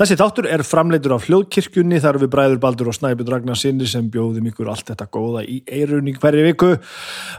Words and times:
Þessi 0.00 0.16
þáttur 0.16 0.46
er 0.48 0.62
framleitur 0.64 1.12
af 1.12 1.26
hljóðkirkjunni 1.28 1.98
þar 2.00 2.16
við 2.22 2.30
bræður 2.32 2.60
Baldur 2.62 2.88
og 2.88 2.94
Snæbjörn 2.96 3.34
Ragnar 3.34 3.58
sinni 3.60 3.84
sem 3.84 4.06
bjóðum 4.08 4.46
ykkur 4.48 4.70
allt 4.72 4.88
þetta 4.88 5.06
góða 5.12 5.42
í 5.44 5.58
eirunni 5.68 6.14
hverju 6.16 6.44
viku. 6.46 6.70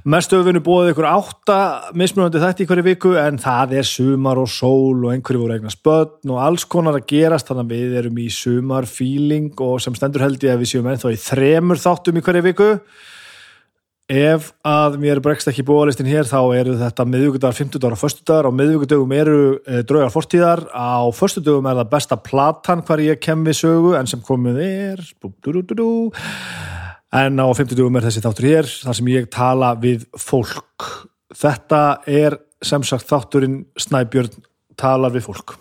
Mestöfunu 0.06 0.62
bóðið 0.62 0.92
ykkur 0.92 1.08
átta 1.10 1.56
mismunandi 1.98 2.44
þætti 2.44 2.62
í 2.62 2.70
hverju 2.70 2.86
viku 2.86 3.16
en 3.18 3.42
það 3.42 3.74
er 3.80 3.90
sumar 3.90 4.44
og 4.44 4.52
sól 4.54 5.08
og 5.08 5.10
einhverju 5.16 5.42
voru 5.42 5.56
eignar 5.58 5.74
spötn 5.74 6.36
og 6.36 6.44
alls 6.46 6.68
konar 6.70 7.00
að 7.00 7.08
gerast 7.10 7.50
þannig 7.50 7.66
að 7.66 7.74
við 7.74 7.98
erum 8.04 8.22
í 8.22 8.28
sumarfíling 8.38 9.66
og 9.66 9.82
sem 9.82 9.98
stendur 9.98 10.28
held 10.28 10.46
ég 10.46 10.54
að 10.54 10.62
við 10.62 10.74
séum 10.76 10.92
ennþá 10.94 11.16
í 11.16 11.20
þremur 11.26 11.82
þáttum 11.82 12.22
í 12.22 12.26
hverju 12.30 12.46
viku. 12.52 12.70
Ef 14.12 14.50
að 14.68 14.98
mér 15.00 15.22
bregst 15.24 15.48
ekki 15.48 15.64
búalistin 15.64 16.10
hér 16.10 16.28
þá 16.28 16.40
eru 16.58 16.74
þetta 16.76 17.06
miðvíkudagar, 17.08 17.56
fymtudagar 17.56 17.96
og 17.96 18.02
förstudagar 18.02 18.50
og 18.50 18.56
miðvíkudögum 18.58 19.14
eru 19.16 19.38
e, 19.64 19.84
draugar 19.88 20.12
fortíðar. 20.12 20.66
Á 20.76 21.08
förstudögum 21.16 21.70
er 21.72 21.80
það 21.80 21.92
besta 21.94 22.18
platan 22.20 22.84
hvar 22.84 23.00
ég 23.00 23.22
kem 23.24 23.46
við 23.48 23.62
sögu 23.62 23.94
en 23.96 24.12
sem 24.12 24.24
komið 24.26 24.60
er 24.66 25.06
en 27.12 27.40
á 27.40 27.48
fymtudögum 27.56 27.98
er 28.00 28.10
þessi 28.10 28.24
þáttur 28.24 28.50
hér 28.50 28.68
þar 28.84 29.00
sem 29.00 29.12
ég 29.14 29.32
tala 29.32 29.74
við 29.80 30.04
fólk. 30.20 30.90
Þetta 31.32 31.82
er 32.08 32.36
sem 32.62 32.84
sagt 32.84 33.08
þátturinn 33.08 33.62
Snæbjörn 33.80 34.44
talar 34.76 35.16
við 35.16 35.30
fólk 35.30 35.56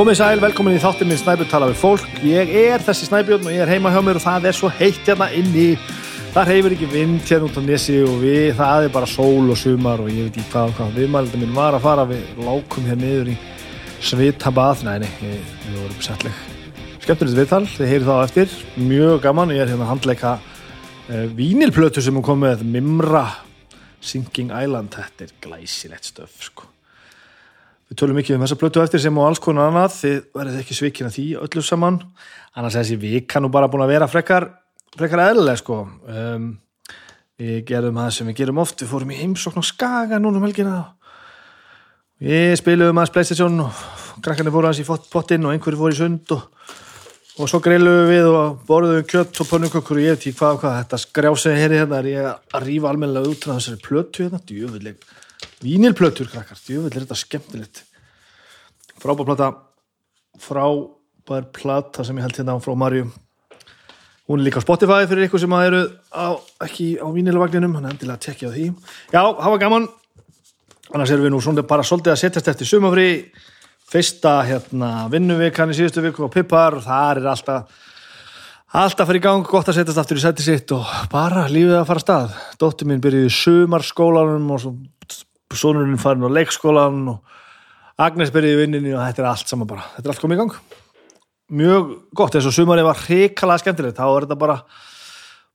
Komið 0.00 0.16
sæl, 0.16 0.38
velkomin 0.40 0.78
í 0.78 0.80
þáttin 0.80 1.10
minn 1.10 1.18
Snæbjörn 1.20 1.48
tala 1.50 1.66
við 1.68 1.76
fólk. 1.76 2.04
Ég 2.24 2.48
er 2.56 2.80
þessi 2.80 3.04
Snæbjörn 3.04 3.44
og 3.44 3.52
ég 3.52 3.60
er 3.60 3.68
heima 3.68 3.90
hjá 3.92 3.98
mér 4.00 4.16
og 4.16 4.22
það 4.24 4.46
er 4.48 4.56
svo 4.56 4.70
heitt 4.72 5.02
hérna 5.04 5.26
inni. 5.36 5.74
Það 6.32 6.48
reyfur 6.48 6.74
ekki 6.76 6.88
vind 6.88 7.26
hérna 7.28 7.50
út 7.50 7.58
á 7.60 7.62
nesi 7.66 7.98
og 8.06 8.14
við, 8.22 8.46
það 8.56 8.86
er 8.86 8.94
bara 8.94 9.10
sól 9.12 9.52
og 9.52 9.60
sumar 9.60 10.00
og 10.00 10.08
ég 10.08 10.30
veit 10.30 10.38
ekki 10.40 10.54
hvað 10.54 10.72
hvað. 10.78 10.96
Viðmælindin 10.96 11.44
minn 11.44 11.52
var 11.58 11.76
að 11.76 11.84
fara, 11.84 12.08
við 12.08 12.40
lákum 12.46 12.88
hér 12.88 12.98
niður 13.02 13.30
í 13.34 13.36
Svitabað. 14.00 14.86
Nei, 14.88 14.96
nei, 15.04 15.12
við, 15.20 15.52
vorum 15.74 16.00
settleg. 16.08 16.40
Skemmtilegt 17.04 17.42
viðtal, 17.42 17.62
þið 17.76 17.92
heyrið 17.92 18.10
þá 18.14 18.16
eftir. 18.24 18.58
Mjög 18.80 19.22
gaman, 19.28 19.52
ég 19.52 19.66
er 19.66 19.74
hérna 19.74 19.84
að 19.84 19.94
handleika 19.98 20.36
uh, 20.40 21.24
vínilplötu 21.36 22.00
sem 22.00 22.16
er 22.16 22.28
komið, 22.32 22.64
Mimra 22.64 23.26
Sinking 24.00 24.48
Island. 24.48 24.96
Þetta 24.96 25.28
er 25.28 25.40
glæsilegt 25.44 26.14
stöf, 26.14 26.40
sko. 26.48 26.69
Við 27.90 27.98
tölum 27.98 28.20
mikið 28.20 28.36
um 28.36 28.42
þessa 28.44 28.56
blötu 28.60 28.80
eftir 28.84 29.00
sem 29.02 29.16
og 29.18 29.24
alls 29.26 29.40
konar 29.42 29.66
annað, 29.66 29.94
þið 29.98 30.18
verðið 30.38 30.58
ekki 30.60 30.74
svikina 30.78 31.08
því 31.10 31.24
öllu 31.42 31.62
saman, 31.66 31.96
annars 32.54 32.76
þessi 32.78 32.98
vika 33.02 33.42
nú 33.42 33.50
bara 33.50 33.66
búin 33.72 33.82
að 33.82 33.90
vera 33.96 34.06
frekar, 34.06 34.46
frekar 34.94 35.24
eðlileg 35.24 35.58
sko. 35.58 35.80
Um, 36.06 36.52
við 37.40 37.64
gerum 37.66 37.98
það 37.98 38.12
sem 38.14 38.30
við 38.30 38.36
gerum 38.44 38.60
oft, 38.62 38.84
við 38.84 38.92
fórum 38.92 39.10
í 39.10 39.18
heimsókn 39.18 39.58
og 39.58 39.66
skaga 39.66 40.20
núna 40.22 40.38
um 40.38 40.46
helgina. 40.46 40.76
Við 42.22 42.54
spilum 42.60 42.94
aðeins 43.00 43.14
Playstation 43.16 43.58
og 43.64 43.84
krakkarnir 44.22 44.54
fóru 44.54 44.70
aðeins 44.70 44.84
í 44.84 45.10
potinn 45.10 45.48
og 45.48 45.56
einhverju 45.56 45.80
fóru 45.80 45.96
í 45.96 45.98
sund 45.98 46.34
og, 46.36 46.44
og 47.40 47.50
svo 47.50 47.58
greiluðum 47.64 48.10
við 48.12 48.28
og 48.30 48.60
borðum 48.68 49.06
kjött 49.08 49.42
og 49.42 49.50
pönnukökkur 49.50 49.98
og 49.98 50.04
ég 50.04 50.14
veit 50.14 50.28
ekki 50.28 50.38
hvað 50.38 50.60
og 50.60 50.62
hvað, 50.62 50.78
þetta 50.84 51.02
skrjásið 51.08 51.58
hér 51.58 51.74
hérna 51.80 51.98
er 52.04 52.10
ég 52.12 52.30
að 52.30 52.68
rífa 52.68 52.92
almennilega 52.92 53.34
út 53.34 53.48
af 53.48 53.58
þessari 53.58 53.82
plötu 53.82 54.28
hérna, 54.28 54.42
djöfuleg 54.46 55.10
Vínilplötur, 55.60 56.30
krakkar, 56.32 56.60
djúvill 56.64 56.94
er 56.94 57.04
þetta 57.04 57.18
skemmtilegt. 57.20 57.82
Frábær 59.00 59.28
plata. 59.28 59.50
Frábær 60.40 61.50
plata 61.52 62.04
sem 62.06 62.16
ég 62.16 62.24
held 62.24 62.40
hérna 62.40 62.60
frá 62.64 62.76
Marju 62.78 63.10
hún 64.30 64.38
er 64.38 64.46
líka 64.46 64.62
á 64.62 64.66
Spotify 64.66 65.08
fyrir 65.10 65.26
ykkur 65.26 65.42
sem 65.42 65.54
eru 65.58 65.80
á, 66.14 66.38
ekki 66.62 67.02
á 67.02 67.06
vínilvagninum. 67.10 67.74
Hann 67.74 67.88
er 67.88 67.96
endilega 67.96 68.14
að 68.14 68.26
tekja 68.28 68.46
á 68.46 68.54
því. 68.54 68.66
Já, 69.10 69.22
hafa 69.26 69.56
gaman. 69.58 69.88
Annars 70.94 71.10
erum 71.10 71.26
við 71.26 71.32
nú 71.34 71.40
svona 71.42 71.66
bara 71.66 71.82
svolítið 71.82 72.14
að 72.14 72.20
setjast 72.22 72.50
eftir 72.52 72.70
sumafri 72.70 73.08
fyrsta 73.90 74.36
hérna 74.46 75.08
vinnuvikan 75.10 75.74
í 75.74 75.74
síðustu 75.74 76.04
viku 76.04 76.30
á 76.30 76.34
Pippar. 76.34 76.78
Það 76.84 77.10
er 77.10 77.30
alltaf 77.32 77.88
alltaf 78.70 79.10
fyrir 79.10 79.24
gang, 79.24 79.42
gott 79.42 79.66
að 79.66 79.80
setjast 79.80 79.98
aftur 79.98 80.20
í 80.20 80.22
seti 80.22 80.46
sitt 80.46 80.70
og 80.78 80.86
bara 81.10 81.48
lífið 81.50 81.80
að 81.80 81.88
fara 81.90 82.04
stað. 82.06 82.38
Dóttir 82.62 82.86
mín 82.86 83.02
byrjuði 83.02 83.34
sumarskólanum 83.34 84.46
og 84.54 84.62
svo 84.62 84.76
sonurinn 85.58 85.98
farin 86.00 86.26
á 86.26 86.30
leikskólan 86.30 87.02
og 87.10 87.38
Agnes 88.00 88.30
byrjiði 88.32 88.62
vinninni 88.62 88.94
og 88.94 89.02
þetta 89.02 89.22
er 89.22 89.28
allt 89.32 89.50
saman 89.50 89.68
bara, 89.68 89.84
þetta 89.96 90.06
er 90.06 90.14
allt 90.14 90.22
komið 90.22 90.38
í 90.38 90.40
gang. 90.40 90.54
Mjög 91.60 91.90
gott, 92.16 92.36
eins 92.38 92.46
og 92.48 92.54
sumarið 92.54 92.86
var 92.86 93.00
hrikalega 93.02 93.60
skemmtilegt, 93.64 93.98
þá 93.98 94.06
er 94.06 94.26
þetta 94.26 94.38
bara 94.40 94.56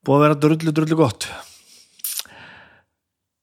búið 0.05 0.17
að 0.17 0.25
vera 0.25 0.39
drullu, 0.43 0.73
drullu 0.75 0.97
gott. 0.99 1.29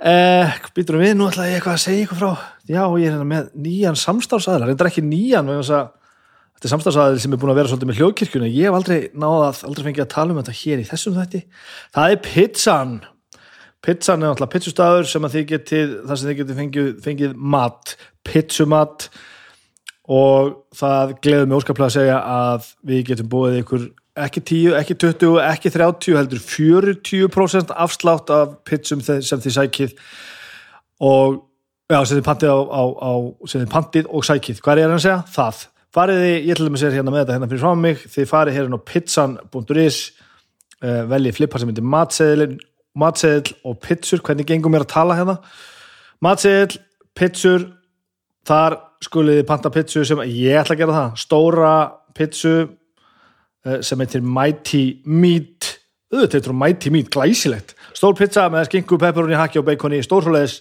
Eh, 0.03 0.55
býturum 0.77 1.03
við, 1.03 1.17
nú 1.17 1.29
ætla 1.31 1.49
ég 1.49 1.59
eitthvað 1.59 1.77
að 1.79 1.83
segja 1.85 2.05
ykkur 2.05 2.19
frá 2.19 2.31
já, 2.67 2.83
ég 2.83 3.05
er 3.07 3.13
hérna 3.15 3.27
með 3.29 3.51
nýjan 3.65 3.99
samstafsæðlar, 3.99 4.73
þetta 4.73 4.85
er 4.85 4.91
ekki 4.91 5.05
nýjan 5.07 5.51
þetta 5.53 6.67
er 6.67 6.73
samstafsæðlar 6.73 7.21
sem 7.23 7.35
er 7.37 7.41
búin 7.43 7.53
að 7.53 7.61
vera 7.61 7.71
svolítið 7.71 7.91
með 7.91 8.01
hljóðkirkjuna, 8.01 8.51
ég 8.51 8.67
hef 8.67 8.79
aldrei 8.79 8.99
náðað 9.15 9.63
aldrei 9.69 9.87
fengið 9.87 10.05
að 10.05 10.11
tala 10.15 10.35
um 10.35 10.41
þetta 10.43 10.57
hér 10.59 10.83
í 10.83 10.89
þessum 10.91 11.17
þætti. 11.19 11.43
Það 11.95 12.15
er 12.17 12.21
pizzan 12.27 12.97
pizzan 13.83 14.23
er 14.23 14.31
náttúrulega 14.31 14.53
pizzustafur 14.55 15.09
sem 15.11 15.27
að 15.27 15.37
þið 15.37 15.47
getið, 15.53 15.95
þar 16.09 16.21
sem 16.21 16.31
þið 16.31 16.39
getið 16.41 16.61
fengið, 16.61 16.91
fengið 17.07 17.37
mat, 17.55 17.95
pizzumat. 18.27 19.09
Og 20.13 20.53
það 20.77 21.17
gleður 21.23 21.49
mig 21.49 21.59
óskaplega 21.61 21.89
að 21.89 21.97
segja 21.97 22.21
að 22.27 22.71
við 22.91 23.05
getum 23.11 23.31
búið 23.33 23.59
ykkur 23.63 23.89
ekki 24.23 24.43
10, 24.45 24.75
ekki 24.77 24.97
20, 25.07 25.39
ekki 25.47 25.73
30 25.73 26.19
heldur 26.19 26.43
40% 26.45 27.73
afslátt 27.85 28.33
af 28.35 28.57
pizzum 28.69 29.03
sem 29.03 29.43
þið 29.43 29.57
sækið. 29.57 29.95
Og 31.03 31.39
já, 31.91 32.01
sem 32.05 32.19
þið 32.19 32.27
pantið 32.27 32.53
á, 32.53 32.61
á, 32.61 32.83
á 32.99 33.13
sem 33.49 33.63
þið 33.63 33.71
pantið 33.73 34.11
og 34.11 34.27
sækið, 34.29 34.61
hvað 34.65 34.83
er 34.83 34.91
það 34.91 34.99
að 34.99 35.07
segja? 35.07 35.21
Það, 35.37 35.63
fariði, 35.97 36.35
ég 36.35 36.53
ætlum 36.57 36.77
að 36.77 36.83
segja 36.83 36.99
hérna 36.99 37.15
með 37.15 37.25
þetta 37.25 37.39
hérna 37.39 37.49
fyrir 37.53 37.65
frá 37.65 37.81
mig, 37.87 38.05
þið 38.13 38.29
farið 38.31 38.59
hérna 38.59 38.79
á 38.79 38.87
pizzan.is 38.93 40.03
uh, 40.83 41.03
veljið 41.15 41.39
flippar 41.39 41.63
sem 41.63 41.73
heitir 41.73 41.89
matseðilin 41.95 42.61
matseðil 42.99 43.55
og 43.69 43.79
pitsur, 43.83 44.21
hvernig 44.25 44.49
gengum 44.49 44.75
mér 44.75 44.87
að 44.87 44.93
tala 44.95 45.19
hérna? 45.19 45.39
Matseðil, 46.23 46.81
pitsur 47.17 47.69
þar 48.49 48.79
skuliði 49.03 49.45
panta 49.47 49.71
pitsu 49.73 50.05
sem 50.07 50.21
ég 50.27 50.59
ætla 50.61 50.77
að 50.77 50.83
gera 50.83 50.97
það, 50.97 51.15
stóra 51.23 51.75
pitsu 52.17 52.55
eh, 52.63 53.79
sem 53.85 54.03
heitir 54.03 54.25
Mighty 54.25 54.85
Meat. 55.07 55.77
Auðvitað 56.13 56.37
heitir 56.39 56.53
hún 56.53 56.61
Mighty 56.61 56.93
Meat, 56.95 57.09
glæsilegt. 57.15 57.75
Stór 57.97 58.17
pizza 58.19 58.49
með 58.53 58.69
skingu, 58.69 58.99
pepperoni, 59.01 59.39
hakki 59.39 59.63
og 59.63 59.67
baconi 59.69 60.03
stórfröleðis 60.05 60.61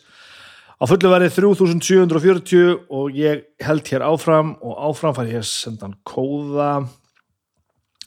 á 0.82 0.84
fullu 0.90 1.12
verið 1.12 1.36
3740 1.36 2.88
og 2.90 3.18
ég 3.18 3.44
held 3.62 3.92
hér 3.92 4.08
áfram 4.08 4.56
og 4.66 4.80
áfram 4.90 5.18
fær 5.18 5.30
ég 5.30 5.46
sendan 5.46 5.98
kóða. 6.08 6.88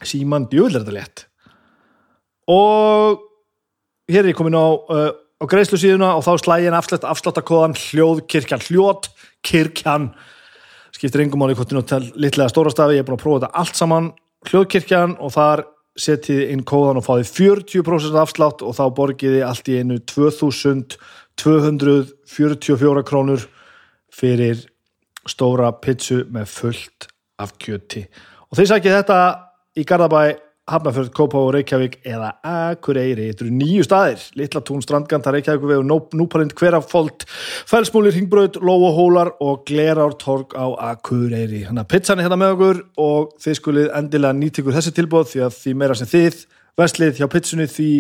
Síman 0.04 0.48
djúðlega 0.50 0.96
létt. 0.96 1.26
Og 2.50 3.22
hér 4.10 4.24
er 4.24 4.30
ég 4.32 4.38
komin 4.38 4.56
á, 4.56 4.66
uh, 4.68 5.10
á 5.40 5.44
greiðslu 5.48 5.78
síðuna 5.80 6.08
og 6.18 6.22
þá 6.26 6.32
slægin 6.42 6.76
afslætt 6.76 7.06
afsláttakóðan 7.08 7.76
hljóðkirkjan, 7.78 8.66
hljóðkirkjan 8.68 10.04
skiptir 10.94 11.24
yngum 11.24 11.44
áli 11.44 11.56
kontinu 11.58 11.82
til 11.86 12.04
litlega 12.14 12.52
stórastafi, 12.52 12.94
ég 12.96 13.00
er 13.02 13.08
búin 13.08 13.18
að 13.18 13.24
prófa 13.24 13.38
þetta 13.42 13.56
allt 13.62 13.76
saman. 13.78 14.06
Hljóðkirkjan 14.48 15.12
og 15.18 15.30
þar 15.34 15.58
setjiði 15.98 16.44
inn 16.52 16.64
kóðan 16.66 16.98
og 17.00 17.06
fáði 17.06 17.24
40% 17.30 18.18
afslátt 18.18 18.62
og 18.66 18.72
þá 18.76 18.84
borgiði 18.94 19.42
allt 19.46 19.68
í 19.70 19.78
einu 19.80 19.96
2244 20.10 23.02
krónur 23.06 23.40
fyrir 24.14 24.56
stóra 25.28 25.72
pizzu 25.80 26.24
með 26.30 26.46
fullt 26.50 27.06
af 27.40 27.52
kjöti. 27.62 28.02
Og 28.50 28.56
þeir 28.58 28.68
sækja 28.74 28.96
þetta 29.00 29.18
í 29.78 29.84
Garðabæ 29.88 30.22
Hafnarfjörð, 30.70 31.10
Kópá 31.12 31.36
og 31.42 31.50
Reykjavík 31.52 31.98
eða 32.08 32.30
Akureyri. 32.40 33.28
Þetta 33.30 33.44
eru 33.44 33.54
nýju 33.58 33.84
staðir. 33.84 34.22
Littlatún, 34.40 34.80
Strandganta, 34.84 35.32
Reykjavík 35.34 35.66
við 35.68 35.82
og 35.82 36.14
Núpalind, 36.16 36.54
Hverafold, 36.56 37.26
Felsmúlir, 37.68 38.16
Hingbröð, 38.16 38.56
Lóahólar 38.64 39.34
og 39.44 39.66
Glerártorg 39.68 40.56
á 40.56 40.94
Akureyri. 40.94 41.66
Þannig 41.68 41.84
að 41.84 41.90
pizzan 41.92 42.22
er 42.22 42.28
hérna 42.28 42.40
með 42.40 42.56
okkur 42.56 42.84
og 43.04 43.34
þið 43.44 43.58
skulið 43.60 43.90
endilega 44.00 44.40
nýtt 44.40 44.62
ykkur 44.62 44.78
þessi 44.78 44.94
tilbóð 44.96 45.30
því 45.34 45.44
að 45.44 45.58
því 45.60 45.78
meira 45.82 45.98
sem 46.00 46.12
þið 46.14 46.44
Vestlið 46.74 47.20
hjá 47.20 47.28
pitsunni 47.30 47.68
því 47.70 47.90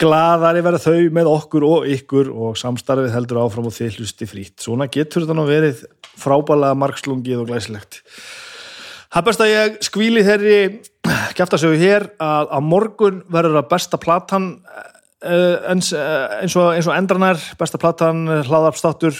glaðari 0.00 0.62
verða 0.64 0.80
þau 0.86 1.08
með 1.12 1.28
okkur 1.28 1.66
og 1.68 1.88
ykkur 1.92 2.30
og 2.32 2.54
samstarfið 2.56 3.12
heldur 3.12 3.42
áfram 3.42 3.66
og 3.68 3.74
þið 3.76 3.98
hlusti 3.98 4.28
frýtt. 4.28 4.56
Svona 4.64 4.88
getur 4.88 5.26
þetta 5.26 5.36
nú 5.36 5.44
verið 5.48 5.82
frábælega 6.20 6.78
margslungið 6.80 7.42
og 7.42 7.50
glæsilegt. 7.50 8.00
Það 9.10 9.20
er 9.20 9.26
best 9.26 9.42
að 9.42 9.50
ég 9.50 9.78
skvíli 9.82 10.22
þeirri 10.22 10.58
kæftasögu 11.34 11.78
hér 11.80 12.04
að 12.22 12.52
á 12.54 12.58
morgun 12.62 13.22
verður 13.32 13.58
að 13.58 13.70
besta 13.72 13.98
platan 13.98 14.52
eins, 15.20 15.90
eins 15.90 16.54
og, 16.54 16.76
og 16.78 16.92
endranar, 16.94 17.40
besta 17.58 17.80
platan 17.82 18.28
hlaðarpstáttur 18.46 19.18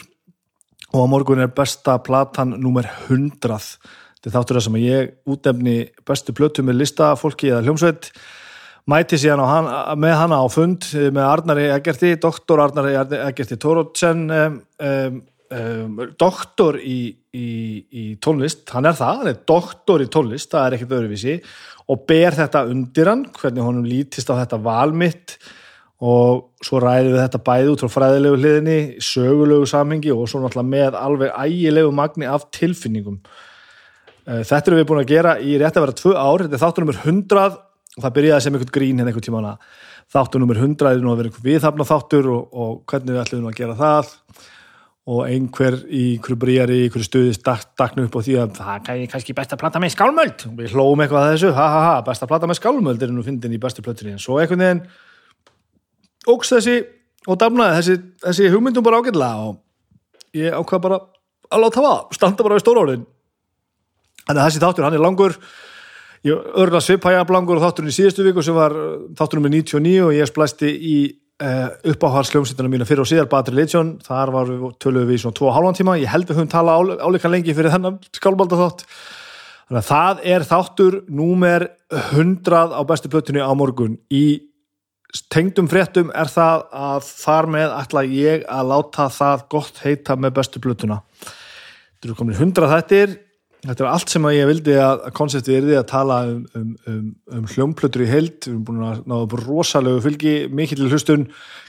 og 0.95 1.01
á 1.03 1.07
morgun 1.11 1.43
er 1.43 1.51
besta 1.55 1.99
platan 2.03 2.55
nummer 2.63 2.87
100. 3.09 3.59
Þetta 4.21 4.31
er 4.31 4.37
þáttur 4.37 4.61
að 4.61 4.67
sem 4.67 4.79
að 4.79 4.87
ég 4.87 5.11
útefni 5.33 5.77
bestu 6.07 6.35
plötu 6.37 6.65
með 6.67 6.85
listafólki 6.85 7.51
eða 7.51 7.65
hljómsveit 7.67 8.13
mæti 8.91 9.19
síðan 9.21 9.43
hann, 9.45 9.69
með 10.01 10.17
hana 10.19 10.41
á 10.43 10.47
fund 10.51 10.87
með 10.95 11.25
Arnari 11.27 11.67
Egerti, 11.75 12.15
doktor 12.21 12.63
Arnari 12.65 12.97
Egerti 13.27 13.59
Tórótsen 13.61 14.27
um, 14.31 14.59
um, 14.87 15.21
um, 15.57 16.01
doktor 16.19 16.79
í, 16.81 16.99
í, 17.35 17.49
í 17.91 18.05
tónlist, 18.23 18.65
hann 18.75 18.89
er 18.89 18.99
það 18.99 19.23
hann 19.23 19.31
er 19.33 19.41
doktor 19.49 20.05
í 20.05 20.09
tónlist, 20.13 20.51
það 20.53 20.67
er 20.67 20.77
ekkert 20.77 20.97
öðruvísi 20.99 21.39
og 21.91 22.05
ber 22.09 22.37
þetta 22.39 22.67
undir 22.71 23.11
hann 23.11 23.25
hvernig 23.35 23.67
honum 23.67 23.89
lítist 23.89 24.31
á 24.31 24.39
þetta 24.39 24.61
valmitt 24.65 25.39
og 26.01 26.47
svo 26.65 26.81
ræði 26.81 27.13
við 27.13 27.21
þetta 27.21 27.43
bæði 27.45 27.73
út 27.75 27.83
frá 27.85 27.93
fræðilegu 27.93 28.39
hliðinni, 28.41 28.79
sögulegu 29.05 29.67
samhengi 29.69 30.13
og 30.15 30.29
svo 30.31 30.41
náttúrulega 30.41 30.73
með 30.73 30.97
alveg 30.97 31.35
ægilegu 31.37 31.91
magni 31.93 32.29
af 32.31 32.47
tilfinningum. 32.57 33.19
Eh, 34.25 34.41
þetta 34.49 34.71
erum 34.71 34.81
við 34.81 34.87
búin 34.89 35.03
að 35.03 35.11
gera 35.13 35.35
í 35.37 35.59
rétt 35.61 35.77
að 35.77 35.85
vera 35.85 35.99
tvö 35.99 36.15
ár, 36.17 36.47
þetta 36.47 36.57
er 36.57 36.63
þáttunum 36.65 36.95
100 36.95 37.43
og 37.99 38.05
það 38.07 38.17
byrjaði 38.17 38.45
sem 38.47 38.57
einhvern 38.57 38.75
grín 38.79 39.03
hérna 39.03 39.13
einhvern 39.13 39.27
tíma 39.27 40.39
nummer 40.41 40.59
100 40.59 40.89
er 40.91 41.05
nú 41.05 41.13
að 41.13 41.21
vera 41.21 41.31
einhvern 41.31 41.49
viðhafna 41.51 41.87
þáttur 41.87 42.31
og, 42.33 42.49
og 42.51 42.73
hvernig 42.89 43.13
við 43.15 43.21
ætlum 43.25 43.51
að 43.51 43.59
gera 43.61 43.77
það 43.79 44.15
og 45.11 45.25
einhver 45.27 45.77
í 45.89 46.03
einhverju 46.15 46.39
bríari, 46.39 46.79
í 46.79 46.87
einhverju 46.87 47.09
stuði 47.09 47.35
staknu 47.35 48.07
upp 48.07 48.19
á 48.19 48.21
því 48.23 48.37
að 48.39 48.59
það 48.61 48.91
er 48.95 49.05
kannski 49.11 49.35
best 49.37 49.55
að 49.57 49.63
plata 49.63 49.83
með 49.83 49.95
skálmöld. 49.97 50.45
Og 50.47 50.59
við 50.61 50.75
hlóum 50.77 51.03
eitthvað 51.03 51.27
að 51.27 51.33
þessu, 51.35 51.53
ha 51.57 51.69
ha 51.75 51.81
ha, 51.87 51.95
best 52.07 52.25
að 52.25 52.31
plata 52.31 52.51
með 52.51 52.61
skálmöld 52.61 53.03
er 53.03 53.15
nú 53.15 53.25
fyndin 53.27 53.57
í 53.57 53.63
bestu 53.63 53.83
plötunni. 53.87 54.15
En 54.15 54.23
svo 54.23 54.39
einhvern 54.39 54.63
veginn 54.63 54.85
ógs 56.31 56.53
þessi 56.55 56.77
og 57.27 57.41
damnaði 57.41 57.81
þessi, 57.81 57.97
þessi 58.27 58.53
hugmyndum 58.55 58.87
bara 58.87 59.01
ágætlega 59.01 59.49
og 59.49 60.37
ég 60.37 60.55
ákvað 60.55 60.85
bara 60.87 61.01
að 61.51 61.65
láta 61.65 61.83
það, 61.83 61.99
standa 62.15 62.47
bara 62.47 62.59
við 62.59 62.65
stóra 62.65 62.85
orðin 62.85 63.09
þannig 64.31 64.43
að 64.43 64.47
þessi 64.47 64.63
þáttur, 64.63 64.87
hann 64.87 64.97
er 64.97 65.05
langur. 65.05 65.37
Ég 66.27 66.49
örla 66.61 66.83
svipæjablangur 66.85 67.59
og 67.59 67.65
þátturinn 67.65 67.91
í 67.91 67.97
síðustu 67.97 68.27
viku 68.27 68.45
sem 68.45 68.57
var 68.57 68.75
uh, 68.77 69.09
þátturinn 69.17 69.47
með 69.47 69.57
99 69.63 69.95
og 70.05 70.15
ég 70.15 70.29
splæsti 70.29 70.69
í 70.69 70.97
uh, 71.41 71.71
uppáhalsljómsýttina 71.93 72.71
mína 72.71 72.89
fyrir 72.89 73.05
og 73.05 73.09
síðar 73.11 73.31
Battery 73.31 73.61
Legion, 73.61 73.95
þar 74.05 74.35
var 74.35 74.51
við 74.51 74.77
töluðum 74.83 75.09
við 75.11 75.19
í 75.19 75.23
svona 75.25 75.39
2,5 75.41 75.81
tíma, 75.81 75.97
ég 76.01 76.13
held 76.13 76.29
við 76.29 76.39
höfum 76.41 76.53
tala 76.53 76.77
áleika 77.01 77.33
lengi 77.33 77.57
fyrir 77.57 77.75
þennan 77.75 77.99
skálbalda 78.17 78.61
þátt 78.61 78.87
þannig 79.71 79.81
að 79.81 79.89
það 79.89 80.23
er 80.35 80.47
þáttur 80.51 81.01
númer 81.15 81.67
100 82.11 82.75
á 82.75 82.83
bestu 82.87 83.11
plötunni 83.13 83.43
á 83.43 83.53
morgun. 83.55 83.99
Í 84.11 84.51
tengdum 85.31 85.69
fréttum 85.71 86.11
er 86.15 86.31
það 86.31 86.65
að 86.75 87.11
þar 87.23 87.51
með 87.55 87.75
ætla 87.79 88.05
ég 88.11 88.47
að 88.51 88.71
láta 88.71 89.09
það 89.15 89.45
gott 89.55 89.83
heita 89.85 90.17
með 90.19 90.37
bestu 90.41 90.63
plötuna. 90.63 91.01
Þetta 91.21 92.09
eru 92.09 92.19
komin 92.19 92.39
100 92.39 92.71
þættir 92.75 93.15
Þetta 93.61 93.85
er 93.85 93.89
allt 93.91 94.09
sem 94.09 94.27
ég 94.33 94.47
vildi 94.49 94.75
að 94.81 95.03
konseptið 95.17 95.57
er 95.59 95.65
því 95.67 95.75
að 95.77 95.89
tala 95.91 96.19
um, 96.31 96.39
um, 96.57 96.69
um, 96.89 97.09
um 97.37 97.49
hljómplötur 97.51 98.07
í 98.07 98.09
heild, 98.09 98.39
við 98.47 98.55
erum 98.55 98.63
búin 98.65 98.85
að 98.87 99.03
náða 99.11 99.41
rosalegu 99.43 100.01
fylgi, 100.07 100.35
mikill 100.49 100.87
hlustun 100.89 101.27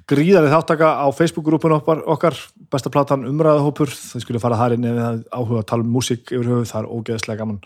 gríðarið 0.07 0.55
þáttaka 0.55 0.91
á 1.03 1.07
Facebook-grúpun 1.17 1.75
okkar, 1.75 2.37
besta 2.71 2.91
platan 2.93 3.27
umræðahópur 3.27 3.91
það 3.91 4.23
skulle 4.23 4.43
fara 4.43 4.59
þar 4.61 4.77
inn 4.77 4.87
ef 4.87 5.01
það 5.01 5.19
áhuga 5.35 5.59
að 5.59 5.67
tala 5.73 5.85
um 5.85 5.91
músík 5.97 6.31
yfir 6.31 6.47
höfuð, 6.53 6.69
það 6.71 6.79
er 6.81 6.91
ógeðslega 6.95 7.43
gaman. 7.43 7.59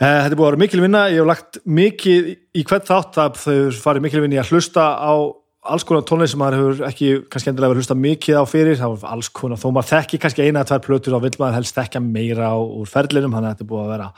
Eh, 0.00 0.06
Þetta 0.06 0.32
er 0.32 0.36
búin 0.36 0.46
að 0.46 0.50
vera 0.50 0.64
mikil 0.66 0.84
vinna. 0.84 1.02
Ég 1.08 1.20
hef 1.20 1.28
lagt 1.28 1.60
mikið 1.64 2.30
í 2.56 2.66
hvert 2.68 2.88
þátt 2.88 3.20
að 3.20 3.40
þau 3.46 3.80
farið 3.80 4.06
mikil 4.06 4.22
vinni 4.26 4.40
að 4.40 4.52
hlusta 4.52 4.86
á 5.00 5.12
alls 5.60 5.84
konar 5.84 6.04
tónleik 6.08 6.30
sem 6.32 6.40
maður 6.40 6.56
hefur 6.58 6.86
ekki 6.88 7.08
kannski 7.30 7.50
endilega 7.50 7.74
verið 7.74 7.82
hlusta 7.82 7.96
mikið 7.98 8.38
á 8.40 8.44
fyrir. 8.48 8.78
Þá 8.80 8.86
er 8.88 9.08
alls 9.12 9.28
konar, 9.36 9.60
þó 9.60 9.68
maður 9.76 9.90
þekki 9.90 10.20
kannski 10.22 10.46
eina 10.46 10.62
að 10.62 10.70
tvær 10.70 10.84
plötur 10.86 11.16
þá 11.16 11.24
vil 11.26 11.32
maður 11.42 11.58
helst 11.58 11.76
þekka 11.76 12.02
meira 12.04 12.52
á, 12.54 12.56
úr 12.56 12.88
ferlinum, 12.88 13.34
þannig 13.36 13.50
að 13.50 13.54
þetta 13.54 13.66
er 13.66 13.70
búið 13.72 13.84
að 13.84 13.92
vera 13.94 14.08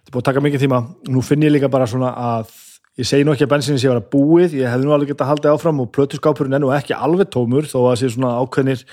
þetta 0.00 0.08
er 0.08 0.14
búið 0.14 0.22
að 0.22 0.28
taka 0.30 0.44
mikið 0.46 0.64
tíma, 0.64 0.80
nú 1.12 1.22
finn 1.24 1.44
ég 1.44 1.52
líka 1.52 1.70
bara 1.72 1.88
svona 1.90 2.12
að, 2.16 2.54
ég 2.98 3.08
segi 3.08 3.26
nú 3.26 3.34
ekki 3.34 3.46
að 3.46 3.52
bensinni 3.52 3.82
sé 3.82 3.90
að 3.90 3.94
vera 3.94 4.06
búið, 4.14 4.56
ég 4.56 4.72
hefði 4.72 4.88
nú 4.88 4.94
alveg 4.96 5.12
gett 5.12 5.24
að 5.24 5.32
halda 5.34 5.52
áfram 5.54 5.82
og 5.84 5.90
plötuskápurinn 5.94 6.56
er 6.56 6.64
nú 6.64 6.72
ekki 6.74 6.96
alveg 6.96 7.28
tómur 7.34 7.68
þó 7.68 7.78
að 7.90 7.98
sé 8.00 8.10
svona 8.14 8.32
ákveðnir 8.40 8.86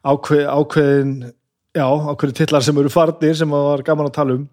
ákveð, 0.00 0.46
ákveðin 0.48 1.12
já, 1.76 1.84
ákveðin 1.84 2.38
tillar 2.40 2.64
sem 2.64 2.80
eru 2.80 2.92
farnir 2.92 3.36
sem 3.36 3.52
var 3.52 3.84
gaman 3.86 4.08
að 4.08 4.16
tala 4.16 4.38
um. 4.38 4.48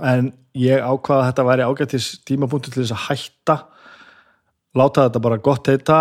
En 0.00 0.32
ég 0.58 0.80
ákvaða 0.80 1.20
að 1.20 1.28
þetta 1.28 1.46
væri 1.50 1.68
ágættis 1.68 2.08
tímapunktu 2.26 2.72
til 2.72 2.82
þess 2.82 2.96
að 2.96 3.04
hætta 3.10 3.58
láta 4.78 5.08
þetta 5.08 5.22
bara 5.24 5.42
gott 5.42 5.70
heita 5.70 6.00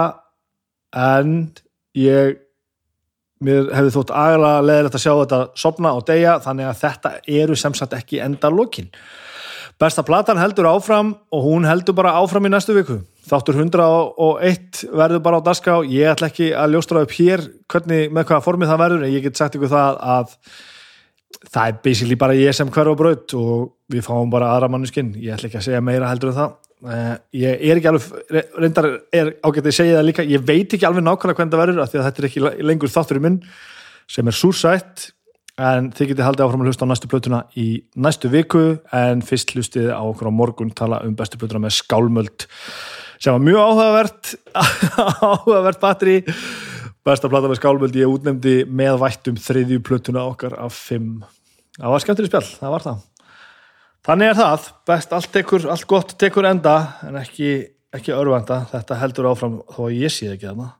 en 0.93 1.51
ég 1.97 2.39
mér 3.43 3.67
hefði 3.75 3.95
þótt 3.97 4.13
aðalega 4.15 4.63
leðilegt 4.69 4.97
að 4.97 5.03
sjá 5.03 5.13
þetta 5.13 5.41
sopna 5.59 5.93
og 5.97 6.07
deyja 6.07 6.37
þannig 6.43 6.69
að 6.69 6.79
þetta 6.85 7.13
eru 7.41 7.59
sem 7.59 7.75
sagt 7.77 7.95
ekki 7.97 8.21
enda 8.23 8.51
lokin 8.53 8.91
besta 9.81 10.03
platan 10.05 10.39
heldur 10.39 10.67
áfram 10.69 11.13
og 11.33 11.45
hún 11.45 11.65
heldur 11.67 11.95
bara 11.97 12.13
áfram 12.19 12.47
í 12.47 12.51
næstu 12.51 12.75
viku. 12.77 12.99
Þáttur 13.27 13.57
101 13.61 14.83
verður 14.91 15.23
bara 15.23 15.39
á 15.39 15.47
daska 15.47 15.79
og 15.79 15.89
ég 15.91 16.11
ætla 16.11 16.29
ekki 16.31 16.51
að 16.55 16.75
ljóstra 16.75 17.03
upp 17.05 17.15
hér 17.15 17.43
hvernig, 17.71 18.11
með 18.11 18.27
hvaða 18.29 18.45
formið 18.45 18.71
það 18.71 18.83
verður 18.83 19.05
en 19.05 19.13
ég 19.13 19.25
get 19.25 19.39
sagt 19.39 19.57
ykkur 19.57 19.71
það 19.71 19.99
að 20.15 20.35
það 21.53 21.63
er 21.65 21.79
basically 21.87 22.19
bara 22.19 22.37
ég 22.37 22.55
sem 22.55 22.71
hver 22.73 22.91
og 22.91 22.99
braut 22.99 23.35
og 23.39 23.71
við 23.91 24.05
fáum 24.05 24.31
bara 24.33 24.53
aðra 24.53 24.69
manneskinn. 24.71 25.13
Ég 25.19 25.35
ætla 25.35 25.49
ekki 25.49 25.61
að 25.61 25.67
segja 25.69 25.83
meira 25.83 26.11
heldur 26.11 26.33
en 26.33 26.39
það 26.41 26.53
Uh, 26.83 27.13
ég 27.31 27.61
er 27.63 27.79
ekki 27.79 27.87
alveg, 27.87 28.47
reyndar 28.59 28.85
er 29.15 29.29
ágætt 29.39 29.67
að 29.69 29.75
segja 29.77 29.95
það 29.95 30.07
líka, 30.09 30.23
ég 30.27 30.41
veit 30.43 30.73
ekki 30.75 30.83
alveg 30.83 31.05
nákvæmlega 31.05 31.37
hvernig 31.37 31.53
það 31.53 31.61
verður 31.61 31.77
af 31.79 31.91
því 31.93 31.99
að 31.99 32.07
þetta 32.09 32.19
er 32.19 32.25
ekki 32.27 32.41
lengur 32.67 32.91
þáttur 32.91 33.19
í 33.19 33.21
minn 33.23 33.37
sem 34.11 34.27
er 34.27 34.35
súrsætt 34.35 35.05
en 35.63 35.87
þið 35.95 36.09
getið 36.09 36.27
haldið 36.27 36.43
áfram 36.43 36.65
að 36.65 36.69
hlusta 36.71 36.83
á 36.83 36.91
næstu 36.91 37.11
plötuna 37.13 37.39
í 37.55 37.67
næstu 37.95 38.31
viku 38.33 38.63
en 38.99 39.23
fyrst 39.23 39.53
hlustið 39.55 39.93
á 39.95 40.03
okkur 40.03 40.27
á 40.27 40.33
morgun 40.35 40.73
tala 40.75 40.99
um 41.07 41.15
bestu 41.15 41.39
plötuna 41.39 41.63
með 41.63 41.77
skálmöld 41.77 42.47
sem 43.15 43.31
var 43.31 43.45
mjög 43.47 43.63
áhugavert 43.63 44.33
áhugavert 45.29 45.81
batteri 45.85 46.17
besta 47.07 47.31
plata 47.31 47.47
með 47.47 47.61
skálmöld 47.61 47.95
ég 48.01 48.11
útnemdi 48.11 48.57
með 48.67 48.99
vættum 49.05 49.39
þriðju 49.39 49.79
plötuna 49.87 50.27
okkar 50.27 50.59
af 50.59 50.75
fimm. 50.89 51.23
Það 51.79 51.95
var 51.95 52.03
skemmtileg 52.03 52.33
spjall, 52.33 52.47
það 52.59 52.75
var 52.75 52.87
það 52.89 53.01
Þannig 54.03 54.33
er 54.33 54.35
það, 54.35 54.65
best 54.89 55.13
allt, 55.15 55.29
tekur, 55.31 55.65
allt 55.71 55.85
gott 55.87 56.09
tekur 56.19 56.43
enda 56.49 56.73
en 57.07 57.15
ekki, 57.21 57.51
ekki 57.95 58.11
örvanda, 58.11 58.65
þetta 58.73 58.97
heldur 58.99 59.29
áfram 59.29 59.61
þó 59.71 59.85
að 59.85 59.99
ég 60.01 60.11
sé 60.11 60.27
ekki 60.33 60.49
aðna. 60.49 60.73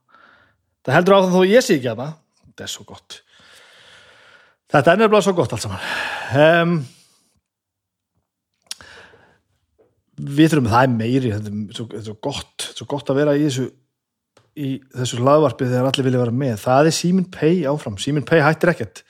Þetta 0.83 0.95
heldur 0.97 1.15
áfram 1.15 1.35
þó 1.37 1.43
að 1.45 1.53
ég 1.53 1.63
sé 1.63 1.77
ekki 1.77 1.91
aðna, 1.93 2.07
þetta 2.41 2.65
er 2.65 2.73
svo 2.73 2.83
gott. 2.89 3.21
Þetta 4.73 4.91
er 4.91 4.99
nefnilega 4.99 5.23
svo 5.23 5.33
gott 5.37 5.55
allt 5.55 5.63
saman. 5.63 5.85
Um, 6.35 6.73
við 10.19 10.51
þurfum, 10.51 10.67
það 10.73 10.97
meiri, 10.97 11.31
þetta 11.31 11.53
er 11.53 11.77
svo, 11.77 11.85
þetta 11.93 12.01
er 12.01 12.07
svo 12.09 12.15
gott, 12.27 12.65
svo 12.73 12.87
gott 12.91 13.11
að 13.13 13.19
vera 13.21 13.35
í 13.37 13.45
þessu, 13.45 13.69
í 14.59 14.73
þessu 14.97 15.21
hlaðvarpi 15.21 15.69
þegar 15.69 15.87
allir 15.93 16.07
vilja 16.09 16.23
vera 16.25 16.35
með. 16.43 16.57
Það 16.65 16.89
er 16.89 16.97
Simin 16.99 17.29
Pay 17.37 17.63
áfram, 17.71 17.95
Simin 18.03 18.27
Pay 18.27 18.43
hættir 18.43 18.73
ekkert. 18.73 19.05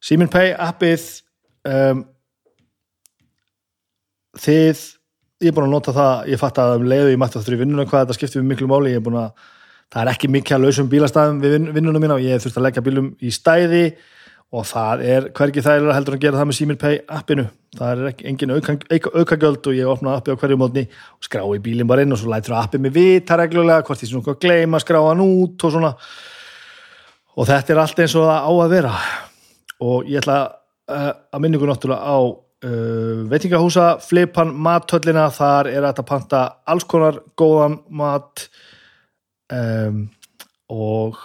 Simin 0.00 0.32
Pay 0.32 0.54
appið 0.56 1.04
um, 1.68 2.00
þið, 4.38 4.84
ég 5.42 5.50
er 5.50 5.56
búin 5.56 5.66
að 5.66 5.74
nota 5.74 5.96
það 5.96 6.30
ég 6.30 6.40
fatt 6.42 6.60
að 6.62 6.76
um 6.78 6.86
leiðu 6.92 7.10
ég 7.14 7.20
mætti 7.20 7.40
á 7.40 7.46
þrjú 7.46 7.62
vinnuna 7.64 7.88
hvað 7.88 8.04
þetta 8.04 8.18
skiptir 8.18 8.42
við 8.42 8.48
miklu 8.52 8.70
máli, 8.70 8.94
ég 8.94 9.00
er 9.00 9.06
búin 9.06 9.18
að 9.22 9.32
það 9.90 10.02
er 10.04 10.12
ekki 10.12 10.30
mikið 10.30 10.56
að 10.56 10.64
lausum 10.66 10.90
bílastæðum 10.90 11.42
við 11.42 11.58
vinnunum 11.74 12.04
mína 12.04 12.16
og 12.18 12.24
ég 12.24 12.42
þurft 12.42 12.60
að 12.60 12.66
leggja 12.68 12.86
bílum 12.86 13.12
í 13.18 13.32
stæði 13.34 13.84
og 14.50 14.66
það 14.66 15.02
er 15.06 15.26
hvergi 15.34 15.62
þægilega 15.62 15.94
heldur 15.94 16.16
að 16.16 16.22
gera 16.24 16.38
það 16.40 16.48
með 16.50 16.56
Simin 16.58 16.78
Pay 16.80 16.96
appinu. 17.14 17.44
Það 17.78 18.00
er 18.08 18.22
engin 18.26 18.52
aukagjöld 18.56 19.68
og 19.70 19.76
ég 19.76 19.90
opna 19.90 20.16
appi 20.18 20.34
á 20.34 20.40
hverju 20.40 20.58
mótni 20.58 20.84
og 20.90 21.26
skrá 21.26 21.44
í 21.54 21.60
bílinn 21.62 21.90
bara 21.90 22.02
inn 22.02 22.14
og 22.14 22.18
svo 22.18 22.32
lætur 22.32 22.56
appi 22.58 22.80
mig 22.82 22.94
vita 22.94 23.38
reglulega 23.38 23.84
hvort 23.86 24.02
ég 24.02 24.10
svona 24.10 24.34
gleyma 24.42 24.80
að 24.80 24.86
skrá 24.86 24.98
hann 25.06 25.22
út 25.22 25.66
og 25.66 25.74
svona. 25.76 25.92
Og 27.38 27.46
þetta 27.46 27.74
er 27.74 27.82
allt 27.84 28.02
eins 28.02 28.16
og 28.18 28.26
það 28.26 28.48
á 28.50 28.50
að 28.50 28.74
vera. 28.74 28.94
Og 29.86 30.10
ég 30.10 30.18
ætla 30.18 30.40
eh, 30.90 31.12
að 31.30 31.44
minna 31.44 31.60
ykkur 31.60 31.70
náttúrulega 31.70 32.02
á 32.10 32.18
uh, 32.66 33.26
veitingahúsa, 33.30 33.98
flipan, 34.04 34.54
mathöllina 34.54 35.28
þar 35.34 35.70
er 35.72 35.86
að 35.88 36.02
panta 36.08 36.42
alls 36.68 36.86
konar 36.88 37.20
góðan 37.38 37.80
mat 37.88 38.46
um, 39.52 40.08
og 40.70 41.20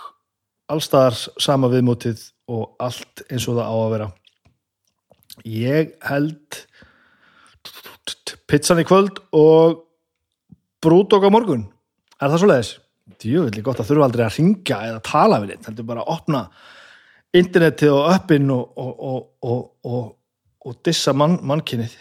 allstaðar 0.71 1.17
sama 1.41 1.69
viðmótið 1.73 2.23
og 2.51 2.75
allt 2.81 3.25
eins 3.29 3.47
og 3.49 3.59
það 3.59 3.67
á 3.69 3.75
að 3.75 3.91
vera 3.95 4.11
ég 5.45 5.93
held 6.05 6.61
pizzan 8.49 8.81
í 8.81 8.87
kvöld 8.87 9.19
og 9.35 9.81
brúdók 10.83 11.25
á 11.25 11.33
morgun 11.33 11.65
er 12.21 12.31
það 12.31 12.41
svo 12.41 12.49
leiðis? 12.49 12.73
Djöfulli 13.21 13.61
gott 13.65 13.81
að 13.81 13.89
þurfa 13.91 14.07
aldrei 14.07 14.25
að 14.25 14.37
ringja 14.39 14.77
eða 14.87 15.01
tala 15.05 15.39
við 15.43 15.53
þitt, 15.53 15.67
heldur 15.69 15.87
bara 15.89 16.03
að 16.05 16.13
opna 16.15 16.41
internetið 17.35 17.93
og 17.93 18.07
uppin 18.15 18.53
og, 18.53 18.79
og, 18.81 18.93
og, 19.05 19.19
og, 19.45 19.65
og, 20.65 20.77
dissa 20.85 21.13
mann, 21.13 21.37
mannkynnið 21.45 21.95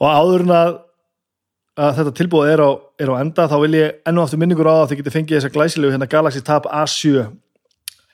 og 0.00 0.06
áður 0.08 0.44
en 0.46 0.54
að, 0.56 0.74
að 1.86 1.96
þetta 2.00 2.14
tilbúið 2.20 2.52
er 2.54 2.64
á, 2.64 2.70
er 3.04 3.12
á 3.12 3.14
enda 3.20 3.48
þá 3.50 3.56
vil 3.62 3.78
ég 3.78 3.98
ennu 4.08 4.24
aftur 4.24 4.42
minningur 4.42 4.70
á 4.70 4.74
að 4.80 4.88
þið 4.90 5.02
getið 5.02 5.16
fengið 5.16 5.38
þessa 5.38 5.54
glæsilegu 5.54 5.94
hérna 5.94 6.10
Galaxy 6.10 6.42
Tab 6.44 6.68
A7 6.68 7.26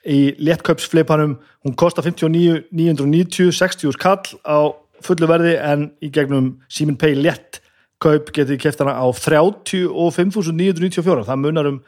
í 0.03 0.35
léttkaupsflipanum. 0.43 1.37
Hún 1.63 1.75
kostar 1.79 2.03
59.990 2.03 3.53
60 3.55 3.87
úr 3.87 3.97
kall 3.99 4.35
á 4.43 4.75
fullu 5.03 5.27
verði 5.27 5.55
en 5.59 5.91
í 6.03 6.09
gegnum 6.13 6.61
Simin 6.71 6.97
Pay 6.99 7.15
létt 7.19 7.61
kaup 8.03 8.31
getið 8.35 8.59
keft 8.59 8.79
hana 8.83 8.99
á 8.99 9.05
35.994 9.15 11.23
það 11.27 11.39
munar 11.39 11.67
um 11.71 11.79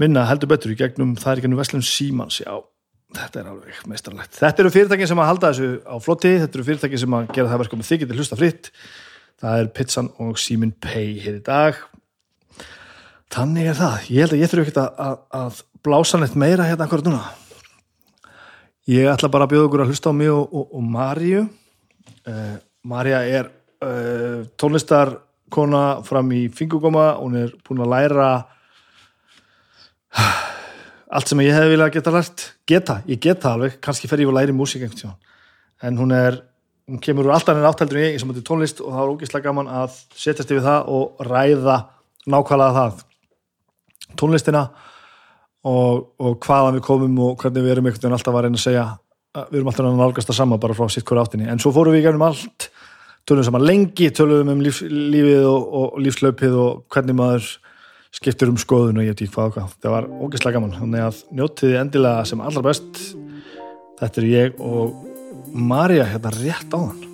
minna 0.00 0.24
heldur 0.28 0.48
betur 0.52 0.72
í 0.72 0.80
gegnum 0.80 1.16
það 1.20 1.32
er 1.32 1.38
í 1.40 1.42
gegnum 1.44 1.60
Veslun 1.60 1.84
Símans 1.84 2.36
já, 2.40 2.54
þetta 3.16 3.40
er 3.40 3.50
alveg 3.50 3.78
meistarlegt 3.90 4.38
þetta 4.38 4.62
eru 4.62 4.72
fyrirtækin 4.74 5.10
sem 5.10 5.22
að 5.22 5.30
halda 5.30 5.52
þessu 5.52 5.70
á 5.86 5.96
flotti 6.02 6.34
þetta 6.42 6.58
eru 6.58 6.66
fyrirtækin 6.68 7.02
sem 7.04 7.16
að 7.18 7.30
gera 7.34 7.52
það 7.52 7.62
verkum 7.64 7.86
þið 7.86 8.02
getur 8.04 8.20
hlusta 8.20 8.38
fritt. 8.38 8.72
Það 9.40 9.62
er 9.62 9.70
Pizzan 9.72 10.10
og 10.20 10.36
Simin 10.38 10.72
Pay 10.84 11.14
hér 11.24 11.38
í 11.38 11.44
dag. 11.44 11.78
Þannig 13.32 13.70
er 13.70 13.78
það. 13.78 14.08
Ég 14.12 14.26
held 14.26 14.34
að 14.34 14.42
ég 14.42 14.50
þurfu 14.52 14.64
ekkert 14.66 14.80
að, 14.82 15.22
að, 15.38 15.62
blása 15.80 16.20
neitt 16.20 16.36
meira 16.36 16.66
hérna 16.68 16.84
akkurat 16.84 17.06
núna. 17.08 17.22
Ég 18.90 19.08
ætla 19.08 19.30
bara 19.32 19.46
að 19.46 19.54
bjóða 19.54 19.70
okkur 19.70 19.84
að 19.86 19.92
hlusta 19.94 20.12
á 20.12 20.14
mig 20.18 20.28
og, 20.34 20.44
og, 20.52 20.74
og 20.76 20.84
Marju 20.84 21.46
uh, 22.26 22.56
Marja 22.90 23.20
er 23.24 23.50
uh, 23.84 24.46
tónlistarkona 24.60 25.84
fram 26.06 26.32
í 26.36 26.46
fingugóma 26.52 27.12
hún 27.20 27.38
er 27.44 27.54
búin 27.66 27.84
að 27.84 27.92
læra 27.94 28.30
allt 31.10 31.30
sem 31.30 31.42
ég 31.42 31.54
hef 31.54 31.66
viljað 31.72 31.96
geta 31.96 32.14
lært 32.14 32.46
geta, 32.70 33.00
ég 33.10 33.20
geta 33.22 33.54
alveg, 33.54 33.80
kannski 33.82 34.08
fer 34.10 34.22
ég 34.22 34.30
læra 34.32 34.52
í 34.52 34.56
músík 34.56 34.84
einhvern 34.84 35.00
tíma 35.00 35.16
en 35.82 35.98
hún 35.98 36.14
er 36.14 36.42
hún 36.90 36.98
kemur 36.98 37.28
úr 37.28 37.36
alltaf 37.36 37.56
en 37.56 37.66
áttaldur 37.68 38.00
í 38.02 38.18
sem 38.18 38.30
heitir 38.30 38.44
tónlist 38.46 38.80
og 38.82 38.90
það 38.90 39.02
er 39.02 39.12
ógeðslega 39.14 39.46
gaman 39.46 39.70
að 39.70 39.98
setjast 40.18 40.50
yfir 40.50 40.64
það 40.64 40.88
og 40.90 41.22
ræða 41.28 41.76
nákvæmlega 42.30 42.76
það. 42.76 43.04
Tónlistina 44.18 44.64
og, 45.62 46.10
og 46.18 46.38
hvaðan 46.42 46.78
við 46.78 46.84
komum 46.88 47.20
og 47.28 47.36
hvernig 47.40 47.64
við 47.64 47.74
erum 47.76 47.86
einhvern 47.86 48.02
veginn 48.02 48.18
alltaf 48.18 48.38
að 48.38 48.46
reyna 48.46 48.58
að 48.58 48.64
segja 48.64 48.86
við 49.38 49.60
erum 49.60 49.70
alltaf 49.70 49.86
að 49.86 50.00
nálgast 50.00 50.32
það 50.32 50.40
sama 50.40 50.60
bara 50.64 50.76
frá 50.76 50.90
sitt 50.90 51.06
hverju 51.06 51.22
áttinni. 51.22 51.46
En 51.46 51.62
svo 51.62 51.72
fórum 51.74 51.94
við 51.94 52.02
í 52.02 52.06
gegnum 52.08 52.26
allt 52.26 52.70
tölum 53.28 53.46
saman 53.46 53.66
lengi, 53.68 54.10
tölum 54.10 54.50
um 54.50 54.64
líf, 54.64 54.82
lífið 54.82 55.46
og, 55.46 55.66
og 55.80 56.00
lífslaupið 56.02 56.58
og 56.58 56.84
hvernig 56.90 57.18
maður 57.20 57.52
skiptir 58.14 58.50
um 58.50 58.58
skoðun 58.60 59.00
og 59.00 59.06
ég 59.06 59.14
veit 59.14 59.22
ekki 59.22 59.34
hvað 59.36 59.52
hvað. 59.56 59.76
Það 59.82 59.94
var 59.96 60.08
ógeðslega 60.10 60.56
gaman, 60.58 60.78
þannig 60.78 61.06
að 61.06 61.20
njótiði 61.40 61.78
endilega 61.82 62.24
sem 62.30 62.42
allra 62.44 62.64
best. 62.66 63.04
Þetta 64.00 64.22
er 64.22 64.28
ég 64.30 64.64
og 64.64 65.06
Marja 65.50 66.06
hérna 66.08 66.34
rétt 66.38 66.74
á 66.74 66.78
hann 66.78 67.09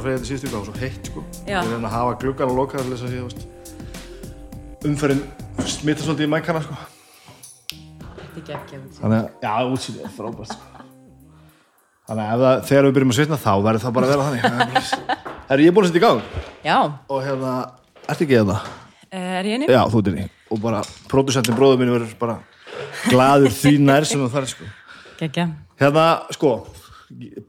til 0.00 0.08
að 0.08 0.16
andra 0.16 0.24
freyðið 0.24 0.28
síðustu 0.28 0.46
ykkur, 0.46 0.54
það 0.54 0.60
var 0.60 0.68
svo 0.70 0.80
heitt 0.80 1.08
sko. 1.10 1.22
Já. 1.46 1.58
Ég 1.60 1.70
reyna 1.70 1.88
að 1.88 1.94
hafa 1.94 2.16
gluggan 2.20 2.50
og 2.50 2.70
til 2.70 2.84
þess 2.90 3.04
að 3.04 3.14
ég, 3.16 3.24
umferðin 4.88 5.22
smita 5.68 6.04
svolítið 6.04 6.26
í 6.26 6.30
mækana 6.30 6.62
sko. 6.64 6.78
Þetta 8.30 8.40
er 8.40 8.56
ekki 8.56 8.78
út. 8.80 8.98
Þannig 9.00 9.18
að, 9.18 9.26
já, 9.44 9.54
útsýðið 9.74 10.04
er 10.06 10.14
frábært 10.16 10.54
sko. 10.54 10.84
Þannig 12.10 12.30
að 12.30 12.44
það, 12.44 12.62
þegar 12.70 12.86
við 12.86 12.94
byrjum 12.96 13.12
að 13.12 13.18
svitna 13.20 13.38
þá 13.40 13.52
verður 13.66 13.84
það 13.84 13.96
bara 13.96 14.06
að 14.06 14.12
vera 14.14 14.28
þannig. 14.30 14.88
Herru, 15.50 15.64
ég 15.66 15.70
er 15.70 15.76
búin 15.76 15.86
að 15.86 15.90
setja 15.90 16.00
í 16.00 16.04
gang 16.04 16.20
Já, 16.64 16.76
og 17.10 17.20
hérna, 17.26 17.52
ertu 18.06 18.26
ekki 18.26 18.38
hérna? 18.38 18.56
er 19.10 19.46
ég 19.46 19.58
inni? 19.58 19.68
Já, 19.70 19.80
þú 19.90 20.00
ert 20.00 20.10
inni. 20.12 20.26
Og 20.50 20.62
bara, 20.62 20.80
pródusentin 21.10 21.56
bróður 21.58 21.80
minn 21.82 21.92
verður 21.94 22.16
bara 22.20 22.38
gladur 23.10 23.54
því 23.54 23.76
nær 23.82 24.06
sem 24.06 24.22
það 24.22 24.36
þarf 24.36 24.52
sko. 24.54 24.68
Gekja. 25.20 25.46
Hérna, 25.80 26.06
sko, 26.34 26.52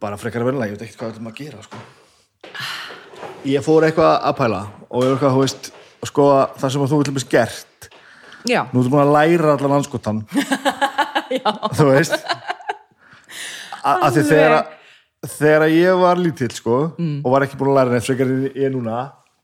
bara 0.02 0.18
frekar 0.22 0.44
að 0.44 0.52
verðinlega, 0.52 0.74
ég 0.74 0.78
veit 0.78 0.86
ekkert 0.88 1.02
hvað 1.02 1.12
við 1.12 1.18
ætlum 1.18 1.32
að 1.32 1.42
gera, 1.42 1.66
sko. 1.66 1.82
Ég 3.48 3.64
fór 3.66 3.86
eitthvað 3.88 4.12
að 4.30 4.36
pæla 4.38 4.60
og 4.92 5.04
ég 5.06 5.10
var 5.10 5.16
eitthvað, 5.16 5.36
þú 5.36 5.42
veist, 5.46 5.70
að 6.02 6.10
skoða 6.12 6.42
það 6.62 6.74
sem 6.74 6.84
að 6.86 6.92
þú 6.92 7.00
viljum 7.02 7.20
gert. 7.32 7.88
Já, 8.50 8.62
Nú 8.74 8.82
ertu 8.82 8.92
búin 8.94 9.04
að 9.06 9.14
læra 9.16 9.54
allan 9.56 9.76
anskotan. 9.78 10.20
Þú 11.78 11.86
veist. 11.92 12.16
A- 13.86 13.98
Af 14.08 14.14
því 14.16 14.24
þegar, 14.30 14.56
að- 14.58 15.30
þegar 15.38 15.66
að 15.68 15.76
ég 15.78 16.00
var 16.02 16.20
lítill, 16.22 16.52
sko, 16.54 16.78
og 16.98 17.30
var 17.34 17.46
ekki 17.46 17.58
búin 17.60 17.72
að 17.72 17.78
læra 17.80 17.94
neitt 17.96 18.08
frekar 18.08 18.30
en 18.34 18.44
ég 18.58 18.74
núna, 18.74 19.00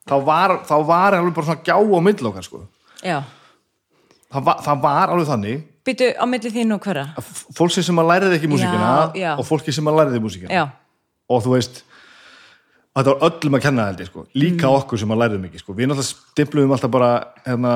þá 0.09 0.15
var, 0.27 0.55
þá 0.67 0.75
var 0.89 1.17
alveg 1.19 1.35
bara 1.37 1.47
svona 1.49 1.65
gjá 1.65 1.75
á 1.77 2.29
okkar, 2.31 2.45
sko. 2.49 2.63
Það 4.27 4.43
var, 4.49 4.61
það 4.65 4.81
var 4.83 5.13
alveg 5.13 5.27
þannig 5.31 5.59
Býtu 5.87 6.07
á 6.19 6.25
milli 6.27 6.49
þín 6.51 6.73
og 6.75 6.81
hverra? 6.83 7.05
að 7.15 7.27
fólki 7.55 7.79
sem 7.85 7.95
að 8.01 8.09
læriði 8.11 8.35
ekki 8.41 8.49
músíkina 8.51 8.89
og 9.39 9.45
fólki 9.47 9.71
sem 9.71 9.87
að 9.87 10.01
læriði 10.01 10.19
músíkina. 10.25 10.51
Já, 10.51 10.65
og 11.31 11.45
þú 11.45 11.53
veist 11.53 11.79
og 12.97 13.03
þetta 13.03 13.13
var 13.13 13.27
öllum 13.27 13.55
að 13.57 13.61
kenna 13.61 13.85
held 13.91 13.99
ég 14.01 14.09
sko 14.09 14.23
líka 14.41 14.69
okkur 14.73 15.01
sem 15.01 15.13
að 15.13 15.21
læriðum 15.21 15.45
ekki 15.47 15.61
sko 15.61 15.75
við 15.77 15.91
náttúrulega 15.91 16.33
stimpluðum 16.33 16.73
alltaf 16.73 16.93
bara 16.95 17.11
hérna, 17.45 17.73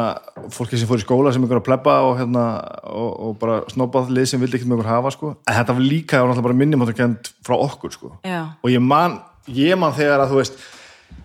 fólki 0.55 0.81
sem 0.81 0.89
fór 0.89 1.01
í 1.01 1.05
skóla 1.05 1.33
sem 1.35 1.45
ykkur 1.45 1.61
að 1.61 1.67
plebba 1.67 1.95
og, 2.07 2.15
hérna, 2.17 2.45
og, 2.89 3.11
og 3.27 3.39
bara 3.41 3.61
snobað 3.69 4.09
lið 4.17 4.31
sem 4.31 4.41
vildi 4.41 4.57
ekkert 4.57 4.71
með 4.71 4.81
ykkur 4.81 4.93
hafa 4.95 5.13
sko 5.13 5.33
en 5.37 5.57
þetta 5.59 5.77
var 5.77 5.89
líka 5.93 6.21
var 6.23 6.31
náttúrulega 6.31 6.49
bara 6.49 6.61
minnumáttakend 6.63 7.33
frá 7.45 7.57
okkur 7.59 7.93
sko 7.93 8.13
já. 8.25 8.41
og 8.57 8.73
ég 8.73 8.81
man, 8.81 9.19
ég 9.45 9.77
man 9.77 9.93
þegar 9.93 10.25
að 10.25 10.33
þú 10.33 10.41
veist 10.41 10.63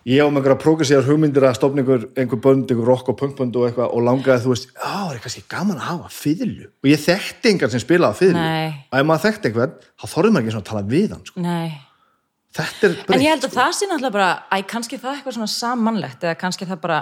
ég 0.07 0.23
á 0.23 0.27
með 0.29 0.43
einhverja 0.43 0.59
progressíðar 0.63 1.09
hugmyndir 1.09 1.47
að 1.49 1.57
stopna 1.59 1.83
einhver, 1.83 2.05
einhver 2.19 2.41
bönd, 2.43 2.69
einhver 2.71 2.87
rock 2.93 3.09
og 3.11 3.19
punkbönd 3.19 3.57
og 3.59 3.67
eitthvað 3.67 3.97
og 3.97 4.05
langaði 4.07 4.45
þú 4.45 4.53
veist, 4.53 4.69
já, 4.71 4.93
það 4.93 5.17
er 5.17 5.25
kannski 5.25 5.43
gaman 5.51 5.81
að 5.81 5.89
hafa 5.89 6.13
fiðlu 6.15 6.69
og 6.69 6.91
ég 6.93 7.03
þekkti 7.03 7.53
engan 7.55 7.73
sem 7.73 7.83
spilaði 7.83 8.31
Nei. 8.37 8.87
og 8.93 9.01
ef 9.01 9.09
maður 9.09 9.25
þekkti 9.27 9.51
einhvern, 9.51 9.75
þá 9.97 10.07
þorðum 10.13 10.37
maður 10.37 10.47
ekki 10.47 10.55
svona 10.55 10.67
að 10.67 10.71
tala 10.71 10.85
við 10.93 11.09
hann 11.17 11.27
sko. 11.27 11.43
Nei. 11.43 11.86
Þetta 12.57 12.89
er 12.89 12.97
En 13.15 13.25
ég 13.25 13.35
held 13.35 13.47
að 13.49 13.57
það 13.57 13.75
sé 13.79 13.89
náttúrulega 13.91 14.17
bara, 14.17 14.31
æ, 14.51 14.57
kannski 14.73 15.01
það 15.03 15.19
eitthvað 15.19 15.37
svona 15.39 15.53
samanlegt 15.53 16.27
eða 16.27 16.37
kannski 16.41 16.69
það 16.69 16.83
bara, 16.85 17.01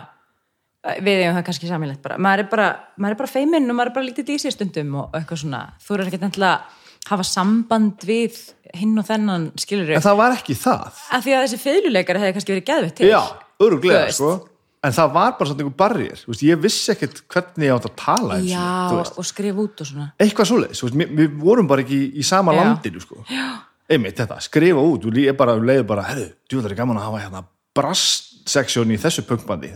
við 1.00 1.20
eigum 1.23 1.38
það 1.38 1.46
kannski 1.50 1.70
samanlegt 1.70 2.02
bara. 2.04 2.18
Maður 2.20 2.44
er 2.44 2.49
bara, 2.52 2.70
er 3.11 3.18
bara 3.20 3.34
feiminn 3.34 3.68
og 3.70 3.78
maður 3.78 3.92
er 3.92 3.99
bara 3.99 4.08
lítið 4.11 4.34
í 4.34 4.40
sér 4.44 4.56
stundum 4.56 4.96
og 5.02 5.18
eitthvað 5.18 5.44
svona. 5.44 5.62
Þú 5.84 5.99
er 5.99 6.06
ekkert 6.08 6.42
að 6.44 6.80
hafa 7.11 7.26
samband 7.28 8.04
við 8.08 8.38
hinn 8.75 8.96
og 8.99 9.06
þennan, 9.06 9.50
skilur 9.61 9.92
En 9.94 10.04
það 10.04 10.18
var 10.23 10.34
ekki 10.38 10.56
það. 10.58 11.04
Af 11.14 11.25
því 11.25 11.37
að 11.37 11.44
þessi 11.46 11.61
feðluleikari 11.62 12.23
hefði 12.23 12.37
kannski 12.38 12.54
verið 12.54 12.66
geðvett 12.70 12.96
til. 12.99 13.11
Já, 13.12 13.20
öruglega, 13.62 14.06
sko. 14.14 14.32
En 14.84 14.92
það 14.92 15.12
var 15.14 15.37
bara 15.38 15.49
svona 15.49 15.64
einhver 15.64 15.76
barriér. 15.80 16.25
Veist, 16.28 16.42
ég 16.44 16.58
vissi 16.61 16.90
ekkert 16.92 17.23
hvernig 17.32 17.68
ég 17.70 17.76
átt 17.76 17.87
að 17.88 17.94
tala 18.02 18.37
eins 18.37 18.50
Já, 18.50 18.64
veist. 18.92 19.14
og 19.20 19.28
skrifa 19.28 19.62
út 19.62 19.80
og 19.80 19.88
svona. 19.88 20.08
Eitthvað 20.20 20.50
svoleiðis. 20.50 20.82
Við, 20.92 21.38
vorum 21.40 21.70
bara 21.70 21.84
ekki 21.84 22.00
í, 22.02 22.11
í 22.20 22.26
sama 22.26 22.52
Já. 22.52 22.61
landinu, 22.61 23.00
sko. 23.00 23.23
Já. 23.32 23.46
Einmitt 23.90 24.20
þetta, 24.20 24.38
skrifa 24.40 24.80
út. 24.80 25.04
Þú 25.04 25.26
er 25.28 25.36
bara, 25.36 25.56
leiði 25.60 25.84
bara, 25.88 26.06
herru, 26.08 26.30
djúðar 26.48 26.72
er 26.72 26.78
gaman 26.78 27.00
að 27.00 27.08
hafa 27.08 27.24
hérna 27.24 27.42
brass-seksjón 27.76 28.94
í 28.94 29.00
þessu 29.00 29.24
punkbandi. 29.28 29.74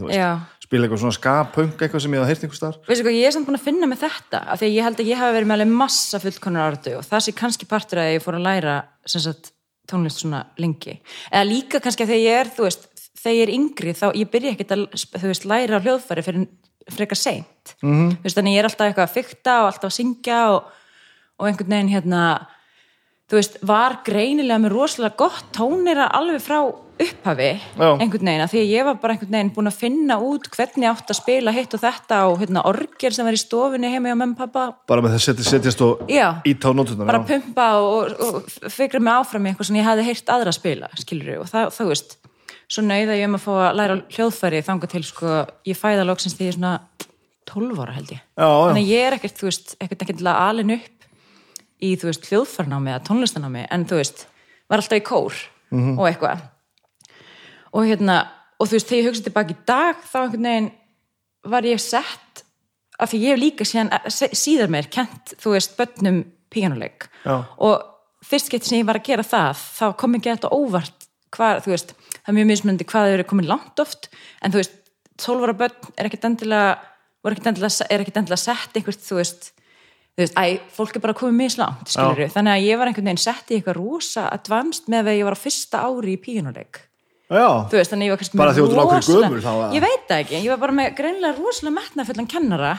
Spila 0.63 0.87
eitthvað 0.87 1.03
svona 1.03 1.17
ska-punk, 1.17 1.81
eitthvað 1.81 2.05
sem 2.05 2.15
ég 2.15 2.23
hafði 2.23 2.33
heyrt 2.33 2.47
einhver 2.47 2.59
starf. 2.59 2.81
Veistu 2.89 3.05
hvað, 3.07 3.19
ég 3.19 3.29
er 3.29 3.35
samt 3.35 3.49
búin 3.49 3.59
að 3.59 3.67
finna 3.67 3.89
með 3.89 4.03
þetta 4.05 4.43
af 4.45 4.61
því 4.61 4.69
að 4.69 4.75
ég 4.77 4.89
held 4.89 5.01
að 5.01 5.11
ég 5.11 5.21
hafi 5.23 5.37
verið 5.37 5.49
með 5.49 5.57
alveg 5.59 5.79
massa 5.81 6.21
fullkonar 6.23 6.69
áratu 6.69 6.95
og 6.99 7.07
það 7.09 7.25
sé 7.25 7.35
kannski 7.39 7.69
partur 7.69 8.03
að 8.03 8.11
ég 8.15 8.25
fór 8.25 8.37
að 8.37 8.45
læra 8.45 8.75
sem 9.09 9.25
sagt, 9.25 9.53
tónlist 9.89 10.21
svona 10.23 10.43
lengi 10.61 10.99
eða 11.33 11.45
líka 11.49 11.81
kannski 11.81 12.05
að 12.05 12.13
þegar 12.13 12.25
ég 12.27 12.43
er 12.43 12.53
þú 12.53 12.67
veist, 12.67 12.85
þegar 13.17 13.39
ég 13.39 13.47
er 13.47 13.55
yngri 13.57 13.95
þá 13.97 14.07
ég 14.13 14.33
byrja 14.35 14.53
ekkert 14.55 14.75
að 14.77 14.85
þú 15.17 15.33
veist, 15.33 15.49
læra 15.49 15.81
hljóðfæri 15.85 16.27
fyrir 16.27 16.47
frekar 16.93 17.21
seint 17.21 17.75
mm. 17.81 17.89
-hmm. 17.89 18.29
þannig 18.29 18.55
ég 18.55 18.61
er 18.61 18.69
alltaf 18.69 18.87
eitthvað 18.89 19.09
að 19.09 19.17
fykta 19.17 19.57
og 19.63 19.71
alltaf 19.73 19.89
að 19.89 19.97
syngja 19.97 20.41
og, 20.53 20.69
og 21.41 21.49
einhvern 21.49 21.73
veginn 21.73 21.95
hérna 21.97 22.23
þú 23.29 23.39
veist, 23.39 23.59
var 23.69 24.01
greinilega 24.07 24.61
með 24.63 24.75
rosalega 24.75 25.19
gott 25.21 25.49
tónira 25.57 26.09
alveg 26.17 26.45
frá 26.45 26.61
upphafi 26.99 27.49
Já. 27.79 27.91
einhvern 28.01 28.27
veginn, 28.27 28.45
því 28.51 28.61
að 28.61 28.71
ég 28.73 28.87
var 28.89 28.97
bara 28.99 29.15
einhvern 29.15 29.35
veginn 29.37 29.53
búin 29.55 29.71
að 29.71 29.77
finna 29.79 30.17
út 30.25 30.49
hvernig 30.51 30.89
átt 30.91 31.13
að 31.13 31.19
spila 31.21 31.55
hitt 31.55 31.77
og 31.77 31.83
þetta 31.83 32.21
og 32.31 32.41
hérna 32.43 32.65
orgel 32.67 33.13
sem 33.15 33.29
var 33.29 33.37
í 33.37 33.41
stofunni 33.41 33.91
heima 33.93 34.11
hjá 34.11 34.17
og 34.19 34.35
pappa 34.41 34.65
Bara 34.91 35.05
með 35.05 35.15
þess 35.17 35.33
að 35.35 35.43
setjast 35.53 35.85
og 35.87 36.11
Já. 36.11 36.41
íta 36.49 36.73
á 36.73 36.73
nótunar. 36.75 37.07
bara 37.07 37.23
pumpa 37.29 37.69
og, 37.85 38.17
og, 38.19 38.41
og 38.41 38.73
fikra 38.75 39.03
mig 39.03 39.15
áfram 39.15 39.47
í 39.47 39.53
eitthvað 39.53 39.71
sem 39.71 39.79
ég 39.79 39.87
hafði 39.87 40.09
heyrt 40.09 40.35
aðra 40.35 40.57
spila 40.57 40.91
skilur 40.99 41.45
og 41.45 41.53
það, 41.53 41.71
þú 41.79 41.89
veist 41.93 42.19
svo 42.69 42.85
nauða 42.85 43.17
ég 43.17 43.29
um 43.31 43.39
að 43.39 43.45
fá 43.47 43.53
að 43.69 43.79
læra 43.79 44.01
hljóðfæri 44.17 44.65
þangað 44.67 44.95
til 44.97 45.05
sko, 45.07 45.37
ég 45.69 45.79
fæða 45.79 46.09
loksins 46.09 46.37
því 46.37 46.49
ég 46.49 46.53
er 46.53 46.59
svona 46.59 46.75
12 47.49 47.79
ára 47.81 47.95
held 47.97 48.11
ég 48.13 48.21
Já, 48.21 48.49
þannig 48.49 48.83
að 48.83 48.91
ég 48.93 49.07
er 49.07 49.17
ekkert, 49.17 49.39
þú 49.39 49.49
veist, 49.49 49.77
ekkert 49.81 50.05
ekkert 50.05 50.27
alin 50.35 50.75
upp 50.77 50.98
í, 51.83 51.95
þú 51.99 52.11
veist, 52.11 52.29
hljóðfarnámi 52.31 52.93
eða 52.93 53.05
tónlistanámi, 53.09 53.67
en 53.71 53.87
þú 53.89 54.01
veist 54.01 54.27
var 54.69 54.83
alltaf 54.83 55.01
í 55.01 55.07
kór 55.07 55.37
og 55.99 56.05
eitthvað. 56.09 56.43
Og 57.77 57.87
hérna 57.89 58.19
og 58.59 58.67
þú 58.67 58.79
veist, 58.79 58.89
þegar 58.89 59.01
ég 59.01 59.09
hugsa 59.11 59.27
tilbaki 59.27 59.55
í 59.55 59.65
dag 59.69 60.01
þá 60.03 60.19
einhvern 60.23 60.49
veginn 60.49 60.71
var 61.49 61.69
ég 61.69 61.83
sett 61.83 62.43
af 62.99 63.13
því 63.13 63.21
ég 63.23 63.35
hef 63.35 63.43
líka 63.43 63.67
síðan 63.69 63.93
síðar 64.11 64.73
meir 64.73 64.89
kent, 64.91 65.35
þú 65.39 65.55
veist, 65.55 65.77
börnum 65.79 66.25
píanuleik 66.51 67.07
Já. 67.23 67.45
og 67.45 68.25
fyrst 68.27 68.51
getið 68.51 68.71
sem 68.71 68.81
ég 68.81 68.89
var 68.89 68.99
að 68.99 69.11
gera 69.11 69.27
það 69.27 69.63
þá 69.77 69.85
kom 70.01 70.17
ekki 70.19 70.33
þetta 70.33 70.51
óvart 70.57 71.07
hvað, 71.35 71.63
þú 71.65 71.75
veist, 71.75 71.95
það 72.17 72.33
er 72.33 72.39
mjög 72.39 72.51
mismunandi 72.51 72.89
hvað 72.89 73.07
þau 73.07 73.15
eru 73.15 73.27
komin 73.29 73.51
langt 73.51 73.83
oft, 73.85 74.09
en 74.43 74.55
þú 74.55 74.63
veist 74.63 74.75
12 75.23 75.47
ára 75.47 75.57
börn 75.61 75.93
er 75.95 76.09
ekkit 76.09 76.27
endilega 76.29 76.73
endilega, 77.29 77.87
er 77.87 78.03
ekkit 78.03 78.21
endilega 78.23 78.41
sett 78.41 78.79
einhvert, 78.79 79.03
þú 79.05 79.21
veist, 79.21 79.51
þú 80.19 80.25
veist, 80.25 80.35
æ, 80.35 80.59
fólk 80.75 80.97
er 80.99 81.03
bara 81.05 81.15
komið 81.15 81.37
mislangt, 81.39 81.89
skilur 81.95 82.29
þannig 82.35 82.53
að 82.59 82.65
ég 82.67 82.79
var 82.81 82.91
einhvern 82.91 83.07
veginn 83.07 83.23
sett 83.23 83.51
í 83.53 83.59
eitthvað 83.61 83.77
rosa 83.79 84.25
advanced 84.35 84.89
með 84.91 85.13
að 85.13 85.19
ég 85.21 85.25
var 85.29 85.37
á 85.39 85.45
fyrsta 85.45 85.83
ári 85.87 86.17
í 86.17 86.21
píanuleik 86.25 86.81
Já, 87.29 87.45
þú 87.69 87.77
veist, 87.77 87.91
þannig 87.93 88.03
að 88.03 88.09
ég 88.09 88.13
var 88.15 88.21
kannski 88.23 88.39
Bara 88.41 88.53
með 88.53 88.73
rosalega- 88.73 89.51
eða? 89.53 89.73
ég 89.77 89.83
veit 89.85 90.13
ekki, 90.17 90.39
ég 90.43 90.49
var 90.49 90.59
bara 90.65 90.73
með 90.73 90.95
greinlega 90.97 91.37
rosalega 91.39 91.75
metnafullan 91.79 92.27
kennara 92.33 92.73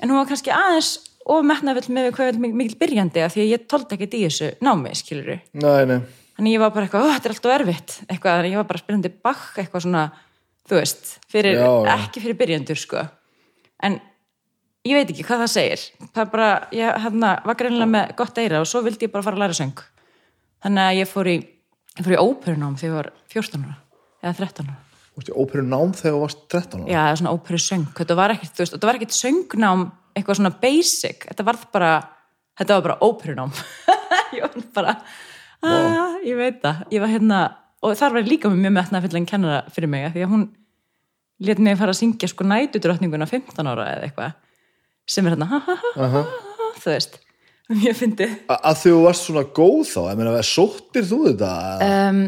en 0.00 0.10
hún 0.12 0.18
var 0.20 0.28
kannski 0.28 0.52
aðeins 0.54 0.90
og 1.26 1.42
metnafull 1.48 1.88
með 1.96 2.10
hvað 2.12 2.28
er 2.28 2.38
mikil 2.52 2.76
byrjandi 2.78 3.24
af 3.24 3.32
því 3.34 3.40
að 3.40 3.52
ég 3.54 3.66
tóldi 3.66 3.96
ekkert 3.96 4.14
í 4.14 4.20
þessu 4.28 4.50
námi, 4.60 4.92
skilur 4.94 5.40
nei 5.56 6.00
þannig 6.36 6.52
ég 6.52 6.60
var 6.60 6.70
bara 6.70 6.86
eitthvað, 6.86 7.00
"Ó, 7.00 7.12
þetta 7.16 7.24
er 7.24 7.32
alltaf 7.34 7.60
erfitt 7.60 7.90
eitthvað, 8.10 8.36
þannig 8.38 8.52
ég 8.52 8.56
var 8.60 8.68
bara 8.68 8.78
spyrjandi 8.84 9.12
bakk 9.24 9.56
eitthvað 9.56 9.82
svona, 9.86 10.12
þú 10.68 10.74
veist, 10.80 11.18
fyrir, 11.30 11.54
Já, 11.56 11.84
já. 11.86 11.96
ekki 11.96 12.20
fyrir 12.20 12.36
byrjandur 12.36 12.76
sko, 12.76 13.08
en 13.82 14.00
ég 14.84 14.98
veit 14.98 15.10
ekki 15.10 15.24
hvað 15.26 15.44
það 15.44 15.52
segir. 15.54 15.84
Það 16.12 16.22
er 16.24 16.30
bara, 16.32 16.48
ég 16.76 17.02
hérna, 17.04 17.34
var 17.44 17.58
greinlega 17.60 17.90
með 17.90 18.14
gott 18.18 18.40
eira 18.40 18.62
og 18.62 18.68
svo 18.68 18.82
vildi 18.84 19.08
ég 19.08 19.12
bara 19.12 19.26
fara 19.26 19.38
að 19.38 19.44
læra 19.44 19.58
söng. 19.58 19.84
Þannig 20.64 20.88
að 20.88 20.98
ég 21.00 21.10
fór 21.10 21.30
í 21.30 21.36
ég 21.94 22.06
fór 22.06 22.16
í 22.16 22.20
óperunám 22.20 22.78
þegar 22.80 22.90
ég 22.90 22.96
var 22.98 23.10
14 23.34 23.66
ára 23.66 23.76
eða 24.24 24.34
13 24.40 24.70
ára. 24.70 24.80
Þú 25.14 25.20
veist, 25.20 25.34
óperu 25.38 25.62
nám 25.68 25.92
þegar 25.94 26.16
þú 26.16 26.22
varst 26.24 26.40
13 26.50 26.80
ára? 26.80 26.90
Já, 26.90 27.00
eða 27.04 27.18
svona 27.20 27.34
óperu 27.36 27.60
söng, 27.62 27.90
þetta 28.00 28.16
var 28.18 28.34
ekkert 28.34 28.56
þú 28.56 28.64
veist, 28.64 28.74
þetta 28.74 28.88
var 28.88 28.98
ekkert 28.98 29.16
söngnám, 29.18 29.84
eitthvað 30.16 30.38
svona 30.40 30.54
basic. 30.64 31.26
Þetta 31.28 31.46
var 31.46 31.60
bara, 31.74 31.90
þetta 32.58 32.78
var 32.78 32.86
bara 32.88 32.96
óperunám. 33.04 33.54
Ég 34.34 34.42
var 34.42 34.64
bara 34.74 34.96
ah, 35.62 36.16
ég 36.26 36.34
veit 36.34 36.58
það. 36.64 36.80
Ég 36.90 37.04
var 37.04 37.12
hérna, 37.12 37.40
og 37.84 37.94
þar 37.98 38.16
var 38.16 38.24
ég 38.24 38.32
líka 38.32 38.50
með 38.50 38.64
mjög 38.64 38.74
metna 38.74 39.00
fyrir 39.04 39.20
en 39.20 39.28
kennara 39.30 39.60
fyrir 39.70 39.92
mig, 39.92 40.08
því 40.10 40.24
að 40.24 40.32
hún 40.32 40.42
lét 41.46 41.60
mig 41.62 41.78
fara 41.78 41.94
að 41.94 42.00
syngja 42.00 42.30
sko 42.32 42.46
nætudrottninguna 42.48 43.28
15 43.30 43.70
ára 43.70 43.86
eða 43.92 44.08
eitthvað 44.08 44.34
sem 45.06 45.26
er 45.26 45.34
hérna, 45.36 45.48
ha 45.50 45.58
ha 45.66 45.74
ha, 45.76 45.92
ha, 45.96 46.08
ha, 46.08 46.22
ha 46.60 46.70
þú 46.80 46.90
veist, 46.94 47.18
mjög 47.70 47.98
fyndið. 48.00 48.32
A- 48.48 48.60
Að 48.70 48.80
þú 48.84 48.94
varst 49.04 49.28
svona 49.28 49.44
góð 49.56 49.84
þá, 49.92 50.00
ég 50.10 50.18
meina, 50.20 50.42
sóttir 50.42 51.06
þú 51.08 51.20
þetta? 51.30 51.52
um, 52.08 52.20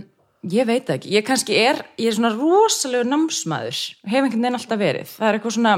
ég 0.53 0.67
veit 0.69 0.87
það 0.87 0.97
ekki, 1.01 1.13
ég 1.17 1.27
kannski 1.27 1.57
er 1.59 1.83
ég 1.99 2.09
er 2.13 2.17
svona 2.19 2.33
rosalegur 2.37 3.09
námsmaður. 3.11 3.83
Hef 4.07 4.23
einhvern 4.23 4.41
veginn 4.43 4.59
alltaf 4.61 4.79
verið. 4.81 5.13
Það 5.17 5.29
er 5.29 5.39
eitthvað 5.41 5.57
svona 5.59 5.77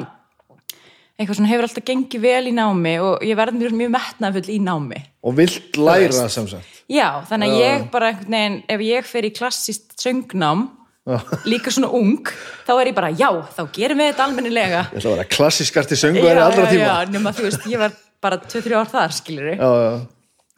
eitthvað 1.18 1.34
svona 1.40 1.50
hefur 1.50 1.66
alltaf 1.66 1.84
gengið 1.88 2.20
vel 2.22 2.46
í 2.46 2.54
námi 2.54 2.92
og 3.02 3.24
ég 3.26 3.34
verði 3.38 3.58
mjög, 3.58 3.72
mjög 3.80 3.90
metnafull 3.96 4.50
í 4.54 4.58
námi. 4.62 5.00
Og 5.26 5.34
vilt 5.34 5.78
læra 5.80 6.28
sem 6.30 6.46
sagt. 6.46 6.76
Já, 6.88 7.08
þannig 7.26 7.50
að 7.56 7.62
ég 7.64 7.88
bara 7.90 8.12
einhvern 8.12 8.36
veginn 8.36 8.58
ef 8.70 8.84
ég 8.86 9.08
fer 9.08 9.26
í 9.26 9.32
klassist 9.34 9.96
söngnám 9.98 10.68
líka 11.48 11.72
svona 11.72 11.88
ung 11.96 12.28
þá 12.66 12.72
er 12.76 12.90
ég 12.90 12.96
bara, 12.96 13.10
já, 13.16 13.28
þá 13.56 13.62
gerum 13.74 14.00
við 14.02 14.10
þetta 14.12 14.24
almennilega. 14.26 14.84
Ég 14.92 15.00
ætla 15.00 15.10
að 15.10 15.16
vera 15.16 15.28
klassískasti 15.32 15.98
sönguðar 15.98 16.40
allra 16.44 16.66
já, 16.66 16.70
tíma. 16.74 16.86
já, 16.88 17.12
nema 17.14 17.32
þú 17.36 17.46
veist, 17.48 17.66
ég 17.72 17.80
var 17.80 17.94
bara 18.24 18.40
2-3 18.44 18.78
ár 18.78 18.90
þar, 18.92 19.14
skilur 19.16 19.52
já, 19.54 19.58
já. 19.58 19.92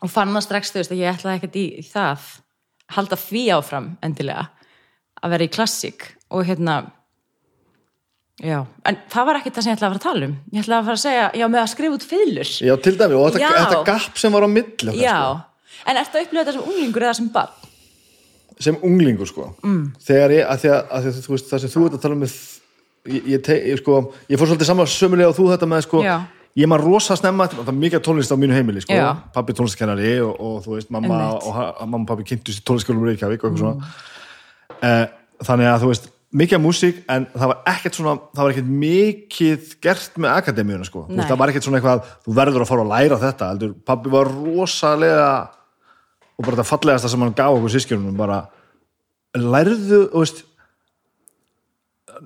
og 0.01 0.13
fann 0.13 0.33
það 0.35 0.47
strax, 0.47 0.73
þú 0.75 0.81
veist, 0.83 0.95
að 0.95 1.03
ég 1.03 1.19
ætlaði 1.19 1.41
ekkert 1.41 1.59
í, 1.61 1.67
í 1.81 1.85
það 1.87 2.31
halda 2.97 3.19
því 3.21 3.45
áfram 3.59 3.93
endilega 4.03 4.49
að 5.21 5.37
vera 5.37 5.47
í 5.47 5.53
klassík. 5.53 6.09
Og 6.31 6.47
hérna 6.49 6.81
já, 8.41 8.63
en 8.89 8.99
það 9.13 9.29
var 9.29 9.39
ekkert 9.41 9.59
það 9.59 9.67
sem 9.67 9.73
ég 9.73 9.79
ætlaði 9.79 9.91
að 9.91 9.95
fara 9.95 10.01
að 10.01 10.09
tala 10.09 10.29
um. 10.31 10.35
Ég 10.55 10.65
ætlaði 10.65 10.79
að 10.81 10.89
fara 10.91 10.99
að 10.99 11.05
segja, 11.05 11.29
já, 11.37 11.47
með 11.53 11.63
að 11.63 11.71
skrifa 11.75 11.99
út 11.99 12.09
fiðlur. 12.11 12.53
Já, 12.71 12.75
til 12.87 12.97
dæmi, 12.97 13.19
og 13.21 13.31
þetta, 13.35 13.45
Já. 13.45 13.55
þetta 13.61 13.81
gap 13.91 14.21
sem 14.23 14.37
var 14.37 14.47
á 14.47 14.51
milli 14.51 14.97
já, 14.99 15.17
sko, 15.21 15.81
en 15.91 16.01
ertu 16.01 16.19
að 16.19 16.27
upplifa 16.27 16.45
þetta 16.45 16.57
sem 16.57 16.71
unglingur 16.71 17.07
eða 17.07 17.17
sem 17.21 17.29
barn? 17.35 17.60
Sem 18.61 18.77
unglingur 18.87 19.29
sko. 19.29 19.51
mm. 19.65 19.85
þegar 20.07 20.35
ég, 20.37 20.45
að 20.47 20.65
því 20.65 20.73
að, 20.75 20.83
að 20.99 21.09
þú 21.25 21.35
veist 21.35 21.49
það 21.53 21.63
sem 21.63 21.73
þú 21.75 21.87
ert 21.87 21.97
að 21.97 22.05
tala 22.05 22.19
um 22.19 22.27
ég, 23.09 23.31
ég, 23.35 23.41
te, 23.45 23.57
ég, 23.71 23.81
sko, 23.81 24.03
ég 24.31 24.41
fór 24.41 24.51
svolítið 24.51 24.71
saman 24.71 24.91
sömulega 24.91 25.33
og 25.33 25.39
þú 25.39 25.49
þetta 25.55 25.69
með 25.71 25.85
sko, 25.87 26.03
Já. 26.05 26.17
ég 26.61 26.71
maður 26.71 26.91
rosa 26.91 27.17
snemma 27.19 27.49
það 27.51 27.65
var 27.71 27.79
mikið 27.81 28.05
tónlist 28.07 28.35
á 28.35 28.37
mínu 28.41 28.57
heimili 28.57 28.85
sko. 28.85 28.97
Já. 28.97 29.11
pappi 29.35 29.57
tónlistkennari 29.57 30.15
og, 30.27 30.33
og 30.37 30.63
þú 30.67 30.77
veist 30.77 30.93
mamma 30.93 31.17
Einmitt. 31.17 31.49
og, 31.49 31.57
ha- 31.57 31.75
mamma 31.87 32.05
og 32.05 32.09
pappi 32.13 32.29
kynntust 32.33 32.63
í 32.63 32.67
tónlistskjólum 32.69 33.07
Reykjavík 33.09 33.45
og 33.45 33.53
eitthvað 33.53 33.63
svona 33.65 33.93
eh, 34.81 35.07
þannig 35.47 35.71
að 35.73 35.85
þú 35.85 35.93
veist 35.95 36.11
mikið 36.41 36.61
músík 36.63 36.99
en 37.11 37.25
það 37.33 37.51
var 37.51 37.63
ekkert 37.73 37.97
svona 37.99 38.13
það 38.37 38.45
var 38.45 38.53
ekkert 38.53 38.75
mikið 38.85 39.73
gert 39.83 40.21
með 40.23 40.37
akademíuna 40.37 40.87
sko. 40.87 41.07
Veist, 41.09 41.27
það 41.27 41.41
var 41.41 41.53
ekkert 41.53 41.67
svona 41.67 41.81
eitthvað 41.81 42.13
þú 42.27 42.35
verður 42.37 42.65
að 42.65 42.71
fara 42.71 42.85
að 42.85 42.93
læra 42.93 43.19
þetta 43.25 43.49
heldur, 43.51 43.73
pappi 43.89 44.13
var 44.13 44.31
rosalega 44.31 45.33
og 46.41 46.47
bara 46.47 46.57
þetta 46.57 46.71
fallegasta 46.73 47.11
sem 47.13 47.21
hann 47.21 47.35
gaf 47.37 47.53
okkur 47.59 47.75
sískjörunum 47.77 48.17
bara 48.17 48.41
lærðu 49.37 50.07
veist 50.15 50.41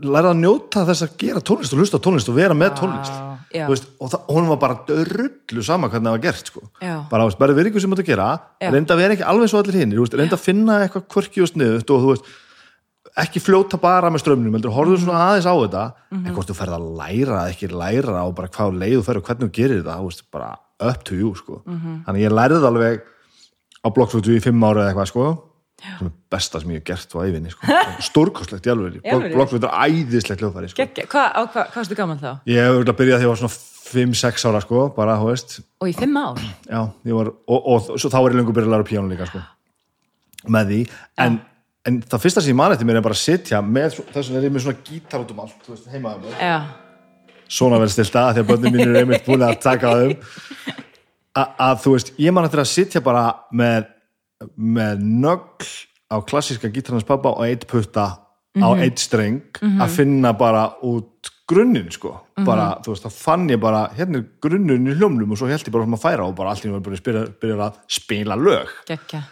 lærðu 0.04 0.30
að 0.32 0.38
njóta 0.40 0.82
þess 0.88 1.04
að 1.06 1.16
gera 1.20 1.42
tónlist 1.44 1.74
og 1.74 1.80
hlusta 1.82 2.00
tónlist 2.02 2.30
og 2.32 2.36
vera 2.38 2.54
með 2.56 2.72
tónlist. 2.80 3.18
Þú 3.54 3.68
veist, 3.70 3.84
og 4.02 4.08
það, 4.10 4.22
hún 4.34 4.48
var 4.50 4.58
bara 4.58 4.76
drullu 4.88 5.62
sama 5.62 5.86
hvernig 5.92 6.08
það 6.08 6.14
var 6.16 6.22
gert 6.24 6.48
sko. 6.50 6.62
Bara, 7.10 7.26
veist, 7.28 7.38
bara 7.38 7.54
verið 7.54 7.70
ykkur 7.70 7.84
sem 7.84 7.92
þetta 7.94 8.06
gera 8.08 8.28
reynda 8.74 8.96
að 8.96 9.02
vera 9.04 9.14
ekki 9.14 9.26
alveg 9.30 9.52
svo 9.52 9.60
allir 9.62 9.78
hinn 9.78 9.92
reynda 9.94 10.34
að 10.38 10.42
finna 10.42 10.78
eitthvað 10.86 11.04
kvörki 11.14 11.44
og 11.44 11.52
sniðut 11.52 11.92
og 11.94 12.02
þú 12.02 12.10
veist 12.14 12.32
ekki 13.22 13.38
fljóta 13.44 13.78
bara 13.78 14.10
með 14.10 14.24
strömmnum 14.24 14.56
heldur, 14.56 14.72
horfðu 14.74 14.96
svona 15.04 15.20
aðeins 15.28 15.46
á 15.46 15.54
þetta 15.54 15.84
Mhm. 16.10 16.26
en 16.26 16.34
hvort 16.34 16.48
þú 16.50 16.54
ferð 16.58 16.74
að 16.74 16.88
læra 16.98 17.38
ekki 17.52 17.68
læra 17.70 18.24
og 18.26 18.34
bara 18.34 18.48
hvað 18.48 18.78
leið 18.80 18.96
þú 18.98 19.04
ferð 19.06 19.16
og 19.20 19.26
hvernig 19.28 19.46
þú 19.46 19.54
gerir 19.54 19.82
þetta 19.84 19.98
þú 20.00 20.08
veist, 20.08 20.22
bara 20.32 20.58
up 20.80 21.04
to 21.04 21.14
you 21.14 21.34
sko. 21.34 21.62
Mhm. 21.66 22.04
þannig 22.08 22.24
ég 22.26 22.32
lærði 22.34 22.58
það 22.58 22.70
alveg 22.72 23.02
á 23.84 23.88
blokkflötu 23.92 24.32
í 24.34 24.40
fimm 24.42 24.64
ára 24.64 24.86
eða 24.86 24.94
eitthvað 24.94 25.10
sko. 25.12 25.26
Sem 25.84 26.08
er 26.08 26.12
besta 26.32 26.60
sem 26.62 26.70
ég 26.72 26.80
hef 26.80 26.86
gert 26.88 27.14
á 27.14 27.18
æfinni 27.20 27.52
sko. 27.52 27.78
stórkostlegt 28.08 28.66
í 28.66 28.72
alveg 28.72 28.98
blokkflötu 29.34 29.68
er 29.68 29.88
æðislegt 29.90 30.42
hljóðfæri 30.42 30.72
sko. 30.72 30.86
Hvað, 31.04 31.28
á, 31.28 31.40
hvað, 31.44 31.70
hvað 31.70 31.80
varstu 31.80 31.98
gaman 31.98 32.20
þá? 32.22 32.30
ég 32.48 32.60
hef 32.62 32.76
örugglega 32.78 32.98
byrjað 33.00 33.18
þegar 33.20 33.26
ég 33.26 33.32
var 33.34 33.42
svona 33.42 33.56
5-6 33.84 34.46
ára 34.48 34.62
sko, 34.64 34.84
bara, 34.96 35.16
Og 35.20 35.90
í 35.90 35.96
fimm 35.96 36.16
ár? 36.16 36.38
já, 36.70 36.80
var, 37.12 37.32
og, 37.46 37.66
og, 37.74 37.90
svo 38.00 38.10
þá 38.10 38.20
var 38.22 38.32
ég 38.32 38.38
lengur 38.40 38.56
byrjað 38.56 38.70
að 38.70 38.76
læra 38.78 38.88
píjánu 38.88 39.12
líka 39.12 39.28
sko, 39.28 39.42
með 40.54 40.72
því. 40.72 40.80
En, 41.20 41.36
en 41.84 42.00
það 42.08 42.24
fyrsta 42.24 42.44
sem 42.44 42.54
ég 42.54 42.58
man 42.62 42.72
eftir 42.72 42.88
mér 42.88 43.00
er 43.02 43.04
bara 43.04 43.18
að 43.18 43.22
sitja 43.26 43.60
með, 43.60 44.00
þess 44.14 44.30
vegna 44.30 44.40
er 44.40 44.48
ég 44.48 44.54
með 44.54 44.64
svona 44.64 44.86
gítar 44.88 45.26
út 45.26 45.34
um 45.34 45.44
allt, 45.44 45.68
veist, 45.68 45.90
Já, 46.40 46.56
svona 47.50 47.82
vel 47.82 47.90
stilt 47.92 48.16
að 48.16 48.32
því 48.38 48.44
að 48.44 48.50
börnin 48.50 48.74
mín 48.74 48.86
eru 48.88 49.02
einmitt 49.02 49.26
búin 49.28 49.44
að 49.44 49.60
taka 49.62 49.92
á 49.92 49.94
A, 50.00 50.16
að 51.34 51.80
þú 51.82 51.94
veist, 51.96 52.12
ég 52.22 52.34
man 52.34 52.46
eftir 52.46 52.62
að 52.62 52.70
sitja 52.70 53.02
bara 53.04 53.24
með, 53.50 53.88
með 54.56 55.02
nögl 55.02 55.72
á 56.12 56.16
klassíska 56.22 56.70
gítarnans 56.70 57.06
pappa 57.08 57.34
og 57.34 57.46
eitt 57.46 57.66
putta 57.70 58.06
á 58.54 58.68
eitt 58.78 59.02
streng 59.02 59.58
að 59.82 59.96
finna 59.96 60.34
bara 60.38 60.68
út 60.86 61.30
grunninn 61.48 61.90
sko, 61.92 62.14
bara, 62.46 62.70
þú 62.84 62.94
veist, 62.94 63.04
þá 63.04 63.20
fann 63.20 63.48
ég 63.50 63.60
bara 63.60 63.84
hérna 63.96 64.20
er 64.22 64.28
grunninn 64.42 64.88
í 64.88 64.94
hljómlum 64.96 65.34
og 65.34 65.40
svo 65.40 65.48
held 65.50 65.66
ég 65.66 65.74
bara 65.74 65.84
um 65.84 65.96
að 65.96 66.04
færa 66.06 66.28
og 66.28 66.36
bara 66.38 66.54
allt 66.54 66.64
í 66.64 66.72
bara 66.72 66.96
að 66.96 67.02
spila, 67.02 67.24
byrja 67.42 67.66
að 67.66 67.80
spila 67.98 68.38
lög, 68.40 68.72
gekkja. 68.88 69.24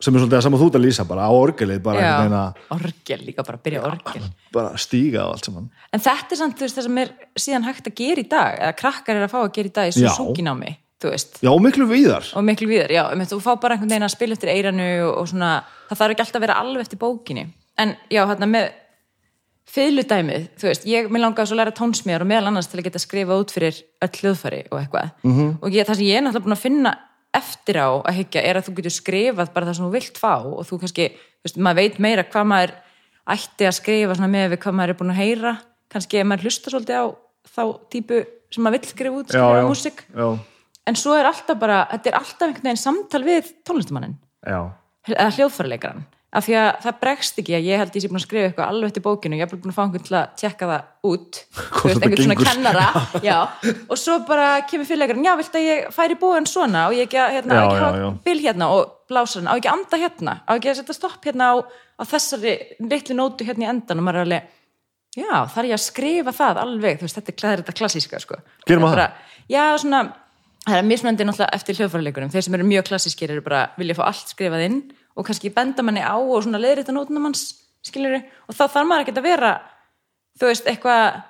Sem 0.00 0.16
er 0.16 0.22
svolítið 0.22 0.38
að 0.38 0.44
saman 0.46 0.60
þú 0.62 0.66
ert 0.70 0.76
að 0.78 0.84
lýsa 0.86 1.04
bara 1.04 1.24
á 1.28 1.32
orgelið, 1.36 1.80
bara 1.84 2.00
einhvern 2.00 2.22
veginn 2.24 2.36
að 2.38 2.76
orgel 2.78 3.18
líka 3.26 3.44
bara, 3.44 3.58
byrja 3.60 3.82
orgel. 3.84 4.22
bara 4.56 4.78
stíga 4.80 5.26
og 5.26 5.34
allt 5.36 5.48
saman. 5.50 5.66
En 5.92 6.02
þetta 6.06 6.34
er 6.34 6.40
samt, 6.40 6.56
þú 6.56 6.64
veist, 6.64 6.78
það 6.78 6.86
sem 6.86 7.00
er 7.02 7.10
síðan 7.44 7.66
hægt 7.68 7.90
að 7.90 7.98
gera 8.00 8.24
í 8.24 8.28
dag, 8.30 8.56
eða 8.64 8.78
krakkar 8.80 9.20
er 9.20 9.26
að 9.26 9.34
fá 9.34 9.38
að 9.42 9.50
gera 9.58 9.70
í 9.70 9.74
dag 9.76 9.90
í. 9.90 9.96
Suzuki-námi, 9.98 10.72
þú 10.72 10.89
veist. 11.08 11.38
Já, 11.40 11.48
og 11.54 11.60
miklu 11.64 11.86
víðar. 11.88 12.26
Og 12.36 12.44
miklu 12.44 12.68
víðar, 12.68 12.90
já, 12.92 13.02
um, 13.12 13.20
þú 13.20 13.40
fá 13.40 13.54
bara 13.60 13.74
einhvern 13.74 13.88
veginn 13.88 14.04
að 14.04 14.12
spila 14.12 14.32
eftir 14.36 14.48
eiranu 14.52 14.88
og, 15.16 15.28
svona, 15.28 15.64
það 15.88 15.96
þarf 16.02 16.10
ekki 16.10 16.20
alltaf 16.26 16.36
að 16.36 16.40
vera 16.46 16.58
alveg 16.60 16.80
eftir 16.84 16.98
bókinni, 16.98 17.46
en 17.78 17.96
já, 18.10 18.26
hérna 18.26 18.46
með 18.46 18.68
fiðludæmið, 19.70 20.46
þú 20.58 20.66
veist 20.66 20.86
ég, 20.90 21.08
mér 21.12 21.22
langaði 21.24 21.46
svo 21.50 21.54
að 21.56 21.60
læra 21.62 21.74
tónsmíðar 21.78 22.24
og 22.24 22.28
meðal 22.30 22.48
annars 22.50 22.66
til 22.70 22.80
að 22.80 22.86
geta 22.88 22.98
skrifa 22.98 23.36
út 23.38 23.52
fyrir 23.54 23.76
öll 24.02 24.10
hljóðfæri 24.18 24.64
og 24.70 24.80
eitthvað, 24.80 25.10
Mhm. 25.22 25.38
-hmm. 25.38 25.58
og 25.62 25.70
ég, 25.70 25.86
það 25.86 25.94
sem 25.96 26.06
ég 26.06 26.16
er 26.16 26.22
náttúrulega 26.22 26.44
búin 26.44 26.56
að 26.58 26.64
finna 26.66 26.98
eftir 27.34 27.76
á 27.78 27.88
að 28.02 28.14
hyggja 28.18 28.42
er 28.42 28.56
að 28.56 28.64
þú 28.66 28.74
getur 28.74 28.90
skrifað 28.90 29.52
bara 29.54 29.66
það 29.66 29.74
sem 29.76 29.84
þú 29.86 29.92
vilt 29.92 30.18
fá 30.18 30.34
og 30.44 30.66
þú 30.66 30.78
kannski, 30.80 31.08
þú 31.08 31.44
veist, 31.44 31.56
maður 31.56 31.76
veit 31.76 31.98
meira 32.00 32.24
hvað 32.24 32.44
maður 32.46 32.72
ætti 33.30 33.64
að 33.66 33.78
skrifa 33.78 34.14
svona 34.14 34.28
með 34.34 34.50
við 34.50 34.58
hvað 34.58 34.74
maður 34.74 34.88
er 34.90 34.94
búin 34.98 35.10
að 35.10 35.20
heyra, 35.22 35.58
kannski 35.88 36.18
ef 36.18 36.26
maður 36.26 36.42
hlusta 36.42 36.70
svolítið 36.70 36.96
á 36.98 37.04
þá 37.46 37.62
típu 37.90 38.26
sem 38.50 38.64
maður 38.64 38.80
vill 38.80 38.90
skrifa 38.90 39.16
út, 39.16 39.28
skrifa 39.28 39.68
músík. 39.70 39.98
Já, 40.10 40.38
en 40.90 40.98
svo 40.98 41.16
er 41.18 41.28
alltaf 41.30 41.58
bara, 41.60 41.82
þetta 41.94 42.12
er 42.12 42.20
alltaf 42.20 42.46
einhvern 42.48 42.70
veginn 42.70 42.84
samtal 42.84 43.22
við 43.26 43.52
tónlistamannin 43.68 44.16
já, 44.46 44.60
eða 45.14 45.30
hljóðfæraleikaran 45.38 46.08
af 46.30 46.46
því 46.46 46.56
að 46.60 46.68
það 46.84 46.98
bregst 47.00 47.38
ekki 47.42 47.54
að 47.56 47.64
ég 47.66 47.80
held 47.80 47.96
ég 47.96 48.04
sé 48.04 48.10
búin 48.10 48.20
að 48.20 48.24
skrifa 48.24 48.48
eitthvað 48.48 48.68
alveg 48.70 48.90
eftir 48.90 49.02
bókinu 49.02 49.38
ég 49.38 49.50
bara 49.50 49.62
búin 49.64 49.72
að 49.72 49.76
fá 49.76 49.82
einhvern 49.82 50.04
til 50.06 50.14
að 50.14 50.36
tjekka 50.38 50.68
það 50.70 51.08
út. 51.10 51.40
Veist, 51.88 52.04
einhvern 52.04 52.22
svona 52.22 52.36
kennara. 52.38 52.84
Já, 53.28 53.38
og 53.90 53.98
svo 53.98 54.18
bara 54.28 54.46
kemur 54.70 54.86
fyrirleikarinn 54.86 55.26
já, 55.26 55.32
viltu 55.40 55.58
að 55.58 55.66
ég 55.66 55.90
færi 55.96 56.18
búin 56.20 56.46
svona? 56.46 56.84
Og 56.86 56.94
ég 56.94 57.08
ekki 57.08 57.18
að, 57.18 57.34
hérna, 57.38 57.58
Já, 57.58 57.64
ekki 57.64 57.80
að 57.80 57.84
hafa 57.88 58.12
bil 58.28 58.36
hérna 58.44 58.70
og 58.76 58.94
blása 59.10 59.40
hann, 59.40 59.50
á 59.50 59.54
ekki 59.58 59.72
að 59.72 59.76
anda 59.80 60.00
hérna? 60.04 60.36
Á 60.46 60.50
ekki 60.54 60.70
að 60.70 60.78
setja 60.78 60.98
stopp 61.00 61.26
hérna 61.26 61.50
á, 61.50 61.54
á 61.98 62.02
þessari 62.14 62.54
litlu 62.86 63.18
nótu 63.18 63.50
hérna 63.50 63.66
í 63.66 63.70
endan 63.74 63.98
og 63.98 64.06
maður 64.06 64.22
er 64.22 64.28
alveg 64.28 64.56
já, 65.18 65.34
þar 65.50 65.64
er 65.64 65.70
ég 65.72 65.74
að 65.80 65.82
skrifa 65.82 66.34
það 66.36 66.60
alveg, 66.62 67.00
veist, 67.02 67.18
þetta 67.18 67.50
er, 67.50 67.62
klassíska 67.74 68.22
sko. 68.22 68.38
Gerum 68.70 68.86
Það 68.86 68.94
er 68.94 69.02
það? 69.02 69.38
já, 69.50 69.64
svona 69.82 70.04
það 70.70 70.80
er 70.80 70.88
mismunandi 70.88 71.26
náttúrulega 71.28 71.56
eftir 71.58 71.78
hljóðfæraleikurum. 71.80 72.30
Þeir 72.32 72.46
sem 72.46 72.56
eru 72.58 72.68
mjög 72.70 72.86
klassískir 72.90 73.34
eru 73.34 73.44
bara 73.46 73.62
vilja 73.80 73.96
fá 73.98 74.04
allt 74.08 74.30
skrifað 74.32 74.66
inn 74.68 74.78
og 75.16 75.26
kannski 75.26 75.52
benda 75.54 75.82
manni 75.86 76.02
á 76.04 76.14
og 76.16 76.42
svona 76.44 76.60
leiðrita 76.62 76.94
nótunum 76.94 77.28
hans 77.30 77.44
skilur 77.84 78.18
og 78.20 78.54
þá 78.54 78.64
þarf 78.68 78.86
maður 78.88 79.06
ekki 79.06 79.16
að 79.18 79.26
vera 79.26 79.52
þú 80.40 80.50
veist, 80.50 80.68
eitthvað 80.70 81.22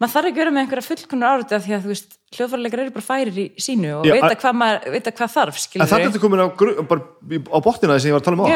maður 0.00 0.12
þarf 0.14 0.28
ekki 0.28 0.36
að 0.36 0.42
vera 0.42 0.52
með 0.54 0.64
einhverja 0.64 0.86
fullkonar 0.88 1.36
árið 1.38 1.52
af 1.56 1.62
því 1.64 1.74
að 1.76 1.84
þú 1.84 1.90
veist, 1.92 2.16
hljóðfæraleikar 2.36 2.82
eru 2.82 2.92
bara 2.94 3.06
færir 3.06 3.38
í 3.40 3.44
sínu 3.60 3.92
og 3.98 4.04
Já, 4.08 4.12
veita 4.16 4.28
að- 4.28 4.40
hvað, 4.42 4.56
maður, 4.60 4.90
veita 4.94 5.12
hvað 5.16 5.32
þarf 5.34 5.60
skilur 5.62 5.88
þetta 5.90 6.10
er 6.10 6.22
komin 6.24 6.42
á, 6.44 6.48
á 6.50 7.58
botnina 7.64 7.96
þess 7.96 8.04
að 8.04 8.10
ég 8.10 8.14
var 8.16 8.20
að 8.20 8.26
tala 8.28 8.36
um 8.36 8.44
á 8.44 8.48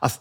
að 0.00 0.16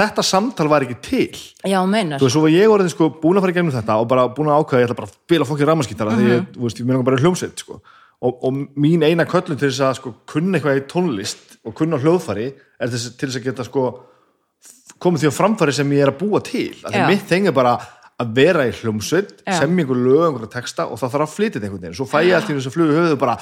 þetta 0.00 0.24
samtal 0.26 0.68
var 0.70 0.86
ekki 0.86 0.98
til. 1.02 1.38
Já, 1.66 1.78
meinar. 1.86 2.18
Þú 2.18 2.26
veist, 2.26 2.34
svo 2.36 2.42
var 2.44 2.54
ég 2.54 2.74
orðin 2.74 2.90
sko 2.92 3.10
búin 3.22 3.38
að 3.38 3.46
fara 3.46 3.54
í 3.54 3.58
gegnum 3.60 3.74
þetta 3.74 3.96
og 4.02 4.10
bara 4.10 4.26
búin 4.34 4.50
að 4.50 4.58
ákveða, 4.60 4.80
ég 4.82 4.90
ætla 4.90 4.98
bara 5.00 5.08
að 5.10 5.14
spila 5.16 5.48
fokkið 5.48 5.70
rammarskítara 5.70 6.16
þegar 6.18 6.34
ég, 6.36 6.44
þú 6.54 6.66
veist, 6.66 6.80
ég 6.82 6.86
meina 6.90 7.06
bara 7.06 7.22
hljómsveit 7.22 7.64
sko. 7.64 7.80
Og, 8.20 8.42
og 8.44 8.58
mín 8.80 9.04
eina 9.06 9.24
köllun 9.28 9.56
til 9.58 9.70
þess 9.70 9.84
að 9.86 9.94
sko 10.00 10.12
kunna 10.28 10.58
eitthvað 10.58 10.80
í 10.82 10.86
tónlist 10.90 11.56
og 11.64 11.74
kunna 11.78 11.98
hljóðfari 12.00 12.50
er 12.50 12.92
þess, 12.92 13.14
til 13.16 13.28
þess 13.30 13.40
að 13.40 13.46
geta 13.48 13.66
sko 13.68 13.84
komið 15.00 15.22
því 15.24 15.30
á 15.32 15.38
framfari 15.38 15.72
sem 15.72 15.92
ég 15.96 16.04
er 16.04 16.12
að 16.12 16.18
búa 16.20 16.42
til. 16.44 16.74
Að 16.84 16.92
því 16.96 17.04
mitt 17.08 17.26
þeng 17.30 17.48
er 17.48 17.56
bara 17.56 17.74
að 18.20 18.32
vera 18.36 18.66
í 18.68 18.72
hljómsveit, 18.76 19.30
semja 19.48 19.84
einhver 19.86 19.96
lög 19.96 20.24
einhverja 20.26 20.50
texta 20.58 20.84
og 20.92 20.98
það 21.00 21.14
þarf 21.14 21.24
að 21.24 21.36
flytja 21.38 21.54
þetta 21.56 21.68
einhvern 21.70 21.84
veginn. 21.86 21.96
Svo 21.96 22.06
fæ 22.10 22.18
ég 22.26 22.34
allt 22.36 22.50
í 22.52 22.56
þess 22.58 22.68
að 22.68 22.74
flugu 22.76 22.96
höfuðu 22.98 23.20
bara 23.22 23.36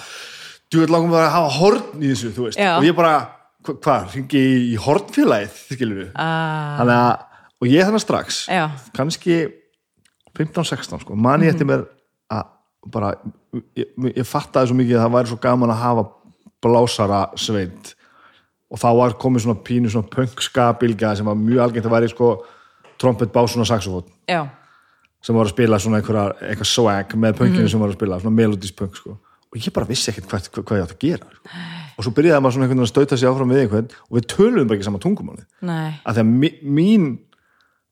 þú 0.69 0.83
veit 0.85 0.93
langum 0.95 1.17
að 1.19 1.27
hafa 1.35 1.51
horn 1.57 1.83
í 1.99 2.13
þessu 2.13 2.31
þú 2.37 2.45
veist, 2.47 2.61
Já. 2.61 2.71
og 2.77 2.87
ég 2.87 2.95
bara 2.95 3.15
hva- 3.67 3.75
hvað, 3.83 4.07
hringi 4.15 4.39
í, 4.45 4.57
í 4.71 4.77
hornfélagið 4.85 5.59
skilur 5.75 6.01
við 6.05 6.11
ah, 6.15 6.79
þannig 6.79 6.99
að, 7.03 7.27
og 7.59 7.73
ég 7.73 7.89
þannig 7.89 8.05
strax. 8.05 8.39
Já, 8.55 8.65
kannski 8.95 9.39
15-16 10.39 11.03
sko, 11.03 11.17
mani 11.19 11.51
eftir 11.51 11.67
mér 11.67 11.83
bara, 12.93 13.15
ég, 13.79 13.91
ég 14.13 14.27
fattaði 14.29 14.71
svo 14.71 14.79
mikið 14.79 14.99
að 14.99 15.07
það 15.07 15.17
væri 15.17 15.33
svo 15.33 15.41
gaman 15.43 15.75
að 15.75 15.83
hafa 15.85 16.07
blásara 16.65 17.23
sveit. 17.39 17.95
Og 18.69 18.81
þá 18.81 18.89
var 18.99 19.19
komið 19.21 19.47
svona 19.47 19.65
pínu 19.65 19.91
svona 19.93 20.11
punkska-bilgja 20.13 21.17
sem 21.17 21.29
var 21.29 21.39
mjög 21.41 21.65
algengt 21.65 21.89
að 21.89 21.95
væri 21.97 22.13
sko 22.13 22.33
trompet, 23.01 23.33
básun 23.33 23.63
og 23.63 23.69
saxofón. 23.71 24.09
Já, 24.29 24.43
sem 25.25 25.37
var 25.37 25.49
að 25.49 25.55
spila 25.55 25.79
svona 25.83 26.01
einhverja, 26.01 26.27
eitthvað 26.47 26.71
swag 26.71 27.17
með 27.19 27.41
punkinu 27.41 27.71
sem 27.71 27.83
var 27.83 27.91
að 27.91 27.99
spila, 27.99 28.21
svona 28.23 28.39
melodís 28.39 28.75
punk 28.77 28.99
sko. 28.99 29.17
og 29.49 29.57
ég 29.57 29.73
bara 29.73 29.89
vissi 29.89 30.11
ekkert 30.13 30.29
hvað, 30.29 30.49
hvað, 30.53 30.65
hvað 30.69 30.79
ég 30.79 30.85
átt 30.87 30.95
að 30.95 31.05
gera 31.05 31.31
sko. 31.33 31.61
og 31.99 32.07
svo 32.07 32.13
byrjaði 32.19 32.43
maður 32.45 32.55
svona 32.55 32.67
einhvern 32.67 32.79
veginn 32.79 32.87
að 32.87 32.93
stauta 32.93 33.19
sig 33.19 33.31
áfram 33.31 33.55
við 33.55 33.63
einhvern 33.65 33.89
og 34.07 34.19
við 34.19 34.29
töluðum 34.35 34.69
bara 34.69 34.79
ekki 34.79 34.89
sama 34.89 35.03
tungumáli 35.03 35.47
að 35.65 36.19
því 36.19 36.25
að 36.25 36.69
mín 36.79 37.09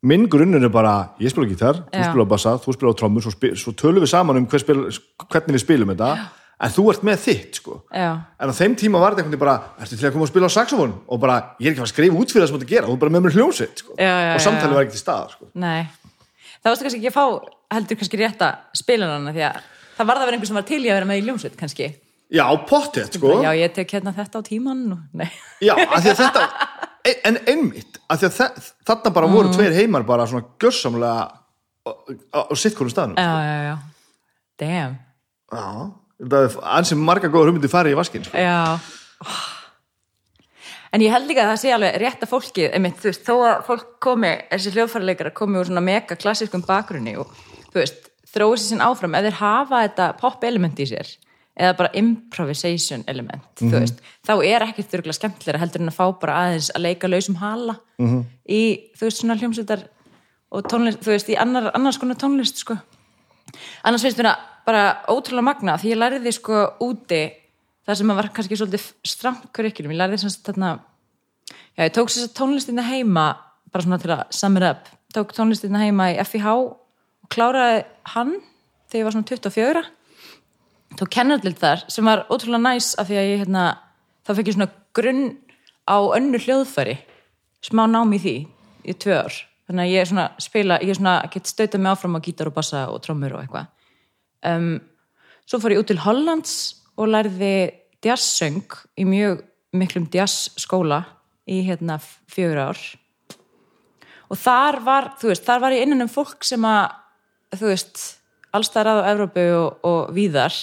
minn 0.03 0.27
grunnur 0.31 0.65
er 0.65 0.73
bara, 0.73 0.95
ég 1.23 1.33
spila 1.33 1.49
gítar 1.49 1.85
þú 1.89 2.01
Já. 2.03 2.11
spila 2.11 2.27
bassa, 2.29 2.57
þú 2.61 2.75
spila 2.77 2.97
trommur 2.99 3.25
svo, 3.25 3.33
spil, 3.35 3.55
svo 3.57 3.73
tölum 3.73 4.05
við 4.05 4.13
saman 4.13 4.41
um 4.41 4.49
hver 4.51 4.63
spil, 4.63 4.83
hvernig 5.27 5.57
við 5.57 5.65
spilum 5.65 5.95
þetta. 5.95 6.11
En 6.57 6.73
þú 6.73 6.87
ert 6.89 7.03
með 7.05 7.19
þitt 7.21 7.59
sko. 7.61 7.83
Já, 7.93 8.11
en 8.41 8.49
á 8.49 8.55
þeim 8.57 8.77
tíma 8.81 9.01
var 9.03 9.13
þetta 9.13 9.27
einhvern 9.27 9.35
veginn 9.35 9.43
bara 9.43 9.57
ertu 9.85 9.99
til 9.99 10.07
að 10.09 10.15
koma 10.15 10.25
og 10.25 10.31
spila 10.31 10.49
á 10.49 10.57
saxofón? 10.57 10.95
Og 11.13 11.21
bara, 11.21 11.35
ég 11.61 11.69
er 11.69 11.75
ekki 11.75 11.85
að 11.85 11.91
skrifa 11.93 12.17
út 12.17 12.33
fyrir 12.33 12.47
það 12.47 12.53
sem 12.53 12.57
að 12.63 12.71
gera, 12.71 12.89
þú 12.89 12.95
er 12.97 13.03
bara 13.03 13.13
með 13.13 13.25
mér 13.27 13.37
hljómsveit 13.37 13.83
sko. 13.83 13.97
Já, 14.01 14.09
já, 14.09 14.31
og 14.31 14.41
já, 14.41 14.45
samtalið 14.47 14.73
já. 14.73 14.77
var 14.79 14.87
ekki 14.87 14.97
til 14.97 15.03
staðar 15.03 15.35
sko. 15.37 15.51
nei. 15.53 15.83
Það 16.63 16.73
varstu 16.73 16.87
kannski 16.87 17.03
ekki 17.03 17.13
að 17.13 17.19
fá 17.19 17.25
heldur 17.77 18.01
kannski 18.01 18.21
rétta 18.23 18.49
spilunarna 18.81 19.35
því 19.37 19.45
að 19.51 19.61
það 19.99 20.09
var 20.09 20.17
það 20.17 20.27
verið 20.27 20.39
einhver 20.39 20.51
sem 20.51 20.59
var 20.59 20.67
til 20.73 20.81
í 20.81 20.89
að 20.89 20.97
vera 20.97 21.11
með 21.11 21.21
í 21.21 21.27
ljómsveit 21.29 21.61
kannski. 21.61 21.91
Já, 22.27 22.43
pottið 22.67 23.13
sko. 23.21 23.37
Já, 23.45 23.53
ég 23.55 23.75
tek 23.77 23.93
hérna 23.95 24.11
þetta 24.17 24.41
á 24.41 24.49
tíman 24.49 24.81
Já, 25.63 25.77
þetta 25.77 26.47
en 27.29 27.38
einmitt, 27.47 27.99
af 28.11 28.21
því 28.23 28.29
að 28.31 28.71
þarna 28.88 29.12
bara 29.14 29.29
voru 29.31 29.53
tveir 29.55 29.75
heimar 29.77 30.07
bara 30.09 30.27
svona 30.27 30.47
gjörsamlega 30.62 31.27
á, 31.87 31.90
á, 32.35 32.40
á 32.51 32.55
sitt 32.59 32.75
konum 32.79 32.90
staðnum 32.92 33.19
já, 33.21 33.35
já, 33.47 33.59
já. 33.71 33.77
Damn, 34.62 34.97
Já, 35.53 35.66
það 36.27 36.38
er 36.47 36.57
ansið 36.79 37.03
marga 37.05 37.29
góður 37.31 37.53
hugmyndi 37.53 37.71
farið 37.71 37.95
í 37.95 37.99
vaskinn 38.01 38.25
sko. 38.27 38.40
já. 38.40 38.79
En 40.95 41.03
ég 41.05 41.12
held 41.12 41.29
líka 41.29 41.42
að 41.45 41.51
það 41.53 41.61
sé 41.61 41.73
alveg 41.75 41.97
rétta 42.01 42.27
fólki, 42.31 42.66
einmitt, 42.73 42.97
þú 43.03 43.11
veist, 43.11 43.25
þó 43.27 43.35
að 43.45 43.57
fólk 43.66 43.88
komi, 44.07 44.31
þessi 44.53 44.73
hljóðfæraleikara 44.77 45.33
komi 45.37 45.59
úr 45.61 45.69
svona 45.69 45.83
mega 45.85 46.16
klassískum 46.16 46.62
bakgrunni 46.64 47.16
og 47.21 47.33
þú 47.73 47.81
veist, 47.83 48.07
þróið 48.33 48.61
sér 48.62 48.71
sinn 48.71 48.85
áfram 48.87 49.16
ef 49.19 49.27
þeir 49.27 49.38
hafa 49.42 49.83
þetta 49.85 50.07
pop 50.23 50.47
element 50.49 50.81
í 50.81 50.87
sér 50.88 51.11
eða 51.57 51.77
bara 51.79 51.92
improvisation 51.97 53.05
element 53.09 53.45
þú 53.61 53.73
veist, 53.79 54.03
þá 54.27 54.33
er 54.45 54.64
ekkert 54.66 54.90
þurrglega 54.92 55.19
skemmtilega 55.19 55.61
heldur 55.62 55.85
en 55.85 55.92
að 55.92 55.97
fá 55.97 56.05
bara 56.21 56.40
aðeins 56.42 56.69
að 56.75 56.85
leika 56.85 57.09
lausum 57.09 57.38
hala 57.40 57.79
-hmm. 57.99 58.25
í, 58.49 58.92
þú 58.99 59.09
veist, 59.09 59.23
svona 59.23 59.38
hljómsveitar 59.40 59.87
og 60.51 60.69
tónlist, 60.71 61.01
þú 61.01 61.14
veist, 61.14 61.31
í 61.33 61.38
annar, 61.40 61.71
annars 61.75 61.99
konar 61.99 62.16
tónlist, 62.16 62.61
sko. 62.62 62.77
Annars 63.85 64.03
finnst 64.03 64.19
mér 64.19 64.31
það 64.31 64.45
bara 64.66 64.85
ótrúlega 65.09 65.49
magna 65.49 65.79
því 65.79 65.90
ég 65.95 65.99
lærði 65.99 66.33
sko 66.33 66.77
úti 66.81 67.23
það 67.87 67.99
sem 67.99 68.11
að 68.11 68.16
var 68.16 68.29
kannski 68.35 68.57
svolítið 68.57 68.87
stramt 69.07 69.53
curriculum, 69.53 69.92
ég 69.92 69.99
lærði 69.99 70.19
semst 70.19 70.45
þarna 70.47 70.79
já, 71.77 71.83
ég 71.87 71.92
tók 71.95 72.11
þess 72.11 72.29
að 72.29 72.37
tónlistina 72.40 72.83
heima 72.83 73.27
bara 73.73 73.85
svona 73.85 73.99
til 74.03 74.12
að 74.14 74.25
sum 74.35 74.57
it 74.57 74.66
up. 74.66 74.88
Tók 75.14 75.33
tónlistina 75.37 75.81
heima 75.81 76.11
í 76.12 76.19
FIH 76.25 76.47
og 76.53 77.29
kláraði 77.33 77.85
hann 78.12 78.35
þegar 78.90 79.01
ég 79.01 79.07
var 79.07 79.16
svona 79.16 79.31
24 79.31 79.85
tók 80.94 81.11
kennarlild 81.12 81.59
þar 81.61 81.85
sem 81.92 82.07
var 82.07 82.25
ótrúlega 82.31 82.62
næs 82.62 82.94
af 83.01 83.09
því 83.09 83.18
að 83.18 83.29
ég 83.31 83.42
hérna, 83.44 83.64
þá 84.25 84.31
fekk 84.38 84.51
ég 84.51 84.57
svona 84.57 84.70
grunn 84.96 85.25
á 85.87 85.96
önnu 86.16 86.40
hljóðfæri 86.40 86.96
smá 87.66 87.87
nám 87.90 88.14
í 88.14 88.20
því 88.22 88.37
í 88.87 88.94
tvö 88.94 89.18
ár. 89.27 89.38
Þannig 89.66 89.83
að 89.83 89.92
ég 89.92 90.01
er 90.01 90.11
svona 90.11 90.27
spila, 90.42 90.79
ég 90.83 90.92
er 90.92 90.99
svona 91.01 91.16
get 91.33 91.51
stautað 91.51 91.83
mig 91.83 91.90
áfram 91.90 92.18
á 92.18 92.20
gítar 92.22 92.51
og 92.51 92.55
bassa 92.55 92.85
og 92.92 93.01
trommur 93.03 93.35
og 93.35 93.42
eitthvað. 93.42 93.72
Um, 94.46 94.77
svo 95.46 95.59
fór 95.62 95.75
ég 95.75 95.83
út 95.83 95.90
til 95.90 96.03
Hollands 96.05 96.55
og 96.96 97.11
lærði 97.11 97.57
jazzsöng 98.05 98.77
í 98.94 99.07
mjög 99.09 99.42
miklum 99.77 100.07
jazzskóla 100.12 101.03
í 101.51 101.62
hérna 101.66 101.99
fjögur 102.31 102.62
ár. 102.70 102.85
Og 104.31 104.38
þar 104.38 104.81
var, 104.87 105.11
þú 105.18 105.31
veist, 105.31 105.44
þar 105.46 105.62
var 105.62 105.75
ég 105.75 105.87
innan 105.87 106.07
um 106.07 106.11
fólk 106.11 106.46
sem 106.46 106.62
að, 106.66 106.94
þú 107.59 107.70
veist 107.70 108.05
allstæðar 108.59 108.90
að 108.92 109.01
á 109.05 109.11
Evrópu 109.12 109.47
og, 109.57 109.79
og 109.87 110.11
víðar 110.16 110.57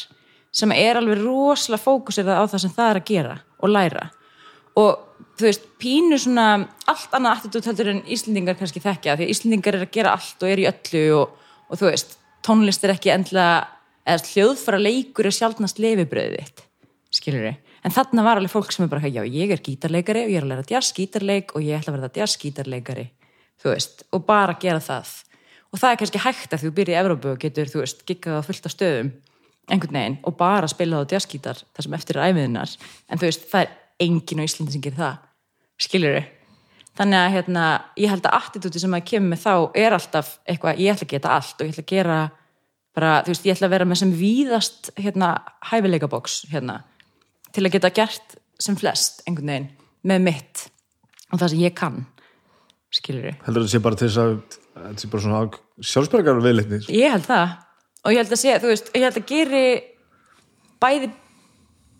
sem 0.53 0.73
er 0.75 0.99
alveg 0.99 1.21
rosalega 1.23 1.81
fókusirða 1.81 2.37
á 2.37 2.43
það 2.45 2.63
sem 2.65 2.75
það 2.75 2.91
er 2.91 2.99
að 2.99 3.09
gera 3.09 3.37
og 3.63 3.73
læra. 3.73 4.03
Og 4.79 5.29
þú 5.37 5.47
veist, 5.47 5.69
pínu 5.81 6.19
svona 6.21 6.47
allt 6.89 7.15
annað 7.15 7.39
attitút 7.39 7.69
heldur 7.69 7.93
en 7.93 8.03
Íslendingar 8.09 8.57
kannski 8.59 8.81
þekkja, 8.83 9.17
því 9.17 9.27
að 9.27 9.33
Íslendingar 9.33 9.77
er 9.77 9.87
að 9.87 9.95
gera 9.95 10.13
allt 10.17 10.45
og 10.45 10.51
er 10.51 10.61
í 10.61 10.67
öllu 10.69 11.05
og, 11.21 11.39
og 11.69 11.81
þú 11.81 11.89
veist 11.89 12.17
tónlist 12.45 12.83
er 12.85 12.93
ekki 12.93 13.13
endla 13.13 13.47
eða 14.03 14.29
hljóðfara 14.33 14.81
leikur 14.81 15.29
er 15.29 15.35
sjálfnast 15.35 15.79
lefibröðið 15.81 16.63
skilur 17.13 17.45
við, 17.45 17.59
en 17.85 17.93
þarna 17.93 18.25
var 18.25 18.39
alveg 18.39 18.51
fólk 18.51 18.73
sem 18.73 18.85
er 18.85 18.91
bara, 18.91 19.07
já, 19.07 19.21
ég 19.23 19.53
er 19.53 19.61
gítarleikari 19.63 20.25
og 20.25 20.33
ég 20.33 20.39
er 20.39 20.47
að 20.47 20.51
læra 20.51 20.65
jazz 20.69 20.95
gítarleik 20.97 21.53
og 21.55 21.63
ég 21.63 21.77
ætla 21.77 21.93
að 21.93 21.99
verða 21.99 22.23
jazz 22.23 22.39
gítarleikari 22.41 23.05
þú 23.61 23.71
veist, 23.71 24.03
og 24.11 24.25
bara 24.27 24.57
gera 24.59 24.81
það 24.83 25.13
og 25.73 25.81
það 25.81 25.89
er 25.89 25.99
kannski 26.01 26.21
hægt 26.23 26.53
að 26.53 26.65
þú 26.65 26.73
byrja 26.77 26.95
í 26.95 27.01
Evrópu 27.01 27.33
og 27.33 27.41
getur, 27.41 27.71
þú 27.71 27.81
veist, 27.81 28.05
giggað 28.07 28.39
á 28.39 28.47
fullt 28.47 28.69
af 28.69 28.75
stöðum 28.75 29.11
einhvern 29.71 29.97
veginn 29.97 30.19
og 30.27 30.37
bara 30.37 30.69
spila 30.69 31.01
á 31.01 31.07
jazzgítar 31.07 31.63
þar 31.73 31.87
sem 31.87 31.97
eftir 31.97 32.19
er 32.19 32.29
æfiðinnar 32.29 32.77
en 33.09 33.19
þú 33.19 33.29
veist, 33.29 33.49
það 33.49 33.65
er 33.65 33.75
enginn 34.03 34.43
á 34.43 34.47
Íslandi 34.47 34.75
sem 34.75 34.83
gerir 34.83 34.99
það. 34.99 35.19
Skilur 35.81 36.17
við 36.17 36.31
þannig 36.97 37.19
að 37.19 37.33
hérna, 37.37 37.65
ég 37.97 38.11
held 38.11 38.27
að 38.29 38.37
attitúti 38.37 38.81
sem 38.81 38.93
að 38.93 39.05
kemur 39.09 39.33
með 39.33 39.43
þá 39.43 39.53
er 39.81 39.95
alltaf 39.97 40.31
eitthvað, 40.45 40.81
ég 40.83 40.93
ætla 40.93 41.07
að 41.07 41.13
geta 41.15 41.33
allt 41.33 41.55
og 41.61 41.65
ég 41.65 41.73
ætla 41.73 41.85
að 41.85 41.93
gera 41.93 42.17
bara, 42.93 43.13
þú 43.25 43.33
veist, 43.33 43.47
ég 43.47 43.55
ætla 43.55 43.69
að 43.69 43.73
vera 43.73 43.87
með 43.89 44.01
sem 44.03 44.13
víðast 44.19 44.91
hérna, 44.99 45.31
hæfileikaboks 45.71 46.37
hérna, 46.53 46.79
til 47.55 47.65
að 47.65 47.75
geta 47.77 47.93
gert 47.97 48.37
sem 48.61 48.77
flest 48.77 49.23
einhvern 49.25 49.49
veginn, 49.49 49.69
með 50.05 50.25
mitt 50.27 50.65
og 51.31 51.41
það 51.41 51.55
sem 51.55 51.63
ég 51.63 51.77
kann. 51.77 52.03
Skilur 52.93 53.25
við 53.25 53.39
heldur 53.47 53.65
þetta 53.65 53.73
sé 53.73 53.83
bara 53.87 53.97
til 53.97 54.09
þess 54.11 54.21
að 54.21 54.35
þetta 54.77 55.01
sé 55.01 55.09
bara 55.09 55.25
svona 55.25 55.39
sjálfsbergar 55.81 56.41
viðleitni 56.43 56.81
Ég 56.93 57.13
held 57.15 57.25
það. 57.27 57.53
Og 58.03 58.11
ég 58.13 58.19
held 58.19 58.35
að 58.35 58.41
sé, 58.41 58.57
þú 58.59 58.71
veist, 58.73 58.91
ég 58.93 59.05
held 59.07 59.19
að 59.21 59.27
geri 59.31 59.63
bæði 60.83 61.09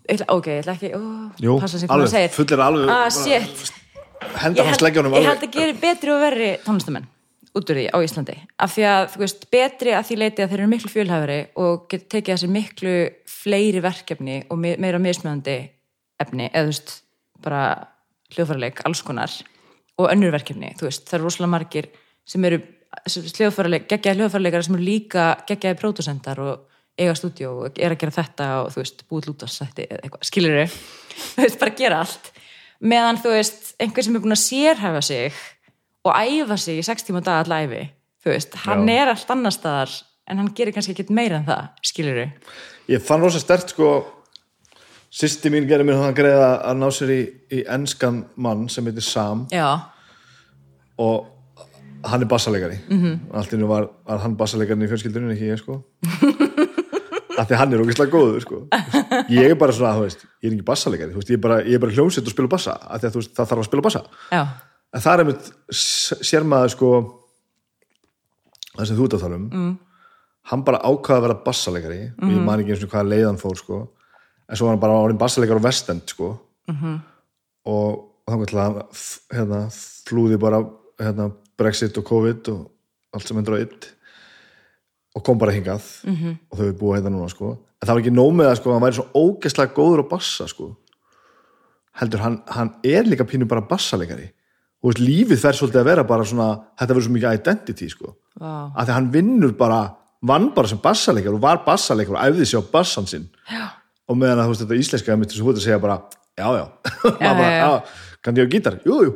ætla, 0.04 0.26
ok, 0.36 0.50
ég 0.52 0.60
ætla 0.60 0.74
ekki 0.76 0.90
ó, 0.92 1.00
Jú, 1.40 1.56
alveg, 1.88 2.30
fullir 2.34 2.60
alveg 2.60 2.92
ah, 2.92 3.08
henda 4.44 4.66
hans 4.68 4.82
leggjónum 4.84 5.16
ég 5.16 5.24
held 5.24 5.32
alveg 5.38 5.48
að 5.48 5.56
geri 5.58 5.76
betri 5.80 6.12
og 6.12 6.20
verri 6.22 6.50
tónlistamenn 6.66 7.08
út 7.54 7.70
úr 7.70 7.78
því 7.78 7.84
á 7.94 7.98
Íslandi. 8.02 8.34
Af 8.58 8.72
því 8.74 8.84
að, 8.90 9.04
þú 9.14 9.20
veist, 9.22 9.44
betri 9.54 9.92
að 9.94 10.06
því 10.08 10.16
leiti 10.18 10.42
að 10.42 10.48
þeir 10.50 10.60
eru 10.64 10.70
miklu 10.72 10.90
fjölhæfari 10.90 11.36
og 11.62 11.84
getur 11.92 12.08
tekið 12.16 12.40
sér 12.42 12.50
miklu 12.50 12.94
fleiri 13.30 13.82
verkefni 13.84 14.38
og 14.50 14.58
me- 14.58 14.74
meira 14.82 14.98
mismöðandi 14.98 15.54
efni, 16.18 16.48
eða 16.50 16.64
þú 16.66 16.72
veist 16.72 16.94
bara 17.44 17.60
hljóðfæraleik, 18.34 18.82
alls 18.88 19.04
konar 19.06 19.30
og 19.94 20.10
önnur 20.10 20.34
verkefni, 20.34 20.72
þú 20.80 20.88
veist, 20.88 21.06
það 21.06 21.18
eru 21.20 21.28
rosalega 21.28 21.52
margir 21.54 21.88
sem 22.26 22.48
eru 22.50 22.58
geggjaði 23.04 24.14
hljóðfærleikara 24.18 24.62
sem 24.66 24.76
eru 24.76 24.86
líka 24.86 25.26
geggjaði 25.48 25.80
pródusendar 25.80 26.42
og 26.44 26.62
eiga 26.98 27.16
stúdíu 27.18 27.50
og 27.50 27.80
er 27.82 27.94
að 27.94 28.00
gera 28.04 28.14
þetta 28.14 28.48
og 28.62 28.70
þú 28.74 28.82
veist, 28.82 29.04
búið 29.10 29.30
lútast 29.30 29.64
skilur 30.28 30.60
þau, 30.60 30.78
þú 31.34 31.46
veist, 31.46 31.60
bara 31.60 31.76
gera 31.78 32.00
allt. 32.04 32.30
Meðan 32.84 33.18
þú 33.22 33.34
veist, 33.34 33.74
einhver 33.82 34.06
sem 34.06 34.16
er 34.16 34.22
búin 34.22 34.36
að 34.36 34.44
sérhæfa 34.44 35.02
sig 35.02 35.42
og 36.04 36.12
æfa 36.14 36.58
sig 36.60 36.78
í 36.78 36.86
6 36.86 37.08
tíma 37.08 37.24
dag 37.24 37.42
allæfi, 37.42 37.86
þú 38.22 38.34
veist, 38.34 38.54
hann 38.66 38.86
Já. 38.86 38.94
er 39.00 39.14
allt 39.14 39.34
annar 39.34 39.54
staðar 39.54 39.98
en 40.28 40.40
hann 40.40 40.54
gerir 40.56 40.76
kannski 40.76 40.94
ekki 40.94 41.12
meira 41.12 41.40
en 41.40 41.48
það, 41.48 41.66
skilur 41.84 42.22
þau 42.22 42.30
ég 42.90 43.02
fann 43.04 43.22
rosa 43.24 43.40
stert 43.40 43.72
sko 43.72 43.90
sýsti 45.14 45.52
mín 45.52 45.68
gerir 45.68 45.86
mér 45.86 46.00
þannig 46.00 46.18
greiða 46.18 46.48
að 46.68 46.80
ná 46.80 46.86
sér 46.92 47.12
í, 47.14 47.20
í 47.54 47.62
enskan 47.70 48.24
mann 48.34 48.66
sem 48.72 48.86
heitir 48.88 49.06
Sam. 49.06 49.44
Já, 49.54 49.68
og 50.98 51.30
hann 52.04 52.22
er 52.22 52.28
bassalegari 52.28 52.78
mm 52.88 53.02
-hmm. 53.02 53.18
allt 53.38 53.52
innu 53.52 53.66
var, 53.68 53.88
var 54.06 54.18
hann 54.18 54.36
bassalegarin 54.36 54.82
í 54.82 54.88
fjölskyldunum 54.88 55.30
ekki 55.34 55.50
ég 55.52 55.58
sko. 55.58 55.82
Af 57.38 57.48
því 57.48 57.56
hann 57.58 57.72
er 57.72 57.80
ógeðslega 57.82 58.10
góður 58.12 58.40
sko. 58.40 58.56
Ég 59.28 59.50
er 59.50 59.56
bara 59.58 59.72
svona, 59.72 59.96
þú 59.96 60.04
veist, 60.04 60.20
ég 60.42 60.50
er 60.50 60.54
ekki 60.54 60.64
bassalegari 60.64 61.12
ég 61.12 61.30
er 61.30 61.40
bara, 61.42 61.78
bara 61.80 61.92
hljómsveit 61.92 62.26
og 62.26 62.32
spila 62.32 62.48
bassa 62.48 62.72
af 62.72 63.00
því 63.00 63.06
að 63.06 63.14
veist, 63.14 63.34
það 63.34 63.48
þarf 63.48 63.58
að 63.58 63.68
spila 63.68 63.82
bassa. 63.82 64.02
Já, 64.30 64.46
en 64.94 65.00
það 65.00 65.12
er 65.14 65.24
einmitt 65.24 65.52
sér 66.30 66.44
maður 66.44 66.70
sko 66.76 66.90
það 68.76 68.86
sem 68.86 68.96
þú 68.96 69.04
ert 69.04 69.14
að 69.18 69.24
tala 69.26 69.36
um. 69.36 69.48
Mm. 69.52 69.74
hann 70.50 70.64
bara 70.64 70.82
ákvaða 70.84 71.16
að 71.16 71.22
vera 71.26 71.42
bassalegari 71.44 72.00
og 72.22 72.30
ég 72.30 72.40
man 72.44 72.60
ekki 72.60 72.74
eins 72.74 72.84
og 72.84 72.90
hvaða 72.90 73.10
leiðan 73.10 73.40
fór 73.40 73.56
sko. 73.56 73.80
En 74.48 74.56
svo 74.56 74.66
var 74.66 74.74
hann 74.74 74.80
bara 74.80 75.00
orðin 75.00 75.18
bassalegar 75.18 75.56
á 75.58 75.66
vestend 75.66 76.02
sko. 76.06 76.38
-hmm. 76.70 76.98
og 77.64 78.10
þá 78.28 78.46
til 78.48 78.58
að 78.58 78.78
hérna, 79.32 79.60
flúði 80.08 80.38
bara 80.40 80.60
hérna, 81.00 81.30
Brexit 81.58 81.98
og 82.00 82.06
COVID 82.08 82.50
og 82.52 82.62
allt 83.14 83.28
sem 83.28 83.38
endur 83.38 83.58
á 83.58 83.64
ytt 83.64 83.90
og 85.14 85.22
kom 85.22 85.38
bara 85.38 85.54
hingað 85.54 85.82
-hmm. 86.04 86.38
og 86.50 86.58
þau 86.58 86.66
er 86.66 86.78
búið 86.78 86.96
hérna 86.96 87.10
núna 87.10 87.28
sko. 87.30 87.58
En 87.80 87.88
það 87.88 87.94
var 87.94 88.02
ekki 88.02 88.14
nóg 88.14 88.32
með 88.34 88.48
að 88.50 88.56
sko 88.56 88.72
hann 88.72 88.82
væri 88.82 88.96
svo 88.96 89.06
ógeðslega 89.14 89.74
góður 89.74 90.02
á 90.02 90.06
bassa 90.10 90.46
sko. 90.48 90.76
Heldur 91.94 92.20
hann, 92.20 92.42
hann 92.46 92.74
er 92.82 93.04
líka 93.04 93.24
pínu 93.24 93.46
bara 93.46 93.60
bassalegari. 93.60 94.32
Og 94.82 94.90
veist, 94.90 94.98
lífið 94.98 95.38
fer 95.38 95.52
svolítið 95.52 95.80
að 95.80 95.84
vera 95.84 96.04
bara 96.04 96.24
svona 96.24 96.48
þetta 96.78 96.94
verður 96.94 97.06
svo 97.06 97.12
mikið 97.12 97.34
identity 97.34 97.88
sko. 97.88 98.16
Vá, 98.40 98.72
að 98.74 98.84
því 98.84 98.90
að 98.90 98.94
hann 98.94 99.12
vinnur 99.12 99.52
bara 99.52 99.94
vann 100.22 100.50
bara 100.54 100.68
sem 100.68 100.78
bassaleikar 100.78 101.34
og 101.34 101.40
var 101.40 101.62
bassaleikar 101.64 102.16
og 102.16 102.24
æfði 102.24 102.46
sig 102.46 102.60
á 102.60 102.62
bassan 102.72 103.06
sinn. 103.06 103.28
Já, 103.48 103.68
og 104.08 104.16
meðan 104.16 104.42
að 104.42 104.44
þú 104.44 104.54
veist 104.54 104.64
þetta 104.64 104.80
íslenska 104.80 105.16
mitt 105.16 105.30
sem 105.30 105.44
þú 105.44 105.52
ert 105.52 105.60
að 105.60 105.66
segja 105.68 105.78
bara 105.78 105.98
já 106.34 106.48
já, 106.58 106.64
Já, 107.24 107.30
bara, 107.34 107.50
já, 107.56 107.84
kann 108.22 108.36
ég 108.36 108.48
á 108.48 108.52
gítar, 108.52 108.80
jú 108.88 109.00
jú. 109.06 109.12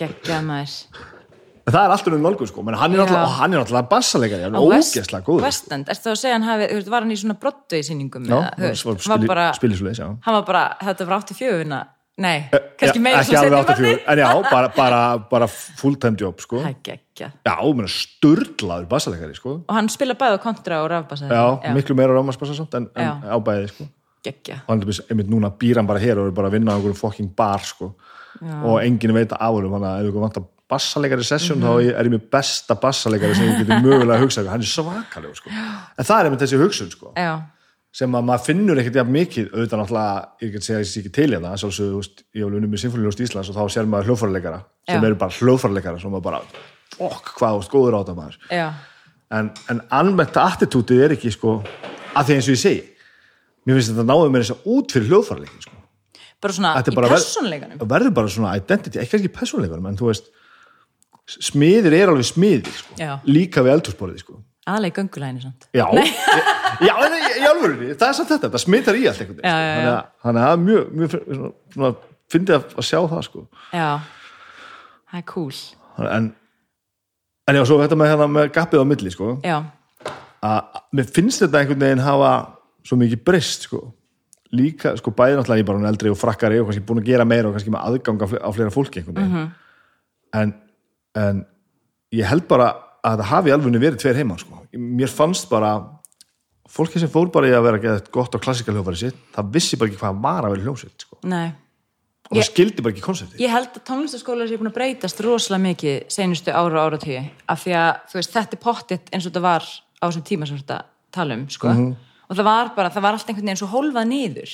Geggjað 0.00 0.44
maður 0.46 0.76
En 1.70 1.76
það 1.76 1.84
er 1.86 1.92
alltaf 1.94 2.16
um 2.16 2.24
nálgun 2.24 2.48
sko, 2.50 2.64
menn 2.66 2.76
hann 2.80 2.94
er 2.94 2.98
Já. 2.98 3.02
náttúrulega, 3.04 3.22
og 3.22 3.36
hann 3.38 3.54
er 3.54 3.60
hann 3.62 4.56
er 4.56 4.64
ógeðslega 4.64 5.22
góður 5.22 5.44
sko. 5.44 5.46
Westend, 5.46 5.92
ertu 5.92 6.08
þá 6.08 6.10
að 6.10 6.18
segja 6.18 6.34
hann 6.34 6.46
hafi, 6.48 6.66
þú 6.66 6.78
veist, 6.80 6.90
var 6.90 7.04
hann 7.06 7.14
í 7.14 7.18
svona 7.20 7.36
brottveið 7.44 7.86
sýningum 7.86 8.26
Já, 8.26 8.34
eða, 8.34 8.50
þú 8.58 8.90
veist, 8.90 9.08
var 9.12 9.24
bara, 9.30 9.46
spilir 9.54 9.78
svo 9.78 9.86
leis, 9.86 10.00
já 10.02 10.08
hann 10.10 10.36
var 10.40 10.44
bara, 10.48 10.64
þetta 10.82 11.06
var 11.06 11.22
84 11.22 11.60
vinna, 11.62 11.80
nei, 12.26 12.34
kannski 12.50 12.98
Já, 12.98 13.04
meira 13.06 13.22
alveg 13.22 13.38
seinni 13.38 13.62
84, 13.62 14.02
en 14.10 14.22
já, 14.24 14.28
bara, 14.56 14.72
bara, 14.74 15.00
bara 15.30 15.50
full 15.52 15.96
time 16.02 16.18
job 16.18 16.42
sko. 16.42 16.64
Það 16.64 16.92
er 16.96 17.00
já, 17.22 17.56
menn 17.78 17.94
sturlaður 17.94 18.90
bassaleikari 18.90 19.38
sko. 19.38 19.56
Og 19.62 19.74
hann 19.78 19.90
spila 19.94 20.18
bæði 20.18 20.42
á 20.42 20.42
kontra 20.42 20.82
og 20.82 20.90
rafbassa. 20.90 21.30
já, 21.30 21.74
miklu 21.76 21.94
meira 21.98 22.18
rámasbassa 22.18 22.58
samt 22.58 22.74
en, 22.80 22.90
en 22.98 23.12
Já. 23.14 23.14
á 23.30 23.38
bæði 23.38 23.70
sko. 23.76 23.86
Og 24.26 24.66
hann 24.68 24.82
er 24.82 25.04
einmitt 25.06 25.30
núna 25.32 25.48
býr 25.54 25.78
hann 25.80 25.88
bara 25.88 26.02
hér 26.02 26.18
og 26.20 26.28
er 26.28 26.34
bara 26.36 26.50
að 26.50 26.58
vinna 26.58 26.74
á 26.74 26.76
einhverjum 26.76 26.98
fucking 26.98 27.30
bar 27.36 27.62
sko. 27.64 27.94
og 28.40 28.80
enginn 28.82 29.12
veit 29.12 29.32
af 29.32 29.52
honum 29.52 29.72
þannig 29.74 29.88
að 29.90 30.00
ef 30.00 30.10
ykkur 30.10 30.48
vantar 30.70 30.76
bassaleikari 30.78 31.24
session 31.26 31.58
Mhm. 31.58 31.66
þá 31.66 31.94
er 31.98 32.04
ég 32.06 32.12
með 32.14 32.26
besta 32.30 32.74
bassaleikari 32.80 33.34
sem 33.34 33.46
ég 33.48 33.58
getur 33.64 33.82
mögulega 33.82 34.16
að 34.18 34.22
hugsa 34.24 34.44
hann 34.48 34.60
er 34.60 34.66
svakalegur 34.66 35.36
sko. 35.36 35.50
en 35.50 36.04
það 36.04 36.20
er 36.20 36.24
einmitt 36.30 36.40
þessi 36.44 36.60
hugsun 36.62 36.90
sko. 36.90 37.12
Sem 37.92 38.12
að 38.14 38.22
maður 38.22 38.44
finnur 38.46 38.78
ekkert 38.78 38.94
jafn 39.00 39.10
mikið 39.10 39.46
auðvitað 39.50 39.80
náttúrulega, 39.80 40.26
ég 40.42 40.52
get 40.52 40.62
segja 40.62 40.76
að 40.78 40.84
ég 40.84 40.90
sé 40.90 41.00
ekki 41.00 41.10
til 41.12 41.30
hérna 41.34 41.56
sjálfsögðu, 41.58 41.90
þú 41.90 41.96
veist, 41.98 42.22
ég 42.36 42.44
hef 42.44 42.52
unnið 42.54 42.70
með 42.70 42.82
Sinfóníuljóst 42.84 43.20
Íslands 43.24 43.48
og 43.50 43.56
þá 43.56 43.64
sér 43.74 43.88
maður 43.90 44.06
hljóðfæraleikara 44.06 44.60
sem 44.88 45.04
eru 45.04 45.14
bara 45.18 45.30
hljóðfæraleikara 45.40 46.00
sem 46.00 46.10
maður 46.14 46.22
bara, 46.22 46.40
okk, 47.00 47.32
hvað 47.40 47.56
veist, 47.58 47.70
góður 47.74 47.96
á 47.98 48.00
þetta 48.04 48.14
maður 48.14 48.36
já, 48.54 48.68
en, 49.32 49.50
en 49.74 49.80
almennt 49.90 50.36
attitútið 50.38 51.02
er 51.02 51.10
ekki 51.16 51.32
sko, 51.34 51.64
að 52.14 52.26
því 52.30 52.34
eins 52.38 52.46
og 52.46 52.54
ég 52.54 52.62
segi 52.62 52.82
mér 53.66 53.74
finnst 53.80 53.90
þetta 53.90 54.06
náðu 54.06 54.30
mér 54.30 54.42
þess 54.46 54.54
að 54.54 54.70
út 54.70 54.92
fyrir 54.94 55.08
hljóðfærleikin 55.10 55.66
bara 56.40 56.52
svona 56.54 56.70
í 56.78 56.94
það 57.82 57.90
verður 57.90 58.14
bara 58.14 58.28
svona 58.28 58.54
identity, 58.56 58.98
ekki 59.02 59.18
ekki 59.18 59.34
persónleikunum 59.34 59.90
en 59.90 59.98
þú 59.98 60.06
veist, 60.14 60.30
smiðir 61.38 61.94
er 62.00 62.10
alveg 62.12 62.26
smiðir 62.28 62.70
sko. 62.80 62.94
Líka 63.30 63.62
við 63.66 63.74
eldhúsborðið 63.76 64.22
sko. 64.24 64.38
Aðlega 64.70 64.92
í 64.92 64.96
göngulæni, 65.00 65.40
sant? 65.42 65.66
Já, 65.74 65.86
já, 66.84 66.92
en 67.06 67.14
í, 67.16 67.44
alvörunni, 67.48 67.88
það 67.98 68.08
er 68.10 68.16
samt 68.18 68.28
þetta, 68.34 68.50
það 68.52 68.62
smitar 68.64 68.98
í 69.00 69.06
allt 69.08 69.22
einhvern 69.24 69.40
veginn, 69.40 69.86
sko. 69.88 69.94
þannig 70.26 70.44
að- 70.46 70.60
mjög, 70.66 70.90
mjög 71.00 71.14
svona, 71.74 71.90
fyndið 72.30 72.56
að, 72.58 72.74
að 72.76 72.86
sjá 72.90 72.98
það, 73.10 73.22
sko. 73.26 73.44
Já, 73.74 73.88
það 75.10 75.18
er 75.22 75.26
cool. 75.32 75.56
En, 76.18 76.28
en 77.50 77.58
já, 77.58 77.64
svo 77.66 77.80
þetta 77.82 77.98
með, 77.98 78.12
hérna, 78.12 78.28
með 78.36 78.50
gappið 78.54 78.84
á 78.84 78.86
milli, 78.92 79.14
sko, 79.16 79.30
að 80.44 80.78
mér 80.96 81.10
finnst 81.16 81.42
þetta 81.44 81.62
einhvern 81.64 81.82
veginn 81.88 82.04
hafa 82.04 82.30
svo 82.86 83.00
mikið 83.00 83.24
breyst, 83.26 83.66
sko, 83.68 83.82
líka, 84.56 84.94
sko, 85.00 85.12
bæði 85.16 85.40
náttúrulega 85.40 85.64
ég 85.64 85.68
bara 85.72 85.90
eldri 85.90 86.12
og 86.12 86.18
frakkari 86.20 86.60
og 86.62 86.68
kannski 86.70 86.84
búin 86.86 87.02
að 87.02 87.10
gera 87.10 87.26
meira 87.28 87.48
og 87.50 87.56
kannski 87.56 87.72
með 87.74 87.84
aðgang 87.90 88.22
á 88.22 88.26
fle- 88.30 88.44
á 88.44 88.50
fleira 88.54 88.72
fólki 88.74 89.02
einhvern 89.02 89.18
veginn, 89.18 89.50
en, 90.40 90.54
en 91.18 91.44
ég 92.14 92.28
held 92.28 92.46
bara 92.50 92.68
að 93.06 93.22
það 93.22 93.30
hafi 93.30 93.54
alveg 93.54 93.80
verið 93.80 94.02
tveir 94.02 94.20
heima, 94.20 94.36
sko, 94.38 94.60
mér 94.76 95.10
fannst 95.12 95.48
bara 95.50 95.72
fólki 96.70 97.00
sem 97.02 97.10
fór 97.10 97.30
bara 97.32 97.48
í 97.50 97.54
að 97.56 97.66
vera 97.66 97.80
geðið 97.82 98.10
gott 98.14 98.36
á 98.36 98.42
klassikal 98.42 98.76
hljófari 98.76 99.00
sitt, 99.00 99.18
það 99.34 99.50
vissi 99.56 99.78
bara 99.80 99.90
ekki 99.90 100.00
hvað 100.02 100.22
var 100.22 100.46
að 100.46 100.54
vera 100.54 100.66
hljómsveit 100.68 101.06
sko. 101.06 101.18
og 102.30 102.36
það 102.36 102.46
skildi 102.46 102.84
bara 102.84 102.94
ekki 102.94 103.02
konsepti 103.02 103.42
Ég 103.42 103.50
held 103.50 103.72
að 103.74 103.86
tónlistaskólar 103.88 104.46
sé 104.46 104.58
búin 104.60 104.70
að 104.70 104.76
breytast 104.76 105.22
rosalega 105.24 105.64
mikið 105.64 105.96
senustu 106.14 106.54
ára 106.54 106.84
og 106.84 106.92
áratíu 106.92 107.24
af 107.50 107.64
því 107.64 107.74
að 107.80 107.90
þú 108.12 108.20
veist, 108.20 108.36
þetta 108.36 108.56
er 108.56 108.62
pottitt 108.62 109.10
eins 109.10 109.24
og 109.24 109.32
þetta 109.32 109.42
var 109.48 109.66
á 109.66 110.04
þessum 110.06 110.26
tíma 110.30 110.46
sem 110.46 110.60
þetta 110.60 110.78
tala 111.10 111.34
um 111.34 111.48
sko. 111.50 111.68
Mhm. 111.68 111.96
og 112.30 112.36
það 112.36 112.46
var 112.46 112.74
bara, 112.76 112.90
það 112.90 113.02
var 113.02 113.16
allt 113.18 113.26
einhvern 113.26 113.48
veginn 113.48 113.62
svo 113.64 113.70
hólfað 113.72 114.06
niður 114.12 114.52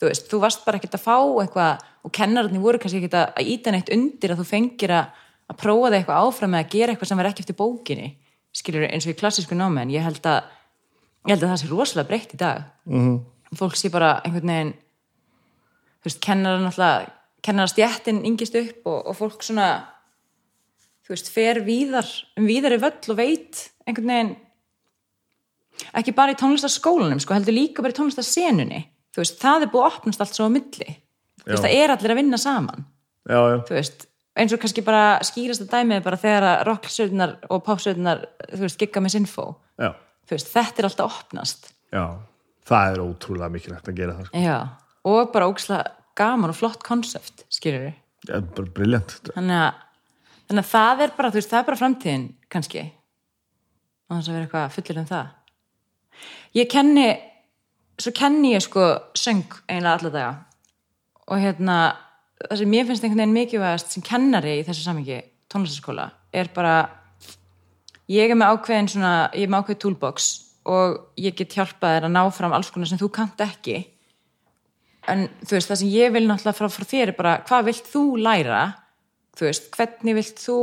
þú 0.00 0.10
veist, 0.10 0.28
þú 0.28 0.40
varst 0.42 0.64
bara 0.66 0.80
ekkert 0.80 0.98
að 0.98 1.04
fá 1.06 1.16
eitthvað 1.40 1.84
og 2.04 2.12
kennararnir 2.12 2.60
voru 2.60 2.78
kannski 2.78 3.00
ekkert 3.00 3.16
að 3.22 3.48
íta 3.54 3.72
neitt 3.72 3.92
undir 3.94 4.34
að 4.34 4.42
þú 4.42 4.46
fengir 4.50 4.92
að, 4.92 5.22
að 5.50 5.58
prófa 5.60 5.90
það 5.90 5.98
eitthvað 5.98 6.28
áfram 6.28 6.54
með 6.54 6.64
að 6.64 6.74
gera 6.74 6.94
eitthvað 6.94 7.10
sem 7.10 7.20
var 7.20 7.28
ekki 7.30 7.44
eftir 7.44 7.58
bókinni 7.58 8.08
skilur 8.54 8.86
eins 8.86 9.06
og 9.06 9.12
í 9.12 9.18
klassísku 9.18 9.58
námi 9.58 9.82
en 9.82 9.92
ég 9.92 10.04
held 10.04 10.28
að, 10.30 10.46
ég 11.26 11.34
held 11.34 11.42
að 11.42 11.52
það 11.52 11.60
sé 11.62 11.70
rosalega 11.70 12.10
breytt 12.10 12.34
í 12.34 12.40
dag. 12.40 12.62
Mhm. 12.84 13.00
-hmm. 13.08 13.58
fólk 13.58 13.76
sé 13.76 13.90
bara 13.90 14.20
einhvern 14.24 14.50
veginn 14.50 14.74
þú 16.00 16.04
veist, 16.04 16.20
kennarar 16.20 16.60
náttúrulega 16.60 17.10
kennarastjættin 17.42 18.24
yngist 18.24 18.54
upp 18.54 18.86
og, 18.86 19.06
og 19.06 19.16
fólk 19.16 19.42
svona 19.42 19.86
þú 21.04 21.08
veist, 21.14 21.28
fer 21.28 21.60
víðar 21.60 22.08
um 22.36 22.46
víðari 22.46 22.80
völl 22.80 23.10
og 23.10 23.16
veit 23.16 23.70
einhvern 23.86 24.08
veginn 24.08 24.36
ekki 25.92 26.14
bara 26.14 26.32
í 26.32 26.40
tónlistaskólanum 26.40 27.20
sko, 27.20 27.34
heldur 27.34 27.54
líka 27.54 27.82
bara 27.82 27.92
í 27.92 27.98
tónlistasenunni 27.98 28.94
þú 29.14 29.22
veist, 29.22 29.38
það 29.38 29.66
er 29.66 29.70
búið 29.70 29.86
að 29.86 29.92
opnast 29.92 30.24
allt 30.24 30.36
svo 30.36 30.48
á 30.50 30.54
milli. 30.54 30.96
Þú 31.44 31.52
veist, 31.52 31.62
það 31.62 31.76
er 31.78 31.92
allir 31.94 32.14
að 32.14 32.18
vinna 32.18 32.40
saman. 32.40 32.84
Já, 33.24 33.38
já, 33.38 33.56
þú 33.68 33.76
veist, 33.76 34.06
eins 34.34 34.52
og 34.54 34.60
kannski 34.62 34.84
bara 34.86 35.18
skýrasta 35.26 35.66
dæmið 35.70 36.00
er 36.00 36.06
bara 36.06 36.20
þegar 36.20 36.48
að 36.50 36.62
rocksöðunar 36.70 37.34
og 37.48 37.64
popsöðunar, 37.66 38.24
þú 38.52 38.62
veist, 38.66 38.78
gigga 38.80 39.02
með 39.04 39.18
já, 39.18 39.90
veist, 40.30 40.50
þetta 40.52 40.82
er 40.82 40.88
alltaf 40.88 41.20
opnast. 41.22 41.68
Já 41.94 42.06
það 42.68 42.94
er 42.94 43.02
ótrúlega 43.04 43.52
mikilvægt 43.52 43.90
að 43.90 43.98
gera 43.98 44.16
það 44.18 44.28
sko. 44.28 44.42
já, 44.44 44.58
og 45.10 45.32
bara 45.34 45.48
ókslega 45.50 45.92
gaman 46.16 46.52
og 46.52 46.58
flott 46.58 46.84
konsept, 46.86 47.44
skilur 47.52 47.88
við 47.88 47.94
ja, 48.30 48.40
bara 48.40 48.74
briljant 48.78 49.16
þannig 49.34 49.60
að, 49.60 49.82
þannig 50.48 50.64
að 50.64 50.70
það 50.70 51.04
er 51.04 51.14
bara 51.18 51.32
þú 51.32 51.40
veist, 51.40 51.52
það 51.52 51.60
er 51.60 51.68
bara 51.68 51.80
framtíðin 51.82 52.26
kannski. 52.52 52.84
Og 54.04 54.16
þess 54.18 54.28
að 54.28 54.36
vera 54.36 54.46
eitthvað 54.46 54.74
fullir 54.74 55.00
um 55.00 55.06
það. 55.08 55.28
Ég 56.54 56.70
kenni 56.70 57.06
svo 57.98 58.12
kenni 58.14 58.52
ég 58.52 58.64
sko 58.64 58.88
söng 59.16 59.56
eiginlega 59.64 59.94
alla 59.98 60.10
daga. 60.12 60.32
Og 61.24 61.40
hérna 61.40 61.78
það 62.48 62.60
sem 62.60 62.70
mér 62.70 62.88
finnst 62.88 63.04
einhvern 63.04 63.22
veginn 63.22 63.38
mikilvægast 63.38 63.94
sem 63.94 64.04
kennari 64.04 64.58
í 64.60 64.66
þessu 64.66 64.84
samingi 64.86 65.20
tónlistaskóla 65.52 66.08
er 66.34 66.50
bara 66.54 66.76
ég 68.10 68.30
er 68.30 68.38
með 68.38 68.54
ákveðin 68.54 68.90
svona, 68.94 69.14
ég 69.32 69.46
er 69.46 69.52
með 69.52 69.64
ákveðin 69.64 69.82
toolbox 69.84 70.30
og 70.64 71.20
ég 71.20 71.36
get 71.36 71.56
hjálpað 71.56 71.98
þér 71.98 72.08
að 72.08 72.14
ná 72.16 72.22
fram 72.32 72.54
alls 72.56 72.70
konar 72.72 72.88
sem 72.88 73.00
þú 73.00 73.10
kannt 73.12 73.40
ekki. 73.44 73.82
En 75.12 75.26
þú 75.44 75.58
veist, 75.58 75.68
það 75.68 75.80
sem 75.82 75.92
ég 75.92 76.14
vil 76.14 76.24
náttúrulega 76.24 76.56
frá, 76.56 76.70
frá 76.72 76.88
þér 76.88 77.12
er 77.12 77.16
bara, 77.18 77.34
hvað 77.44 77.66
vilt 77.68 77.90
þú 77.92 78.04
læra? 78.24 78.62
Þú 79.36 79.48
veist, 79.50 79.66
hvernig 79.74 80.16
vilt 80.16 80.40
þú 80.40 80.58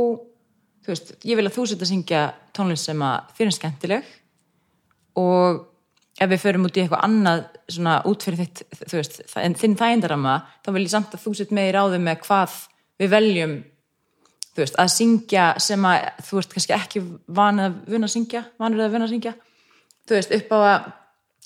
þú 0.82 0.90
veist, 0.90 1.12
ég 1.22 1.38
vil 1.38 1.46
að 1.46 1.56
þú 1.56 1.66
setja 1.70 1.86
að 1.86 1.92
syngja 1.92 2.22
tónlist 2.56 2.88
sem 2.88 3.04
að 3.06 3.34
þér 3.38 3.48
er 3.48 3.56
skemmtileg 3.56 4.10
og 5.22 5.60
ef 6.20 6.28
við 6.28 6.42
förum 6.42 6.66
út 6.68 6.76
í 6.76 6.82
eitthvað 6.82 7.04
annað 7.06 7.44
svona 7.72 7.98
út 8.08 8.24
fyrir 8.26 8.42
þitt, 8.42 8.64
þú 8.84 8.98
veist, 8.98 9.20
en 9.40 9.54
þinn 9.58 9.76
þægindarama 9.80 10.38
þá 10.60 10.72
vil 10.74 10.84
ég 10.84 10.92
samt 10.92 11.14
að 11.16 11.22
þú 11.24 11.34
sett 11.38 11.54
með 11.56 11.70
í 11.70 11.74
ráðum 11.76 12.08
með 12.08 12.18
hvað 12.26 12.56
við 13.00 13.14
veljum 13.14 13.54
þú 14.52 14.64
veist, 14.64 14.76
að 14.80 14.90
syngja 14.92 15.46
sem 15.62 15.86
að 15.88 16.08
þú 16.26 16.38
veist 16.38 16.56
kannski 16.56 16.74
ekki 16.76 17.02
vanið 17.32 17.68
að 17.68 17.78
vunna 17.94 18.08
að 18.10 18.14
syngja, 18.16 18.42
vanur 18.60 18.84
að 18.84 18.96
vunna 18.96 19.08
að 19.08 19.14
syngja. 19.14 19.32
Þú 20.02 20.18
veist, 20.18 20.34
upp 20.36 20.52
á 20.52 20.58
að 20.58 20.90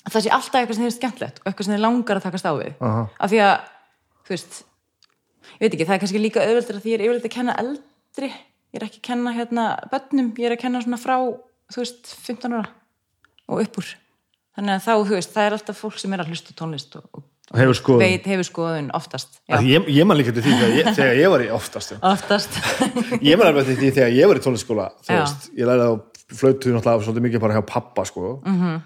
að 0.07 0.13
það 0.13 0.23
sé 0.23 0.31
alltaf 0.31 0.57
eitthvað 0.59 0.77
sem 0.77 0.85
þið 0.85 0.89
er 0.89 0.95
skemmtlegt 0.95 1.39
og 1.41 1.49
eitthvað 1.49 1.67
sem 1.67 1.75
þið 1.75 1.83
langar 1.83 2.19
að 2.19 2.25
takast 2.27 2.47
á 2.47 2.53
við. 2.55 2.75
Aha. 2.79 3.03
af 3.19 3.31
því 3.31 3.39
að, 3.43 3.55
þú 4.23 4.33
veist 4.33 4.59
ég 5.47 5.63
veit 5.63 5.73
ekki, 5.73 5.87
það 5.87 5.95
er 5.95 6.01
kannski 6.03 6.21
líka 6.21 6.43
auðveldur 6.43 6.81
því 6.83 6.93
ég 6.93 6.97
er 6.97 7.05
yfirleitt 7.07 7.27
að 7.27 7.35
kenna 7.35 7.55
eldri. 7.63 8.31
Ég 8.67 8.79
er 8.79 8.85
ekki 8.87 9.01
að 9.01 9.07
kenna 9.07 9.33
hérna 9.35 9.65
bönnum, 9.91 10.33
ég 10.39 10.49
er 10.49 10.55
að 10.55 10.63
kenna 10.63 10.83
svona 10.83 10.99
frá 10.99 11.15
þú 11.17 11.81
veist, 11.83 12.11
15 12.27 12.55
ára 12.55 12.67
og 13.47 13.63
upp 13.63 13.79
úr 13.81 13.91
þannig 14.57 14.75
að 14.75 14.85
þá, 14.87 14.93
þú 15.07 15.15
veist, 15.15 15.33
það 15.35 15.47
er 15.47 15.57
alltaf 15.57 15.81
fólk 15.85 15.99
sem 16.01 16.13
er 16.15 16.23
að 16.23 16.31
hlusta 16.33 16.55
tónlist 16.57 16.99
og, 16.99 17.09
og 17.13 17.25
Hefur 17.55 17.77
skoðun. 17.79 18.01
veit, 18.03 18.25
hefur 18.27 18.43
skoðun 18.43 18.89
oftast 18.97 19.37
Að 19.47 19.69
Ég, 19.69 19.85
ég 19.95 20.07
man 20.09 20.17
líka 20.19 20.33
til 20.35 20.43
því 20.43 20.55
ég, 20.81 20.89
þegar 20.97 21.15
ég 21.21 21.29
var 21.31 21.43
í 21.45 21.47
oftast 21.55 21.93
oftast. 22.03 22.57
Ég 23.29 23.39
man 23.39 23.47
alveg 23.47 23.69
til 23.69 23.77
því 23.79 23.91
þegar 23.95 24.15
ég 24.17 24.27
var 24.27 24.41
í 24.41 24.43
tónlistskóla 24.43 24.87
veist, 25.07 25.47
ég 25.55 25.69
lærði 25.69 25.85
á 25.87 25.93
flautu 26.27 26.73
náttúrulega 26.73 27.05
svolítið 27.05 27.25
mikið 27.27 27.43
bara 27.43 27.55
hjá 27.55 27.63
pappa 27.65 28.05
sko. 28.05 28.41
Mhm. 28.43 28.57
-hmm. 28.63 28.81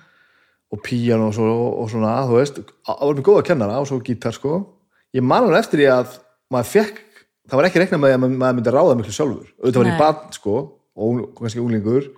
og 0.72 0.80
píjan 0.86 1.22
og, 1.22 1.34
svo, 1.34 1.48
og 1.82 1.90
svona 1.90 2.22
þú 2.28 2.38
veist, 2.38 2.60
það 2.86 3.02
var 3.02 3.16
með 3.16 3.26
góða 3.28 3.46
kennara 3.48 3.80
og 3.80 3.88
svo 3.88 4.00
gítar 4.00 4.32
sko. 4.32 4.68
Ég 5.14 5.24
man 5.24 5.44
alveg 5.44 5.60
eftir 5.60 5.80
því 5.80 5.88
að 5.92 6.20
maður 6.52 6.70
fekk, 6.70 7.02
það 7.50 7.58
var 7.58 7.66
ekki 7.66 7.80
reiknað 7.80 8.00
með 8.00 8.14
að 8.14 8.20
maður 8.38 8.56
myndi 8.56 8.72
ráða 8.72 8.96
miklu 8.96 9.12
sjálfur. 9.12 9.48
Auðvitað 9.60 9.82
var 9.82 9.92
ég 9.92 9.98
barn 9.98 10.32
sko 10.32 10.56
og 10.96 11.36
kannski 11.36 11.60
unglingur. 11.60 12.12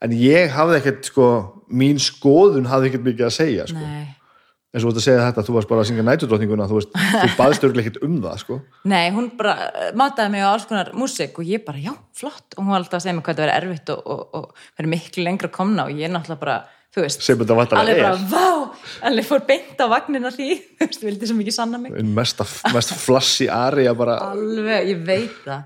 En 0.00 0.12
ég 0.12 0.50
hafði 0.50 0.76
ekkert 0.76 1.04
sko 1.04 1.55
mín 1.68 1.98
skoðun 2.02 2.68
hafði 2.70 2.92
ekkert 2.92 3.08
mikið 3.08 3.28
að 3.28 3.34
segja 3.36 3.66
sko. 3.70 3.88
Eins 4.76 4.84
og 4.84 4.90
þú 4.90 4.92
ert 4.92 5.00
að 5.00 5.04
segja 5.06 5.24
þetta, 5.24 5.42
þú 5.46 5.52
varst 5.56 5.68
bara 5.70 5.82
að 5.82 5.88
syngja 5.88 6.04
nætudrottninguna 6.04 6.66
þú 6.68 6.78
veist, 6.80 6.96
þú 7.00 7.28
baðst 7.40 7.64
örglega 7.64 7.88
ekkert 7.88 8.02
um 8.04 8.16
það 8.20 8.40
sko. 8.42 8.56
Nei, 8.92 9.04
hún 9.14 9.30
bara 9.38 9.54
eh, 9.70 9.92
mataði 9.96 10.32
mig 10.34 10.44
á 10.44 10.48
alls 10.50 10.66
konar 10.68 10.90
músík 10.92 11.38
og 11.40 11.48
ég 11.48 11.62
bara, 11.64 11.80
já, 11.80 11.94
flott. 12.16 12.44
Og 12.56 12.60
hún 12.60 12.74
var 12.74 12.82
alltaf 12.82 12.98
að 12.98 13.06
segja 13.06 13.16
mig 13.16 13.24
hvað 13.24 13.38
það 13.38 13.46
verið 13.46 13.60
erfitt 13.62 13.92
og, 13.94 14.02
og, 14.12 14.24
og 14.36 14.66
verið 14.76 14.92
miklu 14.92 15.24
lengra 15.24 15.48
að 15.48 15.54
komna 15.56 15.86
og 15.86 16.02
ég 16.02 16.12
náttúrulega 16.12 16.42
bara, 16.42 16.58
þú 16.92 17.06
veist 17.06 17.24
þetta 17.24 17.56
að 17.64 17.92
bara, 17.94 18.12
vá, 18.34 18.84
alveg 19.08 19.30
fór 19.30 19.46
beint 19.48 19.80
á 19.80 19.86
vagnina 19.94 20.34
því, 20.34 20.50
þú 20.76 20.90
veist, 20.90 21.06
vildi 21.08 21.30
svo 21.30 21.38
mikið 21.40 21.56
sanna 21.56 21.80
mig. 21.80 21.96
Mest, 22.20 22.44
mest 22.76 22.96
flassi 23.00 23.48
ari 23.48 23.88
alveg, 23.88 24.92
ég 24.92 25.00
veit 25.08 25.40
það 25.46 25.64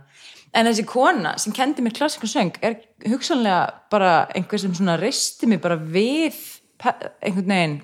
en 0.55 0.67
þessi 0.67 0.87
kona 0.89 1.37
sem 1.39 1.55
kendi 1.55 1.85
mér 1.85 1.95
klassíku 1.97 2.29
söng 2.31 2.57
er 2.65 2.81
hugsanlega 3.07 3.87
bara 3.93 4.15
einhver 4.35 4.61
sem 4.61 4.75
svona 4.75 4.99
reisti 5.01 5.49
mig 5.51 5.61
bara 5.63 5.77
við 5.79 6.39
einhvern 6.81 7.53
veginn. 7.53 7.77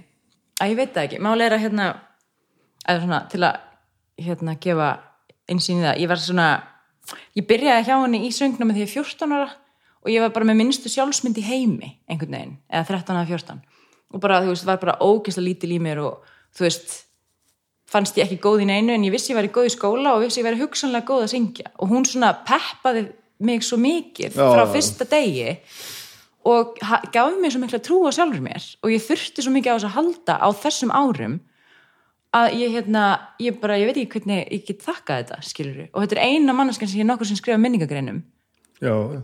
Að 0.60 0.72
ég 0.72 0.78
veit 0.80 0.94
það 0.94 1.04
ekki, 1.04 1.20
máli 1.22 1.44
er 1.44 1.54
að 1.54 1.64
hérna 1.66 1.86
eða 2.86 3.02
svona 3.02 3.20
til 3.30 3.42
að 3.44 3.60
hérna 4.26 4.56
gefa 4.62 4.88
einsýn 5.50 5.82
í 5.82 5.84
það, 5.84 6.00
ég 6.00 6.10
var 6.10 6.22
svona 6.22 6.48
ég 7.36 7.46
byrjaði 7.46 7.86
hjá 7.86 7.94
henni 7.94 8.22
í 8.26 8.32
söngnámi 8.34 8.74
þegar 8.74 8.86
ég 8.86 8.90
er 8.90 8.94
14 9.04 9.36
ára 9.36 9.48
og 10.06 10.12
ég 10.12 10.22
var 10.22 10.32
bara 10.34 10.48
með 10.48 10.60
minnstu 10.62 10.90
sjálfsmynd 10.90 11.38
í 11.38 11.44
heimi 11.46 11.90
einhvern 12.08 12.36
veginn, 12.38 12.56
eða 12.70 12.88
13 12.88 13.20
eða 13.20 13.30
14 13.30 13.60
og 14.14 14.22
bara, 14.22 14.40
þú 14.42 14.52
veist, 14.54 14.66
var 14.66 14.80
bara 14.82 14.96
ógeðslega 15.02 15.46
lítil 15.48 15.72
í 15.76 15.80
mér 15.82 16.00
og 16.06 16.26
þú 16.56 16.66
veist 16.66 16.94
fannst 17.90 18.18
ég 18.18 18.26
ekki 18.26 18.40
góð 18.42 18.64
í 18.64 18.70
neinu 18.70 18.94
en 18.94 19.04
ég 19.06 19.14
vissi 19.14 19.32
ég 19.32 19.38
væri 19.38 19.52
góð 19.54 19.68
í 19.70 19.74
skóla 19.76 20.16
og 20.16 20.24
vissi 20.24 20.42
ég 20.42 20.46
væri 20.48 20.60
hugsanlega 20.60 21.06
góð 21.06 21.26
að 21.26 21.32
syngja. 21.34 21.70
Og 21.78 21.92
hún 21.92 22.06
svona 22.08 22.32
peppaði 22.46 23.06
mig 23.46 23.64
svo 23.66 23.78
mikið 23.80 24.34
Já, 24.34 24.46
frá 24.50 24.64
fyrsta 24.72 25.06
degi 25.10 25.56
og 26.46 26.78
gaf 26.80 27.36
mér 27.40 27.52
svo 27.52 27.62
mikla 27.62 27.82
trú 27.82 28.00
á 28.06 28.10
sjálfur 28.14 28.42
mér. 28.42 28.64
Og 28.82 28.94
ég 28.94 29.04
þurfti 29.04 29.44
svo 29.44 29.52
mikið 29.54 29.72
á 29.72 29.76
þess 29.76 29.88
að 29.90 29.96
halda 29.98 30.38
á 30.42 30.48
þessum 30.62 30.94
árum 30.94 31.38
að 32.36 32.56
ég 32.60 32.74
hérna, 32.74 33.04
ég 33.40 33.58
bara, 33.60 33.78
ég 33.80 33.88
veit 33.88 34.00
ekki 34.02 34.18
hvernig 34.18 34.42
ég 34.52 34.64
get 34.66 34.82
þakkað 34.84 35.22
þetta, 35.22 35.38
skilur 35.46 35.78
og 35.86 36.02
þetta 36.02 36.16
er 36.18 36.22
eina 36.26 36.54
manneskan 36.56 36.90
sem 36.90 37.00
ég 37.00 37.08
nokkur 37.08 37.28
sem 37.28 37.38
skrifa 37.38 37.58
minningagreinum. 37.60 38.22
Já, 38.82 38.92
já. 39.14 39.22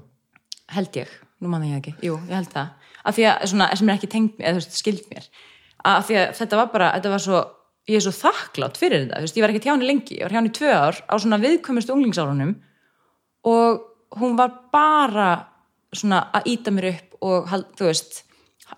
held 0.73 0.97
ég, 0.97 1.11
nú 1.43 1.51
man 1.53 1.67
ég 1.67 1.81
ekki, 1.81 1.93
jú, 2.07 2.17
ég 2.31 2.37
held 2.39 2.53
það. 2.55 2.71
Af 3.03 3.17
því 3.19 3.27
að, 3.29 3.43
svona, 3.51 3.67
sem 3.77 3.91
er 3.91 3.99
ekki 3.99 4.13
tengt 4.13 4.39
eða 4.41 4.55
þú 4.55 4.63
veist, 4.63 4.79
skild 4.79 5.11
mér. 5.11 5.27
Af 5.93 6.07
því 6.09 6.19
að 6.23 6.33
þetta 6.39 6.61
var 6.63 6.71
bara, 6.73 6.93
þetta 6.97 7.13
var 7.13 7.25
svo 7.27 7.43
ég 7.91 7.99
er 7.99 8.05
svo 8.05 8.13
þakklátt 8.15 8.79
fyrir 8.79 9.05
þetta, 9.05 9.19
þú 9.19 9.27
veist, 9.27 9.39
ég 9.39 9.45
var 9.45 9.53
ekki 9.53 9.67
hjá 9.67 9.75
henni 9.75 9.89
lengi 9.89 10.19
ég 10.19 10.27
var 10.27 10.35
hjá 10.35 10.41
henni 10.41 10.55
tvö 10.55 10.75
ár 10.75 11.01
á 11.03 11.15
svona 11.19 11.41
viðkvæmust 11.43 11.91
unglingsárunum 11.91 12.53
og 13.51 13.81
hún 14.21 14.37
var 14.39 14.53
bara 14.73 15.31
svona 15.93 16.27
að 16.37 16.53
íta 16.53 16.75
mér 16.75 16.91
upp 16.93 17.17
og, 17.23 17.55
þú 17.79 17.89
veist, 17.89 18.23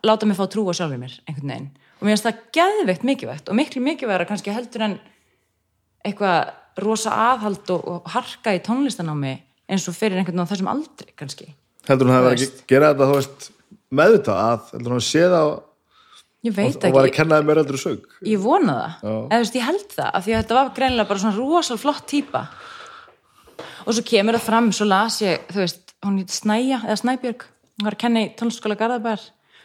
láta 0.07 0.27
mig 0.29 0.39
fá 0.39 0.47
trú 0.51 0.67
á 0.69 0.75
sjálfur 0.77 1.01
mér, 1.01 1.17
einhvern 1.29 1.53
veginn. 1.53 1.71
Og 2.01 2.07
mér 2.07 2.15
finnst 2.15 2.27
það 2.27 2.41
geðveikt 2.57 3.07
mikilvægt 3.09 3.51
og 3.51 3.59
miklu 3.59 3.83
mikilvægara 3.85 4.29
kannski 4.29 4.55
heldur 4.55 4.87
en 4.89 4.97
eitthvað 6.05 6.53
rosa 6.85 7.13
aðhald 7.31 7.71
og, 7.73 7.85
og 7.87 8.09
harka 8.13 8.55
í 8.57 8.63
tónlistanámi 8.65 9.37
eins 9.71 9.87
og 9.89 9.97
fyrir 9.97 10.19
einhvern 10.19 10.35
veginn 10.35 10.49
á 10.49 10.53
þessum 10.53 10.73
aldri 10.73 11.15
kannski. 11.17 11.53
Heldur 11.89 12.11
hún 12.11 12.17
að 12.17 12.25
Þú 12.25 12.29
vera 12.29 12.41
ekki 12.41 12.51
að 12.51 12.67
gera 12.73 12.91
þetta 12.93 13.09
þú 13.11 13.19
veist, 13.21 13.49
meðvitað 13.95 14.43
að 14.43 14.69
heldur 14.75 14.95
hún 14.95 15.03
að 15.03 15.09
sé 15.09 15.25
það 15.35 15.53
ég 16.45 16.55
veit 16.57 16.77
og 16.77 16.95
var 16.95 17.03
að 17.03 17.09
ekki, 17.11 17.17
kenna 17.21 17.41
þeim 17.41 17.51
meira 17.51 17.65
heldur 17.65 17.81
sög 17.81 18.05
ég 18.29 18.43
vona 18.43 18.77
það. 18.77 18.95
Eða 19.25 19.39
þú 19.39 19.43
veist, 19.45 19.59
ég 19.59 19.69
held 19.69 19.89
það, 19.95 20.11
af 20.11 20.25
því 20.27 20.35
að 20.35 20.43
þetta 20.43 20.59
var 20.59 20.73
greinilega 20.79 21.11
bara 21.11 21.23
svona 21.25 21.39
rosal 21.39 21.79
flott 21.81 22.07
típa 22.11 22.45
og 23.85 23.97
svo 23.97 24.05
kemur 24.09 24.39
það 24.39 24.47
fram, 24.49 24.71
svo 24.73 24.89
las 24.89 25.21
ég 25.25 25.49
þú 25.51 25.63
veist, 25.63 25.95
hún 26.05 26.21
heit 26.21 26.33
Snæja 26.35 26.81
eða 26.85 27.01
Snæbjörg, 27.01 27.49
hún 27.79 27.89
var 27.89 27.97
að 27.97 28.03
kenna 28.05 28.25
í 28.25 28.31
tónlistaskóla 28.39 28.79
Garðabær. 28.81 29.21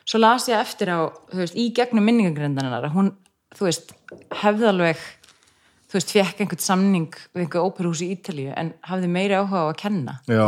Svo 0.10 0.20
las 0.22 0.48
ég 0.50 0.60
eftir 0.60 0.92
á 0.92 1.00
þú 1.32 1.42
veist, 1.44 1.56
í 1.60 1.70
gegnum 1.76 2.06
minningagrindarinnar 2.08 2.88
að 2.88 2.96
hún, 2.96 3.14
þú 3.56 3.68
veist, 3.68 3.94
hefði 4.42 4.70
alveg 4.72 5.04
þú 5.90 5.98
veist, 5.98 6.14
fekk 6.14 6.44
einhvern 6.44 6.62
samning 6.64 7.20
við 7.34 7.44
einhver 7.46 7.66
óperús 7.66 8.04
í 8.06 8.12
Ítalíu 8.14 8.54
en 8.58 8.74
hafði 8.86 9.10
meiri 9.12 9.38
áhuga 9.40 9.66
á 9.66 9.70
að 9.72 9.80
kenna. 9.82 10.20
Já, 10.30 10.44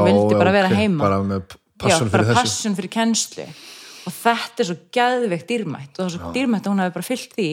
og 4.06 4.12
Já, 4.12 4.12
og 4.12 4.16
þetta 4.18 4.64
er 4.64 4.70
svo 4.70 4.78
geðveikt 4.98 5.50
dýrmætt. 5.52 5.94
Og 5.94 6.02
það 6.02 6.08
er 6.08 6.16
svo 6.16 6.32
dýrmætt 6.36 6.66
að 6.66 6.74
hún 6.74 6.84
hafi 6.84 6.96
bara 6.96 7.08
fyllt 7.08 7.36
því 7.38 7.50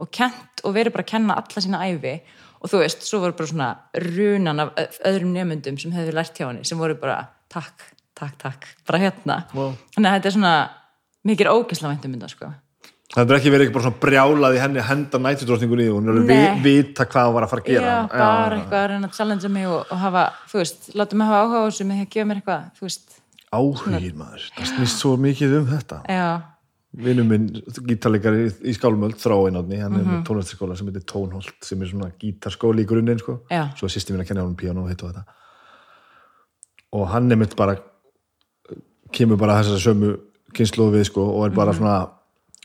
og 0.00 0.10
kent 0.16 0.64
og 0.64 0.74
verið 0.76 0.94
bara 0.94 1.04
að 1.04 1.12
kenna 1.12 1.36
alla 1.40 1.64
sína 1.64 1.82
æfi 1.84 2.14
og 2.60 2.72
þú 2.72 2.80
veist, 2.82 3.04
svo 3.04 3.20
voru 3.22 3.36
bara 3.36 3.50
svona 3.50 3.68
runan 4.04 4.64
af 4.64 4.72
öðrum 5.08 5.34
nefndum 5.36 5.78
sem 5.80 5.92
hefði 5.96 6.16
lært 6.16 6.40
hjá 6.40 6.46
henni 6.48 6.64
sem 6.68 6.80
voru 6.80 6.96
bara 7.00 7.22
takk, 7.52 7.86
takk, 8.16 8.34
takk, 8.40 8.66
bara 8.88 9.00
hérna. 9.00 9.38
Wow. 9.56 9.76
þannig 9.94 10.10
að 10.10 10.18
þetta 10.18 10.30
er 10.30 10.36
svona 10.36 10.56
mikið 11.30 11.52
ógisla 11.52 11.92
væntum 11.92 12.14
mynda 12.14 12.28
sko. 12.32 12.50
Það 13.10 13.32
er 13.32 13.36
ekki 13.40 13.50
verið 13.50 13.66
ekki 13.66 13.74
bara 13.74 13.84
svona 13.88 14.00
brjálað 14.04 14.56
í 14.56 14.60
henni 14.62 14.82
henda 14.86 15.18
nætudrottningunni 15.18 15.86
í 15.88 15.90
hún. 15.90 16.10
Er 16.12 16.20
að 16.20 16.60
vita 16.62 17.06
hvað 17.10 17.26
hún 17.26 17.34
var 17.34 17.46
að 17.46 17.50
fara 17.50 17.64
að 17.64 17.70
gera. 17.72 17.94
Já, 17.96 17.96
bara 18.12 18.58
eitthvað 18.60 18.84
að 18.84 18.90
reyna 18.92 19.08
að 19.08 19.16
challengea 19.16 19.50
mig 19.56 19.66
og, 19.66 19.80
og 19.82 20.02
hafa, 20.04 20.22
þú 20.52 20.60
veist, 20.60 20.86
láta 20.94 21.18
mig 21.18 21.26
hafa 21.26 21.40
áhuga 21.42 21.58
á 21.58 21.66
þessu 21.66 21.86
með 21.88 21.98
því 21.98 22.06
að 22.06 22.12
gefa 22.14 22.28
mér 22.30 22.40
eitthvað, 22.40 22.68
þú 22.78 22.86
veist 22.86 23.19
áhugir 23.54 24.14
maður, 24.14 24.44
það 24.54 24.68
snýst 24.70 25.00
svo 25.02 25.16
mikið 25.18 25.54
um 25.58 25.66
þetta 25.72 25.96
já, 26.06 26.26
vinnu 27.02 27.24
minn, 27.26 27.48
gítarleikari 27.88 28.44
í 28.70 28.74
Skálmöld 28.76 29.18
þráin 29.18 29.58
átni, 29.58 29.80
hann 29.82 29.94
er 29.98 30.04
Mhm. 30.04 30.10
með 30.10 30.24
tónlistaskóla 30.28 30.76
sem 30.78 30.86
heitir 30.86 31.04
Tónholt, 31.06 31.52
sem 31.62 31.82
er 31.82 31.86
svona 31.90 32.12
gítarskóli 32.18 32.84
í 32.84 32.86
grunninn 32.86 33.18
sko, 33.18 33.40
Já. 33.50 33.74
svo 33.74 33.84
er 33.86 33.94
sýsti 33.94 34.12
mín 34.14 34.20
að 34.22 34.28
kenna 34.28 34.42
hann 34.42 34.54
piano 34.56 34.82
og 34.84 34.88
hitt 34.90 35.02
og 35.02 35.12
þetta 35.12 35.24
og 36.92 37.08
hann 37.08 37.30
er 37.32 37.36
mitt 37.36 37.56
bara 37.56 37.76
kemur 39.12 39.36
bara 39.38 39.60
þessari 39.62 39.82
sömu 39.84 40.20
kynsluðu 40.54 40.94
við 40.98 41.04
sko 41.06 41.22
og 41.22 41.44
er 41.46 41.50
Mhm. 41.50 41.56
bara 41.56 41.72
svona 41.72 42.10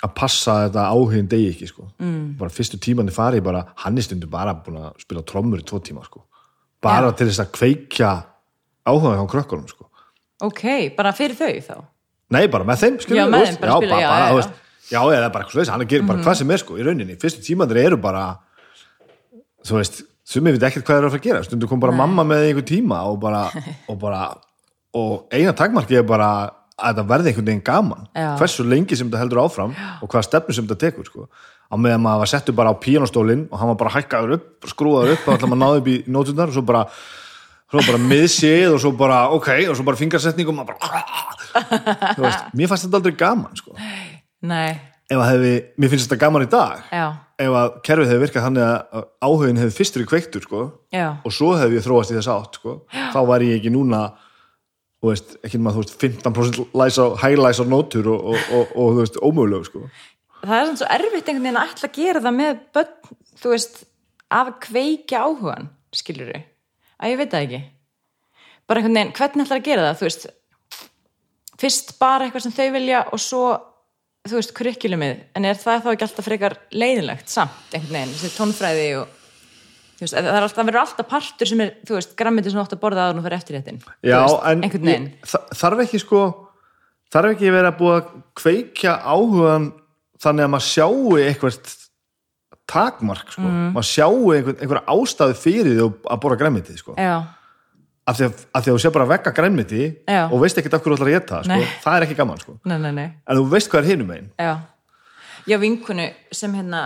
að 0.04 0.14
passa 0.16 0.70
þetta 0.70 0.86
áhugin 0.92 1.28
degi 1.28 1.50
ekki 1.54 1.68
sko 1.68 1.92
mm. 2.00 2.38
bara 2.38 2.50
fyrstu 2.50 2.78
tímandi 2.78 3.12
fari 3.14 3.40
bara 3.42 3.66
hann 3.76 3.98
er 3.98 4.02
stundum 4.02 4.30
bara 4.30 4.54
búin 4.54 4.78
að 4.78 5.00
spila 5.02 5.22
trommur 5.24 5.60
í 5.60 5.64
tvo 5.66 5.80
tíma 5.82 6.04
sko 6.06 6.24
bara 6.82 7.12
Já. 7.12 7.16
til 7.18 7.28
þess 7.28 7.40
að 7.46 7.52
kveikja 7.52 8.26
áhuga 8.86 9.18
á 9.18 9.26
krökkunum 9.28 9.68
sko 9.70 9.86
ok, 10.44 10.64
bara 10.98 11.14
fyrir 11.16 11.38
þau 11.40 11.54
þá? 11.64 11.76
Nei, 12.36 12.48
bara 12.52 12.66
með 12.68 12.82
þeim, 12.82 12.98
skilur 13.04 13.20
Já, 13.20 13.26
við, 13.26 13.32
bara 13.32 13.46
já, 13.46 13.54
spila, 13.56 13.78
bara, 13.80 14.02
já, 14.02 14.10
bara, 14.10 14.26
já, 14.26 14.36
veist, 14.40 14.58
já, 14.90 15.00
eða 15.00 15.30
bara 15.30 15.46
eitthvað 15.46 15.54
svoleiðis, 15.54 15.72
hann 15.76 15.88
gerir 15.92 16.10
bara 16.10 16.26
hvað 16.26 16.38
sem 16.42 16.52
er, 16.52 16.62
sko, 16.64 16.78
í 16.80 16.86
rauninni, 16.86 17.18
fyrstu 17.22 17.46
tímandir 17.46 17.82
eru 17.84 18.00
bara, 18.02 18.26
þú 19.66 19.80
veist, 19.80 20.02
sumið 20.26 20.58
veit 20.58 20.68
ekkert 20.72 20.88
hvað 20.88 21.00
er 21.00 21.08
að 21.08 21.16
fara 21.16 21.22
að 21.22 21.28
gera, 21.30 21.44
stundu 21.46 21.70
kom 21.70 21.82
bara 21.84 21.96
mamma 21.96 22.26
með 22.28 22.48
einhver 22.50 22.66
tíma 22.66 23.04
og 23.12 23.20
bara, 23.22 23.46
og 23.92 24.00
bara, 24.02 24.22
og 24.98 25.36
eina 25.36 25.54
takmarki 25.58 26.00
er 26.02 26.08
bara 26.08 26.30
að 26.76 26.98
þetta 26.98 27.06
verði 27.12 27.32
einhvern 27.32 27.50
veginn 27.52 27.66
gaman, 27.70 28.08
Já. 28.12 28.32
hversu 28.42 28.66
lengi 28.68 28.98
sem 28.98 29.08
þetta 29.08 29.22
heldur 29.22 29.44
áfram 29.46 29.76
og 30.02 30.10
hvaða 30.10 30.26
stefnu 30.28 30.56
sem 30.58 30.66
þetta 30.66 30.82
tekur, 30.90 31.08
sko, 31.08 31.28
á 31.72 31.76
meðan 31.80 32.04
maður 32.04 32.26
var 32.26 32.32
settur 32.34 32.58
bara 32.58 32.74
á 32.74 32.82
píanostólinn 32.82 33.46
og 33.48 33.62
hann 33.62 33.72
var 33.72 33.78
bara 33.80 33.94
hækkaður 33.96 34.36
upp, 34.40 34.50
skrúaður 34.74 35.14
upp, 35.16 35.30
og 35.30 35.38
ætla 35.38 35.52
maður 35.54 35.62
náði 35.62 35.80
upp 35.84 35.88
í 35.94 35.96
nótunar 36.12 36.52
og 36.52 36.58
svo 36.58 36.66
bara, 36.68 36.84
svo 37.72 37.84
bara 37.88 38.02
miðsið 38.02 38.74
og 38.74 38.82
svo 38.84 38.92
bara, 38.98 39.22
ok, 39.36 39.52
og 39.70 39.78
svo 39.78 39.86
bara 39.88 40.00
fingarsetning 40.00 40.50
og 40.52 40.58
maður 40.58 40.76
bara 40.76 41.06
veist, 42.20 42.50
mér 42.58 42.72
fannst 42.72 42.88
þetta 42.88 43.02
aldrei 43.02 43.16
gaman 43.20 43.58
sko. 43.60 43.78
að 44.46 45.30
hefði, 45.30 45.54
mér 45.82 45.94
finnst 45.94 46.10
þetta 46.10 46.22
gaman 46.26 46.46
í 46.46 46.52
dag. 46.52 46.84
Já, 46.94 47.06
ef 47.46 47.58
að 47.62 47.80
kerfið 47.88 48.12
hefði 48.12 48.24
virkað 48.26 48.46
þannig 48.48 48.68
að 48.68 49.08
áhugin 49.28 49.60
hefði 49.62 49.78
fyrstur 49.80 50.06
í 50.06 50.10
kveiktur 50.10 50.46
sko, 50.46 50.62
og 50.96 51.36
svo 51.36 51.56
hefði 51.60 51.80
ég 51.80 51.86
þróast 51.88 52.14
í 52.14 52.20
þess 52.20 52.32
átt 52.36 52.62
sko, 52.62 52.78
þá 52.94 53.20
var 53.28 53.46
ég 53.46 53.60
ekki 53.60 53.74
núna 53.74 54.06
veist, 55.06 55.36
ekki 55.46 55.60
nema 55.60 55.74
þú 55.76 55.84
veist 55.84 55.96
15% 56.02 56.78
læs 56.80 56.98
á, 56.98 57.06
hæglæs 57.22 57.62
á 57.62 57.66
nótur 57.70 58.10
og, 58.14 58.32
og, 58.32 58.50
og, 58.58 58.72
og 58.74 58.96
þú 58.96 59.04
veist, 59.04 59.20
ómöguleg 59.22 59.68
sko. 59.70 59.84
það 60.42 60.58
er 60.58 60.70
svona 60.70 60.82
svo 60.82 60.90
erfitt 60.98 61.30
einhvern 61.30 61.46
veginn 61.46 61.62
að 61.62 61.72
ætla 61.74 61.90
að 61.92 62.00
gera 62.00 62.24
það 62.26 62.38
með 62.40 62.60
börn, 62.78 63.16
þú 63.42 63.54
veist 63.54 63.80
af 64.34 64.50
að 64.50 64.60
kveikja 64.66 65.24
áhugan, 65.26 65.72
skilur 65.96 66.34
að 67.02 67.12
ég 67.14 67.20
veit 67.22 67.32
það 67.34 67.46
ekki. 67.48 67.62
Bara 68.66 68.82
einhvern 68.82 68.98
veginn, 68.98 69.14
hvernig 69.20 69.46
ætlar 69.46 69.60
að 69.62 69.68
gera 69.70 69.86
það? 69.90 69.98
Þú 70.00 70.08
veist, 70.10 70.28
fyrst 71.62 71.94
bara 72.02 72.26
eitthvað 72.28 72.46
sem 72.48 72.56
þau 72.56 72.68
vilja 72.76 73.04
og 73.14 73.22
svo 73.22 73.44
þú 74.26 74.40
veist, 74.40 74.56
kurrikulumið, 74.58 75.20
en 75.38 75.46
er 75.46 75.60
það 75.62 75.84
þá 75.86 75.92
ekki 75.94 76.06
alltaf 76.08 76.26
frekar 76.26 76.56
leiðinlegt 76.74 77.30
samt 77.30 77.76
einhvern 77.78 77.94
veginn, 78.00 78.16
þessi 78.18 78.32
tónfræði 78.40 78.88
og 79.04 79.12
þú 80.00 80.02
veist, 80.02 80.16
það, 80.16 80.30
alltaf, 80.40 80.56
það 80.58 80.70
verður 80.72 80.82
alltaf 80.82 81.10
partur 81.12 81.52
sem 81.52 81.62
er, 81.62 81.74
þú 81.86 81.98
veist, 82.00 82.16
grammiti 82.18 82.50
sem 82.50 82.58
þú 82.58 82.64
átt 82.66 82.74
að 82.76 82.82
borða 82.82 83.06
áður 83.06 83.22
og 83.22 83.28
fyrir 83.28 83.38
eftir 83.38 83.58
réttin, 83.60 83.78
Já, 84.02 84.18
en 84.50 84.66
ég, 84.66 85.06
þa- 85.30 85.44
þarf 85.62 85.84
ekki 85.86 86.02
sko 86.02 86.24
þarf 87.14 87.36
ekki 87.36 87.52
að 87.52 87.58
vera 87.60 87.74
búið 87.78 87.96
að 88.00 88.10
kveikja 88.42 88.96
áhugan 89.14 89.70
þannig 90.26 90.48
að 90.48 90.52
maður 90.56 90.68
sjáu 90.74 91.16
eitthvað 91.22 91.60
takmark 92.68 93.32
sko, 93.32 93.42
Mm. 93.46 93.74
maður 93.76 93.88
sjáu 93.90 94.34
einhver, 94.36 94.56
einhver 94.62 94.82
ástæðu 94.90 95.36
fyrir 95.38 95.74
því 95.76 95.88
að 96.10 96.20
borða 96.24 96.38
grænmiti 96.42 96.78
sko, 96.78 96.96
af 98.08 98.18
því 98.20 98.26
að, 98.28 98.46
af 98.54 98.64
því 98.64 98.70
að 98.72 98.76
þú 98.76 98.82
sé 98.84 98.92
bara 98.94 99.06
vegga 99.10 99.32
grænmiti 99.34 99.82
Já. 100.08 100.30
og 100.32 100.40
veist 100.42 100.58
ekkert 100.58 100.74
af 100.78 100.82
hverju 100.84 100.98
þú 100.98 101.00
ætlar 101.00 101.10
að 101.10 101.16
geta 101.20 101.44
sko, 101.44 101.60
það 101.86 101.98
er 101.98 102.06
ekki 102.08 102.16
gaman 102.20 102.38
sko, 102.42 102.58
nei, 102.66 102.78
nei, 102.78 102.92
nei. 102.92 103.08
En 103.28 103.38
þú 103.38 103.46
veist 103.50 103.70
hvað 103.72 103.84
er 103.84 103.90
hinum 103.94 104.12
einn 104.16 104.30
Já, 104.40 104.54
já 105.48 105.58
vinkunu 105.62 106.08
sem 106.32 106.54
hérna 106.54 106.84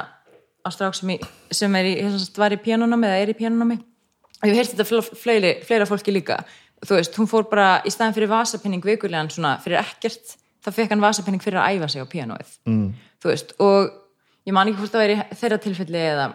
á 0.64 0.70
strák 0.72 0.96
sem, 0.96 1.18
sem 1.52 1.76
er 1.76 1.86
í, 1.86 1.94
hérna, 2.04 2.38
var 2.38 2.52
í 2.52 2.58
píanónami 2.64 3.08
eða 3.08 3.22
er 3.24 3.30
í 3.34 3.38
píanónami 3.40 3.80
og 3.80 4.48
ég 4.48 4.56
hef 4.56 4.60
heyrt 4.60 4.74
þetta 4.76 4.88
fl- 4.88 5.16
fleiri, 5.20 5.54
fleira 5.68 5.86
fólki 5.88 6.12
líka. 6.16 6.44
Þú 6.86 6.96
veist, 6.96 7.16
hún 7.20 7.28
fór 7.28 7.44
bara 7.52 7.82
í 7.84 7.92
staðin 7.92 8.14
fyrir 8.16 8.30
vasapinning 8.32 8.84
vikulegan 8.84 9.28
svona 9.32 9.58
fyrir 9.60 9.80
ekkert 9.82 10.36
þá 10.64 10.70
fekk 10.72 10.90
hann 10.94 11.02
vasapinning 11.04 11.42
fyrir 11.44 11.60
að 11.60 11.76
æfa 11.76 11.90
sig 11.92 12.04
á 12.04 12.08
píanóið. 12.08 12.54
Mm. 12.68 12.94
þú 13.20 13.28
veist, 13.34 13.52
og 13.60 13.92
ég 14.48 14.54
man 14.56 14.68
ekki 14.72 14.80
hvort 14.82 14.94
það 14.96 15.04
væri 15.06 15.18
þeirra 15.42 15.58
tilfelli 15.64 16.00
eða 16.12 16.28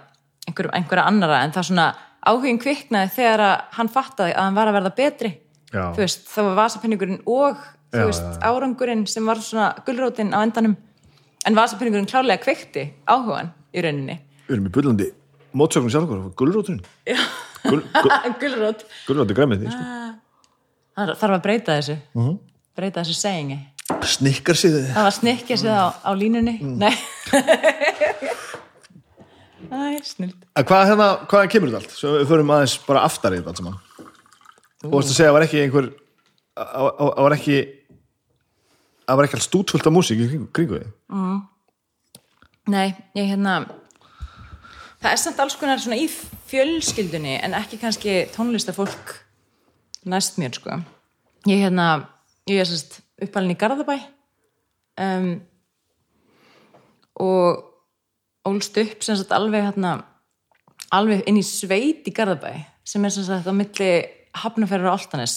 einhver, 0.49 0.69
einhverja 0.77 1.07
annara 1.09 1.39
en 1.45 1.53
það 1.55 1.69
svona 1.71 1.87
áhugin 2.25 2.59
kviknaði 2.61 3.11
þegar 3.17 3.41
að 3.45 3.55
hann 3.79 3.89
fattaði 3.93 4.35
að 4.35 4.45
hann 4.49 4.55
var 4.59 4.71
að 4.71 4.77
verða 4.79 4.95
betri. 4.97 5.31
Já. 5.75 5.89
þú 5.97 6.05
veist, 6.05 6.29
það 6.31 6.45
var 6.49 6.59
vasapinningurinn 6.63 7.23
og 7.27 7.57
þú 7.91 7.99
Já, 7.99 8.07
veist, 8.07 8.29
já, 8.39 8.47
árangurinn 8.51 9.07
sem 9.11 9.27
var 9.27 9.41
svona 9.43 9.73
gulrótin 9.87 10.31
á 10.35 10.39
endanum. 10.47 10.77
En 11.47 11.55
vasapinningurinn 11.59 12.07
klárlega 12.11 12.43
kveikti 12.45 12.85
áhugan 13.11 13.51
í 13.75 13.83
rauninni. 13.83 14.17
Við 14.47 14.55
erum 14.57 14.69
í 14.69 14.73
bullandi 14.75 15.09
mótsögnum 15.55 15.91
sjálfur, 15.93 16.23
gulróturinn 16.39 16.81
Gul, 17.65 17.81
gul, 17.81 18.11
gulrót, 18.43 18.83
gulrótur 19.09 19.37
grænmiti 19.39 19.71
sko. 19.73 19.85
það 20.99 21.13
þarf 21.21 21.37
að 21.39 21.43
breyta 21.47 21.77
þessu. 21.79 21.97
Mhm. 22.15 22.35
breyta 22.77 23.03
þessu 23.03 23.15
segingi 23.19 23.59
snikkar 24.09 24.57
sig 24.57 24.72
þið 24.72 24.87
það 24.95 25.05
var 25.09 25.14
snikkja 25.18 25.57
sig 25.61 25.70
á, 25.70 25.87
á 25.93 26.11
línunni 26.16 26.55
Mm. 26.62 26.78
nei 26.80 26.95
Æ, 29.74 29.99
snild 30.07 30.35
En 30.55 30.64
hvað 30.68 30.85
hérna, 30.91 31.07
hvaðan 31.28 31.51
kemur 31.51 31.70
þetta 31.72 31.80
allt? 31.82 31.95
Svo 31.99 32.12
við 32.18 32.28
förum 32.30 32.51
aðeins 32.55 32.74
bara 32.87 33.01
aftar 33.09 33.35
í 33.35 33.41
þetta 33.41 33.51
allt 33.51 33.61
saman. 33.61 33.78
Þú 34.85 34.91
varst 34.93 35.11
að 35.11 35.16
segja 35.16 35.30
að 35.32 35.37
var 35.37 35.45
ekki 35.49 35.62
einhver 35.64 35.89
að 36.55 36.68
að- 36.85 37.01
að 37.14 37.22
var 37.26 37.35
ekki 37.37 37.57
að 39.09 39.16
var 39.18 39.24
ekki 39.26 39.39
alls 39.39 39.49
stútfullt 39.49 39.89
af 39.91 39.93
músík 39.97 40.20
í 40.22 40.28
kringu, 40.30 40.49
kringu 40.55 40.78
því. 40.78 40.89
Nei, 42.70 42.95
ég 43.18 43.26
hérna 43.32 43.57
það 45.03 45.11
er 45.11 45.20
samt 45.24 45.41
alls 45.43 45.57
konar 45.61 45.82
svona 45.82 45.99
í 46.01 46.07
fjölskyldunni 46.49 47.35
en 47.43 47.57
ekki 47.59 47.80
kannski 47.82 48.14
tónlistafólk 48.37 49.16
næst 50.07 50.39
mér 50.39 50.55
sko 50.57 50.78
ég 51.51 51.61
hérna, 51.66 52.07
ég 52.49 52.61
er 52.62 52.68
sérst 52.70 53.01
uppalinn 53.27 53.55
í 53.55 53.59
Garðabæ 53.61 53.97
um, 55.05 55.31
og 57.25 57.64
ólst 58.49 58.77
upp 58.81 59.05
sem 59.07 59.18
sagt 59.18 59.35
alveg 59.35 59.64
hérna 59.68 59.97
alveg 60.95 61.25
inn 61.29 61.41
í 61.41 61.47
sveit 61.47 62.07
í 62.09 62.14
Garðabæ 62.14 62.53
sem 62.85 63.05
er 63.05 63.14
sem 63.14 63.27
sagt 63.27 63.49
á 63.49 63.55
milli 63.57 63.91
Hafnarferðar 64.35 64.93
og 64.93 64.99
Altanes 64.99 65.37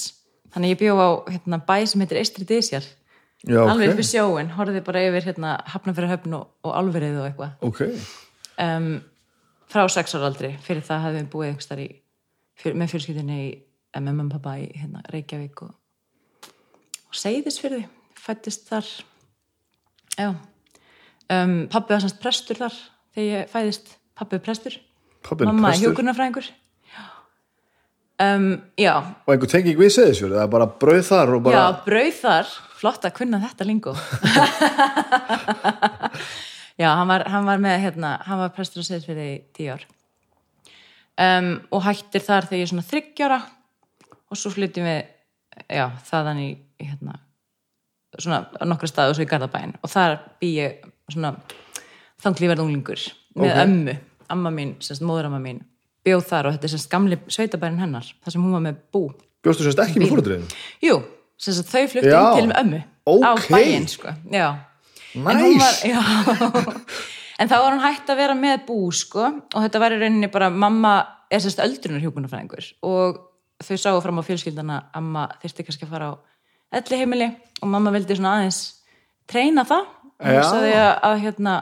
þannig 0.53 0.73
ég 0.75 0.81
bjó 0.81 0.95
á 0.97 1.09
hérna, 1.29 1.59
bæ 1.61 1.85
sem 1.85 2.01
heitir 2.01 2.21
Eistri 2.21 2.45
ok. 3.45 3.69
alveg 3.69 3.93
upp 3.93 4.01
í 4.01 4.07
sjóin, 4.07 4.49
horfði 4.57 4.81
bara 4.85 5.03
yfir 5.07 5.29
hérna, 5.29 5.57
Hafnarferðarhöfn 5.73 6.33
og, 6.39 6.49
og 6.65 6.73
Álverið 6.73 7.19
og 7.21 7.27
eitthvað 7.29 7.67
Ok. 7.67 7.81
um, 8.63 8.89
frá 9.69 9.85
sex 9.91 10.15
ára 10.15 10.31
aldri 10.31 10.55
fyrir 10.65 10.85
það 10.85 11.05
hefði 11.05 11.21
við 11.21 11.31
búið 11.33 11.49
einhvers 11.51 11.69
þar 11.69 11.83
í 11.83 11.89
fyr, 12.57 12.77
með 12.77 12.93
fjölskyldinni 12.93 13.39
í 13.43 13.51
MM 14.01 14.31
pappa 14.33 14.57
í 14.61 14.67
hérna, 14.73 15.03
Reykjavík 15.13 15.63
og, 15.67 15.75
og 17.07 17.17
Seyðisfyrði 17.21 17.85
fættist 18.19 18.67
þar. 18.69 18.87
Já. 20.17 20.29
Um, 21.31 21.57
pappi 21.71 21.95
var 21.95 22.03
semst 22.03 22.21
prestur 22.23 22.59
þar 22.59 22.75
þegar 23.15 23.27
ég 23.27 23.51
fæðist, 23.51 23.97
pappi 24.17 24.39
er 24.39 24.45
prestur. 24.45 24.77
Er 25.27 25.43
mamma 25.47 25.73
er 25.73 25.81
hjókunarfræðingur 25.81 26.47
um, 28.23 28.61
já. 28.79 28.93
Og 29.25 29.33
einhver 29.33 29.51
tenging 29.51 29.79
við 29.79 29.91
seðisfjörð, 29.97 30.37
það 30.37 30.45
er 30.45 30.53
bara 30.53 30.67
brauð 30.81 31.03
þar 31.09 31.33
og 31.35 31.43
bara... 31.45 31.57
Já, 31.57 31.81
brauð 31.85 32.15
þar, 32.21 32.53
flott 32.79 33.07
að 33.07 33.17
kunna 33.19 33.41
þetta 33.43 33.67
lingo. 33.67 33.93
Já, 36.77 36.91
hann 36.93 37.09
var, 37.09 37.23
hann 37.25 37.47
var 37.47 37.61
með 37.61 37.79
hérna, 37.87 38.09
hann 38.27 38.41
var 38.43 38.51
prestur 38.53 38.85
segja 38.85 39.01
fyrir 39.07 39.29
í 39.31 39.37
tíu 39.57 39.71
ár. 39.73 39.85
Um, 41.17 41.55
og 41.73 41.81
hættir 41.87 42.21
þar 42.21 42.45
þegar 42.45 42.59
ég 42.59 42.67
er 42.67 42.69
svona 42.69 42.89
þryggjára 42.91 43.39
og 44.29 44.37
svo 44.37 44.51
flytjum 44.53 44.85
við 44.85 44.99
já, 45.69 45.85
þaðan 46.09 46.41
í, 46.43 46.49
hérna 46.83 47.17
svona 48.17 48.43
á 48.49 48.63
nokkra 48.65 48.87
staði 48.89 49.11
og 49.13 49.17
svo 49.17 49.25
í 49.25 49.29
Garðabæn 49.29 49.75
og 49.83 49.91
þar 49.91 50.15
bý 50.41 50.51
ég 50.57 50.85
svona 51.11 51.33
þanglíverð 52.23 52.63
unglingur 52.63 53.03
með 53.37 53.51
Ok. 53.51 53.59
ömmu, 53.65 53.97
amma 54.33 54.49
mín, 54.53 54.75
semst 54.81 55.03
móðuramma 55.05 55.37
mín 55.43 55.59
bjóð 56.07 56.23
þar 56.29 56.47
og 56.49 56.55
þetta 56.55 56.65
er 56.69 56.73
semst 56.73 56.89
gamli 56.89 57.19
sveitabærin 57.27 57.81
hennar 57.83 58.07
þar 58.23 58.33
sem 58.33 58.41
hún 58.43 58.55
var 58.57 58.63
með 58.65 58.79
bú 58.95 59.03
Bjóstu 59.45 59.67
sérst 59.67 59.79
ekki 59.83 60.01
með 60.01 60.09
fóruðriðin? 60.15 60.47
Jú, 60.83 60.95
sem 61.37 61.53
sagt, 61.53 61.69
þau 61.69 61.83
fluttu 61.91 62.09
inn 62.09 62.39
til 62.39 62.47
með 62.49 62.57
ömmu 62.63 62.79
á 63.07 63.29
Ókei. 63.37 63.51
bæinn 63.53 63.85
sko. 63.87 64.11
Já. 64.33 64.47
En 65.15 65.39
hún 65.39 65.59
var, 65.61 65.77
já. 65.87 66.01
en 67.39 67.47
þá 67.51 67.55
var 67.61 67.71
hún 67.75 67.83
hægt 67.85 68.09
að 68.11 68.19
vera 68.19 68.35
með 68.35 68.65
bú 68.67 68.79
sko, 68.91 69.27
og 69.53 69.61
þetta 69.63 69.79
var 69.83 69.93
í 69.95 69.99
rauninni 70.01 70.29
bara 70.33 70.49
mamma 70.51 70.95
er 71.31 71.43
sérst 71.43 71.61
öldrunar 71.63 72.01
hjúkunarfræðingur 72.03 72.67
og 72.89 73.21
þau 73.63 73.77
sáu 73.81 74.01
fram 74.03 74.19
á 74.21 74.27
fjölskyldana 74.27 74.77
amma 74.97 75.27
þyrfti 75.41 75.65
kannski 75.67 75.87
að 75.87 75.93
fara 75.95 76.09
á 76.11 76.13
elli 76.77 76.99
heimili 76.99 77.27
og 77.61 77.71
mamma 77.71 77.93
vildi 77.95 78.17
svona 78.17 78.35
aðeins 78.37 78.59
treyna 79.29 79.63
það. 79.67 79.85
Og 80.17 80.27
hugsaði 80.33 80.71
að, 80.73 80.91
að 81.07 81.15
hérna, 81.23 81.55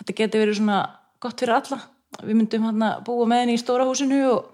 þetta 0.00 0.16
geti 0.20 0.38
verið 0.42 0.58
svona 0.60 0.80
gott 1.22 1.40
fyrir 1.42 1.56
alla. 1.56 1.78
Við 2.22 2.36
myndum 2.38 2.66
hérna 2.68 2.90
búa 3.06 3.26
með 3.28 3.40
henni 3.42 3.56
í 3.58 3.60
stóra 3.60 3.86
húsinu 3.88 4.20
og, 4.30 4.52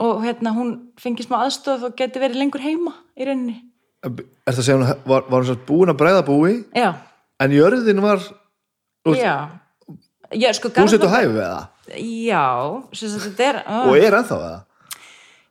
og 0.00 0.22
hérna 0.24 0.54
hún 0.56 0.70
fengi 1.00 1.26
smá 1.26 1.42
aðstof 1.44 1.84
og 1.90 1.96
geti 1.98 2.22
verið 2.22 2.40
lengur 2.40 2.64
heima 2.64 2.94
í 3.20 3.28
rauninni. 3.28 3.58
Er 4.00 4.14
það 4.48 4.60
að 4.62 4.64
segja 4.64 4.78
hún 4.80 4.86
var, 5.12 5.26
var 5.28 5.42
hún 5.42 5.48
sérst 5.50 5.66
búin 5.68 5.92
að 5.92 5.98
breiða 6.00 6.22
búi? 6.24 6.54
Já, 6.72 6.94
en 7.44 7.52
jörðin 7.52 8.00
var 8.00 8.22
veist, 9.04 9.20
já. 9.20 9.34
Já, 10.30 10.48
sko, 10.56 10.70
búsett 10.72 11.02
og 11.04 11.10
Garðabæ- 11.10 11.26
hæfi 11.26 11.42
eða? 11.44 11.60
Já, 12.00 12.44
þetta 12.96 13.46
er 13.50 13.60
Og 13.82 13.96
er 13.98 14.16
ennþá 14.20 14.36
eða? 14.38 14.58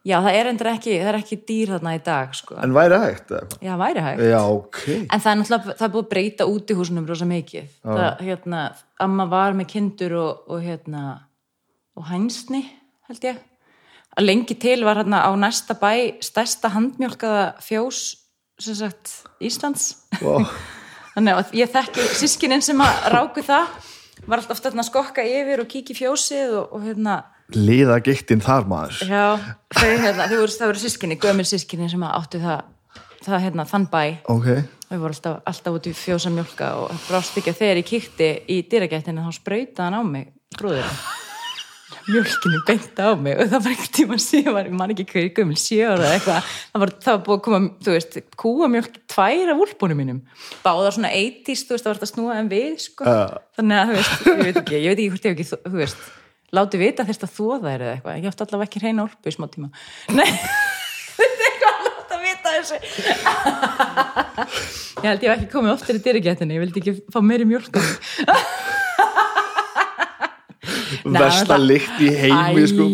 Já, 0.09 0.15
það 0.25 0.35
er 0.39 0.47
endur 0.49 0.69
ekki, 0.71 0.93
það 0.97 1.09
er 1.11 1.17
ekki 1.19 1.37
dýr 1.45 1.71
þarna 1.75 1.91
í 1.93 1.99
dag 2.05 2.31
sko. 2.37 2.55
En 2.63 2.71
væri 2.73 2.97
hægt 3.03 3.33
eða? 3.35 3.57
Já, 3.61 3.73
væri 3.77 4.05
hægt 4.05 4.23
Já, 4.25 4.39
ok. 4.41 4.79
En 4.95 5.21
það 5.21 5.29
er 5.31 5.39
náttúrulega, 5.41 5.75
það 5.75 5.85
er 5.85 5.91
búið 5.93 6.05
að 6.05 6.09
breyta 6.13 6.47
út 6.49 6.73
í 6.73 6.77
húsunum 6.79 7.09
rosa 7.09 7.27
mikið. 7.29 7.67
Það, 7.83 8.23
hérna, 8.25 8.63
amma 9.05 9.27
var 9.29 9.57
með 9.59 9.69
kindur 9.75 10.15
og, 10.17 10.49
og 10.49 10.65
hérna, 10.65 11.03
og 11.99 12.09
hænsni, 12.09 12.63
held 13.09 13.29
ég. 13.29 13.43
Að 14.17 14.25
lengi 14.25 14.57
til 14.57 14.79
var 14.87 15.03
hérna 15.03 15.21
á 15.29 15.31
næsta 15.37 15.77
bæ 15.77 15.91
stærsta 16.25 16.73
handmjólkaða 16.73 17.45
fjós, 17.61 18.03
sem 18.59 18.79
sagt, 18.79 19.13
Íslands. 19.45 19.91
Wow. 20.23 20.47
Þannig 21.13 21.37
að 21.37 21.57
ég 21.59 21.69
þekki 21.75 22.07
sískinin 22.17 22.65
sem 22.65 22.81
að 22.81 23.11
ráku 23.13 23.43
það, 23.45 23.77
var 24.25 24.41
alltaf 24.41 24.63
þarna 24.63 24.83
að 24.83 24.89
skokka 24.89 25.25
yfir 25.25 25.61
og 25.61 25.69
kíkja 25.69 25.93
í 25.93 25.99
fjósið 26.01 26.55
og, 26.63 26.73
og 26.73 26.87
hérna, 26.87 27.21
Liða 27.57 27.97
giktin 28.05 28.43
þar 28.45 28.67
maður. 28.69 28.99
já, 29.09 29.55
þau, 29.73 29.87
hérna, 29.97 30.27
þau 30.29 30.35
voru, 30.43 30.57
voru 30.69 30.81
sískinni, 30.83 31.17
gömul 31.21 31.45
sískinni 31.49 31.87
sem 31.89 32.03
áttu 32.05 32.41
það, 32.43 32.67
það 33.25 33.45
hérna, 33.47 33.65
þann 33.69 33.87
bæ. 33.89 34.03
Ok. 34.29 34.49
Við 34.89 35.01
vorum 35.01 35.15
alltaf, 35.15 35.39
alltaf 35.49 35.79
út 35.79 35.87
í 35.89 35.95
fjósa 35.97 36.29
mjölka 36.33 36.73
og 36.83 36.93
brást 37.07 37.37
ekki 37.37 37.53
að 37.53 37.63
þegar 37.63 37.81
ég 37.81 37.89
kíkti 37.89 38.29
í 38.49 38.59
dýragættinu 38.69 39.25
þá 39.25 39.33
sprauta 39.37 39.87
hann 39.87 39.97
á 39.97 40.01
mig, 40.05 40.29
brúðurinn. 40.57 41.01
Mjölkinu 42.09 42.61
beint 42.65 42.97
á 43.01 43.13
mig 43.17 43.37
og 43.37 43.49
það 43.51 43.65
var 43.65 43.73
einhvern 43.73 43.93
tíma 43.93 44.17
síðan, 44.21 44.55
var, 44.55 44.69
ég 44.69 44.77
man 44.77 44.93
ekki 44.93 45.05
hverju 45.11 45.33
gömul 45.37 45.57
ára 45.59 46.05
eða 46.07 46.13
eitthvað, 46.15 46.53
það 46.71 46.83
var, 46.83 46.93
það 47.05 47.17
var 47.17 47.25
búið 47.25 47.35
að 47.35 47.43
koma, 47.45 47.59
þú 47.85 47.95
veist, 47.95 48.17
kúamjölk 48.43 48.95
tvær 49.13 49.51
af 49.53 49.61
úlpunum 49.65 50.01
mínum. 50.01 50.21
Báðar 50.63 50.95
svona 50.95 51.11
80s, 51.13 51.65
þú 51.67 51.75
veist, 51.75 51.85
það 51.85 51.91
var 51.91 51.99
þetta 51.99 52.11
snúa 52.13 52.37
en 52.39 52.49
við, 52.49 52.71
sko. 52.81 53.05
Já. 53.05 53.19
Þannig 53.59 53.81
að, 53.81 53.91
þú 53.91 53.99
veist, 53.99 54.25
ég 54.29 54.41
veit 54.47 54.61
ekki, 54.63 54.79
ég 54.79 54.89
veit 54.89 55.03
ekki 55.03 55.11
hvort 55.13 55.27
ég 55.29 55.35
hef 55.35 55.37
ekki, 55.37 55.61
þú 55.69 55.81
veist, 55.83 56.09
láti 56.55 56.79
vita 56.81 57.05
þess 57.07 57.23
að 57.25 57.33
það 57.37 57.67
er 57.71 57.83
eða 57.85 57.93
eitthvað. 57.95 58.19
Ég 58.19 58.29
átti 58.31 58.45
allavega 58.45 58.67
ekki 58.69 58.83
reyna 58.83 59.05
úlpu 59.05 59.25
í 59.29 59.35
smá 59.35 59.45
tíma. 59.53 59.69
Nei, 60.15 60.29
þetta 61.19 61.39
er 61.39 61.47
eitthvað 61.49 61.73
að 61.73 61.81
láta 61.87 62.15
vita 62.23 62.47
þessu. 62.57 62.77
Ég 64.99 65.07
held 65.07 65.23
ég 65.23 65.29
hef 65.29 65.35
ekki 65.37 65.51
komið 65.53 65.75
oftar 65.75 65.99
í 65.99 66.03
dyrigættinu, 66.05 66.55
ég 66.57 66.63
vildi 66.65 66.79
ekki 66.83 66.93
fá 67.13 67.19
meiri 67.23 67.45
mjölk 67.49 67.75
Versta 71.09 71.57
lykt 71.59 72.01
í 72.03 72.09
heimi, 72.13 72.65
sko. 72.69 72.85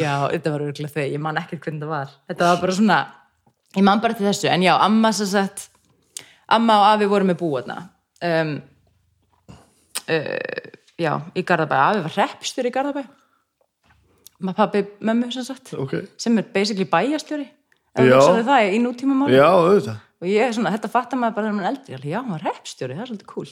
Já, 0.00 0.14
þetta 0.32 0.52
var 0.54 0.64
örgulega 0.68 0.94
þegar, 0.94 1.10
ég 1.12 1.22
man 1.22 1.38
ekkert 1.40 1.66
hvernig 1.66 1.82
það 1.84 1.92
var. 1.92 2.08
Þetta 2.30 2.48
var 2.48 2.58
bara 2.62 2.76
svona, 2.78 2.98
ég 3.76 3.84
man 3.86 4.02
bara 4.02 4.16
til 4.16 4.26
þessu, 4.26 4.48
en 4.50 4.64
já, 4.64 4.72
amma 4.80 5.10
sem 5.16 5.28
sagt, 5.30 5.66
amma 6.50 6.80
og 6.80 6.86
afi 6.94 7.08
voru 7.10 7.28
með 7.28 7.38
búarna 7.42 7.76
um, 8.26 8.54
uh, 10.06 10.70
já, 11.00 11.14
í 11.34 11.44
Garðabæ. 11.46 11.78
Afi 11.86 12.04
var 12.04 12.14
hreppstjóri 12.18 12.70
í 12.70 12.74
Garðabæ. 12.74 13.02
Maður 14.40 14.56
pappi 14.56 14.84
mömmu 15.04 15.32
sem 15.34 15.44
sagt 15.44 15.74
ok. 15.76 15.98
sem 16.20 16.38
er 16.40 16.46
basically 16.54 16.86
bæjastjóri 16.88 17.50
það 18.46 18.68
í 18.76 18.78
nútíma 18.80 19.16
auðvitað. 19.66 19.98
Og 20.20 20.28
ég 20.28 20.46
er 20.46 20.54
svona, 20.56 20.72
þetta 20.76 20.90
fattar 20.92 21.20
maður 21.20 21.36
bara 21.36 21.48
þegar 21.48 21.56
maður 21.56 21.66
er 21.66 21.74
eldri, 21.74 21.96
alveg, 21.96 22.10
já, 22.12 22.18
hann 22.20 22.34
var 22.34 22.44
hreppstjóri, 22.46 22.96
það 22.96 23.04
er 23.04 23.10
svolítið 23.10 23.30
cool. 23.34 23.50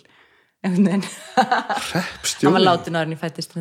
Veginn, 0.64 1.04
hann 2.42 2.56
var 2.56 2.64
látin 2.64 2.98
en 2.98 3.14
ég 3.14 3.20
fættist 3.20 3.52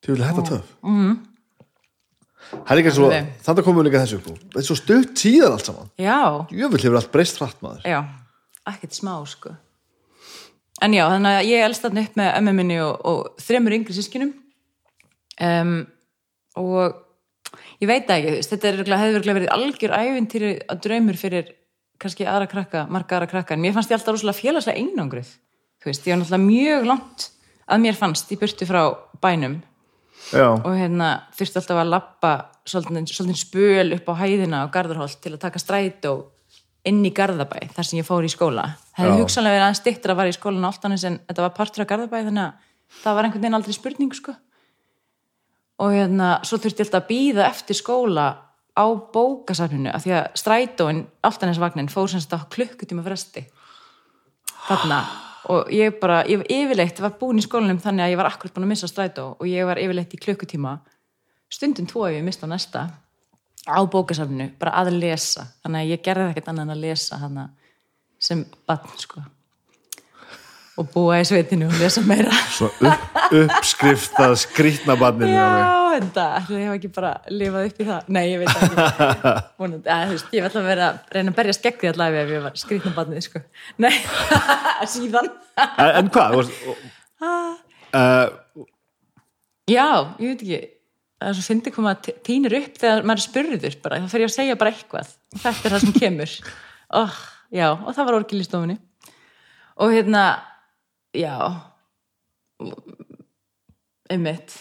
þú 0.00 0.14
vil 0.14 0.22
þetta 0.24 0.44
töf 0.48 0.70
er 2.88 2.94
Alveg. 3.04 3.26
þannig 3.44 3.66
komum 3.66 3.82
við 3.82 3.90
líka 3.90 4.00
þessu 4.04 4.20
upp 4.20 4.30
þetta 4.30 4.62
er 4.62 4.68
svo 4.70 4.76
stutt 4.78 5.10
tíðan 5.20 5.56
allt 5.56 5.68
saman. 5.68 5.90
Jöfull 6.48 6.80
hefur 6.80 7.00
allt 7.02 7.10
breyst 7.12 7.42
hratt 7.42 7.60
maður. 7.64 7.84
Já, 7.84 8.00
ekkert 8.72 8.96
smá 8.96 9.12
sko 9.28 9.52
en 10.80 10.96
já, 10.96 11.04
þannig 11.12 11.38
að 11.38 11.50
ég 11.50 11.66
elst 11.66 11.84
þarna 11.84 12.04
upp 12.06 12.18
með 12.20 12.32
ömmu 12.40 12.56
minni 12.56 12.80
og, 12.84 13.06
og 13.10 13.44
þremur 13.44 13.76
yngri 13.76 13.96
sískinum 13.96 14.32
um, 15.46 15.76
og 16.60 16.98
ég 17.82 17.90
veit 17.90 18.10
ekki, 18.10 18.40
þetta 18.48 18.70
er 18.70 18.82
hefði 19.04 19.36
verið 19.36 19.54
algjör 19.54 19.96
ævintýri 19.96 20.54
að 20.70 20.82
draumur 20.86 21.20
fyrir 21.20 21.54
kannski 22.00 22.24
aðra 22.24 22.48
krakka, 22.48 22.86
marga 22.88 23.18
aðra 23.18 23.28
krakka. 23.28 23.56
En 23.56 23.60
mér 23.60 23.74
fannst 23.76 23.90
ég 23.92 23.98
alltaf 23.98 24.14
rosalega 24.16 24.40
félagslega 24.40 24.80
einangruð 24.80 25.34
þú 25.80 25.88
veist, 25.88 26.06
ég 26.06 26.14
var 26.14 26.20
náttúrulega 26.20 26.44
mjög 26.44 26.86
langt 26.88 27.26
að 27.70 27.82
mér 27.84 27.96
fannst 27.96 28.32
í 28.32 28.38
burtu 28.40 28.68
frá 28.68 28.82
bænum. 29.22 29.60
Já, 30.30 30.52
og 30.52 30.74
hérna 30.76 31.08
þurfti 31.36 31.60
alltaf 31.60 31.80
að 31.80 31.92
lappa 31.94 32.32
svolítið, 32.68 33.14
svolítið 33.14 33.40
spöl 33.40 33.94
upp 33.96 34.10
á 34.12 34.14
hæðina 34.20 34.64
á 34.68 34.72
Garðarholt 34.72 35.20
til 35.24 35.32
að 35.32 35.42
taka 35.46 35.62
strætó 35.62 36.12
inn 36.88 37.00
í 37.04 37.12
Garðabæ 37.14 37.58
þar 37.74 37.86
sem 37.86 38.00
ég 38.00 38.06
fór 38.08 38.26
í 38.26 38.32
skóla. 38.32 38.66
Það 38.96 39.06
hefði 39.06 39.22
hugsanlega 39.24 39.56
verið 39.56 39.66
aðeins 39.66 39.80
stittur 39.82 40.12
að 40.12 40.20
vara 40.20 40.32
í 40.32 40.36
skólan 40.36 40.68
áltanis 40.68 41.06
en 41.08 41.18
þetta 41.28 41.44
var 41.44 41.56
partur 41.56 41.84
af 41.84 41.90
Garðabæ 41.90 42.16
þannig 42.28 42.44
að 42.44 42.68
það 43.00 43.16
var 43.16 43.26
einhvern 43.26 43.44
veginn 43.44 43.58
aldrei 43.58 43.76
spurning 43.76 44.14
sko. 44.16 44.36
og 45.80 45.94
hérna 45.96 46.28
svo 46.44 46.58
þurfti 46.60 46.82
ég 46.82 46.86
alltaf 46.86 47.02
að 47.02 47.08
býða 47.08 47.44
eftir 47.48 47.76
skóla 47.76 48.26
á 48.76 48.84
bókasafninu 49.12 49.90
af 49.92 50.04
því 50.04 50.12
að 50.18 50.26
strætóin, 50.36 51.06
áltanisvagnin 51.24 51.88
fór 51.88 52.08
semst 52.12 52.32
á 52.36 52.38
klukkutíma 52.52 53.04
fresti 53.04 53.46
þarna. 54.68 55.00
Og 55.50 55.70
ég 55.72 55.96
bara, 56.00 56.20
ég 56.28 56.44
yfirleitt 56.52 57.00
var 57.00 57.16
búin 57.20 57.40
í 57.40 57.44
skólanum 57.44 57.80
þannig 57.80 58.04
að 58.04 58.12
ég 58.12 58.20
var 58.20 58.28
akkurat 58.28 58.54
búin 58.54 58.68
að 58.68 58.72
missa 58.74 58.90
strætó 58.90 59.24
og 59.38 59.46
ég 59.48 59.64
var 59.66 59.80
yfirleitt 59.80 60.14
í 60.14 60.20
klukkutíma. 60.20 60.76
Stundum 61.50 61.88
tvo 61.88 62.04
ef 62.06 62.18
ég 62.18 62.26
mista 62.26 62.46
næsta 62.46 62.86
á 63.74 63.80
bókasafninu, 63.90 64.50
bara 64.60 64.76
að 64.80 64.94
lesa. 64.98 65.46
Þannig 65.64 65.82
að 65.84 65.92
ég 65.92 66.06
gerði 66.06 66.30
ekkert 66.30 66.48
annað 66.52 66.66
en 66.66 66.74
að 66.74 66.82
lesa 66.86 67.18
hana 67.20 67.44
sem 68.20 68.42
batn 68.68 68.96
sko. 69.00 69.22
Og 70.80 70.86
búa 70.94 71.18
í 71.20 71.24
sveitinu 71.28 71.66
og 71.68 71.76
lesa 71.80 72.00
meira. 72.06 72.32
Svo 72.54 72.70
upp, 72.72 73.06
uppskriftað 73.36 74.36
skrýtna 74.40 74.96
barninu 74.96 75.34
Já, 75.34 75.98
ætli 75.98 76.56
ég 76.56 76.68
hef 76.70 76.76
ekki 76.78 76.90
bara 76.94 77.10
lifað 77.28 77.68
upp 77.68 77.82
í 77.82 77.88
það. 77.90 78.10
Nei, 78.16 78.22
ég 78.30 78.40
veit 78.40 78.52
ekki. 78.54 78.86
Vonandi, 79.60 79.92
að, 79.92 80.14
veist, 80.14 80.30
Ég 80.32 80.40
vil 80.40 80.48
alltaf 80.48 80.68
vera 80.70 80.88
að 80.88 81.14
reyna 81.16 81.34
að 81.34 81.38
berja 81.40 81.56
skeggi 81.58 81.90
allavega 81.90 82.22
ef 82.24 82.34
ég 82.36 82.44
var 82.46 82.58
skrýtna 82.62 82.94
barnið 82.96 83.26
sko. 83.26 83.42
Nei, 83.84 83.92
síðan. 84.94 85.32
En, 85.60 86.12
hvað? 86.14 86.40
Uh, 87.20 88.64
Já, 89.70 89.88
ég 90.18 90.32
veit 90.32 90.44
ekki 90.46 90.60
það 91.20 91.30
er 91.30 91.36
svo 91.36 91.46
fyndi 91.46 91.72
koma 91.74 91.94
að 91.94 92.12
týnir 92.26 92.56
upp 92.60 92.78
þegar 92.80 93.06
maður 93.06 93.20
er 93.20 93.26
spurður 93.26 93.76
bara, 93.84 94.00
þá 94.00 94.12
fer 94.12 94.24
ég 94.24 94.30
að 94.30 94.36
segja 94.36 94.58
bara 94.60 94.72
eitthvað. 94.74 95.10
Þetta 95.36 95.68
er 95.68 95.74
það 95.76 95.86
sem 95.86 95.96
kemur. 96.00 96.36
Oh, 96.90 97.18
já, 97.54 97.68
og 97.70 97.92
það 97.94 98.06
var 98.08 98.16
orgil 98.16 98.40
í 98.42 98.44
stofunni 98.48 98.74
og 99.78 99.92
hérna 99.94 100.22
já. 101.14 101.36
Einmitt. 104.10 104.56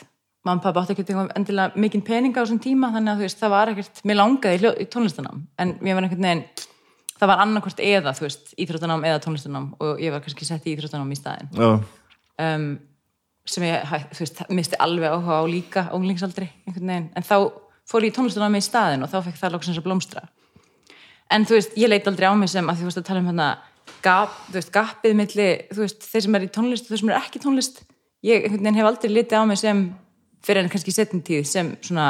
Og 0.45 0.61
pappa 0.61 0.83
átti 0.83 0.93
ekkert 0.93 1.09
endilega 1.33 1.81
mikinn 1.81 2.03
peninga 2.05 2.37
á 2.37 2.45
þessum 2.45 2.61
tíma 2.61 2.91
þannig 2.93 3.15
að 3.15 3.17
þú 3.17 3.25
veist, 3.25 3.39
það 3.41 3.53
var 3.55 3.71
ekkert 3.73 4.03
mér 4.05 4.19
langaði 4.19 4.69
í, 4.69 4.85
tónlistanám 4.93 5.41
en 5.57 5.73
mér 5.81 5.97
var 5.97 6.05
einhvern 6.05 6.27
veginn 6.27 6.45
það 7.19 7.31
var 7.31 7.43
annarkvort 7.43 7.81
eða, 7.83 8.13
þú 8.15 8.25
veist, 8.27 8.53
íþróttanám 8.61 9.07
eða 9.09 9.23
tónlistanám 9.25 9.67
og 9.81 10.05
ég 10.05 10.13
var 10.13 10.23
kannski 10.23 10.47
sett 10.47 10.69
í 10.69 10.75
íþróttanám 10.75 11.11
í 11.11 11.19
staðinn. 11.19 11.49
Já, 11.57 11.71
um, 12.45 12.69
sem 13.49 13.65
ég, 13.65 13.93
þú 14.13 14.23
veist, 14.23 14.43
misti 14.53 14.77
alveg 14.83 15.15
áhuga 15.15 15.39
á 15.41 15.43
líka 15.49 15.85
á 15.89 15.95
unglingsaldri 15.97 16.49
einhvern 16.67 16.91
veginn, 16.93 17.07
en 17.17 17.25
þá 17.25 17.35
fór 17.89 18.05
ég 18.05 18.13
í 18.13 18.15
tónlistunum 18.15 18.57
í 18.59 18.61
staðin 18.63 19.05
og 19.05 19.11
þá 19.11 19.17
fekk 19.25 19.41
það 19.41 19.55
loksins 19.55 19.79
að 19.81 19.87
blómstra. 19.87 20.23
En 21.33 21.45
þú 21.45 21.57
veist, 21.57 21.75
ég 21.77 21.89
leit 21.89 22.07
aldrei 22.09 22.29
á 22.29 22.33
mig 22.37 22.51
sem 22.51 22.69
að 22.69 22.81
þú 22.81 22.89
veist 22.89 23.01
að 23.01 23.07
tala 23.09 23.23
um 23.23 23.29
hérna 23.29 23.49
gap, 24.05 24.35
þú 24.49 24.57
veist, 24.59 24.71
gapið 24.73 25.17
milli, 25.17 25.49
þú 25.73 25.83
veist, 25.85 26.05
þeir 26.11 26.25
sem 26.25 26.37
er 26.37 26.45
í 26.45 26.51
tónlist 26.53 26.85
og 26.85 26.93
þeir 26.93 27.01
sem 27.03 27.11
er 27.11 27.19
ekki 27.19 27.41
tónlist. 27.43 27.83
Ég 28.25 28.45
einhvern 28.45 28.65
veginn 28.65 28.79
hef 28.79 28.89
aldrei 28.89 29.13
litið 29.13 29.41
á 29.41 29.43
mig 29.49 29.61
sem 29.61 29.83
fyrir 30.45 30.63
en 30.63 30.71
kannski 30.71 30.93
setjum 30.93 31.23
tíð 31.25 31.45
sem 31.49 31.71
svona 31.85 32.09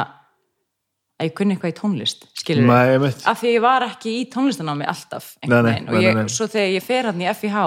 að 1.20 1.28
ég 1.28 1.34
kunni 1.36 1.56
eitthvað 1.56 1.74
í 1.74 1.76
tónlist 1.76 2.26
skilur 2.40 2.68
Nei, 2.68 2.94
einmitt. 2.94 3.24
af 3.28 3.40
því 3.42 3.54
ég 3.56 3.64
var 3.64 3.84
ekki 3.84 4.12
í 4.20 4.26
tónlistanámi 4.32 4.86
alltaf 4.88 5.34
Nei, 5.42 5.48
einhvern 5.48 5.66
nei, 5.66 5.72
veginn. 5.72 5.90
Og 5.90 6.06
ég, 6.06 6.32
svo 6.32 6.48
þegar 6.50 6.70
ég 6.76 6.86
fer 6.86 7.08
hann 7.10 7.20
í 7.20 7.28
FIH 7.34 7.64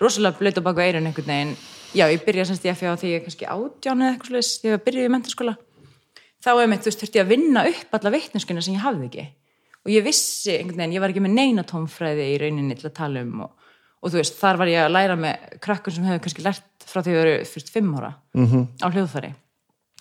rosalega 0.00 0.40
blöyt 0.40 0.60
á 0.60 0.62
baku 0.64 0.84
eirun 0.84 1.10
einhvern 1.10 1.28
veginn 1.28 1.52
já, 1.94 2.04
ég 2.06 2.22
byrja 2.24 2.46
semst 2.48 2.64
í 2.64 2.72
FIH 2.72 2.96
því 3.00 3.10
ég 3.14 3.26
kannski 3.26 3.48
átján 3.50 4.02
eða 4.04 4.14
eitthvað 4.14 4.32
slags, 4.34 4.54
þegar 4.62 4.78
ég 4.78 4.86
byrjaði 4.86 5.10
í 5.10 5.14
mentaskóla 5.16 5.56
þá 6.40 6.50
er 6.54 6.70
mitt, 6.70 6.82
þú 6.84 6.90
veist, 6.90 7.02
þurfti 7.02 7.20
ég 7.20 7.26
að 7.26 7.32
vinna 7.34 7.64
upp 7.68 7.96
alla 7.98 8.12
vitneskuna 8.14 8.64
sem 8.64 8.76
ég 8.76 8.84
hafði 8.84 9.08
ekki. 9.08 9.26
Og 9.84 9.92
ég 9.94 10.04
vissi 10.04 10.54
einhvern 10.56 10.82
veginn, 10.82 10.96
ég 10.96 11.04
var 11.04 11.12
ekki 11.12 11.24
með 11.24 11.36
neina 11.36 11.64
tónfræði 11.68 12.26
í 12.34 12.38
rauninni 12.40 12.76
til 12.76 12.88
að 12.90 12.96
tala 12.96 13.24
um 13.24 13.44
og, 13.46 13.70
og 14.00 14.12
þú 14.12 14.20
veist, 14.20 14.36
þar 14.40 14.60
var 14.60 14.72
ég 14.72 14.84
að 14.84 14.94
læra 14.96 15.16
með 15.20 15.58
krakkun 15.64 15.96
sem 15.96 16.08
hefur 16.08 16.22
kannski 16.26 16.44
lært 16.44 16.88
frá 16.90 17.00
því 17.04 17.14
að 17.14 17.20
veru 17.20 17.34
fyrst 17.48 17.72
fimm 17.72 17.94
ára 17.96 18.12
-hmm. 18.36 18.66
á 18.80 18.86
hljóðfæri. 18.88 19.32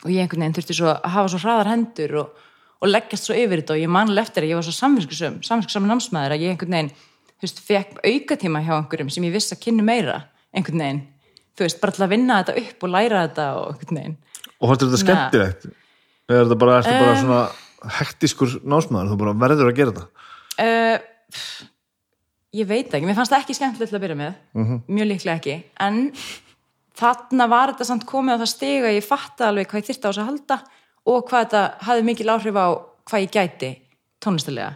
Og 0.04 0.12
ég 0.12 0.22
einhvern 0.24 0.44
veginn 0.44 0.58
þurfti 0.58 0.76
svo 0.76 0.88
að 0.88 1.12
hafa 1.12 1.28
svo 1.28 1.40
hraðar 1.44 1.72
hendur 1.72 2.16
og, 2.24 2.28
og 2.80 2.88
leggjast 2.88 3.24
svo 3.28 3.36
yfir 3.36 3.60
þetta 3.60 3.74
og 3.74 3.80
ég 3.80 3.90
manlega 3.92 4.28
eftir 4.28 4.44
að 4.44 4.50
ég 4.50 4.56
var 4.56 4.64
svo 4.64 4.72
samvinskusum 4.72 5.44
samvinskusam 5.44 5.88
námsmaður 5.88 6.36
að 6.36 6.44
ég 6.44 6.50
einhvern 6.52 6.72
veginn 6.72 6.92
þú 7.40 7.44
veist, 7.44 7.60
fekk 7.60 8.00
aukatíma 8.04 8.64
hjá 8.64 8.74
einhverjum 8.80 9.10
sem 9.10 9.24
ég 9.24 9.34
vissi 9.36 9.56
að 9.56 9.64
kynni 9.64 9.84
meira 9.84 10.24
einhvern 10.56 10.80
veginn 10.80 11.02
þú 11.60 11.68
veist, 11.68 11.80
bara 11.84 11.96
til 11.96 12.06
að 12.06 12.14
vinna 12.14 12.42
þetta 12.42 12.64
upp 12.64 12.86
og 12.86 12.94
læra 12.96 13.24
þetta 13.28 13.48
og 13.60 13.72
einhvern 13.74 14.00
veginn. 14.00 14.18
Og 14.60 14.70
fannst 14.70 14.84
þér 14.84 14.90
þetta 14.90 15.02
skemmtilegt? 15.04 15.68
Eða 16.30 16.38
er 16.38 16.46
þetta 16.46 16.60
bara, 16.64 16.78
ertu 16.80 16.96
bara 17.00 17.18
svona 17.20 17.42
hektiskur 18.00 18.56
námsmaður, 18.64 19.12
þú 19.12 19.20
bara 19.24 19.36
verður 19.46 19.72
að 19.72 19.78
gera 19.80 19.96
þetta? 19.96 20.28
Uh, 20.60 21.40
ég 22.60 22.70
veit 22.70 22.92
ekki, 22.92 23.08
mér 23.08 23.18
fannst 23.18 23.34
það 23.34 23.44
ekki 23.46 23.58
skemmtilegt 23.58 23.94
til 23.94 24.00
að 24.00 24.06
byrja 24.06 24.20
með. 24.20 24.38
Mjög 24.88 25.12
líklega 25.14 25.40
ekki. 25.40 25.58
En 25.86 26.02
þarna 27.00 27.48
var 27.52 27.74
þetta 27.74 27.88
samt 27.88 28.06
komið 28.10 28.40
á 28.40 28.42
það 28.44 28.52
stiga 28.54 28.90
að 28.90 28.98
ég 28.98 29.08
fatta 29.08 29.50
alveg 29.50 29.72
hvað 29.72 29.82
ég 29.82 29.90
þyrfti 29.90 30.06
á 30.06 30.10
þess 30.10 30.22
að 30.24 30.30
halda 30.32 30.60
og 31.10 31.26
hvað 31.30 31.46
þetta 31.46 31.64
hafði 31.88 32.08
mikil 32.10 32.30
áhrif 32.34 32.60
á 32.60 32.68
hvað 33.10 33.26
ég 33.26 33.34
gæti 33.34 33.72
tónlistalega 34.20 34.74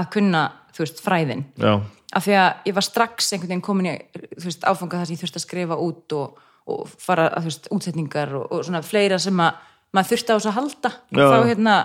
að 0.00 0.10
kunna, 0.14 0.42
þú 0.72 0.84
veist, 0.84 1.02
fræðin. 1.04 1.44
Já, 1.60 1.72
af 2.16 2.26
því 2.26 2.36
að 2.40 2.68
ég 2.70 2.76
var 2.76 2.86
strax 2.86 3.32
einhvern 3.32 3.52
veginn 3.52 3.64
komin 3.64 3.90
í 3.92 3.96
veist, 4.42 4.64
áfanga 4.66 5.00
þar 5.00 5.08
sem 5.08 5.16
ég 5.16 5.22
þurfti 5.22 5.40
að 5.40 5.46
skrifa 5.46 5.78
út 5.84 6.16
og, 6.18 6.40
og 6.70 6.92
fara 7.00 7.28
að, 7.30 7.44
þú 7.44 7.52
veist, 7.52 7.70
útsetningar 7.76 8.34
og, 8.38 8.46
og 8.50 8.66
svona 8.66 8.82
fleira 8.86 9.18
sem 9.22 9.42
að 9.44 9.66
maður 9.94 10.12
þurfti 10.12 10.30
á 10.30 10.36
þess 10.36 10.50
að 10.50 10.58
halda. 10.58 10.92
Já. 11.14 11.24
þá 11.26 11.38
hérna 11.50 11.76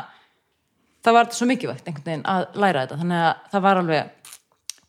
það 1.05 1.17
var 1.17 1.27
þetta 1.27 1.39
svo 1.39 1.49
mikilvægt 1.49 1.89
einhvern 1.89 2.09
veginn 2.09 2.27
að 2.29 2.59
læra 2.61 2.85
þetta. 2.85 2.99
Þannig 3.01 3.25
að 3.25 3.33
það 3.53 3.65
var 3.67 3.81
alveg 3.81 4.31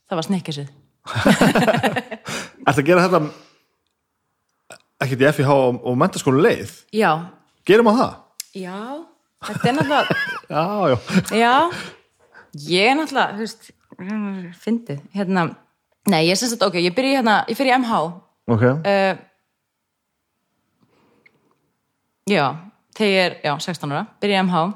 það 0.07 0.21
var 0.21 0.29
snekkesið 0.31 0.75
Ertu 2.67 2.81
að 2.81 2.87
gera 2.89 3.05
þetta 3.07 3.21
ekkert 5.05 5.23
í 5.23 5.29
FIH 5.39 5.53
og, 5.53 5.81
og 5.87 5.99
mentaskólu 6.01 6.41
leið? 6.43 6.73
Já, 6.97 7.11
gerum 7.69 7.91
að 7.93 8.01
það? 8.01 8.15
já, 8.57 8.81
þetta 9.51 9.69
er 9.69 9.77
náttúrulega 9.77 10.17
Já, 10.57 10.65
já, 10.89 10.97
já, 11.37 11.55
ég 12.71 12.91
er 12.91 12.99
náttúrulega 12.99 13.37
þú 13.37 13.45
veist, 13.45 13.69
fyndið. 14.63 15.03
Hérna, 15.17 15.49
nei, 16.11 16.23
ég 16.29 16.39
syns 16.39 16.57
að 16.57 16.69
ok, 16.69 16.81
ég 16.85 16.97
byrja 16.97 17.21
hérna, 17.21 17.37
ég 17.51 17.59
fyrir 17.59 17.73
í 17.73 17.79
MH 17.81 18.01
ok. 18.53 18.65
Uh, 18.87 19.15
já, 22.31 22.45
þegar 22.99 23.23
er 23.23 23.39
já, 23.45 23.55
16 23.69 23.95
ára, 23.95 24.05
byrja 24.21 24.43
í 24.43 24.47
MH 24.47 24.67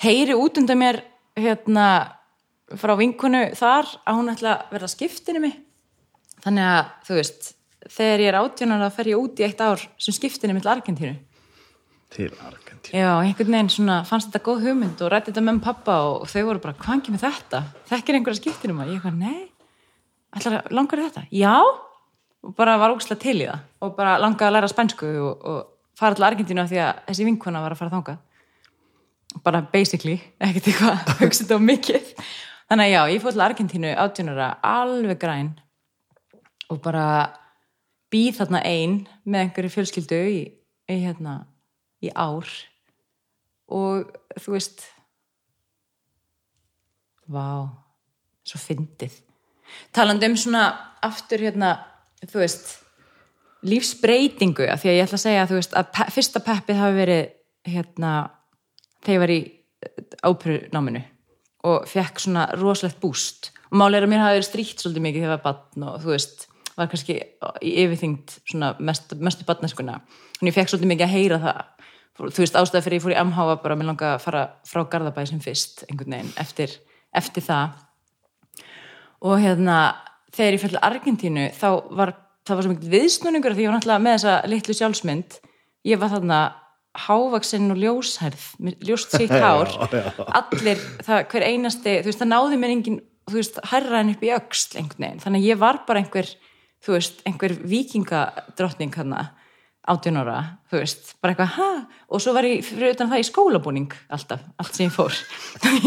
heyri 0.00 0.36
út 0.36 0.58
undan 0.60 0.80
mér 0.80 1.02
hérna 1.38 1.86
frá 2.80 2.94
vinkunu 2.98 3.50
þar 3.58 3.88
að 4.06 4.18
hún 4.18 4.32
ætla 4.32 4.52
að 4.54 4.74
verða 4.74 4.92
skiptinni 4.92 5.42
mig. 5.42 5.56
Þannig 6.44 6.68
að 6.70 6.92
þú 7.06 7.18
veist 7.18 7.50
þegar 7.90 8.22
ég 8.22 8.30
er 8.30 8.38
18 8.40 8.76
ára 8.76 8.92
fer 8.94 9.10
ég 9.10 9.20
út 9.20 9.40
í 9.40 9.46
eitt 9.46 9.60
ár 9.64 9.82
sem 10.00 10.16
skiptinni 10.16 10.56
mitt 10.56 10.68
Argentínu. 10.70 11.16
Til 12.14 12.30
Argentín 12.80 13.00
já, 13.00 13.12
einhvern 13.20 13.52
veginn 13.52 13.70
svona 13.70 14.00
fannst 14.08 14.30
þetta 14.30 14.44
góð 14.46 14.66
hugmynd 14.66 15.00
og 15.04 15.12
rætti 15.12 15.30
þetta 15.30 15.44
með 15.44 15.60
pappa 15.64 15.96
og 16.08 16.28
þau 16.28 16.42
voru 16.48 16.62
bara, 16.64 16.74
hvað 16.80 17.00
ekki 17.00 17.14
með 17.14 17.24
þetta? 17.26 17.62
Þekkir 17.90 18.18
einhverja 18.18 18.40
skiptinni 18.40 18.76
mig? 18.76 18.88
Ég 18.88 19.00
eitthvað, 19.00 19.18
nei 19.20 19.50
ætlar 20.36 20.60
að 20.60 20.74
langar 20.74 21.02
þetta? 21.04 21.26
Já 21.34 21.54
og 22.40 22.54
bara 22.56 22.78
var 22.80 22.94
ógslag 22.94 23.20
til 23.20 23.36
í 23.42 23.46
það 23.48 23.64
og 23.84 23.96
bara 23.98 24.18
langaði 24.20 24.48
að 24.48 24.54
læra 24.56 24.70
spænsku 24.70 25.08
og, 25.20 25.42
og 25.44 25.98
fara 25.98 26.16
til 26.16 26.26
Argentínu 26.28 26.62
af 26.62 26.70
því 26.70 26.80
að 26.84 27.02
þessi 27.10 27.26
vinkona 27.28 27.64
var 27.64 27.74
að 27.74 27.82
fara 27.82 27.94
þangað 27.96 29.42
bara 29.44 29.60
basically, 29.72 30.16
ekkert 30.42 30.70
eitthvað 30.72 31.12
hugsa 31.20 31.44
þetta 31.44 31.58
á 31.60 31.68
mikið 31.68 32.14
þannig 32.70 32.86
að 32.86 32.94
já, 32.94 33.02
ég 33.12 33.22
fór 33.22 33.36
til 33.36 33.44
Argentínu 33.44 33.92
átjónara 34.04 34.48
alveg 34.66 35.20
græn 35.20 35.52
og 36.70 36.80
bara 36.82 37.04
býð 38.10 38.40
þarna 38.40 38.64
ein 38.66 38.96
með 39.24 39.44
einhverju 39.44 39.74
fjölskyldu 39.76 40.20
í, 40.30 40.40
í, 40.90 40.96
hérna, 41.04 41.44
í 42.02 42.10
ár 42.14 42.48
og 43.70 44.10
þú 44.40 44.54
veist 44.56 44.84
vá 47.30 47.46
svo 48.46 48.58
fyndið. 48.60 49.14
Talandi 49.94 50.30
um 50.30 50.36
svona 50.38 50.64
aftur 51.06 51.44
hérna, 51.44 51.76
þú 52.26 52.42
veist 52.42 52.72
lífsbreytingu, 53.66 54.66
af 54.72 54.82
því 54.82 54.90
að 54.90 54.98
ég 54.98 55.06
ætla 55.06 55.18
að 55.20 55.24
segja 55.26 55.46
þú 55.48 55.58
veist, 55.60 55.76
að 55.76 55.90
pe 55.94 56.06
fyrsta 56.16 56.42
peppið 56.44 56.80
hafi 56.80 56.96
verið 56.96 57.24
hérna, 57.70 58.12
þegar 59.04 59.14
ég 59.14 59.22
var 59.22 59.34
í 59.34 59.40
áprunáminu 60.26 61.02
og 61.70 61.88
fekk 61.88 62.22
svona 62.24 62.46
rosalegt 62.56 63.00
búst. 63.02 63.50
Og 63.70 63.78
málega 63.78 64.08
mér 64.08 64.24
hafi 64.24 64.40
verið 64.40 64.48
stríkt 64.48 64.82
svolítið 64.82 65.06
mikið 65.06 65.22
þegar 65.22 65.30
ég 65.30 65.36
var 65.36 65.44
batn 65.44 65.86
og 65.86 66.00
þú 66.02 66.14
veist, 66.14 66.46
var 66.80 66.88
kannski 66.90 67.18
í 67.20 67.74
yfirþyngd 67.84 68.36
svona 68.48 68.72
mest, 68.80 69.12
mestu 69.20 69.46
batneskuna 69.48 69.98
og 70.00 70.48
ég 70.48 70.56
fekk 70.56 70.72
svolítið 70.72 70.92
mikið 70.94 71.06
að 71.06 71.14
heyra 71.14 71.38
það 71.42 71.79
þú 72.18 72.42
veist 72.42 72.58
ástæði 72.58 72.84
fyrir 72.86 72.98
ég 72.98 73.04
fór 73.04 73.14
í 73.14 73.20
MH 73.20 73.46
var 73.50 73.60
bara 73.62 73.76
að 73.76 73.80
mér 73.80 73.90
langa 73.92 74.14
að 74.14 74.24
fara 74.24 74.42
frá 74.68 74.82
Garðabæði 74.92 75.30
sem 75.30 75.42
fyrst 75.44 75.84
einhvern 75.88 76.16
veginn 76.16 76.32
eftir, 76.42 76.74
eftir 77.16 77.46
það. 77.46 77.78
Og 79.20 79.36
hérna 79.40 79.76
þegar 80.34 80.56
ég 80.56 80.64
fætti 80.64 80.82
Argentínu 80.90 81.46
þá 81.56 81.68
var 81.96 82.14
það 82.46 82.56
var 82.56 82.66
svo 82.66 82.72
mikið 82.74 82.96
viðsnúningur 82.96 83.54
því 83.54 83.64
ég 83.64 83.70
var 83.70 83.78
náttúrulega 83.78 84.04
með 84.04 84.16
þessa 84.16 84.50
litlu 84.50 84.76
sjálfsmynd. 84.78 85.38
Ég 85.88 86.00
var 86.00 86.12
þarna 86.12 86.40
hávaksinn 87.00 87.70
og 87.70 87.78
ljósherð 87.78 88.46
ljóst 88.84 89.14
sítt 89.14 89.34
hár. 89.44 89.70
Allir, 90.26 90.80
það, 91.06 91.24
hver 91.30 91.46
einasti 91.46 91.96
þú 92.00 92.10
veist 92.10 92.22
það 92.22 92.32
náði 92.32 92.60
mér 92.60 92.74
engin, 92.74 93.02
þú 93.30 93.38
veist 93.38 93.60
herraðin 93.70 94.14
upp 94.14 94.24
í 94.26 94.32
ögst 94.34 94.74
einhvern 94.76 95.06
veginn, 95.06 95.22
þannig 95.22 95.44
að 95.44 95.50
ég 95.52 95.60
var 95.60 95.82
bara 95.86 96.02
einhver 96.02 96.32
þú 96.84 96.96
veist, 96.96 97.20
einhver 97.28 97.54
vikingad 97.70 98.40
18 99.90 100.18
ára, 100.20 100.38
þú 100.70 100.80
veist, 100.80 101.14
bara 101.20 101.34
eitthvað 101.34 101.54
ha, 101.56 101.68
og 102.10 102.22
svo 102.22 102.34
var 102.36 102.46
ég 102.46 102.64
fyrir 102.66 102.94
utan 102.94 103.10
það 103.10 103.22
í 103.22 103.26
skólabúning 103.26 103.94
alltaf, 104.14 104.42
allt 104.60 104.76
sem 104.76 104.86
ég 104.86 104.94
fór. 104.94 105.16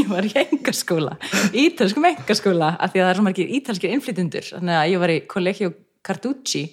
Ég 0.01 0.09
var 0.11 0.27
í 0.27 0.33
engaskóla, 0.43 1.17
ítalskum 1.63 2.09
engaskóla, 2.09 2.73
af 2.75 2.91
því 2.91 3.01
að 3.01 3.05
það 3.05 3.11
er 3.11 3.19
svo 3.19 3.27
margir 3.27 3.53
ítalskir 3.59 3.93
innflytundur, 3.95 4.49
þannig 4.57 4.79
að 4.79 4.89
ég 4.91 5.03
var 5.03 5.13
í 5.13 5.21
Collegio 5.31 5.71
Carducci 6.03 6.65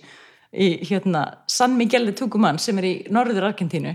í 0.50 0.68
hérna 0.88 1.22
San 1.46 1.76
Miguel 1.78 2.08
de 2.08 2.16
Tucumán 2.18 2.58
sem 2.58 2.78
er 2.82 2.88
í 2.88 2.94
norður 3.14 3.46
Argentínu, 3.52 3.94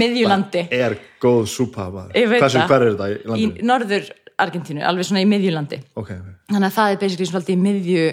miðjulandi. 0.00 0.64
Þetta 0.70 0.86
er 0.86 0.96
góð 1.20 1.42
súpa 1.52 1.90
Hversu 1.92 2.64
hver 2.64 2.86
er 2.86 2.94
þetta 2.94 3.10
í 3.12 3.20
landinu? 3.28 3.60
Í 3.60 3.68
norður 3.68 4.08
Argentínu, 4.40 4.80
alveg 4.88 5.10
svona 5.10 5.20
í 5.20 5.28
miðjulandi. 5.28 5.82
Okay. 6.00 6.16
Þannig 6.48 6.70
að 6.70 6.76
það 6.78 6.94
er 6.94 7.00
basically 7.04 7.28
svona 7.28 7.42
alltaf 7.42 7.52
í 7.52 7.60
miðju 7.60 8.06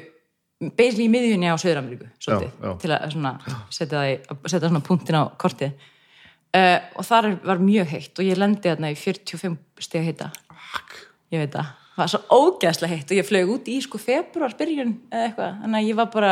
basically 0.60 1.06
í 1.06 1.12
miðjunni 1.14 1.52
á 1.52 1.56
já. 1.58 2.74
til 2.82 2.92
að 2.94 3.10
svona 3.14 3.34
setja, 3.70 3.92
það 3.94 4.10
í, 4.10 4.18
setja 4.48 4.68
svona 4.68 4.84
punktin 4.86 5.20
á 5.20 5.24
kortið. 5.38 5.74
Uh, 6.56 6.78
og 6.98 7.06
þar 7.06 7.34
var 7.44 7.60
mjög 7.62 7.90
heitt 7.92 8.20
og 8.20 8.26
ég 8.26 8.40
lendi 8.40 8.70
þarna 8.70 8.94
í 8.94 8.96
45 8.98 9.58
stiga 9.84 10.06
heita 10.08 10.30
ég 11.36 11.42
veit 11.44 11.52
það, 11.52 11.74
það 11.92 12.00
var 12.00 12.12
svo 12.14 12.22
ógeðslega 12.40 12.96
heitt 12.96 13.12
og 13.12 13.20
ég 13.20 13.28
flög 13.28 13.52
út 13.52 13.68
í 13.68 13.76
sko 13.84 14.00
februar 14.00 14.56
byrjun 14.58 14.94
eða 15.12 15.26
eitthvað, 15.28 15.60
þannig 15.66 15.82
að 15.82 15.90
ég 15.92 16.00
var 16.00 16.10
bara 16.14 16.32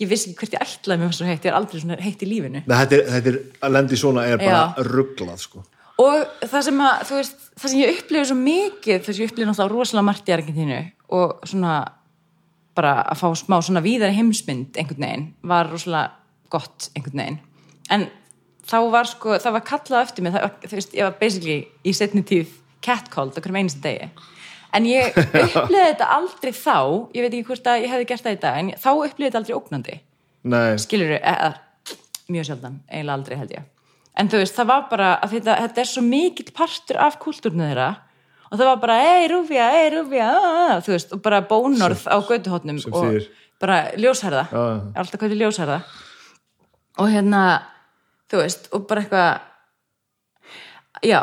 ég 0.00 0.10
vissi 0.10 0.30
ekki 0.30 0.42
hvert 0.42 0.56
ég 0.56 0.64
ætlaði 0.66 1.00
mér 1.00 1.10
var 1.10 1.16
svo 1.16 1.28
heitt. 1.28 1.46
Ég 1.46 1.52
er 1.52 1.56
aldrei 1.56 1.80
svona 1.82 1.98
heitt 2.04 2.22
í 2.24 2.28
lífinu. 2.28 2.62
Nei, 2.66 2.76
þetta 2.82 2.96
er, 2.98 3.06
þetta 3.14 3.32
er, 3.32 3.38
að 3.64 3.74
lendi 3.76 3.98
svona 4.00 4.26
er 4.28 4.40
bara 4.42 4.58
Já. 4.58 4.86
rugglað, 4.90 5.38
sko. 5.40 5.62
og 6.02 6.42
það 6.42 6.66
sem 6.66 6.82
að, 6.84 7.04
þú 7.08 7.20
veist, 7.20 7.46
það 7.56 7.72
sem 7.72 7.80
ég 7.80 8.00
upplifði 8.00 8.30
svo 8.30 8.38
mikið, 8.40 8.98
þess 9.06 9.14
að 9.14 9.22
ég 9.22 9.30
upplifði 9.30 9.48
náttúrulega 9.50 9.72
rosalega 9.72 10.08
margt 10.10 10.28
í 10.28 10.34
Argentínu 10.36 10.80
og 11.16 11.48
svona 11.48 11.76
bara 12.76 13.00
að 13.08 13.22
fá 13.22 13.26
smá 13.40 13.56
svona 13.64 13.82
víðari 13.84 14.16
heimsmynd 14.18 14.76
einhvern 14.76 15.06
veginn, 15.06 15.26
var 15.42 15.70
rosalega 15.72 16.12
gott 16.52 16.90
einhvern 16.94 17.22
veginn, 17.22 17.38
en 17.92 18.06
þá 18.66 18.78
var 18.92 19.10
sko, 19.10 19.36
það 19.42 19.56
var 19.56 19.66
kallað 19.66 20.06
eftir 20.06 20.26
mig 20.26 20.34
það, 20.34 20.48
þú 20.66 20.78
veist, 20.78 20.96
ég 20.96 21.06
var 21.06 21.20
basically 21.20 21.58
í 21.86 21.94
setni 21.96 22.24
tíð 22.26 22.56
catcalled 22.84 23.38
okkur 23.38 23.54
um 23.54 23.60
einasta 23.60 23.82
degi. 23.86 24.10
En 24.76 24.88
ég 24.88 25.14
upplifði 25.42 25.84
þetta 25.84 26.10
aldrei 26.16 26.52
þá 26.52 26.78
ég 27.16 27.22
veit 27.22 27.30
ekki 27.30 27.46
hvort 27.50 27.70
að 27.70 27.84
ég 27.84 27.94
hefði 27.94 28.08
gert 28.10 28.26
það 28.26 28.36
í 28.36 28.42
dag 28.42 28.58
en 28.60 28.72
þá 28.74 28.90
upplifði 28.94 29.28
þetta 29.28 29.40
aldrei 29.42 29.56
ógnandi. 29.56 29.96
Skilur 30.82 31.14
eða, 31.16 31.52
mjög 32.32 32.48
sjaldan, 32.50 32.80
eiginlega 32.90 33.18
aldrei 33.20 33.38
held 33.40 33.54
ég. 33.56 33.70
En 34.16 34.30
þú 34.32 34.40
veist, 34.40 34.56
það 34.56 34.70
var 34.72 34.84
bara 34.90 35.08
að 35.20 35.36
þetta, 35.36 35.56
þetta 35.64 35.82
er 35.82 35.90
svo 35.90 36.02
mikill 36.04 36.52
partur 36.56 37.00
af 37.04 37.18
kultúrnu 37.22 37.66
þeirra 37.68 37.88
og 38.50 38.58
það 38.58 38.68
var 38.70 38.82
bara, 38.82 38.96
ei 39.16 39.28
Rúfja, 39.32 39.70
ei 39.78 39.88
Rúfja 39.94 40.26
ah, 40.30 40.76
þú 40.84 40.94
veist, 40.94 41.14
og 41.16 41.22
bara 41.24 41.42
bónorð 41.46 42.06
á 42.06 42.16
götuhotnum 42.26 42.78
sem 42.82 42.92
og 42.94 43.06
þýðir? 43.06 43.30
bara 43.62 43.78
ljósherða. 43.96 44.44
Já. 44.50 44.64
alltaf 45.00 45.20
hvað 45.20 45.32
er 45.32 45.40
ljósherða. 45.40 45.78
Og 47.00 47.10
hérna, 47.12 47.42
þú 48.30 48.42
veist 48.42 48.68
og 48.76 48.86
bara 48.90 49.04
eitthvað 49.04 49.30
já. 51.06 51.22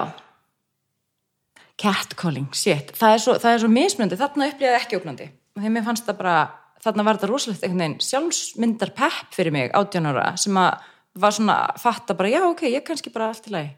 Catcalling, 1.84 2.49
shit, 2.55 2.93
það 2.97 3.15
er 3.15 3.21
svo, 3.21 3.38
svo 3.41 3.69
mismunandi, 3.71 4.19
þarna 4.19 4.49
upplýði 4.53 4.76
ekki 4.78 4.99
ógnandi. 4.99 5.30
Og 5.53 5.61
þegar 5.61 5.74
mér 5.76 5.88
fannst 5.88 6.07
það 6.07 6.19
bara, 6.21 6.36
þarna 6.84 7.05
var 7.07 7.17
þetta 7.17 7.32
rosalegt 7.32 7.63
einhvern 7.65 7.84
veginn 7.84 8.03
sjálfsmyndar 8.07 8.93
pepp 8.95 9.34
fyrir 9.36 9.55
mig 9.55 9.71
18 9.74 10.11
ára, 10.11 10.28
sem 10.39 10.57
að 10.59 10.91
var 11.21 11.34
svona 11.36 11.55
að 11.67 11.82
fatta 11.84 12.15
bara, 12.17 12.32
já 12.34 12.41
ok, 12.47 12.65
ég 12.71 12.86
kannski 12.86 13.11
bara 13.13 13.30
allt 13.30 13.49
í 13.49 13.53
lagi, 13.53 13.74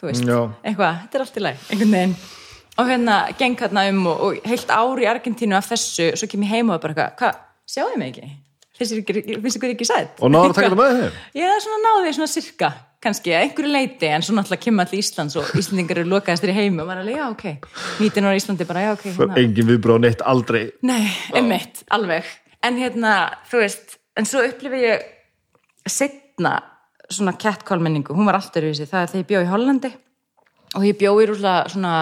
þú 0.00 0.08
veist, 0.10 0.24
Já. 0.28 0.38
eitthvað 0.60 0.98
þetta 1.02 1.18
er 1.18 1.24
allt 1.24 1.38
í 1.38 1.44
lagi, 1.44 1.62
einhvern 1.72 1.94
veginn 1.96 2.16
og 2.78 2.88
hérna, 2.88 3.18
geng 3.38 3.58
hérna 3.60 3.88
um 3.90 4.06
og, 4.10 4.22
og 4.26 4.48
heilt 4.48 4.72
ár 4.72 5.02
í 5.02 5.10
Argentínu 5.10 5.58
af 5.58 5.68
þessu, 5.72 6.10
svo 6.18 6.30
kem 6.30 6.46
ég 6.46 6.56
heima 6.56 6.76
og 6.76 6.82
bara 6.82 6.94
eitthvað, 6.94 7.14
hvað, 7.20 7.44
sjáðu 7.74 8.00
mig 8.00 8.14
ekki? 8.14 8.32
Finnst 8.74 8.96
ykkur 8.98 9.70
ekki 9.70 9.86
sætt? 9.86 10.18
Og 10.18 10.32
náður 10.34 10.50
að 10.50 10.56
taka 10.58 10.70
þetta 10.72 10.80
með 10.80 10.96
þeim? 10.98 11.18
Já, 11.38 11.50
svona 11.62 11.80
náði 11.84 12.14
svona 12.16 12.30
sirka 12.32 12.70
kannski, 13.04 13.34
að 13.34 13.44
einhverju 13.44 13.70
leiti, 13.70 14.08
en 14.08 14.24
svo 14.24 14.34
náttúrulega 14.34 14.64
kemur 14.64 14.86
allir 14.86 15.02
Íslands 15.02 15.36
og 15.38 15.50
Íslandingar 15.60 16.00
eru 16.00 16.10
lokaðistir 16.10 16.50
í 16.50 16.56
heimi 16.56 16.80
og 16.82 16.88
maður 16.88 17.02
er 17.02 17.04
alveg, 17.04 17.18
já, 17.18 17.26
ok, 17.28 17.74
19 18.00 18.28
ára 18.28 18.38
Íslandi 18.38 18.66
bara, 18.68 18.84
já, 18.86 18.92
ok, 18.96 19.04
hérna. 19.10 19.36
Engin 19.42 19.68
viðbröð 19.68 20.00
neitt 20.00 20.24
aldrei. 20.32 20.62
Nei, 20.88 21.02
einmitt, 21.36 21.82
alveg. 21.94 22.30
En 22.64 22.80
hérna, 22.80 23.12
þú 23.50 23.60
veist, 23.60 23.98
en 24.16 24.28
svo 24.28 24.40
upplifi 24.48 24.80
ég 24.86 25.04
setna 25.84 26.56
svona 27.12 27.36
catcall 27.36 27.84
menningu, 27.84 28.16
hún 28.16 28.26
var 28.26 28.40
alltaf 28.40 28.62
öruvísi, 28.62 28.88
það 28.88 29.02
er 29.02 29.12
þegar 29.12 29.22
ég 29.22 29.30
bjó 29.30 29.44
í 29.44 29.50
Hollandi 29.52 29.92
og 30.74 30.86
ég 30.88 30.98
bjó 30.98 31.12
í 31.20 31.28
rúslega 31.28 31.68
svona 31.70 31.94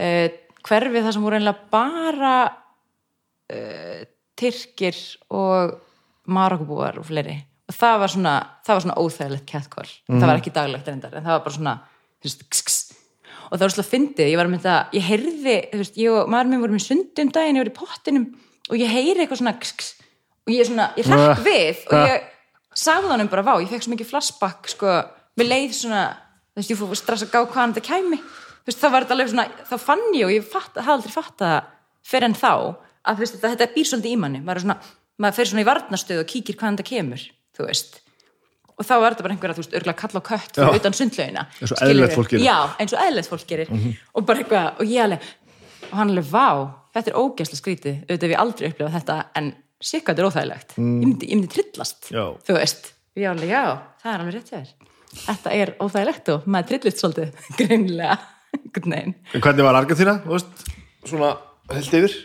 uh, 0.00 0.26
hverfi 0.64 1.02
þar 1.04 1.16
sem 1.16 1.24
voru 1.24 1.38
einlega 1.38 1.70
bara 1.72 2.36
uh, 3.54 4.04
Tyrkir 4.34 4.98
og 5.30 5.74
Marokubúar 6.34 6.98
og 6.98 7.06
fleiri. 7.08 7.36
Og 7.68 7.76
það 7.76 7.98
var 8.02 8.12
svona, 8.12 8.36
það 8.66 8.76
var 8.76 8.84
svona 8.84 9.00
óþægilegt 9.00 9.48
catcall. 9.48 9.90
Það 10.10 10.26
var 10.28 10.40
ekki 10.40 10.52
daglegt 10.54 10.88
reyndar 10.88 11.14
en 11.16 11.24
það 11.24 11.36
var 11.36 11.44
bara 11.44 11.56
svona 11.56 11.74
veist, 12.24 12.44
kss, 12.48 12.64
kss. 12.68 12.94
og 13.50 13.56
það 13.56 13.64
var 13.66 13.74
svona 13.74 13.90
fyndið, 13.90 14.30
ég 14.32 14.40
var 14.40 14.50
með 14.50 14.64
þetta 14.64 14.96
ég 14.96 15.06
heyrði, 15.08 15.56
þú 15.72 15.80
veist, 15.82 15.98
ég 16.00 16.16
og 16.16 16.30
maður 16.32 16.50
minn 16.50 16.64
vorum 16.64 16.78
í 16.78 16.84
sundi 16.84 17.24
um 17.24 17.32
daginn, 17.34 17.58
ég 17.58 17.64
var 17.64 17.72
í 17.72 17.76
pottinum 17.78 18.26
og 18.70 18.80
ég 18.80 18.92
heyri 18.92 19.24
eitthvað 19.24 19.42
svona 19.42 19.56
kss, 19.60 19.90
og 20.44 20.54
ég 20.54 20.68
svona, 20.68 20.88
ég 20.98 21.10
hrekk 21.10 21.44
við 21.44 21.82
og 21.90 22.06
ég 22.08 22.30
sagði 22.84 23.12
honum 23.12 23.30
bara, 23.32 23.44
vá, 23.46 23.54
ég 23.62 23.70
fekk 23.70 23.86
svo 23.86 23.94
mikið 23.94 24.10
flashback 24.10 24.72
sko, 24.72 24.94
við 25.38 25.50
leið 25.50 25.76
svona 25.82 26.04
þú 26.54 26.62
veist, 26.62 26.72
ég 26.72 26.80
fór 26.80 26.98
strax 26.98 27.26
að 27.26 27.34
gá 27.34 27.40
hvaðan 27.42 27.76
þetta 27.76 27.88
kæmi 27.90 28.20
veist, 28.68 28.80
þá 28.80 28.88
var 28.94 29.04
þetta 29.06 29.16
alveg 29.18 29.32
svona, 29.32 29.46
þá 29.70 29.74
fann 29.82 30.04
ég 30.16 30.26
og 30.28 30.32
ég 30.34 30.46
fatt, 30.48 30.76
hafði 30.80 30.94
aldrei 30.98 31.12
fatt 31.14 31.36
það 31.42 31.56
fyrir 32.10 32.28
en 32.30 32.36
þá 32.38 32.50
að 33.04 33.20
veist, 33.20 33.36
þetta, 33.36 33.50
þetta 33.54 33.74
býr 33.74 33.90
svolítið 33.90 34.14
í 34.14 34.20
manni. 34.24 34.40
Maður, 34.44 34.64
svona, 34.64 34.78
maður 35.20 35.36
fer 35.40 35.50
svona 35.50 35.64
í 35.64 35.68
varnastöð 35.68 36.22
og 36.24 36.30
kíkir 36.32 36.56
hvaðan 36.60 36.78
þetta 36.80 36.88
kemur, 36.90 37.26
þú 37.58 37.68
veist. 37.68 38.00
Og 38.74 38.82
þá 38.88 38.94
er 38.96 39.04
þetta 39.14 39.24
bara 39.28 39.34
einhverja, 39.36 39.54
þú 39.54 39.62
veist, 39.62 39.74
örgulega 39.78 40.00
kalla 40.00 40.18
á 40.18 40.24
kött 40.26 40.56
fyrir 40.58 40.78
utan 40.80 40.96
sundlaugina 40.98 41.42
Eins 41.60 41.74
og 41.76 41.82
eðlilegt 41.84 42.16
fólk 42.16 42.32
gerir. 42.32 42.42
já, 42.48 42.56
eins 42.82 42.94
og 42.96 43.02
eðlilegt 43.04 43.30
fólk 43.30 43.44
gerir. 43.52 43.68
Og 44.18 44.24
bara 44.26 44.42
eitthvað, 44.42 44.70
og 44.82 44.90
ég 44.90 45.04
alveg 45.04 45.28
og 45.92 45.94
hann 46.00 46.10
alveg, 46.10 46.26
vá, 46.32 46.48
þetta 46.96 47.12
er 47.12 47.18
ógæslega 47.20 47.60
skrítið. 47.60 48.00
Auðvitað 48.08 48.32
ég 48.34 48.40
aldrei 48.42 48.66
upplifað 48.72 48.96
þetta 48.96 49.18
en 49.38 49.52
sikka 49.84 50.10
þetta 50.14 50.24
er 50.24 50.28
óþægilegt, 50.32 50.74
ég, 50.80 50.88
myndi, 51.04 51.28
myndi 51.36 51.52
trillast 51.54 52.10
Já. 52.10 52.24
þú 52.48 52.56
veist, 52.58 52.90
ég 53.20 53.28
alveg, 53.30 53.52
já, 53.52 53.62
það 54.02 54.10
er 54.16 54.24
alveg 54.24 54.34
rétt 54.40 54.52
þér. 54.56 54.74
Þetta 55.22 55.52
er 55.60 55.72
óþægilegt 55.84 56.32
og 56.34 56.46
maður 56.50 56.70
trillist 56.72 57.02
svolítið, 57.04 57.44
greinilega 57.60 58.16
einhvern 58.80 58.96
veginn. 58.96 59.14
En 59.34 59.44
hvernig 59.44 59.64
var 59.66 59.78
Argentina, 59.80 60.14
veist, 60.28 60.64
svona 61.08 61.34
held 61.72 61.98
yfir? 62.00 62.16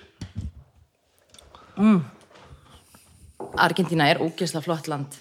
Argentína 3.59 4.07
er 4.11 4.19
ógeðslega 4.23 4.65
flott 4.65 4.87
land. 4.91 5.15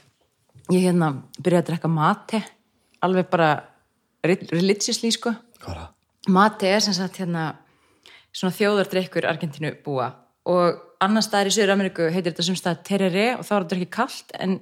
Ég 0.73 0.85
hérna 0.85 1.13
byrjaði 1.39 1.63
að 1.63 1.69
drekka 1.71 1.89
mate 1.91 2.43
alveg 3.05 3.29
bara 3.31 3.51
re- 4.27 4.43
religiously 4.53 5.11
sko. 5.15 5.33
Hvað 5.63 5.71
var 5.73 5.79
það? 5.85 5.95
mate 6.29 6.69
er 6.69 6.83
sem 6.85 6.93
sagt 6.93 7.17
hérna 7.23 7.45
svona 8.37 8.53
þjóðardrykkur 8.53 9.25
Argentínu 9.31 9.71
búa 9.85 10.11
og 10.51 10.83
annar 11.01 11.23
staðar 11.25 11.49
í 11.49 11.55
Söður 11.55 11.73
Ameríku 11.73 12.09
heitir 12.13 12.33
þetta 12.35 12.45
sem 12.45 12.59
stað 12.59 12.83
terere 12.85 13.25
og 13.39 13.47
þá 13.47 13.53
er 13.55 13.65
þetta 13.65 13.77
ekki 13.79 13.89
kalt 13.97 14.35
en 14.37 14.59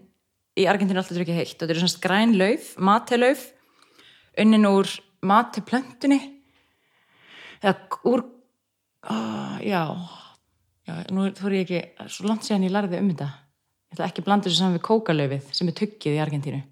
í 0.57 0.67
Argentínu 0.71 0.95
er 0.99 1.03
alltaf 1.03 1.17
drukkið 1.19 1.41
heitt. 1.41 1.57
Og 1.57 1.65
þetta 1.65 1.75
er 1.75 1.81
svona 1.83 2.05
græn 2.07 2.37
lauf, 2.39 2.69
matelauf 2.79 3.43
unnin 4.39 4.69
úr 4.69 4.93
mati 5.27 5.65
plöntunni 5.67 6.21
eða 7.63 8.01
úr 8.05 8.25
uh, 9.11 9.59
já. 9.65 9.83
Já, 10.87 10.95
nú 11.11 11.27
þú 11.35 11.49
er 11.49 11.57
ég 11.59 11.67
ekki 11.67 12.09
svo 12.15 12.29
langt 12.31 12.47
séðan 12.47 12.69
ég 12.69 12.75
lærði 12.75 13.01
um 13.03 13.11
þetta. 13.11 13.31
Ég 13.87 13.97
ætla 13.97 14.07
ekki 14.07 14.23
að 14.23 14.29
blanda 14.29 14.49
þessu 14.49 14.61
saman 14.61 14.77
við 14.77 14.85
kókalöfið 14.87 15.49
sem 15.57 15.71
er 15.71 15.79
tuggið 15.81 16.15
í 16.15 16.23
Argentínu. 16.23 16.63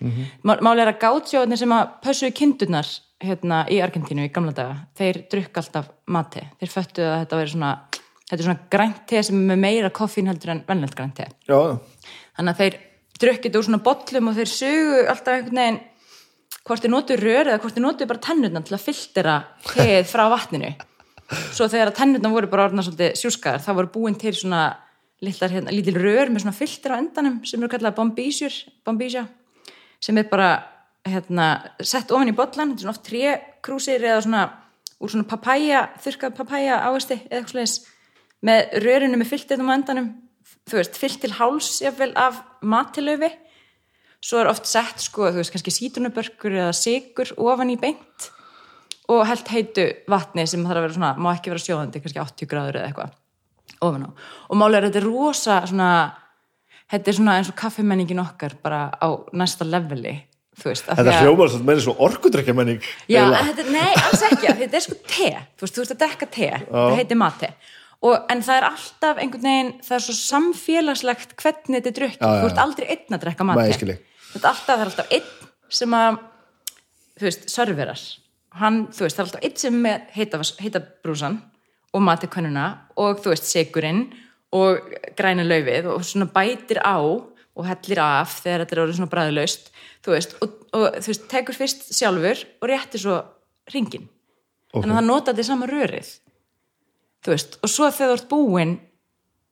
Mm 0.00 0.10
-hmm. 0.10 0.58
Máli 0.64 0.80
er 0.80 0.90
að 0.90 1.02
gátsjóðinir 1.04 1.58
sem 1.60 1.72
að 1.72 1.88
pössuðu 2.02 2.32
kindurnar 2.32 2.88
hérna 3.20 3.66
í 3.68 3.80
Argentínu 3.84 4.24
í 4.24 4.32
gamla 4.32 4.52
daga, 4.52 4.76
þeir 4.96 5.26
drukk 5.30 5.58
alltaf 5.60 5.90
mati, 6.06 6.40
þeir 6.60 6.70
föttuðu 6.72 7.08
að 7.10 7.18
þetta 7.20 7.36
veri 7.36 7.50
svona 7.50 7.72
þetta 8.30 8.38
er 8.38 8.46
svona 8.46 8.68
grænt 8.70 9.06
te 9.10 9.22
sem 9.22 9.36
er 9.36 9.46
með 9.50 9.58
meira 9.64 9.90
koffín 9.90 10.30
heldur 10.30 10.54
en 10.54 10.64
vennlegt 10.68 10.94
grænt 10.94 11.16
te. 11.18 11.26
Já, 11.50 11.78
þannig 12.38 12.52
að 12.52 12.60
þeir 12.62 12.78
drukkið 13.20 13.58
úr 13.58 13.66
svona 13.66 13.82
bollum 13.84 14.30
og 14.30 14.38
þeir 14.38 14.50
sugu 14.54 15.00
alltaf 15.10 15.34
einhvern 15.34 15.60
veginn 15.60 15.80
hvort 16.66 16.84
þeir 16.84 16.92
notu 16.92 17.16
rör 17.18 17.48
eða 17.48 17.60
hvort 17.62 17.76
þeir 17.76 17.84
notu 17.86 18.08
bara 18.10 18.22
tennurna 18.24 18.62
til 18.64 18.76
að 18.76 18.84
filtera 18.84 19.36
teið 19.72 20.06
frá 20.10 20.24
vatninu. 20.32 20.70
Svo 21.54 21.68
þegar 21.70 21.92
tennurna 21.96 22.32
voru 22.32 22.50
bara 22.50 22.68
orðna 22.68 22.84
svolítið 22.84 23.18
sjúskaðar 23.20 23.64
þá 23.64 23.70
voru 23.78 23.92
búin 23.94 24.18
til 24.18 24.34
svona 24.36 24.64
litlar, 25.24 25.52
hérna, 25.52 25.74
rör 26.00 26.32
með 26.32 26.44
svona 26.44 26.56
filter 26.56 26.96
á 26.96 27.00
endanum 27.00 27.40
sem 27.44 27.60
eru 27.60 27.70
kallað 27.70 27.98
bombísjur 27.98 28.54
bombísja 28.86 29.26
sem 30.00 30.16
er 30.16 30.28
bara 30.30 30.50
hérna, 31.06 31.72
sett 31.80 32.12
ofan 32.12 32.32
í 32.32 32.36
bollan 32.36 32.72
þetta 32.72 32.80
er 32.80 32.84
svona 32.86 32.94
oft 32.94 33.06
trékrúsir 33.08 34.04
eða 34.04 34.22
svona 34.24 34.42
úr 35.00 35.12
svona 35.12 35.28
papæja, 35.28 35.86
þurrkað 36.04 36.36
papæja 36.36 36.80
ávesti 36.88 37.16
eða 37.22 37.38
eitthvað 37.38 37.52
sliðis 37.54 37.76
með 38.44 38.74
rörinu 38.84 39.20
með 39.20 39.30
filternum 39.34 39.70
á 39.72 39.76
endanum. 39.76 40.10
Þú 40.68 40.78
veist, 40.80 40.98
fyllt 41.00 41.20
til 41.22 41.32
háls 41.36 41.70
jafnvel 41.82 42.12
af 42.20 42.40
matilöfi 42.60 43.30
svo 44.20 44.40
er 44.42 44.50
oft 44.50 44.66
sett 44.68 45.00
sko, 45.00 45.30
þú 45.32 45.40
veist, 45.40 45.52
kannski 45.54 45.72
sítunubörkur 45.72 46.52
eða 46.52 46.74
sigur 46.76 47.30
ofan 47.40 47.70
í 47.72 47.78
beint 47.80 48.30
og 49.10 49.24
held 49.26 49.48
heitu 49.50 49.86
vatni 50.12 50.44
sem 50.46 50.62
þarf 50.66 50.76
að 50.78 50.84
vera 50.86 50.96
svona, 50.98 51.12
má 51.18 51.30
ekki 51.34 51.50
vera 51.50 51.64
sjóðandi 51.64 52.02
kannski 52.04 52.20
80 52.22 52.50
gráður 52.52 52.80
eða 52.80 52.90
eitthvað 52.90 53.16
ofan 53.80 54.04
á. 54.06 54.10
Og 54.50 54.58
málega 54.60 54.82
er 54.84 54.90
þetta 54.90 55.04
rosa 55.06 55.60
svona 55.66 55.90
þetta 56.90 57.08
er 57.12 57.16
svona 57.16 57.38
eins 57.40 57.48
og 57.50 57.56
kaffimenningin 57.58 58.20
okkar 58.22 58.54
bara 58.62 58.90
á 58.92 59.08
næsta 59.32 59.64
leveli 59.66 60.14
þú 60.60 60.68
veist, 60.68 60.84
þetta 60.90 61.06
að- 61.14 61.20
hljómar 61.24 61.48
svolítið 61.48 61.68
meira 61.70 61.80
svo 61.86 61.94
orkudrykja 62.06 62.54
menning 62.54 62.80
Já, 63.08 63.24
þetta, 63.32 63.64
nei, 63.72 63.92
alls 64.04 64.22
ekki, 64.28 64.52
þetta 64.60 64.76
er 64.76 64.84
sko 64.84 64.96
te 65.08 65.30
þú 65.56 65.64
veist, 65.64 65.74
þú 65.78 65.84
veist 65.84 65.94
að 65.96 66.02
dekka 66.04 66.26
te, 66.34 66.50
það 66.68 66.96
heitir 67.00 67.16
mate. 67.20 67.52
Og, 68.00 68.14
en 68.32 68.40
það 68.40 68.56
er 68.56 68.64
alltaf 68.70 69.18
einhvern 69.20 69.42
veginn 69.44 69.72
það 69.84 69.96
er 69.98 70.04
svo 70.06 70.14
samfélagslegt 70.18 71.34
hvernig 71.40 71.80
þetta 71.80 71.90
er 71.90 71.96
drukkið, 71.98 72.20
Já, 72.20 72.30
já, 72.30 72.40
þú 72.40 72.46
ert 72.50 72.56
já. 72.56 72.62
aldrei 72.64 72.86
einn 72.94 73.16
að 73.16 73.24
drekka 73.24 73.44
mate. 73.48 73.66
ég. 73.70 73.98
Þetta 74.32 74.42
er 74.44 74.50
alltaf, 74.52 74.66
það 74.66 74.80
er 74.84 74.90
alltaf 74.90 75.14
einn 75.16 75.28
sem 75.70 75.94
að 75.96 76.18
þú 77.20 77.28
veist, 77.28 77.46
serverar 77.52 78.02
hann, 78.60 78.80
þú 78.94 79.06
veist, 79.06 79.16
það 79.16 79.22
er 79.22 79.28
alltaf 79.28 79.46
einn 79.46 79.58
sem 79.62 79.80
heita, 80.16 80.40
heita 80.60 80.82
brúsan 81.04 81.40
og 81.94 82.04
matikönuna 82.06 82.66
og 83.00 83.20
þú 83.22 83.34
veist, 83.34 83.50
sigurinn 83.50 84.06
og 84.56 84.80
græna 85.18 85.44
laufið 85.46 85.90
og 85.92 86.06
svona 86.06 86.30
bætir 86.34 86.80
á 86.82 86.98
og 87.00 87.66
hellir 87.66 88.00
af 88.02 88.40
þegar 88.44 88.64
þetta 88.64 88.76
er 88.76 88.82
orðið 88.84 88.98
svona 88.98 89.12
bræðlaust 89.12 89.70
þú 90.00 90.14
veist, 90.14 90.34
og, 90.42 90.56
og 90.74 90.86
þú 91.02 91.12
veist, 91.12 91.28
tekur 91.30 91.58
fyrst 91.58 91.86
sjálfur 91.94 92.42
og 92.62 92.70
réttir 92.70 93.02
svo 93.04 93.20
ringin 93.74 94.08
Ok. 94.70 94.84
þannig 94.84 94.94
að 94.94 94.98
það 95.00 95.08
nota 95.08 95.32
þetta 95.32 95.46
sama 95.48 95.66
rörið 95.66 96.10
þú 97.26 97.32
veist, 97.34 97.56
og 97.58 97.72
svo 97.72 97.88
þegar 97.90 98.10
þú 98.12 98.16
ert 98.20 98.28
búin 98.30 98.74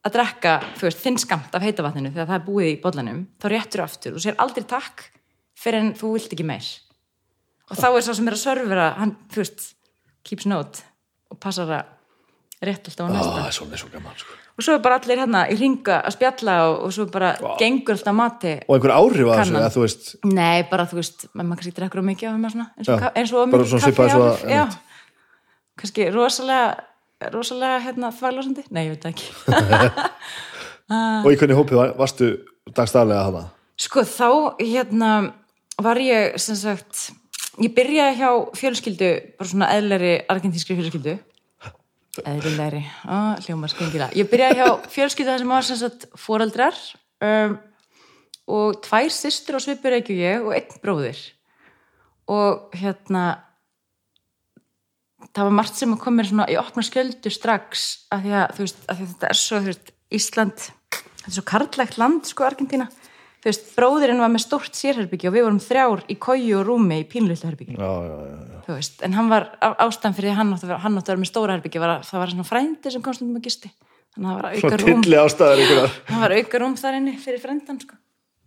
að 0.09 0.17
drekka, 0.17 0.55
veist, 0.81 1.01
þinn 1.05 1.21
skamt 1.21 1.55
af 1.55 1.65
heita 1.65 1.85
vatninu 1.87 2.13
þegar 2.15 2.31
það 2.31 2.39
er 2.39 2.47
búið 2.49 2.71
í 2.73 2.77
bollanum 2.83 3.23
þá 3.41 3.49
réttur 3.53 3.85
aftur 3.85 4.19
og 4.19 4.25
sér 4.25 4.39
aldrei 4.43 4.67
takk 4.69 5.09
fyrir 5.59 5.85
en 5.85 5.95
þú 5.99 6.15
vilt 6.17 6.35
ekki 6.35 6.47
meir 6.49 6.69
og 7.69 7.79
þá 7.79 7.89
er 7.91 8.05
sá 8.07 8.13
sem 8.17 8.31
er 8.31 8.37
að 8.37 8.43
servera 8.43 8.89
hann, 8.99 9.15
þú 9.33 9.45
veist, 9.45 9.71
keeps 10.27 10.49
note 10.49 10.85
og 11.29 11.41
passar 11.43 11.69
að 11.69 11.95
rétt 12.65 12.89
alltaf 12.91 13.07
á 13.07 13.09
Ó, 13.09 13.15
næsta 13.15 13.35
það 13.37 13.49
er 13.49 13.57
svolítið 13.59 13.83
svo 13.83 13.91
gaman 13.93 14.19
sko. 14.19 14.37
og 14.59 14.67
svo 14.67 14.75
er 14.75 14.83
bara 14.83 14.99
allir 14.99 15.21
hérna 15.23 15.45
í 15.47 15.59
ringa 15.61 16.01
að 16.01 16.17
spjalla 16.17 16.57
og, 16.67 16.79
og 16.89 16.95
svo 16.97 17.07
bara 17.13 17.31
gengur 17.61 17.95
alltaf 17.95 18.17
mati 18.19 18.55
og 18.65 18.75
einhver 18.75 18.95
áhrif 18.97 19.31
að 19.31 19.43
þessu, 19.43 19.61
að 19.61 19.77
þú 19.77 19.85
veist 19.85 20.11
nei, 20.27 20.65
bara 20.71 20.89
þú 20.91 20.99
veist, 20.99 21.29
maður 21.35 21.61
kannski 21.61 21.75
drekkur 21.77 22.03
á 22.03 22.09
mikið 22.09 22.31
af 22.33 22.55
svona, 22.57 22.69
eins 22.75 22.91
og, 22.91 23.45
mikið 23.53 23.75
kaffi 23.79 24.09
svo 24.11 24.25
einmitt. 24.49 24.79
kannski 25.79 26.09
rosalega 26.11 26.88
rosalega 27.33 27.79
hérna 27.83 28.11
þvæglásandi 28.15 28.65
nei, 28.71 28.85
ég 28.87 28.97
veit 28.97 29.09
ekki. 29.11 29.31
Og 31.25 31.31
í 31.33 31.37
hvernig 31.37 31.59
hópið 31.59 31.81
var- 31.81 31.95
varstu 31.99 32.29
dagstaflega 32.73 33.21
að 33.21 33.27
hafa 33.31 33.45
Sko 33.79 34.03
þá 34.09 34.29
hérna 34.59 35.11
var 35.79 36.01
ég 36.03 36.39
sem 36.43 36.57
sagt 36.59 37.09
ég 37.63 37.71
byrjaði 37.77 38.17
hjá 38.19 38.31
fjölskyldu 38.59 39.11
bara 39.39 39.51
svona 39.51 39.69
eðleri 39.77 40.13
argentínskri 40.31 40.75
fjölskyldu. 40.79 41.15
Eðlilegri. 42.27 42.81
Á, 43.07 43.39
hljómar 43.47 43.71
skringilega. 43.71 44.11
Ég 44.19 44.27
byrjaði 44.31 44.59
hjá 44.59 44.91
fjölskyldu 44.91 45.31
þar 45.31 45.43
sem 45.45 45.53
var 45.55 45.67
sem 45.69 45.79
sagt 45.79 46.07
foreldrar 46.19 46.79
um, 47.23 47.55
og 48.51 48.81
tvær 48.83 49.13
systur 49.15 49.59
á 49.59 49.61
svipur 49.63 49.95
ekki 49.95 50.17
ég 50.19 50.43
og 50.43 50.57
einn 50.59 50.83
bróðir. 50.83 51.21
Og 52.27 52.75
hérna 52.75 53.25
það 55.27 55.49
var 55.49 55.57
margt 55.59 55.79
sem 55.79 55.97
kom 56.01 56.19
mér 56.19 56.31
svona 56.31 56.47
í 56.51 56.57
opna 56.61 56.85
skjöldu 56.87 57.33
strax 57.33 57.89
af 58.15 58.23
því 58.25 58.35
að, 58.39 58.63
veist, 58.63 58.81
af 58.87 58.99
því 58.99 59.05
að 59.05 59.13
þetta 59.13 59.31
er 59.33 59.41
svo 59.41 59.61
veist, 59.67 59.93
Ísland, 60.15 60.65
þetta 60.95 61.29
er 61.29 61.37
svo 61.37 61.45
karlægt 61.51 61.99
land 62.01 62.29
sko 62.31 62.47
Argentína, 62.47 62.87
þú 63.43 63.51
veist 63.51 63.67
bróðirinn 63.77 64.23
var 64.23 64.33
með 64.33 64.45
stórt 64.47 64.79
sérherbyggi 64.79 65.29
og 65.29 65.37
við 65.37 65.47
vorum 65.49 65.61
þrjár 65.63 66.05
í 66.09 66.17
kóju 66.23 66.61
og 66.61 66.65
rúmi 66.71 67.03
í 67.03 67.09
já. 68.49 68.63
þú 68.69 68.79
veist, 68.79 69.03
en 69.05 69.19
hann 69.19 69.29
var 69.33 69.51
á- 69.59 69.79
ástæðan 69.85 70.17
fyrir 70.17 70.39
hann 70.39 70.55
átti 70.55 70.67
að 70.67 70.73
vera, 70.73 70.83
hann 70.87 70.99
átti 70.99 71.11
að 71.11 71.15
vera 71.15 71.23
með 71.25 71.33
stóra 71.33 71.59
herbyggi 71.59 71.83
það 71.83 72.19
var 72.23 72.35
svona 72.35 72.49
frændi 72.49 72.95
sem 72.95 73.05
komst 73.05 73.23
um 73.27 73.37
að 73.37 73.47
gisti 73.51 73.71
þannig 74.15 74.29
að 74.29 74.35
það 74.35 74.43
var 74.43 74.51
auka 74.55 74.77
rúm 74.83 75.03
það 76.09 76.21
var 76.23 76.35
auka 76.39 76.63
rúm 76.63 76.77
þar 76.79 76.99
inni 76.99 77.15
fyrir 77.21 77.43
frændan 77.43 77.81
sko. 77.83 77.99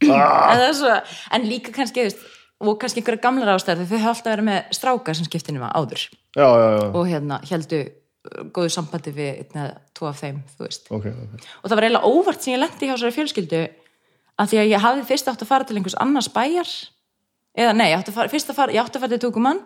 Ah. 0.09 0.57
en, 0.57 0.73
svo, 0.73 0.93
en 1.37 1.45
líka 1.45 1.73
kannski 1.75 2.01
þú 2.01 2.07
veist, 2.09 2.23
og 2.61 2.77
kannski 2.81 3.01
einhverja 3.01 3.23
gamlar 3.23 3.55
ástæður 3.55 3.89
þau 3.89 3.95
höfðu 3.97 4.11
alltaf 4.11 4.29
verið 4.31 4.47
með 4.47 4.77
stráka 4.77 5.15
sem 5.17 5.27
skiptinu 5.27 5.63
var 5.63 5.73
áður. 5.75 6.05
Já, 6.37 6.45
já, 6.47 6.67
já, 6.77 6.85
og 6.93 7.09
hérna 7.09 7.41
heldu 7.49 7.81
góðu 8.53 8.71
sambandi 8.71 9.13
við 9.15 9.29
einn 9.41 9.59
eða 9.63 9.77
tvo 9.97 10.07
af 10.11 10.21
þeim 10.21 10.41
þú 10.53 10.65
veist. 10.67 10.89
ok, 10.93 11.05
ok. 11.09 11.45
Og 11.63 11.69
það 11.69 11.77
var 11.77 11.87
eiginlega 11.87 12.11
óvart 12.11 12.43
sem 12.43 12.53
ég 12.53 12.61
lendi 12.61 12.87
hjá 12.87 12.93
þessari 12.93 13.15
fjölskyldu 13.17 13.61
að 14.41 14.51
því 14.51 14.59
að 14.61 14.71
ég 14.71 14.83
hafði 14.85 15.05
fyrst 15.09 15.31
átt 15.31 15.45
að 15.45 15.51
fara 15.51 15.67
til 15.67 15.77
einhvers 15.77 15.97
annars 16.01 16.29
bæjar. 16.33 16.71
Eða 17.57 17.75
nei, 17.75 17.87
ég 17.91 17.99
átti 17.99 18.13
að 18.13 18.19
fara, 18.19 18.31
fyrst 18.31 18.51
að 18.51 18.59
fara, 18.61 18.75
ég 18.75 18.83
átti 18.83 18.99
að 18.99 19.05
fara 19.05 19.15
til 19.15 19.23
Túkumann 19.25 19.61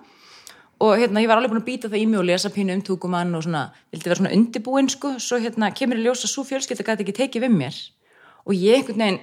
og 0.83 0.97
hérna, 0.99 1.21
ég 1.23 1.29
var 1.29 1.39
alveg 1.39 1.53
búin 1.53 1.61
að 1.61 1.67
býta 1.69 1.91
það 1.91 2.01
í 2.01 2.07
mig 2.09 2.19
og 2.19 2.25
lesa 2.27 2.51
pínu 2.51 2.73
um 2.75 2.83
Túkumann 2.83 3.35
og 3.37 3.45
svona, 3.45 3.67
vildi 3.93 4.09
vera 4.09 4.19
svona 4.19 4.33
undibúin 4.35 4.89
sko, 4.91 5.13
svo 5.23 5.39
hérna 5.39 5.69
kemur 5.75 5.99
í 5.99 6.03
ljós 6.03 6.25
að 6.25 6.33
svo 6.33 6.43
fjölskylda 6.47 6.83
gæti 6.87 7.05
ekki 7.05 7.15
tekið 7.19 7.45
við 7.45 7.55
mér. 7.59 7.77
Og 8.45 8.57
ég 8.57 8.81
einhvern 8.81 9.03
veginn 9.03 9.21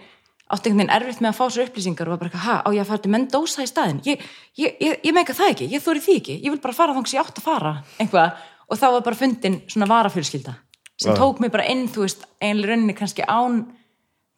átti 0.53 0.69
einhvern 0.71 0.83
veginn 0.83 0.95
erfitt 0.97 1.21
með 1.25 1.31
að 1.33 1.39
fá 1.39 1.45
sér 1.55 1.69
upplýsingar 1.71 2.09
og 2.09 2.15
var 2.15 2.21
bara, 2.23 2.31
eitthvað, 2.31 2.47
ha, 2.47 2.57
á 2.63 2.69
ég 2.77 2.83
að 2.85 2.91
fara 2.93 3.03
til 3.05 3.13
Mendoza 3.15 3.65
í 3.65 3.69
staðin 3.71 4.01
ég, 4.07 4.25
ég, 4.61 4.75
ég, 4.85 4.99
ég 5.09 5.15
meika 5.17 5.37
það 5.37 5.53
ekki, 5.55 5.69
ég 5.73 5.85
þóri 5.85 6.03
því 6.05 6.17
ekki. 6.21 6.37
Ég 6.45 6.53
vil 6.55 6.61
bara 6.63 6.77
fara 6.77 6.97
þangs 6.97 7.15
ég 7.17 7.23
átt 7.23 7.41
að 7.41 7.47
fara 7.47 7.73
einhvað, 8.03 8.43
og 8.69 8.81
þá 8.81 8.87
var 8.97 9.07
bara 9.07 9.21
fundin 9.23 9.61
svona 9.73 9.89
varafjölskylda 9.91 10.55
sem 11.03 11.17
tók 11.19 11.41
mig 11.43 11.51
bara 11.51 11.65
inn, 11.73 11.87
þú 11.91 12.05
veist 12.05 12.27
einlega 12.45 12.75
rauninni 12.75 12.95
kannski 12.95 13.25
án 13.27 13.63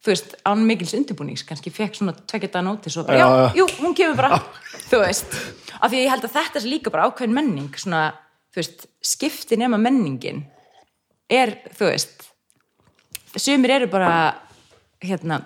þú 0.04 0.12
veist, 0.12 0.34
án 0.44 0.62
mikils 0.68 0.92
undirbúnings. 0.96 1.42
Kannski 1.48 1.72
fekk 1.72 1.96
svona 1.96 2.12
tveggjata 2.14 2.60
nótis 2.64 2.96
og 3.00 3.06
bara, 3.08 3.18
Já, 3.18 3.24
já, 3.24 3.36
já. 3.40 3.54
jú, 3.58 3.66
hún 3.80 3.94
kemur 3.96 4.16
bara. 4.20 4.38
Þú 4.90 5.00
veist, 5.00 5.36
af 5.80 5.90
því 5.90 6.02
ég 6.02 6.12
held 6.12 6.26
að 6.28 6.34
þetta 6.36 6.60
sé 6.60 6.68
líka 6.68 6.92
bara 6.92 7.06
ákveðin 7.08 7.36
menning, 7.36 7.70
svona 7.80 8.02
þú 8.52 8.60
veist, 8.60 8.84
skipti 9.04 9.56
nema 9.60 9.80
menningin 9.80 10.44
er, 11.32 11.56
þú 11.74 11.88
veist 11.88 12.28
sumir 13.40 13.72
eru 13.78 13.88
bara 13.90 14.10
hérna, 15.02 15.40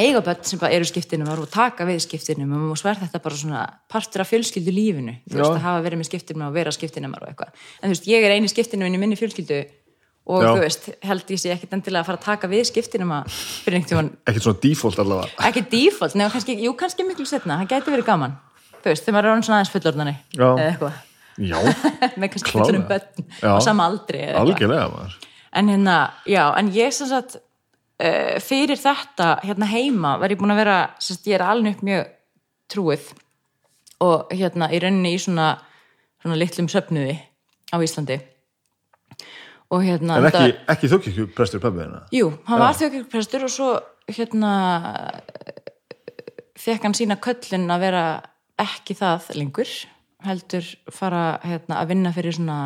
eiga 0.00 0.20
börn 0.24 0.42
sem 0.46 0.58
bara 0.58 0.74
eru 0.74 0.86
skiptinum 0.88 1.30
og 1.30 1.46
taka 1.52 1.86
við 1.88 2.02
skiptinum 2.04 2.52
og 2.70 2.78
svo 2.80 2.90
er 2.90 2.98
þetta 3.02 3.20
bara 3.22 3.38
svona 3.38 3.62
partur 3.90 4.24
af 4.24 4.30
fjölskyldu 4.30 4.74
lífinu. 4.74 5.16
Þú 5.28 5.38
veist, 5.38 5.54
að 5.54 5.64
hafa 5.64 5.84
verið 5.84 6.00
með 6.00 6.08
skiptinum 6.10 6.46
og 6.48 6.54
vera 6.56 6.74
skiptinum 6.74 7.14
og 7.14 7.26
eitthvað, 7.28 7.64
en 7.80 7.88
þú 7.88 7.94
veist, 7.94 8.10
ég 8.10 8.26
er 8.26 8.34
eini 8.34 8.50
skiptinum 8.50 8.90
í 8.90 9.00
minni 9.00 9.18
fjölskyldu 9.20 9.60
og 10.24 10.40
Já. 10.40 10.48
þú 10.48 10.60
veist, 10.62 10.88
held 11.04 11.32
ég 11.34 11.40
sé 11.42 11.52
ekkit 11.52 11.76
endilega 11.76 12.02
að 12.02 12.08
fara 12.08 12.20
að 12.20 12.26
taka 12.26 12.50
við 12.50 12.64
skiptinum 12.70 13.12
að 13.12 13.34
fyrir 13.34 13.78
einhvern 13.78 13.90
tímann. 13.90 14.12
Ekkert 14.24 14.46
svona 14.46 14.62
default 14.62 15.02
allavega. 15.04 15.34
Ekki 15.50 15.64
default, 15.74 16.16
nefnum 16.16 16.34
kannski, 16.38 16.56
jú 16.64 16.72
kannski 16.80 17.06
miklu 17.06 17.28
setna, 17.28 17.58
það 17.60 17.74
gæti 17.74 17.92
verið 17.92 18.08
gaman. 18.08 18.38
Þú 18.80 18.90
veist, 18.90 19.04
þegar 19.04 19.18
maður 19.18 19.30
er 19.34 19.44
svona 19.44 19.58
aðeins 19.60 19.74
fullorðnani 19.74 20.16
Já. 20.32 20.46
eða 20.48 20.70
eitthvað, 20.70 20.98
með 22.20 22.32
kannski 22.32 22.56
fullorðin 22.56 22.88
börn 22.88 23.28
á 23.44 23.58
sama 23.64 23.88
aldri 23.90 24.24
en 25.54 25.68
hérna, 25.70 25.98
já, 26.26 26.50
en 26.58 26.70
ég 26.74 26.92
sem 26.94 27.08
sagt 27.08 27.36
fyrir 28.44 28.80
þetta 28.80 29.28
hérna 29.44 29.68
heima 29.70 30.16
var 30.20 30.32
ég 30.32 30.40
búin 30.40 30.54
að 30.54 30.62
vera 30.62 30.78
sagt, 30.98 31.26
ég 31.28 31.38
er 31.38 31.46
alveg 31.46 31.78
upp 31.78 31.86
mjög 31.86 32.10
trúið 32.72 33.12
og 34.04 34.34
hérna 34.34 34.68
í 34.74 34.80
rauninni 34.82 35.14
í 35.14 35.22
svona 35.22 35.54
svona 36.24 36.40
litlum 36.40 36.70
söfnuði 36.72 37.18
á 37.68 37.76
Íslandi. 37.84 38.18
Og 39.74 39.82
hérna 39.84 40.18
en 40.20 40.28
ekki, 40.28 40.52
ekki 40.70 40.90
þjókirkju 40.92 41.26
prestur 41.34 41.60
pöppiðina 41.62 42.04
Jú, 42.14 42.30
hann 42.48 42.60
var 42.60 42.76
þjókirprestur 42.78 43.46
og 43.46 43.52
svo 43.52 43.68
hérna 44.12 44.52
fekk 46.60 46.86
hann 46.86 46.96
sína 46.96 47.16
köllin 47.20 47.66
að 47.72 47.84
vera 47.86 48.04
ekki 48.60 48.96
það 48.96 49.30
lengur 49.40 49.72
heldur 50.24 50.68
fara 50.94 51.40
hérna, 51.44 51.80
að 51.80 51.90
vinna 51.92 52.12
fyrir 52.14 52.36
svona 52.36 52.58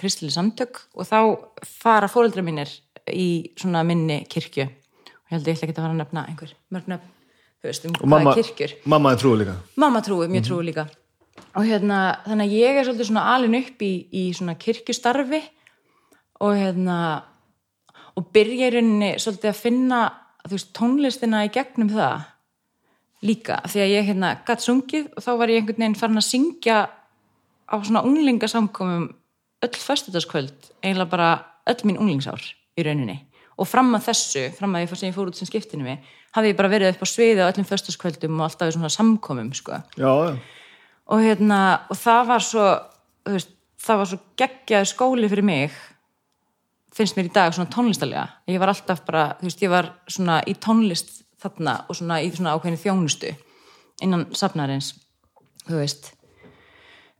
kristili 0.00 0.32
samtök 0.34 0.82
og 0.96 1.08
þá 1.08 1.20
fara 1.64 2.10
fóreldra 2.10 2.44
mínir 2.44 2.72
í 3.12 3.54
svona 3.56 3.84
minni 3.88 4.22
kirkju 4.28 4.66
ég 5.28 5.36
held 5.36 5.48
ég 5.48 5.58
ekki 5.62 5.74
að 5.74 5.82
fara 5.82 5.92
að 5.94 6.00
nefna 6.02 6.24
einhver 6.28 6.54
mörg 6.72 6.88
nefn, 6.88 7.10
þú 7.58 7.68
veist, 7.68 7.84
um 7.84 7.92
Og 7.94 8.00
hvað 8.00 8.12
mamma, 8.14 8.34
kirkjur. 8.38 8.74
mamma 8.84 9.12
er 9.12 9.20
trúið 9.22 9.42
líka. 9.42 9.56
Mamma 9.76 10.02
trúi, 10.06 10.28
mjög 10.32 10.46
trúi 10.48 10.64
líka. 10.68 10.86
Og 11.54 11.66
hérna, 11.68 11.98
þannig 12.26 12.48
að 12.48 12.56
ég 12.58 12.78
er 12.78 12.86
svolítið 12.88 13.08
svona 13.10 13.26
alin 13.34 13.58
upp 13.58 13.82
í, 13.82 13.92
í 14.10 14.24
svona 14.34 14.54
kirkjustarfi 14.58 15.42
og 16.40 16.54
hérna 16.56 16.96
og 18.18 18.32
byrja 18.34 18.70
í 18.70 18.74
rauninni 18.74 19.12
svolítið 19.22 19.52
að 19.52 19.60
finna 19.60 20.00
þú 20.48 20.56
veist, 20.56 20.72
tónlistina 20.74 21.44
í 21.46 21.52
gegnum 21.54 21.90
það 21.92 22.26
líka, 23.28 23.60
því 23.66 23.82
að 23.82 23.92
ég 23.92 24.08
hérna 24.08 24.32
gatt 24.46 24.62
sungið 24.62 25.08
og 25.16 25.24
þá 25.24 25.30
var 25.40 25.52
ég 25.52 25.60
einhvern 25.62 25.82
veginn 25.82 25.98
farin 25.98 26.20
að 26.20 26.28
syngja 26.28 26.78
á 27.68 27.74
svona 27.84 28.04
unglingasamkomum 28.06 29.08
öll 29.66 29.74
föstudagskvöld 29.82 30.70
eiginlega 30.82 31.10
bara 31.10 31.30
öll 31.68 31.82
mín 31.84 31.98
unglingsár 31.98 32.42
í 32.78 32.86
rauninni 32.86 33.18
og 33.58 33.68
fram 33.68 33.90
að 33.98 34.06
þessu, 34.10 34.44
fram 34.56 34.76
að 34.76 34.84
ég 34.84 34.92
fór 34.92 35.16
fór 35.16 35.32
út 35.32 35.38
sem 35.38 35.48
skiptinu 35.48 35.86
mig, 35.86 36.14
hafði 36.36 36.52
ég 36.52 36.58
bara 36.58 36.70
verið 36.72 36.94
upp 36.94 37.02
á 37.02 37.08
sviði 37.10 37.42
á 37.42 37.50
öllum 37.50 37.66
föstudagskvöldum 37.68 38.38
og 38.38 38.46
alltaf 38.46 38.70
í 38.70 38.76
svona 38.76 38.92
samkomum 38.92 39.52
sko. 39.56 39.80
Já, 39.98 40.12
já, 40.28 40.38
og 41.08 41.22
hérna, 41.24 41.60
og 41.88 41.98
það 41.98 42.26
var 42.28 42.44
svo 42.44 42.66
veist, 43.28 43.54
það 43.80 44.00
var 44.00 44.10
svo 44.10 44.18
geggjaði 44.40 44.90
skóli 44.92 45.30
fyrir 45.30 45.46
mig 45.46 45.78
finnst 46.94 47.16
mér 47.16 47.28
í 47.28 47.34
dag 47.34 47.54
svona 47.54 47.70
tónlistalega 47.72 48.26
ég 48.50 48.60
var 48.60 48.72
alltaf 48.72 49.04
bara, 49.06 49.30
þú 49.40 49.48
veist, 49.48 49.64
ég 49.64 49.72
var 49.72 49.90
svona 50.10 50.40
í 50.48 50.54
tónlist 50.58 51.18
þarna 51.42 51.80
og 51.86 51.98
svona 51.98 52.20
í 52.24 52.30
svona 52.34 52.54
ákveðinu 52.56 52.82
þjónustu 52.82 53.34
innan 54.04 54.28
safnarins, 54.36 54.92
þú 55.66 55.80
veist. 55.80 56.12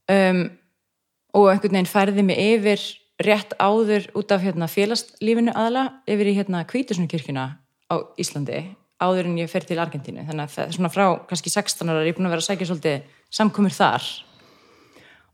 Um, 0.09 0.45
og 1.35 1.51
einhvern 1.51 1.75
veginn 1.75 1.91
færði 1.91 2.25
mig 2.25 2.39
yfir 2.39 2.85
rétt 3.19 3.55
áður 3.59 4.07
út 4.19 4.31
af 4.35 4.45
hérna 4.45 4.69
félagslífinu 4.71 5.55
aðla 5.59 5.89
yfir 6.07 6.31
í 6.31 6.37
hérna 6.39 6.63
kvítusunukirkjuna 6.69 7.47
á 7.91 7.95
Íslandi 8.21 8.63
áður 8.99 9.31
en 9.31 9.39
ég 9.39 9.51
fer 9.51 9.67
til 9.67 9.79
Argentínu. 9.79 10.25
Þannig 10.27 10.45
að 10.45 10.55
það 10.55 10.65
er 10.65 10.77
svona 10.77 10.93
frá 10.93 11.05
kannski 11.31 11.53
16 11.53 11.91
ára 11.91 12.03
er 12.03 12.11
ég 12.11 12.17
búin 12.19 12.29
að 12.29 12.35
vera 12.35 12.45
að 12.45 12.49
sækja 12.49 12.69
svolítið 12.71 13.03
samkomur 13.39 13.75
þar. 13.75 14.07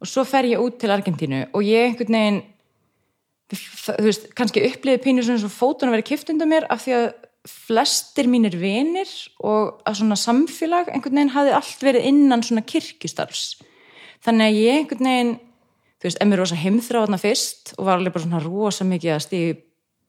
Og 0.00 0.10
svo 0.10 0.24
fer 0.28 0.48
ég 0.50 0.60
út 0.60 0.76
til 0.80 0.92
Argentínu 0.92 1.46
og 1.52 1.64
ég 1.64 1.90
einhvern 1.90 2.18
veginn 2.18 2.42
þú 3.54 4.06
veist, 4.06 4.30
kannski 4.36 4.64
uppliði 4.64 5.02
pínur 5.04 5.26
svona 5.26 5.42
svo 5.42 5.52
fótun 5.52 5.90
að 5.90 5.98
vera 5.98 6.08
kift 6.08 6.32
undan 6.32 6.50
mér 6.50 6.66
af 6.72 6.84
því 6.84 6.96
að 6.98 7.08
flestir 7.44 8.28
mínir 8.32 8.56
vinir 8.56 9.10
og 9.44 9.82
að 9.84 9.98
svona 10.00 10.16
samfélag 10.16 10.88
einhvern 10.88 11.18
veginn 11.18 11.34
hafði 11.34 11.56
allt 11.58 11.84
verið 11.84 12.08
innan 12.08 12.44
svona 12.44 12.64
kirkjustarfs. 12.64 13.58
Þannig 14.24 14.48
að 14.48 14.60
ég 14.62 14.78
einhvern 14.80 15.10
veginn 15.10 15.34
þú 16.04 16.10
veist, 16.10 16.20
emmi 16.20 16.36
rosa 16.36 16.56
heimþráðna 16.60 17.16
fyrst 17.16 17.70
og 17.78 17.86
var 17.86 17.96
alveg 17.96 18.12
bara 18.12 18.26
svona 18.26 18.42
rosa 18.44 18.84
mikið 18.84 19.14
að 19.14 19.22
stíði 19.24 19.52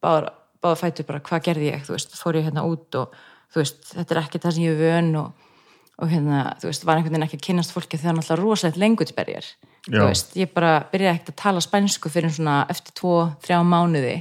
báða, 0.04 0.34
báða 0.60 0.80
fætur 0.82 1.08
bara 1.08 1.22
hvað 1.24 1.46
gerði 1.46 1.70
ég, 1.70 1.86
þú 1.88 1.96
veist, 1.96 2.18
fór 2.20 2.36
ég 2.36 2.50
hérna 2.50 2.66
út 2.68 2.98
og 3.00 3.14
þú 3.56 3.62
veist, 3.62 3.78
þetta 3.94 4.16
er 4.16 4.20
ekki 4.26 4.42
það 4.44 4.56
sem 4.58 4.66
ég 4.66 4.76
er 4.76 4.82
vön 4.82 5.08
og, 5.22 5.46
og 6.04 6.12
hérna, 6.12 6.42
þú 6.60 6.68
veist, 6.68 6.84
var 6.84 7.00
einhvern 7.00 7.16
veginn 7.16 7.28
ekki 7.30 7.40
að 7.40 7.46
kynnast 7.48 7.72
fólki 7.72 8.02
þegar 8.02 8.18
náttúrulega 8.18 8.44
rosalegt 8.44 8.82
lengutsberjar 8.84 9.48
Já. 9.48 10.02
þú 10.02 10.04
veist, 10.10 10.36
ég 10.36 10.52
bara 10.52 10.74
byrjaði 10.92 11.14
ekkert 11.14 11.32
að 11.32 11.40
tala 11.46 11.64
spænsku 11.64 12.12
fyrir 12.12 12.36
svona 12.36 12.58
eftir 12.74 12.98
tvo, 13.00 13.16
þrjá 13.46 13.62
mánuði 13.64 14.18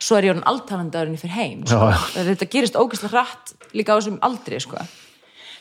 svo 0.00 0.16
er 0.16 0.28
ég 0.28 0.36
orðin 0.36 0.46
alltalandi 0.48 1.00
árin 1.00 1.16
ég 1.16 1.24
fyrir 1.24 1.34
heim 1.36 1.64
sko. 1.68 1.90
Þetta 2.14 2.46
gerist 2.54 2.78
ógæslega 2.78 3.10
hratt 3.18 3.50
líka 3.76 3.92
á 3.92 3.98
þessum 3.98 4.20
aldri 4.24 4.60
sko. 4.62 4.78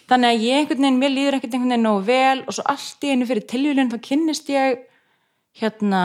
þannig 0.09 0.29
að 0.29 0.45
ég 0.45 0.61
einhvern 0.61 0.85
veginn, 0.85 1.01
mér 1.01 1.11
líður 1.13 1.39
ekkert 1.39 1.57
einhvern 1.57 1.73
veginn 1.73 1.85
nógu 1.85 2.05
vel 2.07 2.43
og 2.45 2.55
svo 2.55 2.63
allt 2.69 3.03
í 3.03 3.11
einu 3.11 3.27
fyrir 3.29 3.45
tilvílun 3.49 3.91
þá 3.91 3.97
kynnist 4.05 4.47
ég 4.53 4.85
hérna 5.59 6.03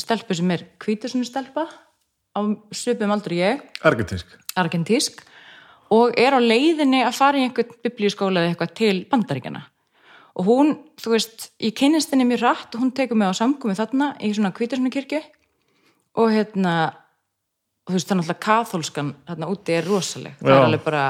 stelpu 0.00 0.36
sem 0.36 0.50
er 0.52 0.66
hvítusunni 0.82 1.26
stelpa 1.28 1.66
á 2.36 2.40
svipum 2.74 3.14
aldrei 3.14 3.40
ég. 3.40 3.62
Argentinsk 3.86 4.36
argentísk. 4.56 5.22
Og 5.92 6.16
er 6.18 6.34
á 6.34 6.40
leiðinni 6.42 7.04
að 7.06 7.14
fara 7.14 7.38
í 7.38 7.46
einhvern 7.46 7.76
biblíuskóla 7.84 8.42
eða 8.42 8.54
eitthvað 8.54 8.76
til 8.80 8.96
bandaríkjana 9.10 9.62
og 10.36 10.44
hún, 10.44 10.72
þú 11.00 11.14
veist, 11.14 11.46
ég 11.64 11.72
kynnist 11.78 12.10
henni 12.12 12.26
mjög 12.28 12.42
rætt 12.42 12.74
og 12.76 12.82
hún 12.82 12.90
tekur 12.92 13.16
mig 13.16 13.30
á 13.32 13.38
samkomi 13.38 13.76
þarna 13.78 14.10
í 14.20 14.32
svona 14.36 14.50
hvítusunni 14.52 14.90
kirkju 14.92 15.22
og 16.20 16.34
hérna 16.34 16.74
og 17.86 17.94
þú 17.94 17.96
veist, 17.96 18.10
er 18.10 18.18
náttúrulega 18.18 18.44
kathólskan 18.44 19.14
þarna 19.30 19.48
úti 19.54 19.76
er 19.78 19.88
rosaleg. 19.88 20.34
Það 20.42 20.50
Já. 20.50 20.56
er 20.58 20.66
alveg 20.66 20.84
bara, 20.84 21.04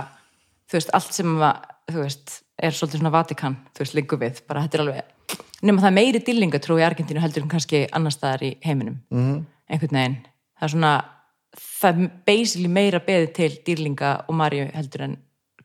þú 0.69 0.79
veist, 0.79 0.93
allt 1.01 1.17
sem 1.17 1.35
var, 1.41 1.65
þú 1.91 1.99
veist, 2.05 2.37
er 2.55 2.77
svolítið 2.77 3.03
svona 3.03 3.15
Vatikan 3.17 3.59
þú 3.73 3.83
veist, 3.83 3.97
lingu 3.99 4.21
við, 4.21 4.43
bara 4.47 4.63
þetta 4.67 4.79
er 4.79 4.85
alveg 4.85 5.16
nema 5.67 5.85
það 5.85 5.99
meiri 5.99 6.23
dillinga 6.25 6.63
trú 6.63 6.79
í 6.81 6.87
Argentínu 6.87 7.23
heldur 7.23 7.45
en 7.45 7.53
kannski 7.53 7.85
annar 7.93 8.15
staðar 8.15 8.47
í 8.47 8.57
heiminum. 8.65 9.01
-hmm. 9.11 9.45
einhvern 9.71 10.01
veginn, 10.01 10.19
það 10.59 10.69
er 10.69 10.75
svona 10.75 10.95
það 11.57 11.93
er 11.93 12.11
basically 12.27 12.69
meira 12.69 13.01
beði 13.01 13.31
til 13.37 13.53
dýrlinga 13.67 14.17
og 14.29 14.35
Marju 14.35 14.67
heldur 14.75 15.07
en 15.07 15.17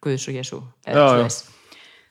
Guðs 0.02 0.28
og 0.28 0.38
Jésu 0.38 0.62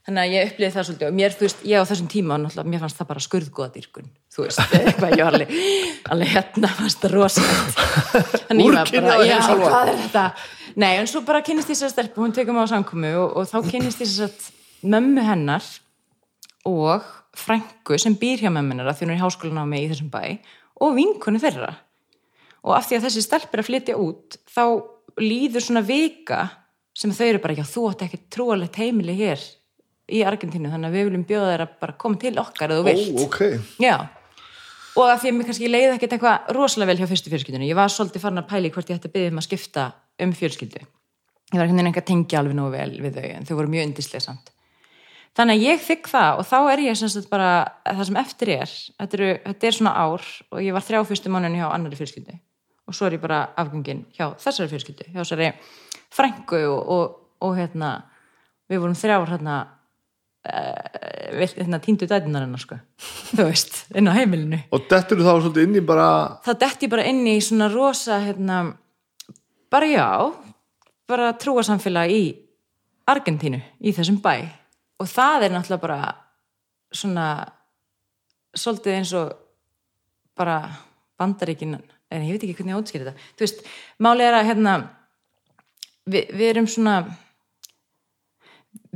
þannig 0.07 0.22
að 0.22 0.34
ég 0.34 0.49
upplýði 0.51 0.70
það 0.74 0.86
svolítið 0.88 1.09
og 1.09 1.16
mér, 1.18 1.34
þú 1.36 1.45
veist, 1.45 1.64
ég 1.68 1.82
á 1.82 1.88
þessum 1.91 2.09
tíma 2.11 2.38
mér 2.41 2.82
fannst 2.82 3.01
það 3.01 3.09
bara 3.11 3.24
skurðgóða 3.24 3.72
dýrkun 3.74 4.09
þú 4.32 4.47
veist, 4.47 4.62
eitthvað, 4.78 5.16
ég 5.18 5.26
var 5.26 5.36
alveg 5.36 5.53
alveg 6.14 6.32
hérna 6.34 6.70
fannst 6.78 7.05
það 7.05 7.14
rosalegt. 7.16 7.82
Þannig 8.49 8.64
ég 8.64 8.78
var 8.78 8.95
bara, 8.95 9.18
já, 9.28 9.36
hvað 9.61 9.93
er 9.93 10.01
þetta? 10.05 10.24
Nei, 10.80 10.91
en 10.95 11.11
svo 11.11 11.22
bara 11.26 11.45
kynnist 11.45 11.70
þess 11.70 11.86
að 11.88 11.95
stelpu, 11.95 12.24
hún 12.24 12.34
tekur 12.34 12.57
mig 12.57 12.64
á 12.64 12.72
samkomu 12.72 13.12
og, 13.20 13.36
og 13.41 13.51
þá 13.51 13.59
kynnist 13.68 14.01
þess 14.01 14.24
að 14.24 14.51
mömmu 14.95 15.26
hennar 15.26 15.66
og 16.69 17.05
frængu 17.37 17.99
sem 18.01 18.17
býr 18.19 18.43
hjá 18.43 18.51
mömmu 18.53 18.75
hennar 18.75 18.91
af 18.91 18.99
því 18.99 19.07
hún 19.07 19.15
er 19.15 19.19
í 19.19 19.25
háskólanámi 19.25 19.81
í 19.81 19.89
þessum 19.91 20.11
bæ 20.13 20.23
og 20.81 20.97
vinkonu 20.97 21.41
þeirra. 21.41 21.73
Og 22.67 22.75
af 22.77 22.89
því 22.89 22.99
að 22.99 23.07
þessi 23.07 23.25
stelp 23.25 23.55
er 23.55 23.63
að 23.63 23.69
flytja 23.71 23.97
út 24.01 24.37
þá 24.51 24.65
líður 25.21 25.65
svona 25.65 25.85
vika 25.85 26.43
sem 26.97 27.13
þau 27.15 27.27
eru 27.27 27.41
bara, 27.41 27.57
já 27.57 27.65
þú 27.65 27.87
átt 27.91 28.05
ekki 28.05 28.23
trúalegt 28.33 28.77
heimili 28.81 29.17
hér 29.17 29.43
í 30.11 30.23
Argentínu 30.27 30.73
þannig 30.73 30.91
að 30.91 30.97
við 30.97 31.07
viljum 31.09 31.27
bjóða 31.29 31.57
að 31.57 31.77
bara 31.81 31.99
koma 32.01 32.21
til 32.21 32.35
okkar 32.43 32.75
eða 32.75 32.81
þú 32.81 32.89
vilt. 32.91 33.21
ok. 33.25 33.41
Já. 33.81 33.97
Og 34.99 35.07
af 35.07 35.21
því 35.23 35.31
að 35.31 35.37
mér 35.39 35.49
kannski 35.49 35.71
leiði 35.71 35.91
ekkert 35.95 36.15
eitthvað 36.17 36.55
rosalega 36.57 36.91
vel 36.91 37.01
hjá 37.01 37.11
fyrstu 37.13 37.31
fjölskyldunni, 37.33 37.69
ég 37.71 37.79
var 37.79 37.93
svolítið 37.95 38.25
farin 38.25 38.43
að 38.43 38.49
pæli 38.51 38.73
hvort 38.75 38.91
ég 38.91 38.99
ætti 38.99 39.09
að 39.09 39.15
byggja 39.15 39.31
um 39.31 39.39
að 39.39 39.47
skipta 39.47 39.85
um 40.21 40.33
fjölskyldu. 40.35 40.83
Ég 41.51 41.61
var 41.61 41.71
ekki 41.71 42.03
að 42.03 42.09
tengja 42.11 42.41
alveg 42.43 42.59
nógu 42.59 42.75
vel 42.75 42.91
við 43.05 43.21
þau 43.21 43.29
en 43.31 43.47
þau 43.47 43.55
voru 43.61 43.71
mjög 43.71 43.87
yndislega 43.87 44.27
samt 44.27 44.51
þannig 45.39 45.59
að 45.59 45.66
ég 45.66 45.83
þykk 45.87 46.11
það 46.11 46.41
og 46.41 46.49
þá 46.49 46.57
er 46.72 46.83
ég 46.85 46.99
sem 46.99 47.11
sagt 47.12 47.31
bara 47.31 47.51
það 47.87 48.05
sem 48.09 48.20
eftir 48.20 48.53
er. 48.57 48.76
Þetta, 48.99 49.18
eru, 49.18 49.33
þetta 49.47 49.68
er 49.68 49.76
svona 49.76 49.97
ár 49.97 50.28
og 50.51 50.62
ég 50.64 50.76
var 50.76 50.87
þrjá 50.87 51.03
fyrstu 51.09 51.33
mánuðin 51.33 51.59
hjá 51.61 51.66
annari 51.70 51.99
fjölskyldu. 51.99 52.39
Og 52.91 52.97
svo 52.97 53.07
er 53.07 53.16
ég 53.16 53.22
bara 53.22 53.43
afgangin 53.61 54.05
hjá 54.16 54.33
þessari 54.43 54.72
fjölskyldu 54.72 55.11
hjá 55.11 55.20
þessari 55.20 55.53
frængu 56.11 56.64
og, 56.72 56.81
og, 56.97 57.20
og 57.47 57.59
hérna 57.59 57.93
við 58.70 58.83
vorum 58.83 58.99
þrjár 58.99 59.31
hérna 59.31 59.57
uh, 60.51 61.47
hérna 61.47 61.81
tíndu 61.83 62.09
dætunar 62.11 62.47
hennar 62.47 62.62
sko. 62.62 62.81
Þú 63.37 63.47
veist, 63.47 63.83
inn 63.95 64.11
á 64.11 64.16
heimilinu. 64.18 64.62
Og 64.74 64.87
dettur 64.91 65.22
þá 65.22 65.33
svolítið 65.37 65.68
inn 65.68 65.81
í 65.81 65.87
bara 65.87 66.11
þá 66.47 66.53
dett 66.66 66.87
ég 66.87 66.93
bara 66.93 67.07
inn 67.11 67.22
í 67.31 67.39
svona 67.45 67.70
rosa 67.70 68.18
hérna, 68.24 68.62
bara 69.70 69.91
já 69.91 70.09
bara 71.11 71.35
trúasamfélag 71.39 72.12
í 72.14 72.24
Argentínu, 73.11 73.59
í 73.83 73.91
þessum 73.95 74.20
bæ 74.22 74.60
og 75.01 75.09
það 75.09 75.46
er 75.46 75.55
náttúrulega 75.55 75.84
bara 75.84 76.01
svona 76.90 77.26
svolítið 78.57 78.96
eins 78.98 79.14
og 79.16 79.32
bara 80.38 80.61
bandaríkin 81.20 81.76
en 81.76 82.24
ég 82.26 82.34
veit 82.34 82.44
ekki 82.44 82.57
hvernig 82.59 82.74
ég 82.74 82.80
áttskýr 82.80 83.05
þetta. 83.05 83.26
Þú 83.36 83.46
veist, 83.46 83.61
málið 84.03 84.26
er 84.26 84.36
að 84.38 84.48
hérna 84.51 84.76
við, 86.11 86.32
við 86.34 86.46
erum 86.48 86.68
svona 86.70 86.94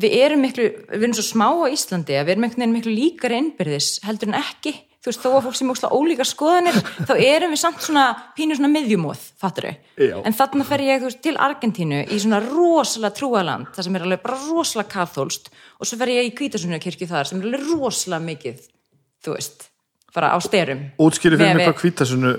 við 0.01 0.17
erum 0.19 0.43
miklu, 0.43 0.67
við 0.91 1.07
erum 1.07 1.17
svo 1.17 1.27
smá 1.27 1.47
á 1.51 1.67
Íslandi 1.71 2.19
að 2.19 2.27
við 2.27 2.35
erum 2.35 2.47
einhvern 2.49 2.65
veginn 2.65 2.77
miklu 2.79 2.95
líkari 2.95 3.39
innbyrðis 3.41 3.91
heldur 4.07 4.33
en 4.33 4.41
ekki, 4.41 4.75
þú 5.05 5.11
veist, 5.11 5.21
þó 5.21 5.31
að 5.31 5.43
fólk 5.45 5.59
sem 5.59 5.73
ósla 5.75 5.91
ólíkar 5.93 6.29
skoðanir, 6.29 6.79
þá 7.05 7.15
erum 7.21 7.53
við 7.53 7.61
samt 7.61 7.83
svona 7.85 8.05
pínur 8.37 8.57
svona 8.57 8.73
miðjumóð, 8.73 9.27
fattur 9.41 9.69
Já. 9.69 10.17
en 10.25 10.37
þarna 10.39 10.65
fer 10.65 10.85
ég, 10.87 11.05
veist, 11.05 11.21
til 11.25 11.35
Argentínu 11.37 12.01
í 12.09 12.21
svona 12.23 12.41
rosalega 12.41 13.19
trúaland 13.19 13.69
það 13.77 13.89
sem 13.89 13.99
er 13.99 14.07
alveg 14.07 14.25
bara 14.25 14.41
rosalega 14.47 14.95
kathólst 14.97 15.53
og 15.77 15.91
svo 15.91 16.01
fer 16.01 16.15
ég 16.15 16.31
í 16.31 16.35
Kvítasunni 16.39 16.81
þar 16.81 17.29
sem 17.29 17.43
er 17.43 17.51
alveg 17.51 17.69
rosalega 17.75 18.29
mikið 18.31 18.65
þú 19.25 19.37
veist, 19.37 19.69
bara 20.15 20.33
á 20.33 20.39
styrum 20.43 20.87
útskýri 21.03 21.39
fyrir 21.39 21.59
mig 21.59 21.69
hvað 21.69 21.79
kvítasunnu 21.83 22.33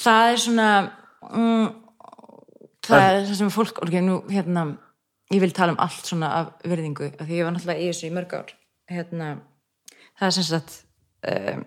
það 0.00 0.32
er 0.32 0.40
svona 0.44 0.68
mm, 1.28 1.68
það 2.86 3.06
er 3.08 3.20
það 3.26 3.36
sem 3.40 3.52
fólk 3.54 3.82
ok, 3.84 3.96
nú, 4.04 4.18
hérna, 4.30 4.66
ég 5.32 5.42
vil 5.42 5.54
tala 5.56 5.74
um 5.74 5.82
allt 5.82 6.08
svona 6.08 6.32
af 6.40 6.52
virðingu, 6.68 7.12
af 7.16 7.26
því 7.26 7.40
ég 7.40 7.48
var 7.48 7.56
náttúrulega 7.56 7.82
í 7.84 7.90
þessu 7.90 8.08
í 8.08 8.14
mörg 8.14 8.36
ár 8.38 8.54
hérna, 8.92 9.30
það 10.20 10.28
er 10.28 10.36
sem 10.38 10.48
sagt 10.48 10.78
um, 11.32 11.64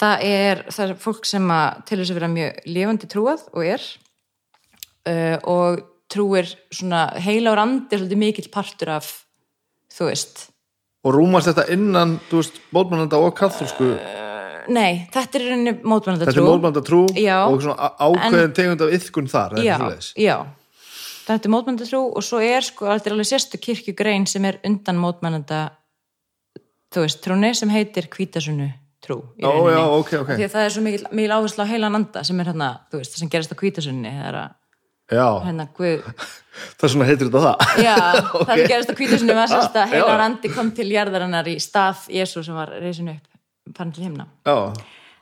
það 0.00 0.24
er 0.26 0.62
það 0.70 0.84
er 0.86 1.00
fólk 1.00 1.26
sem 1.28 1.50
að 1.54 1.82
til 1.88 1.98
þess 2.00 2.12
að 2.12 2.20
vera 2.20 2.30
mjög 2.34 2.60
lifandi 2.70 3.10
trúað 3.10 3.46
og 3.52 3.66
er 3.66 3.88
uh, 5.10 5.36
og 5.50 5.82
trúir 6.10 6.48
svona 6.74 7.06
heila 7.22 7.52
og 7.52 7.60
randi 7.60 7.94
er 7.94 8.02
svolítið 8.02 8.22
mikill 8.24 8.48
partur 8.52 8.94
af 8.96 9.10
þú 9.94 10.08
veist. 10.10 10.46
Og 11.06 11.14
rúmast 11.16 11.48
þetta 11.48 11.64
innan, 11.72 12.18
þú 12.28 12.42
veist, 12.42 12.58
mótmannanda 12.76 13.20
og 13.24 13.32
katholsku, 13.38 13.94
nei, 14.70 15.06
þetta 15.14 15.38
er 15.38 15.44
rauninni 15.48 15.72
mótmannanda 15.80 16.26
þetta 16.28 16.42
er 16.42 16.46
mótmannanda 16.46 16.82
trú 16.84 17.02
Já. 17.16 17.36
og 17.46 17.62
svona 17.64 17.92
ákveðin 17.96 18.56
tegund 18.58 18.84
af 18.84 18.96
yðkun 18.98 19.30
þar, 19.30 19.56
já, 19.64 19.76
já. 20.18 20.36
Þetta 21.30 21.48
er 21.48 21.54
mótmannanda 21.54 21.88
trú 21.88 22.02
og 22.10 22.26
svo 22.26 22.42
er 22.44 22.66
sko, 22.66 22.90
þetta 22.90 23.10
er 23.10 23.16
alveg 23.16 23.30
sérstu 23.30 23.60
kirkjugrein 23.62 24.26
sem 24.28 24.44
er 24.50 24.60
undan 24.66 25.00
mótmannanda 25.00 25.62
þú 26.92 27.06
veist, 27.06 27.22
trúni 27.24 27.54
sem 27.56 27.72
heitir 27.72 28.10
hvítasunnu 28.12 28.68
trú 29.04 29.18
í 29.36 29.44
rauninni. 29.44 29.74
já, 29.74 29.82
ok, 29.96 30.14
ok. 30.20 30.32
því 30.36 30.46
að 30.46 30.54
það 30.54 30.64
er 30.66 30.74
svo 30.76 30.84
mikil, 30.86 31.02
mikil 31.10 31.34
áherslu 31.36 31.66
á 31.66 31.72
heilan 31.72 31.98
anda 32.00 32.24
sem 32.26 32.40
er 32.42 32.50
hérna, 32.52 32.70
þú 32.92 33.00
veist, 33.00 33.14
það 33.14 33.24
sem 33.24 33.32
gerast 33.34 33.54
á 33.54 33.60
hvítasunni 33.62 34.14
það 34.16 34.30
er 34.30 34.40
að 34.44 34.56
Já, 35.10 35.26
hérna, 35.42 35.66
guð, 35.74 36.04
það 36.78 36.84
er 36.86 36.92
svona 36.92 37.06
heitir 37.08 37.26
þetta 37.26 37.40
það. 37.42 37.70
Já, 37.82 37.96
það 38.46 38.52
sem 38.52 38.68
gerist 38.70 38.92
á 38.92 38.98
kvítusunni 39.00 39.34
var 39.34 39.50
sérst 39.50 39.74
að 39.74 39.88
Já. 39.88 39.92
heilar 39.96 40.22
andi 40.22 40.52
kom 40.54 40.70
til 40.76 40.86
jarðarinnar 40.92 41.50
í 41.50 41.56
stað 41.58 42.04
Jésu 42.14 42.44
sem 42.46 42.54
var 42.54 42.70
reysin 42.78 43.10
upp, 43.10 43.24
farin 43.74 43.90
til 43.96 44.06
himna. 44.06 44.28
Já, 44.46 44.54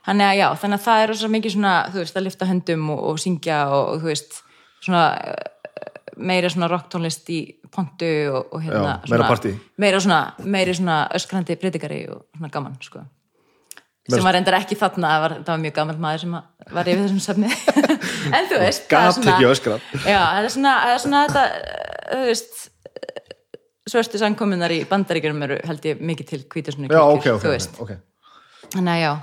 Þannig 0.09 0.25
að 0.25 0.37
já, 0.39 0.45
þannig 0.61 0.79
að 0.79 0.85
það 0.85 1.03
er 1.03 1.11
svo 1.19 1.29
mikið 1.33 1.53
svona, 1.53 1.73
þú 1.93 1.99
veist, 2.01 2.15
að 2.17 2.25
lifta 2.25 2.47
höndum 2.49 2.85
og, 2.95 3.01
og 3.09 3.17
syngja 3.21 3.57
og, 3.75 3.89
og 3.91 3.99
þú 4.01 4.09
veist, 4.09 4.37
svona 4.85 5.03
eh, 5.19 5.81
meira 6.29 6.49
svona 6.49 6.69
rocktónlist 6.71 7.29
í 7.35 7.39
pontu 7.69 8.09
og, 8.31 8.53
og 8.55 8.63
hérna, 8.63 8.95
Já, 9.05 9.19
meira 9.77 9.99
svona, 10.01 10.21
meira 10.45 10.73
svona, 10.73 10.99
öskrandi 11.19 11.57
predikari 11.61 11.99
og 12.09 12.23
svona 12.37 12.51
gaman, 12.53 12.77
sko. 12.81 13.03
Sem 14.09 14.25
var 14.25 14.35
reyndar 14.37 14.57
ekki 14.57 14.77
þarna, 14.79 15.11
það 15.11 15.23
var, 15.23 15.35
það 15.43 15.53
var 15.53 15.61
mjög 15.63 15.75
gaman 15.77 16.01
maður 16.01 16.23
sem 16.23 16.35
var 16.77 16.89
yfir 16.89 17.03
þessum 17.03 17.21
safni. 17.23 17.49
en 18.39 18.49
þú 18.49 18.59
veist, 18.63 18.85
það 18.89 19.05
er 19.05 19.15
svona-. 19.17 19.79
Já, 20.03 20.19
það 20.19 20.47
er 20.47 20.53
svona, 20.55 20.75
er 20.89 21.01
svona 21.03 21.23
þetta, 21.27 21.43
eh, 21.45 22.13
þú 22.13 22.27
veist, 22.29 22.61
svörstu 23.89 24.21
samkominnar 24.21 24.73
í 24.73 24.83
bandaríkjum 24.89 25.43
eru 25.47 25.57
held 25.65 25.89
ég 25.89 26.01
mikið 26.11 26.29
til 26.29 26.41
kvítusunni 26.51 26.89
Já, 26.91 27.01
ok, 27.01 27.15
ok, 27.17 27.25
þú 27.25 27.35
ok, 27.35 27.51
veist. 27.55 27.81
ok. 27.81 27.91
Þannig 28.75 28.93
að 28.93 29.03
já. 29.03 29.13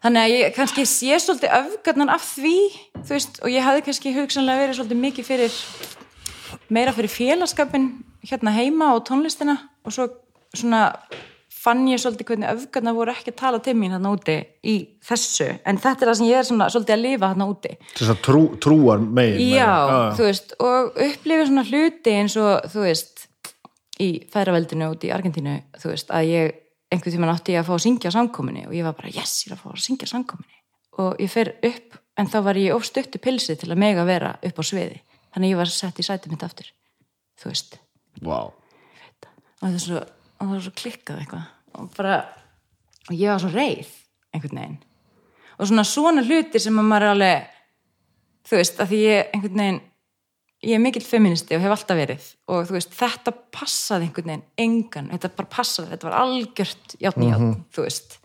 Þannig 0.00 0.22
að 0.22 0.32
ég 0.32 0.54
kannski 0.56 0.86
sé 0.88 1.18
svolítið 1.20 1.54
öfgarnan 1.58 2.12
af 2.14 2.24
því, 2.24 2.56
þú 2.96 3.12
veist, 3.12 3.40
og 3.44 3.52
ég 3.52 3.66
hafði 3.66 3.84
kannski 3.88 4.14
hugsanlega 4.16 4.62
verið 4.64 4.78
svolítið 4.78 5.02
mikið 5.02 5.28
fyrir, 5.28 5.58
meira 6.72 6.94
fyrir 6.96 7.12
félagskapin 7.12 7.90
hérna 8.24 8.54
heima 8.56 8.94
og 8.96 9.04
tónlistina 9.08 9.58
og 9.84 9.94
svo 9.94 10.08
svona 10.56 10.86
fann 11.60 11.82
ég 11.90 12.00
svolítið 12.00 12.30
hvernig 12.30 12.52
öfgarnar 12.54 12.96
voru 12.96 13.12
ekki 13.12 13.34
að 13.34 13.38
tala 13.42 13.60
til 13.64 13.74
mín 13.76 13.92
hérna 13.92 14.14
úti 14.14 14.36
í 14.64 14.76
þessu, 15.04 15.50
en 15.68 15.80
þetta 15.80 16.06
er 16.06 16.10
það 16.10 16.18
sem 16.20 16.30
ég 16.30 16.40
er 16.40 16.48
svona 16.48 16.70
svolítið 16.72 16.96
að 16.96 17.04
lifa 17.04 17.30
hérna 17.34 17.48
úti. 17.50 17.74
Þess 17.98 18.14
að 18.14 18.22
trú, 18.24 18.42
trúar 18.64 19.04
megin. 19.04 19.52
Já, 19.58 19.74
þú 20.16 20.28
veist, 20.30 20.56
og 20.64 20.96
upplifir 20.96 21.50
svona 21.50 21.66
hluti 21.68 22.16
eins 22.16 22.38
og, 22.40 22.70
þú 22.72 22.86
veist, 22.86 23.26
í 24.00 24.10
færaveldinu 24.32 24.88
út 24.94 25.04
í 25.04 25.12
Argentínu, 25.12 25.58
þú 25.82 25.92
veist, 25.92 26.12
að 26.16 26.32
ég 26.32 26.58
einhvern 26.90 27.14
tímann 27.14 27.32
átti 27.32 27.54
ég 27.54 27.62
að 27.62 27.68
fá 27.68 27.74
að 27.76 27.84
syngja 27.84 28.12
samkominni 28.14 28.64
og 28.66 28.74
ég 28.74 28.86
var 28.86 28.96
bara, 28.98 29.12
yes, 29.14 29.44
ég 29.44 29.52
er 29.52 29.56
að 29.58 29.62
fá 29.62 29.74
að 29.74 29.84
syngja 29.84 30.08
samkominni 30.10 30.56
og 31.00 31.20
ég 31.22 31.30
fer 31.30 31.52
upp, 31.66 31.98
en 32.18 32.30
þá 32.30 32.38
var 32.48 32.58
ég 32.60 32.74
ofstuttu 32.74 33.20
pilsi 33.22 33.54
til 33.58 33.70
að 33.70 33.80
mega 33.80 34.04
vera 34.08 34.32
upp 34.42 34.58
á 34.58 34.64
sviði 34.66 34.98
þannig 35.30 35.52
ég 35.52 35.60
var 35.60 35.70
sett 35.70 36.00
í 36.02 36.06
sæti 36.06 36.32
mitt 36.32 36.42
aftur 36.42 36.66
þú 37.40 37.52
veist, 37.52 37.78
Vá. 38.26 38.50
og 38.50 39.62
það 39.62 39.76
er 39.76 39.84
svo, 39.84 40.02
og 40.40 40.48
það 40.48 40.56
er 40.56 40.64
svo 40.66 40.74
klikkað 40.80 41.22
eitthvað. 41.22 41.48
Og 41.78 41.90
bara, 41.96 42.16
og 43.08 43.14
ég 43.14 43.30
var 43.30 43.42
svo 43.42 43.52
reið 43.52 43.92
einhvern 44.34 44.60
veginn. 44.62 44.78
Og 45.60 45.68
svona 45.68 45.84
svona 45.84 46.24
hlutir 46.24 46.62
sem 46.62 46.80
að 46.80 46.88
maður 46.88 47.06
er 47.06 47.14
alveg 47.14 47.48
þú 48.48 48.58
veist, 48.58 48.80
að 48.80 48.92
því 48.92 49.00
ég 49.04 49.34
einhvern 49.34 49.62
veginn 49.62 49.80
ég 50.60 50.76
er 50.76 50.82
mikill 50.82 51.04
feministi 51.04 51.56
og 51.56 51.62
hef 51.64 51.74
alltaf 51.74 51.98
verið. 51.98 52.24
Og 52.52 52.64
þú 52.68 52.76
veist, 52.76 52.94
þetta 52.96 53.34
passaði 53.54 54.08
einhvern 54.08 54.32
veginn 54.32 54.46
engan, 54.60 55.10
þetta 55.14 55.32
bara 55.38 55.52
passaði, 55.56 55.92
þetta 55.94 56.08
var 56.08 56.16
algjört 56.20 56.96
játn 57.00 57.24
í 57.24 57.30
játn, 57.30 57.52
þú 57.72 57.84
veist. 57.86 58.16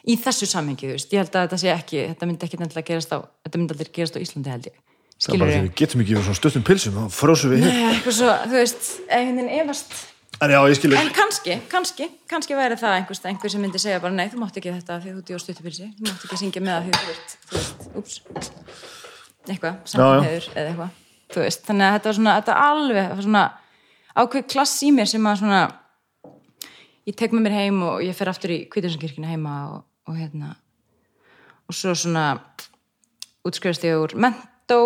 Í 0.00 0.16
þessu 0.18 0.48
samhengi, 0.50 0.88
þú 0.88 0.96
veist, 0.96 1.10
ég 1.12 1.22
held 1.22 1.34
að 1.36 1.46
þetta 1.46 1.58
sé 1.60 1.72
ekki 1.74 2.04
þetta 2.08 2.28
myndi 2.30 2.46
ekki 2.46 2.60
nefnilega 2.60 2.88
gerast 2.88 3.12
á 3.12 3.18
þetta 3.20 3.60
myndi 3.60 3.76
aldrei 3.76 3.92
gerast 3.98 4.16
á 4.16 4.22
Íslandi 4.24 4.54
held 4.54 4.70
ég. 4.70 4.78
Það 4.80 5.20
er 5.20 5.26
skilur 5.26 5.44
bara 5.44 5.52
því 5.52 5.64
við 5.66 5.74
getum 5.76 6.02
ekki 6.02 6.14
yfir 6.14 6.26
svona 6.26 6.38
stuttum 6.38 6.64
pilsum, 6.64 6.96
þá 6.96 7.18
frósum 7.18 7.52
við 7.52 7.66
eitthvað 7.68 8.16
svo, 8.16 8.30
þú 8.46 8.56
veist, 8.56 8.88
einhvern 9.12 9.42
veginn 9.42 9.60
efast 9.60 9.98
En 10.40 10.50
já. 10.50 10.60
En 10.96 11.10
kannski, 11.12 11.60
kannski, 11.68 12.06
kannski 12.28 12.56
væri 12.56 12.76
það 12.80 12.94
einhvers, 12.96 13.18
einhver 13.28 13.50
sem 13.52 13.60
myndi 13.60 13.76
segja 13.80 13.98
bara 14.00 14.14
nei, 14.16 14.30
þú 14.32 14.38
mátt 14.40 14.56
ekki 14.56 14.70
þetta 14.72 14.94
því 15.02 15.10
þú 15.12 15.18
ert 15.20 15.30
í 15.30 15.34
óstutupilsi, 15.36 15.88
þú 15.98 16.06
mátt 16.06 16.22
ekki 16.24 16.38
syngja 16.40 16.62
með 16.64 16.76
það 16.76 16.86
því 16.86 16.92
þú 17.00 18.00
ert, 18.00 18.38
eitthvað, 19.50 19.74
samkvæmheður 19.92 20.46
eða 20.54 20.70
eitthvað, 20.70 20.94
veist, 21.36 21.66
þannig 21.66 21.84
að 21.86 21.92
þetta 21.96 22.08
var 22.08 22.16
svona, 22.16 22.36
þetta 22.38 22.54
alveg, 22.64 23.10
var 23.10 23.26
svona 23.26 23.42
ákveð 24.16 24.46
klass 24.54 24.72
í 24.86 24.88
mér 24.96 25.10
sem 25.10 25.28
að 25.28 25.36
svona, 25.42 25.58
ég 27.10 27.18
tek 27.20 27.34
með 27.36 27.44
mér 27.44 27.56
heim 27.58 27.82
og 27.90 28.04
ég 28.06 28.16
fer 28.16 28.30
aftur 28.32 28.54
í 28.54 28.58
Kvítursankirkina 28.72 29.34
heima 29.34 29.56
og, 29.74 29.82
og 30.08 30.16
hérna, 30.22 30.54
og 31.68 31.76
svo 31.76 31.92
svona 31.92 32.24
útskrifast 33.44 33.84
ég 33.84 34.00
úr 34.06 34.16
mentó, 34.16 34.80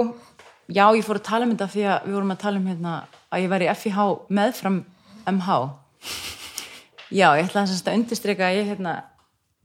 já, 0.66 0.88
ég 0.90 1.06
fór 1.06 1.22
að 1.22 1.28
tala 1.30 1.46
um 1.46 1.54
þetta 1.54 1.70
því 1.76 1.86
að 1.92 2.10
við 2.10 2.18
vorum 2.18 2.34
að 2.34 2.42
tala 2.42 2.58
um 2.58 2.68
hérna 2.72 2.96
að 3.30 3.46
ég 3.46 3.54
var 3.54 3.66
í 3.66 3.70
FIH 3.70 4.08
meðfram 4.34 4.82
MH 5.30 5.58
já, 7.14 7.28
ég 7.38 7.48
ætla 7.48 7.64
að, 7.64 7.90
undirstrika 7.94 8.48
að 8.48 8.60
ég 8.60 8.70
hérna 8.72 8.94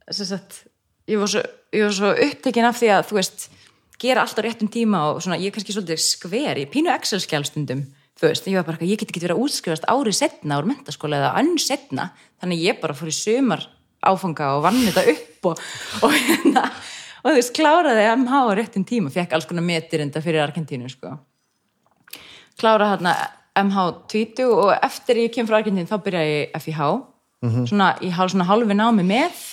sagt, 0.10 0.64
ég 1.10 1.22
var 1.22 1.32
svo, 1.32 1.44
svo 1.96 2.12
upptekin 2.14 2.68
af 2.70 2.78
því 2.80 2.92
að 2.96 3.08
þú 3.10 3.20
veist, 3.20 3.48
gera 4.02 4.24
allt 4.24 4.40
á 4.40 4.46
réttum 4.46 4.72
tíma 4.72 5.06
og 5.12 5.24
svona, 5.24 5.40
ég 5.42 5.52
er 5.52 5.56
kannski 5.56 5.76
svolítið 5.76 6.04
skver 6.04 6.62
ég 6.64 6.72
pínu 6.72 6.92
Excel-skjálstundum 6.94 7.86
þú 8.20 8.28
veist, 8.28 8.48
ég 8.52 8.60
var 8.60 8.68
bara, 8.68 8.86
ég 8.86 9.00
get 9.00 9.12
ekki 9.12 9.24
verið 9.24 9.38
að 9.38 9.44
útskrifast 9.46 9.90
árið 9.90 10.20
setna 10.20 10.60
úr 10.60 10.70
mentaskóla 10.70 11.20
eða 11.22 11.34
önn 11.42 11.58
setna 11.62 12.10
þannig 12.42 12.64
ég 12.66 12.80
bara 12.82 12.96
fór 12.98 13.12
í 13.12 13.16
sumar 13.16 13.66
áfanga 14.06 14.54
og 14.58 14.64
vann 14.68 14.80
þetta 14.86 15.06
upp 15.14 15.50
og, 15.52 15.66
og 16.06 16.16
hérna 16.16 16.66
og 17.24 17.32
þú 17.32 17.36
veist, 17.36 17.56
kláraði 17.56 18.06
MH 18.14 18.44
á 18.44 18.52
réttum 18.60 18.86
tíma 18.88 19.12
fekk 19.14 19.36
alls 19.36 19.48
konar 19.50 19.66
metir 19.66 20.04
enda 20.04 20.22
fyrir 20.24 20.44
Argentínu 20.44 20.88
sko. 20.92 21.18
Klára 22.60 22.94
hérna 22.94 23.16
MH 23.64 23.86
20 24.12 24.52
og 24.54 24.74
eftir 24.78 25.24
ég 25.26 25.34
kem 25.34 25.48
frá 25.48 25.60
Argentín 25.60 25.90
þá 25.90 25.98
byrja 26.06 26.26
ég 26.28 26.58
FIH 26.60 26.90
svona, 27.70 27.94
ég 28.04 28.16
hálf 28.16 28.34
svona 28.34 28.48
hálfi 28.50 28.76
námi 28.76 29.06
með. 29.08 29.44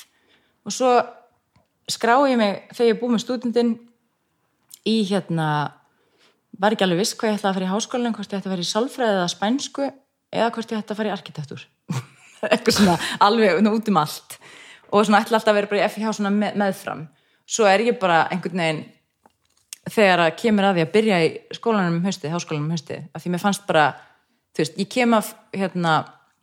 Og 0.67 0.75
svo 0.75 0.93
skrái 1.91 2.33
ég 2.33 2.41
mig 2.41 2.63
þegar 2.73 2.89
ég 2.89 2.97
er 2.97 3.01
búið 3.01 3.15
með 3.15 3.25
stúdendin 3.25 3.75
í 4.87 4.97
hérna 5.07 5.49
var 6.59 6.75
ekki 6.75 6.87
alveg 6.87 7.03
viss 7.03 7.15
hvað 7.19 7.33
ég 7.33 7.39
ætlaði 7.39 7.51
að 7.51 7.59
fara 7.59 7.67
í 7.67 7.73
háskólan 7.73 8.17
hvort 8.17 8.33
ég 8.33 8.41
ætti 8.41 8.49
að 8.49 8.55
fara 8.55 8.65
í 8.65 8.71
sálfræði 8.71 9.17
eða 9.19 9.33
spænsku 9.33 9.87
eða 9.87 10.53
hvort 10.55 10.73
ég 10.73 10.81
ætti 10.81 10.95
að 10.95 11.01
fara 11.01 11.11
í 11.11 11.15
arkitektúr 11.15 11.65
eitthvað 12.53 12.79
svona 12.79 12.97
alveg 13.27 13.71
út 13.71 13.91
um 13.93 14.01
allt. 14.01 14.39
Og 14.95 15.07
svona 15.07 15.21
ætla 15.23 15.41
alltaf 15.41 15.53
að 15.53 15.59
vera 15.61 15.71
bara 15.71 15.85
í 15.85 15.93
FIH 15.93 16.13
svona 16.17 16.33
með, 16.33 16.59
meðfram. 16.63 17.07
Svo 17.47 17.67
er 17.69 17.85
ég 17.87 17.99
bara 18.01 18.25
einhvern 18.33 18.63
veginn 18.63 18.85
þegar 19.93 20.23
að 20.25 20.35
kemur 20.41 20.67
að 20.67 20.79
því 20.79 20.85
að 20.85 20.93
byrja 20.97 21.23
í 21.23 21.31
skólanum 21.57 21.99
um 22.01 22.07
haustið, 22.07 22.35
háskólanum 22.35 22.69
um 22.69 22.75
haustið 22.75 23.09
af 23.15 23.23
því 23.23 23.33
mér 23.33 23.43
fannst 23.43 23.67
bara, 23.69 23.87
þú 24.57 24.63
veist, 24.63 24.79
ég 24.81 24.91
kem 24.93 25.17
af 25.17 25.33
hérna, 25.55 25.97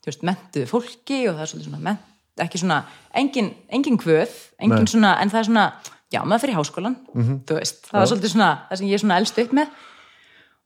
þú 0.03 0.11
veist, 0.11 0.25
mentuðu 0.29 0.69
fólki 0.69 1.21
og 1.29 1.37
það 1.37 1.45
er 1.45 1.51
svolítið 1.51 1.69
svona 1.69 1.87
ment, 1.89 2.11
ekki 2.43 2.61
svona 2.61 2.79
engin, 3.19 3.49
engin 3.73 3.99
kvöð, 4.01 4.37
engin 4.63 4.85
Nei. 4.85 4.93
svona 4.93 5.15
en 5.21 5.33
það 5.33 5.41
er 5.41 5.49
svona, 5.49 5.65
já, 6.13 6.21
maður 6.23 6.45
fyrir 6.45 6.59
háskólan 6.59 6.99
þú 7.13 7.57
veist, 7.59 7.81
það 7.89 7.99
var 7.99 8.11
svolítið 8.13 8.35
svona 8.35 8.51
það 8.69 8.79
sem 8.79 8.87
ég 8.87 8.97
er 8.97 9.03
svona 9.03 9.17
elst 9.21 9.43
upp 9.43 9.57
með. 9.59 9.75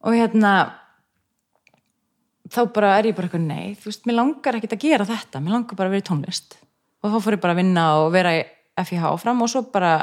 Og 0.05 0.13
hérna 0.13 0.51
þá 2.53 2.61
bara 2.75 2.93
er 2.99 3.09
ég 3.09 3.17
bara 3.17 3.27
eitthvað 3.27 3.47
nei, 3.47 3.73
þú 3.75 3.89
veist, 3.89 4.05
mér 4.07 4.19
langar 4.19 4.59
ekkert 4.59 4.77
að 4.77 4.85
gera 4.85 5.07
þetta 5.09 5.41
mér 5.41 5.57
langar 5.57 5.79
bara 5.79 5.89
að 5.89 5.97
vera 5.97 6.05
í 6.05 6.07
tónlist. 6.07 6.59
Og 7.03 7.11
þá 7.13 7.17
fór 7.23 7.37
ég 7.37 7.43
bara 7.43 7.57
að 7.57 7.61
vinna 7.63 7.87
og 8.03 8.11
vera 8.13 8.35
í 8.37 8.45
FIH 8.77 9.09
áfram 9.09 9.41
og 9.41 9.49
svo 9.51 9.63
bara 9.73 9.97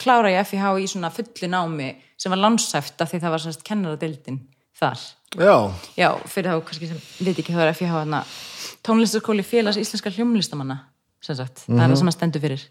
klára 0.00 0.32
ég 0.32 0.46
FIH 0.48 0.64
í 0.80 0.86
svona 0.90 1.10
fullu 1.14 1.48
námi 1.50 1.90
sem 2.20 2.32
var 2.32 2.40
landsæft 2.40 3.00
af 3.00 3.10
því 3.10 3.20
það 3.22 3.34
var 3.34 3.44
sérst 3.44 3.64
kennaradeildin 3.66 4.40
þar. 4.80 5.02
Já, 5.38 5.54
Já, 5.94 6.08
fyrir 6.26 6.50
þá 6.50 6.64
kannski 6.66 6.88
sem 6.90 7.02
veit 7.22 7.38
ekki 7.38 7.54
þá 7.54 7.62
er 7.68 7.76
FIH 7.76 7.92
hana 7.94 8.24
tónlistarskóli 8.86 9.44
félags 9.46 9.78
íslenska 9.80 10.10
hljómlistamanna 10.14 10.80
sem 11.20 11.36
sagt, 11.36 11.66
það 11.66 11.82
er 11.84 11.92
það 11.92 12.00
sem 12.00 12.10
að 12.10 12.16
stendur 12.16 12.42
fyrir. 12.44 12.64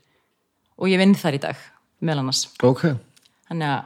Og 0.80 0.90
ég 0.90 1.00
vinn 1.02 1.16
þar 1.18 1.38
í 1.38 1.42
dag 1.44 1.64
meðal 2.02 2.24
annars. 2.24 2.46
Ok. 2.66 2.84
þannig 3.50 3.70
að 3.70 3.82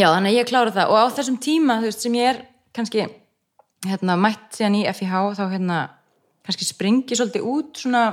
já, 0.00 0.06
þannig 0.06 0.30
að 0.30 0.36
ég 0.38 0.48
klára 0.48 0.74
það. 0.74 0.92
Og 0.92 0.96
á 0.96 1.06
þessum 1.18 1.38
tíma, 1.42 1.80
þú 1.82 1.90
veist, 1.90 2.04
sem 2.04 2.16
ég 2.16 2.30
er 2.30 2.42
kannski, 2.76 3.06
hérna, 3.86 4.16
mætt 4.20 4.56
síðan 4.56 4.78
í 4.80 4.84
FIH 4.88 5.14
þá, 5.36 5.44
hérna, 5.52 5.78
kannski 6.46 6.68
springi 6.68 7.18
svolítið 7.18 7.48
út 7.50 7.82
svona 7.82 8.04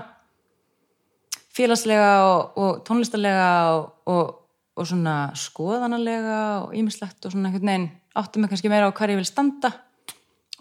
félagslega 1.57 2.13
og, 2.29 2.57
og 2.61 2.79
tónlistarlega 2.87 3.49
og, 3.73 3.83
og, 4.13 4.33
og 4.77 4.87
svona 4.87 5.17
skoðanalega 5.37 6.39
og 6.63 6.77
ýmislegt 6.77 7.25
og 7.25 7.33
svona 7.33 7.49
einhvern 7.51 7.71
veginn 7.73 7.91
átti 8.17 8.41
mig 8.41 8.51
kannski 8.53 8.71
meira 8.71 8.89
á 8.89 8.95
hvað 8.95 9.13
ég 9.13 9.21
vil 9.21 9.29
standa. 9.29 9.73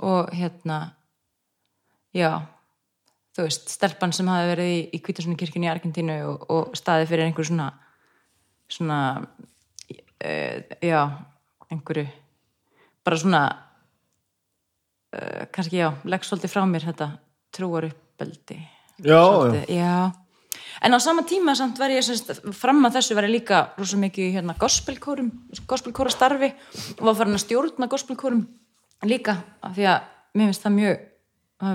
Og 0.05 0.29
hérna 0.37 0.93
já, 2.17 2.45
þú 3.37 3.47
veist, 3.47 3.71
stelpan 3.73 4.13
sem 4.13 4.29
hafi 4.29 4.51
verið 4.51 4.73
í, 4.73 4.81
í 4.97 5.01
Kvítasunni 5.05 5.39
kirkjunni 5.41 5.69
í 5.69 5.73
Argentínu 5.73 6.17
og, 6.29 6.49
og 6.53 6.77
staði 6.77 7.09
fyrir 7.09 7.29
einhver 7.29 7.49
svona 7.49 7.71
svona 8.69 8.99
uh, 9.23 10.59
já, 10.83 11.01
einhverju 11.71 12.07
bara 13.07 13.19
svona 13.21 13.43
uh, 15.15 15.45
kannski 15.53 15.81
já, 15.81 15.91
legg 16.05 16.27
svolítið 16.27 16.53
frá 16.53 16.65
mér 16.69 16.89
þetta 16.91 17.11
trúar 17.55 17.89
uppbeldi 17.91 18.61
Já, 18.97 19.21
svolítið, 19.23 19.77
já. 19.77 20.26
En 20.85 20.95
á 20.95 20.99
sama 21.01 21.25
tíma 21.29 21.55
samt 21.57 21.79
var 21.81 21.91
ég 21.91 22.05
semst, 22.05 22.31
fram 22.57 22.85
að 22.87 22.99
þessu 22.99 23.17
var 23.17 23.29
ég 23.29 23.37
líka 23.39 23.63
rosa 23.79 23.99
mikið 24.01 24.29
í 24.29 24.35
hérna 24.37 24.57
gospelkórum, 24.61 25.31
gospelkóra 25.69 26.13
starfi 26.13 26.53
og 26.99 27.05
var 27.09 27.19
farin 27.19 27.39
að 27.39 27.45
stjórna 27.47 27.89
gospelkórum 27.91 28.45
líka 29.07 29.39
af 29.65 29.77
því 29.77 29.89
að 29.93 30.07
mér 30.37 30.51
finnst 30.51 30.67
það 30.67 30.77
mjög, 30.77 31.03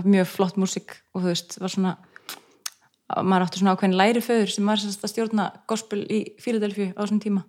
mjög 0.05 0.31
flott 0.31 0.61
músík 0.61 0.95
og 1.13 1.23
þú 1.23 1.31
veist, 1.31 1.57
var 1.61 1.73
svona 1.73 1.97
maður 3.19 3.47
átti 3.47 3.61
svona 3.61 3.75
ákveðin 3.75 3.97
læriföður 3.99 4.53
sem 4.53 4.69
var 4.69 4.79
semst 4.79 5.03
að 5.03 5.13
stjórna 5.13 5.49
gospel 5.67 6.03
í 6.05 6.21
Fíladelfíu 6.41 6.91
á 6.95 7.01
þessum 7.03 7.21
tíma 7.23 7.45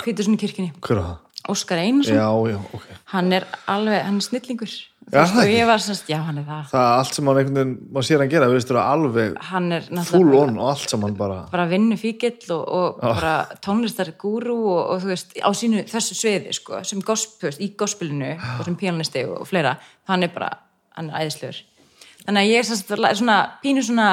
hvítur 0.00 0.26
svona 0.26 0.40
það? 0.80 1.18
Óskar 1.50 1.80
Einarsson, 1.80 2.18
Já, 2.18 2.52
já, 2.52 2.58
ok. 2.76 2.88
Hann 3.14 3.32
er 3.32 3.46
alveg, 3.66 4.02
hann 4.04 4.18
er 4.20 4.26
snillingur 4.26 4.72
Já, 5.10 5.24
veist, 5.24 5.36
og 5.42 5.50
ég 5.50 5.66
var 5.66 5.82
semst, 5.82 6.06
já 6.10 6.18
hann 6.22 6.38
er 6.38 6.44
það. 6.46 6.66
Það 6.70 6.84
er 6.86 6.98
allt 7.00 7.16
sem 7.16 7.28
hann 7.30 7.38
einhvern 7.40 7.56
veginn, 7.58 7.72
maður 7.90 8.06
sér 8.06 8.22
hann 8.22 8.30
gera, 8.30 8.48
við 8.50 8.58
veistur 8.60 8.78
að 8.78 8.90
alveg 8.94 9.38
hann 9.48 10.02
full 10.06 10.34
on 10.38 10.58
og 10.60 10.68
allt 10.70 10.92
saman 10.92 11.16
bara 11.18 11.38
bara 11.50 11.64
vinnu 11.70 11.96
fíkill 11.98 12.52
og, 12.54 12.62
og 12.78 13.00
bara 13.02 13.32
tónlistar 13.64 14.12
gúru 14.20 14.54
og, 14.54 14.78
og 14.94 15.02
þú 15.02 15.10
veist, 15.10 15.34
á 15.42 15.50
sínu 15.50 15.82
þessu 15.90 16.18
sviði 16.18 16.54
sko, 16.54 16.82
sem 16.86 17.02
gospel, 17.02 17.50
í 17.58 17.72
gospelinu 17.80 18.36
og 18.38 18.62
sem 18.68 18.76
pianisti 18.78 19.24
og, 19.26 19.40
og 19.42 19.50
fleira 19.50 19.74
hann 20.12 20.28
er 20.28 20.30
bara, 20.36 20.52
hann 20.94 21.10
er 21.10 21.24
æðislegur. 21.24 21.58
Þannig 22.20 22.44
að 22.44 22.52
ég 22.52 22.62
er 22.62 22.70
sem 22.70 22.78
sagt 22.78 22.94
var 22.94 23.18
svona 23.18 23.40
pínu 23.64 23.82
svona 23.88 24.08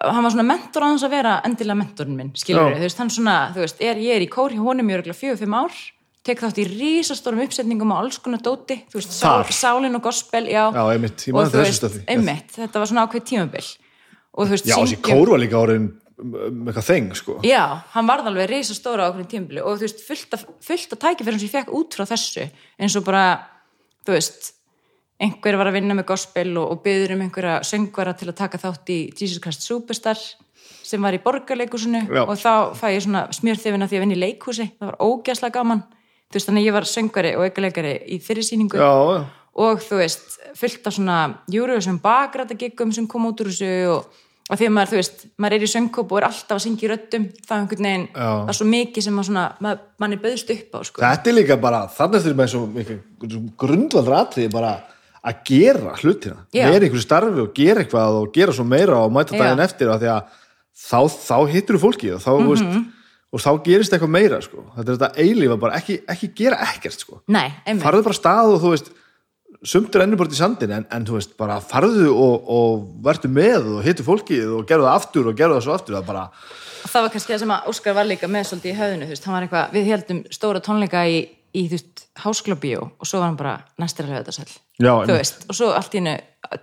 hann 0.00 0.24
var 0.24 0.32
svona 0.32 0.48
mentor 0.48 0.82
á 0.82 0.88
þess 0.96 1.06
að 1.06 1.14
vera 1.14 1.38
endilega 1.46 1.78
mentorinn 1.78 2.18
minn, 2.18 2.34
skilur 2.38 2.74
þú 2.74 2.84
veist, 2.88 2.98
hann 2.98 3.10
svona 3.12 3.38
þú 3.54 3.62
veist, 3.66 3.80
er, 3.84 4.00
ég 4.00 4.16
er 4.18 4.24
í 4.24 4.30
kór 4.32 4.54
hjá 4.54 4.62
honum 4.64 4.90
í 4.90 4.96
örgulega 4.96 5.18
fjögur, 5.18 5.42
fimm 5.44 5.58
ár 5.60 5.80
tek 6.26 6.42
þátt 6.42 6.58
í 6.60 6.66
rísastórum 6.68 7.40
uppsetningum 7.46 7.92
á 7.96 8.00
alls 8.02 8.18
konar 8.20 8.42
dóti, 8.44 8.82
þú 8.92 8.98
veist, 9.00 9.14
sál, 9.16 9.44
sálin 9.56 9.96
og 9.96 10.02
gospel, 10.04 10.44
já, 10.52 10.66
Já, 10.74 10.82
einmitt, 10.92 11.24
og 11.32 11.48
þú 11.48 11.62
veist, 11.64 11.86
einmitt, 12.12 12.52
þetta 12.58 12.82
var 12.82 12.90
svona 12.90 13.06
ákveð 13.08 13.24
tímabil. 13.30 13.70
Og 14.36 14.46
þú 14.46 14.54
veist, 14.54 14.68
Já, 14.68 14.76
þessi 14.76 14.96
syngjum- 14.98 15.08
kór 15.08 15.32
var 15.32 15.40
líka 15.40 15.62
áriðin 15.62 15.88
um 16.20 16.66
eitthvað 16.68 16.88
þeng, 16.90 17.14
sko. 17.16 17.38
Já, 17.48 17.62
hann 17.94 18.06
varð 18.06 18.28
alveg 18.28 18.50
reysa 18.50 18.74
stóra 18.76 19.08
á 19.08 19.10
okkur 19.10 19.24
tímabili. 19.32 19.62
Og 19.64 19.78
þú 19.80 19.86
veist, 19.88 20.02
fullt 20.04 20.36
fullt 20.60 20.92
af 20.92 20.98
tækifærum 21.00 21.40
sem 21.40 21.48
ég 21.48 21.54
fekk 21.56 21.72
út 21.72 21.96
frá 21.96 22.04
þessu 22.04 22.44
eins 22.78 22.96
og 23.00 23.04
bara, 23.08 23.24
þú 24.04 24.12
veist 24.12 24.52
einhver 25.20 25.56
var 25.56 25.68
að 25.68 25.76
vinna 25.80 25.94
með 25.96 26.06
gospel 26.12 26.52
og, 26.56 26.70
og 26.72 26.82
byður 26.84 27.14
um 27.16 27.24
einhverja 27.26 27.60
söngvara 27.64 28.14
til 28.16 28.28
að 28.28 28.38
taka 28.40 28.60
þátt 28.60 28.92
í 28.92 28.98
Jesus 29.16 29.40
Christ 29.42 29.64
Superstar 29.68 30.20
sem 30.84 31.00
var 31.02 31.16
í 31.16 31.20
borgarleikusinu 31.22 32.06
og 32.24 32.36
þá 32.40 32.72
fæ 32.76 32.86
ég 32.94 33.04
svona 33.04 33.26
smjörþefina 33.36 33.88
því 33.88 33.98
að 33.98 34.04
vinna 34.04 34.16
í 34.16 34.20
leikhúsi. 34.20 34.66
Það 34.78 34.92
var 34.92 35.00
ógæslega 35.00 35.56
gaman 35.58 35.82
þú 36.30 36.38
veist, 36.38 36.46
þannig 36.48 36.62
að 36.62 36.68
ég 36.70 36.76
var 36.78 36.88
söngvari 36.88 37.34
og 37.36 37.44
aukuleikari 37.48 37.92
í 38.14 38.18
þeirri 38.22 38.44
sýningu. 38.46 38.78
Já, 38.78 39.26
og 39.60 39.80
þú 39.82 39.98
veist, 40.00 40.26
fullt 40.56 40.86
af 40.86 40.94
svona 40.96 41.16
Eurovision 41.52 41.98
bakrætagikkum 42.02 42.92
sem 42.94 43.06
kom 43.10 43.26
út 43.26 43.40
úr 43.42 43.50
þessu 43.50 43.70
og, 43.90 44.20
og 44.50 44.58
því 44.58 44.66
að 44.68 44.74
maður, 44.76 44.90
þú 44.92 44.98
veist 45.00 45.24
maður 45.42 45.56
er 45.58 45.64
í 45.66 45.70
söngkóp 45.74 46.12
og 46.14 46.20
er 46.20 46.26
alltaf 46.30 46.56
að 46.56 46.62
syngja 46.64 46.86
í 46.86 46.90
röddum 46.92 47.26
það 47.46 47.56
er 47.56 47.64
einhvern 47.64 47.88
veginn, 47.90 48.06
það 48.14 48.52
er 48.54 48.58
svo 48.60 48.68
mikið 48.70 49.06
sem 49.06 49.14
maður 49.18 49.28
svona, 49.30 49.44
maður, 49.66 49.82
mann 50.02 50.14
er 50.16 50.22
böðst 50.24 50.52
upp 50.54 50.74
á 50.74 50.78
sko. 50.86 51.02
þetta 51.04 51.30
er 51.30 51.36
líka 51.36 51.56
bara, 51.66 51.82
þannig 51.98 52.24
þurfum 52.24 52.40
með 52.40 52.50
svo 52.54 52.62
mikið 52.78 53.36
grundvaldra 53.64 54.22
atriði 54.24 54.52
bara 54.54 54.72
að 55.20 55.42
gera 55.50 55.92
hlutina, 56.00 56.38
vera 56.54 56.70
í 56.72 56.86
einhverju 56.86 57.04
starfi 57.04 57.42
og 57.44 57.50
gera 57.58 57.82
eitthvað 57.84 58.20
og 58.22 58.30
gera 58.34 58.54
svo 58.56 58.64
meira 58.64 59.02
og 59.04 59.12
mæta 59.12 59.36
daginn 59.36 59.60
eftir 59.66 59.90
að 59.92 60.06
þá, 60.72 61.00
þá 61.10 61.36
hittur 61.52 61.76
þú 61.76 61.82
fólki 61.84 62.14
og 62.16 62.22
þá, 62.24 62.30
mm 62.38 62.40
Mhm. 62.40 62.54
veist, 62.54 62.96
og 63.30 63.42
þá 63.42 63.50
gerist 63.66 63.92
eitthvað 63.94 64.14
meira 64.16 64.40
sko. 64.42 64.64
þetta 64.76 64.88
er 64.92 64.96
þetta 64.98 65.24
eilífa 65.26 65.58
bara, 65.62 65.78
ekki, 65.78 66.00
ekki 66.10 66.32
gera 66.40 66.58
ekkert 66.70 67.04
sko. 67.04 67.20
Farðu 67.82 68.06
bara 68.08 68.18
stað 68.18 68.54
og 68.56 68.62
þú 68.64 68.74
veist 68.74 68.90
sumtur 69.66 70.04
ennur 70.04 70.18
bara 70.20 70.32
í 70.32 70.38
sandin 70.38 70.72
en, 70.72 70.86
en 70.92 71.06
þú 71.06 71.18
veist 71.18 71.34
bara 71.38 71.58
farðu 71.62 72.08
og, 72.14 72.46
og 72.48 72.86
verðu 73.04 73.30
með 73.32 73.68
og 73.74 73.82
hittu 73.84 74.06
fólkið 74.06 74.54
og 74.56 74.64
gerðu 74.68 74.86
það 74.88 74.96
aftur 75.00 75.28
og 75.30 75.36
gerðu 75.36 75.58
það 75.58 75.66
svo 75.66 75.74
aftur 75.76 75.98
það 75.98 76.06
bara, 76.08 76.22
það 76.86 77.04
var 77.04 77.12
kannski 77.14 77.34
það 77.34 77.42
sem 77.42 77.52
að 77.56 77.68
Óskar 77.72 77.96
var 77.98 78.08
líka 78.08 78.30
með 78.30 78.46
svolítið 78.48 78.72
í 78.72 78.78
höfðinu, 78.78 79.08
þú 79.08 79.14
veist, 79.14 79.26
hann 79.28 79.36
var 79.36 79.46
eitthvað 79.46 79.76
við 79.76 79.90
heldum 79.92 80.22
stóra 80.32 80.62
tónleika 80.64 81.02
í, 81.04 81.18
í 81.52 81.64
þú 81.66 81.76
veist, 81.76 82.04
hásklubíó 82.24 82.86
og 82.88 83.08
svo 83.10 83.20
var 83.20 83.28
hann 83.28 83.40
bara 83.40 83.54
næstir 83.80 84.08
að 84.08 84.14
lögðarsöll, 84.16 84.54
Já, 84.80 84.92
þú 84.94 84.94
einmitt. 85.02 85.16
veist 85.18 85.44
og 85.44 85.58
svo 85.60 85.70
allt 85.76 85.96
í 85.96 86.00
hennu, 86.00 86.14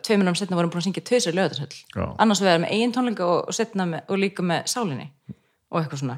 tveimur 0.02 0.28
náttúrulega 0.28 0.42
setna 0.42 0.60
vorum 0.60 0.74
búin 0.74 0.82
að 0.82 0.88
syngja 0.90 1.06
tveisar 1.12 1.36
Já. 1.36 1.38
lögðarsöll, 1.38 2.10
annars 2.18 2.42
vegar 2.42 2.64
með 2.64 2.74
eigin 2.74 2.96
tónleika 2.98 3.30
og, 3.30 3.52
og 3.54 3.78
með, 3.84 4.02
og 4.08 4.22
líka 4.24 4.46
með 4.46 4.66
sálinni 4.74 5.12
og 5.70 5.82
eitthvað 5.84 6.02
svona 6.02 6.18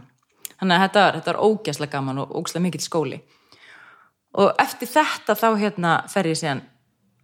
þannig 0.60 0.76
að 0.76 0.86
þetta 0.86 1.04
þetta 1.16 1.34
var 1.34 1.42
ógæslega 1.48 1.92
gaman 1.92 2.24
og 2.24 2.34
ógæslega 2.36 2.66
mikill 2.66 2.84
skóli. 2.84 3.20
Og 4.40 4.52
eftir 4.62 4.90
þetta 4.92 5.36
þá 5.38 5.50
hérna 5.58 5.94
fer 6.12 6.30
ég 6.30 6.38
síðan 6.38 6.64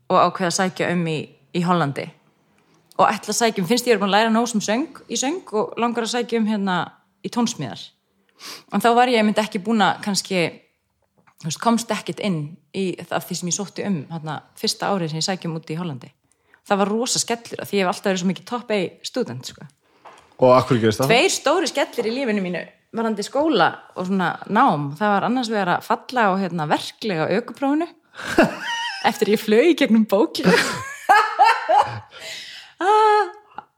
og 0.09 0.21
ákveða 0.21 0.51
að 0.51 0.57
sækja 0.59 0.91
um 0.93 1.03
í, 1.09 1.17
í 1.53 1.61
Hollandi. 1.65 2.05
Og 2.95 3.09
ætla 3.09 3.33
að 3.33 3.39
sækja 3.41 3.63
um, 3.63 3.69
finnst 3.69 3.88
ég 3.89 3.97
er 3.97 4.01
búin 4.01 4.11
að 4.13 4.17
læra 4.19 4.33
nóg 4.33 4.47
sem 4.49 4.63
söng 4.63 5.01
í 5.11 5.17
söng 5.19 5.53
og 5.53 5.73
langar 5.81 6.05
að 6.05 6.13
sækja 6.15 6.39
um 6.39 6.49
hérna 6.49 6.77
í 7.25 7.31
tónsmíðar. 7.33 7.81
En 8.73 8.83
þá 8.83 8.89
var 8.95 9.11
ég 9.11 9.25
mynd 9.25 9.39
ekki 9.41 9.61
búin 9.63 9.83
að 9.83 9.99
kannski 10.05 10.43
veist, 11.43 11.61
komst 11.61 11.91
ekkit 11.91 12.21
inn 12.25 12.39
í 12.75 12.93
það 13.01 13.27
því 13.27 13.39
sem 13.39 13.51
ég 13.51 13.57
sótti 13.57 13.88
um 13.88 13.97
hérna, 14.11 14.38
fyrsta 14.59 14.91
árið 14.91 15.13
sem 15.13 15.21
ég 15.21 15.27
sækjum 15.27 15.57
út 15.59 15.73
í 15.73 15.79
Hollandi. 15.79 16.11
Það 16.65 16.81
var 16.81 16.91
rosa 16.91 17.21
skellur 17.21 17.61
af 17.61 17.69
því 17.69 17.79
ég 17.79 17.86
hef 17.86 17.91
alltaf 17.91 18.09
verið 18.09 18.21
svo 18.23 18.29
mikið 18.31 18.47
top 18.49 18.71
A 18.73 18.79
student 19.05 19.51
sko. 19.51 19.67
og 20.39 20.55
akkur 20.55 20.79
gerist 20.81 20.99
það? 20.99 21.11
Tveir 21.11 21.31
stóri 21.31 21.69
skellir 21.69 22.09
í 22.09 22.15
lífinu 22.15 22.41
mínu 22.43 22.63
varandi 22.96 23.26
skóla 23.26 23.70
og 23.96 24.08
svona 24.10 24.30
nám 24.48 24.91
það 25.00 25.14
var 25.16 25.28
annars 25.30 25.52
vegar 25.52 25.74
að 25.76 25.88
falla 25.89 26.28
á 26.28 26.32
hérna, 26.39 26.68
verklega 26.72 27.30
aukuprófinu 27.38 27.88
eftir 29.10 29.34
ég 29.36 29.41
flög 29.41 29.72
í 29.72 29.78
gegnum 29.80 30.06
bóklu 30.10 30.54
ah, 32.86 33.34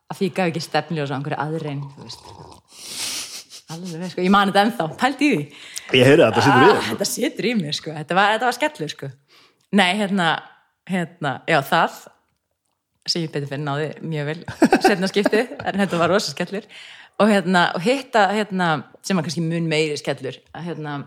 af 0.07 0.19
því 0.19 0.29
ég 0.29 0.35
gaf 0.37 0.51
ekki 0.51 0.63
stefnljós 0.63 1.11
á 1.11 1.17
einhverju 1.17 1.39
aðrein 1.43 1.83
þú 1.95 2.05
veist. 2.05 2.29
Alveg, 3.67 4.11
sko, 4.13 4.23
ég 4.23 4.31
mani 4.31 4.53
þetta 4.53 4.63
ennþá, 4.63 4.85
pælt 4.95 5.23
í 5.25 5.29
því. 5.31 5.39
Ég 5.97 6.05
heyri 6.07 6.23
þetta, 6.23 6.43
sittur 6.43 6.61
við 6.63 6.69
ah, 6.71 6.85
þetta 6.91 7.07
situr 7.09 7.47
í 7.49 7.55
mér 7.59 7.75
sko, 7.75 7.95
þetta 7.97 8.15
var, 8.15 8.35
þetta 8.35 8.47
var 8.47 8.55
skellur 8.55 8.93
sko. 8.93 9.09
Nei, 9.75 9.89
hérna, 9.99 10.27
hérna 10.87 11.33
já 11.51 11.57
það 11.67 11.97
sem 13.07 13.23
ég 13.23 13.33
betur 13.33 13.51
fyrir 13.51 13.63
náði 13.63 13.89
mjög 14.03 14.29
vel 14.29 14.37
setna 14.83 15.09
skiptið, 15.11 15.51
en 15.63 15.81
þetta 15.83 15.99
var 15.99 16.11
rosa 16.11 16.31
skellur 16.31 16.67
og 17.17 17.31
hérna, 17.31 17.71
og 17.75 17.81
hitta 17.81 18.27
hérna, 18.33 18.69
sem 19.05 19.17
var 19.17 19.25
kannski 19.25 19.43
mun 19.45 19.69
meiri 19.69 19.97
skellur 19.99 20.37
að 20.53 20.69
hérna 20.69 20.97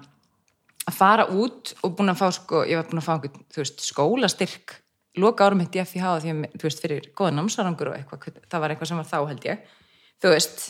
að 0.89 0.97
fara 0.97 1.27
út 1.31 1.75
og 1.85 1.95
búin 1.99 2.11
að 2.13 2.21
fá 2.23 2.29
sko, 2.35 2.65
ég 2.67 2.81
var 2.81 2.89
búin 2.89 3.03
að 3.03 3.07
fá 3.07 3.13
einhvern, 3.15 3.47
þú 3.53 3.63
veist, 3.63 3.85
skólastyrk 3.85 4.77
loka 5.21 5.47
árum 5.47 5.61
mitt 5.61 5.77
í 5.77 5.83
FIH 5.83 6.11
því 6.23 6.33
að, 6.33 6.43
þú 6.57 6.67
veist, 6.67 6.83
fyrir 6.83 7.09
góða 7.19 7.37
námsarangur 7.37 7.93
og 7.93 7.99
eitthvað, 7.99 8.43
það 8.51 8.63
var 8.65 8.75
eitthvað 8.75 8.91
sem 8.91 9.01
var 9.01 9.11
þá 9.11 9.19
held 9.31 9.49
ég, 9.49 9.65
þú 10.23 10.35
veist 10.35 10.69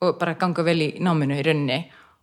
og 0.00 0.16
bara 0.20 0.36
ganga 0.40 0.64
vel 0.64 0.78
í 0.80 0.90
náminu 1.02 1.36
í 1.36 1.44
rauninni 1.44 1.80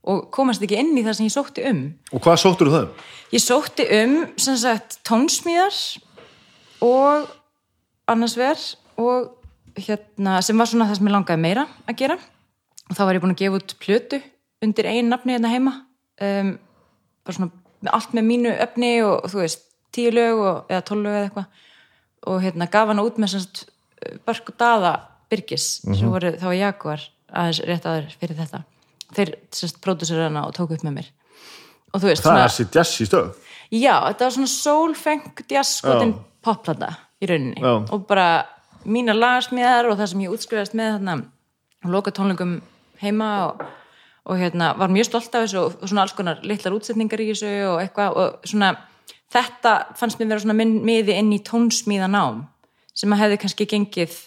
og 0.07 0.27
komast 0.33 0.63
ekki 0.63 0.79
inn 0.79 0.95
í 0.97 1.03
það 1.05 1.17
sem 1.19 1.27
ég 1.27 1.35
sótti 1.35 1.65
um. 1.67 1.81
Og 2.15 2.23
hvað 2.23 2.39
sóttur 2.41 2.71
þú 2.71 2.75
það? 2.77 3.07
Ég 3.35 3.43
sótti 3.43 3.87
um 3.99 4.15
sem 4.39 4.57
sagt 4.59 4.99
tónsmíðar 5.07 5.77
og 6.85 7.27
annars 8.09 8.37
ver 8.39 8.63
og 8.97 9.33
hérna 9.77 10.39
sem 10.45 10.57
var 10.57 10.69
svona 10.69 10.87
það 10.89 10.99
sem 10.99 11.09
ég 11.09 11.15
langaði 11.17 11.43
meira 11.43 11.67
að 11.85 11.99
gera 12.01 12.17
og 12.87 12.95
þá 12.95 13.03
var 13.03 13.17
ég 13.17 13.23
búin 13.23 13.35
að 13.35 13.41
gefa 13.43 13.59
út 13.59 13.75
plötu 13.83 14.19
undir 14.63 14.89
einn 14.89 15.11
nafni 15.11 15.35
hérna 15.35 15.51
heima. 15.51 15.73
Um, 16.23 16.55
bara 17.27 17.37
svona 17.37 17.93
allt 17.93 18.15
með 18.17 18.27
mínu 18.31 18.53
efni 18.55 18.91
og, 19.05 19.27
þú 19.31 19.43
veist 19.43 19.65
tíu 19.95 20.13
lög 20.13 20.39
og, 20.41 20.55
eða 20.71 20.85
tólf 20.87 21.03
lög 21.03 21.17
eða 21.17 21.27
eitthvað. 21.27 21.65
Og 22.27 22.39
hérna 22.43 22.69
gaf 22.71 22.91
hana 22.91 23.05
út 23.05 23.19
með 23.21 23.35
sem 23.35 23.45
sagt 23.45 23.67
Börk 24.27 24.51
og 24.51 24.57
Daða 24.59 24.93
Byrgis 25.31 25.67
sem 25.83 26.09
voru 26.09 26.33
þá 26.39 26.47
í 26.53 26.59
Jaguar 26.61 27.03
aðeins 27.27 27.61
rétt 27.67 27.87
aður 27.89 28.09
fyrir 28.19 28.39
þetta. 28.39 28.63
Þeir 29.15 29.33
sem 29.55 29.71
sagt 29.71 29.81
pródusur 29.83 30.23
hana 30.23 30.45
og 30.47 30.55
tóku 30.55 30.77
upp 30.77 30.85
með 30.87 30.99
mér. 30.99 31.11
Og 31.93 32.01
þú 32.01 32.11
veist 32.11 32.23
það 32.23 32.31
svona 32.31 32.45
er 32.47 32.55
sér 32.55 32.71
jazz 32.75 33.01
í 33.03 33.07
stöð. 33.07 33.29
Já, 33.67 33.93
þetta 34.07 34.27
var 34.27 34.35
svona 34.37 34.51
soulfeng 34.51 35.41
jazzskotin 35.51 36.13
Já. 36.13 36.19
popplata 36.45 36.91
í 37.19 37.29
rauninni. 37.29 37.59
Já. 37.59 37.73
og 37.91 38.05
bara 38.07 38.27
mína 38.87 39.15
lagasmíðar 39.17 39.89
og 39.91 39.97
það 39.99 40.11
sem 40.13 40.23
ég 40.23 40.33
útskrifast 40.35 40.75
með 40.77 40.93
þarna 40.97 41.15
og 41.83 41.93
loka 41.93 42.13
tónleikum 42.15 42.57
heima 43.01 43.29
og, 43.47 43.63
og 44.27 44.39
hérna 44.41 44.73
var 44.79 44.93
mjög 44.93 45.09
stolt 45.11 45.35
af 45.35 45.45
þessu 45.45 45.63
og, 45.63 45.77
svona 45.83 46.05
alls 46.05 46.15
konar 46.17 46.41
litlar 46.47 46.77
útsetningar 46.77 47.23
í 47.23 47.29
þessu 47.31 47.53
og 47.71 47.81
eitthvað 47.83 48.19
og 48.21 48.47
svona 48.47 48.73
þetta 49.33 49.77
fannst 49.99 50.19
mér 50.19 50.33
vera 50.33 50.45
svona 50.45 50.57
miði 50.57 51.17
inn 51.17 51.33
í 51.35 51.43
tónsmíðanám 51.45 52.45
sem 52.97 53.13
að 53.13 53.23
hefði 53.23 53.39
kannski 53.43 53.69
gengið 53.69 54.19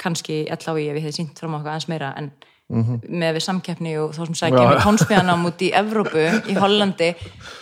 kannski 0.00 0.42
í 0.44 0.50
ef 0.52 0.66
ég 0.68 1.00
hefði 1.00 1.16
sínt 1.20 1.38
fram 1.38 1.56
á 1.56 1.58
eitthvað 1.58 1.72
aðeins 1.72 1.90
meira 1.90 2.12
en 2.18 2.30
með 2.66 3.36
við 3.36 3.42
samkeppni 3.44 3.92
og 4.02 4.14
þá 4.16 4.22
sem 4.24 4.36
sækja 4.40 4.58
Já. 4.58 4.68
með 4.72 4.80
tónsmíðanám 4.82 5.44
út 5.46 5.60
í 5.62 5.68
Evrópu, 5.78 6.22
í 6.50 6.56
Hollandi 6.58 7.10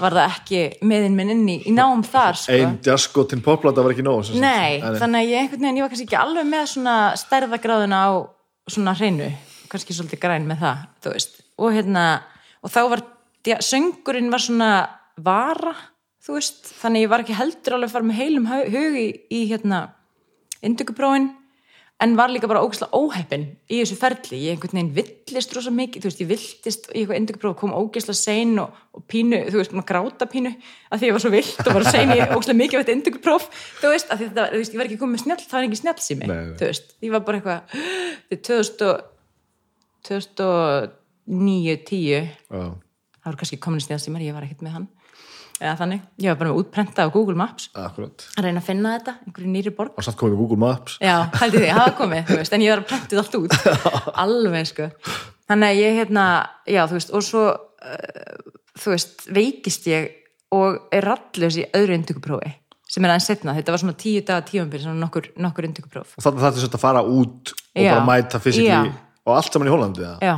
var 0.01 0.17
það 0.17 0.31
ekki 0.31 0.61
miðin 0.89 1.19
minn 1.19 1.33
inn 1.35 1.43
í, 1.53 1.57
í 1.69 1.75
nám 1.77 2.01
þar 2.09 2.39
sko. 2.41 2.57
ein 2.57 2.79
jazzgotin 2.85 3.43
poplata 3.45 3.85
var 3.85 3.93
ekki 3.93 4.05
nóg. 4.07 4.31
Nei, 4.41 4.81
þannig 4.81 5.19
að 5.21 5.33
ég 5.35 5.51
veginn, 5.53 5.77
ég 5.77 5.85
var 5.85 5.93
kannski 5.93 6.07
ekki 6.09 6.21
alveg 6.23 6.49
með 6.49 6.71
svona 6.73 6.97
stærðagráðuna 7.21 8.01
á 8.01 8.13
svona 8.73 8.97
hreinu, 8.97 9.29
kannski 9.75 9.97
svolítið 9.97 10.23
græn 10.23 10.47
með 10.49 10.63
það, 10.63 10.87
þú 11.05 11.17
veist, 11.17 11.41
og 11.59 11.75
hérna 11.75 12.05
og 12.65 12.73
þá 12.73 12.81
var, 12.95 13.05
ja, 13.49 13.61
söngurinn 13.65 14.33
var 14.33 14.43
svona 14.43 14.73
vara, 15.21 15.77
þú 16.25 16.39
veist, 16.39 16.75
þannig 16.81 17.07
ég 17.07 17.13
var 17.13 17.25
ekki 17.25 17.39
heldur 17.39 17.77
alveg 17.77 17.91
að 17.91 17.97
fara 17.99 18.11
með 18.11 18.21
heilum 18.23 18.51
hug 18.51 18.69
hug 18.75 19.01
í, 19.05 19.41
hérna 19.51 19.87
induguprófin 20.65 21.33
en 22.03 22.17
var 22.19 22.33
líka 22.33 22.49
bara 22.51 22.61
ógeðslega 22.65 22.99
óheppin 22.99 23.45
í 23.71 23.79
þessu 23.79 23.97
ferli, 24.01 24.41
ég 24.43 24.57
einhvern 24.57 24.75
veginn 24.75 24.89
villist 24.97 25.53
rosa 25.55 25.71
mikið, 25.73 26.03
þú 26.03 26.11
veist, 26.11 26.23
ég 26.25 26.31
villtist 26.33 26.89
í 26.91 26.97
eitthvað 27.05 27.21
indugupróf, 27.21 27.55
kom 27.61 27.77
ógeðslega 27.77 28.19
sein 28.19 28.59
og, 28.61 28.75
og 28.97 29.05
pínu, 29.09 29.45
þú 29.47 29.61
veist, 29.61 29.77
maður 29.77 29.89
gráta 29.93 30.29
pínu 30.33 30.53
að 30.91 31.01
því 31.05 31.11
ég 31.11 31.17
var 31.17 31.25
svo 31.25 31.33
vilt 31.37 31.63
og 31.63 31.79
var 31.79 31.87
sein 31.87 32.11
í 32.11 32.19
ógeðslega 32.19 32.61
mikið 32.65 32.83
veit 32.83 32.93
indugupróf, 32.97 33.49
þú 33.79 33.95
veist, 33.95 34.11
að 34.11 34.27
þetta, 34.27 34.51
þú 34.51 34.63
veist, 34.65 34.75
ég 34.75 34.83
var 34.83 34.91
ekki 34.91 35.01
komið 35.05 35.23
snjall, 35.23 35.41
það 35.45 35.59
var 35.61 35.69
ekki 35.69 35.81
snjall 35.85 36.05
sími 36.09 36.31
þú 36.35 36.71
veist, 36.73 36.95
ég 37.07 37.15
var 37.15 37.27
bara 37.29 37.41
eitthvað 37.41 37.79
þetta 38.35 38.41
er 38.41 38.47
2000 38.51 39.14
og 40.05 40.91
2009, 41.27 41.77
10 41.89 42.11
Já. 42.13 42.27
það 42.51 43.31
voru 43.31 43.41
kannski 43.41 43.59
komin 43.63 43.81
snjall 43.81 44.03
símar, 44.03 44.25
ég 44.25 44.35
var 44.37 44.45
ekkert 44.47 44.65
með 44.67 44.77
hann 44.79 44.89
eða 45.63 45.77
þannig, 45.79 46.01
ég 46.19 46.33
var 46.33 46.39
bara 46.41 46.51
með 46.51 46.59
útprenta 46.61 47.05
á 47.07 47.09
Google 47.15 47.37
Maps 47.39 47.69
Akkurat. 47.79 48.25
að 48.37 48.49
reyna 48.49 48.61
að 48.61 48.67
finna 48.67 48.95
þetta, 48.99 49.15
einhverju 49.25 49.53
nýri 49.55 49.73
borg 49.77 49.95
Og 49.97 50.05
samt 50.05 50.19
komið 50.19 50.35
með 50.35 50.41
Google 50.43 50.59
Maps. 50.65 50.97
Já, 51.01 51.15
hældi 51.39 51.61
því, 51.63 51.69
það 51.79 51.93
komið, 52.01 52.25
þú 52.27 52.39
veist, 52.41 52.57
en 52.57 52.65
ég 52.65 52.75
var 52.75 52.83
að 52.83 52.89
prentið 52.91 53.21
allt 53.23 53.37
út, 53.39 53.55
alveg, 54.25 54.67
sko. 54.73 54.89
Þannig 55.49 55.71
að 55.71 55.79
ég, 55.79 55.97
hérna, 56.01 56.25
já, 56.75 56.83
þú 56.91 56.99
veist, 56.99 57.15
og 57.15 57.25
svo, 57.25 57.45
uh, 57.55 58.53
þú 58.83 58.93
veist, 58.97 59.25
veikist 59.39 59.89
ég 59.93 60.11
og 60.59 60.83
er 60.95 61.07
rallus 61.07 61.61
í 61.63 61.65
öðru 61.71 61.97
induguprófi, 62.01 62.51
sem 62.91 63.07
er 63.07 63.15
aðeins 63.15 63.31
setna, 63.31 63.55
þetta 63.57 63.77
var 63.77 63.85
svona 63.87 63.97
tíu 64.03 64.27
daga 64.27 64.45
tíumbil, 64.51 64.83
svona 64.83 64.99
nokkur, 65.07 65.31
nokkur 65.39 65.71
indugupróf. 65.71 66.19
Og 66.19 66.27
þannig 66.27 66.45
þetta 66.49 66.67
er 66.67 66.77
að 66.81 66.83
fara 66.83 67.07
út 67.07 67.55
og 67.55 67.79
Já. 67.79 67.95
bara 67.95 68.05
mæta 68.11 68.43
fysikli. 68.43 68.93
Og 69.25 69.37
allt 69.37 69.53
saman 69.53 69.69
í 69.71 69.73
Hollandi, 69.75 70.05
eða? 70.05 70.19
Já, 70.23 70.35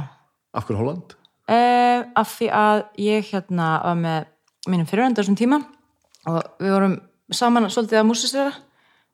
Af 0.56 0.64
hverju 0.66 0.78
Holland? 0.80 1.14
uh, 1.50 2.00
af 2.16 2.28
því 2.38 2.48
að 2.50 2.82
ég, 3.02 3.30
hérna, 3.32 3.70
var 3.84 3.98
með 4.00 4.26
mínum 4.70 4.88
fyrirvendar 4.90 5.22
þessum 5.24 5.38
tíma 5.38 5.60
og 6.26 6.42
við 6.62 6.72
vorum 6.74 6.96
saman 7.30 7.68
svolítið 7.70 8.00
að 8.00 8.08
músisera, 8.08 8.52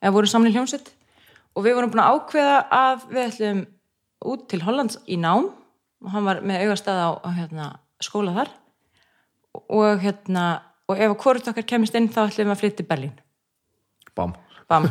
eða 0.02 0.14
vorum 0.16 0.30
saman 0.32 0.48
í 0.50 0.54
hljómsveit 0.56 0.92
og 1.56 1.66
við 1.66 1.76
vorum 1.76 1.92
búin 1.92 2.02
að 2.04 2.16
ákveða 2.16 2.58
að 2.78 3.06
við 3.12 3.24
ætlum 3.26 3.62
út 4.32 4.46
til 4.48 4.62
Hollands 4.64 4.98
í 5.10 5.18
nám 5.20 5.50
og 6.02 6.10
hann 6.14 6.24
var 6.26 6.40
með 6.46 6.64
augastað 6.66 7.00
á, 7.02 7.10
á 7.20 7.28
hérna, 7.36 7.66
skóla 8.02 8.32
þar 8.36 8.52
og 9.68 10.00
hérna 10.02 10.46
og 10.88 10.96
ef 10.98 11.10
að 11.12 11.18
hvort 11.22 11.50
okkar 11.52 11.66
kemist 11.68 11.94
inn 11.98 12.08
þá 12.12 12.24
ætlum 12.28 12.48
við 12.48 12.54
að 12.54 12.62
flytja 12.62 12.78
til 12.80 12.88
Berlín 12.88 13.12
Bam. 14.16 14.32
Bam. 14.72 14.88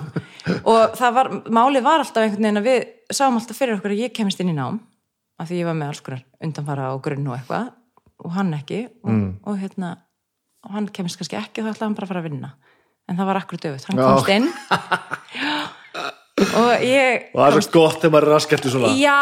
og 0.70 0.96
það 1.00 1.18
var, 1.18 1.30
málið 1.50 1.86
var 1.86 2.04
alltaf 2.04 2.24
einhvern 2.24 2.46
veginn 2.46 2.62
að 2.62 2.70
við 2.70 3.18
sáum 3.18 3.38
alltaf 3.40 3.58
fyrir 3.60 3.80
okkur 3.80 3.96
að 3.96 4.04
ég 4.06 4.16
kemist 4.16 4.42
inn 4.44 4.54
í 4.54 4.58
nám 4.58 4.80
af 5.42 5.50
því 5.50 5.62
ég 5.64 5.70
var 5.70 5.78
með 5.78 5.92
alls 5.92 6.04
konar 6.06 6.24
undanfara 6.46 6.94
og 6.94 7.04
grunn 7.06 7.28
og 7.28 7.38
eitthvað 7.40 7.72
og 8.22 8.34
hann 8.38 8.54
ekki 8.54 8.84
og, 9.02 9.22
og 9.50 9.58
hérna 9.58 9.96
og 10.62 10.76
hann 10.76 10.90
kemist 10.94 11.18
kannski 11.18 11.40
ekki 11.40 11.66
þá 11.66 11.72
ætlaði 11.74 11.88
hann 11.88 11.98
bara 11.98 12.08
að 12.08 12.14
fara 12.14 12.22
að 12.22 12.30
vinna. 12.30 12.52
En 13.10 13.18
það 13.18 13.30
var 13.32 13.40
akkur 13.42 13.62
döfut, 13.62 13.88
hann 13.90 14.02
komst 14.02 14.30
inn. 14.32 14.52
Og 16.42 16.84
ég 16.84 17.28
Og 17.36 17.38
það 17.38 17.48
er 17.48 17.64
svo 17.66 17.74
gott 17.76 17.98
þegar 18.02 18.14
maður 18.16 18.28
er 18.28 18.34
raskættu 18.34 18.72
svona. 18.74 18.92
Já, 18.98 19.18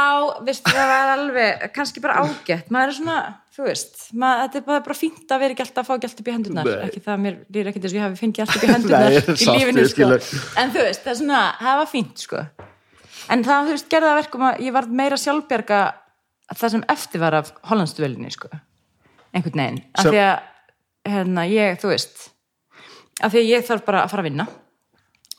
veistu, 0.45 0.71
það 0.71 0.91
var 0.91 1.09
alveg 1.15 1.63
kannski 1.75 2.03
bara 2.03 2.21
ágætt, 2.23 2.69
maður 2.71 2.93
er 2.93 2.97
svona 2.99 3.17
þú 3.59 3.65
veist, 3.67 3.97
maður, 4.15 4.41
þetta 4.45 4.59
er 4.61 4.65
bara, 4.69 4.81
bara 4.87 4.95
fínt 4.95 5.33
að 5.35 5.41
vera 5.43 5.55
ekki 5.55 5.63
alltaf 5.65 5.81
að 5.83 5.87
fá 5.89 5.93
ekki 5.97 6.07
alltaf 6.09 6.21
upp 6.23 6.29
í 6.29 6.35
hendurnar, 6.37 6.69
Nei. 6.69 6.83
ekki 6.87 7.01
það 7.03 7.17
mér 7.25 7.37
lýr 7.57 7.69
ekki 7.71 7.81
þess 7.83 7.91
að 7.91 7.97
ég 7.99 8.05
hafi 8.05 8.19
fengið 8.21 8.43
alltaf 8.45 8.55
upp 8.55 8.63
í 8.63 8.71
hendurnar 8.75 9.09
Nei, 9.09 9.19
í 9.19 9.55
lífinu, 9.59 9.85
sko 9.91 10.09
en 10.63 10.71
þú 10.75 10.85
veist, 10.85 11.03
það 11.03 11.11
er 11.13 11.19
svona, 11.19 11.41
það 11.59 11.79
var 11.81 11.89
fínt 11.91 12.23
sko, 12.23 12.43
en 13.35 13.43
það, 13.49 13.67
þú 13.69 13.75
veist, 13.75 13.89
gerði 13.91 14.09
það 14.11 14.19
verkum 14.21 14.45
að 14.49 14.63
ég 14.69 14.75
var 14.79 14.89
meira 15.01 15.19
sjálfbjarga 15.19 15.81
það 16.55 16.73
sem 16.75 16.85
eftir 16.95 17.23
var 17.25 17.37
af 17.41 17.51
hollandsduvelinni 17.69 18.31
sko, 18.33 18.49
einhvern 19.35 19.59
veginn 19.65 19.81
af 19.91 20.07
Sem- 20.07 20.15
því 20.15 20.23
að, 20.23 20.47
hérna, 21.09 21.45
ég, 21.51 21.75
þú 21.83 21.91
veist 21.91 22.25
af 23.19 23.33
því 23.35 23.43
að 23.43 23.51
ég 23.51 23.67
þarf 23.67 23.85
bara 23.89 24.05
að 24.05 24.13
fara 24.13 24.23
að 24.23 24.29
vinna 24.31 24.47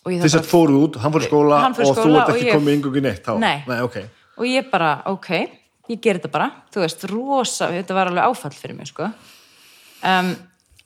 og 0.05 0.13
þarf 0.21 0.33
sett 0.37 0.49
fóruð 0.49 0.83
út, 0.85 1.01
hann 1.01 1.13
fór 1.15 1.25
skóla 1.27 1.63
Hann 1.65 1.75
í 1.77 1.81
og 1.85 1.97
þú 1.97 2.05
skóla 2.05 2.23
og 2.25 2.37
ekki 2.37 2.53
komið 2.55 2.77
yngungi 2.79 3.03
neitt 3.05 3.25
þá. 3.25 3.33
Nei. 3.41 3.57
Nei, 3.69 3.81
ok. 3.85 3.97
og 4.41 4.47
ég 4.49 4.69
bara, 4.73 4.93
ok, 5.11 5.29
ég 5.91 6.01
ger 6.03 6.19
þetta 6.21 6.31
bara. 6.33 6.49
Þú 6.73 6.85
veist, 6.85 7.07
rosa, 7.11 7.71
þetta 7.75 7.97
var 7.97 8.11
alveg 8.11 8.29
áfall 8.31 8.55
fyrir 8.57 8.79
mig, 8.79 8.91
sko. 8.91 9.09
Um, 10.07 10.31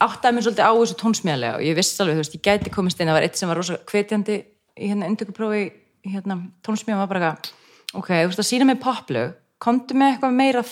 áttaði 0.05 0.37
mér 0.37 0.47
svolítið 0.47 0.67
á 0.67 0.73
þessu 0.75 0.97
tónsmíðarlega 1.03 1.59
og 1.59 1.67
ég 1.67 1.77
vissi 1.79 2.01
alveg, 2.03 2.17
þú 2.17 2.25
veist, 2.25 2.39
ég 2.39 2.47
gæti 2.49 2.73
komist 2.75 3.01
inn. 3.01 3.11
Það 3.11 3.19
var 3.19 3.27
eitt 3.29 3.41
sem 3.41 3.53
var 3.53 3.61
rosa 3.61 3.79
hvetjandi 3.91 4.39
í 4.75 4.89
hérna 4.91 5.11
indökuprófi 5.13 5.67
í 6.05 6.15
hérna 6.15 6.39
tónsmíðan 6.67 7.05
var 7.05 7.13
bara 7.13 7.29
eitthvað, 7.35 7.53
ok, 7.95 8.11
þú 8.11 8.33
veist, 8.33 8.43
að 8.43 8.51
sína 8.51 8.69
mig 8.69 8.81
poplög. 8.83 9.37
Komdu 9.63 9.97
með 9.97 10.17
eitthvað 10.17 10.35
meira 10.41 10.65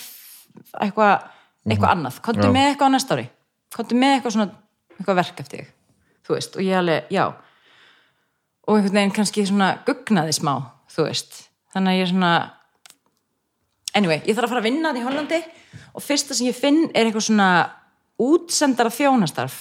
eitthvað, 0.82 1.28
eitthvað 1.68 1.94
annað. 1.94 2.18
Komdu 2.26 2.48
Já. 2.48 2.54
með 2.56 2.72
eitthvað 2.72 2.90
á 2.90 2.94
næsta 2.96 3.16
ári. 3.16 3.28
Komdu 3.72 4.00
með 4.02 4.16
eitthvað 4.16 4.36
svona, 4.36 4.50
eitthvað 4.98 5.22
verk 5.22 5.46
eftir 5.46 5.62
þig 5.62 5.70
þú 6.26 6.36
veist, 6.36 6.56
og 6.56 6.64
ég 6.64 6.78
alveg, 6.78 7.08
já. 7.12 7.24
Og 8.66 8.78
einhvern 8.78 8.98
veginn 8.98 9.14
kannski 9.16 9.44
svona 9.46 9.72
gugnaði 9.86 10.34
smá, 10.36 10.54
þú 10.92 11.06
veist. 11.08 11.38
Þannig 11.74 11.92
að 11.92 11.98
ég 11.98 12.06
er 12.06 12.12
svona 12.12 12.32
anyway, 13.98 14.20
ég 14.26 14.36
þarf 14.36 14.48
að 14.48 14.54
fara 14.54 14.62
að 14.62 14.68
vinna 14.68 14.92
þetta 14.92 15.02
í 15.02 15.06
Hollandi 15.06 15.40
og 15.92 16.04
fyrsta 16.04 16.36
sem 16.36 16.48
ég 16.48 16.56
finn 16.58 16.84
er 16.92 17.06
eitthvað 17.08 17.26
svona 17.28 17.48
útsendara 18.22 18.92
þjónastarf. 18.92 19.58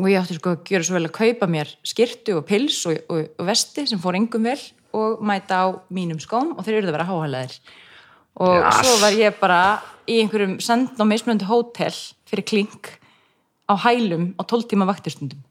Og 0.00 0.08
ég 0.08 0.20
átti 0.22 0.38
sko 0.38 0.54
að 0.54 0.62
gera 0.70 0.86
svo 0.86 0.96
vel 0.96 1.06
að 1.08 1.16
kaupa 1.18 1.48
mér 1.50 1.70
skirtu 1.84 2.38
og 2.38 2.46
pils 2.48 2.78
og, 2.88 3.00
og, 3.12 3.26
og 3.38 3.48
vesti 3.48 3.84
sem 3.90 4.00
fór 4.00 4.16
engum 4.16 4.46
vel 4.48 4.60
og 4.96 5.20
mæta 5.24 5.62
á 5.64 5.66
mínum 5.92 6.20
skóm 6.22 6.54
og 6.56 6.64
þeir 6.64 6.78
eru 6.80 6.92
að 6.92 6.96
vera 6.96 7.08
háhælaðir. 7.10 7.56
Og 8.40 8.54
Yes. 8.56 8.80
svo 8.80 8.96
var 9.02 9.12
ég 9.12 9.38
bara 9.40 9.60
í 10.08 10.22
einhverjum 10.22 10.56
send 10.64 10.96
á 10.96 11.04
mismunandi 11.04 11.44
hótel 11.48 11.92
fyrir 12.28 12.46
klink 12.48 12.94
á 13.68 13.76
hælum 13.84 14.32
á 14.40 14.42
12 14.44 14.70
tíma 14.72 14.88
vaktistundum 14.88 15.42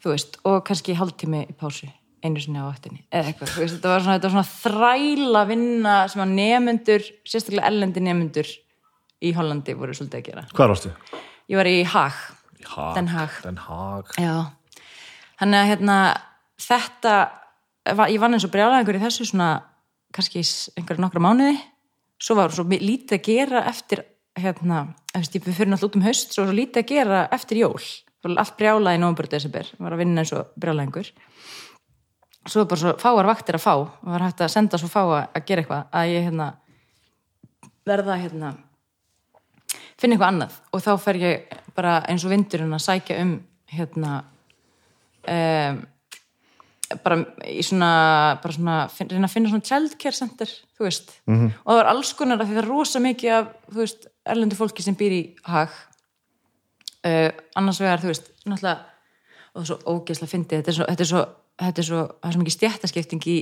þú 0.00 0.12
veist, 0.14 0.36
og 0.44 0.62
kannski 0.64 0.94
hálftími 0.96 1.42
í 1.48 1.56
pásu 1.56 1.88
einu 2.24 2.40
sinni 2.42 2.60
á 2.60 2.66
vaktinni 2.68 3.02
eða 3.10 3.30
eitthvað, 3.32 3.54
veist, 3.60 3.76
þetta 3.78 3.92
var 3.94 4.04
svona, 4.04 4.16
þetta 4.18 4.28
var 4.28 4.34
svona 4.36 4.50
þræla 4.64 5.42
vinna 5.48 5.94
sem 6.12 6.22
að 6.24 6.34
nemendur 6.36 7.06
sérstaklega 7.28 7.70
ellendi 7.70 8.02
nemendur 8.04 8.50
í 9.20 9.32
Hollandi 9.36 9.74
voru 9.76 9.96
svolítið 9.96 10.20
að 10.20 10.28
gera 10.30 10.44
Hvað 10.52 10.72
varstu? 10.74 10.92
ég 11.50 11.58
var 11.60 11.68
í 11.70 11.80
Haag, 11.84 12.20
Haag. 12.74 12.94
Den 12.98 13.10
Haag 13.14 13.40
Den 13.44 13.58
Haag. 13.66 14.14
þannig 15.40 15.58
að 15.62 15.70
hérna 15.72 15.96
þetta, 16.60 17.14
ég 18.12 18.20
vann 18.22 18.36
eins 18.36 18.46
og 18.46 18.52
brjálæðingur 18.54 19.00
í 19.00 19.02
þessu 19.04 19.28
svona 19.30 19.50
kannski 20.14 20.42
einhverja 20.76 21.04
nokkra 21.04 21.22
mánuði 21.24 21.56
svo 22.20 22.36
var 22.36 22.52
svo 22.52 22.66
lítið 22.68 23.16
að 23.16 23.24
gera 23.28 23.64
eftir 23.70 24.04
hérna, 24.40 24.84
veist, 25.14 25.34
ég 25.36 25.42
fyrir 25.44 25.70
náttúrulega 25.72 25.88
út 25.90 25.98
um 25.98 26.04
haust 26.06 26.32
svo 26.34 26.44
var 26.44 26.52
svo 26.52 26.58
lítið 26.60 26.82
að 26.82 26.90
gera 26.92 27.20
eftir 27.34 27.62
jól 27.64 27.80
allt 28.36 28.56
brjálæði 28.60 28.98
í 28.98 29.00
nómur 29.00 29.28
desember 29.32 29.68
var 29.80 29.94
að 29.96 30.02
vinna 30.02 30.20
eins 30.24 30.32
og 30.36 30.50
brjálæðingur 30.60 31.08
svo 32.46 32.62
var 32.62 32.70
bara 32.70 32.80
svo 32.80 32.96
fáar 33.00 33.28
vaktir 33.28 33.58
að 33.58 33.64
fá. 33.66 33.74
Og 33.76 34.08
var 34.14 34.26
hægt 34.26 34.40
að 34.40 34.52
senda 34.54 34.80
svo 34.80 34.88
fá 34.88 35.02
að 35.04 35.46
gera 35.46 35.62
eitthvað 35.62 35.86
að 35.92 36.12
ég 36.14 36.26
hérna 36.28 36.50
verða 37.86 38.18
hérna 38.20 38.54
finna 40.00 40.16
eitthvað 40.16 40.32
annað. 40.32 40.58
Og 40.72 40.84
þá 40.84 40.92
fer 41.04 41.20
ég 41.20 41.56
bara 41.76 42.00
eins 42.08 42.24
og 42.24 42.32
vindurinn 42.32 42.76
að 42.76 42.86
sækja 42.86 43.20
um 43.22 43.34
hérna 43.70 44.24
um, 45.28 45.80
bara 47.04 47.18
í 47.46 47.62
svona, 47.62 47.90
bara 48.42 48.54
svona 48.56 48.76
fin- 48.90 49.10
reyna 49.10 49.28
að 49.28 49.34
finna 49.34 49.52
svona 49.52 49.66
childcare 49.68 50.16
center, 50.16 50.50
þú 50.78 50.86
veist. 50.88 51.12
-hmm. 51.26 51.52
og 51.64 51.72
það 51.72 51.80
var 51.80 51.90
alls 51.92 52.12
konar 52.12 52.40
að 52.40 52.46
því 52.46 52.54
það 52.56 52.62
er 52.62 52.68
rosa 52.68 52.98
mikið 53.00 53.32
af, 53.32 53.46
þú 53.70 53.78
veist, 53.78 54.06
erlendu 54.26 54.56
fólki 54.56 54.82
sem 54.82 54.96
býr 54.96 55.12
í 55.12 55.22
hag 55.44 55.68
uh, 57.04 57.30
annars 57.54 57.80
vegar, 57.80 58.00
þú 58.00 58.06
veist, 58.06 58.30
náttúrulega 58.46 58.78
og 59.54 59.66
svo 59.66 59.76
ógeðslega 59.86 60.30
fyndið, 60.30 60.58
þetta 60.58 60.70
er 60.70 60.74
svo 60.74 60.86
þetta 60.88 61.02
er 61.02 61.10
svo, 61.10 61.22
þetta 61.68 61.82
er 61.82 61.88
svo, 61.90 62.02
það 62.20 62.28
er 62.30 62.36
svo 62.36 62.42
mikið 62.44 62.56
stjættaskipting 62.56 63.26
í 63.30 63.36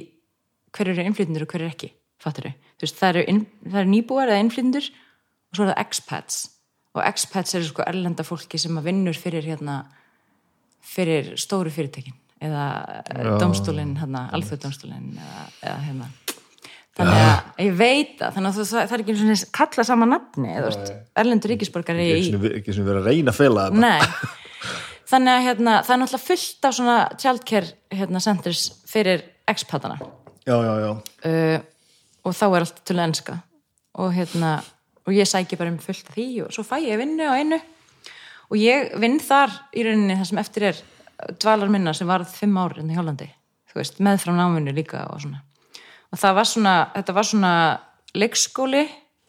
hver 0.77 0.91
eru 0.93 1.05
innflytjendur 1.09 1.45
og 1.47 1.53
hver 1.53 1.65
eru 1.65 1.73
ekki 1.73 1.91
fattur 2.23 2.49
þau, 2.49 2.55
þú 2.79 2.87
veist, 2.87 2.97
það 2.99 3.11
eru, 3.23 3.37
eru 3.73 3.91
nýbúar 3.93 4.33
eða 4.33 4.43
innflytjendur 4.43 4.89
og 4.91 5.57
svo 5.59 5.65
er 5.65 5.71
það 5.73 5.83
expats. 5.85 6.39
Og 6.99 7.03
expats 7.07 7.55
eru 7.55 7.69
sko 7.69 7.85
erlenda 7.87 8.25
fólki 8.27 8.59
sem 8.59 8.75
að 8.81 8.89
vinnur 8.91 9.15
fyrir 9.19 9.45
hérna 9.47 9.83
fyrir 10.89 11.35
stóru 11.41 11.71
fyrirtækin 11.73 12.17
eða 12.43 12.65
Já. 13.11 13.31
domstólinn, 13.43 13.97
hérna, 13.99 14.25
alþjóðdómstólinn 14.37 15.13
eða, 15.19 15.45
eða 15.63 15.79
hérna. 15.87 16.09
Þannig 16.99 17.21
að 17.23 17.63
ég 17.63 17.75
veit 17.79 18.23
að 18.27 18.35
þannig 18.37 18.51
að 18.51 18.59
það, 18.59 18.83
það 18.91 18.95
er 18.97 19.03
ekki 19.05 19.17
svona 19.21 19.37
kalla 19.59 19.85
sama 19.87 20.07
nafni 20.11 20.53
eða, 20.59 20.71
erlendur 21.23 21.53
ríkisborgari 21.55 22.07
Ekki 22.17 22.31
svona- 22.33 22.53
Ekki 22.59 22.75
sem 22.75 22.87
verið 22.89 23.01
að 23.05 23.11
reyna 23.13 23.35
að 23.35 23.39
fela 23.39 23.67
þetta. 23.69 23.83
Nei, 23.85 24.01
þannig 25.09 25.35
að 25.35 25.47
hérna, 25.47 25.75
það 25.87 25.95
er 25.95 26.01
náttúrulega 26.03 26.27
fullt 26.27 26.69
af 26.69 26.77
svona 26.77 26.99
childcare 27.17 27.99
hérna, 28.01 28.23
centers 28.25 28.65
fyrir 28.89 29.25
expatana. 29.49 29.99
Já, 30.49 30.57
já, 30.65 30.75
já. 30.85 30.91
uh, 31.29 31.61
og 32.25 32.37
þá 32.37 32.45
er 32.49 32.65
allt 32.65 32.85
til 32.89 33.01
enska. 33.05 33.39
Og 33.99 34.13
hérna 34.15 34.59
og 35.09 35.17
ég 35.17 35.29
sæki 35.29 35.57
bara 35.57 35.73
um 35.73 35.81
fullt 35.81 36.11
því 36.13 36.29
og 36.45 36.53
svo 36.53 36.65
fæ 36.67 36.79
ég 36.85 37.01
vinnu 37.01 37.25
á 37.25 37.41
einu. 37.41 37.59
Og 38.49 38.61
ég 38.61 38.95
vinn 39.01 39.19
þar 39.21 39.53
í 39.77 39.85
rauninni 39.85 40.17
það 40.17 40.31
sem 40.31 40.41
eftir 40.41 40.69
er 40.71 40.81
dvalar 41.41 41.73
minna 41.73 41.95
sem 41.97 42.09
varð 42.09 42.31
fimm 42.33 42.57
ár 42.61 42.79
enn 42.81 42.93
í 42.93 42.97
Hollandi, 42.97 43.27
þú 43.69 43.81
veist, 43.81 43.99
meðfram 44.05 44.39
náminu 44.39 44.73
líka 44.77 45.03
og 45.11 45.21
svona. 45.25 45.43
Og 46.13 46.21
það 46.21 46.37
var 46.39 46.49
svona, 46.49 46.75
þetta 46.95 47.17
var 47.17 47.29
svona 47.29 47.53
leikskóli 48.17 48.85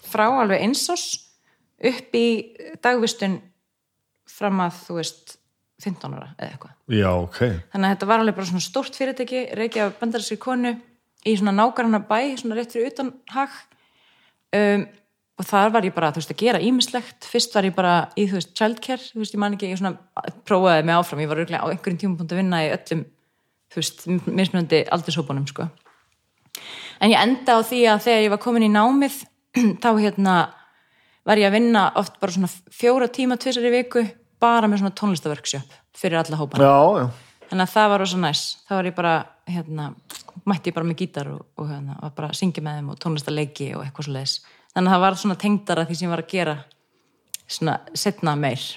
frá 0.09 0.27
alveg 0.29 0.63
einsás 0.63 1.05
upp 1.89 2.15
í 2.15 2.27
dagvistun 2.83 3.39
fram 4.29 4.61
að, 4.63 4.77
þú 4.85 4.99
veist 4.99 5.38
15 5.83 6.15
ára 6.15 6.29
eða 6.35 6.51
eitthvað. 6.53 6.75
Já, 6.91 7.09
ok. 7.15 7.39
þannig 7.71 7.87
að 7.87 7.93
þetta 7.95 8.09
var 8.11 8.23
alveg 8.23 8.37
bara 8.37 8.49
svona 8.49 8.65
stórt 8.65 8.99
fyrirtæki 8.99 9.43
reykja 9.57 9.89
bandarinskri 9.99 10.39
konu 10.41 10.73
í 11.27 11.35
svona 11.39 11.55
nágranna 11.55 12.01
bæ, 12.07 12.19
svona 12.39 12.57
rétt 12.57 12.75
fyrir 12.75 12.91
utan 12.91 13.13
hag. 13.33 13.53
Um, 14.55 14.87
og 15.39 15.47
þar 15.47 15.71
var 15.71 15.85
ég 15.87 15.95
bara, 15.95 16.09
þú 16.11 16.19
veist, 16.19 16.33
að 16.33 16.41
gera 16.41 16.59
ímislegt 16.63 17.27
fyrst 17.31 17.53
var 17.55 17.67
ég 17.67 17.75
bara 17.75 17.93
í, 18.19 18.25
þú 18.27 18.39
veist, 18.39 18.51
childcare 18.59 19.05
þú 19.05 19.21
veist, 19.21 19.35
ég 19.35 19.39
man 19.39 19.55
ekki, 19.55 19.69
ég 19.71 19.79
svona 19.79 20.33
prófaði 20.47 20.83
mig 20.87 20.99
áfram. 20.99 21.23
Ég 21.23 21.31
var 21.31 21.39
örugglega 21.39 21.63
á 21.63 21.71
einhverjum 21.71 22.01
tímum 22.01 22.25
að 22.25 22.39
vinna 22.41 22.63
í 22.65 22.71
öllum 22.73 23.05
þú 23.69 23.79
veist, 23.79 24.05
mismunandi 24.27 24.83
aldurshópunum, 24.91 25.47
sko. 25.47 25.69
En 26.99 27.13
ég 27.13 27.21
enda 27.21 27.55
á 27.55 27.59
því 27.63 27.83
að 27.93 28.05
þegar 28.07 28.23
ég 28.25 28.33
var 28.33 28.41
komin 28.43 28.67
í 28.67 28.71
námið 28.73 29.21
þá 29.83 29.89
hérna 29.95 30.35
var 31.27 31.39
ég 31.39 31.49
að 31.49 31.55
vinna 31.59 31.85
oft 31.99 32.17
bara 32.19 32.35
svona 32.35 32.49
fjóra 32.73 33.07
tíma 33.13 33.37
tvisar 33.39 33.67
í 33.69 33.73
viku, 33.73 34.03
bara 34.41 34.69
með 34.69 34.83
svona 34.83 34.95
tónlistaworkshop 34.99 35.77
fyrir 35.97 36.19
alla 36.19 36.39
já. 36.39 37.09
þannig 37.49 37.65
að 37.65 37.73
það 37.73 37.89
var 37.93 38.03
rosa 38.03 38.19
næs 38.21 38.43
þá 38.67 38.75
var 38.77 38.89
ég 38.89 38.97
bara, 38.97 39.13
hérna 39.49 39.89
mætti 40.47 40.71
ég 40.71 40.75
bara 40.75 40.89
með 40.89 41.01
gítar 41.03 41.31
og, 41.33 41.45
og 41.59 41.69
hérna, 41.69 41.97
var 42.01 42.13
bara 42.17 42.29
að 42.31 42.39
syngja 42.39 42.63
með 42.65 42.79
þeim 42.79 42.91
og 42.93 42.99
tónlistaleiki 43.03 43.71
og 43.77 43.85
eitthvað 43.85 44.07
svo 44.07 44.17
leiðis 44.17 44.35
þannig 44.73 44.89
að 44.89 44.93
það 44.95 45.05
var 45.05 45.17
svona 45.23 45.39
tengdara 45.43 45.87
því 45.87 45.97
sem 45.97 46.07
ég 46.07 46.13
var 46.13 46.23
að 46.23 46.35
gera 46.35 46.55
svona 47.49 47.79
setna 47.97 48.35
meir 48.39 48.67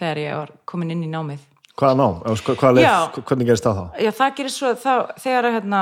þegar 0.00 0.22
ég 0.22 0.40
var 0.40 0.56
komin 0.68 0.96
inn 0.96 1.04
í 1.06 1.12
námið 1.12 1.44
Hvaða 1.76 1.96
nám? 2.00 2.22
Sko, 2.40 2.54
Hvað 2.56 2.78
leið, 2.78 2.86
Já. 2.86 3.20
hvernig 3.20 3.48
gerist 3.50 3.66
það 3.66 3.78
þá? 3.78 3.98
Já, 4.00 4.10
það 4.16 4.36
gerir 4.38 4.52
svo 4.54 4.70
þá, 4.80 4.92
þegar 5.20 5.48
hérna, 5.58 5.80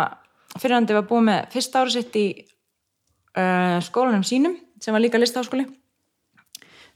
fyrirhandi 0.58 0.96
var 0.96 1.04
búið 1.06 1.26
með 1.28 1.52
fyrsta 1.52 1.82
ára 1.84 1.92
sitt 1.94 2.16
í 2.18 2.24
uh, 3.38 3.78
skólanum 3.86 4.24
sínum 4.26 4.56
sem 4.82 4.94
var 4.94 5.04
líka 5.04 5.20
listaháskóli 5.22 5.68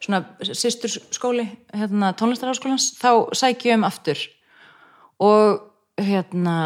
svona 0.03 0.23
sýstur 0.47 0.93
skóli 1.15 1.47
hérna, 1.75 2.13
tónlistarháskólans 2.19 2.93
þá 3.01 3.35
sæki 3.37 3.73
ég 3.73 3.79
um 3.81 3.87
aftur 3.89 4.21
og 5.19 5.65
hérna 5.99 6.57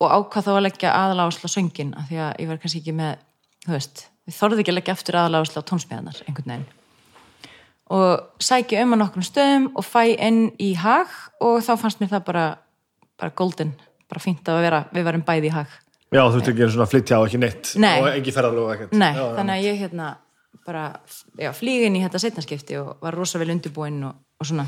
og 0.00 0.14
ákvað 0.16 0.48
þá 0.48 0.52
að 0.54 0.64
leggja 0.66 0.94
aðaláðsla 0.96 1.50
söngin 1.52 1.92
af 1.98 2.08
því 2.08 2.22
að 2.24 2.32
ég 2.42 2.50
var 2.50 2.60
kannski 2.62 2.80
ekki 2.82 2.96
með 2.96 3.20
þú 3.66 3.74
veist, 3.76 4.04
við 4.26 4.38
þorði 4.38 4.64
ekki 4.64 4.72
að 4.72 4.78
leggja 4.78 4.96
aftur 4.96 5.18
aðaláðsla 5.20 5.62
á 5.62 5.68
tónsmiðanar 5.70 6.22
einhvern 6.26 6.54
veginn 6.54 6.66
og 7.90 8.42
sæki 8.42 8.80
um 8.80 8.96
að 8.96 9.02
nokkrum 9.02 9.26
stöðum 9.26 9.70
og 9.74 9.86
fæ 9.86 10.02
inn 10.14 10.42
í 10.62 10.72
hag 10.78 11.14
og 11.42 11.60
þá 11.66 11.72
fannst 11.84 12.02
mér 12.02 12.12
það 12.16 12.26
bara, 12.30 12.44
bara 13.18 13.36
golden, 13.38 13.72
bara 14.10 14.22
fínt 14.22 14.50
að 14.50 14.64
vera, 14.64 14.82
við 14.94 15.06
varum 15.06 15.26
bæði 15.26 15.50
í 15.50 15.54
hag 15.54 15.78
Já, 16.10 16.24
þú 16.26 16.40
veist 16.40 16.48
ekki 16.50 16.64
einu 16.64 16.72
svona 16.74 16.84
að 16.88 16.90
flytja 16.90 17.18
á 17.18 17.20
ekki 17.22 17.38
neitt 17.38 17.68
Nei. 17.78 18.00
og 18.00 18.08
engi 18.10 18.32
ferðalög 18.34 18.64
og 18.64 18.70
ekkert. 18.74 18.94
Nei, 18.98 19.12
já. 19.14 19.26
þannig 19.36 19.52
að 19.54 19.66
ég 19.68 19.76
hérna 19.84 20.06
bara, 20.66 20.84
já, 21.38 21.50
flýgin 21.56 21.96
í 21.98 22.02
þetta 22.04 22.20
setnaskipti 22.22 22.76
og 22.80 22.96
var 23.02 23.16
rosa 23.16 23.38
vel 23.40 23.50
undirbúinn 23.54 24.02
og, 24.08 24.14
og 24.40 24.46
svona 24.50 24.66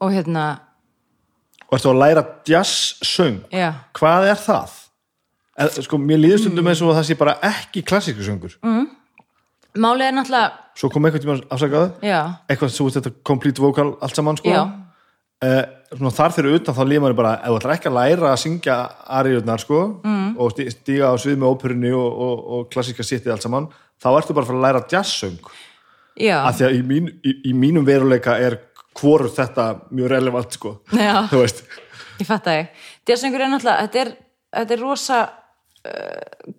og 0.00 0.12
hérna, 0.14 0.46
Og 1.64 1.78
ertu 1.78 1.88
að 1.90 1.98
læra 2.02 2.22
jazz 2.46 3.00
söng? 3.02 3.40
já 3.50 3.72
Hvað 3.96 4.28
er 4.30 4.38
það? 4.38 4.74
Er, 5.58 5.70
sko, 5.86 5.98
mér 5.98 6.20
líður 6.20 6.42
stundum 6.44 6.68
eins 6.70 6.82
og 6.82 6.90
að 6.92 6.98
það 7.00 7.08
sé 7.08 7.16
bara 7.18 7.34
ekki 7.46 7.82
klassíku 7.86 8.22
söngur. 8.26 8.56
Mm. 8.62 8.88
málið 9.78 10.06
er 10.08 10.14
náttúrulega, 10.18 10.52
Svo 10.74 10.88
kom 10.90 11.04
eitthvað 11.06 11.22
tíma 11.22 11.36
afsakaðu, 11.54 11.90
já, 12.02 12.20
eitthvað 12.50 12.72
svo 12.74 12.88
þetta 12.90 13.12
complete 13.22 13.62
vocal 13.62 13.94
allt 14.02 14.16
saman, 14.16 14.36
sko. 14.36 14.50
já 14.50 14.64
svona 15.94 16.12
þar 16.14 16.34
fyrir 16.34 16.56
utan 16.58 16.74
þá 16.76 16.82
líður 16.88 17.02
maður 17.04 17.16
bara 17.18 17.32
ef 17.38 17.50
þú 17.50 17.56
ætlar 17.58 17.74
ekki 17.76 17.90
að 17.90 17.96
læra 17.98 18.30
að 18.32 18.40
syngja 18.42 18.76
ariðurnar 19.18 19.62
sko 19.62 19.80
mm. 20.02 20.28
og 20.40 20.52
stí- 20.54 20.66
stíga 20.72 21.10
á 21.12 21.14
svið 21.20 21.38
með 21.40 21.52
óperunni 21.54 21.92
og, 21.94 22.20
og, 22.26 22.44
og 22.56 22.64
klassíska 22.72 23.06
sittið 23.06 23.34
allt 23.34 23.44
saman 23.46 23.68
þá 24.04 24.10
ertu 24.12 24.36
bara 24.36 24.44
að 24.44 24.50
fara 24.50 24.60
að 24.60 24.66
læra 24.66 24.84
jazzsöng. 24.92 25.52
Af 26.36 26.58
því 26.58 26.68
að 26.68 26.76
í, 26.76 26.82
mín, 26.86 27.08
í, 27.24 27.32
í 27.50 27.54
mínum 27.56 27.86
veruleika 27.86 28.36
er 28.38 28.60
hvorur 28.94 29.32
þetta 29.34 29.70
mjög 29.90 30.12
relevant 30.12 30.54
sko. 30.54 30.76
Þú 30.92 31.40
veist, 31.40 31.64
ég 32.20 32.28
fatt 32.28 32.50
að 32.50 32.60
ég 32.60 32.84
djassengur 33.08 33.42
er 33.42 33.50
náttúrulega, 33.52 33.86
þetta 33.88 34.02
er, 34.04 34.12
þetta 34.60 34.76
er 34.76 34.82
rosa 34.84 35.20
uh, 35.24 36.52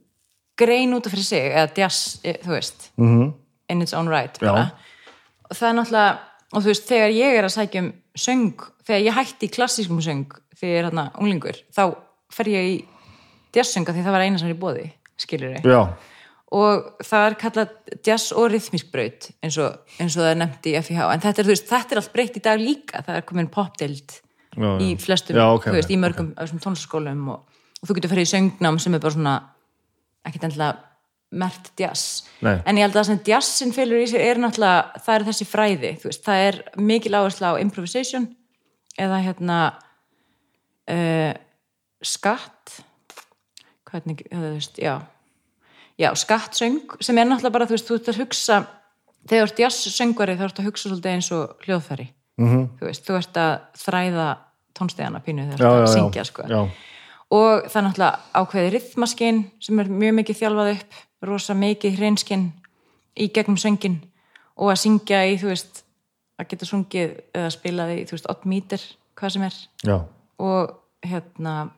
grein 0.60 0.96
út 0.96 1.08
af 1.08 1.16
fyrir 1.16 1.28
sig, 1.28 1.50
eða 1.52 1.72
jazz 1.80 2.20
eh, 2.24 2.40
þú 2.44 2.56
veist, 2.56 2.90
-hmm. 2.98 3.34
in 3.70 3.82
its 3.82 3.94
own 3.94 4.10
right 4.12 4.40
það 4.40 5.70
er 5.70 5.78
náttúrulega 5.80 6.18
og 6.52 6.62
þú 6.64 6.68
veist, 6.72 6.88
þegar 6.88 7.12
ég 7.16 7.38
er 7.38 7.48
að 7.48 7.56
sækja 7.56 7.84
um 7.84 7.94
söng, 8.16 8.68
þegar 8.88 9.02
ég 9.02 9.14
hætti 9.14 9.48
klassískum 9.48 10.02
söng 10.02 10.28
þegar 10.56 10.74
ég 10.74 10.80
er 10.80 10.86
hérna 10.90 11.12
unglingur, 11.20 11.58
þá 11.76 11.96
fer 12.32 12.48
ég 12.48 12.70
í 12.72 12.76
jazzsönga 13.56 13.94
því 13.94 14.04
það 14.04 14.16
var 14.16 14.22
eina 14.22 14.38
sem 14.38 14.50
er 14.50 14.56
í 14.56 14.60
bóði 14.60 14.86
skilur 15.18 15.56
já, 15.64 15.82
og 16.54 17.02
það 17.04 17.28
er 17.28 17.36
kallað 17.42 17.72
jazz 18.06 18.34
og 18.36 18.52
rhythmisk 18.52 18.92
braut 18.94 19.30
eins 19.42 19.58
og, 19.62 19.80
eins 19.98 20.14
og 20.14 20.22
það 20.22 20.32
er 20.32 20.40
nefnt 20.44 20.68
í 20.70 20.76
FIH 20.78 21.08
en 21.10 21.24
þetta 21.24 21.42
er, 21.42 21.50
veist, 21.50 21.68
þetta 21.70 21.96
er 21.96 22.02
allt 22.02 22.14
breytt 22.14 22.38
í 22.38 22.44
dag 22.46 22.62
líka. 22.62 23.02
Það 23.06 23.20
er 23.20 23.26
komin 23.26 23.52
popdeild 23.54 24.18
Já, 24.56 24.70
í 24.80 24.90
flestum, 25.02 25.40
Já, 25.40 25.46
ok, 25.52 25.66
þú 25.68 25.78
veist, 25.80 25.92
í 25.92 26.00
mörgum 26.00 26.34
okay. 26.36 26.60
tónlistaskólum 26.64 27.24
og, 27.34 27.64
og 27.82 27.90
þú 27.90 27.98
getur 27.98 28.14
ferið 28.14 28.28
í 28.28 28.32
söngnám 28.32 28.78
sem 28.80 28.96
er 28.96 29.02
bara 29.04 29.16
svona 29.16 29.34
ekkert 30.26 30.46
endilega 30.48 30.76
mert 31.36 31.72
jazz. 31.80 32.22
Nei. 32.46 32.60
en 32.62 32.78
ég 32.78 32.86
held 32.86 32.94
að 32.94 33.00
það 33.02 33.08
sem 33.10 33.24
jazzin 33.28 33.74
fylgur 33.76 34.04
í 34.04 34.06
sér 34.08 34.24
er 34.24 34.40
náttúrulega, 34.40 35.02
það 35.04 35.18
er 35.18 35.26
þessi 35.28 35.48
fræði 35.50 35.92
þú 36.00 36.12
veist, 36.12 36.24
það 36.24 36.44
er 36.46 36.60
mikil 36.80 37.18
áhersla 37.18 37.52
á 37.52 37.60
improvisation 37.60 38.30
eða 39.02 39.20
hérna 39.26 39.58
uh, 40.94 41.34
skatt. 42.06 42.78
Hvernig, 43.90 44.24
þú 44.30 44.54
veist, 44.54 44.80
já 44.80 45.02
já, 46.00 46.10
skattsöng 46.16 46.98
sem 47.02 47.18
er 47.18 47.26
náttúrulega 47.30 47.52
bara, 47.56 47.66
þú 47.66 47.76
veist, 47.78 47.88
þú 47.90 47.96
ert 48.00 48.10
að 48.12 48.20
hugsa 48.24 48.58
þegar 49.26 49.48
þú 49.48 49.52
ert 49.52 49.60
jazzsöngvari 49.64 50.38
þá 50.38 50.44
ert 50.50 50.60
að 50.60 50.66
hugsa 50.70 50.90
svolítið 50.90 51.14
eins 51.16 51.32
og 51.32 51.56
hljóðfæri 51.66 52.08
Mhm. 52.38 52.48
-hmm. 52.52 52.68
þú 52.80 52.86
veist, 52.86 53.06
þú 53.08 53.14
ert 53.16 53.38
að 53.38 53.60
þræða 53.80 54.38
tónstegana 54.76 55.20
pínu 55.24 55.46
þegar 55.46 55.60
þú 55.60 55.66
ert 55.66 55.88
að 55.88 55.88
já, 55.88 55.94
syngja 55.94 56.24
sko. 56.26 56.44
og 57.32 57.64
það 57.72 57.76
er 57.76 57.86
náttúrulega 57.88 58.20
ákveði 58.34 58.72
rithmaskinn 58.72 59.52
sem 59.60 59.80
er 59.80 59.86
mjög 59.88 60.14
mikið 60.14 60.40
þjálfað 60.40 60.72
upp 60.76 60.94
rosa 61.22 61.54
mikið 61.54 61.98
hreinskinn 61.98 62.52
í 63.18 63.32
gegnum 63.32 63.58
söngin 63.58 64.02
og 64.58 64.72
að 64.72 64.76
syngja 64.84 65.24
í, 65.26 65.38
þú 65.40 65.48
veist, 65.48 65.84
að 66.40 66.48
geta 66.50 66.66
sungið 66.66 67.22
eða 67.34 67.50
spilað 67.50 67.90
í, 67.96 68.06
þú 68.06 68.12
veist, 68.12 68.28
8 68.30 68.46
mítir 68.46 68.82
hvað 69.16 69.30
sem 69.30 69.44
er 69.44 69.54
já. 69.84 70.06
og 70.40 70.76
hérna 71.06 71.72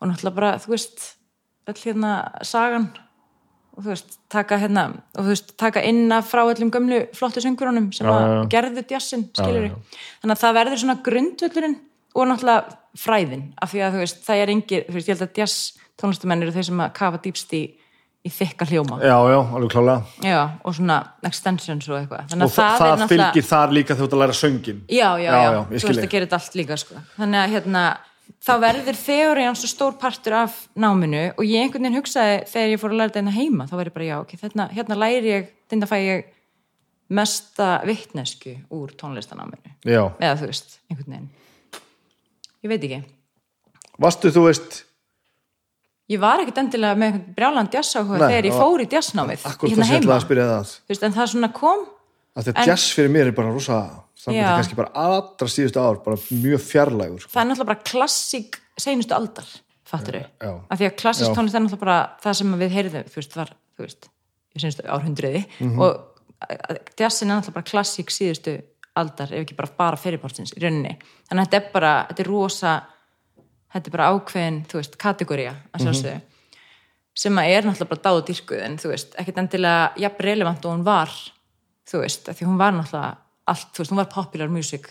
og 0.00 0.08
náttúrulega 0.08 0.34
bara, 0.34 0.58
þú 0.58 0.68
veist 0.68 1.16
öll 1.68 1.74
hérna 1.84 2.32
sagan 2.42 2.88
og 3.78 3.84
þú 3.86 3.92
veist, 3.92 4.16
taka 4.32 4.58
hérna 4.58 4.84
og 5.14 5.22
þú 5.22 5.28
veist, 5.30 5.52
taka 5.60 5.82
inn 5.86 6.12
af 6.12 6.28
frá 6.32 6.42
öllum 6.44 6.72
gömlu 6.74 7.00
flottu 7.16 7.42
söngurunum 7.44 7.90
sem 7.94 8.08
að 8.10 8.20
já, 8.20 8.30
já. 8.34 8.44
gerðu 8.56 8.84
djassin, 8.90 9.26
skilur 9.32 9.68
já, 9.68 9.70
já. 9.70 10.04
þannig 10.22 10.36
að 10.36 10.44
það 10.44 10.56
verður 10.60 10.82
svona 10.82 10.98
grundvöllurinn 11.08 11.76
og 12.18 12.30
náttúrulega 12.32 12.78
fræðin 12.98 13.44
af 13.62 13.70
því 13.72 13.84
að 13.86 13.92
þú 13.94 14.04
veist, 14.04 14.24
það 14.26 14.42
er 14.42 14.54
engir, 14.56 14.86
þú 14.88 14.96
veist, 14.98 15.08
ég 15.08 15.14
held 15.14 15.28
að 15.28 15.36
djass 15.38 15.58
tónlistamenn 15.98 16.42
eru 16.46 16.56
þeir 16.56 16.68
sem 16.70 16.82
að 16.82 16.96
kafa 16.98 17.22
dýpst 17.22 17.54
í 17.58 17.62
í 18.26 18.30
þykka 18.34 18.66
hljóma 18.68 18.98
já, 18.98 19.14
já, 19.30 19.38
alveg 19.54 19.70
klálega 19.72 20.26
já, 20.26 20.40
og 20.66 20.74
svona 20.74 20.96
extensions 21.28 21.86
og 21.88 22.00
eitthvað 22.00 22.32
þannig 22.32 22.48
og 22.48 22.50
að 22.50 22.56
það, 22.58 22.82
það, 22.82 23.04
fylgir 23.12 23.46
þar 23.46 23.74
líka 23.76 23.94
þegar 23.94 24.00
þú 24.00 24.08
ert 24.08 24.16
að 24.16 24.22
læra 24.24 24.36
söngin 24.40 24.80
já, 24.90 25.08
já, 25.22 25.28
Já, 25.28 25.36
já, 25.38 25.52
já, 25.54 25.60
þú 25.62 25.76
veist 25.76 25.86
þig. 25.88 26.02
að 26.02 26.14
gera 26.14 26.26
þetta 26.26 26.40
allt 26.40 26.58
líka 26.58 26.78
sko. 26.82 27.02
þannig 27.14 27.40
að 27.44 27.54
hérna 27.54 27.84
þá 28.44 28.52
verður 28.62 28.98
þeóriðan 28.98 29.58
svo 29.58 29.70
stór 29.70 29.98
partur 30.00 30.36
af 30.40 30.56
náminu 30.78 31.22
og 31.34 31.44
ég 31.44 31.64
einhvern 31.64 31.88
veginn 31.88 31.98
hugsaði 31.98 32.40
þegar 32.50 32.72
ég 32.72 32.82
fór 32.82 32.94
að 32.94 33.00
læra 33.00 33.14
þetta 33.14 33.36
heima 33.36 33.68
þá 33.68 33.76
var 33.78 33.90
ég 33.90 33.96
bara 33.96 34.08
já, 34.08 34.16
ok, 34.22 34.34
hérna, 34.42 34.68
hérna 34.74 34.98
læri 34.98 35.32
ég 35.32 35.48
þetta 35.70 35.90
fæ 35.90 35.96
ég 35.98 36.34
mesta 37.18 37.68
vittnesku 37.88 38.54
úr 38.76 38.92
tónlistanáminu 39.00 39.72
já, 39.84 40.02
eða 40.20 40.34
þú 40.42 40.50
veist, 40.50 40.76
einhvern 40.90 41.14
veginn. 41.14 41.30
Ég 42.58 42.72
veit 42.72 42.84
ekki. 42.84 43.00
Varstu 44.02 44.32
þú 44.34 44.44
veist 44.48 44.82
ég 46.08 46.20
var 46.22 46.42
ekkert 46.42 46.62
endilega 46.62 46.98
með 46.98 47.20
brjálan 47.36 47.68
djassáhuga 47.72 48.30
þegar 48.30 48.48
ég 48.48 48.56
fór 48.56 48.84
í 48.84 48.88
djassnámið 48.88 49.46
hérna 49.64 49.88
heima, 49.90 50.18
það. 50.24 50.74
Veist, 50.88 51.04
en 51.04 51.16
það 51.16 51.32
svona 51.34 51.50
kom 51.56 51.86
að 52.36 52.48
þetta 52.50 52.66
jazz 52.66 52.90
fyrir 52.94 53.10
mér 53.14 53.26
er 53.30 53.36
bara 53.36 53.52
rosa 53.54 53.78
þannig 54.18 54.42
að 54.44 54.56
kannski 54.58 54.76
bara 54.78 54.92
allra 54.94 55.48
síðustu 55.48 55.80
ár 55.80 56.00
bara 56.04 56.16
mjög 56.30 56.60
fjarlægur 56.66 57.20
sko. 57.22 57.30
það 57.32 57.40
er 57.42 57.48
náttúrulega 57.50 57.70
bara 57.72 57.86
klassík 57.92 58.58
seinustu 58.78 59.14
aldar, 59.14 59.46
fattur 59.88 60.18
þau 60.40 60.52
af 60.70 60.78
því 60.78 60.86
að 60.90 60.96
klassísk 61.02 61.30
Já. 61.30 61.34
tónlist 61.38 61.54
er 61.54 61.60
náttúrulega 61.64 61.84
bara 61.86 61.98
það 62.22 62.34
sem 62.40 62.54
við 62.60 62.74
heyrðum, 62.76 63.04
þú 63.08 63.14
veist, 63.22 63.36
var 63.36 63.52
þú 63.78 63.86
veist, 63.86 64.08
í 64.54 64.60
seinustu 64.62 64.82
árhundriði 64.86 65.44
Mhm. 65.60 65.80
og 65.80 66.04
að- 66.42 66.78
jazzin 66.98 67.30
er 67.30 67.34
náttúrulega 67.40 67.54
bara 67.54 67.70
klassík 67.72 68.10
síðustu 68.10 68.62
aldar, 68.98 69.32
ef 69.32 69.44
ekki 69.46 69.56
bara 69.56 69.70
bara 69.78 69.96
fyrirbortins 69.96 70.52
í 70.54 70.60
rauninni, 70.62 70.98
þannig 71.30 71.42
að 71.46 71.50
þetta 71.50 71.54
er 71.66 71.72
bara 71.72 72.06
þetta 72.10 72.20
er 72.20 72.26
rosa 72.30 72.82
þetta 73.74 73.86
er 73.86 73.90
bara 73.90 74.10
ákveðin, 74.14 74.66
þú 74.66 74.74
veist, 74.80 74.98
kategória 74.98 75.54
að 75.74 75.80
sjálfsögðu 75.86 76.14
Mhm. 76.14 76.22
sem 77.14 77.34
að 77.36 77.48
er 77.56 77.62
náttúrulega 77.62 77.88
bara 77.88 78.00
dáð 78.06 78.18
og 78.22 78.26
dýrkuð 78.26 78.62
en 78.62 78.76
þú 78.78 78.88
veist, 78.92 79.14
ekkert 79.18 79.38
endilega 79.38 79.92
jafn 79.96 80.22
relevant 80.24 80.64
og 80.64 80.72
hún 80.78 80.84
var 80.84 81.08
þú 81.88 82.02
veist, 82.04 82.28
því 82.28 82.46
hún 82.48 82.58
var 82.60 82.72
náttúrulega 82.76 83.16
allt, 83.48 83.68
þú 83.74 83.82
veist, 83.82 83.92
hún 83.94 84.00
var 84.02 84.10
popular 84.12 84.48
music 84.52 84.90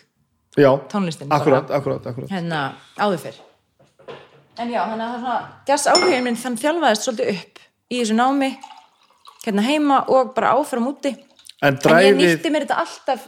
já, 0.57 0.69
tónlistin 0.89 1.27
bara. 1.29 1.39
akkurat, 1.41 1.71
akkurat, 1.71 2.07
akkurat. 2.09 2.29
Hérna 2.31 2.61
áður 2.97 3.19
fyrr. 3.27 3.43
En 4.57 4.71
já, 4.73 4.81
þannig 4.89 5.05
að 5.05 5.11
það 5.11 5.17
er 5.17 5.21
svona 5.21 5.37
jazz 5.69 5.87
áhugin 5.91 6.23
minn 6.25 6.39
þann 6.41 6.55
þjálfaðist 6.57 7.05
svolítið 7.05 7.29
upp 7.35 7.59
í 7.93 7.99
þessu 8.01 8.15
námi 8.17 8.49
hérna 9.45 9.63
heima 9.67 9.99
og 10.09 10.33
bara 10.35 10.55
áfram 10.57 10.87
úti. 10.89 11.11
En 11.61 11.73
en 11.73 11.77
ég 11.77 11.83
dræfið, 11.85 12.17
nýtti 12.17 12.51
mér 12.53 12.65
þetta 12.65 12.79
alltaf 12.81 13.27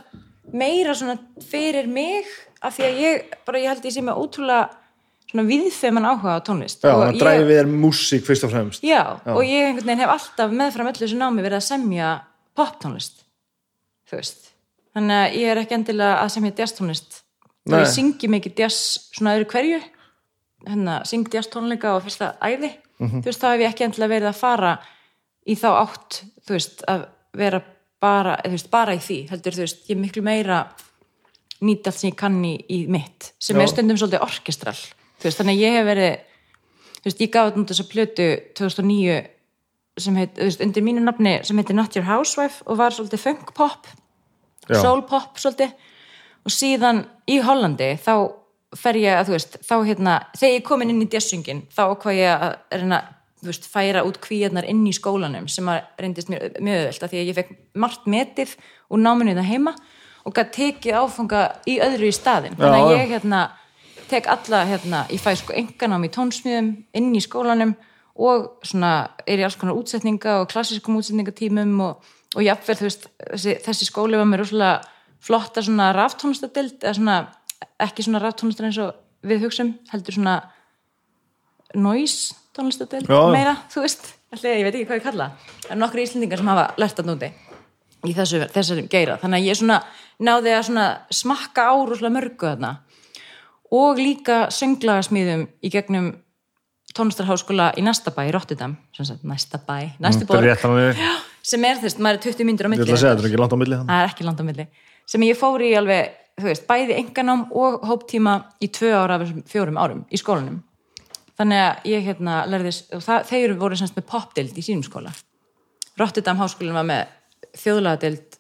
meira 0.54 0.96
svona 0.98 1.16
fyrir 1.50 1.88
mig 1.88 2.26
af 2.66 2.74
því 2.76 2.88
að 2.90 2.98
ég, 3.04 3.30
bara 3.46 3.62
ég 3.62 3.70
held 3.70 3.86
ég 3.86 3.94
sé 3.94 4.02
með 4.04 4.18
ótrúlega 4.24 4.70
svona 5.30 5.46
viðfeman 5.46 6.08
áhuga 6.10 6.34
á 6.42 6.46
tónlist. 6.50 6.82
Já, 6.82 6.90
Og 6.98 7.04
hann 7.06 7.14
ég- 7.16 7.22
dræfi 7.22 7.46
við 7.46 7.60
þér 7.62 7.70
músík 7.86 8.26
fyrst 8.26 8.44
og 8.44 8.52
fremst. 8.52 8.82
Já, 8.84 9.04
og 9.30 9.44
ég 9.46 9.70
einhvern 9.70 9.86
veginn 9.86 10.02
hef 10.02 10.10
alltaf 10.18 10.52
meðfram 10.52 10.90
öllu 10.90 11.06
þessu 11.06 11.18
námi 11.22 11.46
verið 11.46 11.62
að 11.62 11.68
semja 11.70 12.10
poptónlist 12.58 13.22
þú 14.10 14.20
veist 14.20 14.50
þannig 14.96 15.22
að 15.24 15.38
ég 15.40 15.52
er 15.54 15.62
ekki 15.64 15.78
endilega 15.78 16.20
að 16.24 16.32
semja 16.36 16.56
jazztónlist 16.60 17.20
og 17.70 17.74
Nei. 17.76 17.80
ég 17.84 17.92
syngi 17.94 18.30
mikið 18.32 18.62
jazz 18.64 18.80
svona 19.14 19.36
öðru 19.38 19.50
hverju 19.54 19.80
hérna, 20.68 21.00
syngi 21.08 21.32
jazz 21.38 21.48
tónleika 21.54 21.96
og 21.96 22.04
fyrsta 22.08 22.34
æði 22.44 22.74
Mhm. 23.00 23.22
þú 23.24 23.30
veist, 23.30 23.40
þá 23.40 23.48
hef 23.54 23.62
ég 23.64 23.70
ekki 23.72 23.84
endilega 23.86 24.12
verið 24.12 24.28
að 24.34 24.36
fara 24.42 24.72
í 25.48 25.56
þá 25.56 25.68
átt, 25.88 26.18
þú 26.44 26.52
veist, 26.58 26.82
að 26.92 27.06
vera 27.34 27.62
bara, 28.02 28.34
þú 28.44 28.52
veist, 28.52 28.70
bara 28.72 28.92
í 28.96 29.00
því 29.00 29.18
heldur, 29.30 29.56
þú 29.56 29.64
veist, 29.64 29.86
ég 29.88 29.96
er 29.96 30.02
miklu 30.02 30.22
meira 30.24 30.58
nýta 31.62 31.88
allt 31.88 32.00
sem 32.00 32.10
ég 32.12 32.18
kann 32.20 32.44
í, 32.44 32.58
í 32.70 32.88
mitt 32.92 33.32
sem 33.40 33.56
Já. 33.56 33.62
er 33.64 33.68
stundum 33.72 33.96
svolítið 33.98 34.22
orkestral 34.26 34.76
veist, 35.24 35.40
þannig 35.40 35.56
að 35.56 35.64
ég 35.64 35.78
hef 35.78 35.88
verið 35.88 36.20
þú 37.00 37.08
veist, 37.08 37.22
ég 37.24 37.32
gaf 37.32 37.54
þetta 37.54 37.80
að 37.80 37.90
plötu 37.94 38.28
2009 38.60 39.16
sem 40.04 40.18
heit, 40.20 40.36
veist, 40.40 40.62
undir 40.64 40.86
mínu 40.86 41.04
nafni 41.06 41.38
sem 41.48 41.58
heitir 41.60 41.78
Not 41.78 41.96
Your 41.98 42.08
Housewife 42.08 42.64
og 42.66 42.80
var 42.80 42.96
svolítið 42.96 43.24
funk 43.24 43.54
pop 43.58 43.88
Já. 44.70 44.82
soul 44.82 45.04
pop 45.10 45.40
svolítið 45.42 45.74
og 46.46 46.54
síðan 46.54 47.04
í 47.30 47.40
Hollandi 47.44 47.94
þá 48.02 48.14
fer 48.78 49.00
ég 49.02 49.18
að 49.18 49.30
þú 49.30 49.36
veist 49.38 49.56
þá 49.66 49.76
hérna, 49.88 50.18
þegar 50.38 50.56
ég 50.56 50.68
komin 50.68 50.92
inn 50.94 51.06
í 51.06 51.10
jazzsöngin 51.10 51.64
þá 51.74 51.84
hvað 52.02 52.20
ég 52.20 52.44
að 52.48 52.82
reyna 52.82 53.00
þú 53.40 53.50
veist, 53.50 53.70
færa 53.72 54.04
út 54.06 54.20
kvíarnar 54.22 54.68
inn 54.70 54.84
í 54.88 54.94
skólanum 54.96 55.48
sem 55.50 55.70
að 55.72 55.88
reyndist 56.04 56.30
mér 56.30 56.50
mjög 56.60 56.82
öðvöld 56.84 57.06
af 57.08 57.14
því 57.14 57.22
að 57.22 57.32
ég 57.32 57.40
fekk 57.40 57.56
margt 57.80 58.10
metið 58.12 58.56
úr 58.92 59.02
náminu 59.02 59.36
það 59.38 59.50
heima 59.54 59.74
og 60.28 60.36
gætt 60.36 60.52
tekið 60.58 61.00
áfanga 61.00 61.44
í 61.70 61.80
öðru 61.82 62.10
í 62.12 62.16
staðin 62.16 62.58
þannig 62.60 62.84
að 62.84 62.90
Já, 62.90 62.92
já. 62.92 63.00
ég 63.00 63.14
hérna 63.16 63.42
tek 64.10 64.28
alla 64.28 64.64
hérna, 64.66 65.04
ég 65.14 65.22
fæ 65.22 65.32
sko 65.38 65.54
enganám 65.56 66.06
í 66.06 66.12
tónsmíðum 66.14 66.70
inn 66.98 67.10
í 67.16 67.22
skólanum 67.24 67.76
og 68.20 68.48
svona 68.68 68.94
er 69.26 69.40
í 69.42 69.46
alls 69.48 69.58
konar 69.60 69.78
útsetninga 69.80 70.42
og 70.42 70.50
klassískum 70.52 70.98
útsetningatímum 71.00 71.76
og, 71.86 72.08
og 72.36 72.44
jafnvel 72.44 72.78
þú 72.80 72.88
veist 72.88 73.10
þessi, 73.24 73.58
þessi 73.66 73.88
skóli 73.88 74.20
var 74.20 74.28
mér 74.28 74.44
rosalega 74.44 74.82
flotta 75.24 75.64
svona 75.64 75.92
ráftónlistadild 75.96 76.84
eða 76.84 76.96
svona 76.98 77.18
ekki 77.80 78.06
svona 78.06 78.22
ráftónlistar 78.24 78.70
eins 78.70 78.80
og 78.84 78.96
við 79.26 79.46
hugsum 79.48 79.74
heldur 79.92 80.16
svona 80.16 80.38
noise 81.76 82.36
tónlistadild 82.56 83.10
meira, 83.34 83.56
þú 83.72 83.84
veist, 83.86 84.14
allir, 84.34 84.60
ég 84.60 84.68
veit 84.68 84.76
ekki 84.76 84.90
hvað 84.90 85.00
ég 85.00 85.06
kalla 85.06 85.30
það. 85.30 85.54
Er 85.70 85.80
nokkru 85.80 86.04
íslendingar 86.04 86.42
sem 86.42 86.52
hafa 86.52 86.66
lært 86.82 87.02
að 87.02 87.12
núti 87.12 87.32
í 88.08 88.14
þessu, 88.16 88.44
þessu 88.54 88.80
geira. 88.92 89.18
Þannig 89.22 89.42
að 89.42 89.50
ég 89.50 89.60
svona 89.60 89.80
náði 90.24 90.56
að 90.56 90.66
svona 90.70 90.86
smakka 91.14 91.68
á 91.72 91.74
rosalega 91.76 92.16
mörgu 92.16 92.48
þarna. 92.48 92.72
Og 93.76 94.00
líka 94.02 94.40
sönglagasmíðum 94.54 95.46
í 95.62 95.72
gegnum 95.74 96.14
tónlistarháskóla 96.98 97.70
í 97.78 97.84
næsta 97.86 98.12
bæ, 98.16 98.24
í 98.30 98.32
Rotterdam 98.34 98.76
sem 98.96 99.06
sagt, 99.08 99.26
næsta 99.28 99.60
bæ, 99.62 99.92
Þetta 100.00 100.22
er 100.22 100.64
borg. 100.64 101.04
sem 101.46 101.66
er 101.66 101.82
þess, 101.82 102.00
maður 102.02 102.18
er 102.20 102.24
20 102.26 102.48
myndur 102.48 102.66
á 102.66 102.70
milli. 102.74 102.88
Segja, 102.90 103.14
þetta 103.14 103.26
er 103.26 103.30
ekki 103.30 103.42
langt 103.42 103.54
á 103.54 103.60
milli 103.62 103.78
það 103.82 104.08
ekki 104.08 104.28
land 104.28 104.42
á 104.42 104.46
milli. 104.50 104.66
Sem 105.10 105.26
ég 105.26 105.38
fór 105.38 105.64
í 105.66 105.70
alveg, 105.78 106.10
þú 106.40 106.50
veist, 106.50 106.66
bæði 106.70 106.98
enganám 106.98 107.46
og 107.52 107.86
hóptíma 107.90 108.34
í 108.62 108.72
tvö 108.74 108.92
ára 108.98 109.20
fjórum 109.50 109.80
árum 109.82 110.04
í 110.10 110.20
skólanum. 110.22 110.60
Þannig 111.40 111.62
að 111.64 111.88
ég 111.88 112.04
hérna 112.10 112.42
lærðis 112.52 112.82
og 112.92 113.02
það, 113.06 113.30
þeir 113.30 113.56
voru 113.62 113.78
semst 113.80 113.96
með 113.96 114.10
popdild 114.12 114.58
í 114.60 114.66
sínum 114.66 114.84
skóla. 114.84 115.14
Rotterdam 116.00 116.40
háskólinn 116.42 116.76
var 116.76 116.88
með 116.88 117.06
þjóðlagadeild 117.60 118.40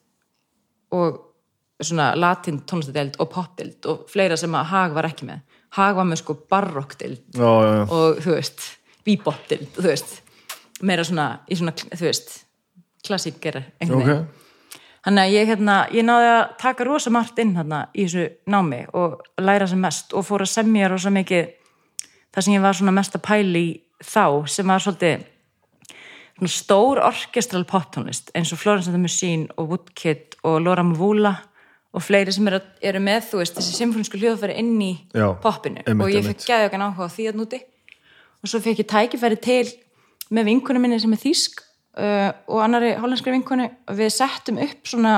og 0.97 1.21
svona 1.79 2.11
latin 2.19 2.59
tónlistadeild 2.67 3.15
og 3.23 3.29
popdild 3.31 3.87
og 3.87 4.03
fleira 4.11 4.35
sem 4.39 4.51
að 4.57 4.67
Hag 4.73 4.95
var 4.97 5.07
ekki 5.07 5.29
með 5.29 5.45
Hag 5.77 5.95
var 5.99 6.07
með 6.09 6.23
sko 6.23 6.35
barokkdild 6.49 7.39
og 7.39 8.21
þú 8.23 8.35
veist, 8.35 8.63
bebop-dild 9.05 9.71
þú 9.77 9.85
veist, 9.85 10.19
meira 10.81 11.05
svona 11.05 11.31
í 11.45 11.57
svona, 11.59 11.75
þú 11.77 12.07
veist, 12.07 12.35
klassíker 13.05 13.61
einhvern 13.79 14.05
veginn. 14.05 14.23
Ok, 14.23 14.45
Þannig 14.99 15.23
að 15.23 15.33
ég, 15.33 15.45
hérna, 15.47 15.75
ég 15.95 16.03
náði 16.03 16.31
að 16.33 16.41
taka 16.59 16.85
rosa 16.85 17.11
margt 17.13 17.37
inn 17.39 17.53
hérna, 17.55 17.85
í 17.95 18.03
þessu 18.03 18.25
námi 18.51 18.81
og 18.99 19.21
læra 19.39 19.67
sem 19.71 19.79
mest 19.79 20.11
og 20.11 20.25
fór 20.27 20.43
að 20.43 20.51
semja 20.51 20.89
rosa 20.91 21.11
mikið 21.15 21.53
það 22.35 22.45
sem 22.45 22.55
ég 22.57 22.65
var 22.65 22.77
svona 22.77 22.95
mest 22.97 23.15
að 23.15 23.23
pæli 23.29 23.61
í 23.63 23.69
þá 24.03 24.25
sem 24.51 24.67
var 24.67 24.83
svolítið 24.83 25.23
svona 26.39 26.51
stór 26.53 27.01
orkestral 27.03 27.63
poptónlist 27.67 28.33
eins 28.35 28.51
og 28.55 28.59
Florence 28.59 28.91
and 28.91 28.95
the 28.95 29.01
Machine 29.01 29.47
og 29.55 29.71
Woodkid 29.73 30.37
og 30.43 30.59
Laura 30.65 30.83
Mvula 30.83 31.33
og 31.89 32.03
fleiri 32.05 32.33
sem 32.33 32.47
eru, 32.51 32.59
eru 32.85 33.01
með, 33.01 33.23
þú 33.31 33.41
veist, 33.41 33.55
þessi 33.57 33.77
symfónísku 33.79 34.19
hljóðfæri 34.21 34.59
inn 34.61 34.75
í 34.83 34.91
Já, 35.15 35.31
poppinu. 35.41 35.81
einmitt, 35.85 36.05
og 36.05 36.13
ég 36.13 36.27
fekk 36.27 36.45
gæði 36.45 36.67
okkar 36.69 36.85
á 36.85 37.07
því 37.09 37.25
að 37.31 37.39
núti 37.39 37.59
og 38.39 38.51
svo 38.51 38.61
fekk 38.63 38.83
ég 38.83 38.89
tækifæri 38.93 39.39
til 39.41 39.65
með 40.29 40.51
vinkunum 40.51 40.85
minni 40.85 40.99
sem 41.01 41.15
er 41.15 41.21
þýsk 41.23 41.63
uh, 41.97 42.29
og 42.51 42.61
annari 42.61 42.93
hollenskri 43.01 43.33
vinkunu 43.33 43.65
og 43.65 43.97
við 43.97 44.13
settum 44.13 44.61
upp 44.61 44.89
svona 44.89 45.15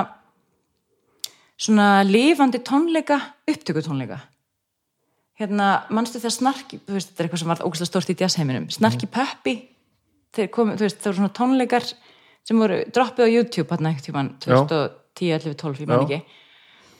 svona 1.61 2.01
lifandi 2.07 2.61
tónleika 2.65 3.19
upptökutónleika. 3.49 4.17
Hérna, 5.37 5.83
manstu 5.93 6.21
þegar 6.21 6.33
snarki 6.37 6.79
þú 6.85 6.95
veist, 6.95 7.11
þetta 7.11 7.21
er 7.21 7.27
eitthvað 7.27 7.41
sem 7.43 7.51
var 7.51 7.63
ógæslega 7.65 7.89
stórt 7.89 8.13
í 8.13 8.17
jazzheiminum. 8.17 8.67
Snarki 8.73 9.09
pöppi 9.09 9.55
þeir 10.33 10.49
komu, 10.53 10.77
þú 10.77 10.87
veist, 10.87 11.01
það 11.01 11.11
voru 11.11 11.19
svona 11.19 11.35
tónleikar 11.37 11.87
sem 12.47 12.61
voru 12.61 12.79
droppið 12.93 13.27
á 13.27 13.33
YouTube 13.35 13.69
hérna 13.69 13.91
einhvern 13.91 14.07
tímann 14.07 14.31
2010, 14.41 15.33
11, 15.37 15.57
12, 15.61 15.83
ég 15.83 15.91
man 15.91 16.05
ekki 16.05 16.21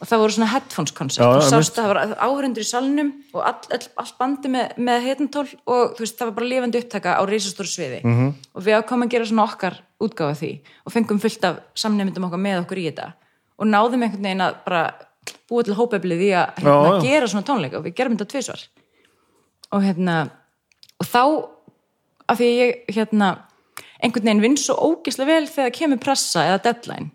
og 0.02 0.10
það 0.10 0.22
voru 0.24 0.34
svona 0.34 0.50
headphones 0.50 0.94
koncert 0.98 1.28
og 1.28 1.44
sást 1.46 1.78
að 1.78 1.86
það 1.86 1.92
var 1.92 2.14
áhörundur 2.26 2.64
í 2.64 2.68
salnum 2.68 3.12
og 3.36 3.44
all, 3.46 3.60
all, 3.76 3.88
all 4.02 4.14
bandi 4.18 4.50
með, 4.50 4.74
með 4.82 5.06
heitantól 5.06 5.46
og 5.46 5.94
þú 5.94 6.04
veist, 6.04 6.18
það 6.18 6.32
var 6.32 6.36
bara 6.40 6.50
lifandi 6.50 6.82
upptaka 6.82 7.14
á 7.18 7.24
reisastóru 7.30 7.70
sviði. 7.70 8.02
Mhm. 8.02 8.18
-hmm. 8.18 8.34
og 8.56 8.66
við 8.66 8.78
ákomum 8.80 9.06
að 9.06 9.14
gera 9.14 9.30
svona 9.30 9.46
okkar 9.46 9.78
útgáfa 10.02 10.36
því 10.42 10.52
og 10.86 10.94
fengum 10.94 11.20
fullt 11.20 11.46
af 11.46 11.62
samnefndum 11.76 12.26
okkar 12.26 12.42
með 12.42 12.62
okkur 12.66 12.82
í 12.82 12.88
þetta. 12.90 13.14
Og 13.62 13.66
náðum 13.68 14.04
einhvern 14.04 14.24
veginn 14.26 14.42
að 14.42 14.56
bara 14.66 14.84
búa 15.50 15.64
til 15.64 15.78
hópeflið 15.78 16.22
í 16.22 16.32
að 16.34 16.48
hérna, 16.58 16.92
Já, 16.98 17.02
gera 17.06 17.28
svona 17.28 17.46
tónleika 17.46 17.78
og 17.78 17.86
við 17.86 17.96
gerum 17.96 18.18
þetta 18.18 18.32
tvisvar. 18.32 18.62
Og 19.72 19.82
hérna 19.84 20.30
og 20.98 21.06
þá 21.06 21.24
af 22.28 22.38
því 22.38 22.46
að 22.50 22.60
ég 22.62 22.96
hérna 22.96 23.38
einhvern 24.02 24.26
veginn 24.26 24.42
vinn 24.42 24.58
svo 24.58 24.76
ógislega 24.76 25.30
vel 25.30 25.48
þegar 25.48 25.76
kemur 25.78 26.02
pressa 26.02 26.46
eða 26.50 26.64
deadline 26.64 27.12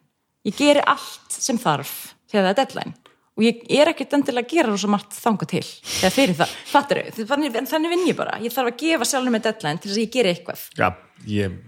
ég 0.47 0.55
geri 0.55 0.83
allt 0.87 1.35
sem 1.35 1.59
þarf 1.59 2.16
þegar 2.37 2.47
það 2.47 2.55
er 2.55 2.61
deadline. 2.63 2.95
Og 3.37 3.45
ég 3.45 3.59
er 3.77 3.91
ekkert 3.91 4.15
endilega 4.17 4.49
að 4.49 4.53
gera 4.55 4.71
rosa 4.71 4.89
margt 4.89 5.13
þanga 5.13 5.47
til 5.51 5.61
eða 5.61 6.13
fyrir 6.15 6.39
það, 6.39 6.53
fattur 6.71 7.01
þau, 7.13 7.35
en 7.45 7.69
þannig 7.69 7.93
vinn 7.93 8.07
ég 8.09 8.17
bara. 8.17 8.39
Ég 8.41 8.55
þarf 8.55 8.71
að 8.71 8.79
gefa 8.81 9.09
sjálfur 9.11 9.35
með 9.35 9.45
deadline 9.45 9.83
til 9.83 9.91
þess 9.91 9.99
að 9.99 10.05
ég 10.07 10.15
geri 10.15 10.33
eitthvað. 10.33 10.63
Já, 10.81 10.89
ég 11.35 11.59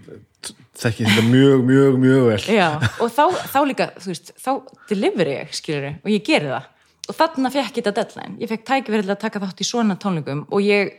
þekki 0.79 1.05
þetta 1.05 1.25
mjög, 1.27 1.61
mjög, 1.67 1.99
mjög 2.01 2.25
vel. 2.31 2.39
Já, 2.55 2.67
og 3.03 3.11
þá, 3.13 3.21
þá 3.51 3.59
líka, 3.69 3.87
þú 3.99 4.11
veist, 4.13 4.31
þá 4.39 4.49
deliveri 4.89 5.35
ég, 5.35 5.51
skilur 5.59 5.85
og 5.91 6.09
ég 6.13 6.25
geri 6.25 6.49
það. 6.55 6.71
Og 7.09 7.17
þarna 7.19 7.51
fekk 7.53 7.69
ég 7.69 7.77
þetta 7.83 7.95
deadline. 7.99 8.35
Ég 8.41 8.51
fekk 8.51 8.65
til 8.89 9.03
að 9.03 9.21
taka 9.21 9.43
þátt 9.43 9.61
í 9.61 9.69
svona 9.69 9.99
tónleikum 10.01 10.43
og 10.49 10.65
ég 10.65 10.91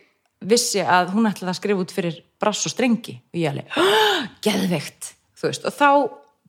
vissi 0.51 0.85
að 0.87 1.13
hún 1.17 1.29
ætlaði 1.29 1.51
að 1.53 1.59
skrifa 1.59 1.83
út 1.83 1.95
fyrir 1.95 2.23
brass 2.41 2.67
og 2.67 2.75
strengi. 2.75 3.19
Og 3.35 3.43
ég 3.43 3.51
alveg, 3.51 3.75
"Ah, 3.75 4.31
geðveikt, 4.45 5.15
og 5.43 5.75
þá 5.75 5.91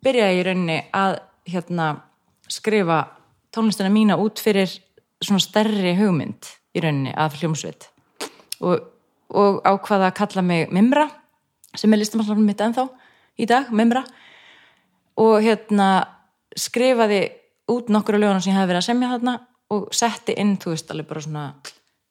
byrjaði 0.06 0.42
ég 0.42 1.20
hérna 1.52 1.88
skrifa 2.52 3.04
tónlistina 3.56 3.92
mína 3.92 4.18
út 4.20 4.42
fyrir 4.44 4.70
svona 5.22 5.42
stærri 5.44 5.96
hugmynd 6.00 6.50
í 6.76 6.84
rauninni 6.84 7.14
af 7.18 7.38
hljómsveit 7.40 7.90
og, 8.62 8.88
og 9.34 9.62
ákvaða 9.66 10.12
að 10.12 10.18
kalla 10.20 10.46
mig 10.46 10.72
Mimra 10.74 11.08
sem 11.76 11.92
er 11.94 12.02
listamannslafnum 12.02 12.48
mitt 12.48 12.62
ennþá 12.62 12.88
í 13.40 13.48
dag, 13.48 13.72
Mimra 13.72 14.04
og 15.20 15.40
hérna 15.44 15.92
skrifaði 16.58 17.24
út 17.72 17.92
nokkru 17.94 18.20
löguna 18.20 18.42
sem 18.44 18.52
ég 18.52 18.60
hefði 18.60 18.72
verið 18.74 18.82
að 18.82 18.90
semja 18.90 19.12
þarna 19.14 19.36
og 19.72 19.92
setti 19.96 20.36
inn, 20.40 20.58
þú 20.60 20.74
veist, 20.74 20.90
alveg 20.92 21.08
bara 21.08 21.24
svona 21.24 21.46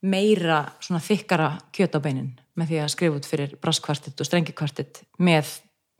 meira, 0.00 0.60
svona 0.80 1.02
þykkara 1.04 1.50
kjöt 1.76 1.96
á 1.96 2.00
beinin 2.00 2.30
með 2.56 2.72
því 2.72 2.80
að 2.80 2.92
skrifa 2.94 3.20
út 3.20 3.28
fyrir 3.28 3.56
brasskvartett 3.60 4.20
og 4.20 4.28
strengikvartett 4.28 5.02
með 5.20 5.52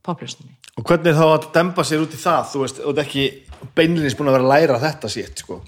popljóstinni. 0.07 0.57
Og 0.81 0.87
hvernig 0.89 1.13
þá 1.19 1.25
að 1.29 1.47
dempa 1.55 1.85
sér 1.85 2.01
út 2.07 2.17
í 2.17 2.21
það 2.21 2.49
þú 2.55 2.65
veist, 2.65 2.81
og 2.81 2.95
þetta 2.95 3.05
ekki 3.05 3.25
beinlinnins 3.77 4.17
búin 4.17 4.31
að 4.33 4.39
vera 4.39 4.47
að 4.49 4.53
læra 4.55 4.81
þetta 4.87 5.13
sétt, 5.13 5.45
sko 5.45 5.61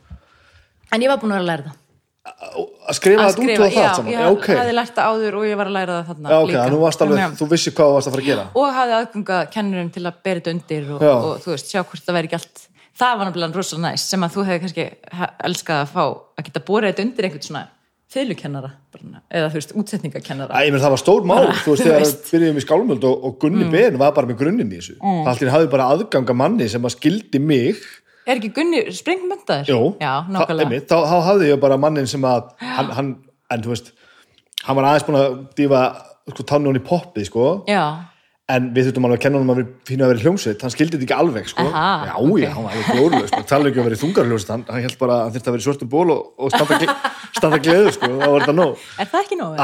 En 0.93 1.05
ég 1.05 1.09
var 1.13 1.21
búin 1.21 1.33
að 1.35 1.41
vera 1.41 1.45
að 1.45 1.51
læra 1.53 1.69
það. 1.69 1.79
að 2.23 2.97
skrifa 2.99 3.25
þetta 3.27 3.43
út 3.43 3.51
og 3.53 3.59
það 3.59 3.73
já, 3.75 3.83
allt 3.83 3.97
saman 3.99 4.13
ég 4.13 4.19
já, 4.21 4.27
ok, 4.31 4.49
hafði 4.59 4.75
lært 4.79 4.93
það 4.97 5.09
áður 5.13 5.37
og 5.41 5.47
ég 5.49 5.57
var 5.59 5.69
að 5.71 5.77
læra 5.77 5.95
það 5.99 6.11
þarna 6.13 6.33
já, 6.33 6.37
ok, 6.39 6.51
líka. 6.53 7.07
alveg, 7.07 7.37
þú 7.41 7.49
vissi 7.53 7.73
hvað 7.75 7.89
þú 7.91 7.97
varst 7.97 8.09
að 8.11 8.15
fara 8.15 8.23
að 8.23 8.29
gera 8.31 8.45
og 8.63 8.77
hafði 8.77 8.95
aðganga 8.99 9.39
kennurum 9.57 9.91
til 9.97 10.03
að 10.07 10.21
bera 10.29 10.41
þetta 10.43 10.55
undir 10.57 10.85
og, 10.95 11.03
Já. 11.03 11.13
og 11.19 11.43
þú 11.43 11.51
veist, 11.55 11.73
sjá 11.73 11.81
hvort 11.83 12.07
það 12.07 12.17
væri 12.19 12.31
ekki 12.31 12.39
allt 12.39 12.65
það 13.03 13.19
var 13.19 13.29
náttúrulega 13.31 13.59
rosalega 13.59 13.91
næst 13.91 14.13
sem 14.15 14.27
að 14.27 14.35
þú 14.37 14.45
hefði 14.49 14.63
kannski 14.63 14.87
elskað 15.51 15.83
að 15.83 15.93
fá 15.97 16.03
að 16.07 16.47
geta 16.49 16.65
borið 16.71 16.93
þetta 16.93 17.07
undir 17.09 17.29
einhvern 17.29 17.47
svona 17.49 17.65
fylgukennara 18.13 18.71
eða 19.33 19.49
þú 19.53 19.59
veist, 19.59 19.73
útsetningakennara 19.81 20.61
Æ, 20.61 20.69
menn 20.73 20.83
það 20.83 20.95
var 20.95 21.01
stór 21.03 21.25
mál, 21.29 21.47
Bara, 21.47 21.57
þú 21.65 21.75
veist, 21.75 21.85
þegar 21.87 22.05
veist. 22.05 22.29
byrjuðum 22.29 22.61
í 22.61 22.65
skálmöld 22.67 23.07
og, 23.09 23.25
og 23.29 23.39
Gunni 23.43 23.65
mm. 23.65 23.73
Ben 23.73 23.99
var 24.01 24.15
bara 24.17 24.29
með 24.29 24.39
grunnin 24.43 24.71
í 24.71 24.79
þessu. 24.79 24.99
Mm. 25.01 25.23
Það 25.25 25.33
allir 25.33 25.53
hafði 25.55 25.71
bara 25.73 25.89
aðganga 25.95 26.37
manni 26.43 26.69
sem 26.73 26.89
að 26.89 26.97
skildi 26.99 27.41
mig 27.43 27.83
Er 28.23 28.37
ekki 28.37 28.53
Gunni 28.55 28.85
springmyndaður? 28.95 29.73
Jú, 29.73 29.81
Já, 29.99 30.13
nákvæmlega. 30.31 30.85
þá, 30.87 30.97
þá 31.11 31.17
hafði 31.27 31.51
ég 31.51 31.61
bara 31.65 31.81
mannin 31.81 32.07
sem 32.11 32.23
að 32.29 32.53
hann, 32.63 32.93
hann, 32.99 33.13
en 33.51 33.65
þú 33.65 33.73
veist 33.73 33.93
hann 34.63 34.79
var 34.79 34.91
aðeins 34.93 35.07
búin 35.09 35.19
að 35.19 35.39
dýfa 35.59 35.83
sko, 36.31 36.45
tannu 36.47 36.71
hann 36.71 36.79
í 36.79 36.85
poppið, 36.87 37.27
sko 37.33 37.47
Já, 37.67 37.83
en 38.53 38.69
við 38.75 38.89
þurftum 38.89 39.07
alveg 39.09 39.19
að 39.19 39.25
kenna 39.25 39.41
hann 39.43 39.53
að 39.53 39.61
fínu 39.89 40.05
að 40.05 40.13
vera 40.13 40.23
hljómsveit. 40.27 40.65
Hann 40.65 40.73
skildi 40.75 40.99
þetta 40.99 41.07
ekki 41.07 41.17
alveg, 41.17 41.49
sko. 41.53 41.65
Aha, 41.69 41.93
já, 42.09 42.15
ok. 42.19 42.39
já, 42.43 42.51
hann 42.53 42.67
var 42.67 42.77
alveg 42.77 42.91
glórulega, 42.93 43.31
sko, 43.31 43.41
tala 43.53 43.71
ekki 43.71 43.81
um 43.81 43.85
að 43.85 43.89
vera 43.89 43.99
í 43.99 44.03
þungar 44.03 44.29
hljómsveit. 44.31 44.53
Hann, 44.53 44.65
hann 44.69 44.85
held 44.87 44.99
bara 45.01 45.17
að 45.17 45.23
hann 45.23 45.35
þyrfti 45.37 45.51
að 45.51 45.57
vera 45.57 45.65
í 45.65 45.67
svörtum 45.69 45.93
ból 45.93 46.05
og, 46.15 46.21
og 46.37 46.53
standa, 46.55 46.81
gle, 46.83 46.97
standa 47.39 47.61
gleður, 47.67 47.91
sko. 47.97 48.11
Þá 48.13 48.27
var 48.27 48.45
þetta 48.45 48.57
nóg. 48.59 48.85
Er 49.03 49.11
það 49.13 49.25
ekki 49.27 49.41
nóg? 49.41 49.57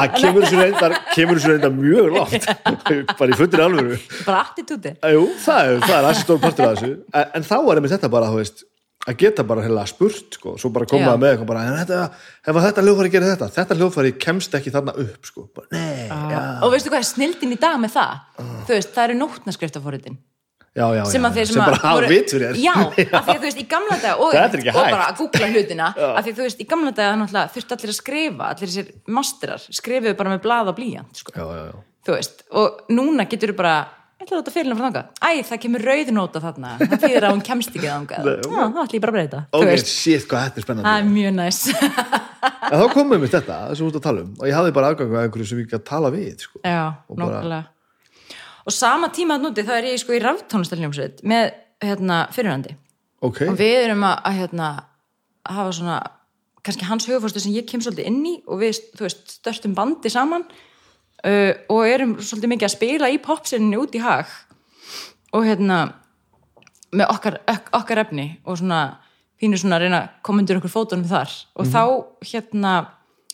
það 0.79 0.97
kemur 1.15 1.43
þessu 1.43 1.53
reyndar 1.53 1.77
mjög 1.77 2.11
langt 2.17 2.49
bara 3.21 3.31
í 3.31 3.39
futtir 3.39 3.65
alvöru. 3.65 4.01
Bara 4.25 4.43
attitúti? 4.47 4.95
Það 5.03 5.63
er, 5.63 5.79
það 5.85 5.95
er 5.99 6.03
aðeins 6.03 6.25
stór 6.25 6.43
partur 6.43 6.69
af 6.69 6.79
þessu. 6.79 6.97
En, 7.13 7.31
en 7.39 7.49
þá 7.49 7.57
er 7.61 7.87
þetta 7.95 8.13
bara, 8.13 8.33
þú 8.33 8.43
veist 8.43 8.67
að 9.09 9.19
geta 9.23 9.45
bara 9.49 9.65
heila 9.65 9.85
spurt, 9.89 10.37
sko. 10.37 10.55
Svo 10.61 10.71
bara 10.75 10.89
koma 10.89 11.15
Já. 11.15 11.21
með 11.21 11.35
eitthvað 11.35 11.51
bara, 11.51 11.65
þetta, 11.81 12.01
ef 12.45 12.55
að 12.55 12.65
þetta 12.69 12.85
hljóðfæri 12.87 13.13
gerir 13.15 13.33
þetta, 13.33 13.51
þetta 13.57 13.79
hljóðfæri 13.81 14.15
kemst 14.21 14.57
ekki 14.59 14.73
þarna 14.75 14.95
upp, 15.05 15.29
sko, 15.29 15.45
bara, 15.57 15.69
nei, 15.73 16.09
já, 16.09 16.41
Og 16.67 16.73
veistu 16.75 16.93
hvað 16.93 17.07
snildin 17.09 17.55
í 17.57 17.61
dag 17.61 17.79
með 17.81 17.95
það? 17.97 18.25
Þú 18.39 18.75
veist, 18.75 18.97
það 18.97 19.07
eru 19.09 19.21
nótnaskriftafóritin 19.23 20.19
já, 20.79 20.87
já, 20.95 21.03
sem 21.11 21.23
já, 21.23 21.29
að 21.29 21.39
þeir 21.39 21.49
sem, 21.49 21.55
sem 21.55 21.63
að 21.63 21.69
bara 21.71 21.81
hafa 21.83 22.11
vit 22.13 22.33
fyrir 22.35 22.47
þér. 22.47 22.61
Já, 22.69 22.75
af 22.79 22.95
því 22.95 23.35
að 23.35 23.43
þú 23.43 23.47
veist, 23.49 23.61
í 23.61 23.67
gamla 23.73 23.99
dag 24.05 24.23
og, 24.23 24.39
og 24.39 24.79
bara 24.79 25.05
að 25.09 25.21
googla 25.23 25.51
hlutina 25.55 25.91
af 25.91 26.23
því 26.23 26.33
að 26.33 26.39
þú 26.39 26.47
veist, 26.47 26.63
í 26.63 26.69
gamla 26.73 26.95
dag 26.99 27.19
náttúrulega 27.19 27.53
þurfti 27.57 27.77
allir 27.77 27.93
að 27.93 27.99
skrifa 27.99 28.51
allir 28.53 28.73
þessir 28.73 28.91
masterar, 29.19 29.69
skrifuðu 29.81 30.17
bara 30.19 30.35
með 30.35 30.43
blað 30.47 30.73
og 30.73 30.79
blíjant 30.79 31.23
sko. 31.23 31.47
þú 32.07 32.15
veist, 32.15 32.45
og 32.61 32.83
núna 32.95 33.27
getur 33.31 33.55
þú 33.55 33.59
bara 33.63 33.77
ætla 34.19 34.35
að 34.35 34.41
láta 34.41 34.53
fyrir 34.55 34.75
frá 34.79 34.85
þangað, 34.89 35.11
æ, 35.23 35.31
það 35.49 35.61
kemur 35.63 35.85
rauðnóta 35.89 36.41
þarna, 36.43 36.71
það 36.83 37.03
þýðir 37.05 37.27
að 37.29 37.33
hún 37.37 37.43
kemst 37.47 37.71
ekki 37.77 37.87
þangað. 37.87 38.29
Já, 38.29 38.49
það 38.51 38.81
ætla 38.83 38.97
ég 38.99 39.03
bara 39.05 39.13
að 39.13 39.19
breyta 39.19 39.43
þú 39.53 39.61
ok, 39.63 39.83
shit, 39.87 40.25
hvað 40.29 40.45
þetta 40.49 40.59
er 40.59 40.59
það 40.59 40.67
spennandi 40.67 40.93
er 40.99 41.09
mjög 41.13 41.35
næs. 41.39 41.61
En 42.69 42.83
þá 42.83 42.87
komum 42.95 43.23
við 43.23 43.33
þetta, 43.37 43.59
þessu 43.71 43.87
út 43.89 43.99
að 44.01 44.05
tala 44.09 44.25
um 44.27 44.33
og 44.43 44.45
ég 44.51 44.57
hafði 44.59 44.75
bara 44.79 44.91
afgangu 44.93 45.17
að 45.19 45.25
einhverju 45.29 45.49
sem 45.53 45.61
ég 45.63 45.69
ekki 45.69 45.79
að 45.79 45.87
tala 45.93 46.11
við, 46.15 46.35
sko. 46.45 46.61
Já, 46.67 46.83
Og 47.09 47.17
bara- 47.17 47.31
nákvæmlega. 47.39 47.65
Og 48.69 48.75
sama 48.77 49.09
tíma 49.15 49.39
að 49.39 49.47
núti, 49.47 49.65
þá 49.65 49.73
er 49.79 49.89
ég 49.93 50.03
sko 50.03 50.13
í 50.13 50.21
ráftónastaljómsveit 50.27 51.23
með 51.25 51.53
hérna 51.87 52.19
fyrirhandi 52.35 52.75
ok, 53.25 53.43
og 53.49 53.57
við 53.59 53.77
erum 53.87 54.03
að, 54.05 54.17
að 54.29 54.39
hérna, 54.43 54.69
hafa 55.49 55.73
svona 55.79 55.99
kannski 56.67 56.85
hans 56.91 57.07
hugfórstu 57.09 57.41
sem 57.41 57.55
ég 57.55 57.65
kem 57.71 57.81
svolítið 57.81 58.11
inn 58.11 58.19
í 58.29 58.35
og 58.51 58.61
við, 58.61 58.83
þú 58.99 59.07
veist, 59.07 59.39
störstum 59.39 59.73
bandi 59.79 60.11
saman 60.13 60.45
uh, 61.25 61.53
og 61.73 61.89
erum 61.89 62.17
svolítið 62.21 62.55
mikið 62.55 62.69
að 62.69 62.77
spila 62.77 63.11
í 63.11 63.19
popsinni 63.23 63.81
út 63.81 63.97
í 63.97 64.03
hag. 64.03 64.31
Og 65.37 65.45
hérna 65.45 65.81
með 66.95 67.11
okkar, 67.13 67.41
ok, 67.49 67.73
okkar 67.77 68.03
efni 68.07 68.31
og 68.49 68.61
svona 68.61 68.83
pínu 69.39 69.59
svona 69.61 69.77
að 69.79 69.85
reyna 69.87 69.99
að 70.03 70.15
koma 70.27 70.43
undir 70.43 70.59
okkur 70.59 70.73
fótunum 70.73 71.09
þar. 71.09 71.35
Og 71.61 71.69
þá 71.69 71.83
hérna 72.27 72.73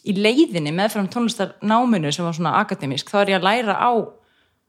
í 0.04 0.14
leiðinni 0.18 0.72
meðfram 0.74 1.08
tónlistarnáminu 1.12 2.12
sem 2.12 2.26
var 2.26 2.36
svona 2.36 2.58
akademísk, 2.60 3.08
þá 3.08 3.22
er 3.22 3.32
ég 3.34 3.38
að 3.40 3.46
læra 3.46 3.76
á 3.80 3.92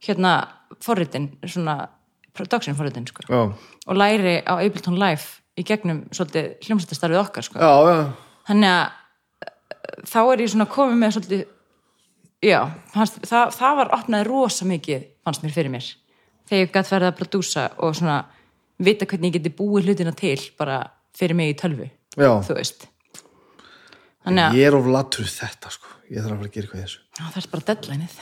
hérna 0.05 0.35
forritin 0.83 1.31
svona 1.43 1.89
production 2.35 2.77
forritin 2.77 3.07
sko. 3.07 3.25
Já, 3.27 3.41
og 3.87 3.97
læri 3.99 4.37
á 4.43 4.53
Ableton 4.59 4.99
Live 4.99 5.41
í 5.55 5.63
gegnum 5.67 6.05
svolítið 6.15 6.55
hljómsættastarfið 6.67 7.21
okkar 7.21 7.47
sko. 7.47 7.59
já, 7.59 7.73
já. 7.89 7.99
Þannig 8.47 8.71
að 8.71 8.85
uh, 8.85 10.07
þá 10.11 10.19
er 10.23 10.43
ég 10.43 10.51
svona 10.53 10.69
komið 10.71 10.97
með 11.01 11.15
svolítið 11.15 11.45
já, 12.45 12.59
fannst, 12.93 13.19
það, 13.27 13.53
það 13.57 13.77
var 13.79 13.93
opnaði 13.97 14.27
rosa 14.29 14.67
mikið, 14.69 15.05
fannst 15.25 15.45
mér 15.45 15.55
fyrir 15.55 15.73
mér. 15.73 15.91
Þegar 16.45 16.61
ég 16.61 16.73
gætt 16.75 16.91
verið 16.93 17.09
að 17.09 17.17
prodúsa 17.19 17.63
og 17.81 17.95
svona 17.97 18.17
vita 18.85 19.07
hvernig 19.09 19.31
ég 19.31 19.39
geti 19.39 19.53
búið 19.57 19.89
hlutina 19.89 20.13
til 20.17 20.37
bara 20.59 20.83
fyrir 21.15 21.37
mig 21.37 21.53
í 21.53 21.57
tölvu 21.57 21.87
Já. 22.15 22.29
þú 22.45 22.57
veist. 22.59 22.87
Þannig 24.25 24.45
að 24.45 24.59
ég 24.59 24.69
er 24.69 24.77
of 24.77 24.89
latur 24.89 25.25
í 25.25 25.31
þetta, 25.31 25.71
sko. 25.73 25.91
Ég 26.09 26.21
þarf 26.21 26.35
að 26.35 26.39
fara 26.39 26.49
að 26.49 26.55
gera 26.55 26.67
eitthvað 26.67 26.81
í 26.81 26.85
þessu. 26.85 27.01
Á, 27.17 27.23
það 27.25 27.39
er 27.41 27.49
bara 27.51 27.67
deadlineið. 27.69 28.15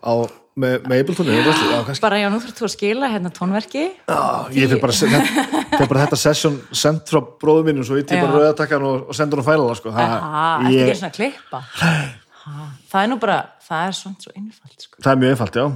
Á, 0.00 0.12
með, 0.60 0.74
með 0.90 1.02
Ableton, 1.04 1.30
já, 1.30 1.40
já, 1.90 2.00
bara 2.02 2.20
já, 2.20 2.28
nú 2.32 2.40
þurft 2.42 2.60
þú 2.60 2.66
að 2.66 2.72
skila 2.74 3.10
hérna 3.12 3.32
tónverki. 3.34 3.84
Já, 4.10 4.20
ég 4.54 4.70
fyrir 4.70 4.82
bara, 4.82 4.96
er 5.80 5.90
bara 5.90 6.06
þetta 6.06 6.18
session 6.20 6.58
sendt 6.76 7.10
frá 7.12 7.20
bróðum 7.42 7.70
mínum 7.70 7.86
svo 7.86 7.98
ég 7.98 8.06
Já. 8.06 8.20
bara 8.24 8.32
rauðatakkan 8.36 8.86
og, 8.86 9.10
og 9.10 9.18
sendur 9.18 9.42
hún 9.42 9.46
fælala 9.46 9.76
sko. 9.78 9.92
Aha, 9.94 10.42
eftir 10.64 10.76
ég, 10.76 10.90
ekki 10.90 11.00
svona 11.02 11.14
klippa 11.18 11.62
ha, 12.44 12.68
það 12.90 13.06
er 13.06 13.12
nú 13.12 13.20
bara, 13.22 13.38
það 13.66 13.88
er 13.88 13.98
svona 14.00 14.26
svo 14.26 14.34
einfalt 14.36 14.86
sko. 14.86 15.00
það 15.02 15.12
er 15.12 15.22
mjög 15.24 15.36
einfalt, 15.36 15.60
já 15.60 15.66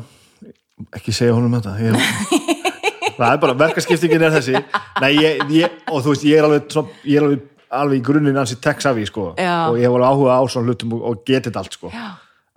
ekki 0.99 1.15
segja 1.15 1.35
honum 1.36 1.55
þetta 1.55 1.74
ég, 1.82 1.99
það 3.19 3.28
er 3.31 3.43
bara, 3.47 3.57
verkaskiptingin 3.65 4.27
er 4.27 4.35
þessi 4.35 4.59
Nei, 5.03 5.11
ég, 5.19 5.43
ég, 5.51 5.78
og 5.91 6.05
þú 6.05 6.12
veist, 6.12 6.27
ég 6.28 6.39
er 6.39 6.47
alveg 6.47 6.77
ég 7.05 7.19
er 7.19 7.27
alveg, 7.27 7.47
alveg 7.74 7.99
í 7.99 8.05
grunninn 8.07 8.39
ansi 8.39 8.57
tech-savvy 8.62 9.07
sko. 9.09 9.32
Og 9.35 9.78
ég 9.81 9.89
hef 9.89 9.97
alveg 9.97 10.07
áhuga 10.07 10.36
á 10.39 10.43
svona 10.47 10.70
hlutum 10.70 10.95
og, 10.95 11.03
og 11.11 11.24
getið 11.27 11.59
allt 11.59 11.74
sko. 11.74 11.91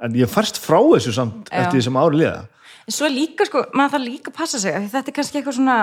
En 0.05 0.17
ég 0.17 0.29
farst 0.29 0.59
frá 0.61 0.77
þessu 0.77 1.15
samt 1.15 1.49
Já. 1.49 1.63
eftir 1.63 1.79
því 1.79 1.85
sem 1.87 1.97
ári 1.97 2.21
liða 2.21 2.43
En 2.87 2.95
svo 2.95 3.09
líka 3.11 3.47
sko, 3.49 3.63
maður 3.75 3.95
þarf 3.95 4.05
líka 4.05 4.31
að 4.31 4.37
passa 4.37 4.59
sig 4.61 4.75
þetta 4.93 5.11
er 5.11 5.15
kannski 5.17 5.39
eitthvað 5.39 5.57
svona 5.57 5.77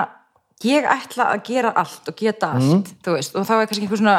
ég 0.65 0.87
ætla 0.89 1.27
að 1.33 1.43
gera 1.49 1.73
allt 1.83 2.07
og 2.09 2.15
geta 2.17 2.53
allt 2.55 2.93
þú 3.03 3.17
veist, 3.17 3.35
og 3.35 3.45
þá 3.45 3.53
er 3.57 3.67
kannski 3.67 3.83
eitthvað 3.83 4.01
svona 4.01 4.15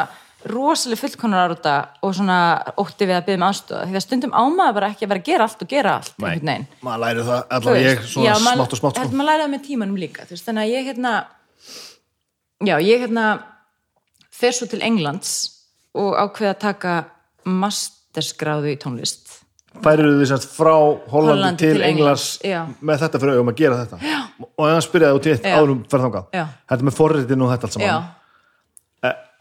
rosalega 0.51 1.01
fullkonar 1.01 1.47
áruta 1.47 1.73
og 2.05 2.15
svona 2.17 2.37
ótti 2.79 3.07
við 3.07 3.17
að 3.17 3.25
byggja 3.27 3.41
með 3.41 3.47
aðstöða 3.51 3.87
því 3.87 3.99
að 3.99 4.05
stundum 4.05 4.35
ámaður 4.35 4.77
bara 4.77 4.89
ekki 4.93 5.05
að 5.05 5.11
vera 5.13 5.21
að 5.23 5.29
gera 5.29 5.47
allt 5.47 5.63
og 5.63 5.71
gera 5.71 5.95
allt 5.97 6.13
veginn 6.23 6.67
maður 6.85 7.03
læri 7.03 7.25
það, 7.27 7.41
Þú 7.47 7.57
allavega 7.57 7.91
ég 7.91 8.05
svona 8.11 8.27
já, 8.27 8.33
smátt 8.43 8.75
og 8.75 8.81
smátt 8.81 8.99
sko. 8.99 9.09
maður 9.13 9.29
læra 9.31 9.45
það 9.45 9.53
með 9.53 9.65
tímanum 9.67 10.01
líka 10.01 10.27
þú 10.27 10.35
veist, 10.35 10.47
þannig 10.47 10.63
að 10.63 10.73
ég 10.73 10.89
hérna 10.91 11.13
já, 12.67 12.75
ég 12.81 13.05
hérna 13.05 13.25
fer 14.37 14.57
svo 14.57 14.69
til 14.71 14.83
Englands 14.85 15.33
og 15.97 16.17
ákveð 16.17 16.51
að 16.53 16.59
taka 16.63 16.95
mastersgráðu 17.47 18.73
í 18.73 18.77
tónlist 18.81 19.37
færir 19.83 20.09
þið 20.19 20.29
semst 20.31 20.53
frá 20.55 20.73
Hollandi 20.73 21.11
Hollandi 21.13 21.63
til 21.63 21.73
til 21.75 21.85
Englands 21.85 22.27
Já. 22.45 22.61
með 22.81 23.03
þetta 23.03 23.21
fyrir 23.21 23.41
að 23.41 23.57
gera 23.59 23.79
þetta 23.81 23.99
já. 24.01 24.19
og 24.47 24.63
ef 24.65 24.73
hann 24.73 24.85
spyrjaði 24.85 25.19
út 25.19 25.27
í 25.27 25.33
eitt 25.33 25.49
árum 25.51 25.81
fyrir 25.85 26.05
þangað 26.07 26.37
Já. 26.37 26.45
þetta 26.71 26.87
með 26.87 26.97
forritin 26.97 27.43
og 27.45 27.51
þetta 27.53 27.67
allt 27.67 27.77
saman 27.77 28.07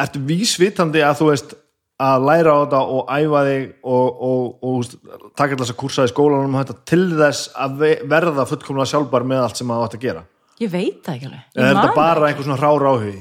ertu 0.02 0.20
vísvitandi 0.28 1.00
að 1.06 1.18
þú 1.20 1.28
veist 1.30 1.54
að 1.96 2.24
læra 2.28 2.52
á 2.52 2.58
þetta 2.66 2.80
og 2.92 3.12
æfa 3.16 3.40
þig 3.46 3.62
og, 3.88 4.18
og, 4.28 4.42
og, 4.60 4.88
og 5.08 5.30
taka 5.38 5.56
að 5.56 5.70
kursa 5.80 6.04
í 6.04 6.10
skólanum 6.12 6.58
til 6.84 7.04
þess 7.16 7.46
að 7.56 7.78
ve- 7.80 8.00
verða 8.04 8.44
fullkomlega 8.50 8.90
sjálfbar 8.92 9.24
með 9.24 9.40
allt 9.46 9.56
sem 9.62 9.68
það 9.72 9.84
átt 9.86 9.96
að 9.96 10.04
gera? 10.04 10.24
Ég 10.60 10.70
veit 10.72 11.00
það 11.04 11.14
ekki 11.16 11.26
alveg. 11.30 11.46
Eða 11.56 11.64
er 11.64 11.74
þetta 11.74 11.86
það 11.88 11.96
bara 11.96 12.28
einhver 12.28 12.44
svona 12.46 12.60
rár 12.60 12.84
áhugi? 12.90 13.16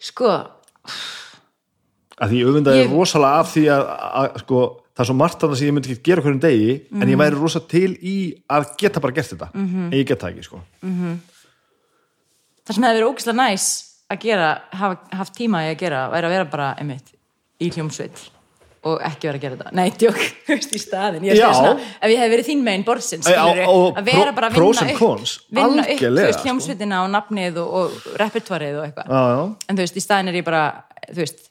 Sko, 0.00 0.28
að 2.20 2.30
því 2.30 2.38
ég 2.40 2.48
auðvitað 2.50 2.76
er 2.78 2.84
Ég- 2.86 2.92
rosalega 2.94 3.40
af 3.42 3.50
því 3.54 3.64
að, 3.74 3.82
að, 3.90 4.28
að 4.30 4.38
sko, 4.44 4.60
það 4.96 5.02
er 5.04 5.08
svo 5.10 5.16
margt 5.20 5.42
þarna 5.42 5.58
sem 5.60 5.68
ég 5.68 5.74
myndi 5.76 5.92
ekki 5.94 6.06
gera 6.10 6.22
hverjum 6.24 6.40
degi 6.42 6.70
en 6.90 6.98
Mhm. 7.00 7.10
ég 7.12 7.20
væri 7.20 7.40
rosa 7.40 7.60
til 7.60 7.90
í 8.00 8.16
að 8.48 8.70
geta 8.80 9.00
bara 9.00 9.12
gert 9.12 9.30
þetta. 9.34 9.50
En 9.54 9.90
ég 9.92 10.06
get 10.08 10.18
það 10.20 10.32
ekki 10.34 10.44
sko 10.48 10.62
það 12.66 12.74
sem 12.76 12.84
hefði 12.88 12.98
verið 13.00 13.10
ógislega 13.12 13.38
næs 13.44 13.68
að 14.10 14.18
gera, 14.26 14.50
hafa 14.74 15.16
haft 15.20 15.34
tíma 15.38 15.64
í 15.66 15.70
að 15.72 15.78
gera 15.84 16.04
væri 16.12 16.26
að 16.28 16.34
vera 16.36 16.44
bara 16.50 16.68
einmitt 16.80 17.12
í 17.60 17.70
hljómsveit 17.70 18.22
og 18.88 19.02
ekki 19.04 19.28
vera 19.28 19.36
að 19.36 19.42
gera 19.44 19.56
þetta. 19.60 19.72
Nei, 19.76 19.90
tjók, 20.00 20.16
þú 20.46 20.54
veist, 20.56 20.72
í 20.72 20.80
staðin 20.80 21.24
ég 21.28 21.36
svona, 21.42 21.72
ef 22.00 22.08
ég 22.14 22.22
hef 22.22 22.30
verið 22.32 22.46
þín 22.48 22.62
megin 22.64 22.84
borðsins 22.86 23.28
að 23.28 24.06
vera 24.08 24.32
bara 24.32 24.48
að 24.48 24.56
vinna 24.56 24.86
upp 24.94 25.02
vinna 25.52 25.84
upp, 25.84 26.00
þú 26.00 26.12
veist, 26.16 26.38
sko. 26.38 26.46
hljómsveitina 26.48 27.02
og 27.04 27.10
nafnið 27.12 27.58
og, 27.60 27.74
og 27.82 28.16
repertvarið 28.22 28.78
og 28.80 28.86
eitthvað. 28.88 29.12
En 29.68 29.76
þú 29.76 29.84
veist, 29.84 30.00
í 30.00 30.04
staðin 30.06 30.32
er 30.32 30.38
ég 30.40 30.46
bara 30.48 30.62
þú 31.10 31.18
veist, 31.20 31.44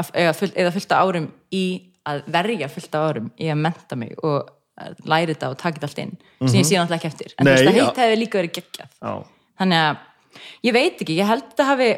að, 0.00 0.10
eða, 0.24 0.32
full, 0.40 0.50
eða 0.64 0.72
fullt 0.78 0.96
af 0.96 1.04
árum 1.04 1.28
í 1.52 1.64
að 2.08 2.24
verja 2.32 2.68
fullt 2.72 2.96
af 2.96 3.06
árum 3.12 3.28
í 3.40 3.52
að 3.52 3.60
menta 3.68 3.96
mig 4.00 4.16
og 4.24 4.50
læra 5.06 5.30
þetta 5.34 5.52
og 5.52 5.60
taka 5.60 5.76
þetta 5.78 5.88
allt 5.92 6.00
inn 6.02 6.16
sem 6.48 6.58
ég 6.58 6.66
sé 6.66 6.80
náttúrulega 6.80 6.98
ekki 6.98 7.12
eftir. 7.12 7.36
En 7.38 7.44
Mhm. 7.44 7.52
Þú 7.52 7.54
veist, 7.54 7.68
það 7.68 7.76
já. 7.76 7.84
hitt 7.84 8.02
hefði 8.02 8.18
líka 8.24 8.40
verið 8.40 8.56
geggjað. 8.56 8.90
Þannig 9.60 9.84
að 9.84 10.02
ég 10.64 10.72
veit 10.76 11.00
ekki, 11.00 11.16
ég 11.20 11.26
held 11.28 11.54
að 11.58 11.70
hafi 11.72 11.90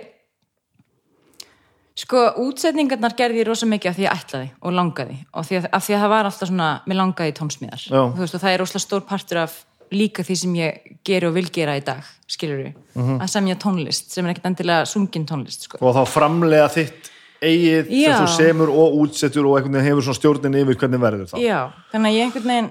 sko 1.97 2.25
útsetningarnar 2.45 3.15
gerði 3.17 3.41
ég 3.41 3.49
rosa 3.49 3.67
mikið 3.69 3.91
af 3.91 3.97
því 3.97 4.05
ég 4.05 4.13
ætlaði 4.19 4.51
og 4.61 4.75
langaði 4.77 5.17
og 5.33 5.47
því 5.49 5.57
að, 5.63 5.69
af 5.73 5.87
því 5.87 5.95
að 5.97 6.03
það 6.05 6.13
var 6.13 6.29
alltaf 6.29 6.51
svona, 6.51 6.69
mér 6.87 6.99
langaði 7.01 7.33
tónsmíðar. 7.39 7.87
Þú 7.89 8.21
veist, 8.21 8.37
og 8.37 8.43
það 8.43 8.53
er 8.53 8.61
rosalega 8.61 8.85
stór 8.85 9.05
partur 9.09 9.41
af 9.47 9.55
líka 9.97 10.25
því 10.27 10.37
sem 10.43 10.55
ég 10.59 10.97
geri 11.07 11.29
og 11.31 11.35
vil 11.39 11.47
gera 11.55 11.77
í 11.79 11.83
dag 11.87 12.05
skilur 12.29 12.59
við, 12.65 12.73
Mhm. 12.97 13.21
að 13.23 13.29
semja 13.31 13.57
tónlist 13.57 14.11
sem 14.13 14.27
er 14.27 14.35
ekkert 14.35 14.47
endilega 14.51 14.85
sungin 14.85 15.27
tónlist 15.27 15.63
sko. 15.69 15.79
og 15.81 15.95
þá 15.95 16.03
framlega 16.11 16.69
þitt 16.69 17.11
eigið 17.41 17.89
Já. 17.91 18.17
sem 18.17 18.27
þú 18.27 18.37
semur 18.37 18.69
og 18.73 18.93
útsettur 19.01 19.47
og 19.47 19.63
hefur 19.63 20.03
svona 20.03 20.19
stjórnin 20.19 20.57
yfir 20.59 20.75
hvernig 20.77 21.01
verður 21.01 21.31
það 21.31 21.41
já, 21.47 21.73
þannig 21.93 22.11
að 22.11 22.17
ég 22.17 22.25
einhvern 22.27 22.51
veginn 22.51 22.71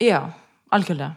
já, 0.00 0.20
algjörlega 0.72 1.14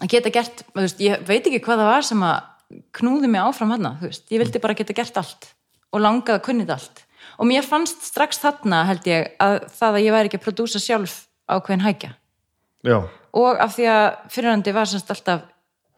að 0.00 0.12
geta 0.14 0.32
gert, 0.32 0.64
veist, 0.76 1.00
ég 1.02 1.22
veit 1.28 1.44
ekki 1.44 1.60
hvað 1.64 1.82
það 1.82 1.90
var 1.90 2.06
sem 2.08 2.24
að 2.26 2.80
knúði 2.96 3.28
mig 3.28 3.42
áfram 3.42 3.74
veist, 4.00 4.24
ég 4.32 4.40
vildi 4.40 4.62
bara 4.62 4.76
geta 4.78 4.96
gert 4.96 5.18
allt 5.20 5.50
og 5.92 6.00
langaði 6.00 6.38
að 6.38 6.44
kunnið 6.46 6.72
allt. 6.72 7.02
Og 7.38 7.48
mér 7.48 7.66
fannst 7.66 8.04
strax 8.06 8.40
þarna 8.40 8.84
held 8.88 9.06
ég 9.06 9.34
að 9.42 9.58
það 9.76 9.98
að 9.98 10.04
ég 10.04 10.14
væri 10.14 10.30
ekki 10.30 10.40
að 10.40 10.46
prodúsa 10.46 10.80
sjálf 10.80 11.16
ákveðin 11.50 11.84
hækja. 11.84 12.12
Já, 12.82 12.96
og 13.36 13.60
af 13.62 13.76
því 13.76 13.88
að 13.92 14.06
fyrirhandi 14.32 14.74
var 14.74 14.88
semst 14.90 15.12
alltaf 15.12 15.44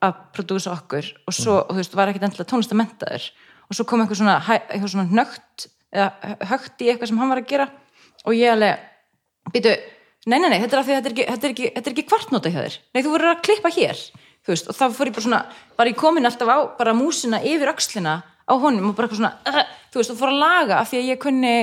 að 0.05 0.19
prodúsa 0.37 0.75
okkur 0.75 1.07
og 1.25 1.35
svo, 1.35 1.61
og 1.63 1.73
þú 1.73 1.81
veist, 1.81 1.97
var 1.97 2.11
ekkit 2.11 2.27
endilega 2.27 2.51
tónlistamentaður 2.51 3.29
og 3.65 3.79
svo 3.79 3.87
kom 3.89 4.03
eitthvað 4.03 4.21
svona, 4.21 4.37
eitthvað 4.59 4.93
svona 4.93 5.21
nögt 5.21 5.69
eða 5.95 6.37
högt 6.51 6.83
í 6.85 6.91
eitthvað 6.91 7.11
sem 7.11 7.21
hann 7.23 7.33
var 7.33 7.41
að 7.41 7.51
gera. 7.53 7.69
Og 8.25 8.37
ég 8.37 8.53
alveg, 8.53 8.83
býtu 9.55 9.75
nei, 10.27 10.39
nei, 10.39 10.51
nei, 10.51 10.61
þetta 10.63 10.77
er 10.77 10.81
af 10.83 10.87
því 10.89 10.95
að 10.95 11.01
þetta 11.01 11.11
er 11.11 11.15
ekki, 11.15 11.27
þetta 11.31 11.47
er 11.49 11.55
ekki, 11.55 11.71
þetta 11.75 11.91
er 11.91 11.95
ekki 11.97 12.07
kvartnóta 12.11 12.53
hjá 12.53 12.61
þér, 12.61 12.79
nei, 12.95 13.03
þú 13.05 13.15
verður 13.15 13.33
að 13.35 13.43
klippa 13.49 13.73
hér 13.75 14.05
veist, 14.49 14.69
og 14.69 14.77
þá 14.77 14.85
fór 14.93 15.09
ég 15.09 15.17
bara 15.17 15.25
svona 15.25 15.41
var 15.79 15.91
ég 15.91 15.99
komin 15.99 16.29
alltaf 16.29 16.51
á 16.53 16.59
bara 16.79 16.95
músina 16.97 17.41
yfir 17.45 17.73
öxlina 17.73 18.19
á 18.25 18.53
honum 18.61 18.91
og 18.91 18.97
bara 18.97 19.09
eitthvað 19.09 19.23
svona 19.23 19.33
uh, 19.49 19.73
þú 19.93 20.01
veist, 20.01 20.13
og 20.13 20.21
fór 20.21 20.33
að 20.33 20.43
laga 20.43 20.81
af 20.81 20.91
því 20.91 21.01
að 21.01 21.11
ég 21.13 21.23
kunni 21.23 21.55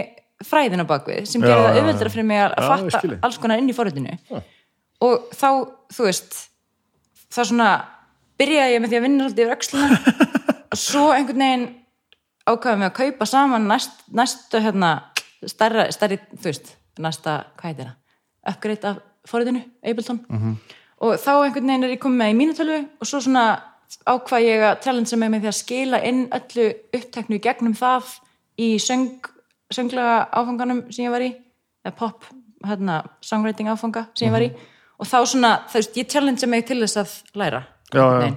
fræðina 0.42 0.86
bakvið, 0.90 1.28
sem 1.30 1.44
gerði 1.44 1.68
það 1.68 1.76
já. 1.76 1.82
auðveldara 1.82 2.14
fyrir 2.16 2.28
mig 2.32 2.42
að 2.42 2.56
Já, 2.56 2.64
fatta 2.72 2.98
skil 2.98 3.12
ég. 3.12 3.20
alls 3.28 3.38
konar 3.42 3.62
inn 3.62 3.70
í 3.70 3.76
forritinu 3.78 4.16
og 5.06 5.28
þá, 5.38 5.50
þú 5.94 6.08
veist 6.08 6.40
þá 7.32 7.42
svona 7.44 7.70
byrjaði 8.42 8.74
ég 8.74 8.82
með 8.82 8.94
því 8.94 9.00
að 9.00 9.06
vinna 9.06 9.28
alltaf 9.28 9.44
yfir 9.44 9.56
öxlina 9.58 10.00
og 10.72 10.82
svo 10.82 11.06
einhvern 11.14 11.46
veginn 11.46 11.68
ákvaðum 12.50 12.82
við 12.82 12.90
að 12.90 12.98
kaupa 12.98 13.30
saman 13.30 13.70
næst, 13.70 14.02
næstu 14.10 14.62
hérna 14.64 14.92
stærra, 15.46 15.88
stærri, 15.94 16.18
þú 16.34 16.50
veist, 16.50 16.74
næsta 17.02 17.38
hvað 17.60 17.70
heitir 17.70 17.92
það, 17.92 17.98
uppgreitt 18.48 18.86
af 18.86 19.02
forritinu, 19.26 19.62
Ableton 19.84 20.20
-hmm. 20.30 20.56
og 20.98 21.16
þá 21.16 21.32
einhvern 21.44 21.68
veginn 21.68 21.84
er 21.84 21.96
ég 21.96 22.00
komið 22.00 22.18
með 22.18 22.32
í 22.32 22.38
mínu 22.40 22.58
tölvu 22.58 22.80
og 23.00 23.08
svo 23.08 23.20
svona 23.20 23.62
ákvað 24.06 24.42
ég 24.42 24.62
að 24.64 25.18
mig 25.18 25.30
með 25.30 25.42
því 25.42 25.48
að 25.48 25.62
skila 25.62 26.04
inn 26.04 26.28
öllu 26.32 26.74
uppteknu 26.94 27.40
gegnum 27.40 27.74
það 27.74 28.04
í 28.58 28.78
söng, 28.80 29.20
sönglega 29.72 30.28
áfanganum 30.32 30.92
sem 30.92 31.06
ég 31.06 31.12
var 31.12 31.22
í, 31.22 31.36
eða 31.86 31.96
pop 31.96 32.26
hérna, 32.66 33.04
songwriting 33.22 33.70
áfanga 33.70 34.06
sem 34.16 34.28
ég 34.28 34.32
var 34.32 34.42
í 34.42 34.52
og 35.00 35.08
þá 35.08 35.26
svona, 35.26 35.52
þú 35.68 35.74
veist, 35.74 35.98
ég 35.98 36.10
challenge 36.10 36.48
mig 36.48 36.66
til 36.66 36.80
þess 36.80 36.98
að 36.98 37.22
læra 37.34 37.64
Já, 37.94 38.22
já. 38.22 38.36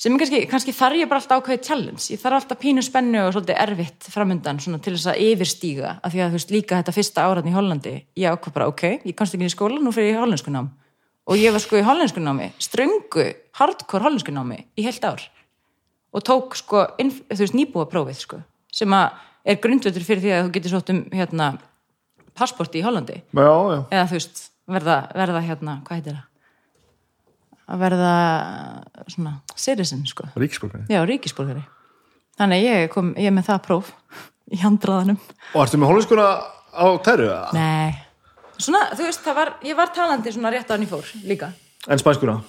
Sem 0.00 0.16
kannski, 0.16 0.40
kannski 0.48 0.72
þarf 0.74 0.96
ég 0.96 1.08
bara 1.10 1.20
alltaf 1.20 1.42
ákveðið 1.42 1.66
challenge. 1.66 2.06
Ég 2.14 2.20
þarf 2.22 2.38
alltaf 2.38 2.60
pínu 2.60 2.84
spennu 2.84 3.24
og 3.26 3.34
svolítið 3.34 3.58
erfitt 3.60 4.08
framundan 4.08 4.60
svona 4.62 4.80
til 4.80 4.94
þess 4.94 5.10
að 5.12 5.24
yfirstíga 5.26 5.96
af 6.00 6.14
því 6.14 6.22
að 6.24 6.30
þú 6.30 6.38
veist 6.38 6.54
líka 6.54 6.78
þetta 6.78 6.94
fyrsta 6.96 7.24
áratn 7.26 7.50
í 7.50 7.54
Hollandi 7.54 7.92
ég 8.16 8.36
ákvað 8.36 8.56
bara 8.56 8.68
ok, 8.70 8.84
ég 9.04 9.16
komst 9.18 9.36
ekki 9.36 9.50
í 9.50 9.52
skóla 9.52 9.80
nú 9.82 9.92
fyrir 9.92 10.14
ég 10.14 10.16
í 10.16 10.22
hollensku 10.22 10.54
nám. 10.54 10.70
Og 11.28 11.36
ég 11.36 11.52
var 11.52 11.62
sko 11.62 11.76
í 11.76 11.84
hollensku 11.84 12.22
námi 12.24 12.48
ströngu, 12.58 13.26
hardcore 13.60 14.06
hollensku 14.06 14.32
námi 14.32 14.62
í 14.80 14.86
heilt 14.88 15.04
ár. 15.04 15.26
Og 16.16 16.24
tók 16.26 16.56
sko, 16.58 16.86
þú 16.96 17.38
veist, 17.38 17.54
nýbúa 17.54 17.84
prófið 17.90 18.24
sko, 18.24 18.40
sem 18.72 18.90
að 18.96 19.20
er 19.44 19.60
grundvöldur 19.62 20.06
fyrir 20.06 20.24
því 20.24 20.32
að 20.34 20.42
þú 20.46 20.54
getur 20.56 20.74
sótt 20.74 20.90
um 20.94 21.04
hérna, 21.12 21.52
passporti 22.34 22.80
í 22.80 22.82
Hollandi. 22.82 23.20
Já, 23.30 23.46
já, 23.46 23.78
eða 23.84 24.08
þú 24.10 24.18
veist, 24.18 24.42
verða, 24.66 24.98
verða 25.14 25.44
hérna, 25.44 25.78
hvað 25.86 26.00
heitir 26.00 26.18
það 26.18 26.29
að 27.70 27.82
verða 27.84 28.12
svona 29.10 29.32
citizen 29.56 30.04
sko, 30.08 30.26
ríkisborgari? 30.40 30.84
Já, 30.90 31.00
ríkisborgari. 31.08 31.62
Þannig 32.40 32.64
ég 32.64 32.88
kom, 32.92 33.12
ég 33.20 33.28
er 33.30 33.34
með 33.36 33.48
það 33.50 33.62
próf 33.66 33.90
í 34.50 34.58
handraðanum 34.62 35.18
og 35.54 35.60
ertu 35.64 35.78
með 35.80 35.92
hólinskuna 35.92 36.28
á 36.74 36.84
eða? 37.30 37.52
nei, 37.54 37.92
svona, 38.58 38.84
þú 38.96 39.06
veist, 39.08 39.22
það 39.26 39.38
var 39.40 39.52
ég 39.66 39.76
var 39.78 39.92
talandi 39.94 40.32
svona 40.34 40.52
rétt 40.54 40.70
á 40.70 40.74
hann 40.74 40.86
í 40.86 40.90
fór 40.90 41.06
líka. 41.26 41.52
En 41.88 41.98
spænskuna? 42.00 42.40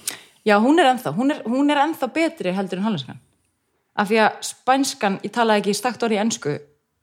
já, 0.44 0.56
hún 0.58 0.80
er 0.80 0.90
ennþá, 0.92 1.12
hún 1.16 1.30
er, 1.30 1.42
hún 1.46 1.70
er 1.70 1.78
ennþá 1.86 2.08
betri 2.12 2.52
heldur 2.56 2.78
en 2.80 2.84
hollenskan. 2.88 3.20
Af 3.96 4.08
því 4.08 4.18
að 4.24 4.36
spænskan, 4.48 5.18
ég 5.22 5.32
talaði 5.34 5.60
ekki 5.62 5.74
stakt 5.76 6.02
orði 6.02 6.16
í 6.16 6.22
ensku 6.22 6.54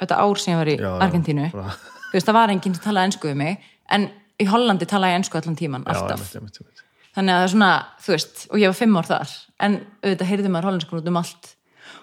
þetta 0.02 0.18
ár 0.18 0.40
sem 0.42 0.54
ég 0.56 0.58
var 0.60 0.72
í 0.72 0.76
Já, 0.80 0.82
já, 0.90 0.94
Argentínu. 1.06 1.52
bara- 1.54 1.76
þú 2.10 2.16
veist, 2.18 2.26
það 2.28 2.34
var 2.40 2.50
enginn 2.50 2.76
sem 2.76 2.84
talaði 2.84 3.12
ensku 3.12 3.28
við 3.30 3.36
mig 3.38 3.60
en 3.94 4.10
í 4.40 4.46
Hollandi 4.50 4.86
talaði 4.90 5.14
ég 5.14 5.20
ensku 5.22 5.38
allan 5.38 5.56
tíman 5.60 5.84
Já, 5.86 5.94
alltaf. 5.94 6.36
einmitt. 6.36 6.84
Þannig 7.16 7.34
að 7.34 7.40
það 7.40 7.46
er 7.46 7.54
svona, 7.54 7.72
þú 8.04 8.14
veist, 8.16 8.44
og 8.50 8.62
ég 8.62 8.72
var 8.72 8.78
fimm 8.80 9.00
ár 9.00 9.10
þar 9.10 9.34
en 9.60 9.80
auðvitað 10.04 10.30
heyrði 10.32 10.52
maður 10.54 10.70
hollenskun 10.70 11.02
út 11.02 11.10
um 11.12 11.20
allt. 11.20 11.50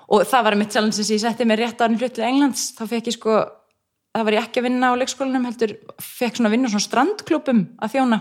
Og 0.07 0.25
það 0.29 0.47
var 0.47 0.57
mitt 0.61 0.75
challenge 0.75 0.97
sem 0.99 1.17
ég 1.17 1.23
setti 1.23 1.47
mér 1.49 1.63
rétt 1.63 1.83
árin 1.83 1.99
flutt 2.01 2.15
til 2.19 2.27
Englands, 2.27 2.69
þá 2.77 2.85
fekk 2.91 3.11
ég 3.11 3.17
sko 3.17 3.39
það 4.17 4.29
var 4.29 4.37
ég 4.37 4.47
ekki 4.47 4.63
að 4.63 4.69
vinna 4.69 4.93
á 4.93 4.99
leikskólanum 5.01 5.49
heldur, 5.49 5.75
fekk 6.01 6.39
svona 6.39 6.51
að 6.51 6.57
vinna 6.57 6.71
á 6.71 6.73
svona 6.75 6.87
strandklubum 6.87 7.65
að 7.83 7.97
þjóna. 7.97 8.21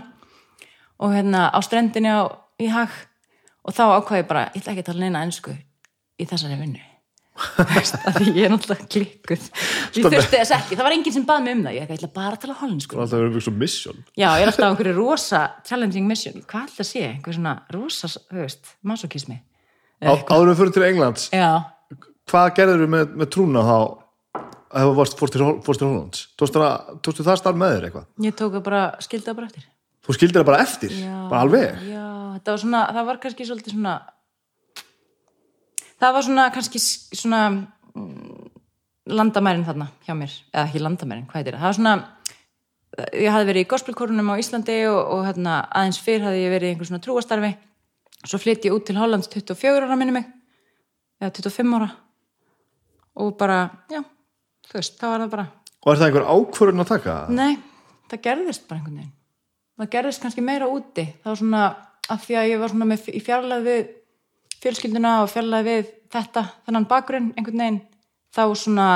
Og 1.00 1.14
hérna 1.14 1.46
á 1.52 1.58
strendinni 1.64 2.12
á, 2.12 2.24
í 2.60 2.68
hag 2.72 2.92
og 3.66 3.76
þá 3.76 3.84
ákvað 4.00 4.22
ég 4.22 4.28
bara, 4.28 4.44
ég 4.52 4.60
ætla 4.62 4.74
ekki 4.74 4.84
að 4.84 4.92
tala 4.92 5.06
neina 5.06 5.24
ensku 5.26 5.56
í 6.16 6.28
þessari 6.28 6.60
vinnu 6.60 6.95
Ég 7.36 8.46
er 8.46 8.52
náttúrulega 8.52 8.86
klikkuð. 8.92 9.46
Ég 9.96 10.06
þurfti 10.06 10.38
þess 10.40 10.54
ekki, 10.56 10.78
það 10.78 10.86
var 10.88 10.96
enginn 10.96 11.16
sem 11.16 11.26
bað 11.28 11.44
mig 11.44 11.56
um 11.58 11.62
það. 11.66 11.76
Ég 11.76 11.92
ætla 11.96 12.10
bara 12.14 12.32
að 12.36 12.42
tala 12.46 12.56
hollensku 12.62 12.96
Það 12.98 13.14
er 13.18 13.26
alltaf 13.28 13.46
svo 13.46 13.54
mission. 13.60 14.02
Já, 14.16 14.28
ég 14.38 14.46
er 14.46 14.52
alltaf 14.52 14.64
á 14.64 14.68
einhverju 14.72 14.96
rosa 14.96 15.42
challenging 15.68 16.08
mission, 16.08 16.40
hvað 16.48 16.80
að 16.80 16.90
sé, 16.90 17.04
einhver 17.12 17.36
svona 17.36 17.54
rosa, 17.76 18.10
masokismi 18.86 19.40
Áður 20.04 20.50
við 20.50 20.58
fyrir 20.60 20.74
til 20.76 20.84
Englands. 20.90 21.30
Já, 21.32 21.52
Hvað 22.26 22.48
gerður 22.56 22.88
með, 22.90 23.12
með 23.20 23.28
trúna 23.30 23.62
þá 23.62 23.76
ef 24.36 24.88
þú 24.88 24.94
fórst 24.98 25.20
til, 25.36 25.42
til 25.78 25.86
Hollands? 25.86 26.22
Tókstu 26.34 26.58
það, 26.58 27.20
það 27.22 27.38
starf 27.38 27.60
með 27.60 27.74
þér 27.76 27.86
eitthvað? 27.86 28.06
Ég 28.26 28.34
tók 28.40 28.56
það 28.56 28.64
bara, 28.66 28.80
skildi 29.06 29.28
það 29.28 29.36
bara 29.38 29.50
eftir. 29.52 29.68
Þú 30.06 30.16
skildir 30.16 30.40
það 30.40 30.48
bara 30.48 30.64
eftir, 30.64 30.96
Já, 30.98 31.14
bara 31.30 31.44
alveg? 31.46 31.78
Já, 31.86 32.02
þetta 32.34 32.52
var 32.56 32.60
svona, 32.64 32.82
það 32.96 33.08
var 33.08 33.20
kannski 33.22 33.46
svolítið 33.46 33.76
svona 33.76 33.94
það 36.02 36.16
var 36.16 36.26
svona 36.26 36.46
kannski 36.54 36.82
svona 36.82 37.40
mm, 37.50 38.50
landamærin 39.16 39.66
þarna 39.66 39.90
hjá 40.06 40.14
mér, 40.18 40.36
eða 40.52 40.66
ekki 40.68 40.82
landamærin, 40.84 41.26
hvað 41.30 41.40
heitir 41.40 41.58
það 41.58 41.64
það 41.64 41.70
var 41.70 41.78
svona 41.80 41.96
ég 43.12 43.34
hafði 43.34 43.50
verið 43.50 43.66
í 43.66 43.70
gospelkorunum 43.70 44.32
á 44.32 44.40
Íslandi 44.40 44.78
og, 44.88 45.00
og 45.16 45.26
hérna, 45.26 45.60
aðeins 45.68 46.00
fyrr 46.00 46.26
hafði 46.26 46.46
ég 46.46 46.54
verið 46.54 46.70
í 46.70 46.74
einhver 46.74 46.90
svona 46.90 47.04
trúastarfi 47.04 47.52
svo 48.26 48.40
flytt 48.40 48.66
ég 48.66 48.74
út 48.74 48.86
til 48.88 48.96
Hollands 48.98 49.28
24 49.32 49.84
ára 49.84 49.98
minni 50.00 50.16
mig 50.16 50.26
eða 51.20 51.34
25 51.36 51.78
ára 51.78 51.92
og 53.16 53.36
bara, 53.40 53.60
já, 53.92 54.02
þú 54.68 54.76
veist, 54.76 54.98
það 55.00 55.12
var 55.12 55.24
það 55.24 55.32
bara 55.36 55.46
Og 55.86 55.92
er 55.92 56.00
það 56.00 56.08
einhver 56.08 56.24
ákvörðun 56.26 56.82
að 56.82 56.88
taka? 56.90 57.12
Nei, 57.30 57.52
það 58.10 58.22
gerðist 58.24 58.64
bara 58.66 58.80
einhvern 58.80 58.96
veginn. 58.98 59.12
Það 59.78 59.90
gerðist 59.92 60.22
kannski 60.24 60.42
meira 60.42 60.66
úti. 60.66 61.04
Það 61.22 61.30
var 61.30 61.38
svona, 61.38 61.60
af 62.10 62.24
því 62.24 62.38
að 62.40 62.46
ég 62.50 62.62
var 62.62 62.72
svona 62.72 62.88
með, 62.90 63.04
í 63.06 63.20
fjarlæð 63.22 63.68
við 63.68 63.92
fjölskylduna 64.62 65.18
og 65.24 65.30
fjarlæð 65.32 65.68
við 65.68 65.90
þetta, 66.12 66.44
þennan 66.66 66.88
bakgrunn 66.90 67.32
einhvern 67.36 67.62
veginn, 67.62 67.82
þá 68.34 68.42
svona 68.58 68.88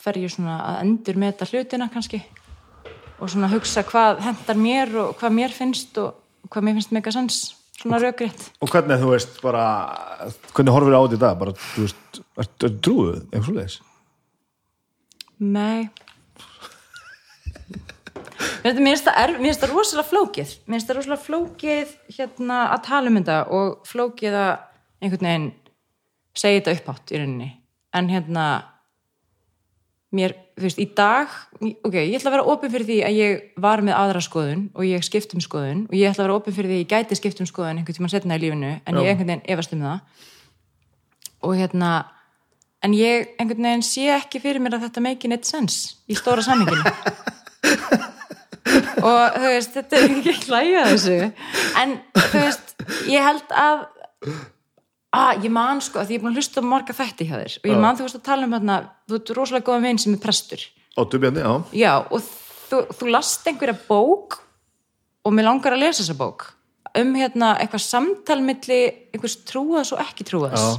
fer 0.00 0.18
ég 0.20 0.32
svona 0.32 0.58
að 0.64 0.82
endur 0.84 1.20
með 1.20 1.32
þetta 1.34 1.50
hlutina 1.50 1.88
kannski 1.92 2.20
og 3.20 3.28
svona 3.28 3.50
hugsa 3.52 3.84
hvað 3.84 4.22
hendar 4.24 4.60
mér 4.60 4.94
og 5.02 5.16
hvað 5.20 5.34
mér 5.36 5.54
finnst 5.54 5.98
og 6.00 6.48
hvað 6.50 6.66
mér 6.66 6.78
finnst 6.78 6.94
mega 6.96 7.12
sens, 7.12 7.40
svona 7.76 8.00
rökrétt. 8.00 8.46
Og 8.64 8.72
hvernig 8.72 9.00
þú 9.02 9.12
veist 9.12 9.40
bara 9.44 9.64
hvernig 10.54 10.74
horfir 10.74 10.96
á 10.96 11.02
þetta? 11.04 11.32
Bara, 11.40 11.56
þú 11.74 11.86
veist, 11.86 12.22
ertu 12.40 12.70
er, 12.70 12.78
trúið, 12.86 13.18
eitthvað 13.28 13.48
svo 13.48 13.58
leiðis? 13.58 13.80
Nei 15.40 15.90
Mér 18.64 18.76
finnst 18.76 19.06
það, 19.06 19.16
er, 19.20 19.32
mér 19.36 19.50
finnst 19.50 19.62
það 19.64 19.72
rosalega 19.74 20.08
flókið. 20.10 20.52
Mér 20.64 20.78
finnst 20.78 20.90
það 20.90 20.98
rosalega 20.98 21.24
flókið 21.26 21.94
hérna 22.16 22.58
að 22.74 22.82
tala 22.88 23.10
um 23.10 23.18
þetta 23.20 23.38
og 23.56 23.88
flókið 23.88 24.36
að 24.40 24.52
einhvern 25.00 25.28
veginn 25.28 25.48
segja 26.36 26.60
þetta 26.60 26.76
upphátt 26.78 27.12
í 27.12 27.20
rauninni. 27.20 27.48
En 27.96 28.10
hérna 28.12 28.46
mér, 30.14 30.34
þú 30.58 30.66
veist, 30.66 30.80
í 30.82 30.86
dag 30.96 31.32
ok, 31.60 31.96
ég 31.96 32.16
ætla 32.18 32.32
að 32.32 32.36
vera 32.36 32.52
opinn 32.52 32.72
fyrir 32.72 32.88
því 32.88 32.98
að 33.06 33.18
ég 33.18 33.42
var 33.62 33.82
með 33.86 33.98
aðra 33.98 34.22
skoðun 34.24 34.64
og 34.74 34.86
ég 34.88 35.04
skipt 35.06 35.34
um 35.36 35.42
skoðun 35.44 35.84
og 35.86 35.96
ég 35.96 36.10
ætla 36.10 36.24
að 36.24 36.28
vera 36.28 36.38
opinn 36.40 36.56
fyrir 36.56 36.70
því 36.72 36.78
að 36.78 36.82
ég 36.82 36.94
gæti 36.94 37.18
skipt 37.18 37.42
um 37.42 37.50
skoðun 37.50 37.80
einhvern 37.80 37.98
tímann 37.98 38.12
setna 38.12 38.38
í 38.38 38.42
lífinu 38.42 38.72
en 38.78 38.98
Já. 38.98 39.02
ég 39.04 39.12
einhvern 39.12 39.30
veginn 39.30 39.44
efast 39.54 39.76
um 39.76 39.84
það. 39.86 40.24
Og 41.46 41.56
hérna 41.60 41.90
en 42.82 42.96
ég 42.96 43.34
einhvern 43.38 43.68
veginn 43.70 43.86
sé 43.86 44.08
ekki 44.16 44.42
fyrir 44.42 44.62
mér 44.62 44.78
að 44.78 44.88
þetta 44.88 45.04
make 45.04 45.30
it 45.30 45.46
sense 45.48 46.00
í 46.10 46.18
stóra 46.18 46.42
saminginu 46.42 46.82
og 49.00 49.36
þú 49.36 49.50
veist, 49.54 49.74
þetta 49.76 49.98
er 49.98 50.06
ekki 50.08 50.34
hlæja 50.46 50.84
að 50.84 50.92
þessu. 50.94 51.18
En 51.80 51.96
þú 52.16 52.42
veist, 52.44 52.74
ég 53.10 53.26
held 53.26 53.54
að 53.56 53.86
að 55.10 55.46
ég 55.46 55.50
man 55.54 55.80
sko, 55.82 55.98
að 56.02 56.12
ég 56.14 56.20
er 56.20 56.22
búin 56.22 56.34
að 56.34 56.38
hlusta 56.38 56.62
á 56.62 56.70
marga 56.70 56.94
þætti 56.94 57.26
hjá 57.26 57.34
þér. 57.40 57.56
Og 57.62 57.72
ég 57.72 57.80
man 57.82 57.98
þú 57.98 58.06
veist 58.06 58.18
að 58.20 58.28
tala 58.28 58.46
um 58.46 58.54
hérna, 58.54 58.76
þú 59.10 59.18
ert 59.18 59.32
rosalega 59.38 59.66
góðan 59.66 59.88
vinn 59.88 59.98
sem 60.02 60.14
er 60.14 60.22
prestur. 60.22 60.62
Ó, 60.94 61.02
dubjandi, 61.10 61.42
já. 61.42 61.52
Já, 61.80 61.92
og 62.06 62.22
þú, 62.70 62.84
þú 62.98 63.10
last 63.10 63.50
einhverja 63.50 63.76
bók 63.88 64.38
og 65.26 65.34
mér 65.34 65.48
langar 65.50 65.74
að 65.76 65.84
lesa 65.84 66.04
þessa 66.04 66.18
bók. 66.20 66.46
Um 66.98 67.12
hérna 67.18 67.52
eitthvað 67.62 67.84
samtal 67.86 68.40
milli 68.42 68.80
einhvers 69.14 69.36
trúas 69.46 69.92
og 69.94 70.00
ekki 70.02 70.26
trúas 70.26 70.58
Já. 70.58 70.70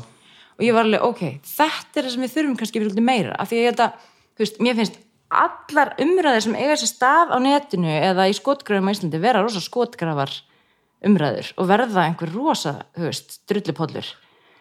og 0.57 0.65
ég 0.65 0.75
var 0.75 0.83
alveg, 0.83 1.05
ok, 1.07 1.21
þetta 1.47 2.01
er 2.01 2.07
það 2.07 2.15
sem 2.15 2.25
við 2.25 2.33
þurfum 2.33 2.57
kannski 2.59 2.81
meira, 2.99 3.35
af 3.39 3.47
því 3.47 3.59
að 3.59 3.63
ég 3.63 3.71
þetta 3.71 3.87
þú 4.35 4.43
veist, 4.43 4.59
mér 4.59 4.75
finnst 4.81 4.97
allar 5.31 5.93
umræðir 6.01 6.45
sem 6.45 6.55
eiga 6.59 6.77
sér 6.79 6.91
stað 6.91 7.31
á 7.33 7.37
netinu 7.43 7.91
eða 7.91 8.27
í 8.29 8.35
skotgrafum 8.37 8.89
á 8.89 8.93
Íslandi 8.93 9.21
vera 9.21 9.43
rosa 9.43 9.61
skotgrafar 9.63 10.33
umræður 11.05 11.53
og 11.57 11.69
verða 11.69 12.05
einhver 12.05 12.33
rosa, 12.35 12.75
þú 12.97 13.07
veist, 13.09 13.39
drullipollur 13.49 14.11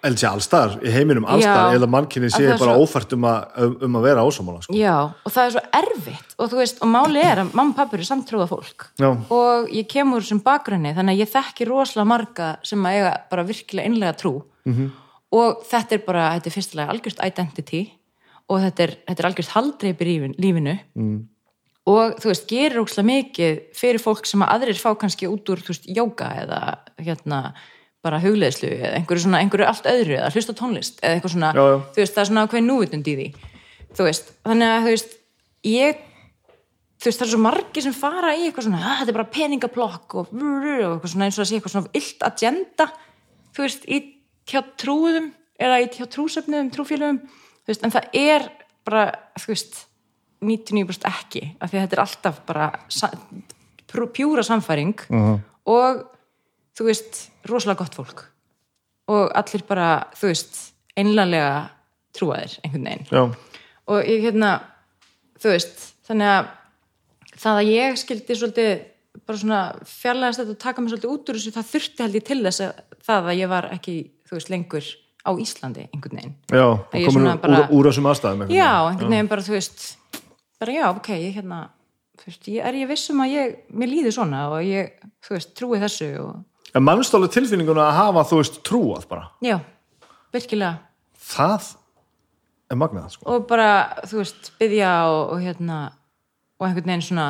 held 0.01 0.21
sé 0.21 0.29
allstar, 0.31 0.77
í 0.81 0.93
heiminum 0.95 1.27
allstar 1.29 1.75
eða 1.77 1.89
mannkynni 1.91 2.31
sé 2.33 2.47
bara 2.55 2.73
svo- 2.73 2.85
ófært 2.87 3.13
um 3.17 3.27
um, 3.27 3.75
um 3.85 3.99
að 3.99 4.07
vera 4.07 4.25
ásamála 4.25 4.63
sko. 4.65 4.77
Já, 4.77 4.95
og 5.13 5.35
það 5.35 5.43
er 5.45 5.55
svo 5.57 5.63
erfitt 5.81 6.35
og 6.39 6.51
þú 6.53 6.61
veist, 6.63 6.81
og 6.81 6.89
máli 6.89 7.21
er 7.21 7.43
að 7.43 7.53
mamma 7.53 7.75
og 7.75 7.77
pappur 7.77 8.01
er 8.01 8.09
samt 8.09 8.29
trúða 8.31 8.49
fólk 8.49 8.89
Já. 9.01 9.11
og 9.13 9.69
ég 9.69 9.89
kemur 9.91 10.25
sem 10.25 10.41
bakgrunni 10.41 10.95
þannig 10.97 11.19
að 11.19 11.21
ég 11.25 11.33
þekki 11.35 11.69
rosalega 11.69 12.09
marga 12.15 12.51
sem 12.65 12.87
að 12.87 12.97
eiga 12.97 13.13
bara 13.31 13.47
virkilega 13.51 13.91
innlega 13.91 14.17
trú 14.17 14.35
-hmm. 14.65 14.91
og 15.33 15.65
þetta 15.69 15.95
er 15.95 16.05
bara, 16.07 16.31
þetta 16.39 16.49
er 16.49 16.57
fyrstulega 16.57 16.91
algjörst 16.91 17.25
identity 17.27 17.83
og 18.51 18.63
þetta 18.65 18.87
er, 18.87 18.95
þetta 19.09 19.23
er 19.23 19.29
algjörst 19.31 19.55
haldreipir 19.55 20.11
í 20.11 20.17
lífinu 20.37 20.77
mm. 20.99 21.19
og 21.93 22.17
þú 22.23 22.33
veist, 22.33 22.49
gerir 22.51 22.83
ókslega 22.83 23.11
mikið 23.11 23.61
fyrir 23.79 24.03
fólk 24.03 24.27
sem 24.29 24.43
að 24.45 24.55
aðrir 24.57 24.81
fá 24.81 24.91
kannski 24.99 25.31
út 25.31 25.53
úr, 25.53 25.63
þú 25.63 25.75
veist, 25.75 25.87
jóga 25.91 26.33
eða 26.43 26.61
hérna 26.99 27.43
bara 28.01 28.21
hugleðslu 28.23 28.71
eða 28.79 28.95
einhverju 28.97 29.27
svona, 29.27 29.43
einhverju 29.45 29.67
allt 29.69 29.89
öðru 29.91 30.17
eða 30.17 30.31
hlusta 30.33 30.57
tónlist 30.57 31.03
eða 31.03 31.19
eitthvað 31.19 31.35
svona, 31.35 31.51
Já, 31.53 31.65
já. 31.69 31.81
þú 31.95 32.03
veist, 32.03 32.15
það 32.15 32.23
er 32.23 32.31
svona 32.31 32.45
ákveðin 32.47 32.71
núvitund 32.71 33.11
í 33.11 33.17
því 33.19 33.27
þú 33.97 34.07
veist, 34.07 34.31
þannig 34.47 34.71
að 34.71 34.87
þú 34.87 34.95
veist 34.95 35.13
ég, 35.69 36.01
þú 36.97 37.11
veist, 37.11 37.21
það 37.21 37.27
er 37.27 37.33
svo 37.35 37.43
margir 37.45 37.85
sem 37.85 37.97
fara 37.97 38.33
í 38.37 38.47
eitthvað 38.47 38.67
svona, 38.69 38.81
að 38.81 39.03
þetta 39.03 39.13
er 39.13 39.19
bara 39.19 39.35
peningaplokk 39.37 40.17
og, 40.23 40.33
og 40.33 40.71
eitthvað 40.71 41.13
svona 41.13 41.29
eins 41.29 41.39
og 41.39 41.45
að 41.45 41.51
sé 41.51 41.59
eitthvað 41.59 41.77
svona 41.77 41.95
illt 42.01 42.27
agenda, 42.31 42.89
þú 43.57 43.67
veist, 43.67 43.87
í 43.87 44.01
hjá 44.51 44.61
trúðum 44.81 45.31
eða 45.61 45.83
í 45.85 45.91
hjá 45.93 46.09
trúsöfnum, 46.09 46.73
trúfélögum 46.73 47.21
veist, 47.73 47.85
en 47.87 47.95
það 47.95 48.09
er 48.21 48.49
bara, 48.87 49.05
þú 49.41 49.53
veist 49.55 49.81
99% 50.41 51.05
ekki, 51.11 51.43
af 51.61 51.71
því 51.71 51.77
að 51.79 51.83
þetta 51.85 51.97
er 51.99 52.03
alltaf 52.05 52.39
bara 52.49 52.71
sa- 52.89 53.13
pjúra 53.91 54.45
samfæring 54.47 54.95
og 55.67 56.05
þú 56.79 56.87
veist, 56.87 57.31
rosalega 57.51 57.83
gott 57.85 57.95
fólk. 57.99 58.25
Og 59.11 59.31
allir 59.35 59.65
bara, 59.69 59.89
þú 60.15 60.31
veist 60.31 60.61
einlega 60.97 61.71
trúaðir 62.17 62.59
einhvern 62.65 62.85
veginn. 62.85 63.07
Já. 63.11 63.35
og 63.91 64.05
ég 64.07 64.23
hérna 64.23 64.61
þú 65.41 65.51
veist, 65.55 65.95
þannig 66.07 66.31
að 66.31 66.49
það 67.41 67.59
að 67.61 67.71
ég 67.75 67.99
skildi 67.99 68.37
svolítið 68.37 68.73
bara 69.27 69.39
svona 69.39 69.61
fjarlægast 69.85 70.39
þetta 70.41 70.55
og 70.55 70.59
taka 70.63 70.81
mig 70.83 70.91
svolítið 70.93 71.11
út 71.15 71.29
úr 71.31 71.39
þessu, 71.39 71.53
það 71.57 71.71
þurfti 71.75 72.03
held 72.05 72.15
ég 72.19 72.25
til 72.29 72.41
þess 72.45 72.61
að 72.61 72.83
það 73.07 73.29
að 73.33 73.39
ég 73.41 73.49
var 73.51 73.69
ekki, 73.75 73.95
þú 74.29 74.37
veist, 74.39 74.51
lengur 74.53 74.91
á 75.21 75.31
Íslandi 75.37 75.89
einhvern 75.93 76.17
veginn. 76.21 76.35
Já, 76.49 76.65
og 76.65 76.87
Að 76.95 77.01
ég 77.01 77.07
komin 77.11 77.17
svona 77.19 77.35
úr, 77.37 77.41
bara- 77.43 77.69
úr 77.71 77.89
þessum 77.91 78.09
aðstæðum 78.11 78.41
einhvern 78.45 78.57
já, 78.57 78.71
einhvern 78.91 79.11
veginn 79.15 79.29
bara, 79.29 79.43
þú 79.43 79.53
veist 79.57 79.97
bara 80.61 80.73
já, 80.73 80.85
ok, 80.97 81.09
ég 81.21 81.35
hérna 81.37 81.59
veist, 82.25 82.49
ég, 82.49 82.61
er 82.65 82.75
ég 82.77 82.89
viss 82.89 83.11
um 83.11 83.21
að 83.25 83.33
ég, 83.35 83.55
mér 83.73 83.89
líður 83.89 84.13
svona 84.17 84.41
og 84.53 84.63
ég, 84.65 84.91
þú 85.25 85.35
veist, 85.37 85.55
trúi 85.57 85.81
þessu 85.81 86.11
og 86.21 86.45
En 86.75 86.85
mannstálega 86.87 87.33
tilfinninguna 87.35 87.89
að 87.89 87.97
hafa, 87.97 88.23
þú 88.31 88.37
veist, 88.39 88.59
trúað 88.63 89.07
bara. 89.11 89.31
já, 89.43 89.57
virkilega. 90.33 90.79
Það 91.19 91.65
er 92.71 92.77
magnað, 92.79 93.09
sko. 93.11 93.25
og 93.27 93.47
bara, 93.49 93.71
þú 94.07 94.21
veist, 94.21 94.53
byggja 94.61 94.93
og, 95.11 95.33
og 95.35 95.41
hérna 95.43 95.79
og 96.61 96.67
einhvern 96.69 96.87
veginn 96.93 97.03
svona 97.03 97.27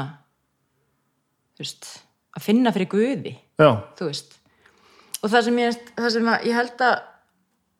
þú 1.56 1.64
veist, 1.64 1.88
að 2.36 2.42
finna 2.44 2.72
fyrir 2.74 2.90
guði 2.92 3.36
Já, 3.60 3.70
þú 3.98 4.10
veist. 4.10 4.36
Og 5.22 5.28
það 5.30 5.42
sem 5.44 5.58
ég, 5.60 5.80
það 5.96 6.12
sem 6.14 6.28
ég 6.48 6.54
held 6.56 6.84
að 6.84 6.94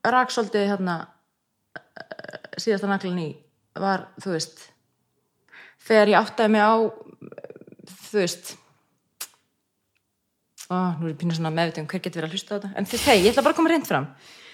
rak 0.07 0.33
svolítið 0.33 0.69
hérna 0.71 0.97
eh, 1.77 2.39
síðasta 2.57 2.91
naglan 2.91 3.21
í 3.23 3.29
var, 3.81 4.09
þú 4.23 4.35
veist 4.35 4.65
þegar 5.87 6.15
ég 6.15 6.21
áttaði 6.21 6.55
mig 6.55 6.65
á 6.65 6.75
þú 7.91 8.17
veist 8.21 8.55
ó, 10.71 10.97
nú 10.99 11.09
er 11.09 11.15
ég 11.15 11.21
pínu 11.21 11.37
svona 11.37 11.53
meðvitað 11.55 11.85
um 11.85 11.91
hver 11.91 12.05
getur 12.05 12.23
verið 12.23 12.31
að 12.31 12.35
hlusta 12.37 12.53
á 12.53 12.57
þetta. 12.57 12.73
En 12.79 12.87
því, 12.87 12.99
hei, 13.07 13.17
ég 13.25 13.33
ætla 13.33 13.45
bara 13.47 13.57
að 13.57 13.59
koma 13.59 13.73
reynd 13.73 13.89
fram. 13.89 14.11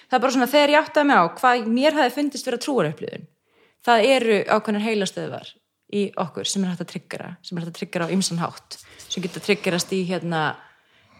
Það 0.07 0.17
er 0.17 0.23
bara 0.23 0.33
svona, 0.33 0.47
þegar 0.49 0.73
ég 0.73 0.85
áttaði 0.85 1.09
mig 1.09 1.19
á 1.19 1.25
hvað 1.37 1.67
mér 1.77 1.97
hafi 1.97 2.15
fundist 2.15 2.47
vera 2.47 2.61
trúarupplöðun 2.63 3.27
það 3.87 4.05
eru 4.11 4.37
ákveðnar 4.47 4.85
heilastöðvar 4.85 5.51
í 5.95 6.07
okkur 6.19 6.47
sem 6.49 6.63
er 6.63 6.73
hægt 6.73 6.83
að 6.83 6.91
tryggjara 6.93 7.29
sem 7.45 7.57
er 7.57 7.63
hægt 7.63 7.73
að 7.73 7.79
tryggjara 7.79 8.07
á 8.09 8.13
ymsan 8.15 8.41
hátt 8.41 8.79
sem 9.07 9.23
getur 9.23 9.45
tryggjarast 9.45 9.93
í 9.95 10.01
hérna 10.09 10.41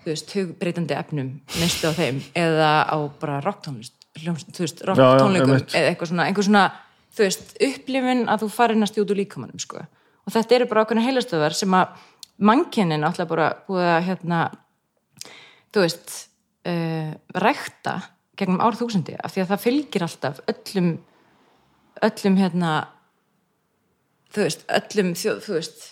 þú 0.04 0.12
veist, 0.12 0.34
hugbreytandi 0.36 0.98
efnum 0.98 1.30
neistu 1.62 1.92
á 1.92 1.94
þeim 1.96 2.20
eða 2.36 2.72
á 2.92 2.98
bara 3.22 3.40
rocktónlist 3.46 3.96
þú 4.22 4.64
veist, 4.66 4.82
Já, 4.82 4.86
já, 4.86 4.90
rocktónleikum 4.92 5.54
einmitt. 5.56 5.74
eða 5.78 5.92
eitthvað 5.94 6.12
svona, 6.12 6.26
einhver 6.30 6.48
svona 6.48 6.66
þú 7.18 7.24
veist, 7.26 7.56
upplifun 7.70 8.26
að 8.30 8.44
þú 8.44 8.50
farir 8.58 8.80
næst 8.82 9.00
út 9.02 9.12
úr 9.14 9.20
líkamannum 9.22 9.60
sko. 9.64 9.82
og 10.28 10.34
þetta 10.36 10.56
eru 10.58 10.66
bara 10.70 10.84
ákveðna 10.86 11.06
heilastöðar 11.08 11.54
sem 11.56 11.74
að 11.78 11.88
mannkynnin 12.38 13.04
alltaf 13.08 13.28
bara 13.30 13.48
búið 13.68 13.88
að 13.96 14.06
hérna 14.12 14.42
þú 15.74 15.84
veist 15.86 16.12
uh, 16.68 17.14
rækta 17.36 17.96
gegnum 18.38 18.60
árþúsundi 18.62 19.16
af 19.24 19.34
því 19.34 19.42
að 19.46 19.52
það 19.54 19.64
fylgir 19.64 20.06
alltaf 20.06 20.42
öllum 20.52 20.92
öllum 22.06 22.36
hérna 22.38 22.74
þú 24.36 24.44
veist, 24.46 24.66
öllum 24.70 25.14
þjó- 25.18 25.40
þú 25.42 25.56
veist, 25.58 25.88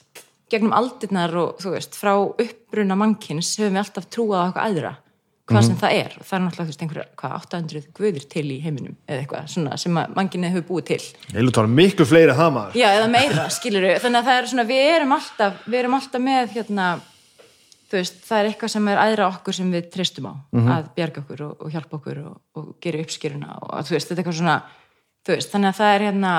gegnum 0.53 0.75
aldirnar 0.77 1.33
og 1.41 1.55
þú 1.63 1.71
veist, 1.73 1.95
frá 1.97 2.13
uppruna 2.19 2.95
mannkins 2.99 3.55
höfum 3.57 3.73
við 3.73 3.81
alltaf 3.81 4.05
trúað 4.13 4.43
á 4.43 4.45
eitthvað 4.51 4.67
aðra 4.69 4.91
hvað 5.45 5.65
sem 5.67 5.77
það 5.77 5.95
er, 5.99 6.13
og 6.17 6.25
það 6.25 6.37
er 6.37 6.43
náttúrulega 6.43 6.65
þú 6.65 6.71
veist, 6.71 6.83
einhverja, 6.85 7.07
hvað, 7.21 7.33
800 7.37 7.89
guðir 7.99 8.23
til 8.33 8.45
í 8.49 8.59
heiminum 8.63 8.95
eða 9.05 9.19
eitthvað, 9.21 9.49
svona, 9.53 9.75
sem 9.77 9.99
að 10.01 10.15
mannkynni 10.17 10.49
hefur 10.49 10.65
búið 10.69 10.87
til. 10.89 11.01
Vil 11.35 11.51
tóra 11.53 11.69
miklu 11.69 12.07
fleiri 12.09 12.33
að 12.33 12.55
maður. 12.55 12.79
Já, 12.81 12.87
eða 12.97 13.11
meira, 13.13 13.43
skilur 13.53 13.85
við, 13.85 13.99
þannig 14.01 14.21
að 14.23 14.31
það 14.31 14.39
er 14.39 14.49
svona, 14.51 14.65
við 14.71 14.87
erum 14.95 15.13
alltaf, 15.19 15.59
við 15.67 15.79
erum 15.83 15.97
alltaf 15.99 16.25
með, 16.25 16.49
hérna, 16.55 16.87
veist, 17.93 18.19
það 18.25 18.41
er 18.41 18.49
eitthvað 18.49 18.73
sem 18.73 18.89
er 18.91 19.01
aðra 19.01 19.29
okkur 19.29 19.57
sem 19.57 19.71
við 19.73 19.87
treystum 19.93 20.29
á, 20.31 20.33
að 20.75 20.91
bjarga 20.97 21.23
okkur 21.23 21.45
og, 21.45 21.55
og 21.61 21.73
hjálpa 21.73 21.99
okkur 21.99 22.21
og, 22.25 22.35
og 22.57 22.67
gera 22.83 23.05
uppskýruna 23.05 23.57
og 23.61 23.71
að, 23.77 23.93
veist, 23.95 24.09
þetta 24.09 24.17
er 24.17 24.23
eitthvað 24.23 24.39
svona, 24.41 24.57
veist, 25.29 25.51
þannig 25.53 25.71
að 25.71 25.79
það 25.79 25.93
er 25.93 26.05
hérna, 26.07 26.33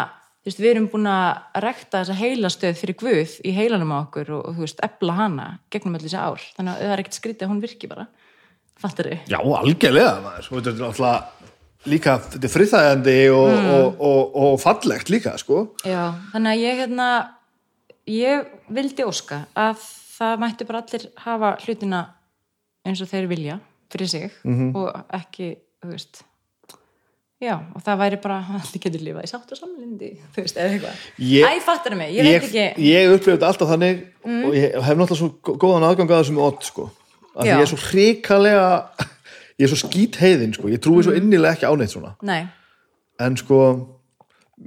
veist, 0.47 0.63
við 0.63 0.73
erum 0.73 0.89
búin 0.93 1.11
að 1.11 1.61
rekta 1.65 2.03
þessa 2.03 2.19
heilastöð 2.21 2.81
fyrir 2.83 2.99
Guð 3.01 3.37
í 3.47 3.55
heilanum 3.57 3.95
á 3.95 3.99
okkur 4.03 4.33
og, 4.37 4.51
og 4.53 4.87
ebla 4.87 5.19
hana 5.21 5.49
gegnum 5.73 5.99
allir 5.99 6.11
þessi 6.11 6.23
ár, 6.23 6.47
þannig 6.59 6.75
að 6.75 6.83
það 6.85 6.95
er 6.97 7.05
ekkert 7.05 7.21
skrítið 7.21 7.47
að 7.47 7.53
hún 7.55 7.65
virki 7.65 7.91
bara, 7.93 8.09
fattar 8.83 9.11
þið? 9.11 9.19
Já, 9.33 9.39
algjörlega. 9.61 10.35
Svo 10.47 10.61
þetta 10.61 10.75
er 10.75 10.87
alltaf 10.91 11.33
líka, 11.87 12.17
þetta 12.19 12.45
er 12.49 12.55
friðþægandi 12.57 13.17
og, 13.33 13.49
Mm. 13.57 13.71
og, 13.77 14.01
og, 14.01 14.37
og 14.43 14.61
fallegt 14.61 15.09
líka, 15.13 15.37
sko. 15.39 15.69
Já, 15.87 16.13
þannig 16.33 16.53
að 16.53 16.65
ég 16.67 16.81
hérna 16.83 17.09
ég 18.07 18.47
vildi 18.71 19.05
óska 19.07 19.47
að 19.57 19.77
það 20.17 20.39
mættu 20.43 20.67
bara 20.67 20.83
allir 20.83 21.09
hafa 21.25 21.57
hlutina 21.65 22.01
eins 22.87 23.01
og 23.03 23.09
þeir 23.11 23.27
vilja 23.29 23.61
fyrir 23.93 24.09
sig 24.09 24.31
og 24.75 24.93
ekki, 25.15 25.57
þú 25.83 25.91
veist 25.93 26.23
já, 27.43 27.55
og 27.75 27.83
það 27.85 27.99
væri 28.01 28.19
bara 28.23 28.39
allir 28.57 28.81
getur 28.81 29.03
lifað 29.05 29.27
í 29.27 29.31
sátt 29.31 29.51
og 29.53 29.59
samlindi 29.59 30.11
þú 30.35 30.43
veist, 30.45 30.57
eða 30.57 30.71
eitthvað 30.73 31.03
Ég- 31.19 31.45
Æ, 31.51 31.61
fattar 31.67 31.95
mig, 31.99 32.15
ég, 32.15 32.23
veit 32.25 32.43
ekki 32.43 32.65
Mm. 32.77 32.85
ég 32.87 33.15
upplifði 33.17 33.47
alltaf 33.51 33.69
þannig 33.69 34.07
og 34.25 34.55
ég 34.55 34.73
hef 34.83 34.97
náttúrulega 34.97 35.19
svo 35.21 35.29
gó- 35.43 35.57
góðan 35.59 35.85
aðgang 35.91 36.09
að 36.11 36.23
þessum 36.25 36.39
odd 36.47 36.63
sko. 36.63 36.91
Að 37.37 37.47
ég 37.53 37.61
er 37.61 37.71
svo 37.71 37.81
hrikalega 37.91 38.71
ég 39.57 39.67
er 39.67 39.73
svo 39.73 39.81
skít 39.89 40.17
heiðin 40.21 40.55
sko. 40.57 40.69
ég 40.73 40.81
trúi 40.83 41.03
svo 41.05 41.13
Mm. 41.15 41.23
innilega 41.23 41.57
ekki 41.57 41.69
áneitt 41.69 41.93
svona 41.95 42.15
Nei, 42.23 42.47
en 43.21 43.37
sko 43.37 43.61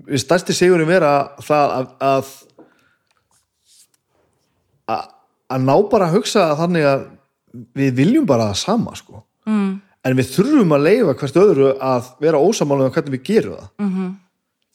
við 0.06 0.22
stærsti 0.22 0.54
sigurinn 0.54 0.90
vera 0.90 1.32
það 1.42 1.76
að 1.78 1.88
að 2.10 2.32
að, 4.90 5.12
að 5.50 5.66
ná 5.66 5.76
bara 5.92 6.10
að 6.10 6.18
hugsa 6.18 6.48
þannig 6.60 6.88
að 6.90 7.06
við 7.78 7.94
viljum 7.98 8.26
bara 8.30 8.50
það 8.52 8.62
sama 8.64 8.96
sko. 8.98 9.24
mm. 9.50 9.70
en 10.06 10.18
við 10.18 10.34
þurfum 10.36 10.76
að 10.78 10.86
leifa 10.88 11.16
hvert 11.22 11.40
öðru 11.44 11.70
að 11.82 12.10
vera 12.22 12.42
ósamálega 12.42 12.94
hvernig 12.96 13.18
við 13.18 13.24
gerum 13.30 13.56
það 13.58 13.70
mm 13.78 13.94
-hmm. 13.94 14.12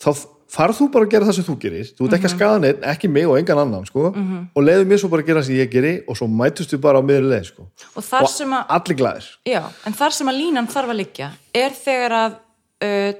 þá 0.02 0.10
farð 0.54 0.78
þú 0.80 0.88
bara 0.94 1.08
að 1.08 1.14
gera 1.16 1.28
það 1.28 1.38
sem 1.38 1.48
þú 1.48 1.56
gerir 1.64 1.90
þú 1.90 2.06
ert 2.06 2.16
ekki 2.18 2.30
að 2.30 2.34
skaða 2.36 2.62
neitt, 2.62 2.86
ekki 2.94 3.10
mig 3.10 3.28
og 3.28 3.38
engan 3.40 3.62
annan 3.64 3.86
sko. 3.88 4.12
og 4.14 4.62
leiðu 4.62 4.88
mér 4.90 5.02
svo 5.02 5.10
bara 5.12 5.24
að 5.24 5.32
gera 5.32 5.42
það 5.42 5.50
sem 5.50 5.60
ég 5.60 5.74
geri 5.74 5.92
og 6.06 6.18
svo 6.20 6.30
mætust 6.30 6.74
við 6.74 6.82
bara 6.86 7.02
á 7.02 7.02
miður 7.02 7.28
leið 7.34 7.50
sko. 7.50 7.68
og 7.94 8.02
og 8.04 8.72
allir 8.78 8.98
glæðir 9.02 9.28
Já, 9.50 9.62
en 9.86 9.98
þar 10.00 10.16
sem 10.18 10.30
að 10.30 10.40
línan 10.40 10.70
þarf 10.70 10.94
að 10.94 11.00
liggja 11.02 11.30
er 11.54 11.78
þegar 11.84 12.18
að 12.22 12.40
uh, 12.84 13.12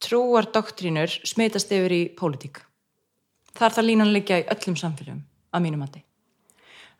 trúar 0.00 0.48
doktrínur 0.52 1.12
smitast 1.28 1.72
yfir 1.74 1.94
í 1.94 2.02
pólitík. 2.16 2.62
Þar 3.58 3.76
þarf 3.76 3.86
línan 3.86 4.08
að 4.08 4.16
liggja 4.16 4.40
í 4.40 4.46
öllum 4.54 4.78
samfélagum, 4.80 5.24
að 5.52 5.64
mínum 5.66 5.84
mati. 5.84 6.02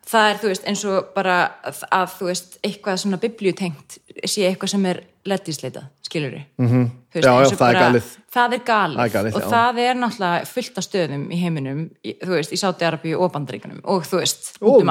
Það 0.07 0.29
er, 0.31 0.37
þú 0.41 0.49
veist, 0.49 0.63
eins 0.67 0.81
og 0.89 1.11
bara 1.15 1.35
að, 1.63 2.07
þú 2.17 2.25
veist, 2.31 2.55
eitthvað 2.65 2.97
svona 3.03 3.19
biblíutengt 3.21 3.99
sé 4.25 4.47
eitthvað 4.47 4.71
sem 4.73 4.85
er 4.89 5.03
lettisleitað, 5.29 5.83
skilur. 6.01 6.33
Mm 6.57 6.67
-hmm. 6.67 6.71
Mhm. 6.71 6.91
Já, 7.13 7.43
já, 7.43 7.55
það 7.55 7.69
er 7.69 7.75
galið. 7.75 8.03
Það 8.33 8.53
er 8.53 8.59
galið, 8.59 8.97
Það 8.97 9.05
er 9.05 9.09
galið, 9.09 9.35
og 9.35 9.41
já. 9.41 9.47
það 9.49 9.79
er 9.79 9.95
náttúrulega 9.95 10.45
fullt 10.47 10.77
af 10.77 10.83
stöðum 10.83 11.31
í 11.31 11.37
heiminum, 11.41 11.89
í, 12.05 12.15
þú 12.23 12.29
veist, 12.29 12.51
í 12.51 12.57
Sáti-Arabíu 12.57 13.19
og 13.19 13.31
Bandaríkunum 13.31 13.81
og 13.83 14.03
þú 14.03 14.17
veist, 14.17 14.57
Og 14.61 14.81
um 14.81 14.89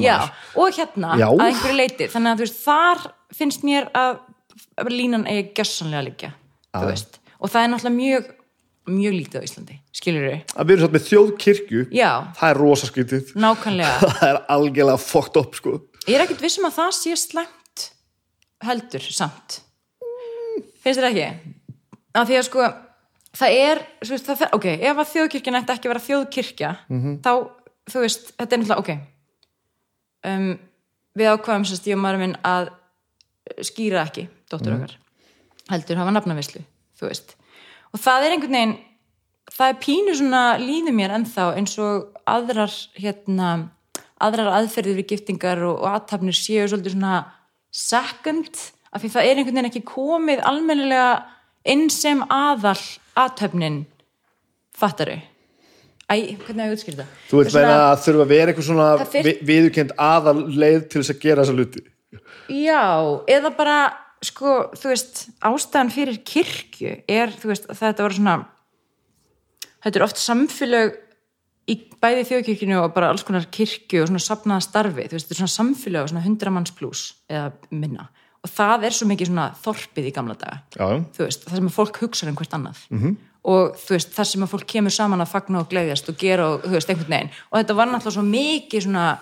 Já, 0.00 0.30
og 0.56 0.72
hérna 0.72 1.16
Já. 1.18 1.28
að 1.30 1.46
einhverju 1.46 1.76
leiti 1.76 2.08
þannig 2.08 2.32
að 2.32 2.36
þú 2.36 2.40
veist, 2.40 2.64
þar 2.64 2.98
finnst 3.32 3.62
mér 3.64 3.90
að 3.94 4.18
línan 4.90 5.26
eigi 5.26 5.52
gjössanlega 5.54 6.04
liggja 6.04 6.32
þú 6.74 6.86
veist, 6.86 7.18
og 7.40 7.50
það 7.50 7.62
er 7.62 7.68
náttúrulega 7.68 7.96
mjög 7.96 8.24
mjög 8.90 9.16
lítið 9.16 9.40
á 9.40 9.46
Íslandi, 9.46 9.76
skilur 9.96 10.26
við 10.28 10.54
að 10.54 10.68
við 10.68 10.74
erum 10.74 10.84
satt 10.84 10.94
með 10.94 11.04
þjóðkirkju 11.08 11.82
já, 11.94 12.10
það 12.36 12.50
er 12.50 12.60
rosaskritið 12.60 13.34
nákvæmlega. 13.40 14.08
Það 14.18 14.24
er 14.28 14.40
algjörlega 14.56 15.00
fucked 15.00 15.40
up 15.40 15.58
sko. 15.58 15.76
ég 16.04 16.16
er 16.18 16.24
ekkert 16.26 16.44
vissum 16.44 16.68
að 16.68 16.76
það 16.78 16.90
sé 16.98 17.16
slæmt 17.20 17.86
heldur, 18.64 19.06
samt. 19.12 19.60
Finnst 20.84 21.00
þér 21.00 21.08
ekki? 21.10 21.54
Af 22.14 22.28
því 22.28 22.38
að 22.38 22.46
sko 22.48 22.66
það 23.34 23.58
er, 23.64 23.82
veist, 24.06 24.28
það, 24.28 24.44
ok, 24.56 24.68
ef 24.74 25.00
að 25.02 25.12
þjóðkirkjan 25.14 25.58
ætti 25.60 25.74
ekki 25.74 25.88
að 25.88 25.94
vera 25.94 26.04
þjóðkirkja 26.04 26.72
þá, 27.24 27.32
þú 27.90 28.04
veist, 28.04 28.28
þetta 28.38 28.56
er 28.56 28.62
náttúrulega, 28.62 28.84
ok. 28.84 28.92
Um, 30.24 30.50
við 31.18 31.30
ákvaðum 31.32 31.66
sérst 31.68 31.88
ég 31.88 31.98
og 31.98 32.04
maður 32.04 32.22
minn 32.22 32.36
að 32.48 32.70
skýra 33.64 34.04
ekki, 34.06 34.28
dóttur 34.52 34.76
okkar. 34.76 34.94
Heldur 35.72 36.00
hafa 36.00 36.14
nafnavislu, 36.14 36.62
þú 37.00 37.08
veist 37.10 37.34
og 37.94 38.02
það 38.02 38.26
er 38.26 38.34
einhvern 38.36 38.56
veginn 38.58 38.74
það 39.54 39.70
er 39.70 39.80
pínu 39.84 40.14
svona 40.18 40.42
líður 40.58 40.96
mér 40.98 41.14
ennþá 41.18 41.48
eins 41.58 41.74
og 41.82 42.08
aðrar 42.26 42.72
hérna, 42.98 43.50
aðrar 44.24 44.52
aðferðir 44.58 44.98
við 45.02 45.10
giftingar 45.12 45.60
og, 45.68 45.82
og 45.84 45.90
aðtapnir 45.92 46.36
séu 46.36 46.64
svolítið 46.70 46.96
svona 46.96 47.18
second, 47.74 48.50
af 48.94 49.02
því 49.02 49.10
það 49.14 49.28
er 49.28 49.38
einhvern 49.40 49.58
veginn 49.58 49.70
ekki 49.70 49.84
komið 49.88 50.42
almennilega 50.48 51.12
inn 51.70 51.86
sem 51.92 52.22
aðal 52.32 52.78
aðtöfnin 53.18 53.84
fattaru 54.74 55.20
Æ, 56.04 56.36
hvernig 56.36 56.36
hefur 56.44 56.68
ég 56.68 56.74
útskýrt 56.76 56.98
það? 57.00 57.12
Þú 57.30 57.38
veit 57.38 57.54
meina 57.56 57.76
að 57.88 58.00
þurfa 58.04 58.24
að 58.26 58.32
vera 58.34 58.52
eitthvað 58.52 58.66
svona 58.66 58.88
Það 59.00 59.12
fyr- 59.14 59.24
vi, 59.24 59.32
viðurkend 59.48 59.92
aðal 60.04 60.34
leið 60.52 60.82
til 60.92 61.00
þess 61.00 61.12
að 61.14 61.22
gera 61.22 61.44
þessa 61.44 61.54
hluti 61.56 61.84
Já, 62.52 62.82
eða 63.32 63.52
bara 63.56 63.76
sko, 64.26 64.56
þú 64.78 64.90
veist, 64.92 65.24
ástæðan 65.44 65.92
fyrir 65.94 66.20
kirkju 66.26 66.98
er, 67.10 67.32
þú 67.34 67.50
veist, 67.52 67.70
þetta 67.70 68.06
var 68.06 68.16
svona 68.16 68.36
þetta 69.84 70.00
er 70.00 70.06
oft 70.06 70.20
samfélög 70.20 70.94
í 71.70 71.76
bæði 72.02 72.24
þjóðkirkjunu 72.28 72.80
og 72.82 72.92
bara 72.96 73.10
alls 73.12 73.24
konar 73.24 73.46
kirkju 73.52 74.02
og 74.02 74.10
svona 74.10 74.22
safnaða 74.22 74.64
starfi, 74.66 75.06
þú 75.08 75.16
veist, 75.16 75.28
þetta 75.28 75.36
er 75.36 75.40
svona 75.42 75.54
samfélög 75.54 76.10
svona 76.12 76.24
100 76.24 76.54
manns 76.54 76.74
pluss 76.76 77.04
eða 77.30 77.52
minna. 77.72 78.08
Og 78.44 78.50
það 78.52 78.88
er 78.88 78.96
svo 78.96 79.08
mikið 79.08 79.30
svona 79.30 79.46
þorpið 79.62 80.08
í 80.10 80.12
gamla 80.12 80.34
daga. 80.40 80.58
Já, 80.76 80.88
þú 81.16 81.24
veist, 81.24 81.46
það 81.46 81.60
sem 81.60 81.70
að 81.70 81.78
fólk 81.78 82.00
hugsa 82.02 82.28
um 82.28 82.36
hvert 82.36 82.58
annað. 82.58 82.82
-hmm. 82.90 83.14
og 83.44 83.76
þú 83.76 83.94
veist, 83.96 84.12
það 84.12 84.28
sem 84.28 84.42
að 84.42 84.52
fólk 84.52 84.66
kemur 84.66 84.92
saman 84.92 85.20
að 85.20 85.32
fagna 85.32 85.60
og 85.60 85.68
gleðjast 85.68 86.08
og 86.08 86.16
gera 86.16 86.48
og 86.48 86.62
þú 86.64 86.74
veist, 86.76 86.90
einhvern 86.90 87.10
veginn. 87.10 87.30
Og 87.50 87.58
þetta 87.58 87.74
var 87.74 87.88
náttúrulega 87.88 88.16
svo 88.16 88.22
mikið 88.22 88.82
svona 88.82 89.18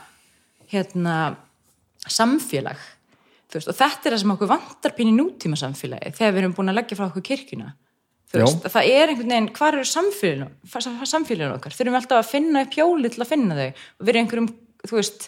hérna 0.72 1.36
samfélag 2.08 2.78
veist, 3.58 3.70
og 3.70 3.78
þetta 3.78 4.08
er 4.08 4.16
það 4.16 4.22
sem 4.24 4.34
okkur 4.34 4.52
vantar 4.52 4.96
pín 4.96 5.12
í 5.12 5.16
nútíma 5.16 5.58
samfélagi 5.60 6.14
þegar 6.16 6.34
við 6.34 6.42
erum 6.42 6.56
búin 6.56 6.72
að 6.72 6.78
leggja 6.80 6.98
frá 6.98 7.06
okkur 7.08 7.26
Já. 8.40 8.46
veist, 8.46 8.66
það 8.72 8.90
er 8.96 9.12
einhvern 9.12 9.32
veginn 9.34 9.48
hvar 9.58 9.76
eru 9.76 9.88
samfélagin, 9.88 10.52
samfélagin 11.10 11.56
okkar? 11.58 11.74
Þurfum 11.76 11.92
við 11.92 12.00
alltaf 12.00 12.20
að 12.22 12.30
finna 12.30 12.62
upp 12.64 12.76
hjóli 12.78 13.10
til 13.12 13.20
að 13.20 13.32
finna 13.34 13.58
þau? 13.58 13.82
Og 14.00 14.06
vera 14.08 14.16
í 14.16 14.22
einhverjum, 14.22 14.46
þú 14.88 14.96
veist 14.96 15.26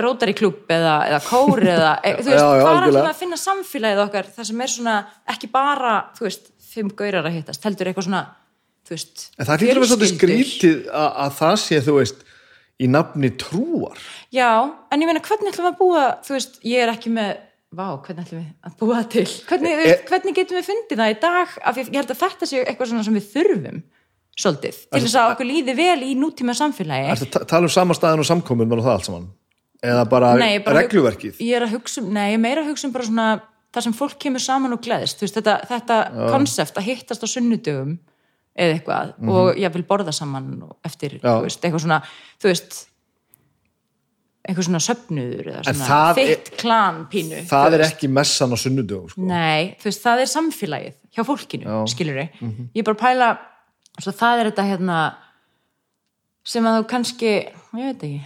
rótari 0.00 0.34
klúb 0.36 0.70
eða, 0.70 0.96
eða 1.08 1.20
kór 1.26 1.62
eða, 1.64 1.92
e, 2.04 2.14
þú 2.20 2.32
veist, 2.32 2.44
hvað 2.44 2.72
er 2.72 2.86
alltaf 2.88 3.08
að 3.08 3.22
finna 3.22 3.38
samfélagið 3.40 4.02
okkar 4.04 4.28
það 4.34 4.50
sem 4.50 4.64
er 4.64 4.72
svona, 4.74 4.96
ekki 5.34 5.50
bara 5.52 5.94
þú 6.18 6.26
veist, 6.26 6.50
fimm 6.70 6.92
gaurar 6.96 7.26
að 7.26 7.38
hittast, 7.38 7.64
heldur 7.66 7.90
eitthvað 7.90 8.06
svona 8.06 8.22
þú 8.86 8.96
veist, 8.96 9.24
En 9.36 9.48
það 9.48 9.64
hlýtur 9.64 9.72
að 9.72 9.82
vera 9.82 9.90
svolítið 9.92 10.12
skrítið 10.14 10.76
að, 10.90 11.08
að 11.24 11.34
það 11.40 11.56
sé, 11.64 11.80
þú 11.86 11.96
veist, 11.98 12.22
í 12.80 12.88
nafni 12.88 13.30
trúar. 13.40 13.98
Já, 14.32 14.48
en 14.90 15.02
ég 15.02 15.08
meina 15.10 15.20
hvernig 15.24 15.52
ætlum 15.52 15.66
við 15.68 15.72
að 15.74 15.78
búa 15.80 16.04
þú 16.26 16.36
veist, 16.36 16.58
ég 16.64 16.84
er 16.86 16.92
ekki 16.94 17.12
með 17.12 17.32
vá, 17.76 17.86
hvernig 18.02 18.24
ætlum 18.26 18.40
við 18.40 18.50
að 18.66 18.76
búa 18.80 19.02
til 19.12 19.26
hvernig, 19.50 19.74
veist, 19.82 20.04
hvernig 20.10 20.38
getum 20.40 20.58
við 20.58 20.68
fundið 20.70 21.02
það 21.02 21.12
í 21.12 21.18
dag 21.26 21.56
af 21.70 21.80
ég 21.82 21.90
held 22.00 22.14
að 22.14 22.22
þetta 22.24 22.48
sé 22.50 22.62
eitthvað 22.64 22.90
svona 22.92 23.04
sem 23.06 23.18
við 23.20 23.28
þurfum 23.34 23.82
svolítið, 24.40 24.78
til 24.88 25.02
þess 25.04 25.18
að 25.20 25.34
okkur 25.34 25.48
líði 25.50 25.74
vel 25.76 26.00
í 26.06 26.14
nútíma 26.16 26.54
samfélagi 26.56 27.12
Ertu 27.12 27.28
að 27.28 27.32
ta- 27.36 27.44
tala 27.52 27.68
um 27.68 27.74
samastæðin 27.74 28.22
og 28.24 28.28
samkomin 28.30 28.72
og 28.72 28.82
það 28.86 28.94
allt 28.96 29.08
saman? 29.10 29.28
Eða 29.84 30.04
bara, 30.08 30.30
Nei, 30.40 30.58
bara 30.64 30.82
regluverkið? 30.82 31.38
Ég 31.44 31.56
er 31.56 31.64
að 31.66 31.74
hugsa 31.76 32.00
um, 32.02 32.08
nei, 32.12 32.32
ég 32.34 32.40
meira 32.40 32.64
að 32.64 32.70
hugsa 32.72 32.88
um 32.88 32.94
bara 32.96 33.06
svona 33.08 33.26
það 33.70 33.86
sem 33.86 33.94
fólk 33.96 34.16
kemur 34.20 34.42
saman 34.44 34.74
og 34.74 34.80
gleðist 34.84 35.20
þú 35.20 35.26
veist, 35.26 35.36
þetta, 35.38 35.54
þetta 35.70 35.98
konsept 36.32 36.80
að 36.80 36.88
hittast 36.88 37.22
á 37.24 37.28
sunnudögum 37.30 37.94
eða 38.56 38.76
eitthvað 38.78 39.12
og 39.30 39.56
ég 39.60 39.72
vil 39.72 39.82
borða 39.88 40.12
saman 40.12 40.48
eftir, 40.84 41.18
veist, 41.22 41.60
eitthvað 41.64 41.84
svona 41.84 42.00
þú 42.40 42.50
veist 42.50 42.78
eitthvað 44.48 44.66
svona 44.66 44.80
er- 46.24 46.30
þitt 46.32 46.50
klan 46.58 47.00
pínu 47.12 47.40
Það 47.50 47.74
er 47.76 47.84
ekki 47.86 48.08
messan 48.08 48.50
á 48.52 48.56
sunnudögum, 48.58 49.10
sko. 49.12 49.20
Nei, 49.28 49.76
þú 49.80 49.84
veist, 49.90 50.02
það 50.02 50.22
er 50.24 50.30
samfélagið 50.32 50.94
hjá 51.14 51.24
fólkinu, 51.28 51.64
Já. 51.68 51.76
Mhm. 51.76 51.88
skilur 51.92 52.16
við 52.16 52.28
ég 52.74 52.80
er 52.80 52.82
bara 52.88 52.96
að 52.96 53.04
pæla, 53.04 53.38
svo 54.00 54.12
það 54.12 54.40
er 54.40 54.50
þetta 54.50 54.64
hérna 54.70 54.98
sem 56.44 56.64
að 56.64 56.78
þú 56.80 56.86
kannski, 56.88 57.32
ég 57.76 57.86
veit 57.90 58.02
ekki 58.02 58.20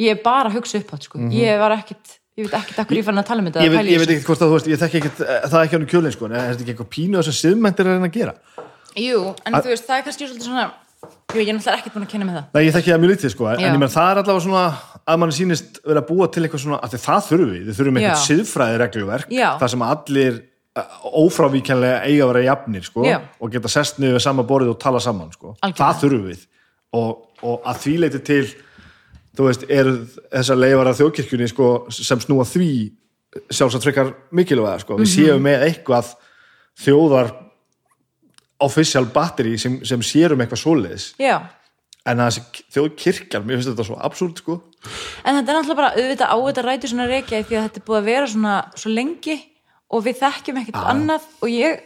ég 0.00 0.10
er 0.10 0.22
bara 0.24 0.48
að 0.50 0.56
hugsa 0.56 0.78
upp 0.80 0.90
átt, 0.96 1.02
sko 1.04 1.18
ég 1.30 1.58
var 1.60 1.70
ekkit, 1.76 2.18
ég 2.36 2.48
veit 2.48 2.54
ekkit 2.60 2.78
akkur 2.82 2.96
ég 2.96 3.04
fann 3.04 3.18
að 3.18 3.26
tala 3.26 3.40
um 3.40 3.46
þetta. 3.50 3.62
Ég 3.64 3.70
veit, 3.70 3.86
ég 3.92 3.98
veit 4.00 4.08
ekki 4.16 4.24
hvort 4.26 4.40
að 4.40 4.48
þú 4.50 4.56
veist, 4.56 4.66
ég 4.72 4.80
þekki 4.80 5.00
ekki, 5.00 5.12
það 5.24 5.58
er 5.60 5.66
ekki 5.66 5.76
hann 5.76 5.86
kjölinn, 5.86 6.12
sko, 6.16 6.24
en 6.26 6.32
er 6.32 6.54
þetta 6.54 6.64
ekki 6.64 6.72
eitthvað 6.74 6.90
pínu 6.96 7.22
sem 7.24 7.36
siðmæntir 7.42 7.86
er 7.86 7.98
að 8.00 8.08
að 8.08 8.12
gera? 8.16 8.34
Jú, 8.96 9.22
en 9.44 9.56
þú 9.60 9.72
veist, 9.72 9.86
það 9.86 9.98
er 9.98 10.04
kannski 10.06 10.26
svolítið 10.26 10.48
svona 10.50 10.66
Jú, 11.06 11.42
ég 11.42 11.50
er 11.50 11.56
náttúrulega 11.56 11.80
ekkert 11.82 11.94
búin 11.94 12.06
að 12.06 12.12
kynna 12.14 12.26
með 12.26 12.36
það 12.38 12.56
Nei, 12.56 12.62
ég 12.64 12.74
þekki 12.74 12.92
það 12.92 13.00
mjög 13.02 13.10
lítið, 13.12 13.32
sko, 13.34 13.46
en 13.50 13.60
Já. 13.60 13.66
ég 13.68 13.80
menn 13.82 13.92
það 13.92 14.10
er 14.10 14.20
allavega 14.22 14.44
svona 14.46 14.62
að 15.06 15.18
mann 15.22 15.34
sýnist 15.36 15.80
vera 15.84 16.02
að 16.02 16.08
búa 16.08 16.28
til 16.32 16.42
eitthvað 16.46 16.62
svona, 16.62 16.78
að 16.82 16.96
það 17.02 17.26
þurfum 17.26 17.50
við, 17.52 17.64
við 17.66 17.78
þurfum 17.78 17.98
eitthvað 18.00 18.16
Já. 18.16 18.24
siðfræði 18.24 18.78
regluverk, 18.82 19.34
Já. 19.36 19.48
það 19.60 19.72
sem 19.74 19.84
allir 19.86 20.38
uh, 20.40 20.96
ófrávíkjanlega 21.20 22.00
eiga 22.08 22.24
að 22.24 22.32
vera 22.32 22.44
jafnir, 22.46 22.86
sko, 22.88 23.06
Já. 23.06 23.18
og 23.38 23.52
geta 23.54 23.72
sest 23.76 24.00
niður 24.02 24.16
við 24.16 24.24
sama 24.26 24.46
borðið 24.48 24.72
og 24.72 24.80
tala 24.86 25.02
saman, 25.04 25.30
sko. 25.36 25.54
Algjörlega. 25.60 25.82
Það 25.82 26.02
þurfum 26.02 26.26
við 26.32 26.44
og, 26.96 27.24
og 27.52 27.70
að 27.70 27.82
því 27.84 27.96
leiti 28.06 28.22
til, 28.32 28.42
þú 29.36 29.50
veist, 29.50 29.66
eru 29.76 29.96
þessar 30.32 30.62
leifar 30.62 30.90
af 30.90 31.00
þjóðkirkjunni, 31.02 31.50
sko, 31.52 31.72
sem 31.92 32.24
snúa 32.24 32.48
því 32.48 32.70
sjálfsagt 33.52 33.84
frekar 33.84 34.14
mikilvæga, 34.32 34.80
sko. 34.86 34.96
Mhm. 34.96 35.04
Við 35.04 35.12
séum 35.12 35.44
með 35.44 35.68
eitthvað 35.68 36.14
þjóðar 36.80 37.34
official 38.64 39.04
battery 39.12 39.58
sem, 39.60 39.80
sem 39.84 40.02
sérum 40.06 40.40
eitthvað 40.40 40.62
svoleiðis. 40.62 41.10
Já, 41.20 41.40
en 42.06 42.22
að 42.22 42.30
þessi 42.30 42.64
þjóðkirkjan, 42.76 43.44
mér 43.46 43.58
finnst 43.58 43.72
þetta 43.72 43.86
svo 43.88 43.98
absúrt 44.06 44.40
sko. 44.42 44.56
en 45.26 45.38
þetta 45.38 45.52
er 45.52 45.56
náttúrulega 45.58 45.78
bara 45.80 45.92
auðvitað 45.96 46.30
á 46.30 46.36
þetta 46.46 46.64
ræti 46.66 46.90
svona 46.92 47.08
reykja 47.10 47.42
því 47.42 47.58
að 47.58 47.66
þetta 47.66 47.80
er 47.80 47.86
búið 47.88 47.98
að 48.00 48.10
vera 48.10 48.28
svona 48.30 48.54
svo 48.78 48.92
lengi 48.94 49.36
og 49.90 50.04
við 50.06 50.20
þekkjum 50.20 50.60
ekkert 50.62 50.90
annað 50.92 51.26
og 51.42 51.50
ég 51.50 51.82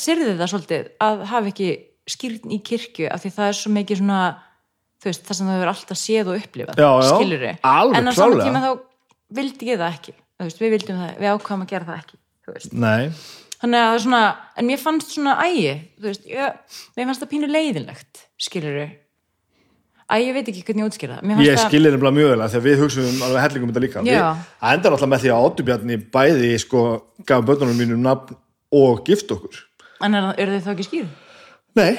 syrði 0.00 0.34
það 0.40 0.50
svolítið 0.54 0.90
að 1.06 1.22
hafa 1.30 1.52
ekki 1.52 1.68
skýrn 2.14 2.56
í 2.56 2.58
kirkju 2.66 3.06
af 3.12 3.22
því 3.22 3.32
það 3.36 3.52
er 3.52 3.58
svo 3.60 3.72
mikið 3.74 4.02
svona 4.02 4.18
þú 4.98 5.10
veist, 5.10 5.24
það 5.28 5.38
sem 5.38 5.48
það 5.48 5.56
hefur 5.58 5.72
alltaf 5.74 6.00
séð 6.00 6.32
og 6.32 6.42
upplifað 6.42 6.82
Já, 6.82 6.90
já, 6.90 7.12
skilur 7.14 7.46
alveg 7.70 8.00
en 8.00 8.10
á 8.10 8.12
saman 8.18 8.42
tíma 8.42 8.64
þá 8.64 8.70
vildi 9.38 9.70
ég 9.70 9.80
það 9.80 9.96
ekki 9.98 10.14
þú 10.14 10.48
veist, 10.48 10.60
við 10.60 10.74
vildum 10.74 11.00
það, 11.00 11.16
við 11.20 11.34
ákvæmum 11.34 11.64
að 11.64 11.72
gera 11.74 11.88
það 11.88 12.02
ekki 12.02 12.18
þú 12.44 12.56
veist. 12.56 12.74
Nei, 12.74 13.04
þannig 13.64 13.80
að 13.80 13.94
er 13.96 14.04
svona, 14.04 14.20
en 14.60 14.68
mér 14.68 14.82
fannst 14.82 15.14
svona 15.16 15.34
ægi, 15.46 15.74
þú 15.98 16.10
veist, 16.10 16.28
ég, 16.28 16.78
mér 16.98 17.08
fannst 17.10 17.24
það 17.24 17.32
pínu 17.34 17.50
leiðinlegt, 17.50 18.22
skilur 18.44 18.78
æ, 20.04 20.14
ég 20.20 20.32
veit 20.36 20.48
ekki 20.52 20.64
hvernig 20.68 20.84
ég 20.84 20.90
útskýra 20.92 21.18
það 21.24 21.44
ég 21.48 21.60
skilir 21.64 21.94
nefnilega 21.94 22.16
mjög 22.18 22.32
vel 22.34 22.42
að 22.44 22.50
því 22.52 22.58
að 22.60 22.66
við 22.68 22.82
hugsaum 22.84 23.22
alveg 23.24 23.44
hellingum 23.46 23.70
þetta 23.72 23.84
líka 23.86 24.02
við, 24.04 24.18
það 24.60 24.74
endar 24.76 24.96
alltaf 24.98 25.10
með 25.14 25.22
því 25.24 25.30
að 25.34 25.46
Ottubjarni 25.48 25.96
bæði 26.12 26.50
sko, 26.60 26.82
gaf 27.24 27.46
börnunum 27.48 27.80
mínum 27.80 28.04
nafn 28.04 28.36
og 28.74 29.00
gift 29.08 29.32
okkur 29.32 29.62
En 30.04 30.14
er, 30.18 30.34
þið 30.36 30.64
þá 30.66 30.70
ekki 30.74 30.84
skýr? 30.88 31.06
Nei, 31.78 31.92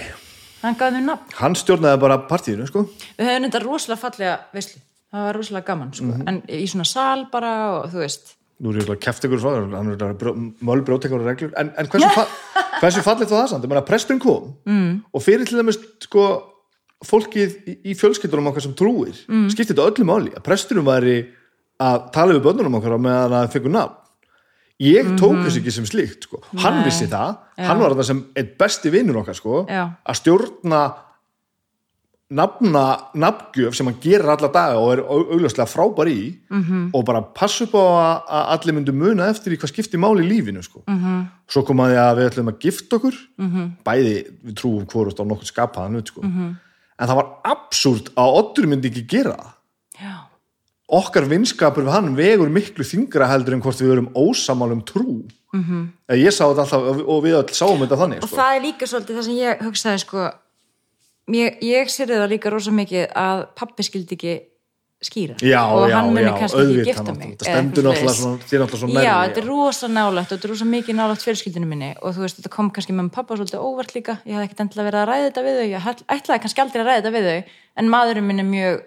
Hann 0.61 0.75
gaf 0.77 0.93
þeim 0.93 1.07
nafn. 1.09 1.31
hann 1.39 1.55
stjórnaði 1.57 2.01
bara 2.01 2.17
partíinu 2.29 2.67
sko. 2.69 2.85
Við 3.17 3.29
höfum 3.29 3.45
þetta 3.47 3.61
rosalega 3.63 4.01
fallega 4.01 4.35
veislu. 4.53 4.81
Það 5.13 5.25
var 5.25 5.37
rosalega 5.39 5.65
gaman, 5.69 5.93
sko. 5.95 6.05
Mhm. 6.11 6.23
En 6.27 6.41
í 6.49 6.65
svona 6.69 6.85
sal 6.85 7.25
bara 7.31 7.51
og 7.79 7.89
þú 7.93 8.01
veist. 8.03 8.34
Nú 8.63 8.71
er 8.71 8.79
ég 8.79 8.89
að 8.91 9.01
kæft 9.03 9.25
ykkur 9.27 9.41
svo 9.41 9.51
hann 9.57 9.91
er 9.91 10.03
að 10.05 10.25
mál 10.63 10.83
brjóta 10.87 11.09
ykkur 11.09 11.25
reglur 11.27 11.55
en, 11.59 11.73
en 11.75 11.89
hversu, 11.91 12.07
fa 12.15 12.23
hversu 12.79 13.03
fallið 13.03 13.31
þá 13.31 13.35
það 13.35 13.49
samt? 13.51 13.65
Ég 13.65 13.71
meina, 13.73 13.85
presturinn 13.87 14.21
kom 14.23 14.53
mm. 14.63 14.91
og 15.11 15.23
fyrir 15.25 15.49
til 15.49 15.59
dæmis 15.59 15.79
sko, 16.05 16.27
fólkið 17.03 17.57
í, 17.67 17.75
í 17.91 17.97
fjölskyldunum 17.99 18.47
okkar 18.53 18.63
sem 18.63 18.77
trúir 18.79 19.17
mm. 19.27 19.49
skiptir 19.51 19.75
þetta 19.75 19.89
öllu 19.91 20.07
máli 20.07 20.31
að 20.31 20.45
presturinn 20.47 20.87
væri 20.87 21.17
að 21.83 22.09
tala 22.15 22.37
við 22.37 22.45
börnunum 22.47 22.79
okkar 22.79 22.95
meðan 22.95 23.37
að 23.41 23.51
fengur 23.57 23.75
nafn 23.75 24.01
ég 24.83 25.11
tók 25.19 25.37
þess 25.39 25.59
ekki 25.59 25.71
sem 25.71 25.87
slíkt 25.87 26.27
sko. 26.27 26.41
hann 26.59 26.81
vissi 26.83 27.07
það, 27.11 27.37
hann 27.63 27.79
var 27.79 27.93
þetta 27.95 28.07
sem 28.09 28.21
eitt 28.35 28.55
besti 28.59 28.91
vinnur 28.91 29.21
okkar 29.21 29.37
sko, 29.37 29.61
Já. 29.71 29.83
að 30.03 30.19
stjórna 30.19 30.81
nafna, 32.33 32.83
nafngjöf 33.13 33.75
sem 33.77 33.85
hann 33.85 33.99
gerir 34.01 34.25
alla 34.33 34.47
daga 34.49 34.79
og 34.81 34.91
er 34.95 35.01
au- 35.03 35.27
augljóslega 35.35 35.67
frábær 35.69 36.07
í 36.09 36.33
-hmm. 36.49 36.89
og 36.93 37.05
bara 37.05 37.21
passa 37.21 37.63
upp 37.65 37.73
á 37.77 37.83
að, 38.27 38.45
allir 38.55 38.73
myndu 38.73 38.93
muna 38.93 39.27
eftir 39.29 39.53
í 39.53 39.57
hvað 39.57 39.69
skiptir 39.73 39.99
máli 39.99 40.25
í 40.25 40.29
lífinu 40.29 40.63
sko. 40.63 40.83
-hmm. 40.87 41.25
svo 41.47 41.61
kom 41.63 41.77
að 41.79 42.17
við 42.17 42.29
ætlum 42.29 42.49
að 42.49 42.59
gifta 42.59 42.95
okkur 42.95 43.13
-hmm. 43.39 43.69
bæði 43.85 44.25
við 44.45 44.53
trúum 44.55 44.85
hvorust 44.85 45.19
á 45.21 45.23
nokkur 45.23 45.45
skapaðan 45.45 46.05
sko. 46.05 46.21
-hmm. 46.21 46.55
en 46.99 47.07
það 47.07 47.15
var 47.15 47.27
absúrt 47.43 48.09
að 48.15 48.33
Oddur 48.39 48.67
myndi 48.67 48.87
ekki 48.89 49.05
gera 49.07 49.37
Já. 50.01 50.25
okkar 50.89 51.25
vinskapur 51.29 51.83
við 51.83 51.91
hann 51.91 52.15
vegur 52.15 52.49
miklu 52.49 52.83
þingra 52.83 53.27
heldur 53.27 53.53
en 53.53 53.61
hvort 53.61 53.81
við 53.81 53.87
verum 53.89 54.09
ósamál 54.15 54.71
um 54.71 54.81
trú 54.81 55.23
-hmm. 55.53 55.87
ég 56.09 56.31
sá 56.31 56.45
þetta 56.49 56.61
alltaf 56.61 56.81
og- 56.81 57.07
og 57.09 57.23
við 57.23 57.33
öll 57.37 57.53
sáum 57.53 57.79
þetta 57.79 57.97
þannig 57.97 58.23
Og 58.23 58.29
sko. 58.29 58.37
það 58.37 58.55
er 58.55 58.61
líka 58.61 58.85
svolítið 58.87 59.15
það 59.17 59.21
sem 59.23 59.35
ég 59.35 59.61
hugsaði, 59.61 59.99
sko. 59.99 60.31
Ég, 61.33 61.55
ég 61.65 61.89
sérði 61.89 62.19
það 62.21 62.29
líka 62.35 62.51
rosa 62.53 62.71
mikið 62.75 63.07
að 63.17 63.39
pappi 63.57 63.83
skildi 63.87 64.13
ekki 64.17 64.33
skýrar 65.05 65.41
Já, 65.43 65.59
og 65.73 65.87
já, 65.89 65.95
hann 65.97 66.11
muni 66.13 66.29
kannski 66.37 66.61
ekki 66.61 66.83
gifta 66.85 67.13
mig 67.15 67.31
Þetta 67.33 67.47
stendur 67.49 67.85
náttúrulega 67.87 68.13
svona- 68.19 68.37
náttúrulega 68.37 68.79
svona 68.81 69.03
Já, 69.05 69.13
þetta 69.25 69.41
er 69.41 69.47
rosa 69.49 69.87
nálægt 69.89 70.31
og 70.31 70.37
þetta 70.37 70.45
er 70.47 70.53
rosa 70.53 70.67
mikið 70.69 70.95
nálægt 70.99 71.25
fjölskyldinu 71.25 71.67
minni. 71.69 71.89
Og 72.01 72.13
þú 72.15 72.23
veist, 72.25 72.37
þetta 72.39 72.51
kom 72.55 72.69
kannski 72.71 72.93
með 72.95 73.09
pappa 73.17 73.35
svolítið 73.39 73.65
óvart 73.65 73.95
líka, 73.97 74.19
ég 74.25 74.37
hafði 74.37 74.47
ekkert 74.47 74.63
endilega 74.65 74.87
verið 74.89 75.01
að 75.01 75.09
ræða 75.09 75.25
þetta 75.29 75.43
við 75.45 75.57
þau, 75.59 75.67
ég 75.73 75.89
ætl- 75.91 76.05
ætlaði 76.15 76.41
kannski 76.45 76.61
aldrei 76.63 76.81
að 76.81 76.87
ræða 76.89 77.01
þetta 77.01 77.13
við 77.17 77.25
þau, 77.29 77.43
en 77.81 77.89
maðurinn 77.95 78.27
minn 78.29 78.39
er 78.39 78.49
mjög 78.49 78.83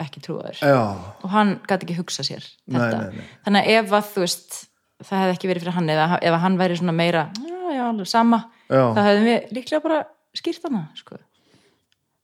ekki 0.00 0.20
trúaður. 0.24 0.58
Já, 0.64 0.80
og 1.22 1.28
hann 1.34 1.50
gæti 1.68 1.84
ekki 1.90 1.98
hugsa 1.98 2.22
sér 2.24 2.46
Nei, 2.66 2.80
þetta, 2.80 2.98
nei, 3.10 3.16
nei. 3.20 3.26
þannig 3.44 3.60
að 3.66 3.70
ef 3.76 3.92
að 3.98 4.06
þú 4.14 4.22
veist 4.24 4.60
það 5.04 5.18
hefði 5.20 5.34
ekki 5.36 5.50
verið 5.50 5.62
fyrir 5.66 5.76
hann 5.76 5.90
eða 5.92 6.06
ef 6.22 6.38
hann 6.40 6.56
væri 6.56 6.78
svona 6.80 6.94
meira, 6.96 7.26
já, 7.36 7.58
já, 7.76 8.04
sama 8.08 8.38
þá 8.70 9.00
hefðum 9.04 9.26
við 9.28 9.52
líklega 9.58 9.82
bara 9.84 9.98
skýrt 10.34 10.64
hana, 10.64 10.86
sko 10.96 11.18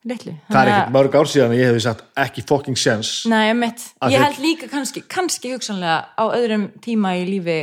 litlu, 0.06 0.34
það 0.50 0.60
er 0.60 0.72
ekkert 0.72 0.92
mörg 0.96 1.16
ár 1.18 1.30
síðan 1.30 1.54
að 1.54 1.60
ég 1.60 1.70
hefði 1.72 1.84
sagt 1.86 2.04
ekki 2.26 2.44
fucking 2.46 2.78
sense. 2.80 3.28
Nei, 3.30 3.50
mitt, 3.58 3.88
Að 4.00 4.14
ég 4.14 4.22
held 4.22 4.42
líka 4.44 4.70
kannski, 4.72 5.02
kannski 5.10 5.54
hugsanlega 5.54 5.98
á 6.14 6.24
öðrum 6.30 6.70
tíma 6.84 7.16
í 7.18 7.26
lífi 7.28 7.58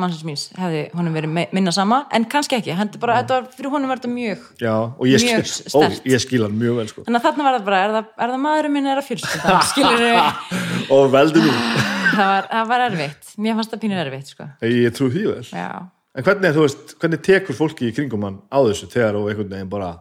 mannsins 0.00 0.24
míns 0.24 0.42
hefði 0.56 0.86
honum 0.96 1.12
verið 1.12 1.32
minna 1.52 1.72
sama 1.74 1.98
en 2.16 2.24
kannski 2.32 2.56
ekki, 2.56 2.72
hann 2.78 2.88
bara, 3.00 3.18
þetta 3.20 3.36
var, 3.36 3.48
fyrir 3.52 3.72
honum 3.74 3.90
var 3.92 4.00
þetta 4.00 4.12
mjög 4.12 4.44
Já, 4.62 4.72
og 4.88 5.02
ég, 5.04 5.24
Mjög 5.26 5.48
skil, 5.50 5.72
ó, 5.76 5.80
ég 6.08 6.22
skil 6.24 6.40
hann 6.46 6.54
mjög 6.56 6.78
vel 6.78 6.86
sko. 6.88 7.04
þannig 7.04 7.20
að 7.20 7.26
þarna 7.26 7.46
var 7.46 7.56
það 7.58 7.66
bara, 7.66 7.80
er 7.82 7.92
það, 7.96 8.06
er 8.16 8.32
það 8.32 8.42
maðurinn 8.46 8.74
minn 8.78 8.88
er 8.88 9.00
að 9.02 9.10
fjölskylda, 9.10 10.22
og 10.96 11.10
veldu 11.12 11.42
mín 11.44 11.58
það 12.16 12.30
var, 12.30 12.48
það 12.54 12.70
var 12.72 12.86
erfitt, 12.86 13.34
mér 13.44 13.58
fannst 13.58 13.74
það 13.74 13.82
pínu 13.84 14.00
erfitt 14.06 14.32
sko. 14.32 14.48
ég 14.70 14.96
trú 14.96 15.10
því 15.12 15.26
vel. 15.28 15.44
Já, 15.52 15.68
en 16.16 16.26
hvernig, 16.28 16.56
veist, 16.62 16.96
hvernig 17.02 17.22
tekur 17.28 17.58
fólki 17.60 17.90
í 17.90 17.94
kringum 17.96 18.26
hann 18.28 18.40
á 18.48 18.58
þessu 18.64 18.88
þegar 18.92 19.20
og 19.20 19.28
einhvern 19.28 19.52
veginn 19.52 19.72
bara 19.76 19.92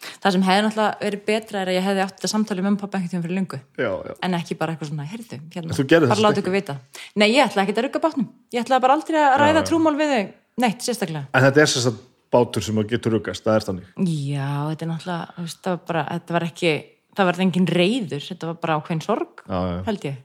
það 0.00 0.34
sem 0.36 0.44
hefði 0.46 0.62
náttúrulega 0.66 0.98
verið 1.04 1.22
betra 1.26 1.60
er 1.60 1.70
að 1.70 1.76
ég 1.76 1.84
hefði 1.86 2.02
átt 2.04 2.14
þetta 2.16 2.30
samtali 2.32 2.64
með 2.64 2.78
pappa 2.80 2.98
einhvern 2.98 3.12
tíma 3.12 3.24
fyrir 3.26 3.36
lungu 3.36 3.58
já, 3.76 3.90
já. 3.90 4.14
en 4.26 4.36
ekki 4.38 4.54
bara 4.60 4.74
eitthvað 4.74 4.90
svona, 4.90 5.06
heyrðu, 5.10 5.38
hérna, 5.54 5.70
bara 6.10 6.24
láta 6.24 6.40
ykkur 6.40 6.54
vita. 6.54 6.74
Nei, 7.20 7.28
ég 7.34 7.42
ætla 7.44 7.64
ekki 7.64 7.74
að 7.76 7.84
rugga 7.86 8.00
bátnum. 8.04 8.28
Ég 8.54 8.64
ætla 8.64 8.80
bara 8.80 8.96
aldrei 8.96 9.18
að 9.20 9.36
ræða 9.42 9.62
trúmál 9.68 9.96
við 9.98 10.08
þau. 10.14 10.24
Neitt, 10.60 10.80
sérstaklega. 10.84 11.24
En 11.34 11.44
þetta 11.46 11.60
er 11.60 11.68
sérst 11.72 11.90
að 11.90 11.96
bátur 12.30 12.62
sem 12.64 12.78
að 12.80 12.90
getur 12.94 13.12
ruggast 13.16 13.44
það 13.44 13.56
er 13.58 13.66
þannig. 13.68 13.86
Já, 14.06 14.50
þetta 14.70 14.84
er 14.86 14.90
náttúrulega, 14.92 15.24
veist, 15.40 15.60
það 15.64 15.72
var 15.74 15.82
bara, 15.90 16.02
þetta 16.14 16.36
var 16.36 16.44
ekki, 16.46 16.72
það 17.18 17.28
var 17.30 17.42
engin 17.46 17.70
reyður, 17.70 18.22
þetta 18.28 18.44
var 18.50 18.58
bara 18.62 18.76
ákveðin 18.78 19.04
sorg, 19.04 19.32
Já, 19.44 19.58
já. 19.58 19.78
held 19.90 20.02
ég, 20.06 20.16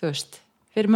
þú 0.00 0.04
veist, 0.08 0.32
fyrir 0.74 0.90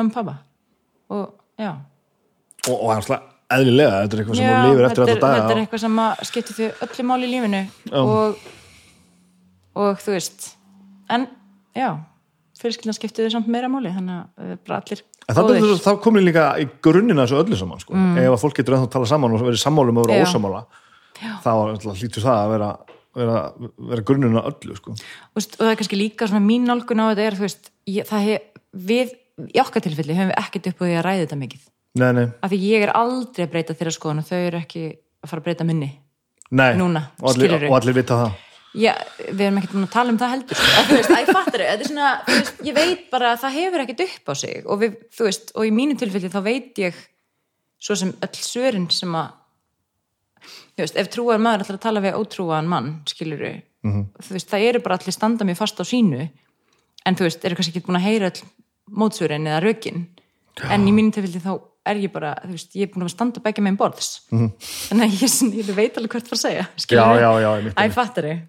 eðlilega, 3.59 4.01
þetta 4.05 4.16
er 4.16 4.22
eitthvað 4.22 4.39
sem 4.40 4.51
hún 4.51 4.68
lifir 4.70 4.89
eftir 4.89 5.05
þetta, 5.05 5.14
er, 5.31 5.40
þetta 5.40 5.55
er 5.56 5.62
eitthvað 5.62 5.82
sem 5.85 5.98
að 6.05 6.24
skipti 6.31 6.56
þau 6.59 6.86
öllu 6.89 7.06
mál 7.10 7.18
í 7.24 7.31
lífinu 7.32 7.62
og, 8.01 8.44
og 9.85 10.02
þú 10.05 10.14
veist, 10.16 10.47
en, 11.14 11.26
já, 11.76 11.89
fyrirskilna 12.60 12.94
skipti 12.97 13.26
þau 13.26 13.35
samt 13.39 13.51
meira 13.52 13.68
máli, 13.72 13.93
þannig 13.94 14.22
að 14.22 14.56
bara 14.66 14.81
allir 14.82 15.05
að 15.24 15.78
það 15.81 16.01
komin 16.05 16.26
líka 16.26 16.48
í 16.60 16.66
grunnina 16.85 17.24
þessu 17.24 17.39
öllu 17.40 17.56
saman 17.56 17.81
sko. 17.81 17.94
ef 17.97 18.26
að 18.35 18.40
fólk 18.43 18.59
getur 18.60 18.76
ennþá 18.76 18.89
að 18.90 18.94
tala 18.98 19.09
saman 19.09 19.32
og 19.36 19.44
verið 19.47 19.62
sammálum 19.62 20.01
og 20.02 20.09
vera 20.09 20.18
Mm. 20.18 20.24
Já. 20.24 20.26
ósamála 20.35 20.64
þá 21.44 21.51
hlýtur 21.94 22.24
það 22.24 22.39
að 22.43 22.51
vera, 22.52 22.68
vera, 23.14 23.36
vera 23.89 24.02
grunnina 24.05 24.43
öllu 24.51 24.76
sko. 24.76 24.94
veist, 25.35 25.55
og 25.56 25.62
það 25.64 25.70
er 25.72 25.78
kannski 25.81 25.98
líka 26.01 26.28
svona 26.28 26.44
mín 26.44 26.66
nálgun 26.68 27.01
á 27.01 27.06
þetta 27.14 27.24
er, 27.28 27.36
þú 27.39 27.44
veist, 27.47 27.70
ég, 27.89 28.09
það 28.09 28.26
hef, 28.28 28.43
við, 28.74 29.14
í 29.55 29.60
okkar 29.62 29.85
tilfelli 29.86 30.16
höfum 30.18 30.32
við 30.32 30.40
ekkert 30.43 30.68
upp 30.72 30.82
á 30.82 30.85
því 30.85 30.97
að 30.98 31.05
ræða 31.06 31.22
þetta 31.24 31.39
mikið. 31.40 31.62
Nei, 32.00 32.10
nei, 32.16 32.24
af 32.42 32.50
því 32.50 32.58
ég 32.68 32.86
er 32.88 32.92
aldrei 32.98 33.44
að 33.46 33.52
breyta 33.52 33.76
þeirra 33.78 33.92
skoðan 33.94 34.22
og 34.22 34.26
þau 34.28 34.38
eru 34.40 34.58
ekki 34.60 34.84
að 35.24 35.30
fara 35.30 35.40
að 35.42 35.46
breyta 35.48 35.66
minni. 35.68 35.90
Nei. 36.54 36.72
Núna, 36.78 37.06
og, 37.20 37.30
allir, 37.32 37.54
og 37.68 37.76
allir 37.78 37.96
vita 37.96 38.18
það. 38.24 38.34
Já, 38.74 38.90
við 39.30 39.40
erum 39.46 39.58
ekkert 39.60 39.76
að 39.78 39.90
tala 39.94 40.10
um 40.10 40.18
það 40.18 40.32
heldur. 40.34 40.62
Þú 40.88 40.96
veist, 40.98 41.12
ég 41.14 41.28
fattar 41.30 41.62
þau, 41.62 41.84
svona 41.86 42.08
veist, 42.26 42.56
ég 42.66 42.74
veit 42.74 43.04
bara 43.12 43.28
að 43.34 43.42
það 43.44 43.56
hefur 43.60 43.82
ekkert 43.84 44.02
upp 44.08 44.30
á 44.30 44.34
sig. 44.40 44.56
Og, 44.66 44.80
við, 44.82 44.96
veist, 45.28 45.52
og 45.54 45.68
í 45.68 45.70
mínu 45.74 45.94
tilfelli 46.00 46.30
þá 46.32 46.40
veit 46.42 46.80
ég 46.82 46.98
svo 47.78 47.94
sem 48.00 48.10
öll 48.24 48.40
svörin 48.42 48.88
sem 48.90 49.14
að 49.14 49.30
þú 50.74 50.82
veist, 50.82 50.98
ef 50.98 51.10
trúar 51.14 51.38
maður 51.42 51.64
ætlar 51.64 51.78
að 51.78 51.84
tala 51.86 52.02
við 52.02 52.18
ótrúan 52.18 52.70
mann, 52.70 52.90
skilur 53.06 53.44
Mhm. 53.84 54.02
þú 54.18 54.32
veist, 54.34 54.48
það 54.50 54.66
eru 54.70 54.80
bara 54.80 54.96
allir 54.98 55.12
standa 55.14 55.44
mér 55.46 55.56
fast 55.58 55.78
á 55.78 55.84
sínu. 55.86 56.28
En 57.06 57.14
þú 57.14 57.26
veist, 57.28 57.44
eru 57.44 57.54
kannski 57.54 57.76
ekki 57.78 57.86
búin 57.86 58.00
að 58.00 58.06
heyra 58.08 58.30
öll 58.32 58.42
mótsvörin 58.90 59.46
eða 59.46 59.62
rökin. 59.62 60.06
En 60.70 60.86
í 60.88 60.92
mínu 60.92 61.12
tilfelli 61.14 61.40
þá 61.44 61.60
er 61.85 62.01
ég 62.01 62.12
bara 62.12 62.35
þú 62.43 62.55
veist, 62.55 62.74
ég 62.74 62.89
er 62.89 62.93
búin 62.94 63.06
að 63.06 63.15
standa 63.15 63.43
begja 63.44 63.65
með 63.65 63.78
borðs 63.81 64.11
mm 64.31 64.39
-hmm. 64.39 64.51
þannig 64.89 65.05
að 65.05 65.23
ég, 65.23 65.56
ég 65.59 65.74
veit 65.77 65.97
alveg 65.97 66.11
hvert 66.11 66.28
fara 66.28 66.39
að 66.39 66.47
segja. 66.47 66.66
Já, 66.89 67.06
já, 67.20 67.31
já, 67.40 67.51
einmitt, 67.56 67.78
Æ, 67.78 67.93
fattar 67.93 68.24
ég 68.24 68.43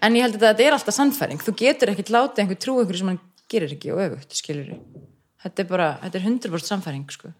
En 0.00 0.14
ég 0.14 0.22
held 0.22 0.36
að 0.36 0.40
þetta 0.40 0.62
er 0.62 0.72
alltaf 0.72 0.94
sannfæring 0.94 1.40
þú 1.42 1.52
getur 1.58 1.90
ekkert 1.90 2.10
látið 2.14 2.40
einhver 2.42 2.58
trú 2.62 2.78
einhverju 2.78 2.98
sem 2.98 3.08
hann 3.08 3.20
gerir 3.50 3.72
ekki 3.72 3.92
og 3.92 3.98
öfugt, 3.98 4.32
skilur 4.36 4.78
þetta 5.42 5.62
er 5.62 5.68
bara, 5.68 5.88
þetta 6.02 6.18
er 6.18 6.24
100% 6.24 6.70
sannfæring 6.70 7.10
sko. 7.10 7.32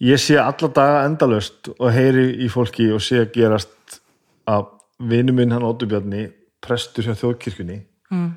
ég 0.00 0.20
sé 0.20 0.36
alla 0.36 0.68
daga 0.68 1.04
endalöst 1.08 1.70
og 1.78 1.92
heyri 1.92 2.44
í 2.44 2.48
fólki 2.52 2.90
og 2.92 3.00
sé 3.00 3.22
að 3.22 3.32
gerast 3.32 4.00
að 4.46 4.66
vinu 4.98 5.32
minn 5.32 5.54
hann 5.54 5.64
Óttubjarni 5.64 6.28
prestur 6.60 7.06
hjá 7.06 7.16
þjóðkirkjunni 7.16 7.78
mm. 8.12 8.28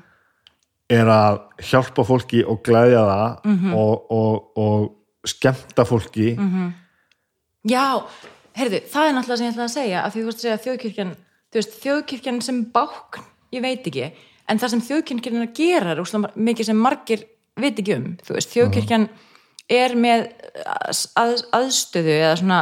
Er 0.90 1.10
að 1.14 1.40
hjálpa 1.70 2.04
fólki 2.08 2.42
og 2.46 2.62
glæðja 2.66 3.02
það 3.10 3.36
Mhm. 3.46 3.74
og, 3.74 4.10
og, 4.10 4.58
og 4.58 5.28
skemmta 5.28 5.84
fólki. 5.86 6.32
Já, 7.68 8.02
heyrðu, 8.56 8.80
það 8.88 9.06
er 9.08 9.14
náttúrulega 9.14 9.36
sem 9.38 9.46
ég 9.46 9.52
ætla 9.54 9.66
að 9.68 9.74
segja 9.76 10.02
að 10.04 10.12
því 10.14 10.20
þú 10.20 10.28
veist 10.30 10.38
að 10.38 10.44
segja 10.46 10.56
að 10.56 10.64
þjóðkirkjan 10.66 11.12
veist, 11.52 11.74
þjóðkirkjan 11.82 12.42
sem 12.42 12.60
bákn 12.74 13.26
ég 13.52 13.62
veit 13.62 13.86
ekki, 13.90 14.12
en 14.48 14.58
það 14.58 14.72
sem 14.74 14.84
þjóðkirkjan 14.88 15.36
er 15.40 15.46
að 15.46 15.54
gera 15.58 15.90
er 15.92 16.00
úrslega 16.00 16.30
mikið 16.36 16.70
sem 16.70 16.80
margir 16.80 17.24
veit 17.60 17.78
ekki 17.82 17.96
um, 17.98 18.06
veist, 18.30 18.54
þjóðkirkjan 18.54 19.08
er 19.70 19.94
með 19.94 20.26
að, 20.66 21.44
aðstöðu 21.52 22.14
eða 22.16 22.36
svona 22.40 22.60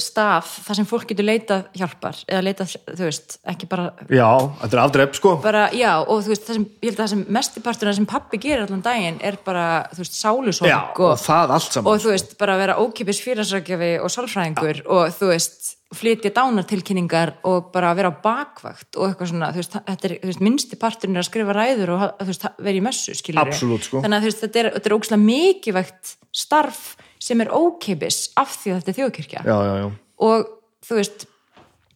staf 0.00 0.54
þar 0.66 0.78
sem 0.78 0.88
fólk 0.88 1.10
getur 1.10 1.26
leitað 1.26 1.66
hjálpar 1.76 2.20
eða 2.26 2.44
leitað, 2.46 2.76
þú 2.88 3.08
veist, 3.08 3.36
ekki 3.52 3.68
bara 3.70 3.90
já, 4.08 4.28
þetta 4.62 4.78
er 4.78 4.82
afdrepp 4.84 5.18
sko. 5.18 5.34
Bara, 5.44 5.66
já, 5.76 5.90
og 6.00 6.22
þú 6.24 6.32
veist, 6.32 6.48
sem, 6.48 6.64
ég 6.80 6.92
held 6.92 6.96
að 6.96 7.02
það 7.02 7.12
sem 7.12 7.26
mestiparturinn 7.38 7.98
sem 8.00 8.08
pappi 8.08 8.40
gerir 8.42 8.64
allan 8.64 8.84
daginn 8.84 9.20
er 9.24 9.38
bara, 9.44 9.66
þú 9.92 10.04
veist, 10.04 10.16
sálusorg 10.18 10.70
já, 10.70 10.78
og, 10.80 11.04
og, 11.10 11.20
það 11.22 11.54
allt 11.58 11.76
saman. 11.76 11.92
og 11.92 12.02
þú 12.04 12.14
veist, 12.14 12.34
bara 12.40 12.58
vera 12.62 12.80
ókipis 12.80 13.22
fyrirsökjafi 13.26 13.92
og 14.00 14.14
sálfræðingur 14.16 14.82
og 14.86 15.14
þú 15.18 15.30
veist, 15.34 15.72
flytja 15.92 16.32
dánartilkynningar 16.32 17.34
og 17.48 17.68
bara 17.74 17.92
vera 17.96 18.08
á 18.08 18.16
bakvakt 18.24 18.96
og 18.96 19.10
eitthvað 19.10 19.32
svona, 19.34 19.52
þú 19.52 19.60
veist, 19.60 19.78
þetta 19.90 20.08
er, 20.08 20.16
veist, 20.24 20.42
minnsti 20.44 20.78
parturinn 20.80 21.18
er 21.18 21.24
að 21.24 21.28
skrifa 21.28 21.56
ræður 21.56 21.94
og, 21.98 22.04
veist, 22.24 22.46
vera 22.56 22.78
í 22.78 22.84
messu, 22.84 23.16
Absolutt, 23.42 23.88
sko. 23.88 24.00
þannig 24.00 24.16
að 24.16 24.24
þú 24.24 24.30
veist, 24.30 24.44
þetta 24.46 24.62
er, 24.62 24.70
þetta 24.78 24.88
er 24.88 24.96
ókslega 24.96 25.24
mikilvægt 25.26 26.14
starf 26.32 26.84
sem 27.22 27.40
er 27.44 27.52
ókipis 27.54 28.24
af 28.40 28.56
því 28.58 28.72
að 28.72 28.80
þetta 28.80 28.92
er 28.92 28.98
þjóðkirkja. 28.98 29.44
Já, 29.46 29.56
já, 29.68 29.74
já, 29.82 29.86
og 30.26 30.50
þú 30.82 30.98
veist 30.98 31.26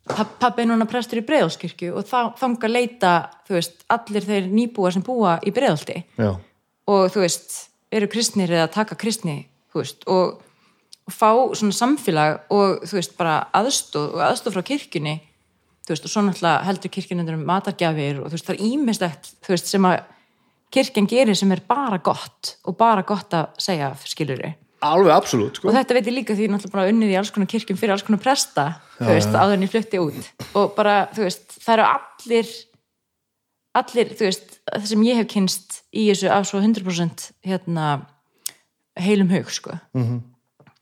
papp- 0.06 0.38
pabbi 0.40 0.62
er 0.62 0.70
núna 0.70 0.86
prestur 0.88 1.20
í 1.20 1.26
breiðalskirkju 1.26 1.94
og 1.98 2.06
þá 2.06 2.18
þanga 2.38 2.70
leita 2.70 3.12
veist, 3.50 3.84
allir 3.90 4.26
þeir 4.26 4.50
nýbúar 4.52 4.94
sem 4.94 5.04
búa 5.06 5.36
í 5.46 5.52
breiðalti 5.54 6.02
já. 6.18 6.32
og 6.86 7.06
þú 7.12 7.24
veist, 7.24 7.56
eru 7.90 8.08
kristnir 8.10 8.52
eða 8.52 8.70
taka 8.72 8.98
kristni 8.98 9.48
veist, 9.74 10.06
og, 10.06 10.42
og 11.06 11.12
fá 11.14 11.30
svona 11.58 11.74
samfélag 11.76 12.52
og 12.54 12.84
þú 12.86 13.00
veist, 13.00 13.16
bara 13.18 13.46
aðstóð 13.52 14.14
og 14.16 14.22
aðstóð 14.30 14.56
frá 14.56 14.66
kirkjunni. 14.72 15.16
Veist, 15.86 16.02
og 16.02 16.10
svo 16.10 16.22
náttúrulega 16.26 16.64
heldur 16.66 16.90
kirkjunni 16.90 17.26
um 17.30 17.44
matargjafir 17.46 18.22
og 18.22 18.30
þú 18.30 18.38
veist, 18.38 18.46
það 18.48 18.56
er 18.56 18.64
veist, 19.54 19.68
sem 19.70 19.86
að 19.86 19.98
kirkjan 20.74 21.06
gerir 21.06 21.38
sem 21.38 21.52
er 21.54 21.62
bara 21.68 21.98
gott 22.02 22.56
og 22.66 22.76
bara 22.78 23.04
gott 23.06 23.34
að 23.38 23.52
segja 23.62 23.92
skilur 24.02 24.42
alveg 24.94 25.12
absolutt 25.14 25.58
sko. 25.58 25.68
og 25.70 25.76
þetta 25.76 25.96
veit 25.96 26.08
ég 26.10 26.16
líka 26.16 26.36
því 26.36 26.46
ég 26.46 26.50
er 26.50 26.54
náttúrulega 26.54 26.76
bara 26.76 26.92
unnið 26.92 27.12
í 27.12 27.18
alls 27.20 27.32
konar 27.34 27.50
kirkjum 27.50 27.78
fyrir 27.80 27.94
alls 27.94 28.06
konar 28.06 28.22
presta 28.22 28.66
þú 28.98 29.10
veist, 29.10 29.34
áður 29.34 29.56
en 29.56 29.66
ég 29.66 29.72
flutti 29.72 30.00
út 30.02 30.46
og 30.58 30.74
bara, 30.76 30.96
þú 31.16 31.26
veist, 31.26 31.46
það 31.60 31.74
eru 31.76 31.86
allir 31.90 32.52
allir, 33.76 34.12
þú 34.16 34.28
veist 34.28 34.58
það 34.66 34.90
sem 34.92 35.06
ég 35.06 35.20
hef 35.20 35.30
kynst 35.32 35.80
í 35.92 36.08
þessu 36.10 36.32
af 36.32 36.48
svo 36.48 36.62
100% 36.62 37.30
hérna 37.46 37.86
heilum 38.96 39.30
hug, 39.32 39.50
sko 39.52 39.76
-hmm. 39.94 40.20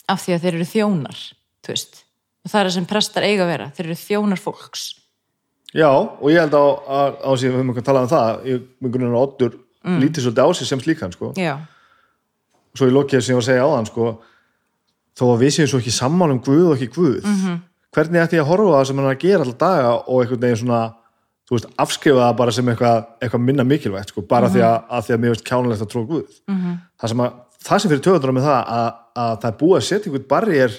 af 0.09 0.23
því 0.23 0.35
að 0.35 0.43
þeir 0.43 0.55
eru 0.55 0.73
þjónar 0.75 1.19
þú 1.65 1.75
veist, 1.75 2.05
og 2.45 2.51
það 2.51 2.61
er 2.61 2.67
það 2.67 2.75
sem 2.75 2.87
prestar 2.87 3.23
eiga 3.23 3.45
að 3.45 3.53
vera 3.53 3.71
þeir 3.75 3.87
eru 3.87 4.05
þjónar 4.05 4.41
fólks 4.41 4.93
Já, 5.75 5.91
og 5.91 6.31
ég 6.31 6.39
held 6.39 6.55
á, 6.55 6.67
að, 6.87 7.17
á 7.19 7.31
sig, 7.35 7.51
við 7.51 7.57
höfum 7.59 7.71
ekki 7.73 7.83
að 7.83 7.87
tala 7.89 8.03
um 8.05 8.11
það, 8.13 8.29
ég 8.47 8.67
með 8.79 8.91
grunnum 8.95 9.17
að 9.19 9.25
Oddur 9.27 9.55
mm. 9.83 9.97
lítið 10.05 10.23
svolítið 10.23 10.47
á 10.47 10.49
sig 10.55 10.69
sem 10.69 10.83
slíkan, 10.85 11.15
sko. 11.17 11.33
já, 11.35 11.55
Svo 12.75 12.89
ég 12.89 12.95
lokið 12.95 13.23
sem 13.23 13.35
ég 13.35 13.39
var 13.39 13.45
að 13.45 13.51
segja 13.51 13.67
á 13.67 13.75
þann, 13.75 13.89
sko, 13.91 14.09
þó 15.15 15.25
að 15.29 15.41
við 15.45 15.55
séum 15.55 15.71
svo 15.71 15.81
ekki 15.83 15.95
sammál 15.95 16.31
um 16.35 16.43
Guð 16.43 16.67
og 16.69 16.75
ekki 16.77 16.91
Guð. 16.95 17.23
-hmm. 17.23 17.63
Hvernig 17.95 18.23
ætti 18.25 18.37
ég 18.37 18.43
að 18.43 18.51
horfa 18.51 18.75
það 18.75 18.87
sem 18.89 18.97
hann 18.99 19.07
er 19.07 19.15
að 19.15 19.25
gera 19.25 19.45
alltaf 19.45 19.59
daga 19.59 19.91
og 19.95 20.23
einhvern 20.23 20.41
veginn 20.41 20.63
svona, 20.63 20.81
veist, 21.51 21.69
afskrifa 21.79 22.25
það 22.25 22.37
bara 22.37 22.51
sem 22.51 22.69
eitthvað, 22.69 23.07
eitthvað 23.23 23.45
minna 23.45 23.65
mikilvægt, 23.65 24.09
sko, 24.09 24.23
bara 24.23 24.49
því, 24.49 24.65
að, 24.67 24.79
að 24.91 25.05
því 25.07 25.15
að 25.15 25.21
mér 25.21 25.35
veist 25.35 25.47
kjánulegt 25.47 25.83
að 25.83 25.91
trúa 25.93 26.07
Guð. 26.07 26.41
-hmm. 26.49 26.81
Það 26.99 27.09
sem, 27.09 27.21
að, 27.21 27.33
það 27.69 27.79
sem 27.79 27.91
fyrir 27.91 28.05
töðundur 28.05 28.33
með 28.33 28.49
það 28.49 28.61
að, 28.79 28.91
að 29.15 29.39
það 29.41 29.51
er 29.51 29.59
búið 29.63 29.77
að 29.77 29.87
setja 29.89 30.11
einhvern 30.11 30.29
barriér 30.29 30.73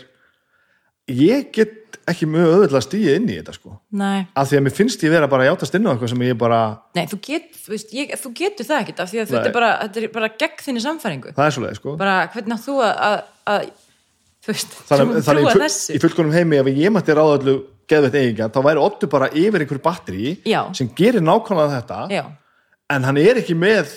ég 1.07 1.51
get 1.53 1.84
ekki 2.09 2.27
mjög 2.29 2.51
auðvitað 2.51 2.77
að 2.79 2.83
stíja 2.85 3.13
inn 3.17 3.29
í 3.29 3.37
þetta 3.39 3.55
sko. 3.55 3.75
Nei, 3.97 4.25
af 4.37 4.49
því 4.49 4.57
að 4.59 4.63
mér 4.65 4.75
finnst 4.77 5.05
ég 5.05 5.13
vera 5.13 5.29
bara 5.31 5.45
að 5.45 5.49
játast 5.51 5.77
inn 5.77 5.87
á 5.87 5.91
eitthvað 5.91 6.11
sem 6.11 6.25
ég 6.25 6.37
bara, 6.41 6.59
nei 6.97 7.05
þú, 7.11 7.19
get, 7.25 7.47
þú, 7.63 7.71
veist, 7.73 7.95
ég, 7.97 8.13
þú 8.21 8.31
getur 8.39 8.67
það 8.69 8.83
ekkert 8.83 9.01
af 9.01 9.11
því 9.11 9.21
að 9.21 9.31
þetta 9.31 9.49
er 9.49 9.55
bara, 9.55 9.71
þetta 9.81 10.03
er 10.03 10.13
bara 10.13 10.29
gegn 10.43 10.63
þinni 10.67 10.83
samfæringu 10.85 11.33
það 11.35 11.49
er 11.49 11.55
svoleið 11.57 11.79
sko. 11.79 11.95
Bara 12.01 12.15
hvernig 12.35 12.63
þú 12.65 12.77
að, 12.85 12.93
að, 13.07 13.17
að 13.55 13.65
þú 14.45 14.53
veist, 14.53 14.77
þannig, 14.91 15.21
trúa 15.25 15.55
full, 15.55 15.63
þessu? 15.65 15.95
í 15.95 16.01
fullkonum 16.05 16.35
heimi 16.35 16.61
ef 16.61 16.71
ég 16.71 16.93
mætti 16.93 17.17
ráða 17.17 17.39
öllu 17.39 17.55
geðveitt 17.89 18.19
eiginga 18.21 18.49
þá 18.53 18.59
væri 18.65 18.83
Ottu 18.85 19.09
bara 19.09 19.29
yfir 19.33 19.65
einhver 19.65 19.81
batteri 19.81 20.35
sem 20.77 20.89
gerir 20.97 21.25
nákvæmlega 21.25 21.79
þetta 21.79 21.99
já, 22.13 22.23
en 22.93 23.09
hann 23.09 23.21
er 23.21 23.41
ekki 23.41 23.57
með 23.57 23.93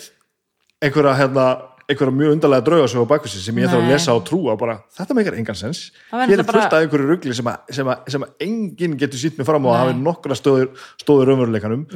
einhverja, 0.79 1.13
hérna, 1.19 1.45
einhverja 1.89 2.13
mjög 2.13 2.31
undarlega 2.35 2.63
draugasögu 2.67 3.03
á 3.03 3.05
bakvísi 3.09 3.39
sem 3.41 3.55
ég 3.57 3.65
þarf 3.69 3.79
að 3.81 3.85
Nei. 3.87 3.93
lesa 3.95 4.11
og 4.13 4.21
trúa 4.27 4.53
bara, 4.59 4.75
þetta 4.93 5.13
meikar 5.17 5.33
engan 5.39 5.55
sens 5.57 5.79
hér 6.11 6.39
er 6.39 6.43
fullt 6.45 6.73
af 6.75 6.81
einhverju 6.83 7.07
rugli 7.09 7.33
sem, 7.33 7.47
að, 7.49 7.57
sem, 7.73 7.87
að, 7.89 7.97
sem 8.13 8.21
að 8.27 8.31
enginn 8.45 8.97
getur 9.01 9.19
sýtt 9.23 9.37
mig 9.41 9.47
fram 9.49 9.65
á 9.65 9.69
að 9.69 9.73
Nei. 9.73 9.81
hafi 9.81 9.93
nokkra 10.05 10.35
stóður, 10.37 10.69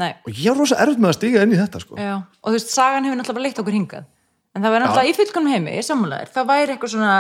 Nei. 0.02 0.14
og 0.26 0.32
ég 0.34 0.50
er 0.52 0.58
rosa 0.58 0.76
erfitt 0.82 1.00
með 1.04 1.10
að 1.14 1.18
stíga 1.20 1.44
inn 1.46 1.54
í 1.54 1.60
þetta 1.62 1.80
sko. 1.84 1.94
og 1.96 2.00
þú 2.50 2.54
veist, 2.58 2.70
sagan 2.74 3.04
hefur 3.06 3.18
náttúrulega 3.22 3.38
bara 3.38 3.46
leitt 3.48 3.60
okkur 3.64 3.78
hingað 3.78 4.04
en 4.56 4.62
það 4.66 4.72
væri 4.74 4.84
náttúrulega 4.86 5.10
í 5.10 5.18
fullkonum 5.20 5.52
heimi, 5.54 5.72
í 5.78 5.80
sammálaðir 5.86 6.30
það 6.34 6.46
væri 6.54 6.70
eitthvað 6.76 6.94
svona 6.94 7.14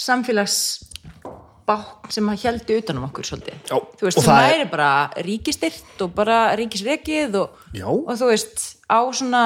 samfélagsbák 0.00 2.10
sem 2.14 2.30
að 2.30 2.44
heldi 2.46 2.78
utanum 2.80 3.04
okkur 3.08 3.24
svolítið 3.28 3.56
Já, 3.70 3.76
þú 3.98 4.02
veist, 4.08 4.18
og 4.18 4.24
það 4.26 4.40
er- 4.40 4.46
væri 4.54 4.66
bara 4.70 4.90
ríkistyrt 5.26 5.98
og 6.06 6.10
bara 6.14 6.38
ríkisrekið 6.58 7.30
og, 7.40 7.48
og 7.84 8.14
þú 8.18 8.26
veist, 8.32 8.56
á 8.90 8.98
svona 9.14 9.42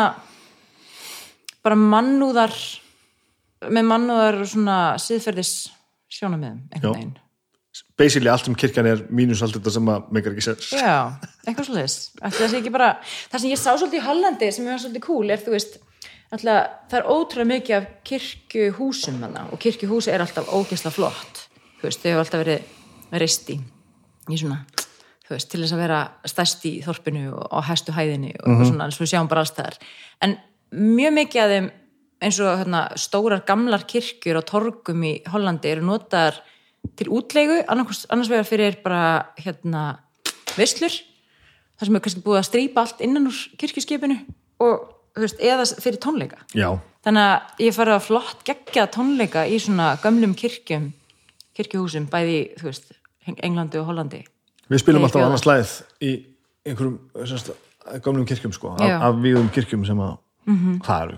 bara 1.65 1.78
mannúðar 1.81 2.55
með 3.73 3.86
mannúðar 3.89 4.41
og 4.43 4.51
svona 4.51 4.78
siðferðis 5.01 5.55
sjónamiðum 6.12 6.59
Já. 6.61 6.74
einhvern 6.77 6.99
veginn. 6.99 7.15
Basically 7.99 8.31
allt 8.31 8.47
um 8.51 8.55
kirkjan 8.59 8.86
er 8.86 9.01
mínus 9.11 9.41
allt 9.43 9.57
þetta 9.57 9.73
sem 9.74 9.89
að 9.91 10.11
meikar 10.15 10.35
ekki 10.35 10.45
sens 10.47 10.69
Já, 10.74 11.15
eitthvað 11.47 11.70
svolítið 11.70 12.70
bara, 12.74 12.93
það 13.32 13.43
sem 13.43 13.51
ég 13.51 13.61
sá 13.61 13.73
svolítið 13.73 13.99
í 13.99 14.05
Hollandi 14.05 14.51
sem 14.55 14.69
er 14.70 14.82
svolítið 14.82 15.05
cool 15.07 15.35
er, 15.35 15.43
þú 15.43 15.55
veist 15.57 15.81
alltaf, 16.35 16.70
það 16.91 16.99
er 17.01 17.11
ótrúlega 17.11 17.51
mikið 17.51 17.77
af 17.78 17.91
kirkjuhúsum 18.11 19.20
hana 19.27 19.45
og 19.51 19.62
kirkjuhúsi 19.62 20.12
er 20.15 20.24
alltaf 20.24 20.51
ógeðslega 20.51 20.95
flott. 20.95 21.45
Þú 21.81 21.89
veist, 21.89 22.03
þau 22.03 22.11
hefur 22.11 22.23
alltaf 22.24 22.45
verið 22.45 23.19
reist 23.24 23.51
í 23.55 23.59
svona, 24.39 24.61
veist, 25.28 25.51
til 25.51 25.62
þess 25.62 25.74
að 25.77 25.85
vera 25.85 26.01
stærst 26.31 26.66
í 26.70 26.74
þorpinu 26.85 27.28
og 27.35 27.69
hæstu 27.69 27.95
hæðinni 27.95 28.35
og 28.39 28.49
eitthvað 28.49 28.70
svona, 28.70 28.89
eins 28.89 28.99
og 28.99 29.05
við 29.05 29.12
sjáum 29.15 29.31
bara 29.31 29.45
alls 29.45 29.55
þar 29.57 29.78
en 30.24 30.39
mjög 30.74 31.16
mikið 31.18 31.42
af 31.42 31.52
þeim 31.52 31.70
eins 32.24 32.40
og 32.40 32.59
hérna, 32.62 32.82
stórar 33.01 33.44
gamlar 33.46 33.84
kirkjur 33.88 34.40
á 34.40 34.42
torgum 34.46 35.05
í 35.06 35.14
Hollandi 35.30 35.70
eru 35.70 35.84
notaðar 35.86 36.40
til 36.98 37.10
útleigu 37.12 37.60
annars, 37.70 38.05
annars 38.12 38.30
vegar 38.32 38.48
fyrir 38.48 38.78
bara 38.84 39.05
hérna 39.40 39.84
veislur 40.56 40.94
þar 41.78 41.88
sem 41.88 41.98
er 41.98 42.05
kannski 42.05 42.24
búið 42.24 42.40
að 42.40 42.48
strýpa 42.48 42.84
allt 42.84 43.01
innan 43.05 43.28
úr 43.30 43.38
kirkjuskipinu 43.60 44.18
og 44.64 44.84
þú 45.14 45.24
veist, 45.24 45.40
eða 45.42 45.66
fyrir 45.82 46.01
tónleika. 46.02 46.42
Já, 46.56 46.68
þannig 47.06 47.30
að 47.30 47.64
ég 47.66 47.76
farið 47.76 47.96
að 47.96 48.06
flott 48.09 48.44
gegja 48.46 48.86
tónleika 48.94 49.46
í 49.46 49.59
svona 49.62 49.94
gömlum 50.02 50.34
kirkjum 50.38 50.92
kirkjuhúsum, 51.55 52.09
bæði 52.10 52.38
þú 52.59 52.70
veist 52.70 52.94
Englandi 53.34 53.80
og 53.80 53.88
Hollandi. 53.88 54.24
Við 54.68 54.82
spilum 54.82 55.06
alltaf 55.06 55.24
annars 55.24 55.44
slæð 55.44 55.74
í 56.05 56.14
einhverjum 56.66 57.26
semst, 57.28 57.52
gömlum 58.05 58.26
kirkjum 58.28 58.55
sko, 58.56 58.74
af, 58.78 58.94
af 59.09 59.20
víðum 59.22 59.51
kirkjum 59.55 59.84
sem 59.86 60.01
að 60.02 60.16
það 60.84 61.02
er 61.04 61.14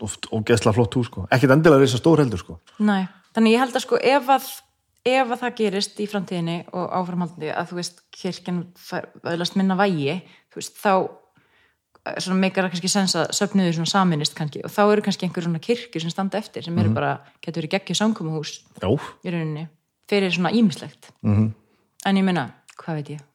oft 0.00 0.26
ógeðslega 0.32 0.74
flott 0.74 0.96
hús 0.96 1.08
sko. 1.10 1.26
ekkit 1.30 1.54
endilega 1.54 1.84
reysa 1.84 2.00
stór 2.00 2.22
heldur 2.22 2.40
sko. 2.40 2.58
Þannig 3.34 3.54
ég 3.54 3.62
held 3.62 3.76
að 3.76 3.84
sko 3.84 3.98
ef 4.02 4.28
að, 4.28 4.46
ef 5.04 5.30
að 5.30 5.40
það 5.40 5.56
gerist 5.60 6.00
í 6.00 6.06
framtíðinni 6.10 6.58
og 6.72 6.92
áframhaldandi 6.98 7.52
að 7.54 7.70
þú 7.70 7.80
veist 7.80 8.02
kirkjan 8.10 8.62
öðlast 9.22 9.56
minna 9.56 9.76
vægi 9.78 10.20
veist 10.56 10.80
þá 10.80 10.92
eh, 12.06 12.34
meikar 12.34 12.64
það 12.64 12.72
kannski 12.74 12.90
sens 12.90 13.14
að 13.14 13.30
svona 13.38 13.86
saminist 13.86 14.34
kannski. 14.34 14.64
Og 14.64 14.72
þá 14.72 14.82
eru 14.88 15.02
kannski 15.06 15.28
einhver 15.28 15.46
svona 15.46 15.62
kirkjur 15.62 16.02
sem 16.02 16.10
standa 16.10 16.38
eftir 16.38 16.66
sem 16.66 16.78
eru 16.78 16.90
bara, 16.96 17.20
getur 17.40 17.62
verið 17.62 17.76
geggju 17.78 17.94
samkomuhús 18.00 18.64
Já, 18.82 18.90
í 18.90 19.30
rauninni. 19.30 19.68
Fyrir 20.10 20.32
svona 20.32 20.50
ímislegt 20.50 21.12
-hmm. 21.22 21.52
en 22.04 22.16
ég 22.16 22.24
meina, 22.24 22.50
hvað 22.76 22.94
veit 22.94 23.10
ég 23.10 23.29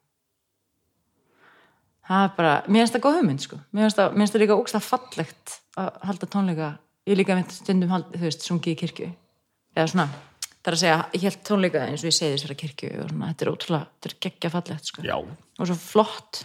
það 2.05 2.23
er 2.25 2.33
bara 2.37 2.55
mér 2.67 2.83
finnst 2.83 2.97
það 2.97 3.05
góð 3.05 3.19
hugmynd 3.19 3.45
sko. 3.45 3.59
Mér 3.71 3.87
finnst 3.87 4.01
það, 4.01 4.41
líka 4.41 4.57
ógst 4.57 4.79
fallegt 4.85 5.55
að 5.79 6.01
halda 6.09 6.29
tónleika. 6.31 6.71
Ég 7.05 7.19
líka 7.19 7.37
með 7.37 7.53
stundum 7.53 7.93
hald, 7.93 8.09
þú 8.15 8.25
veist, 8.25 8.45
sungið 8.45 8.73
í 8.73 8.79
kirkju. 8.81 9.11
Eða 9.75 9.91
svona, 9.91 10.07
það 10.55 10.71
er 10.71 10.77
að 10.77 10.81
segja 10.81 10.99
ég 11.13 11.25
held 11.27 11.39
tónleika 11.45 11.85
eins 11.85 12.03
og 12.03 12.09
ég 12.09 12.17
segi 12.17 12.35
þessara 12.35 12.59
kirkju 12.61 12.91
og 12.95 13.09
svona, 13.11 13.31
þetta 13.31 13.45
er 13.45 13.51
ótrúlega, 13.53 13.89
þetta 13.93 14.11
er 14.11 14.19
geggja 14.25 14.53
fallegt 14.53 14.91
sko. 14.91 15.05
Já, 15.05 15.15
og 15.21 15.69
svo 15.69 15.79
flott. 15.81 16.43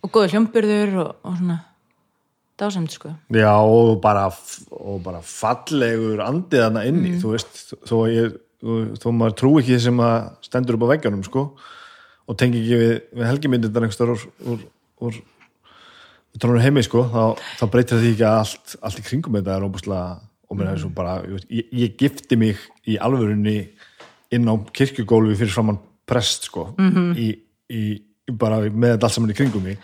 Og 0.00 0.14
góður 0.14 0.34
hljómburður 0.34 0.96
og, 1.04 1.10
og 1.28 1.36
svona 1.38 1.58
dásamt 2.60 2.94
sko. 2.94 3.12
Já 3.32 3.52
og, 3.56 3.98
bara, 4.02 4.28
og 4.76 5.02
bara 5.04 5.20
fallegur 5.24 6.22
andið 6.24 6.64
hana 6.66 6.84
inni 6.88 7.16
þú 7.20 7.34
veist, 7.34 7.60
þó, 7.88 7.94
að 8.02 8.14
ég, 8.14 8.38
þó 9.00 9.06
maður 9.16 9.36
trú 9.40 9.52
ekki 9.60 9.78
sem 9.80 10.02
að 10.04 10.16
stendur 10.48 10.76
upp 10.76 10.88
á 10.88 10.92
veggjanum 10.92 11.24
sko 11.26 11.46
og 12.30 12.38
tengi 12.38 12.62
ekki 12.62 12.78
við, 12.78 12.94
við 13.18 13.26
helgimyndirnar 13.26 13.86
einhverstaðar 13.86 14.14
úr, 14.14 14.24
úr, 14.54 14.64
úr, 15.06 15.20
trónur 16.38 16.62
heimi 16.62 16.84
sko 16.86 17.04
þá, 17.10 17.22
þá 17.58 17.64
breytir 17.72 18.02
því 18.02 18.12
ekki 18.14 18.26
að 18.28 18.40
allt, 18.44 18.74
allt 18.86 19.00
í 19.02 19.06
kringum 19.06 19.38
þetta 19.40 19.56
er 19.56 19.66
óbúslega 19.66 20.02
og 20.50 20.58
mér 20.58 20.72
er 20.72 20.82
svo 20.82 20.90
bara, 20.94 21.20
ég, 21.50 21.70
ég, 21.70 21.94
gifti 21.98 22.38
mig 22.38 22.58
í 22.90 22.96
alvörunni 23.02 23.58
inn 24.34 24.50
á 24.50 24.54
kirkjugólfi 24.74 25.38
fyrir 25.38 25.54
framann 25.54 25.78
prest 26.10 26.48
sko 26.50 26.72
-hmm. 26.74 27.12
í, 27.18 27.28
í, 27.70 27.82
bara 28.38 28.62
með 28.66 28.98
allt 28.98 29.14
saman 29.14 29.30
í 29.30 29.38
kringum 29.38 29.62
mig. 29.62 29.78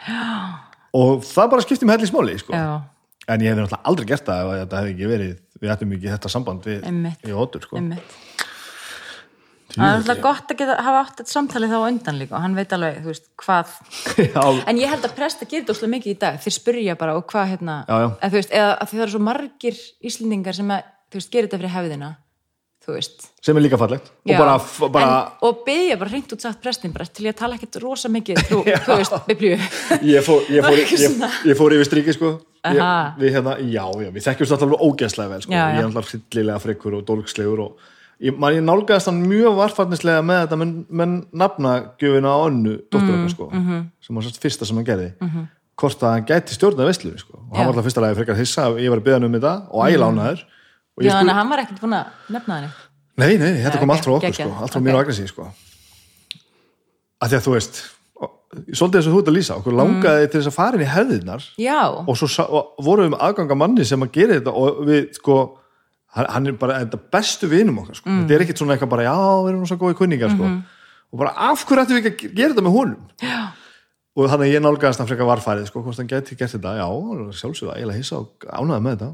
Og 0.97 1.23
það 1.27 1.51
bara 1.53 1.63
skipti 1.63 1.87
mig 1.87 1.99
helli 1.99 2.09
smáli 2.11 2.39
sko. 2.39 2.55
Já, 2.55 2.83
en 3.27 3.43
ég 3.43 3.51
hefði 3.51 3.63
náttúrulega 3.63 3.91
aldrei 3.91 4.07
gert 4.11 4.27
það 4.27 4.43
ef 4.43 4.61
þetta 4.63 4.81
hefði 4.81 4.95
ekki 4.95 5.11
verið 5.11 5.35
við 5.61 5.73
ættum 5.73 5.95
ekki 5.97 6.13
þetta 6.13 6.33
samband 6.33 6.67
við, 6.67 6.87
við 7.25 7.39
Otur 7.43 7.67
sko. 7.67 7.79
einmitt 7.81 8.17
það 9.77 9.87
er 9.87 10.01
alltaf 10.01 10.21
gott 10.25 10.53
að 10.53 10.61
geta, 10.63 10.77
hafa 10.87 11.01
átt 11.05 11.21
þetta 11.21 11.35
samtalið 11.35 11.75
þá 11.75 11.79
undan 11.79 12.21
líka 12.21 12.37
og 12.37 12.45
hann 12.45 12.59
veit 12.59 12.75
alveg, 12.77 13.01
þú 13.05 13.13
veist, 13.13 13.27
hvað 13.45 13.73
já, 14.35 14.45
En 14.67 14.83
ég 14.83 14.93
held 14.93 15.09
að 15.09 15.17
presta 15.17 15.49
gerir 15.49 15.65
þetta 15.65 15.77
óslega 15.77 15.95
mikið 15.97 16.13
í 16.13 16.19
dag. 16.27 16.39
Þeir 16.45 16.57
spyrja 16.59 16.99
bara 17.01 17.17
og 17.19 17.27
hvað 17.31 17.51
hérna 17.55 17.81
Já, 17.87 17.97
já. 18.03 18.09
Þú 18.27 18.39
veist, 18.41 18.55
eða 18.61 18.77
því 18.83 18.95
það 18.99 19.07
eru 19.07 19.17
svo 19.17 19.25
margir 19.31 19.83
Íslendingar 20.11 20.59
sem 20.59 20.77
að, 20.77 20.95
þú 21.11 21.21
veist, 21.21 21.35
gerir 21.35 21.51
þetta 21.51 21.63
fyrir 21.63 21.77
hefðina 21.77 22.13
þú 22.87 22.95
veist. 22.95 23.25
Sem 23.43 23.59
er 23.59 23.65
líka 23.65 23.79
fallegt. 23.81 24.13
Og 24.27 24.33
bara, 24.39 24.55
bara 24.95 25.07
en, 25.07 25.33
og 25.49 25.63
byggja 25.67 25.97
bara 25.99 26.13
hreint 26.13 26.35
út 26.37 26.45
sagt 26.45 26.61
prestin 26.63 26.93
bara 26.95 27.07
til 27.11 27.27
ég 27.27 27.35
tala 27.39 27.59
ekkert 27.59 27.79
rosa 27.83 28.11
mikið 28.13 28.43
trú, 28.47 28.61
þú 28.87 28.99
veist, 29.01 29.17
biblíu. 29.27 29.57
Ég, 30.13 30.23
fór, 30.27 30.47
ég, 30.53 30.63
fór, 30.63 30.79
ég, 30.79 31.27
ég 31.51 31.59
fór 31.59 31.75
yfir 31.75 31.89
striki 31.89 32.15
sko. 32.15 32.29
Ég, 32.67 32.83
við 33.21 33.37
hérna, 33.37 33.53
já, 33.63 33.85
já, 34.03 34.11
við 34.15 34.23
þekkjumst 34.27 34.55
alltaf 34.55 34.69
alveg 34.69 34.87
ógeðslega 34.87 35.29
vel 35.35 35.43
sko. 35.43 35.53
Já, 38.17 38.25
já. 38.25 38.31
ég 38.31 38.39
man, 38.39 38.55
ég 38.55 38.65
nálgæðast 38.65 39.07
hann 39.11 39.21
mjög 39.29 39.57
varfarnislega 39.59 40.23
með 40.25 40.41
þetta 40.45 40.57
með, 40.63 40.73
með 40.89 41.15
nafnagjöfina 41.43 42.33
á 42.33 42.39
önnu 42.49 42.75
dóttur 42.91 43.17
Mm, 43.17 43.29
sko, 43.29 43.51
mhm. 43.53 43.85
sem 44.01 44.17
var 44.17 44.25
sérst 44.25 44.41
fyrsta 44.43 44.67
sem 44.67 44.77
hann 44.77 44.87
gerði 44.89 45.11
hvort 45.77 46.01
að 46.03 46.13
hann 46.15 46.25
gæti 46.25 46.55
stjórnað 46.57 46.89
veislu 46.89 47.13
sko. 47.21 47.37
og 47.37 47.57
hann 47.57 47.65
Já. 47.65 47.69
var 47.69 47.75
alltaf 47.75 47.85
fyrsta 47.91 48.01
lagi 48.01 48.17
frekar 48.17 48.37
hissa 48.41 48.63
að 48.71 48.79
ég 48.81 48.89
var 48.91 48.99
að 49.03 49.05
beða 49.05 49.19
hann 49.21 49.25
um 49.29 49.37
þetta 49.37 49.55
og 49.71 49.87
ægilega 49.87 50.11
ánæður 50.13 50.41
og 50.97 51.03
Já, 51.03 51.07
ég 51.07 51.13
þannig 51.13 51.33
að 51.35 51.39
hann 51.41 51.51
var 51.53 51.59
ekkert 51.67 51.81
búin 51.85 51.97
að 51.99 52.07
nefna 52.33 52.55
henni 52.57 52.71
Nei, 53.17 53.37
nei, 53.41 53.53
þetta 53.65 53.77
Já, 53.77 53.81
kom 53.81 53.91
ok, 53.91 53.97
allt 53.97 54.05
frá 54.07 54.15
okkur 54.17 54.35
sko, 54.37 54.49
allt 54.61 54.73
frá 54.73 54.81
ok. 54.81 54.85
mér 54.87 54.95
og 54.97 55.01
Agnesi 55.05 55.27
sko. 55.29 55.45
að 57.21 57.29
því 57.33 57.37
að 57.39 57.45
þú 57.47 57.53
veist 57.57 57.83
svolítið 58.73 58.99
eins 59.01 59.07
og 59.11 59.13
þú 59.13 59.21
ert 59.21 59.29
að 59.31 59.37
lýsa, 59.37 59.57
okkur 59.61 59.75
langaði 59.77 60.29
til 60.31 60.41
þess 60.41 60.49
að 60.51 60.57
fara 60.57 60.79
inn 60.79 60.85
í 60.87 60.89
hefðirnar 60.89 61.43
Já, 61.61 61.81
og 62.09 62.17
svo 62.17 62.47
vorum 62.87 63.05
við 63.09 63.13
með 63.13 63.25
aðganga 63.27 63.57
manni 63.59 63.85
sem 63.85 64.01
að 64.07 64.13
gera 64.17 64.39
þetta 64.39 64.53
og 64.57 64.81
við 64.89 65.03
sko 65.19 65.37
hann, 66.17 66.49
er 66.49 66.57
bara 66.61 66.81
þetta 66.85 67.01
bestu 67.13 67.49
vinum 67.51 67.83
okkar 67.83 67.99
sko. 67.99 68.09
þetta 68.09 68.37
er 68.37 68.45
ekkit 68.47 68.63
svona 68.63 68.77
eitthvað 68.77 68.93
bara, 68.95 69.07
já, 69.07 69.15
við 69.45 69.51
erum 69.53 69.63
nú 69.63 69.71
svo 69.71 69.79
góði 69.81 69.99
kunningar 70.01 70.33
sko. 70.33 70.51
og 71.13 71.21
bara 71.23 71.35
af 71.51 71.65
hverju 71.67 71.85
ættum 71.85 71.99
við 71.99 72.11
ekki 72.11 72.31
að 72.31 72.39
gera 72.41 72.55
þetta 72.55 72.67
með 72.67 72.77
honum? 72.79 73.03
Já. 73.23 73.41
og 74.17 74.31
þannig 74.33 74.47
að 74.49 74.55
ég 74.55 74.65
nálgaðist 74.65 75.03
hann 75.03 75.11
frekar 75.11 75.31
varfærið 75.31 75.69
sko, 75.71 75.85
hvort 75.85 76.01
hann 76.01 76.11
geti 76.13 76.39
gert 76.41 76.55
þetta, 76.57 76.77
já, 76.81 76.89
sjálfsögða 77.43 77.77
eiginlega 77.77 78.01
hissa 78.01 78.23
og 78.23 78.49
ánæða 78.49 78.81
með 78.87 78.97
þetta. 78.97 79.11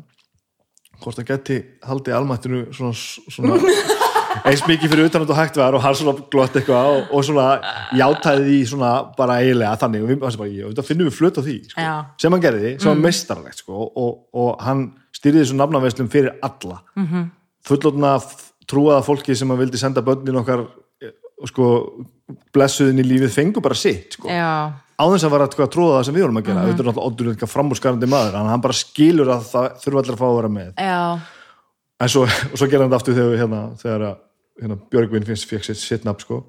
Hvort 1.03 1.19
hann 1.19 1.31
geti 1.33 1.59
haldið 1.83 2.19
almættinu 2.21 2.63
svona, 2.71 2.95
svona 3.27 3.59
eins 4.47 4.63
mikið 4.67 4.95
fyrir 4.95 5.09
utan 5.11 5.25
að 5.25 5.33
þú 5.33 5.37
hægt 5.41 5.59
var 5.59 5.75
og 5.77 5.83
hann 5.83 5.99
svona 5.99 6.15
glott 6.33 6.55
eitthvað 6.59 6.93
og, 6.93 7.11
og 7.11 7.27
svona 7.27 7.47
játæði 7.99 8.47
því 8.47 8.61
svona 8.71 8.93
bara 9.19 9.41
eiginlega 9.43 9.81
þannig. 9.83 10.07
Og 10.07 10.13
við 10.13 10.23
bara, 10.23 10.49
ég, 10.55 10.83
finnum 10.87 11.11
við 11.11 11.19
flöt 11.19 11.39
á 11.39 11.43
því 11.43 11.59
sko, 11.67 11.87
sem 12.23 12.37
hann 12.37 12.45
gerði, 12.47 12.75
sem 12.79 12.93
var 12.93 13.03
styrði 15.23 15.45
þessu 15.45 15.59
nafnaveislum 15.59 16.11
fyrir 16.11 16.35
alla. 16.43 16.83
Mm 16.99 17.07
-hmm. 17.07 17.27
fullotna 17.63 18.17
trúaða 18.67 19.03
fólki 19.07 19.37
sem 19.39 19.51
að 19.51 19.65
vildi 19.65 19.79
senda 19.79 20.03
börnin 20.03 20.41
okkar 20.43 20.65
eh, 21.03 21.15
sko, 21.47 21.69
blessuðin 22.55 23.03
í 23.03 23.07
lífið 23.07 23.37
fengu 23.37 23.63
bara 23.63 23.79
sitt 23.79 24.19
sko. 24.19 24.29
Á 24.29 25.05
þess 25.11 25.27
að 25.27 25.35
vera 25.35 25.47
að 25.47 25.71
tróða 25.71 25.99
það 25.99 26.05
sem 26.07 26.15
við 26.15 26.27
vorum 26.27 26.41
að 26.41 26.47
gera. 26.47 26.59
-hmm. 26.59 26.67
auðvitað 26.67 26.87
er 26.87 26.99
náttúrulega 26.99 27.35
eitthvað 27.35 27.55
framúrskarandi 27.55 28.11
maður 28.11 28.35
en 28.39 28.51
hann 28.51 28.67
bara 28.67 28.79
skilur 28.79 29.31
að 29.31 29.47
það 29.53 29.69
þurfa 29.85 30.03
allir 30.03 30.15
að 30.15 30.23
fá 30.23 30.29
að 30.29 30.37
vera 30.37 30.49
með. 30.49 30.73
Já. 30.79 31.19
En 32.03 32.09
svo, 32.09 32.27
svo 32.59 32.67
gera 32.67 32.83
hann 32.83 32.91
þetta 32.91 33.01
aftur 33.01 33.15
þegar, 33.15 33.39
hérna, 33.39 33.63
þegar 33.79 34.19
hérna, 34.61 34.79
Björgvin 34.91 35.27
finnst 35.27 35.49
fekk 35.51 35.65
sitt, 35.71 36.05
nafn 36.05 36.21
sko. 36.27 36.43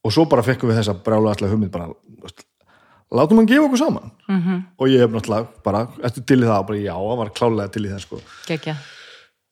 Og 0.00 0.14
svo 0.14 0.24
bara 0.24 0.42
fekkum 0.42 0.70
við 0.70 0.80
þessa 0.80 0.96
brála 1.04 1.34
allar 1.34 1.52
hugmynd 1.52 1.72
bara, 1.74 1.90
látum 3.10 3.40
hann 3.40 3.48
gefa 3.50 3.66
okkur 3.66 3.78
saman 3.78 4.10
-hmm. 4.28 4.62
og 4.78 4.88
ég 4.88 5.00
hef 5.00 5.10
náttúrulega 5.10 5.46
bara, 5.64 5.88
eftir 6.02 6.22
til 6.24 6.40
í 6.42 6.46
það, 6.46 6.66
bara 6.66 6.78
já, 6.78 6.94
hann 6.94 7.18
var 7.18 7.30
klálega 7.30 7.68
til 7.68 7.84
í 7.86 7.90
það 7.90 8.00
sko 8.00 8.20
Gekja. 8.46 8.76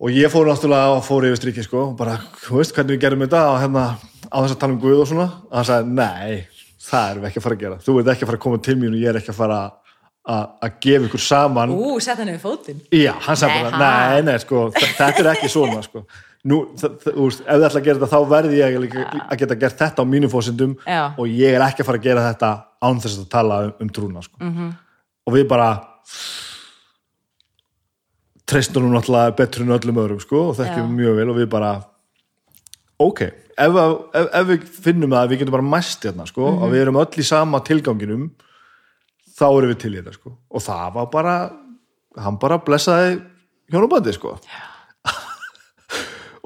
og 0.01 0.11
ég 0.11 0.31
fór 0.31 0.47
náttúrulega 0.47 0.97
og 0.97 1.05
fór 1.05 1.27
yfir 1.27 1.37
strikið 1.37 1.65
sko 1.65 1.81
og 1.89 1.97
bara, 1.97 2.21
þú 2.45 2.57
veist, 2.59 2.75
hvernig 2.75 2.97
við 2.97 3.01
gerum 3.01 3.21
þetta 3.21 3.43
og 3.51 3.61
hérna, 3.61 3.85
á 4.31 4.37
þess 4.43 4.55
að 4.55 4.61
tala 4.61 4.73
um 4.73 4.81
Guð 4.81 5.01
og 5.01 5.09
svona 5.09 5.29
og 5.51 5.57
hann 5.57 5.65
sagði, 5.65 5.91
nei, 5.95 6.47
það 6.79 7.11
erum 7.11 7.23
við 7.23 7.29
ekki 7.29 7.39
að 7.39 7.43
fara 7.43 7.55
að 7.55 7.61
gera 7.61 7.77
þú 7.77 7.99
ert 7.99 8.09
ekki 8.09 8.25
að 8.25 8.29
fara 8.31 8.39
að 8.39 8.47
koma 8.47 8.59
til 8.59 8.77
mín 8.77 8.95
og 8.95 9.01
ég 9.01 9.09
er 9.09 9.17
ekki 9.17 9.31
að 9.35 9.43
fara 9.43 9.59
að 9.65 9.71
að 10.29 10.73
gefa 10.81 11.07
ykkur 11.09 11.21
saman 11.25 11.71
Ú, 11.73 11.99
sett 12.05 12.19
hann 12.21 12.29
yfir 12.29 12.43
fótinn. 12.43 12.81
Já, 12.93 13.15
hann 13.25 13.37
sagði 13.37 13.63
Nei, 13.63 13.63
bara, 13.65 13.77
ha? 13.77 14.09
nei, 14.13 14.23
nei, 14.29 14.39
sko, 14.43 14.67
þetta 14.77 15.07
er 15.23 15.31
ekki 15.33 15.49
svona, 15.49 15.81
sko. 15.83 16.05
Nú, 16.49 16.59
þú 16.77 17.25
veist, 17.25 17.41
ef 17.41 17.57
þið 17.57 17.65
ætla 17.69 17.81
að 17.81 17.87
gera 17.87 17.99
þetta, 17.99 18.11
þá 18.13 18.29
verði 18.29 18.59
ég 18.61 18.77
líka 18.83 19.07
að 19.25 19.39
geta 19.41 19.57
gert 19.63 19.79
þetta 19.81 20.05
á 20.05 20.11
mínum 20.11 20.31
fósindum 20.31 20.77
og 20.85 21.25
ég 21.33 21.57
er 21.57 21.65
ekki 21.65 21.83
að 21.83 21.89
fara 21.89 22.01
að 22.03 22.05
gera 22.11 22.27
þetta 22.29 22.51
án 22.83 23.01
þess 23.03 23.19
að 23.23 23.29
tala 23.33 23.59
um, 23.67 23.73
um 23.81 23.89
trúna, 23.91 24.23
sko. 24.23 24.37
Mhm. 24.41 24.59
-hmm. 24.59 24.77
Og 25.27 25.35
við 25.35 25.49
bara 25.49 25.71
treystum 28.49 28.87
hún 28.87 28.97
náttúrulega 28.97 29.37
betur 29.37 29.63
en 29.63 29.75
öllum 29.77 30.01
öðrum, 30.01 30.21
sko, 30.25 30.49
og 30.51 30.57
þekkjum 30.57 30.95
mjög 30.97 31.17
vel 31.19 31.31
og 31.31 31.37
við 31.37 31.49
bara, 31.53 31.73
ok, 32.99 33.21
ef, 33.59 33.77
ef, 34.15 34.29
ef 34.41 34.47
við 34.49 34.63
finnum 34.87 35.13
að 35.19 35.29
við 35.35 35.43
getum 35.43 35.57
bara 35.59 35.63
mæst 35.77 36.07
hérna, 36.09 36.27
sko, 36.27 36.47
Mhm. 36.51 36.63
og 36.63 36.73
við 36.73 36.83
erum 36.83 36.97
öll 36.97 37.19
í 37.19 37.25
sama 37.25 37.61
tilganginum, 37.61 38.31
þá 39.39 39.45
erum 39.59 39.71
við 39.75 39.79
til 39.79 39.93
í 39.93 40.01
þetta, 40.01 40.15
sko. 40.15 40.33
Og 40.51 40.61
það 40.61 40.93
var 40.95 41.07
bara, 41.07 41.53
hann 42.17 42.37
bara 42.39 42.59
blessaði 42.59 43.21
hjónabandi, 43.71 44.15
sko. 44.15 44.39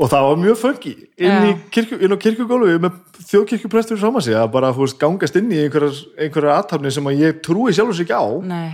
Og 0.02 0.10
það 0.10 0.24
var 0.26 0.40
mjög 0.42 0.56
föngi 0.58 0.92
inn, 1.22 1.60
kirkju, 1.74 1.98
inn 2.02 2.14
á 2.14 2.18
kirkjugólu 2.18 2.72
með 2.82 2.96
þjóðkirkjuprestur 3.28 4.00
saman 4.00 4.24
sig 4.24 4.34
að 4.38 4.48
bara 4.56 4.72
veist, 4.74 4.98
gangast 5.00 5.36
inn 5.38 5.52
í 5.54 5.60
einhverjar, 5.62 6.00
einhverjar 6.18 6.56
aðtafni 6.58 6.92
sem 6.94 7.10
að 7.10 7.22
ég 7.22 7.42
trúi 7.46 7.74
sjálfur 7.74 7.98
sig 7.98 8.08
ekki 8.08 8.18
á 8.18 8.26
Nei. 8.50 8.72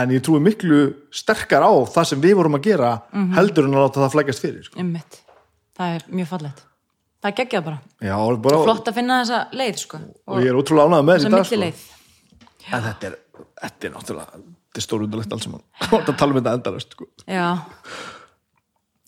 en 0.00 0.14
ég 0.14 0.24
trúi 0.24 0.40
miklu 0.44 0.80
sterkar 1.12 1.66
á 1.66 1.72
það 1.92 2.08
sem 2.12 2.22
við 2.24 2.38
vorum 2.40 2.56
að 2.56 2.66
gera 2.70 2.92
heldur 3.36 3.68
en 3.68 3.76
að 3.76 3.86
láta 3.86 4.04
það 4.04 4.14
flækjast 4.16 4.44
fyrir 4.46 4.68
sko. 4.68 4.86
Það 5.80 5.96
er 5.96 6.06
mjög 6.12 6.30
fallegt. 6.30 6.64
Það 7.20 7.34
geggjað 7.36 7.66
bara. 7.66 7.78
Já, 8.00 8.14
og, 8.16 8.38
bara, 8.40 8.62
Flott 8.64 8.88
að 8.88 8.96
finna 8.96 9.18
þessa 9.20 9.40
leið, 9.60 9.82
sko. 9.82 10.00
og 10.24 10.40
ég 10.40 10.48
er 10.48 10.56
ótrúlega 10.56 10.88
ánægð 10.88 11.04
með 11.10 11.26
dag 11.34 11.44
sko. 11.50 11.60
en 12.70 12.86
þetta 12.86 13.10
er, 13.10 13.18
þetta 13.60 13.88
er 13.88 13.94
náttúrulega 13.96 14.40
þetta 14.70 14.80
er 14.80 14.86
stórundalegt 14.86 15.32
allt 15.34 15.44
saman 15.44 15.62
þetta 15.90 16.16
tala 16.16 16.32
um 16.32 16.40
þetta 16.40 16.56
endalast 16.56 16.96
sko. 16.96 17.08
Já. 17.26 17.48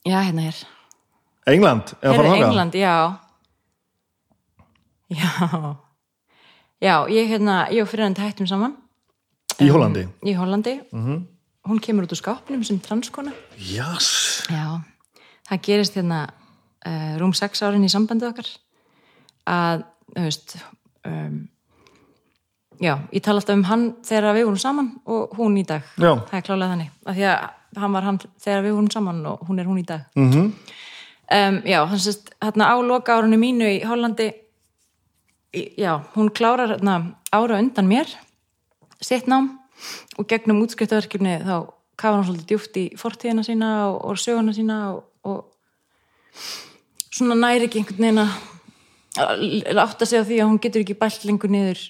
Já, 0.02 0.18
hérna 0.18 0.48
hér. 0.48 0.60
England, 1.47 1.94
þangað 2.02 2.36
England, 2.39 2.74
já. 2.78 3.19
Já. 5.12 5.77
Já, 6.82 6.94
ég 7.12 7.28
hérna, 7.31 7.56
ég 7.70 7.82
og 7.85 7.89
fyrir 7.90 8.09
hann 8.09 8.16
hættum 8.19 8.47
saman 8.51 8.73
í 9.62 9.69
Hollandi 9.70 10.06
í 10.27 10.32
Hollandi. 10.35 10.78
Mhm. 10.93 11.20
Hún 11.69 11.78
kemur 11.78 12.02
út 12.09 12.10
úr 12.14 12.19
skápnum 12.19 12.64
sem 12.66 12.81
transkona. 12.82 13.31
Jás, 13.56 14.43
Já, 14.51 14.81
það 15.47 15.60
gerist 15.62 15.94
hérna 15.94 16.24
uh, 16.86 17.12
rúm 17.20 17.35
sex 17.39 17.62
árin 17.62 17.85
í 17.86 17.90
sambandið 17.93 18.32
okkar 18.32 18.48
að, 19.47 19.85
þú 20.16 20.24
veist 20.27 20.56
um, 21.06 21.36
já, 22.82 22.97
ég 23.14 23.23
tala 23.23 23.39
alltaf 23.39 23.55
um 23.55 23.62
hann 23.70 23.85
þegar 24.02 24.35
við 24.35 24.48
vorum 24.48 24.59
saman 24.64 24.90
og 25.06 25.36
hún 25.39 25.60
í 25.60 25.64
dag 25.66 25.82
Já. 25.94 26.16
það 26.19 26.35
er 26.40 26.47
klálega 26.48 26.73
þannig, 26.74 26.90
af 27.06 27.14
því 27.20 27.28
að 27.31 27.82
hann 27.85 27.93
var 27.94 28.09
hann 28.09 28.19
þegar 28.43 28.64
við 28.66 28.74
vorum 28.81 28.90
saman 28.97 29.23
og 29.31 29.47
hún 29.47 29.60
er 29.62 29.70
hún 29.70 29.78
í 29.78 29.86
dag 29.86 30.02
Mhm. 30.16 30.32
-hmm. 30.32 30.52
Um, 31.38 31.59
Já, 31.66 31.80
þannig 31.88 32.06
að 32.12 32.32
hérna 32.46 32.68
á 32.68 32.76
loka 32.84 33.16
árunni 33.16 33.38
mínu 33.40 33.68
í 33.68 33.80
Hollandi. 33.86 34.30
Í, 35.52 35.62
já, 35.80 35.98
hún 36.14 36.30
klárar 36.32 36.76
hérna 36.76 37.16
ára 37.32 37.59
undan 37.60 37.88
mér 37.88 38.09
sitt 39.02 39.26
nám 39.28 39.59
og 40.16 40.28
gegnum 40.30 40.62
útskriftaverkefni 40.64 41.40
þá 41.42 41.56
kafar 41.98 42.20
hann 42.20 42.26
svolítið 42.28 42.48
djúft 42.50 42.78
í 42.80 42.84
fortíðina 42.98 43.44
sína 43.46 43.70
og, 43.90 43.98
og 44.09 44.20
söguna 44.20 44.54
sína 44.56 44.78
og, 44.94 45.02
og 45.26 45.50
svona 47.12 47.36
næri 47.38 47.68
ekki 47.68 47.82
einhvern 47.82 48.06
veginn 48.06 48.22
að 48.22 49.82
átta 49.82 50.09
sig 50.09 50.22
á 50.22 50.28
því 50.28 50.40
að 50.40 50.50
hún 50.50 50.60
getur 50.62 50.84
ekki 50.84 50.98
bælt 50.98 51.26
lengur 51.28 51.52
niður 51.52 51.82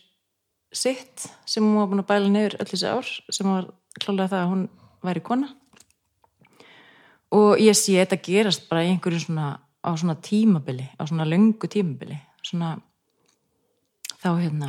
sitt 0.72 1.28
sem 1.46 1.64
hún 1.64 1.78
var 1.78 1.90
búin 1.90 2.02
að 2.02 2.10
bæla 2.10 2.30
niður 2.32 2.58
öll 2.58 2.70
þessi 2.72 2.90
ár 2.90 3.12
sem 3.30 3.50
var 3.50 3.68
klálega 4.00 4.32
það 4.32 4.40
að 4.40 4.52
hún 4.52 4.64
væri 5.06 5.24
kona 5.26 5.52
og 7.32 7.60
ég 7.60 7.76
sé 7.76 7.96
þetta 8.00 8.20
gerast 8.24 8.68
bara 8.68 8.84
í 8.84 8.92
einhverju 8.92 9.24
svona 9.26 9.54
á 9.82 9.90
svona 9.98 10.14
tímabili, 10.22 10.86
á 10.94 11.02
svona 11.06 11.26
löngu 11.26 11.68
tímabili. 11.68 12.18
Svona 12.42 12.76
þá 14.22 14.30
hérna 14.38 14.68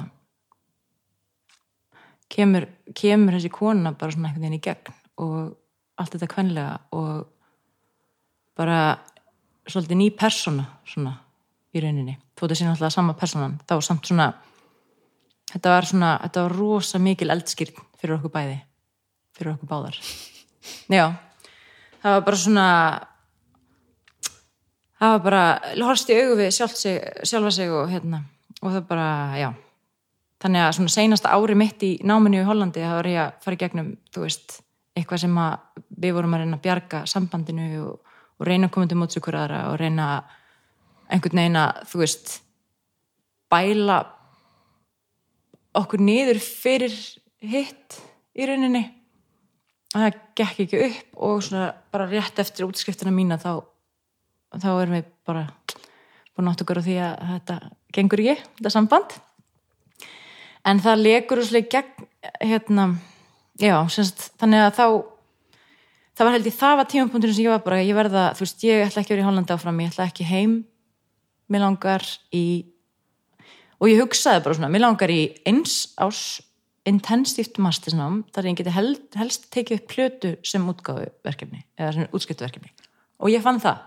kemur, 2.34 2.68
kemur 2.98 3.38
þessi 3.38 3.52
kona 3.53 3.94
bara 3.94 4.14
svona 4.14 4.30
einhvern 4.30 4.48
veginn 4.48 4.57
í 4.57 4.64
gegn 4.64 4.95
og 5.22 5.53
allt 6.02 6.15
þetta 6.15 6.30
kvenlega 6.31 6.80
og 6.98 7.27
bara 8.57 8.98
svolítið 9.69 9.99
ný 9.99 10.10
persóna 10.18 10.65
svona 10.85 11.14
í 11.73 11.81
rauninni. 11.81 12.18
Þó 12.34 12.45
þetta 12.45 12.57
sé 12.57 12.68
náttúrulega 12.68 12.95
sama 12.95 13.15
persónan. 13.18 13.60
Þá 13.69 13.76
samt 13.85 14.10
svona 14.10 14.31
þetta 15.53 15.76
var 15.76 15.90
svona, 15.90 16.14
þetta 16.26 16.45
var 16.48 16.57
rosa 16.57 17.02
mikil 17.02 17.34
eldskýrn 17.34 17.85
fyrir 18.02 18.18
okkur 18.18 18.34
bæði 18.34 18.57
fyrir 19.38 19.53
okkur 19.56 19.69
báðar. 19.69 19.98
Já, 20.90 21.06
það 22.04 22.18
var 22.18 22.24
bara 22.28 22.40
svona 22.44 22.68
það 25.00 25.16
var 25.16 25.24
bara 25.28 25.44
horfst 25.88 26.12
í 26.12 26.20
augu 26.20 26.38
við 26.40 26.52
sig, 26.56 27.00
sjálfa 27.24 27.52
sig 27.52 27.72
og 27.72 27.92
hérna 27.92 28.24
og 28.64 28.72
það 28.72 28.88
bara, 28.88 29.08
já. 29.36 29.50
Þannig 30.44 30.64
að 30.64 30.74
svona 30.78 30.92
seinasta 30.92 31.32
ári 31.36 31.56
mitt 31.56 31.84
í 31.84 31.94
náminu 32.04 32.42
í 32.42 32.48
Hollandi 32.48 32.84
það 32.84 32.98
var 33.00 33.10
ég 33.12 33.20
að 33.24 33.44
fara 33.44 33.56
í 33.56 33.62
gegnum 33.62 33.92
þú 34.12 34.24
veist, 34.26 34.58
eitthvað 34.96 35.22
sem 35.24 35.38
að 35.40 35.84
við 36.04 36.16
vorum 36.18 36.36
að 36.36 36.44
reyna 36.44 36.58
að 36.60 36.66
bjarga 36.66 37.04
sambandinu 37.10 37.68
og, 37.84 38.18
og 38.40 38.48
reyna 38.48 38.68
að 38.68 38.74
koma 38.76 38.90
til 38.92 39.00
móts 39.00 39.20
ykkur 39.20 39.38
aðra 39.40 39.62
og 39.72 39.78
reyna 39.80 40.08
einhvern 41.08 41.40
veginn 41.40 41.60
að 41.60 41.80
þú 41.92 42.04
veist 42.04 42.34
bæla 43.54 44.00
okkur 45.80 46.04
niður 46.04 46.40
fyrir 46.44 46.96
hitt 47.44 48.00
í 48.36 48.48
rauninni 48.48 48.84
það 49.94 50.18
gekk 50.40 50.64
ekki 50.65 50.82
upp 50.88 51.22
og 51.28 51.44
svona 51.45 51.68
bara 51.94 52.10
rétt 52.10 52.41
eftir 52.41 52.65
útskriftina 52.68 53.14
mína 53.14 53.38
þá, 53.41 53.61
þá 54.57 54.70
erum 54.74 54.98
við 54.98 55.07
bara 55.28 55.45
búin 56.34 56.49
átt 56.49 56.64
okkur 56.65 56.82
á 56.82 56.86
því 56.86 56.98
að 57.06 57.24
þetta 57.34 57.57
gengur 57.94 58.24
ekki, 58.24 58.49
þetta 58.57 58.74
samband. 58.74 59.18
En 60.65 60.80
það 60.82 61.03
legur 61.03 61.41
úrslega 61.44 61.70
gegn 61.76 62.07
hérna, 62.41 62.88
já, 63.60 63.76
semst 63.91 64.32
þannig 64.41 64.64
að 64.64 64.78
þá 64.80 64.86
það 66.14 66.28
var 66.28 66.36
held 66.38 66.48
ég, 66.48 66.57
það 66.57 66.78
var 66.80 66.90
tímapunkturinn 66.91 67.38
sem 67.38 67.45
ég 67.45 67.53
var 67.53 67.65
bara 67.65 67.82
ég 67.84 67.98
verða, 67.98 68.28
þú 68.38 68.45
veist, 68.45 68.65
ég 68.65 68.86
ætla 68.86 69.03
ekki 69.03 69.14
að 69.14 69.18
vera 69.18 69.26
í 69.26 69.28
Hollandi 69.28 69.56
áfram 69.56 69.82
ég 69.82 69.94
ætla 69.94 70.07
ekki 70.10 70.28
heim. 70.30 70.56
Mér 71.52 71.65
langar 71.65 72.06
í 72.34 72.45
og 73.82 73.90
ég 73.91 73.99
hugsaði 73.99 74.44
bara 74.45 74.57
svona, 74.57 74.72
mér 74.72 74.86
langar 74.86 75.11
í 75.11 75.22
eins 75.49 75.94
ás 76.02 76.40
intensíft 76.90 77.60
mastersnám 77.64 78.24
þar 78.36 78.50
ég 78.50 78.60
geti 78.60 78.76
held, 78.76 79.04
helst 79.16 79.50
tekið 79.54 79.80
upp 79.80 79.90
plötu 79.94 80.36
sem 80.44 80.70
útgáfu 80.70 81.08
verkefni 81.24 81.64
eða 81.80 81.94
sem 81.96 82.08
útskiptu 82.12 82.46
verkefni 82.46 82.74
og 83.24 83.32
ég 83.32 83.44
fann 83.44 83.62
það. 83.64 83.84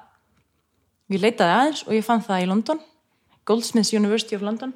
Ég 1.12 1.22
leitaði 1.22 1.54
aðeins 1.54 1.82
og 1.86 1.94
ég 1.94 2.06
fann 2.06 2.24
það 2.24 2.44
í 2.44 2.50
London 2.50 2.80
Goldsmiths 3.46 3.92
University 3.94 4.36
of 4.36 4.42
London. 4.42 4.74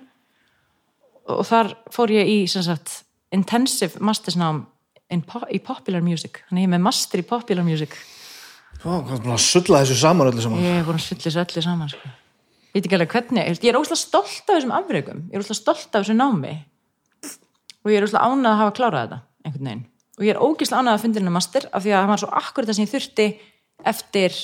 Og 1.31 1.43
þar 1.47 1.75
fór 1.95 2.13
ég 2.15 2.29
í 2.31 2.39
sagt, 2.51 3.03
intensive 3.35 4.01
mastersnám 4.03 4.65
po 5.27 5.43
í 5.51 5.59
popular 5.63 6.03
music. 6.07 6.45
Þannig 6.49 6.65
ég 6.65 6.71
er 6.71 6.75
með 6.77 6.85
master 6.87 7.23
í 7.23 7.27
popular 7.27 7.67
music. 7.67 7.97
Ó, 8.85 9.03
hvað 9.03 9.17
er 9.17 9.25
búin 9.25 9.35
að 9.35 9.45
sulla 9.45 9.83
þessu 9.83 9.99
saman 10.01 10.31
öllu 10.31 10.45
saman? 10.45 10.63
Ég 10.63 10.79
er 10.79 10.87
búin 10.87 11.01
að 11.01 11.07
syllis 11.09 11.39
öllu 11.43 11.65
saman 11.67 11.91
sko. 11.91 12.13
ég 12.71 12.79
veit 12.79 12.87
ekki 12.87 12.95
alveg 12.95 13.15
hvernig 13.17 13.49
ég 13.51 13.73
er 13.73 13.79
óslega 13.81 13.99
stolt 13.99 14.45
af 14.47 14.55
þessum 14.55 14.73
afreikum 14.77 15.25
ég 15.27 15.35
er 15.35 15.43
óslega 15.43 15.59
stolt 15.59 15.89
af 15.91 16.05
þessu 16.05 16.15
námi 16.15 16.53
og 17.85 17.93
ég 17.93 18.01
er 18.01 18.07
óslega 18.07 18.28
ánað 18.28 18.51
að 18.52 18.61
hafa 18.61 18.77
klárað 18.77 19.02
þetta 19.05 19.20
einhvern 19.44 19.69
veginn. 19.70 19.85
Og 20.19 20.27
ég 20.27 20.35
er 20.35 20.43
ógislega 20.44 20.82
ánað 20.82 20.97
að 20.97 21.05
finna 21.05 21.20
hennar 21.20 21.36
master 21.36 21.69
af 21.70 21.85
því 21.85 21.94
að 21.94 22.02
það 22.02 22.11
var 22.12 22.23
svo 22.23 22.31
akkurat 22.40 22.70
það 22.70 22.78
sem 22.78 22.86
ég 22.86 22.93
þurfti 22.94 23.27
eftir 23.90 24.39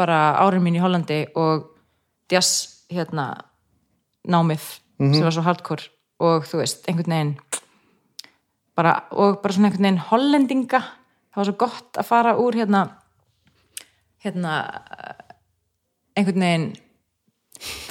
bara 0.00 0.18
árin 0.40 0.64
mín 0.64 0.76
í 0.76 0.82
Hollandi 0.82 1.20
og 1.40 1.70
jazz 2.30 2.84
hérna 2.92 3.26
námið 4.28 4.66
sem 5.00 5.24
var 5.24 5.34
svo 5.34 5.44
hardcore. 5.46 5.88
Og 6.20 6.44
þú 6.44 6.60
veist, 6.60 6.84
einhvern 6.88 7.14
veginn 7.14 7.34
bara, 8.76 8.96
og 9.10 9.40
bara 9.40 9.56
svona 9.56 9.70
einhvern 9.70 9.86
veginn 9.86 10.02
hollendinga. 10.10 10.82
Það 11.30 11.40
var 11.40 11.48
svo 11.48 11.58
gott 11.60 12.00
að 12.00 12.10
fara 12.10 12.36
úr 12.40 12.58
hérna 12.60 12.84
hérna 14.20 14.54
einhvern 16.18 16.44
veginn 16.44 16.68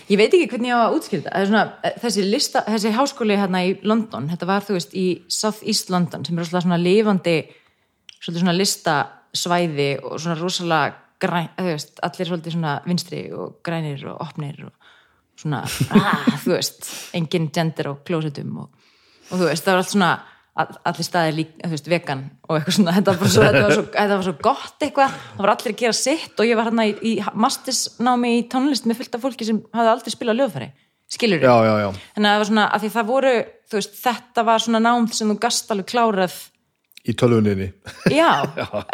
ég 0.09 0.17
veit 0.17 0.33
ekki 0.33 0.49
hvernig 0.49 0.71
ég 0.71 0.79
á 0.79 0.81
að 0.87 0.95
er 1.29 1.49
svona, 1.49 1.63
þessi, 2.01 2.25
lista, 2.25 2.63
þessi 2.67 2.93
háskóli 2.95 3.37
hérna 3.37 3.61
í 3.67 3.75
London, 3.85 4.29
þetta 4.31 4.49
var 4.49 4.65
þú 4.65 4.77
veist 4.77 4.95
í 4.97 5.07
South 5.29 5.61
East 5.65 5.91
London 5.93 6.25
sem 6.25 6.37
er 6.37 6.43
rosalega 6.43 6.65
svona 6.65 6.81
lifandi 6.81 7.37
svona 8.19 8.55
listasvæði 8.57 9.91
og 10.03 10.17
svona 10.17 10.39
rosalega 10.39 10.97
græn, 11.19 11.51
þú 11.57 11.69
veist, 11.73 11.95
allir 12.05 12.33
svona 12.47 12.73
vinstri 12.87 13.21
og 13.35 13.59
grænir 13.65 14.05
og 14.09 14.21
opnir 14.23 14.59
og 14.65 14.73
svona, 15.39 15.63
ah, 15.95 16.27
þú 16.43 16.55
veist 16.55 16.89
engin 17.17 17.49
gender 17.53 17.93
og 17.93 18.03
klósetum 18.07 18.63
og, 18.63 18.69
og 19.29 19.35
þú 19.37 19.49
veist, 19.51 19.65
það 19.65 19.75
var 19.75 19.83
allt 19.83 19.93
svona 19.93 20.11
allir 20.59 21.07
staðir 21.07 21.37
lík, 21.37 21.53
þú 21.61 21.71
veist, 21.73 21.89
vegan 21.91 22.25
og 22.47 22.57
eitthvað 22.57 22.75
svona, 22.75 22.95
þetta 22.97 23.15
var, 23.15 23.31
svo, 23.31 23.45
þetta 23.45 23.63
var, 23.63 23.75
svo, 23.77 23.85
þetta 23.93 24.17
var 24.17 24.27
svo 24.27 24.35
gott 24.43 24.85
eitthvað, 24.85 25.15
það 25.29 25.45
var 25.45 25.53
allir 25.53 25.73
að 25.73 25.79
gera 25.83 25.97
sitt 25.99 26.41
og 26.41 26.49
ég 26.49 26.59
var 26.59 26.69
hérna 26.69 26.85
í, 26.89 26.93
í 26.99 27.13
mastisnámi 27.45 28.35
í 28.37 28.43
tónlist 28.51 28.89
með 28.89 29.01
fullt 29.01 29.17
af 29.17 29.25
fólki 29.25 29.47
sem 29.47 29.61
hafði 29.75 29.93
aldrei 29.93 30.15
spilað 30.15 30.41
lögfæri 30.41 30.69
skilur 31.09 31.41
já, 31.41 31.53
já, 31.65 31.73
já, 31.81 31.87
þannig 32.15 32.29
að 32.29 32.33
það 32.33 32.41
var 32.43 32.49
svona, 32.51 32.67
að 32.69 32.83
því 32.83 32.91
það 32.97 33.09
voru 33.13 33.33
þú 33.69 33.79
veist, 33.79 33.97
þetta 34.01 34.45
var 34.47 34.63
svona 34.63 34.81
nám 34.83 35.07
sem 35.13 35.29
þú 35.29 35.37
gast 35.43 35.71
alveg 35.73 35.89
klárað. 35.89 36.37
Í 37.09 37.15
tölvuninni. 37.17 37.69
Já, 38.11 38.29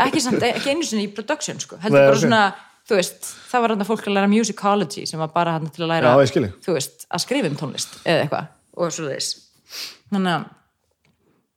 ekki, 0.06 0.22
samt, 0.24 0.44
ekki 0.46 0.76
einu 0.76 0.86
sinni 0.86 1.08
í 1.08 1.14
production 1.16 1.58
sko, 1.60 1.80
heldur 1.82 1.98
Nei, 1.98 2.06
bara 2.06 2.18
ok. 2.20 2.22
svona 2.22 2.42
þú 2.86 3.00
veist, 3.00 3.32
það 3.50 3.64
var 3.64 3.74
hann 3.74 3.88
fólk 3.88 4.06
að 4.06 4.18
læra 4.20 4.30
musicology 4.30 5.06
sem 5.10 5.22
var 5.22 5.32
bara 5.34 5.56
hann 5.58 5.72
til 5.74 5.86
að 5.88 5.92
læra 5.96 6.12
Já, 6.14 6.44
þú 6.68 6.76
veist, 6.78 7.08
að 7.10 7.24
skrifa 7.24 7.50
um 7.50 7.58
tónlist 7.58 7.98
eða 8.04 8.28
eitthvað, 8.28 8.52
og 8.78 8.94
svo 8.94 9.08
þess 9.10 9.42
þannig 10.14 10.36
að 10.36 10.46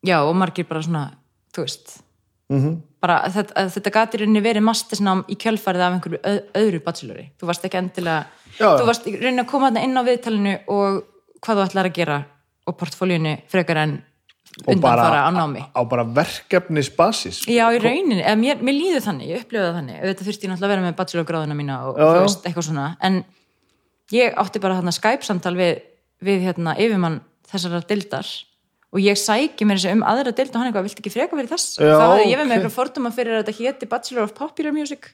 já, 0.07 0.19
og 0.23 0.37
margir 0.37 0.69
bara 0.69 0.83
svona, 0.83 1.11
þú 1.55 1.65
veist. 1.67 2.03
Mhm. 2.49 2.65
-hmm. 2.65 2.77
bara 3.01 3.29
þetta, 3.29 3.69
þetta 3.69 3.91
gati 3.91 4.19
rauninni 4.19 4.41
verið 4.41 4.63
mastisnám 4.65 5.25
í 5.29 5.37
kjölfarið 5.37 5.81
af 5.81 5.93
einhverju 5.93 6.19
öð, 6.25 6.41
öðru 6.55 6.81
bachelori, 6.85 7.31
þú 7.39 7.47
varst 7.47 7.65
ekki 7.65 7.79
endilega 7.79 8.27
Já, 8.59 8.79
þú 8.79 8.87
varst 8.87 9.07
rauninni 9.07 9.43
að 9.43 9.51
koma 9.51 9.69
inn 9.69 9.99
á 9.99 10.03
viðtalinu 10.03 10.59
og 10.67 11.05
hvað 11.41 11.57
þú 11.57 11.65
ætlar 11.67 11.87
að 11.87 11.95
gera 11.95 12.25
og 12.67 12.77
portfólíunni 12.77 13.43
frekar 13.49 13.77
en 13.77 14.03
og 14.67 14.75
undanfara 14.75 15.29
á 15.29 15.31
námi. 15.31 15.63
á 15.71 15.81
bara 15.89 16.05
verkefnisbasis. 16.05 17.47
Já, 17.47 17.69
í 17.71 17.79
rauninni, 17.79 18.23
eða 18.23 18.39
mér, 18.41 18.63
mér 18.63 18.75
líður 18.75 19.05
þannig, 19.05 19.29
ég 19.29 19.45
upplifaði 19.45 19.75
þannig, 19.77 19.99
auðvitað 20.03 20.29
þurfti 20.29 20.47
ég 20.47 20.51
náttúrulega 20.51 20.69
að 20.69 20.75
vera 20.75 20.87
með 20.87 20.97
bachelorgráðuna 20.99 21.59
mína 21.59 21.79
og 21.87 21.99
Já, 21.99 22.05
þú 22.09 22.23
veist, 22.25 22.47
eitthvað 22.47 22.67
svona, 22.67 22.87
en 23.01 23.25
ég 24.11 24.39
átti 24.43 24.63
bara 24.63 24.79
þarna 24.81 24.95
Skype-samtal 24.97 25.55
við, 25.59 25.83
við 26.25 26.47
hérna, 26.49 26.75
yfirmann 26.81 27.21
þessara 27.49 27.83
dildar 27.87 28.27
og 28.89 29.05
ég 29.05 29.19
sæki 29.21 29.67
mér 29.69 29.81
þessi 29.81 29.95
um 29.97 30.05
aðra 30.07 30.33
dild 30.33 30.55
og 30.55 30.61
hann 30.61 30.71
eitthvað, 30.71 30.87
viltu 30.89 31.03
ekki 31.03 31.13
freka 31.13 31.37
fyrir 31.37 31.51
þess? 31.51 31.77
Já, 31.77 31.91
þá 31.93 32.05
hafði 32.05 32.29
ég 32.31 32.39
verið 32.39 32.49
með 32.49 32.57
eitthvað 32.57 32.77
forduma 32.77 33.13
fyrir 33.15 33.37
að 33.37 33.43
þetta 33.43 33.57
héti 33.59 33.89
Bachelor 33.91 34.25
of 34.25 34.35
Popular 34.39 34.75
Music, 34.77 35.11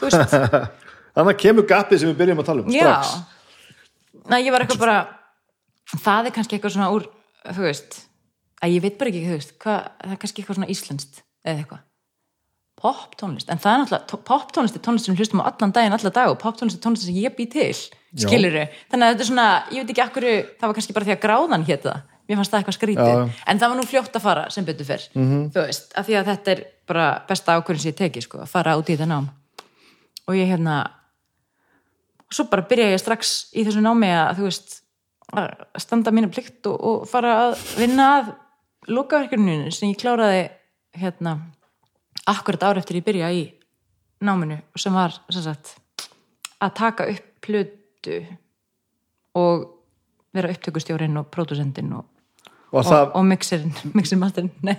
þannig 0.00 1.32
að 1.34 1.40
kemur 1.42 1.68
gapið 1.68 2.00
sem 2.00 2.12
við 2.12 2.20
byrjum 2.22 2.40
að 2.40 2.48
tala 2.48 2.64
um 2.64 2.72
já, 2.72 2.86
strax. 2.86 3.12
Næ, 4.30 4.38
ég 4.40 4.54
var 4.54 4.64
eitthvað 4.64 4.80
bara, 4.86 4.96
það 5.92 6.30
er 6.30 6.36
kannski 6.38 6.56
eitthvað 6.56 6.74
svona 6.78 6.88
úr, 6.96 7.06
þú 7.44 7.66
veist, 7.66 8.00
að 8.64 8.74
ég 8.78 8.84
veit 8.86 8.98
bara 9.00 9.12
ekki, 9.12 9.22
veist, 9.34 9.54
hvað, 9.60 9.80
það 10.00 10.16
er 10.16 10.20
kannski 10.24 10.42
eitthvað 10.42 10.60
svona 10.60 10.72
íslenskt 10.72 11.24
eða 11.44 11.56
eitthvað. 11.58 11.86
Pop 12.80 13.16
tónlist, 13.20 13.50
en 13.52 13.60
það 13.60 13.74
er 13.74 13.82
náttúrulega 13.82 14.22
pop 14.24 14.52
tónlist 14.56 14.76
er 14.78 14.80
tónlist 14.86 15.04
sem 15.04 15.16
hlustum 15.18 15.42
á 15.44 15.50
allan 15.50 15.74
daginn, 15.76 15.92
alla 15.92 16.12
dag 16.16 16.30
og 16.32 16.38
pop 16.40 16.56
tónlist 16.56 16.78
er 16.78 16.84
tónlist 16.86 17.04
sem 17.04 17.18
ég 17.20 17.34
bý 17.36 17.44
til 17.52 17.74
skiluru, 17.76 18.62
þannig 18.88 19.04
að 19.04 19.12
þetta 19.12 19.24
er 19.26 19.28
svona 19.28 19.48
ég 19.68 19.82
veit 19.82 19.92
ekki 19.92 20.04
akkur, 20.06 20.26
það 20.56 20.64
var 20.64 20.78
kannski 20.78 20.96
bara 20.96 21.08
því 21.10 21.12
að 21.12 21.20
gráðan 21.26 21.66
hétt 21.68 21.84
það 21.84 21.98
mér 22.30 22.38
fannst 22.40 22.52
það 22.54 22.60
eitthvað 22.62 22.76
skrítið, 22.78 23.10
Já. 23.10 23.42
en 23.50 23.58
það 23.60 23.72
var 23.72 23.78
nú 23.80 23.86
fljótt 23.90 24.16
að 24.16 24.24
fara 24.24 24.44
sem 24.54 24.64
betur 24.68 24.86
fyrr, 24.88 25.04
Mhm. 25.18 25.42
þú 25.50 25.64
veist 25.66 25.92
af 25.98 26.06
því 26.06 26.16
að 26.20 26.28
þetta 26.30 26.52
er 26.54 26.64
bara 26.86 27.06
besta 27.28 27.56
ákvörðin 27.58 27.82
sem 27.84 27.92
ég 27.92 27.98
teki 27.98 28.22
sko, 28.22 28.38
að 28.44 28.48
fara 28.54 28.76
út 28.78 28.88
í 28.88 28.96
þetta 28.96 29.08
nám 29.10 29.28
og 30.28 30.34
ég 30.38 30.46
hérna 30.50 30.78
og 32.30 32.34
svo 32.36 32.44
bara 32.50 32.62
byrja 32.70 32.92
ég 32.94 33.00
strax 33.02 33.50
í 33.58 33.64
þessu 33.66 33.82
námi 33.82 34.06
að 34.14 34.36
þú 34.38 34.46
veist 34.46 34.76
að 35.34 35.48
standa 35.82 36.10
mínu 36.14 36.30
plikt 36.34 36.66
og, 36.66 36.76
og 36.80 37.08
fara 37.10 37.32
að 37.50 37.64
vinna 37.78 38.06
að 38.20 38.30
lokaverkjörninu 38.90 39.70
sem 39.74 39.90
ég 39.92 39.98
kláraði 40.00 40.48
hérna 40.98 41.36
akkurat 42.30 42.62
ár 42.66 42.78
eftir 42.80 42.98
ég 43.00 43.04
byrja 43.06 43.30
í 43.34 43.42
náminu 44.22 44.60
sem 44.78 44.92
var 44.94 45.14
sem 45.30 45.42
sagt, 45.42 45.76
að 46.60 46.74
taka 46.74 47.06
upp 47.10 47.26
plötu 47.42 48.20
og 49.38 49.68
vera 50.34 50.50
upptökustjórinn 50.52 51.16
og 51.18 51.30
pródusendinn 51.32 51.92
og, 51.96 52.04
og 52.70 52.80
og, 52.80 52.86
það, 52.86 53.08
og 53.18 53.26
mixerinn 53.30 53.74
mixerinn 53.96 54.22
masterinn, 54.24 54.52
nei 54.66 54.78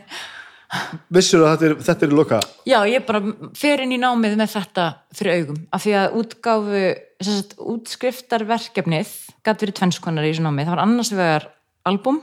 vissur 1.11 1.43
að 1.43 1.51
þetta 1.51 1.67
er, 1.67 1.73
þetta 1.83 2.05
er 2.07 2.13
loka? 2.15 2.37
Já, 2.69 2.77
ég 2.87 3.03
bara 3.07 3.19
fer 3.59 3.81
inn 3.83 3.91
í 3.91 3.99
námið 3.99 4.37
með 4.39 4.53
þetta 4.53 4.85
fyrir 5.17 5.41
augum, 5.41 5.57
af 5.75 5.83
því 5.83 5.95
að 5.99 6.19
útgáfu 6.21 6.83
sagt, 7.27 7.57
útskriftarverkefnið 7.73 9.11
gæti 9.43 9.65
verið 9.65 9.77
tvennskonar 9.81 10.27
í 10.27 10.31
þessu 10.31 10.45
námið. 10.45 10.69
Það 10.69 10.77
var 10.77 10.83
annars 10.85 11.11
vegar 11.11 11.47
album 11.91 12.21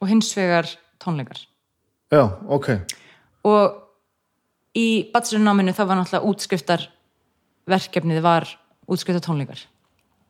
og 0.00 0.08
hins 0.08 0.32
vegar 0.38 0.70
tónleikar. 1.04 1.42
Já, 2.14 2.22
ok, 2.56 2.70
og 3.50 3.82
í 4.76 4.86
bachelornáminu 5.12 5.74
það 5.76 5.90
var 5.90 6.00
náttúrulega 6.00 6.32
útskriftarverkefnið 6.32 8.22
var 8.24 8.48
útskriftar 8.88 9.24
tónleikar 9.24 9.62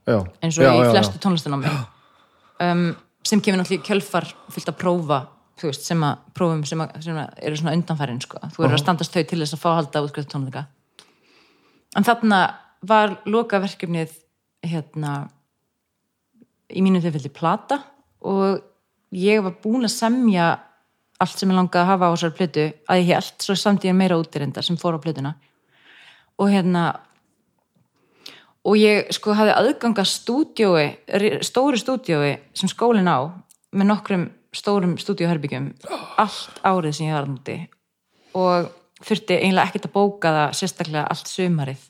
já. 0.07 0.19
Eins 0.41 0.59
og 0.59 0.67
já, 0.67 0.73
í 0.73 0.91
flestu 0.93 1.21
tónlistanámi 1.23 1.73
um, 2.67 2.87
sem 3.27 3.43
kemur 3.43 3.61
náttúrulega 3.61 3.83
í 3.83 3.87
kjölfar 3.87 4.29
fyllt 4.55 4.71
að 4.71 4.79
prófa 4.81 5.21
veist, 5.63 5.87
sem 5.87 6.03
að 6.05 6.21
prófum 6.37 6.65
sem, 6.69 6.83
að, 6.85 6.99
sem 7.05 7.17
að 7.19 7.41
eru 7.49 7.59
svona 7.59 7.75
undanfærin 7.77 8.21
sko. 8.23 8.41
þú 8.55 8.67
eru 8.67 8.77
að 8.77 8.83
standast 8.83 9.15
þau 9.15 9.23
til 9.25 9.41
þess 9.41 9.57
að 9.57 9.63
fá 9.63 9.69
að 9.71 9.79
halda 9.81 10.03
útskrift 10.05 10.33
tónleika. 10.33 10.67
En 11.97 12.05
þarna 12.05 12.41
var 12.87 13.17
loka 13.25 13.61
verkefnið 13.63 14.13
hérna 14.67 15.15
í 16.69 16.83
mínu 16.85 17.01
tilfelli 17.01 17.33
plata 17.33 17.81
og 18.27 18.61
ég 19.17 19.43
var 19.45 19.57
búin 19.63 19.87
að 19.87 19.95
semja 19.95 20.51
allt 21.23 21.39
sem 21.39 21.49
ég 21.49 21.57
langaði 21.57 21.83
að 21.85 21.91
hafa 21.95 22.09
á 22.11 22.13
þessar 22.13 22.37
plötu 22.37 22.65
að 22.93 23.01
ég 23.01 23.11
held, 23.15 23.37
svo 23.41 23.57
samt 23.57 23.87
ég 23.87 23.97
meira 23.97 24.19
útirindar 24.21 24.67
sem 24.67 24.77
fór 24.77 24.99
á 24.99 25.01
plötuna. 25.01 25.37
Og 26.37 26.51
hérna 26.53 26.91
og 28.67 28.79
ég 28.81 29.13
sko 29.15 29.35
hafði 29.39 29.55
aðganga 29.55 30.05
stúdjói, 30.09 30.87
stóru 31.47 31.79
stúdjói 31.79 32.33
sem 32.57 32.71
skólinn 32.71 33.11
á 33.11 33.31
með 33.77 33.91
nokkrum 33.93 34.27
stórum 34.57 34.97
stúdíóherbyggjum 35.01 35.71
allt 36.21 36.61
árið 36.65 36.97
sem 36.97 37.11
ég 37.11 37.17
var 37.17 37.29
núti 37.29 37.59
og 38.37 38.71
þurfti 39.05 39.39
eiginlega 39.39 39.71
ekkert 39.71 39.89
að 39.89 39.95
bóka 39.95 40.33
það 40.37 40.57
sérstaklega 40.61 41.05
allt 41.13 41.31
sumarið 41.31 41.85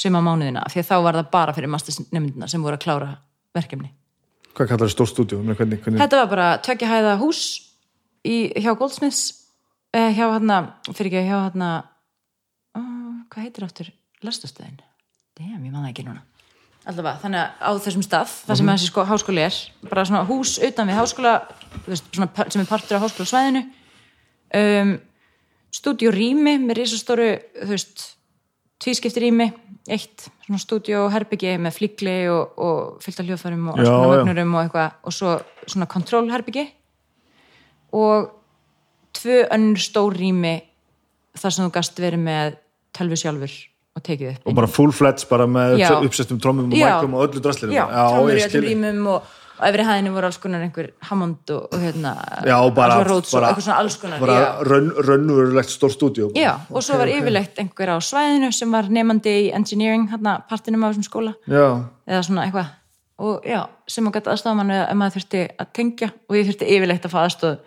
suma 0.00 0.22
mánuðina, 0.22 0.66
því 0.70 0.82
að 0.82 0.88
þá 0.90 0.96
var 1.04 1.18
það 1.18 1.30
bara 1.32 1.54
fyrir 1.56 1.72
mastersnefndina 1.72 2.48
sem 2.50 2.62
voru 2.62 2.78
að 2.78 2.84
klára 2.84 3.10
verkefni. 3.56 3.90
hvað 4.54 4.68
kallar 4.72 4.86
það 4.86 4.94
stórt 4.94 5.12
stúdíu 5.14 5.40
hvernig, 5.46 5.82
Þetta 5.84 6.20
var 6.22 6.30
bara 6.30 6.50
tvekja 6.62 6.90
hæða 6.90 7.16
hús 7.22 7.42
í, 8.26 8.50
hjá 8.54 8.74
Goldsmiths 8.78 9.24
eh, 9.94 10.12
hjá 10.14 10.26
hérna, 10.28 10.60
fyrir 10.92 11.10
ekki 11.10 11.26
hjá 11.30 11.38
hérna 11.48 11.70
uh, 12.78 13.24
hvað 13.30 13.46
heitir 13.46 13.66
aftur? 13.66 13.92
Lestastöðin? 14.26 14.78
Damn, 15.40 15.64
ég 15.64 15.72
man 15.72 15.86
það 15.86 15.92
ekki 15.94 16.04
núna. 16.04 16.20
Allavega, 16.88 17.20
þannig 17.22 17.40
að 17.40 17.60
á 17.60 17.70
þessum 17.84 18.02
stað 18.04 18.32
það 18.46 18.58
sem 18.58 18.70
þessi 18.70 18.88
sko, 18.88 19.02
háskóli 19.08 19.42
er 19.44 19.56
bara 19.88 20.04
svona 20.08 20.22
hús 20.28 20.54
utan 20.64 20.88
við 20.88 20.96
háskóla 20.96 21.32
veist, 21.84 22.06
svona, 22.16 22.46
sem 22.52 22.62
er 22.62 22.68
partur 22.68 22.96
af 22.96 23.04
háskólasvæðinu 23.04 23.62
um, 24.56 24.94
stúdíu 25.76 26.12
rými 26.14 26.54
með 26.62 26.80
risastóru 26.80 27.28
þú 27.58 27.68
veist, 27.74 28.04
tvískipti 28.80 29.22
rými 29.26 29.50
eitt 29.92 30.26
svona 30.46 30.60
stúdíu 30.62 31.04
herbyggi 31.12 31.54
með 31.60 31.76
flikli 31.76 32.16
og, 32.32 32.56
og 32.56 33.04
fyllt 33.04 33.20
af 33.20 33.28
hljóðfærum 33.28 33.70
og 33.74 33.80
vagnurum 33.84 34.56
og 34.56 34.64
eitthvað 34.64 35.04
og 35.04 35.16
svo 35.16 35.36
svona 35.66 35.88
kontrollherbyggi 35.90 36.66
og 37.96 38.30
tvö 39.20 39.42
önnur 39.52 39.84
stór 39.84 40.16
rými 40.16 40.56
þar 41.36 41.52
sem 41.52 41.66
þú 41.66 41.74
gast 41.76 42.00
verið 42.00 42.24
með 42.24 42.56
tölvu 42.96 43.20
sjálfur 43.20 43.60
og 44.00 44.06
tekið 44.06 44.32
upp 44.32 44.48
og 44.48 44.56
bara 44.62 44.70
full 44.78 44.94
fledged 44.96 45.28
bara 45.30 45.46
með 45.50 45.84
uppsettum 46.00 46.40
trommum 46.42 46.72
og 46.72 46.80
mækum 46.80 47.18
og 47.18 47.28
öllu 47.28 47.44
draslir 47.44 47.76
já, 47.76 47.84
trómur 47.86 48.40
í 48.40 48.48
öllum 48.48 48.66
rýmum 48.66 49.06
og, 49.12 49.36
og 49.60 49.68
efri 49.68 49.86
hæðinu 49.90 50.14
voru 50.16 50.30
alls 50.30 50.40
konar 50.40 50.64
einhver 50.64 50.90
Hammond 51.10 51.54
og, 51.54 51.68
og 51.68 51.84
hérna 51.84 52.14
já, 52.48 52.56
bara, 52.80 52.98
Rhodes 53.04 53.34
og 53.34 53.38
bara, 53.38 53.52
eitthvað 53.52 53.66
svona 53.68 53.78
alls 53.84 54.00
konar 54.00 54.26
raun, 54.66 54.90
raunverulegt 55.04 55.72
stórt 55.72 55.98
stúdíu 55.98 56.30
já, 56.34 56.54
og 56.70 56.84
svo 56.84 56.98
var 57.00 57.12
yfirleitt 57.12 57.60
einhver 57.60 57.92
á 57.92 57.96
svæðinu 58.00 58.50
sem 58.56 58.72
var 58.72 58.88
nefandi 58.90 59.36
í 59.46 59.48
engineering 59.56 60.08
hérna 60.10 60.40
partinum 60.48 60.84
á 60.86 60.90
þessum 60.90 61.06
skóla. 61.06 61.34
Já, 61.46 61.84
eða 62.08 62.22
svona 62.26 62.46
eitthvað. 62.46 62.76
Og 63.20 63.44
já, 63.44 63.60
sem 63.90 64.06
að 64.08 64.16
gæta 64.16 64.32
aðstofa 64.32 64.56
mann 64.56 64.72
ef 64.72 64.96
maður 64.96 65.18
þurfti 65.18 65.42
að 65.60 65.72
tengja 65.76 66.08
og 66.08 66.38
ég 66.38 66.48
þurfti 66.48 66.68
yfirleitt 66.72 67.04
að 67.04 67.12
fá 67.12 67.20
aðstof 67.26 67.58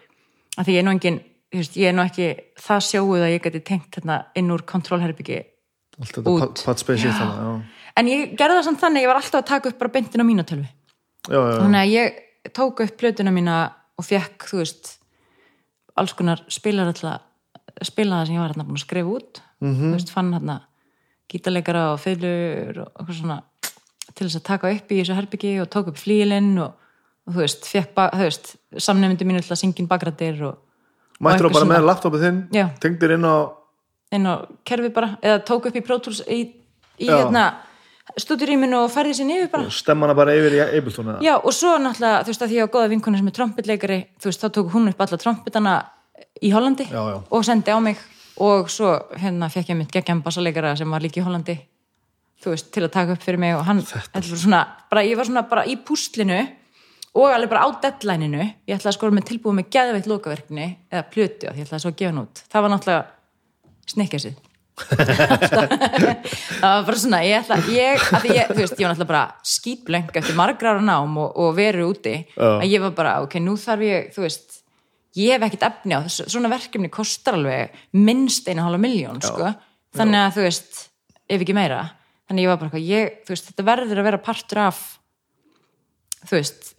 af 0.58 0.66
því 0.66 0.78
ég 0.78 0.82
er 0.82 0.88
nú 0.88 0.94
engin, 0.96 1.20
ég 1.54 1.90
er 1.90 1.96
nú 1.96 2.06
ekki 2.06 2.30
það 2.62 2.86
sjóuð 2.88 3.26
að 3.26 3.34
ég 3.36 3.44
geti 3.46 3.62
tengt 3.68 4.00
hérna 4.00 4.20
inn 4.40 4.50
úr 4.54 4.64
kontrollherbyggi 4.70 5.42
allt 5.99 6.15
þetta 6.18 6.30
Út. 6.34 6.40
pat- 6.41 6.64
pat 6.65 6.84
space 6.84 7.07
í 7.07 7.14
þannig 7.14 7.40
já, 7.44 7.52
en 8.02 8.11
ég 8.11 8.36
gerði 8.40 8.57
það 8.57 8.68
samt 8.70 8.82
þannig, 8.82 9.06
ég 9.06 9.11
var 9.11 9.22
alltaf 9.22 9.41
að 9.41 9.49
taka 9.52 9.70
upp 9.70 9.80
bara 9.80 9.94
beintin 9.94 10.24
á 10.24 10.26
mína 10.26 10.45
tölvi 10.48 10.68
já, 10.68 11.38
já, 11.38 11.52
já. 11.53 11.60
þannig 11.61 11.82
að 11.82 11.94
ég 11.94 12.53
tók 12.53 12.84
upp 12.84 12.98
plötuna 12.98 13.32
mína 13.32 13.57
og 13.98 14.06
fekk, 14.06 14.49
þú 14.49 14.61
veist 14.64 14.98
alls 15.95 16.14
konar 16.18 16.44
spilar 16.49 16.90
alltaf 16.90 17.22
spilaða 17.84 18.28
sem 18.28 18.36
ég 18.36 18.44
var 18.44 18.53
hérna 18.53 18.65
búin 18.68 18.78
að 18.78 18.86
skrifa 18.86 19.10
út 19.10 19.41
-hmm. 19.61 19.90
þú 19.90 19.95
veist, 19.98 20.10
fann 20.10 20.34
hérna 20.34 20.61
gítarleikara 21.32 21.94
og 21.94 21.99
feilur 21.99 22.80
og 22.84 22.90
eitthvað 22.94 23.20
svona 23.20 23.41
til 24.14 24.28
þess 24.28 24.40
að 24.40 24.44
taka 24.44 24.72
upp 24.72 24.91
í 24.91 24.99
þessu 24.99 25.18
herbyggi 25.18 25.61
og 25.61 25.70
tók 25.70 25.88
upp 25.88 25.98
flílinn 25.98 26.57
og, 26.60 26.74
og 27.26 27.34
þú 27.34 27.40
veist, 27.40 27.65
fekk, 27.65 27.95
þú 27.95 28.28
veist 28.28 28.56
samnefndi 28.78 29.26
að 29.40 29.57
syngja 29.57 29.82
inn 29.82 29.90
bakrættir 29.90 30.44
og, 30.44 30.57
mættur 31.20 31.48
og 31.48 31.52
á 31.52 31.53
bara 31.53 31.64
eitthvað 31.64 31.74
með 31.74 31.88
laptopið 31.90 32.26
þinn 32.28 32.40
tengdir 32.80 33.15
inn 33.18 33.26
á 33.26 33.36
inn 34.14 34.30
á 34.30 34.34
kerfi 34.68 34.91
bara, 34.95 35.15
eða 35.22 35.41
tók 35.48 35.69
upp 35.69 35.80
í 35.80 35.84
Pro 35.85 35.98
Tools 36.03 36.22
í, 36.27 36.40
í 37.02 37.10
hérna 37.10 37.48
stúdíurýminu 38.19 38.84
og 38.84 38.91
færði 38.94 39.18
sér 39.18 39.30
niður 39.30 39.52
bara. 39.53 39.73
Stemmana 39.73 40.15
bara 40.18 40.35
yfir 40.38 40.57
í 40.57 40.64
Ableton 40.64 41.14
eða? 41.14 41.26
Já, 41.26 41.34
og 41.40 41.56
svo 41.56 41.76
náttúrulega, 41.81 42.23
þú 42.23 42.34
veist 42.34 42.45
að 42.45 42.53
því 42.53 42.64
á 42.64 42.73
góða 42.73 42.94
vinkonu 42.94 43.19
sem 43.19 43.30
er 43.31 43.38
trompetleikari, 43.38 43.99
þú 44.19 44.30
veist, 44.30 44.44
þá 44.44 44.57
tók 44.57 44.73
hún 44.76 44.90
upp 44.91 45.03
alla 45.06 45.22
trompetana 45.22 45.76
í 46.44 46.52
Hollandi 46.53 46.90
Já, 46.90 47.02
já. 47.14 47.19
og 47.30 47.45
sendi 47.48 47.72
á 47.73 47.80
mig. 47.81 48.02
Og 48.44 48.65
svo 48.73 48.95
hérna 49.22 49.45
fekk 49.53 49.69
ég 49.69 49.77
mitt 49.77 49.94
geggjum 49.94 50.23
bassaleikara 50.26 50.73
sem 50.76 50.90
var 50.90 51.03
líka 51.06 51.22
í 51.22 51.26
Hollandi 51.26 51.60
þú 52.44 52.53
veist, 52.53 52.69
til 52.73 52.84
að 52.84 52.94
taka 52.94 53.15
upp 53.15 53.23
fyrir 53.23 53.41
mig 53.41 53.56
og 53.56 53.64
hann, 53.68 53.81
svona, 53.85 54.64
bara, 54.91 55.06
ég 55.07 55.18
var 55.19 55.30
svona 55.30 55.45
bara 55.49 55.65
í 55.69 55.77
púslinu 55.85 56.40
og 57.14 57.30
alveg 57.30 57.52
bara 57.52 57.68
á 57.68 57.69
deadlineinu, 57.84 58.45
ég 58.68 58.77
ætlaði 58.77 58.91
að 58.91 58.98
skora 58.98 59.15
með 59.15 59.27
tilbúið 59.30 59.57
með 59.60 59.69
geðveitt 59.76 60.10
lokaverkni 60.10 60.69
eða 60.90 61.03
plötu 61.14 61.49
og 61.49 61.60
ég 61.60 61.68
ætlaði 61.68 61.85
svo 61.85 61.91
að 61.94 61.99
gefa 62.02 62.11
hann 62.11 62.23
út, 62.23 62.41
það 62.49 62.65
var 62.65 62.73
náttúrulega 62.73 63.03
snikkjasið. 63.92 64.36
Það 66.64 66.64
var 66.64 66.86
bara 66.88 66.98
svona 66.98 67.20
ég 67.28 67.44
ætla, 67.44 67.58
ég, 67.70 68.06
ég, 68.32 68.48
þú 68.50 68.58
veist, 68.58 68.80
ég 68.80 68.88
var 68.88 68.94
náttúrulega 68.96 69.10
bara 69.12 69.24
skítbleng 69.46 70.10
eftir 70.18 70.38
margra 70.38 70.74
ára 70.74 70.82
nám 70.86 71.14
og, 71.22 71.36
og 71.44 71.52
veru 71.58 71.92
úti, 71.92 72.16
Já. 72.34 72.48
að 72.56 72.66
ég 72.72 72.82
var 72.82 72.96
bara 72.98 73.14
ok, 73.26 73.38
nú 73.44 73.54
þarf 73.60 73.86
ég, 73.86 74.08
þú 74.16 74.26
veist 74.26 74.58
ég 75.20 75.36
hef 75.36 75.46
ekkert 75.46 75.68
efni 75.70 75.94
á 75.94 76.02
þessu, 76.08 76.26
svona 76.34 76.50
verkefni 76.50 76.90
kostar 76.94 77.38
alveg 77.38 77.76
minnst 78.02 78.50
einu 78.50 78.66
hálfa 78.66 78.82
miljón 78.82 79.22
sko, 79.22 79.52
þannig 79.94 80.24
að 80.24 80.34
þú 80.40 80.48
veist 80.48 80.82
ef 81.30 81.46
ekki 81.46 81.58
meira, 81.58 81.84
þannig 82.30 82.48
ég 82.48 82.54
var 82.54 82.62
bara 82.64 82.82
ég, 82.82 83.20
þú 83.28 83.36
veist, 83.36 83.52
þetta 83.52 83.68
verður 83.70 84.02
að 84.02 84.10
vera 84.10 84.24
partur 84.26 84.64
af 84.66 84.82
þú 86.24 86.40
veist 86.40 86.74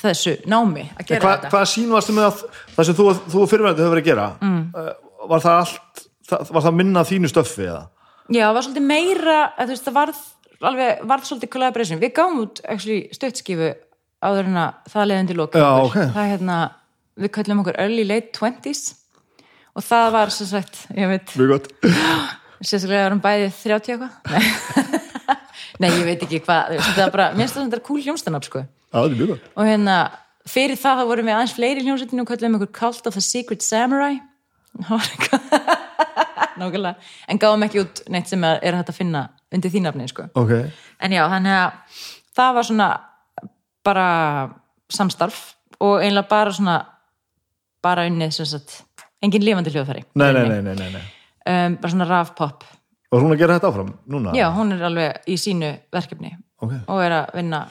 þessu 0.00 0.36
námi 0.50 0.84
að 0.98 1.10
gera 1.10 1.22
Hva, 1.22 1.34
þetta. 1.38 1.50
hvað 1.54 1.66
sín 1.72 1.90
varstu 1.94 2.14
með 2.14 2.28
að 2.28 2.40
það 2.76 2.88
sem 2.88 2.96
þú, 2.98 3.08
þú 3.32 3.44
fyrirvændi 3.50 3.84
hefur 3.84 3.94
verið 3.94 4.04
að 4.04 4.10
gera? 4.10 4.26
Mm. 4.44 4.62
var 5.30 5.44
það 5.44 5.60
allt 5.64 6.02
það, 6.30 6.52
var 6.56 6.66
það 6.66 6.76
minna 6.80 7.06
þínu 7.06 7.30
stöffi 7.32 7.66
eða? 7.66 7.82
Já, 8.30 8.44
það 8.44 8.56
var 8.56 8.66
svolítið 8.66 8.86
meira, 8.86 9.38
veist, 9.66 9.86
það 9.86 9.96
varð 9.98 10.20
alveg, 10.70 11.04
varð 11.10 11.28
svolítið 11.28 11.52
collaboration. 11.54 12.00
Við 12.02 12.12
gáum 12.16 12.42
út 12.44 12.60
actually, 12.64 13.08
stöttskifu 13.16 13.72
áður 14.20 14.50
en 14.50 14.60
að 14.60 14.92
það 14.92 15.08
leiðandi 15.10 15.36
loka. 15.38 15.62
Já, 15.62 15.70
ok. 15.86 15.98
Það 16.14 16.22
er 16.22 16.32
hérna, 16.34 16.58
við 17.20 17.32
kallum 17.36 17.62
okkur 17.64 17.80
early 17.80 18.06
late 18.06 18.32
20s 18.36 18.82
og 19.78 19.86
það 19.86 20.08
var 20.16 20.32
sem 20.34 20.48
sagt, 20.50 20.82
ég 20.98 21.10
veit, 21.10 21.34
Mjög 21.38 21.52
gott 21.54 21.68
sérstaklega 22.66 23.06
erum 23.08 23.22
bæði 23.24 23.52
30 23.62 23.94
eitthvað. 23.94 24.16
Nei. 24.30 24.98
Nei, 25.80 25.88
ég 25.94 26.04
veit 26.04 26.24
ekki 26.26 26.42
hvað, 26.44 26.74
það 26.90 27.04
er 27.06 27.12
bara, 27.14 27.28
mér 27.32 27.46
finnst 27.46 27.56
það 27.56 27.68
þetta 27.70 27.84
cool 27.86 28.02
hljómstanab, 28.04 28.44
sko. 28.44 28.64
Já, 28.90 28.98
þetta 28.98 29.06
er 29.06 29.20
mjög 29.20 29.30
gott 29.30 29.46
Og 29.54 29.68
hérna, 29.70 29.94
fyrir 30.50 30.80
það 30.80 31.00
þá 31.00 31.04
vorum 31.08 31.30
við 31.30 31.36
aðeins 31.36 31.54
fleiri 31.56 31.84
hljómsveitinu 31.86 32.24
og 32.24 32.28
kallum 32.28 32.58
okkur 32.58 32.72
Cult 32.76 33.08
of 33.08 33.16
the 33.16 33.22
Secret 33.24 33.64
Samurai. 33.64 34.18
Það 34.76 34.90
var 34.92 35.08
eitthvað, 35.14 35.70
nákvæmlega. 36.60 36.94
En 37.28 37.38
gáum 37.42 37.62
ekki 37.66 37.80
út 37.82 38.02
neitt 38.08 38.28
sem 38.30 38.44
er 38.44 38.58
er 38.62 38.76
hægt 38.78 38.92
að 38.92 38.98
finna 39.00 39.28
undir 39.52 39.70
því 39.72 39.82
nafni, 39.82 40.08
sko. 40.08 40.28
Ok, 40.34 40.52
En 41.00 41.12
já, 41.12 41.24
þannig 41.28 41.56
að 41.56 41.72
það 42.36 42.54
var 42.54 42.62
svona 42.68 42.88
bara 43.84 44.06
samstarf 44.92 45.38
og 45.80 46.00
eiginlega 46.02 46.28
bara 46.30 46.52
svona 46.52 46.74
bara 47.82 48.04
unnið 48.10 48.34
sem 48.36 48.46
sagt 48.50 48.82
engin 49.24 49.44
lifandi 49.44 49.72
hljóðfæri 49.72 50.02
nei, 50.20 50.32
nei, 50.36 50.44
nei, 50.48 50.60
nei, 50.66 50.74
nei, 50.76 50.90
nei. 50.96 51.02
Um, 51.48 51.76
bara 51.80 51.92
svona 51.94 52.08
raf 52.08 52.34
pop 52.36 52.64
Og 53.10 53.18
hún 53.24 53.32
að 53.34 53.40
gera 53.40 53.56
þetta 53.58 53.70
áfram 53.72 53.88
núna? 54.06 54.34
já, 54.36 54.46
hún 54.54 54.72
er 54.76 54.84
alveg 54.86 55.24
í 55.26 55.38
sínu 55.40 55.72
verkefni 55.92 56.34
Ok, 56.60 56.74
og 56.92 57.00
er 57.02 57.14
að 57.22 57.34
vinna 57.38 57.62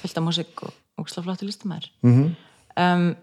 fullt 0.00 0.16
af 0.18 0.24
músík 0.24 0.62
og 0.64 0.72
ógslag 1.04 1.26
flottu 1.28 1.46
listamæður 1.46 1.90
Mhm. 2.02 2.24
um, 2.76 3.16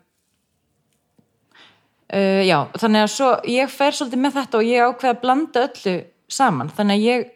uh, 2.14 2.41
já, 2.45 2.57
þannig 2.82 3.06
að 3.06 3.14
svo 3.14 3.30
ég 3.49 3.72
fer 3.73 3.95
svolítið 3.95 4.22
með 4.23 4.38
þetta 4.40 4.60
og 4.60 4.69
ég 4.69 4.90
ákveð 4.90 5.11
að 5.11 5.22
blanda 5.23 5.64
öllu 5.69 5.95
saman, 6.32 6.72
þannig 6.76 6.99
að 6.99 7.06
ég 7.06 7.32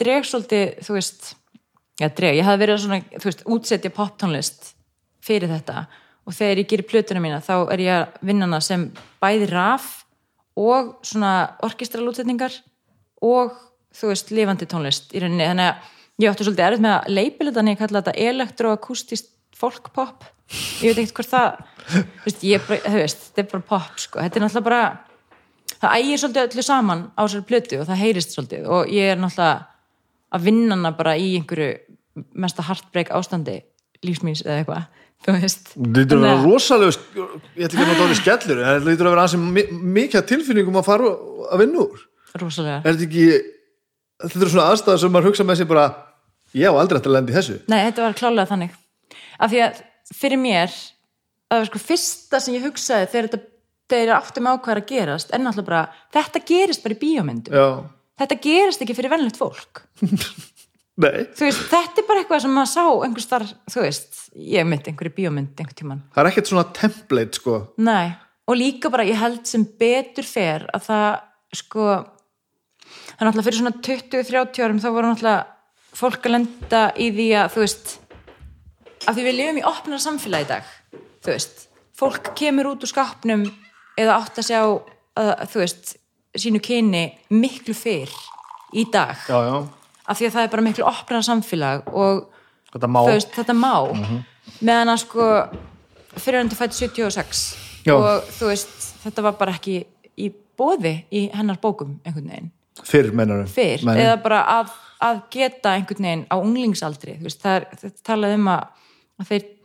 dreg 0.00 0.28
svolítið, 0.28 0.78
þú 0.86 0.96
veist 0.98 1.28
já, 2.00 2.08
dreg, 2.08 2.38
ég 2.38 2.46
hafði 2.46 2.64
verið 2.64 2.80
svona, 2.84 3.00
þú 3.14 3.30
veist 3.30 3.44
útsetja 3.56 3.92
poptónlist 3.94 4.72
fyrir 5.24 5.52
þetta. 5.52 5.86
Og 6.24 6.32
þegar 6.32 6.62
ég 6.62 6.68
gerir 6.70 6.88
plötuna 6.88 7.20
mína 7.20 7.42
þá 7.44 7.54
er 7.74 7.82
ég 7.84 7.98
að 7.98 8.22
vinna 8.24 8.46
hana 8.48 8.60
sem 8.64 8.86
bæði 9.20 9.50
raf 9.50 9.90
og 10.56 10.94
svona 11.04 11.32
orkestralútsetningar 11.66 12.56
og 13.24 13.52
þú 13.94 14.10
veist, 14.10 14.32
lifandi 14.34 14.68
tónlist 14.68 15.12
í 15.12 15.20
rauninni, 15.20 15.44
þannig 15.50 15.70
að 15.70 15.92
ég 16.22 16.30
átti 16.30 16.46
svolítið 16.46 16.66
erfitt 16.68 16.84
með 16.84 16.94
að 16.96 17.12
leipila 17.18 17.50
þetta 17.50 17.62
en 17.62 17.70
ég 17.70 17.80
kalla 17.80 18.02
þetta 18.02 18.28
elektroakústist 18.30 19.30
folkpop 19.58 20.26
ég 20.82 20.94
veit 20.94 21.04
ekkert 21.04 21.16
hvort 21.18 21.32
það 21.32 21.73
veist, 22.24 22.44
ég, 22.46 22.62
veist, 22.68 23.26
þetta 23.34 23.42
er 23.44 23.50
bara 23.52 23.66
pop 23.68 23.98
sko. 24.00 24.20
þetta 24.22 24.40
er 24.40 24.44
náttúrulega 24.46 24.68
bara 24.68 24.82
það 25.84 25.96
ægir 26.00 26.22
svolítið 26.22 26.46
öllu 26.48 26.64
saman 26.64 27.06
á 27.18 27.22
sér 27.30 27.44
plötu 27.48 27.80
og 27.80 27.88
það 27.90 28.02
heyrist 28.02 28.34
svolítið 28.36 28.68
og 28.72 28.92
ég 28.92 29.12
er 29.14 29.20
náttúrulega 29.20 29.66
að 30.34 30.46
vinna 30.48 30.74
hana 30.78 30.92
bara 30.96 31.16
í 31.20 31.34
einhverju 31.38 32.24
mesta 32.34 32.64
heartbreak 32.66 33.10
ástandi 33.14 33.60
lífsmýns 34.04 34.44
eða 34.44 34.60
eitthvað 34.62 34.84
þú 35.24 35.34
veist. 35.40 35.70
Þetta 35.74 36.00
lítur 36.00 36.18
að 36.18 36.24
vera 36.26 36.40
rosalega 36.44 36.90
ég 36.92 37.64
ætla 37.64 37.68
ekki 37.68 37.84
að 37.84 37.90
nota 37.92 38.04
orðið 38.04 38.18
skellur 38.20 38.58
en 38.60 38.66
þetta 38.74 38.90
lítur 38.90 39.08
að 39.08 39.14
vera 39.14 39.42
mi- 39.44 39.68
mikið 40.00 40.26
tilfinningum 40.30 40.80
að 40.80 40.88
fara 40.88 41.12
að 41.54 41.62
vinna 41.62 41.84
úr. 41.84 42.02
Rosalega. 42.42 42.80
Er 42.84 42.96
þetta 42.98 43.06
ekki 43.08 43.28
þetta 44.24 44.42
eru 44.42 44.50
svona 44.52 44.66
aðstæðar 44.72 45.00
sem 45.04 45.14
maður 45.14 45.30
hugsa 45.30 45.46
með 45.48 45.60
sér 45.60 45.70
bara 45.70 45.86
ég 46.54 46.68
á 46.68 46.74
aldrei 46.76 47.00
að 47.00 47.14
lenda 47.14 47.32
í 47.32 47.36
þessu. 47.38 47.56
Nei, 47.72 47.78
þetta 47.88 48.04
var 48.04 48.18
klálega 48.20 48.50
þannig. 48.52 48.74
Af 49.40 49.50
því 49.54 49.62
að 49.64 49.80
fyrir 50.14 50.40
mér 50.44 50.76
það 51.54 51.62
var 51.62 51.70
sko 51.70 51.82
fyrsta 51.82 52.40
sem 52.42 52.56
ég 52.56 52.66
hugsaði 52.66 53.10
þegar 53.12 53.28
þetta 53.28 53.42
þegar 53.90 54.16
áttum 54.16 54.48
ákvæður 54.48 54.80
að 54.80 54.88
gerast 54.88 55.34
en 55.34 55.44
náttúrulega 55.44 55.68
bara, 55.68 55.82
þetta 56.14 56.42
gerist 56.48 56.84
bara 56.84 56.96
í 56.96 57.00
bíómyndum. 57.02 57.56
Já, 57.58 57.66
þetta 58.22 58.40
gerist 58.46 58.84
ekki 58.84 58.96
fyrir 58.96 59.12
vennlegt 59.12 59.40
fólk. 59.40 59.84
Veist, 60.94 61.64
þetta 61.72 61.98
er 61.98 62.06
bara 62.06 62.20
eitthvað 62.22 62.44
sem 62.44 62.52
maður 62.54 62.70
sá 62.70 62.84
einhvers 62.86 63.26
þar, 63.26 63.44
þú 63.74 63.80
veist, 63.82 64.18
ég 64.38 64.66
myndi 64.68 64.92
einhverju 64.92 65.14
bíómynd 65.16 65.58
einhver 65.58 65.74
tíman, 65.80 66.04
það 66.14 66.22
er 66.22 66.28
ekkert 66.30 66.50
svona 66.52 66.68
template 66.76 67.40
sko. 67.40 67.56
Nei. 67.82 68.14
Og 68.46 68.58
líka 68.60 68.92
bara, 68.92 69.06
ég 69.08 69.18
held 69.18 69.42
sem 69.48 69.64
betur 69.80 70.26
fer 70.28 70.68
að 70.70 70.86
það, 70.86 71.08
sko 71.58 71.88
það 71.88 73.18
er 73.18 73.26
náttúrulega 73.26 73.46
fyrir 73.48 73.58
svona 73.58 73.74
20-30 73.88 74.64
árum 74.64 74.80
þá 74.84 74.88
voru 74.94 75.10
náttúrulega 75.10 75.98
fólk 75.98 76.28
að 76.28 76.36
lenda 76.36 76.84
í 76.94 77.10
því 77.14 77.28
að, 77.40 77.50
þú 77.56 77.64
veist 77.64 77.94
að 79.04 79.18
því 79.18 79.26
við 79.26 79.36
lifum 79.40 79.60
í 79.60 79.66
opnar 79.68 80.02
samfélagi 80.02 80.46
í 80.46 80.50
dag 80.50 80.72
þú 81.24 81.32
veist, 81.32 81.66
fólk 81.96 82.32
kemur 82.38 82.72
út 82.74 82.84
úr 82.84 82.90
skapnum 82.90 83.46
eða 84.00 84.18
átt 84.20 84.40
að 84.42 84.48
sjá 84.50 84.60
að, 84.64 85.32
þú 85.52 85.62
veist, 85.62 85.96
sínu 86.44 86.60
kyni 86.64 87.04
miklu 87.32 87.74
fyrr 87.78 88.12
í 88.74 88.86
dag. 88.92 89.16
Já, 89.30 89.38
já, 89.46 89.58
af 90.04 90.18
því 90.18 90.28
að 90.28 90.34
það 90.36 90.46
er 90.46 90.54
bara 90.54 90.66
miklu 90.68 90.86
opnar 90.88 91.24
samfélag 91.26 91.90
og 91.94 92.24
þetta 92.74 92.90
má. 92.90 93.00
veist, 93.08 93.30
þetta 93.36 93.56
má. 93.56 93.74
Meðan 94.60 94.92
að 94.92 95.00
sko 95.06 95.28
fyrir 96.20 96.40
hann 96.40 96.50
til 96.52 96.58
fætt 96.58 96.76
76 96.76 97.44
Já. 97.84 97.94
og 97.94 98.28
þú 98.36 98.50
veist, 98.50 98.74
þetta 99.04 99.24
var 99.26 99.38
bara 99.38 99.54
ekki 99.56 99.78
í 100.20 100.30
bóði 100.58 100.94
í 101.14 101.26
hennar 101.34 101.58
bókum 101.62 101.98
einhvern 102.04 102.30
veginn, 102.30 102.52
Fyrr, 102.84 103.12
mennar 103.14 103.46
fyrr 103.50 103.84
eða 103.94 104.16
bara 104.22 104.40
að, 104.50 104.72
að 105.04 105.20
geta 105.34 105.74
einhvern 105.78 106.06
veginn 106.06 106.24
á 106.30 106.36
unglingsaldri 106.36 107.16
þú 107.18 107.28
veist, 107.28 107.42
það 107.42 107.66
þetta 107.80 108.06
talaði 108.06 108.38
um 108.40 108.48
að, 108.54 108.64
að 109.22 109.30
þeir 109.30 109.44
það 109.44 109.63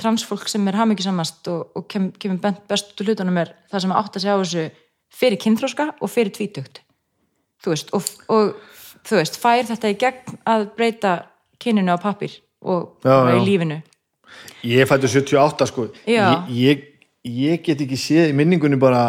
transfólk 0.00 0.48
sem 0.48 0.64
er 0.70 0.78
hamingjusamast 0.78 1.48
og, 1.52 1.70
og 1.76 1.86
kem, 1.90 2.10
kemur 2.16 2.40
best 2.68 2.92
út 2.94 3.02
úr 3.02 3.10
hlutunum 3.12 3.40
er 3.42 3.52
það 3.72 3.84
sem 3.84 3.94
átt 3.96 4.16
að 4.16 4.24
segja 4.24 4.36
á 4.36 4.42
þessu 4.42 4.64
fyrir 5.16 5.40
kynþróska 5.42 5.88
og 6.00 6.12
fyrir 6.12 6.32
tvítugt 6.36 6.80
þú 7.64 7.74
veist, 7.74 7.92
og, 7.96 8.08
og 8.32 8.54
þú 9.06 9.20
veist, 9.20 9.38
fær 9.40 9.68
þetta 9.68 9.92
í 9.92 9.98
gegn 10.00 10.40
að 10.48 10.66
breyta 10.78 11.12
kyninu 11.62 11.96
á 11.96 11.98
pappir 12.00 12.38
og 12.64 12.96
Já, 13.04 13.16
já. 13.30 13.36
í 13.36 13.44
lífinu 13.44 13.82
Ég 14.66 14.88
fættu 14.88 15.08
78 15.08 15.68
sko 15.70 15.86
ég, 16.08 16.50
ég, 16.50 16.82
ég 17.24 17.62
get 17.64 17.80
ekki 17.84 17.98
séð 18.00 18.32
í 18.32 18.36
minningunni 18.36 18.78
bara 18.80 19.04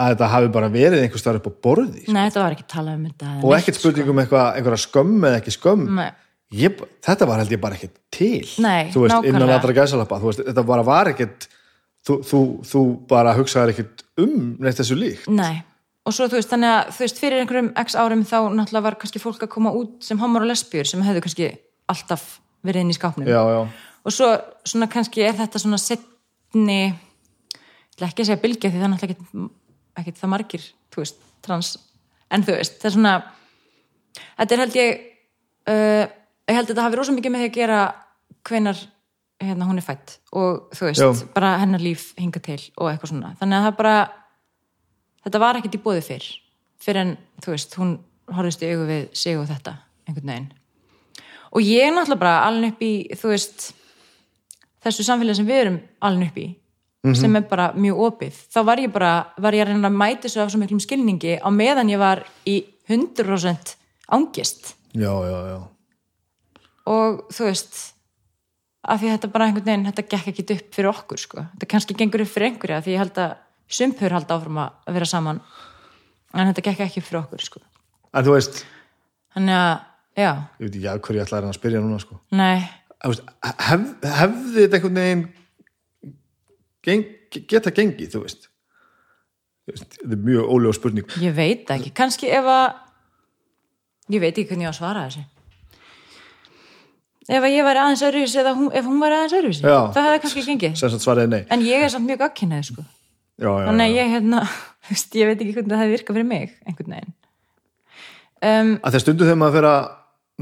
að 0.00 0.14
þetta 0.14 0.28
hafi 0.32 0.48
bara 0.54 0.70
verið 0.72 1.02
einhvers 1.04 1.20
staðar 1.22 1.42
upp 1.42 1.50
á 1.52 1.60
borði 1.66 2.02
sko. 2.02 2.14
Nei, 2.14 2.22
þetta 2.24 2.40
var 2.42 2.54
ekki 2.56 2.64
talað 2.70 2.96
um 2.96 3.04
þetta 3.10 3.32
og 3.42 3.54
ekkert 3.58 3.78
spurning 3.78 4.10
um 4.12 4.22
eitthvað, 4.22 4.46
einhverja 4.56 4.84
skömm 4.86 5.26
eða 5.28 5.40
ekki 5.42 5.54
skömm 5.54 5.84
Nei. 5.98 6.08
Ég, 6.56 6.78
þetta 7.04 7.28
var 7.28 7.42
held 7.42 7.52
ég 7.54 7.60
bara 7.62 7.78
ekkert 7.78 7.98
til. 8.12 8.44
Nei, 8.62 8.90
þú 8.92 9.04
veist, 9.04 9.18
innan 9.26 9.42
nákvæmlega. 9.42 9.58
allra 9.58 9.76
gæsalappa 9.80 10.20
þú 10.22 10.30
veist, 10.30 10.44
þetta 10.48 10.64
bara 10.70 10.86
var 10.86 11.12
ekkert 11.12 11.48
þú, 12.06 12.16
þú, 12.28 12.40
þú 12.70 12.82
bara 13.10 13.36
hugsaðir 13.38 13.74
ekkert 13.74 14.04
um 14.22 14.56
neitt 14.62 14.80
þessu 14.80 14.98
líkt. 14.98 15.28
Nei, 15.32 15.62
og 16.06 16.16
svo 16.16 16.28
þú 16.30 16.40
veist, 16.40 16.52
þannig 16.52 16.74
að 16.74 16.92
þú 16.96 17.06
veist, 17.06 17.22
fyrir 17.22 17.42
einhverjum 17.44 17.72
x 17.84 17.96
árum 17.98 18.26
þá 18.26 18.36
náttúrulega 18.52 18.86
var 18.88 18.98
kannski 19.00 19.22
fólk 19.22 19.46
að 19.46 19.54
koma 19.54 19.74
út 19.78 20.02
sem 20.04 20.20
homar 20.20 20.44
og 20.44 20.52
lesbjur 20.52 20.88
sem 20.88 21.04
hefðu 21.06 21.24
kannski 21.26 21.52
alltaf 21.92 22.28
verið 22.62 22.86
inn 22.86 22.92
í 22.94 22.98
skápnum. 22.98 23.26
Já, 23.26 23.42
já, 23.42 23.62
og 24.02 24.14
svo 24.14 24.28
svona 24.66 24.90
kannski 24.90 25.24
er 25.26 25.34
þetta 25.38 25.62
svona 25.62 25.80
setni 25.82 26.82
ég 27.92 27.98
ætla 27.98 28.08
ekki 28.08 28.24
að 28.24 28.28
segja 28.30 28.42
bylgja 28.42 28.70
því 28.70 28.78
það 28.80 28.86
er 28.86 28.92
náttúrulega 28.92 29.16
ekkert, 29.18 29.52
ekkert 30.00 30.20
það 30.20 30.32
margir 30.32 30.66
þú 30.92 31.02
veist, 31.02 31.22
trans 31.44 31.70
en 32.32 32.44
þú 32.46 32.56
veist, 32.56 32.78
það 32.80 32.88
er 32.88 32.94
svona 32.96 33.14
þetta 34.40 34.54
er 34.54 34.62
held 34.62 34.78
ég 34.78 35.02
uh, 35.72 36.04
ég 36.48 36.56
held 36.56 36.66
að 36.66 36.72
þetta 36.72 36.86
hafi 36.86 36.98
rosa 36.98 37.14
mikið 37.16 37.34
með 37.34 37.44
því 37.44 37.50
að 37.50 37.58
gera 37.58 37.80
hvenar 38.48 38.80
hérna, 39.42 39.66
hún 39.68 39.80
er 39.80 39.86
fætt 39.86 40.16
og 40.32 40.72
þú 40.76 40.88
veist, 40.88 41.02
Já. 41.02 41.26
bara 41.34 41.56
hennar 41.62 41.82
líf 41.82 42.12
hinga 42.18 42.42
til 42.42 42.60
og 42.76 42.90
eitthvað 42.90 43.12
svona, 43.12 43.34
þannig 43.40 43.58
að 43.58 43.66
það 43.66 43.76
bara 43.82 43.94
þetta 45.26 45.42
var 45.42 45.58
ekkert 45.58 45.78
í 45.78 45.82
bóði 45.82 46.06
fyrr 46.06 46.30
fyrir 46.82 47.02
en, 47.02 47.12
þú 47.42 47.54
veist, 47.54 47.76
hún 47.78 47.92
horfist 48.32 48.64
í 48.64 48.72
augu 48.72 48.88
við 48.88 49.04
sig 49.18 49.38
og 49.38 49.46
þetta, 49.46 49.76
einhvern 50.08 50.32
veginn. 50.32 50.48
Og 51.52 51.62
ég 51.62 51.84
er 51.86 51.92
náttúrulega 51.94 52.22
bara 52.22 52.34
alveg 52.48 52.72
upp 52.72 52.82
í, 52.82 52.92
þú 53.18 53.30
veist 53.30 53.68
þessu 54.82 55.06
samfélagi 55.06 55.38
sem 55.38 55.46
við 55.46 55.60
erum 55.60 55.78
alveg 56.02 56.32
upp 56.32 56.42
í 56.42 56.48
sem 57.18 57.34
er 57.34 57.42
bara 57.50 57.72
mjög 57.74 58.00
opið. 58.06 58.36
Þá 58.54 58.58
var 58.66 58.78
ég 58.82 58.92
bara, 58.94 59.12
var 59.42 59.54
ég 59.54 59.64
að 59.64 59.72
reyna 59.72 59.90
að 59.90 59.96
mæta 59.98 60.26
þessu 60.28 60.42
af 60.42 60.52
svo 60.52 60.60
miklum 60.62 60.82
skilningi 60.82 61.38
á 61.42 61.48
meðan 61.50 61.90
ég 61.90 61.98
var 61.98 62.22
í 62.46 62.60
100% 62.88 63.74
ángist 64.12 64.74
já, 64.94 65.12
já, 65.26 65.38
já 65.50 65.58
og 66.88 67.26
þú 67.32 67.48
veist 67.48 67.80
af 68.82 68.98
því 68.98 69.12
þetta 69.14 69.30
bara 69.30 69.46
einhvern 69.46 69.66
veginn 69.66 69.88
þetta 69.90 70.04
gekk 70.10 70.30
ekki 70.32 70.44
upp 70.56 70.76
fyrir 70.76 70.90
okkur 70.90 71.22
sko. 71.22 71.44
Þetta 71.54 71.70
kannski 71.70 71.96
gengur 71.98 72.24
upp 72.24 72.32
fyrir 72.32 72.50
einhverja 72.50 72.82
því 72.82 72.94
ég 72.96 73.02
held 73.02 73.20
að 73.22 73.34
sumpur 73.72 74.14
halda 74.16 74.36
áfram 74.36 74.60
að 74.64 74.96
vera 74.96 75.08
saman. 75.08 75.40
En 76.34 76.48
þetta 76.50 76.66
gekk 76.68 76.84
ekki 76.86 77.02
upp 77.02 77.08
fyrir 77.08 77.22
okkur 77.22 77.44
sko. 77.46 77.62
En 78.12 78.26
þú 78.26 78.36
veist, 78.36 78.62
þannig 79.36 79.58
að, 79.58 79.74
já, 80.18 80.30
ég 80.32 80.66
veit 80.66 80.78
ekki 80.78 80.88
að 80.90 81.02
hverju 81.06 81.20
ég 81.20 81.26
ætla 81.28 81.42
að 81.42 81.58
spyrja 81.58 81.82
núna 81.84 82.00
sko. 82.02 82.18
Nei. 82.36 82.56
Veist, 83.02 83.30
hef, 83.68 83.86
hefði 84.18 84.56
þetta 84.58 84.78
einhvern 84.78 85.00
veginn 85.00 85.26
geng, 86.86 87.06
geta 87.50 87.72
gengið, 87.74 88.10
þú 88.16 88.24
veist? 88.26 88.48
Þetta 89.70 90.10
er 90.10 90.24
mjög 90.26 90.50
ólega 90.50 90.76
spurning. 90.76 91.14
Ég 91.22 91.36
veit 91.36 91.70
ekki, 91.70 91.92
kannski 91.94 92.28
ef 92.34 92.48
að 92.50 92.66
ég 94.12 94.24
veit 94.24 94.34
ekki 94.34 94.50
hvernig 94.50 94.66
ég 94.66 94.72
á 94.72 94.74
að 94.74 94.80
svara 94.80 95.06
þessu 95.06 95.22
ef 97.28 97.46
ég 97.46 97.64
væri 97.66 97.82
aðeins 97.82 98.02
öðruvísi 98.08 98.40
eða 98.42 98.52
hún, 98.58 98.68
ef 98.74 98.84
hún 98.88 99.00
væri 99.02 99.18
aðeins 99.18 99.36
öðruvísi 99.38 99.62
Já. 99.66 99.78
það 99.94 100.08
hefði 100.08 100.20
kannski 100.24 100.44
gengið. 100.48 101.46
En 101.54 101.64
ég 101.66 101.86
er 101.86 101.92
samt 101.92 102.08
mjög 102.08 102.22
gagkinnið 102.24 102.68
sko. 102.72 102.84
Þannig 103.42 103.88
að 103.88 103.96
ég 103.96 104.12
hérna, 104.16 104.44
ég 105.22 105.30
veit 105.30 105.40
ekki 105.40 105.56
hvernig 105.56 105.72
það 105.72 105.82
hefði 105.82 105.96
virkað 105.96 106.18
fyrir 106.18 106.30
mig 106.32 106.54
einhvern 106.66 106.96
veginn. 106.96 107.12
Um, 108.42 108.72
að 108.82 108.94
þegar 108.96 109.04
stundu 109.06 109.26
þegar 109.28 109.38
maður 109.38 109.58
fer 109.60 109.68
að 109.70 109.82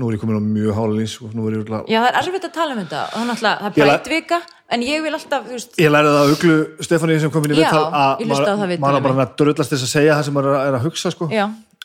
nú 0.01 0.09
er 0.09 0.16
ég 0.16 0.23
komin 0.23 0.39
á 0.40 0.43
mjög 0.44 0.77
hálins 0.78 1.15
ég 1.20 1.35
örugglega- 1.36 1.89
Já, 1.90 1.98
það 2.01 2.09
er 2.11 2.19
erfitt 2.20 2.44
að 2.48 2.52
tala 2.55 2.73
um 2.74 2.81
þetta 2.81 3.01
og 3.05 3.24
það 3.28 3.48
er 3.51 3.59
það 3.61 3.74
brætvika 3.77 4.39
en 4.70 4.85
ég 4.86 5.02
vil 5.05 5.12
alltaf, 5.12 5.48
veist, 5.51 5.74
Ég 5.77 5.90
lærði 5.90 6.12
það 6.15 6.23
að 6.24 6.32
uglu 6.35 6.57
Stefáni 6.86 7.19
sem 7.20 7.31
kom 7.35 7.44
inn 7.44 7.52
í 7.52 7.59
viðtal 7.59 7.82
að 7.90 8.23
það 8.31 8.78
maður 8.81 9.02
bara 9.05 9.27
að 9.27 9.35
drullast 9.36 9.74
þess 9.74 9.85
að 9.85 9.93
segja 9.93 10.15
það 10.16 10.24
sem 10.24 10.35
maður 10.39 10.57
er 10.61 10.78
að 10.78 10.86
hugsa 10.86 11.12
sko. 11.12 11.28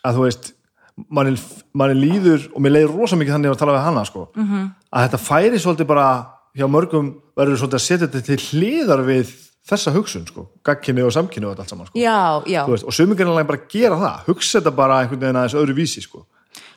að 0.06 0.16
þú 0.16 0.22
veist 0.28 0.54
manni, 0.96 1.36
manni 1.76 1.96
líður 2.00 2.48
og 2.54 2.62
mér 2.64 2.78
leiður 2.78 2.96
rosa 3.00 3.18
mikið 3.20 3.36
þannig 3.36 3.56
að 3.56 3.62
tala 3.62 3.76
við 3.76 3.86
hana 3.86 4.06
sko. 4.08 4.28
Mhm. 4.36 4.46
-hmm. 4.52 4.70
að 4.92 5.08
þetta 5.08 5.24
færi 5.26 5.60
svolítið 5.60 5.88
bara 5.88 6.08
hjá 6.56 6.68
mörgum 6.72 7.10
verður 7.36 7.60
svolítið 7.60 7.80
að 7.80 7.88
setja 7.88 8.08
þetta 8.08 8.22
til 8.26 8.40
hliðar 8.50 9.04
við 9.06 9.34
þessa 9.66 9.92
hugsun 9.96 10.28
sko. 10.28 10.48
gagkinni 10.64 11.04
og 11.04 11.12
samkinni 11.12 11.48
og 11.48 11.60
allt 11.60 11.70
saman 11.70 11.88
sko. 11.88 12.00
já, 12.00 12.44
já 12.46 12.66
veist, 12.68 12.86
og 12.86 12.94
sömugirlega 12.94 13.48
bara 13.48 13.66
gera 13.70 13.96
það 13.96 14.30
hugsa 14.30 14.60
þetta 14.60 14.72
bara 14.76 15.00
einhvern 15.02 15.20
veginn 15.20 15.36
aðeins 15.36 15.58
öðru 15.58 15.76
vísi 15.76 16.02
sko. 16.02 16.26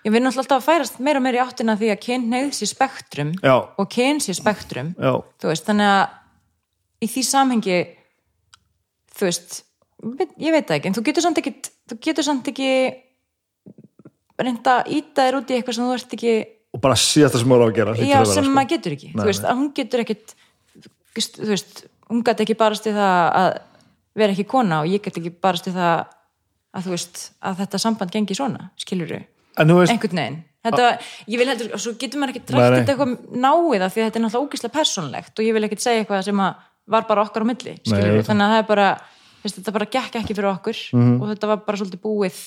Ég 0.05 0.13
náttúrulega 0.13 0.39
alltaf 0.39 0.63
að 0.63 0.67
færast 0.67 1.01
meira 1.01 1.19
og 1.19 1.23
meira 1.23 1.39
í 1.39 1.43
áttina 1.43 1.77
því 1.77 1.89
að 1.93 2.03
kynneið 2.07 2.53
sé 2.55 2.67
spektrum 2.67 3.33
Já. 3.43 3.55
og 3.79 3.89
kyn 3.91 4.21
sé 4.21 4.35
spektrum 4.35 4.95
Já, 4.95 5.23
þú 5.43 5.51
veist, 5.51 5.67
þannig 5.67 5.91
að 5.91 6.05
í 7.03 7.07
því 7.07 7.23
samhengi 7.23 7.79
þú 9.19 9.27
veist, 9.27 9.63
ég 10.39 10.55
veit 10.55 10.67
það 10.67 10.77
ekki 10.79 10.89
en 10.89 10.95
þú 10.95 11.05
getur 11.09 11.23
samt 11.27 11.39
ekki, 11.43 11.53
þú 11.91 11.99
getur 12.01 12.27
samt 12.27 12.49
ekki 12.49 12.71
reynda 14.47 14.75
að 14.83 14.91
íta 14.99 15.27
þér 15.27 15.39
út 15.41 15.51
í 15.51 15.57
eitthvað 15.59 15.75
sem 15.79 15.85
þú 15.89 15.95
ert 15.99 16.15
ekki 16.19 16.35
og 16.77 16.81
bara 16.85 16.95
síðasta 17.01 17.41
sem 17.41 17.49
maður 17.49 17.65
á 17.65 17.69
að 17.69 17.77
gera 17.79 17.95
já, 17.97 18.19
að 18.21 18.33
sem 18.35 18.45
sko. 18.45 18.53
maður 18.55 18.71
getur 18.75 18.93
ekki 18.99 19.09
Nei, 19.15 19.23
þú 19.23 19.29
veist, 19.31 19.45
að 19.49 19.57
hún 19.59 19.71
getur 19.79 20.03
ekkit 20.05 20.35
þú 21.19 21.49
veist, 21.49 21.81
hún 22.11 22.23
gæti 22.27 22.45
ekki 22.45 22.57
barast 22.61 22.87
í 22.87 22.93
það 22.95 23.17
að 23.41 23.49
vera 24.19 24.35
ekki 24.35 24.47
kona 24.51 24.83
og 24.83 24.91
ég 24.93 25.03
get 25.05 25.17
ekki 25.21 25.33
barast 25.43 25.69
í 25.71 25.73
það 25.75 26.05
að 26.79 26.85
þú 26.87 26.93
veist, 26.95 27.23
að 27.49 27.59
þetta 27.63 27.81
samband 27.83 28.13
gengi 28.15 28.37
svona, 28.37 28.69
skilur 28.79 29.11
þú 29.15 29.21
þú 29.59 29.79
einhvern 29.89 30.21
veginn 30.21 30.39
þetta, 30.69 30.89
ég 31.33 31.39
vil 31.41 31.49
heldur, 31.49 31.71
og 31.75 31.81
svo 31.83 31.95
getur 31.99 32.21
maður 32.21 32.35
ekki 32.37 32.53
Nei, 32.53 32.59
nei. 32.61 32.79
þetta 32.79 32.93
eitthvað 32.95 33.13
náið 33.47 33.85
af 33.87 33.95
því 33.95 34.03
að 34.03 34.09
þetta 34.09 34.19
er 34.19 34.25
náttúrulega 34.27 34.45
ógislega 34.45 34.75
persónlegt 34.77 35.39
og 35.41 35.47
ég 35.49 35.57
vil 35.57 35.65
ekkert 35.69 35.85
segja 35.85 36.03
eitthvað 36.05 36.25
sem 36.29 36.43
að 36.45 36.67
var 36.89 37.07
bara 37.09 37.25
okkar 37.25 37.45
á 37.45 37.49
milli, 37.49 37.75
skilur 37.85 38.19
það. 38.21 38.27
þannig 38.29 38.45
að 38.47 38.53
það 38.55 38.61
er 38.63 38.69
bara, 38.69 38.87
veist, 39.43 39.59
þetta 39.59 39.75
bara 39.79 39.89
gekk 39.97 40.15
ekki 40.21 40.37
fyrir 40.37 40.51
okkur 40.53 40.79
Mhm. 40.99 41.15
og 41.23 41.29
þetta 41.33 41.51
var 41.53 41.59
bara 41.67 41.79
svolítið 41.81 42.01
búið 42.05 42.39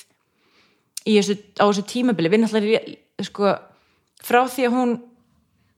þessu, 1.04 1.38
á 1.58 1.64
þessu 1.64 1.86
tímabili. 1.90 2.30
Við 2.32 2.44
náttúrulega, 2.44 2.96
sko 3.26 3.54
frá 4.22 4.44
því 4.46 4.68
að 4.68 4.76
hún 4.76 4.98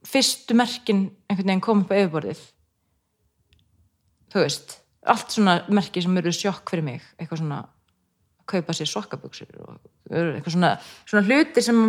fyrstu 0.05 0.57
merkin 0.57 1.07
einhvern 1.29 1.49
veginn 1.49 1.65
kom 1.65 1.85
upp 1.85 1.93
á 1.93 1.97
yfirborðið 1.97 2.43
þú 4.35 4.43
veist 4.43 4.79
allt 5.05 5.37
svona 5.37 5.59
merki 5.75 6.03
sem 6.03 6.17
eru 6.21 6.33
sjokk 6.35 6.73
fyrir 6.73 6.87
mig 6.87 7.05
eitthvað 7.19 7.43
svona 7.43 7.61
að 7.63 7.71
kaupa 8.51 8.77
sér 8.77 8.91
sokkabuxur 8.91 9.61
og 9.65 9.77
eitthvað 10.11 10.57
svona, 10.57 10.73
svona 11.09 11.25
hluti 11.29 11.65
sem 11.65 11.81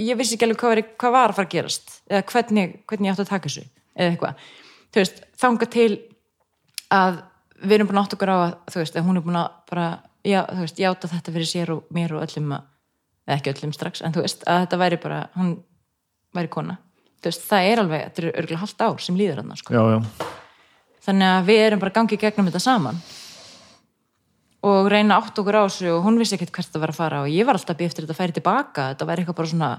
ég 0.00 0.18
vissi 0.18 0.36
ekki 0.36 0.48
alveg 0.48 0.60
hvað 0.60 0.74
var, 0.74 0.82
hvað 1.00 1.14
var 1.16 1.32
að 1.32 1.38
fara 1.38 1.48
að 1.48 1.54
gerast 1.54 1.94
eða 2.08 2.24
hvernig, 2.32 2.74
hvernig 2.88 3.08
ég 3.08 3.14
átti 3.14 3.24
að 3.24 3.30
taka 3.32 3.48
þessu 3.48 3.64
eða 3.92 4.08
eitthvað, 4.10 4.42
þú 4.92 5.02
veist, 5.02 5.22
þanga 5.40 5.68
til 5.72 5.90
að 6.92 7.20
við 7.62 7.76
erum 7.76 7.90
búin 7.90 8.00
átt 8.02 8.16
okkur 8.16 8.32
á 8.32 8.36
að, 8.36 8.54
þú 8.72 8.82
veist, 8.82 8.98
að 8.98 9.08
hún 9.08 9.20
er 9.20 9.24
búin 9.26 9.40
að 9.40 9.48
bara, 9.70 9.86
já, 10.24 10.38
þú 10.48 10.64
veist, 10.64 10.82
játa 10.82 11.10
þetta 11.12 11.34
fyrir 11.36 11.50
sér 11.52 11.74
og 11.76 11.92
mér 11.94 12.16
og 12.16 12.24
öllum 12.24 12.54
að, 12.56 12.68
ekki 13.30 13.52
öllum 13.52 13.74
strax, 13.74 14.02
en 14.02 14.14
þú 14.14 14.24
veist, 14.24 14.46
að 14.46 14.64
þetta 14.64 14.80
væri 14.82 15.00
bara 15.02 15.24
hún 15.38 15.56
væri 16.34 16.50
kona. 16.52 16.78
Þú 17.22 17.30
veist, 17.30 17.44
það 17.48 17.68
er 17.70 17.82
alveg, 17.82 18.06
þetta 18.08 18.22
er 18.22 18.30
örgulega 18.32 18.62
halvt 18.64 18.86
ár 18.86 19.02
sem 19.04 19.18
líður 19.18 19.42
hann, 19.42 19.56
sko. 19.58 19.74
Já, 19.74 19.82
já. 19.94 20.30
Þannig 21.02 21.28
að 21.28 21.48
við 21.50 21.64
erum 21.66 21.82
bara 21.82 21.94
gangið 21.96 22.22
gegnum 22.22 22.48
þetta 22.50 22.62
saman. 22.62 23.00
Og 24.62 24.86
reyna 24.90 25.18
átt 25.18 25.38
okkur 25.42 25.58
á 25.58 25.66
þessu 25.66 25.88
og 25.90 26.04
hún 26.04 26.20
vissi 26.20 26.36
ekkert 26.36 26.52
hvert 26.54 26.70
það 26.70 26.84
var 26.84 26.92
að 26.92 26.98
fara 27.00 27.22
og 27.24 27.32
ég 27.32 27.46
var 27.46 27.58
alltaf 27.58 27.78
býð 27.78 27.88
eftir 27.90 28.04
þetta 28.04 28.14
að 28.14 28.20
færi 28.20 28.36
tilbaka 28.36 28.84
þetta 28.92 29.08
væri 29.08 29.24
eitthvað 29.24 29.38
bara 29.40 29.50
svona, 29.50 29.70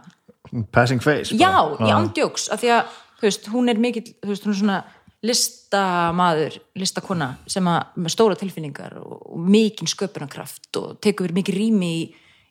passing 0.75 1.03
face 1.03 1.37
já, 1.39 1.53
bara. 1.55 1.87
ég 1.87 1.95
ándjóks 1.95 2.49
af 2.51 2.59
því 2.59 2.73
að, 2.75 2.97
þú 3.21 3.27
veist, 3.29 3.47
hún 3.53 3.71
er 3.71 3.79
mikill 3.79 4.09
þú 4.11 4.31
veist, 4.33 4.43
hún 4.43 4.53
er 4.53 4.59
svona 4.59 4.81
listamaður 5.23 6.57
listakona 6.75 7.29
sem 7.47 7.67
að 7.71 7.95
með 7.95 8.15
stóra 8.17 8.35
tilfinningar 8.39 8.97
og, 8.99 9.13
og 9.31 9.47
mikinn 9.55 9.87
sköpunarkraft 9.87 10.81
og 10.81 10.97
tekur 10.99 11.29
verið 11.29 11.39
mikið 11.39 11.59
rými 11.61 11.91
í, 11.95 12.03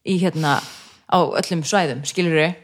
í 0.08 0.16
hérna 0.22 0.56
á 1.12 1.18
öllum 1.20 1.64
svæðum, 1.68 2.04
skilur 2.08 2.38
við 2.38 2.54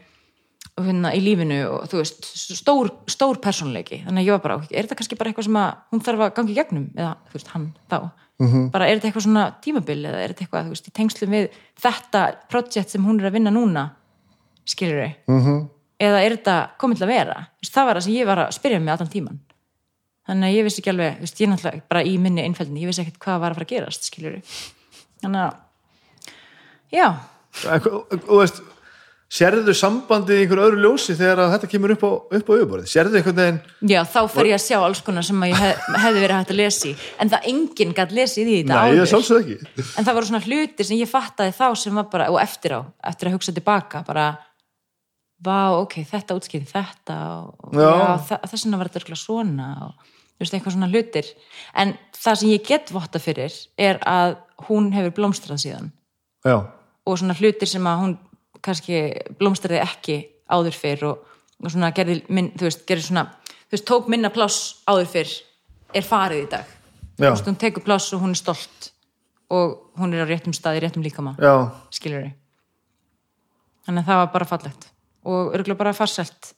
og 0.79 0.87
hérna 0.87 1.11
í 1.15 1.19
lífinu 1.23 1.59
og 1.67 1.89
þú 1.91 1.99
veist 2.01 2.27
stór, 2.55 2.89
stór 3.11 3.39
persónleiki 3.43 4.01
þannig 4.05 4.23
að 4.23 4.29
ég 4.29 4.35
var 4.37 4.43
bara, 4.45 4.57
er 4.71 4.87
þetta 4.87 4.97
kannski 4.99 5.17
bara 5.19 5.31
eitthvað 5.31 5.49
sem 5.49 5.59
að 5.59 5.69
hún 5.91 6.03
þarf 6.05 6.25
að 6.25 6.33
gangi 6.39 6.55
gegnum, 6.57 6.87
eða 6.95 7.13
þú 7.27 7.37
veist, 7.37 7.51
hann 7.53 7.67
þá. 7.91 7.99
Bara 8.71 8.87
er 8.87 8.95
þetta 8.95 9.09
eitthvað 9.09 9.25
svona 9.25 9.45
tímabil 9.59 9.97
eða 9.99 10.21
er 10.23 10.31
þetta 10.31 10.45
eitthvað, 10.45 10.69
þú 10.69 10.75
veist, 10.75 10.87
í 10.87 10.95
tengslum 10.95 11.33
við 11.35 11.57
þetta 11.83 12.21
projekt 12.51 12.93
sem 12.93 13.03
hún 13.03 13.19
er 13.19 13.27
að 13.27 13.35
vinna 13.35 13.51
núna 13.51 13.89
skilur 14.63 15.01
við 15.01 15.11
-hmm. 15.27 15.59
eða 15.99 16.21
er 16.23 16.35
þetta 16.37 16.57
komið 16.79 16.97
til 16.97 17.07
að 17.07 17.13
vera? 17.13 17.37
Það 17.67 17.85
var 17.85 17.95
það 17.95 18.03
sem 18.05 18.13
ég 18.13 18.25
var 18.25 18.39
að 18.39 18.53
spyrja 18.55 18.79
mig 18.79 18.93
allan 18.93 19.11
tíman 19.11 19.39
þannig 20.29 20.47
að 20.47 20.55
ég 20.55 20.63
vissi 20.67 20.81
ekki 20.81 20.93
alveg, 20.93 21.19
veist, 21.19 21.41
ég 21.41 21.47
er 21.47 21.51
náttúrulega 21.53 21.89
bara 21.89 22.03
í 22.05 22.17
minni 22.21 22.45
einfældinni, 22.45 22.83
ég 22.83 22.87
vissi 22.91 23.01
ekkert 23.01 23.19
hvað 23.23 23.39
var 23.39 23.51
að 23.51 23.59
fara 23.59 23.65
að 23.65 23.73
gerast 23.73 24.03
skilur 24.03 24.37
við 24.37 24.43
þannig 25.23 25.41
að 25.41 25.53
já, 26.93 27.07
þú 27.63 28.39
veist 28.39 28.61
sérðu 29.29 29.75
sambandið 29.77 30.39
í 30.39 30.43
einhver 30.43 30.61
öðru 30.63 30.79
ljósi 30.81 31.13
þegar 31.17 31.51
þetta 31.53 31.69
kemur 31.69 31.93
upp 31.93 32.03
á, 32.05 32.11
upp 32.39 32.47
á 32.49 32.53
yfirborðið? 32.55 32.89
Sérðu 32.89 33.19
einhvern 33.19 33.37
veginn 33.37 33.59
Já, 33.91 33.99
þá 34.09 34.19
fer 34.33 34.49
ég 34.49 34.57
að 34.57 34.63
sjá 34.63 34.77
alls 34.79 35.01
konar 35.05 35.27
sem 35.27 35.43
ég 35.45 35.59
hef, 35.61 35.83
hefði 36.01 36.23
verið 36.23 36.35
hægt 36.39 36.53
að 36.53 36.59
lesa 36.59 36.89
í 36.89 36.93
en 37.21 37.31
það 37.33 37.49
enginn 37.51 37.95
gætt 37.99 38.15
lesið 38.17 38.49
í 38.49 38.55
þetta 38.57 38.79
Nei, 38.79 38.95
ég 38.95 39.03
áður 39.03 39.11
sjálfsög 39.13 39.51
ekki. 39.53 39.85
En 39.93 40.07
það 40.07 40.17
voru 40.17 40.29
svona 40.31 40.45
hlutir 40.47 40.89
sem 40.89 41.01
ég 41.01 41.11
fattaði 41.11 41.53
þá 41.59 41.65
sem 41.83 41.99
var 42.01 42.07
bara, 42.09 42.29
og 42.33 42.39
eftir 42.41 42.73
á, 42.73 42.81
eftir 43.11 43.29
að 43.29 43.37
hugsa 43.37 43.53
tilbaka 43.53 44.01
bara, 44.07 44.25
vá, 45.45 45.59
ok, 45.77 45.99
þetta 46.09 46.39
útskýði 46.39 46.71
þetta 46.73 47.19
og 47.37 48.25
þess 48.33 48.65
vegna 48.65 48.81
var 48.81 48.89
þetta 48.89 49.03
örugglega 49.03 49.21
svona 49.21 49.69
og 49.91 50.09
þú 50.39 50.41
veist, 50.41 50.57
eitthvað 50.57 50.77
svona 50.79 50.89
hlutir. 50.89 51.31
En 51.77 51.93
það 52.17 52.41
sem 52.41 52.51
ég 52.55 52.65
get 52.65 52.91
votta 52.95 53.21
fyrir 53.21 53.55
er 53.77 54.01
að 54.07 54.37
hún 54.69 54.89
hefur 54.95 55.17
blómstrað 55.19 55.61
síðan. 55.67 55.89
Já, 56.47 56.63
og 57.09 57.19
svona 57.19 57.35
hlutir 57.37 57.69
sem 57.69 57.89
að 57.89 58.03
hún 58.03 58.15
kannski 58.65 59.01
blómstraði 59.39 59.81
ekki 59.83 60.17
áður 60.51 60.77
fyrr 60.77 61.05
og, 61.09 61.23
og 61.63 61.71
svona 61.71 61.91
gerði, 61.95 62.19
minn, 62.29 62.51
þú 62.57 62.67
veist, 62.67 62.85
gerði 62.89 63.07
svona 63.07 63.25
þú 63.45 63.77
veist, 63.77 63.87
tók 63.87 64.09
minna 64.11 64.31
pláss 64.33 64.83
áður 64.89 65.09
fyrr 65.13 65.33
er 65.97 66.05
farið 66.05 66.43
í 66.43 66.49
dag. 66.51 66.75
Þú 67.17 67.25
veist, 67.25 67.49
hún 67.49 67.59
tekur 67.59 67.85
pláss 67.85 68.13
og 68.13 68.23
hún 68.23 68.35
er 68.35 68.41
stolt 68.41 68.91
og 69.49 69.97
hún 69.99 70.13
er 70.13 70.25
á 70.25 70.29
réttum 70.29 70.53
staði, 70.53 70.83
réttum 70.83 71.05
líkama 71.05 71.33
skilur 71.93 72.27
við 72.27 72.37
þannig 73.89 74.05
að 74.05 74.11
það 74.11 74.21
var 74.21 74.31
bara 74.35 74.49
fallegt 74.49 74.87
og 75.29 75.55
örgulega 75.57 75.79
bara 75.79 75.95
farselt 75.97 76.53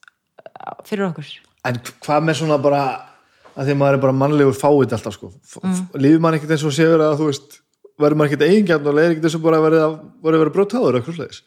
fyrir 0.88 1.08
okkur. 1.08 1.30
En 1.68 1.80
hvað 2.04 2.28
með 2.28 2.40
svona 2.42 2.60
bara 2.62 2.84
að 3.52 3.68
því 3.68 3.74
að 3.74 3.80
maður 3.82 3.98
er 3.98 4.04
bara 4.06 4.18
mannlegur 4.18 4.58
fáið 4.58 4.96
alltaf 4.98 5.16
sko. 5.16 5.32
Mm. 5.64 5.82
lífið 6.04 6.24
mann 6.24 6.38
ekkert 6.38 6.56
eins 6.56 6.66
og 6.68 6.76
séur 6.76 7.04
að 7.04 7.18
þú 7.20 7.30
veist 7.32 7.58
verður 8.04 8.20
maður 8.22 8.32
ekkert 8.32 8.48
eigingjarn 8.48 8.88
og 8.88 8.98
leiðir 8.98 9.16
ekkert 9.16 9.28
eins 9.30 9.38
og 9.38 9.44
bara 9.46 9.62
verið 9.64 9.86
að 9.86 9.98
að 10.32 10.40
vera 10.42 10.56
brjótáður 10.56 11.00
eitthvað 11.00 11.20
slegis 11.20 11.44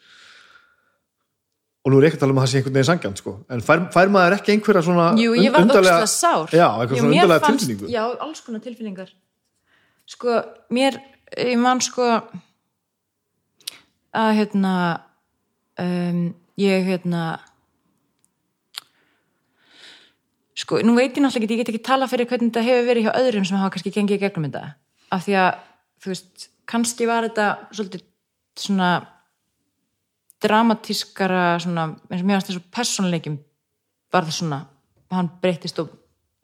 og 1.85 1.93
nú 1.93 1.99
er 1.99 2.07
ekki 2.07 2.17
að 2.17 2.23
tala 2.23 2.33
um 2.33 2.39
að 2.41 2.45
það 2.47 2.51
sé 2.51 2.59
einhvern 2.59 2.75
veginn 2.75 2.87
sangjant 2.87 3.19
sko. 3.21 3.31
En 3.53 3.61
fær, 3.61 3.81
fær 3.93 4.09
maður 4.09 4.35
ekki 4.39 4.55
einhverja 4.55 4.81
svona 4.87 5.09
Jú, 5.21 5.35
ég 5.37 5.53
var 5.53 5.67
ógstlega 5.67 6.07
sár. 6.09 6.49
Já, 6.49 6.65
eitthvað 6.81 7.01
svona 7.01 7.11
undarlega 7.13 7.51
tilfinningu. 7.51 7.89
Já, 7.93 8.01
alls 8.25 8.41
konar 8.41 8.63
tilfinningar. 8.65 9.11
Sko, 10.09 10.39
mér 10.73 10.97
ég 11.37 11.59
man 11.61 11.81
sko 11.85 12.07
að 14.15 14.31
hérna 14.39 14.73
um, 15.81 16.23
ég 16.57 16.89
hérna 16.89 17.27
sko, 20.57 20.81
nú 20.81 20.97
veit 20.97 21.13
ég 21.13 21.21
náttúrulega 21.21 21.45
ekki, 21.45 21.53
ég 21.53 21.61
get 21.61 21.73
ekki 21.75 21.85
tala 21.85 22.09
fyrir 22.09 22.29
hvernig 22.31 22.49
þetta 22.49 22.65
hefur 22.65 22.89
verið 22.89 23.05
hjá 23.05 23.13
öðrum 23.21 23.45
sem 23.45 23.61
hafa 23.61 23.75
kannski 23.75 23.93
gengið 23.93 24.25
gegnum 24.25 24.49
þetta. 24.49 24.73
Af 25.13 25.27
því 25.27 25.37
að, 25.37 25.63
þú 26.05 26.13
veist, 26.13 26.47
kannski 26.69 27.07
var 27.09 27.27
þetta 27.27 27.49
svolítið 27.73 28.05
svona 28.55 28.89
dramatískara 30.45 31.43
svona, 31.63 31.89
eins 32.09 32.21
og 32.21 32.27
mér 32.27 32.39
finnst 32.39 32.51
þessu 32.51 32.63
persónleikim 32.77 33.37
var 34.13 34.27
það 34.27 34.37
svona, 34.39 34.59
hann 35.15 35.29
breytist 35.41 35.79
og 35.81 35.93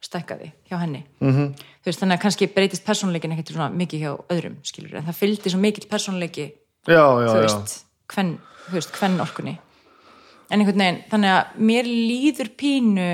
stækkaði 0.01 0.49
hjá 0.69 0.77
henni. 0.81 1.03
-hmm. 1.19 1.49
þú 1.53 1.85
veist, 1.85 2.01
þannig 2.01 2.17
að 2.17 2.21
kannski 2.21 2.47
breytist 2.55 2.85
persónleikin 2.85 3.33
ekkert 3.35 3.53
svona 3.53 3.69
mikið 3.69 3.99
hjá 4.01 4.11
öðrum, 4.33 4.57
skilur 4.63 4.95
en 4.97 5.05
það 5.05 5.19
fylgdi 5.21 5.49
svo 5.49 5.59
mikill 5.59 5.87
persónleiki 5.89 6.45
já, 6.87 7.03
já, 7.21 7.29
þú 7.29 7.41
veist, 7.41 7.85
hvern, 8.07 8.37
þú 8.67 8.73
veist, 8.73 8.91
hvern 8.97 9.21
orkunni 9.21 9.59
en 10.49 10.59
einhvern 10.59 10.79
veginn, 10.79 11.03
þannig 11.11 11.29
að 11.29 11.45
mér 11.57 11.85
líður 11.85 12.49
pínu 12.57 13.09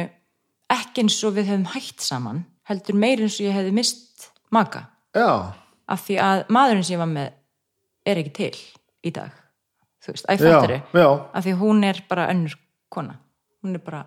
ekki 0.69 1.03
eins 1.03 1.23
og 1.23 1.35
við 1.37 1.51
hefum 1.51 1.67
hætt 1.75 2.01
saman 2.01 2.45
heldur 2.67 2.95
meir 2.95 3.21
eins 3.23 3.37
og 3.39 3.47
ég 3.47 3.55
hefði 3.55 3.73
mist 3.75 4.29
maka. 4.51 4.87
Já, 5.15 5.53
af 5.87 6.05
því 6.05 6.21
að 6.23 6.45
maðurinn 6.53 6.87
sem 6.87 6.97
ég 6.97 7.03
var 7.03 7.11
með 7.11 7.35
er 8.07 8.21
ekki 8.21 8.33
til 8.37 8.53
í 9.07 9.13
dag 9.15 9.35
þú 10.07 10.15
veist, 10.15 10.27
já, 10.95 11.07
af 11.35 11.45
því 11.45 11.53
hún 11.59 11.83
er 11.83 12.01
bara 12.09 12.27
önnur 12.31 12.55
kona. 12.93 13.17
Hún 13.63 13.75
er 13.75 13.83
bara 13.83 14.05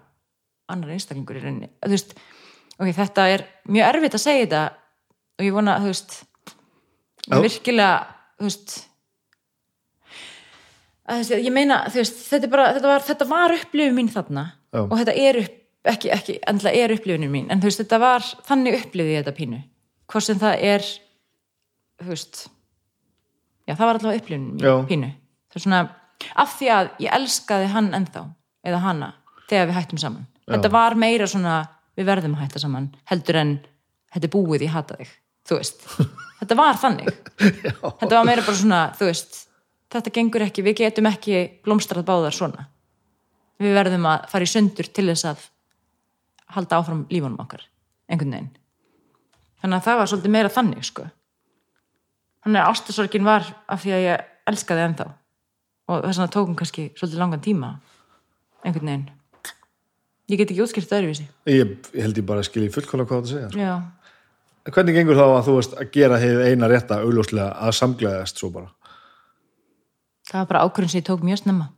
annar 0.71 0.93
einstaklingur 0.95 1.37
í 1.37 1.43
rauninni. 1.43 1.71
Þú 1.83 1.93
veist, 1.93 2.15
ok, 2.79 2.93
þetta 2.97 3.27
er 3.35 3.45
mjög 3.69 3.89
erfitt 3.91 4.17
að 4.17 4.25
segja 4.25 4.47
þetta 4.47 4.63
og 5.41 5.47
ég 5.47 5.57
vona, 5.57 5.79
þú 5.83 5.91
veist 5.91 6.17
Já. 7.27 7.37
virkilega, 7.45 7.99
þú 8.39 8.49
veist 8.49 8.77
að 11.11 11.33
ég 11.43 11.53
meina, 11.53 11.83
þú 11.91 12.01
veist 12.01 12.23
þetta, 12.31 12.51
bara, 12.53 12.71
þetta, 12.77 12.93
var, 12.95 13.07
þetta 13.11 13.29
var 13.29 13.57
upplifun 13.59 13.97
mín 13.99 14.11
þarna 14.13 14.47
Já. 14.71 14.83
og 14.87 14.95
þetta 15.03 15.17
er 15.19 15.41
upp, 15.43 15.57
ekki, 15.91 16.13
ekki 16.15 16.39
endla 16.49 16.73
er 16.77 16.95
upplifunin 16.95 17.33
mín, 17.33 17.51
en 17.53 17.61
þú 17.61 17.69
veist, 17.69 17.83
þetta 17.83 18.01
var 18.01 18.27
þannig 18.49 18.81
upplifið 18.81 19.17
ég 19.17 19.25
þetta 19.25 19.37
pínu. 19.37 19.63
Hvort 20.11 20.27
sem 20.27 20.41
það 20.41 20.65
er 20.71 20.89
veist 22.09 22.49
já, 23.69 23.75
það 23.75 23.87
var 23.87 23.99
upplifunin 24.01 24.55
mín 24.55 24.65
Já. 24.65 24.75
pínu. 24.89 25.11
Það 25.51 25.59
er 25.59 25.65
svona, 25.65 25.81
af 26.37 26.55
því 26.59 26.71
að 26.75 26.91
ég 27.05 27.17
elskaði 27.19 27.67
hann 27.75 27.91
ennþá, 27.97 28.25
eða 28.67 28.83
hana 28.85 29.13
þegar 29.51 29.69
við 29.71 29.79
hættum 29.79 30.01
saman, 30.01 30.27
þetta 30.47 30.71
var 30.73 30.95
meira 30.95 31.27
svona 31.27 31.57
við 31.99 32.07
verðum 32.07 32.37
að 32.37 32.45
hætta 32.45 32.63
saman 32.63 32.91
heldur 33.11 33.39
en 33.41 33.53
þetta 34.15 34.27
er 34.27 34.33
búið, 34.35 34.67
ég 34.67 34.75
hata 34.75 34.99
þig 35.01 35.15
þú 35.51 35.59
veist, 35.59 35.87
þetta 36.41 36.59
var 36.59 36.81
þannig. 36.81 37.15
Þetta 37.41 38.13
var 38.15 38.29
meira 38.29 38.45
bara 38.47 38.59
svona, 38.59 38.83
þú 38.99 39.09
veist 39.11 39.41
þetta 39.91 40.13
gengur 40.15 40.45
ekki, 40.47 40.65
við 40.67 40.85
getum 40.85 41.09
ekki 41.11 41.41
blómstrað 41.65 42.07
báðar 42.07 42.37
svona. 42.37 42.69
Við 43.61 43.75
verðum 43.77 44.07
að 44.09 44.29
fara 44.31 44.47
í 44.47 44.51
sundur 44.51 44.89
til 44.89 45.09
þess 45.11 45.27
að 45.29 45.49
halda 46.55 46.79
áfram 46.81 47.03
lífunum 47.11 47.43
okkar 47.43 47.67
einhvern 48.11 48.37
veginn. 48.37 48.53
Þannig 49.61 49.77
að 49.77 49.89
það 49.89 49.99
var 50.01 50.11
svolítið 50.11 50.35
meira 50.35 50.53
þannig 50.55 50.87
sko 50.87 51.05
þannig 52.45 52.63
að 52.63 52.73
ástasorgin 52.73 53.27
var 53.27 53.47
af 53.69 53.83
því 53.85 53.95
að 53.97 54.05
ég 54.07 54.27
elskaði 54.51 54.85
ennþá. 54.89 55.07
Og 55.91 56.05
þess 56.05 56.21
vegna 56.21 56.35
tókum 56.35 56.59
kannski 56.59 56.91
svolítið 56.95 57.23
langan 57.23 57.45
tíma 57.45 57.71
einhvern 58.65 58.91
veginn. 58.93 59.09
Ég 60.31 60.39
get 60.39 60.53
ekki 60.53 60.63
útskýrt 60.63 60.93
öðruvísi. 60.95 61.27
Ég, 61.51 61.73
ég 61.97 62.05
held 62.05 62.21
ég 62.21 62.27
bara 62.27 62.45
að 62.45 62.51
skilja 62.51 62.75
fullkona 62.75 63.07
hvað 63.09 63.25
það 63.25 63.33
segja. 63.33 63.65
Já, 63.67 64.71
hvernig 64.71 64.99
gengur 64.99 65.19
þá 65.19 65.25
að 65.27 65.47
þú 65.49 65.57
veist 65.57 65.79
að 65.81 65.91
gera 65.97 66.21
hefur 66.23 66.47
eina 66.47 66.69
rétta 66.71 67.01
augljóslega 67.03 67.49
að 67.67 67.77
samgleðast 67.81 68.43
svo 68.43 68.53
bara? 68.55 68.71
Það 70.31 70.39
var 70.39 70.51
bara 70.53 70.63
ákvörðin 70.67 70.93
sem 70.93 71.01
ég 71.01 71.09
tók 71.09 71.25
mjög 71.27 71.41
snemma. 71.43 71.71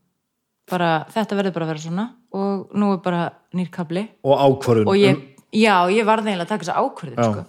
Bara 0.69 0.91
þetta 1.13 1.39
verður 1.39 1.55
bara 1.57 1.67
að 1.67 1.73
vera 1.73 1.85
svona 1.87 2.05
og 2.33 2.75
nú 2.79 2.91
er 2.95 3.01
bara 3.05 3.23
nýrkabli 3.57 4.05
og 4.25 4.45
ákvörðun 4.45 4.89
og 4.89 4.99
ég, 5.01 5.17
um, 5.17 5.49
já, 5.53 5.75
ég 5.93 6.07
varði 6.09 6.33
eiginlega 6.33 6.47
að 6.47 6.53
taka 6.53 6.67
þessa 6.67 6.85
ákvörðin 6.85 7.19
sko. 7.27 7.45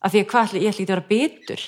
af 0.00 0.12
því 0.12 0.22
að 0.22 0.26
hvað 0.32 0.56
ég 0.56 0.72
ætli 0.72 0.84
ekki 0.84 0.86
að 0.86 0.94
vera 0.94 1.06
bitur 1.10 1.66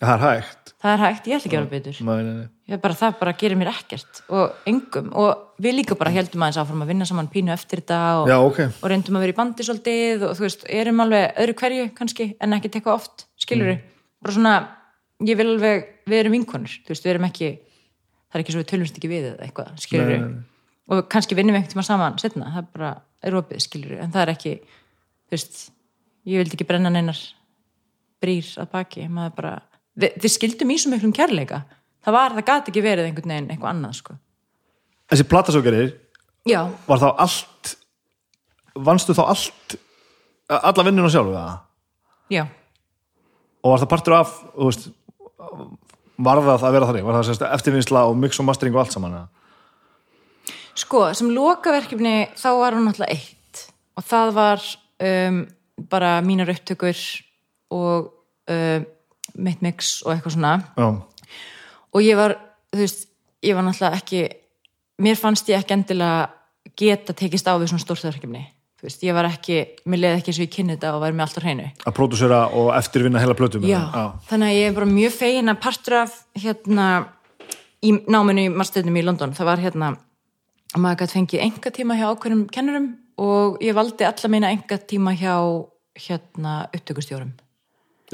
það 0.00 0.14
er 0.14 0.22
hægt. 0.24 0.74
Það 0.84 0.92
er 0.94 1.02
hægt, 1.04 1.28
ég 1.30 1.38
ætli 1.38 1.48
ekki 1.48 1.56
að 1.56 1.64
vera 1.64 1.72
bitur. 1.72 1.98
nei, 2.04 2.22
nei, 2.26 2.34
nei. 2.34 2.48
ég 2.68 2.80
bara, 2.82 2.96
það 2.98 3.18
bara 3.20 3.34
gerir 3.40 3.56
mér 3.60 3.70
ekkert. 3.72 4.22
Og 4.28 4.68
engum, 4.68 5.10
og 5.16 5.62
við 5.64 5.76
líka 5.78 5.96
bara 6.00 6.12
heldum 6.12 6.44
aðeins 6.44 6.60
áfram 6.60 6.82
að 6.84 6.90
vinna 6.92 7.06
saman 7.08 7.28
pínu 7.32 7.52
eftir 7.54 7.80
þetta 7.82 8.00
og, 8.20 8.28
já, 8.28 8.36
ok, 8.42 8.60
og 8.82 8.88
reyndum 8.90 9.16
að 9.18 9.24
vera 9.24 9.34
í 9.34 9.38
bandi 9.38 9.66
svolítið 9.66 10.24
og 10.28 10.34
þú 10.38 10.46
veist, 10.46 10.64
erum 10.68 11.04
alveg 11.04 11.38
öðru 11.44 11.54
hverju 11.60 11.84
kannski, 11.98 12.26
en 12.42 12.56
ekki 12.58 12.72
teka 12.74 12.92
oft, 12.94 13.28
skilur 13.40 13.74
Mm. 13.74 13.84
bara 14.24 14.34
svona, 14.34 14.54
ég 15.24 15.36
vil 15.38 15.46
alveg 15.54 15.86
við 16.10 16.18
erum 16.24 16.32
vinkonur, 16.36 16.74
þú 16.84 16.92
veist, 16.92 17.04
við 17.04 17.14
erum 17.14 17.28
ekki 17.28 17.50
það 17.54 18.34
er 18.40 18.42
ekki 18.42 18.52
svo 18.54 18.62
við 18.64 18.70
tölumst 18.72 18.96
ekki 18.98 19.08
við 19.12 19.28
eða 19.30 19.46
eitthvað 19.46 19.76
skilur 19.78 20.10
nei. 20.18 20.42
og 20.90 21.08
kannski 21.08 21.36
vinnum 21.38 21.54
við 21.54 21.60
einhvern 21.62 21.74
tíma 21.76 21.84
saman 21.86 22.18
setna, 22.18 22.50
það 22.50 22.66
bara 22.74 22.90
er 23.22 23.36
opið, 23.38 23.60
skilur 23.62 24.00
en 24.02 24.10
það 24.10 24.22
er 24.24 24.32
ekki, 24.34 24.54
þú 25.28 25.36
veist 25.36 25.60
ég 26.26 26.42
vildi 26.42 26.58
ekki 26.58 26.66
brenna 26.66 26.90
neinar 26.90 27.20
brýr 28.24 28.48
að 28.58 28.72
baki, 28.72 29.06
maður 29.12 29.36
bara 29.38 29.54
við 29.94 30.30
skildum 30.32 30.72
í 30.74 30.78
svo 30.80 30.92
miklum 30.92 31.14
kærleika 31.14 31.62
það 32.04 32.16
var, 32.16 32.34
það 32.36 32.48
gat 32.48 32.70
ekki 32.70 32.84
verið 32.84 33.08
einhvern 33.08 33.34
veginn 33.34 33.50
eitthvað 33.52 33.70
annað 33.72 33.98
sko. 34.00 34.16
þessi 35.12 35.28
platasókerir 35.30 35.94
já, 36.48 36.60
var 36.88 37.02
þá 37.02 37.08
allt 37.12 37.76
vannstu 38.74 39.16
þá 39.16 39.24
allt 39.26 39.76
alla 40.54 40.86
vinnuna 40.86 41.12
sjálf 41.12 41.32
eða? 41.32 41.54
já, 42.32 42.44
og 43.62 43.74
var 43.74 43.84
það 43.84 43.92
partur 43.94 44.18
af 44.18 44.34
veist, 44.58 44.90
var 46.18 46.42
það 46.42 46.68
að 46.68 46.76
vera 46.76 46.90
þannig 46.90 47.08
var 47.08 47.20
það 47.22 47.48
eftirvinnsla 47.52 48.04
og 48.10 48.18
mix 48.20 48.40
og 48.40 48.48
mastering 48.48 48.76
og 48.76 48.84
allt 48.84 48.96
saman 48.96 49.18
eða? 49.20 50.52
sko, 50.78 51.06
sem 51.16 51.30
lokaverkefni 51.34 52.16
þá 52.38 52.48
var 52.58 52.78
hún 52.78 52.90
alltaf 52.90 53.12
eitt 53.14 53.62
og 53.94 54.06
það 54.08 54.34
var 54.34 54.66
um, 55.06 55.44
bara 55.90 56.18
mínar 56.26 56.50
upptökur 56.52 56.98
og 57.74 58.10
um, 58.50 58.86
mitt 59.38 59.62
mix 59.64 60.00
og 60.04 60.14
eitthvað 60.14 60.36
svona. 60.36 60.54
Já, 60.78 60.88
og 61.94 62.02
ég 62.02 62.18
var, 62.18 62.36
þú 62.74 62.82
veist, 62.84 63.06
ég 63.44 63.56
var 63.56 63.66
náttúrulega 63.66 64.00
ekki 64.00 64.24
mér 65.02 65.18
fannst 65.18 65.48
ég 65.50 65.58
ekki 65.58 65.74
endilega 65.74 66.28
geta 66.78 67.14
tekist 67.16 67.48
á 67.50 67.54
við 67.58 67.72
svona 67.72 67.84
stórþörkjumni 67.84 68.44
þú 68.78 68.86
veist, 68.88 69.04
ég 69.06 69.16
var 69.16 69.28
ekki, 69.28 69.58
mér 69.88 70.02
leði 70.02 70.20
ekki 70.20 70.32
eins 70.32 70.38
og 70.38 70.44
ég 70.44 70.54
kynni 70.54 70.76
þetta 70.76 70.94
og 70.94 71.02
væri 71.02 71.16
með 71.16 71.24
allt 71.24 71.38
á 71.40 71.44
hreinu. 71.44 71.68
Að 71.88 71.96
pródúsera 71.96 72.40
og 72.52 72.70
eftirvinna 72.76 73.22
heila 73.22 73.36
plötum 73.38 73.66
Já, 73.66 73.78
eða? 73.80 74.06
þannig 74.28 74.50
að 74.50 74.58
ég 74.58 74.70
er 74.70 74.74
bara 74.78 74.90
mjög 74.90 75.14
fegin 75.18 75.52
að 75.52 75.60
partur 75.64 75.98
af 76.02 76.18
hérna 76.38 76.88
í 77.84 77.94
náminu 78.08 78.48
í 78.48 78.52
marstöðnum 78.52 78.98
í 79.00 79.06
London 79.06 79.34
það 79.36 79.50
var 79.50 79.62
hérna 79.64 79.94
að 80.74 80.82
maður 80.82 81.00
gæti 81.02 81.16
fengið 81.18 81.46
enga 81.46 81.72
tíma 81.78 81.96
hjá 81.98 82.06
ákveðnum 82.10 82.44
kennurum 82.52 82.90
og 83.24 83.62
ég 83.62 83.76
valdi 83.76 84.06
alla 84.08 84.30
mína 84.32 84.52
enga 84.54 84.78
tíma 84.90 85.14
hjá 85.16 85.34
hérna 86.06 86.54
upptökustjórum 86.74 87.34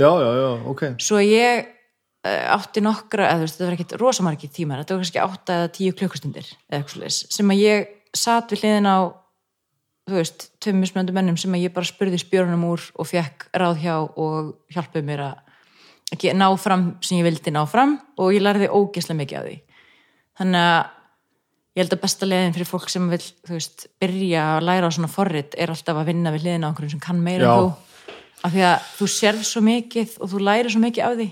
já, 0.01 0.11
já, 0.25 0.31
já, 0.41 0.51
ok. 0.73 0.83
Svo 1.05 1.21
ég 1.23 1.69
uh, 1.69 2.45
átti 2.57 2.83
nokkra, 2.85 3.29
eða 3.29 3.41
þú 3.41 3.47
veist, 3.47 3.59
þetta 3.59 3.69
var 3.69 3.79
ekkit 3.79 3.97
rosamarki 4.01 4.51
tímar, 4.53 4.83
þetta 4.83 4.97
var 4.97 5.05
kannski 5.05 5.23
átta 5.23 5.59
eða 5.61 5.73
tíu 5.77 5.97
klukkustundir 5.97 6.53
sem 7.21 7.55
að 7.55 7.63
ég 7.63 7.91
satt 8.17 8.53
við 8.53 8.65
hliðin 8.65 8.91
á 8.91 8.99
þú 10.11 10.19
veist, 10.19 10.49
tveim 10.63 10.81
mismunandi 10.83 11.15
mönnum 11.15 11.39
sem 11.39 11.55
að 11.55 11.67
ég 11.67 11.75
bara 11.75 11.89
spurði 11.89 12.21
spjörunum 12.21 12.67
úr 12.73 12.87
og 12.99 13.09
fekk 13.09 13.49
ráð 13.55 13.83
hjá 13.85 13.95
og 14.01 14.55
hjálpaði 14.73 15.07
mér 15.07 15.27
að 15.29 16.35
ná 16.35 16.49
fram 16.59 16.87
sem 17.05 17.21
ég 17.21 17.29
vildi 17.29 17.53
ná 17.55 17.63
fram 17.71 17.99
og 18.19 18.33
ég 18.35 18.43
lærði 18.43 18.71
ógeðslega 18.73 19.21
mikið 19.21 19.39
af 19.39 19.45
því. 19.47 19.59
Þannig 20.41 20.65
að 20.71 20.81
ég 21.71 21.85
held 21.85 21.95
að 21.95 22.03
besta 22.03 22.27
leiðin 22.27 22.57
fyrir 22.57 22.71
fólk 22.71 22.91
sem 22.91 23.07
vil, 23.13 23.21
þú 23.47 23.55
veist, 23.55 23.87
byrja 24.03 24.47
að 24.57 24.67
læra 24.67 24.91
á 24.91 24.95
svona 24.97 25.13
forrit 25.13 25.55
er 25.55 25.71
alltaf 25.71 26.01
að 26.01 26.11
vinna 26.11 26.35
við 26.35 26.49
hliðina 26.49 26.71
á 26.71 26.73
okkur 26.73 26.91
sem 26.91 27.03
kann 27.03 27.23
meira 27.23 27.47
en 27.47 27.61
þú 27.61 27.90
af 28.45 28.55
því 28.55 28.63
að 28.67 28.87
þú 28.99 29.09
sérð 29.15 29.43
svo 29.47 29.63
mikið 29.65 30.15
og 30.21 30.31
þú 30.33 30.45
lærir 30.47 30.73
svo 30.73 30.83
mikið 30.83 31.07
af 31.07 31.17
því. 31.19 31.29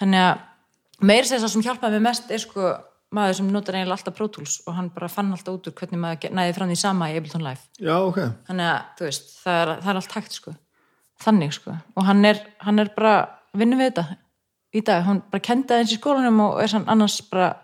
Þannig 0.00 0.26
að 0.26 1.06
meira 1.10 1.28
sér 1.28 1.48
sem 1.48 1.64
hjálpaði 1.64 1.96
mér 1.96 2.06
mest 2.06 2.30
er 2.32 2.42
sko 2.42 2.74
maður 3.16 3.38
sem 3.38 3.48
notar 3.52 3.78
eiginlega 3.78 3.96
alltaf 3.96 4.16
Pro 4.16 4.28
Tools 4.32 4.58
og 4.66 4.76
hann 4.76 4.90
bara 4.94 5.08
fann 5.10 5.32
alltaf 5.34 5.56
út 5.56 5.68
úr 5.70 5.74
hvernig 5.78 6.00
maður 6.02 6.34
næði 6.36 6.54
fram 6.56 6.70
því 6.72 6.78
sama 6.80 7.10
í 7.12 7.16
Ableton 7.18 7.44
Live. 7.46 7.62
Já, 7.78 7.94
ok, 8.00 8.20
þannig 8.48 8.70
að 8.70 8.78
þú 8.98 9.08
veist, 9.08 9.34
það 9.42 9.60
er, 9.62 9.72
það 9.82 9.92
er 9.92 10.00
allt 10.00 10.16
hægt 10.16 10.38
sko. 10.38 10.54
Þannig 11.26 11.54
sko. 11.56 11.76
Og 11.96 12.08
hann 12.08 12.24
er, 12.28 12.40
hann 12.60 12.82
er 12.82 12.90
bara 12.96 13.14
að 13.22 13.62
vinna 13.62 13.78
við 13.78 13.92
þetta. 13.92 14.18
Í 14.76 14.82
dag, 14.84 15.06
hann 15.06 15.22
bara 15.32 15.46
kendaði 15.46 15.84
eins 15.84 15.94
í 15.94 16.00
skólanum 16.00 16.42
og 16.44 16.58
er 16.60 16.72
sann 16.72 16.84
annars 16.92 17.20
bara 17.30 17.54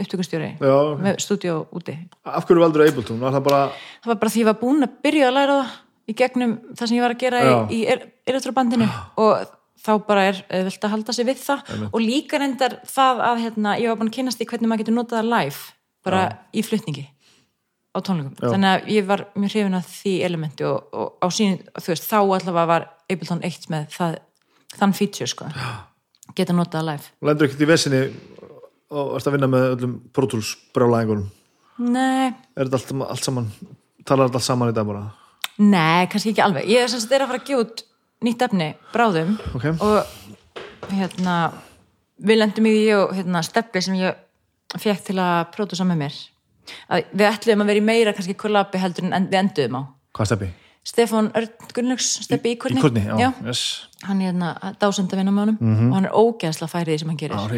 upptökustjóri 0.00 0.54
já, 0.56 0.72
ok. 0.72 1.04
með 1.04 1.20
stúdíó 1.22 1.60
úti. 1.76 1.94
Af 2.24 2.48
hverju 2.48 2.64
valdur 2.64 2.86
Ableton, 2.86 3.20
var 3.20 3.36
það 3.36 3.46
bara 3.46 3.60
það 4.00 4.12
var 4.12 4.20
bara 4.22 4.32
því 4.34 4.42
ég 4.42 4.48
var 4.48 4.58
búin 4.62 4.86
að 4.86 4.98
byrja 5.04 5.28
að 5.28 5.36
læra 5.36 5.56
það 5.60 5.78
í 6.10 6.16
gegnum 6.18 6.58
það 6.74 6.90
sem 6.90 6.98
ég 6.98 7.06
var 7.06 7.14
að 7.14 7.22
gera 7.22 7.40
Já. 7.46 7.54
í, 7.70 7.80
í 7.80 7.80
elektrobandinu 8.30 8.88
og 9.22 9.56
þá 9.80 9.92
bara 10.04 10.26
er 10.30 10.42
vilt 10.66 10.84
að 10.84 10.92
halda 10.94 11.14
sig 11.16 11.28
við 11.28 11.40
það. 11.40 11.70
Og 11.88 12.02
líka 12.04 12.40
reyndar 12.40 12.80
það 12.88 13.22
að 13.30 13.44
hérna, 13.46 13.78
ég 13.80 13.88
var 13.88 14.00
búin 14.00 14.10
að 14.12 14.18
kynast 14.18 14.42
í 14.42 14.48
hvernig 14.48 14.68
maður 14.68 14.84
getur 14.84 14.98
notað 14.98 15.22
það 15.22 15.30
live 15.32 15.62
bara 16.04 16.20
í 16.56 16.64
flutningi 16.64 17.06
á 17.90 17.98
tónleikum, 18.06 18.36
Já. 18.38 18.52
þannig 18.52 18.70
að 18.70 18.90
ég 18.94 19.06
var 19.08 19.22
mjög 19.34 19.54
hrifin 19.54 19.74
af 19.74 19.86
því 19.90 20.12
elementi 20.22 20.66
og, 20.68 20.92
og 20.94 21.08
á 21.18 21.26
sín 21.34 21.56
þú 21.74 21.90
veist, 21.90 22.06
þá 22.06 22.18
allavega 22.20 22.66
var 22.70 22.84
Ableton 23.10 23.42
1 23.46 23.66
með 23.72 23.88
það, 23.96 24.18
þann 24.76 24.94
feature 24.94 25.30
sko. 25.30 25.48
Geta 26.38 26.54
notað 26.54 26.78
það 26.78 26.86
live. 26.86 27.10
Lendur 27.26 27.48
ekkert 27.48 27.64
í 27.64 27.68
vesinni 27.68 28.02
og 28.94 29.16
ert 29.18 29.26
að 29.26 29.34
vinna 29.34 29.50
með 29.50 29.66
öllum 29.72 29.96
Pro 30.14 30.28
Tools 30.30 30.52
brjálæðingunum? 30.76 31.26
Nei, 31.90 32.30
er 32.30 32.68
þetta 32.68 32.78
allt, 32.78 32.94
allt 33.10 33.26
saman 33.26 33.50
talar 34.06 34.30
þetta 34.30 34.40
allt 34.40 34.46
saman 34.46 34.70
í 34.70 34.76
dag 34.76 34.86
bara 34.86 35.02
nei, 35.60 36.06
kannski 36.10 36.32
ekki 36.34 36.44
alveg. 36.44 36.68
Ég 36.70 36.84
er 36.84 36.90
sem 36.92 37.02
sagt 37.02 37.12
er 37.16 37.24
að 37.24 37.32
fara 37.32 37.40
að 37.42 37.48
gefa 37.50 37.64
út 37.66 37.84
nýtt 38.24 38.44
efni 38.46 38.70
bráðum. 38.94 39.36
Ok. 39.56 39.66
og 39.80 40.90
hérna 40.90 41.36
við 42.20 42.40
lendum 42.42 42.68
í 42.68 42.74
því 42.76 42.88
og 42.98 43.14
hérna 43.18 43.42
steppi 43.46 43.82
sem 43.84 43.96
ég 44.00 44.16
fekk 44.80 45.04
til 45.10 45.18
að 45.20 45.50
pródúsa 45.54 45.86
með 45.88 46.02
mér. 46.04 46.18
Að 46.92 47.12
við 47.16 47.28
ætlum 47.30 47.64
að 47.64 47.70
vera 47.72 47.82
í 47.82 47.86
meira 47.86 48.16
kannski 48.16 48.36
kollabi 48.38 48.80
heldur 48.80 49.08
en 49.10 49.28
við 49.30 49.40
enduðum 49.42 49.78
á. 49.80 49.82
Hvað 50.16 50.30
steppi? 50.32 50.50
Stefán 50.90 51.28
Örn 51.36 51.50
Gunnlaugs 51.76 52.06
steppi 52.24 52.54
í 52.54 52.56
í 52.56 52.58
Kurni, 52.58 52.80
kurni, 52.80 53.02
já, 53.04 53.28
yes. 53.44 53.62
hann 54.06 54.22
er 54.22 54.30
hérna 54.30 54.54
dásenda 54.80 55.18
vinna 55.18 55.32
með 55.34 55.50
honum. 55.50 55.90
Og 55.90 55.96
hann 55.98 56.06
er 56.08 56.14
ógeðslega 56.16 56.72
færið 56.72 57.02
sem 57.02 57.10
hann 57.10 57.18
gerir. 57.20 57.36
Já, 57.36 57.48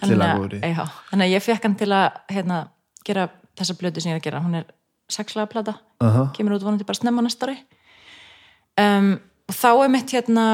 hillilega 0.00 0.30
að- 0.30 0.40
góður 0.40 0.54
í 0.56 0.60
já, 0.72 0.86
þannig 1.10 1.26
að 1.26 1.34
ég 1.34 1.44
fekk 1.44 1.66
hann 1.68 1.76
til 1.76 1.90
að 1.92 2.06
hérna, 2.32 2.60
gera 3.04 3.26
þessa 3.60 3.76
blötu 3.76 4.00
sem 4.00 4.10
ég 4.12 4.16
er 4.16 4.20
að 4.20 4.24
gera. 4.24 4.40
Hún 4.40 4.56
er 4.56 4.64
sexlaga 5.14 5.50
plata 5.50 5.74
Aha. 6.00 6.28
kemur 6.36 6.56
út 6.56 6.64
vonandi 6.66 6.86
bara 6.88 7.00
snemma 7.00 7.24
næsta 7.24 7.48
ári. 7.48 7.58
Um, 8.80 9.18
og 9.50 9.56
þá 9.56 9.70
er 9.72 9.92
mitt 9.92 10.14
hérna 10.14 10.46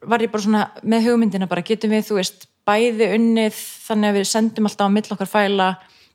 var 0.00 0.22
ég 0.24 0.32
bara 0.32 0.44
svona 0.44 0.66
með 0.82 1.10
hugmyndina 1.10 1.48
bara 1.50 1.64
getum 1.66 1.92
við, 1.92 2.06
þú 2.08 2.18
veist, 2.20 2.46
bæði 2.68 3.10
unnið 3.16 3.56
þannig 3.86 4.10
að 4.10 4.18
við 4.18 4.28
sendum 4.30 4.68
alltaf 4.68 4.90
á 4.90 4.94
mill 4.94 5.14
okkar 5.14 5.30
fæla 5.30 5.70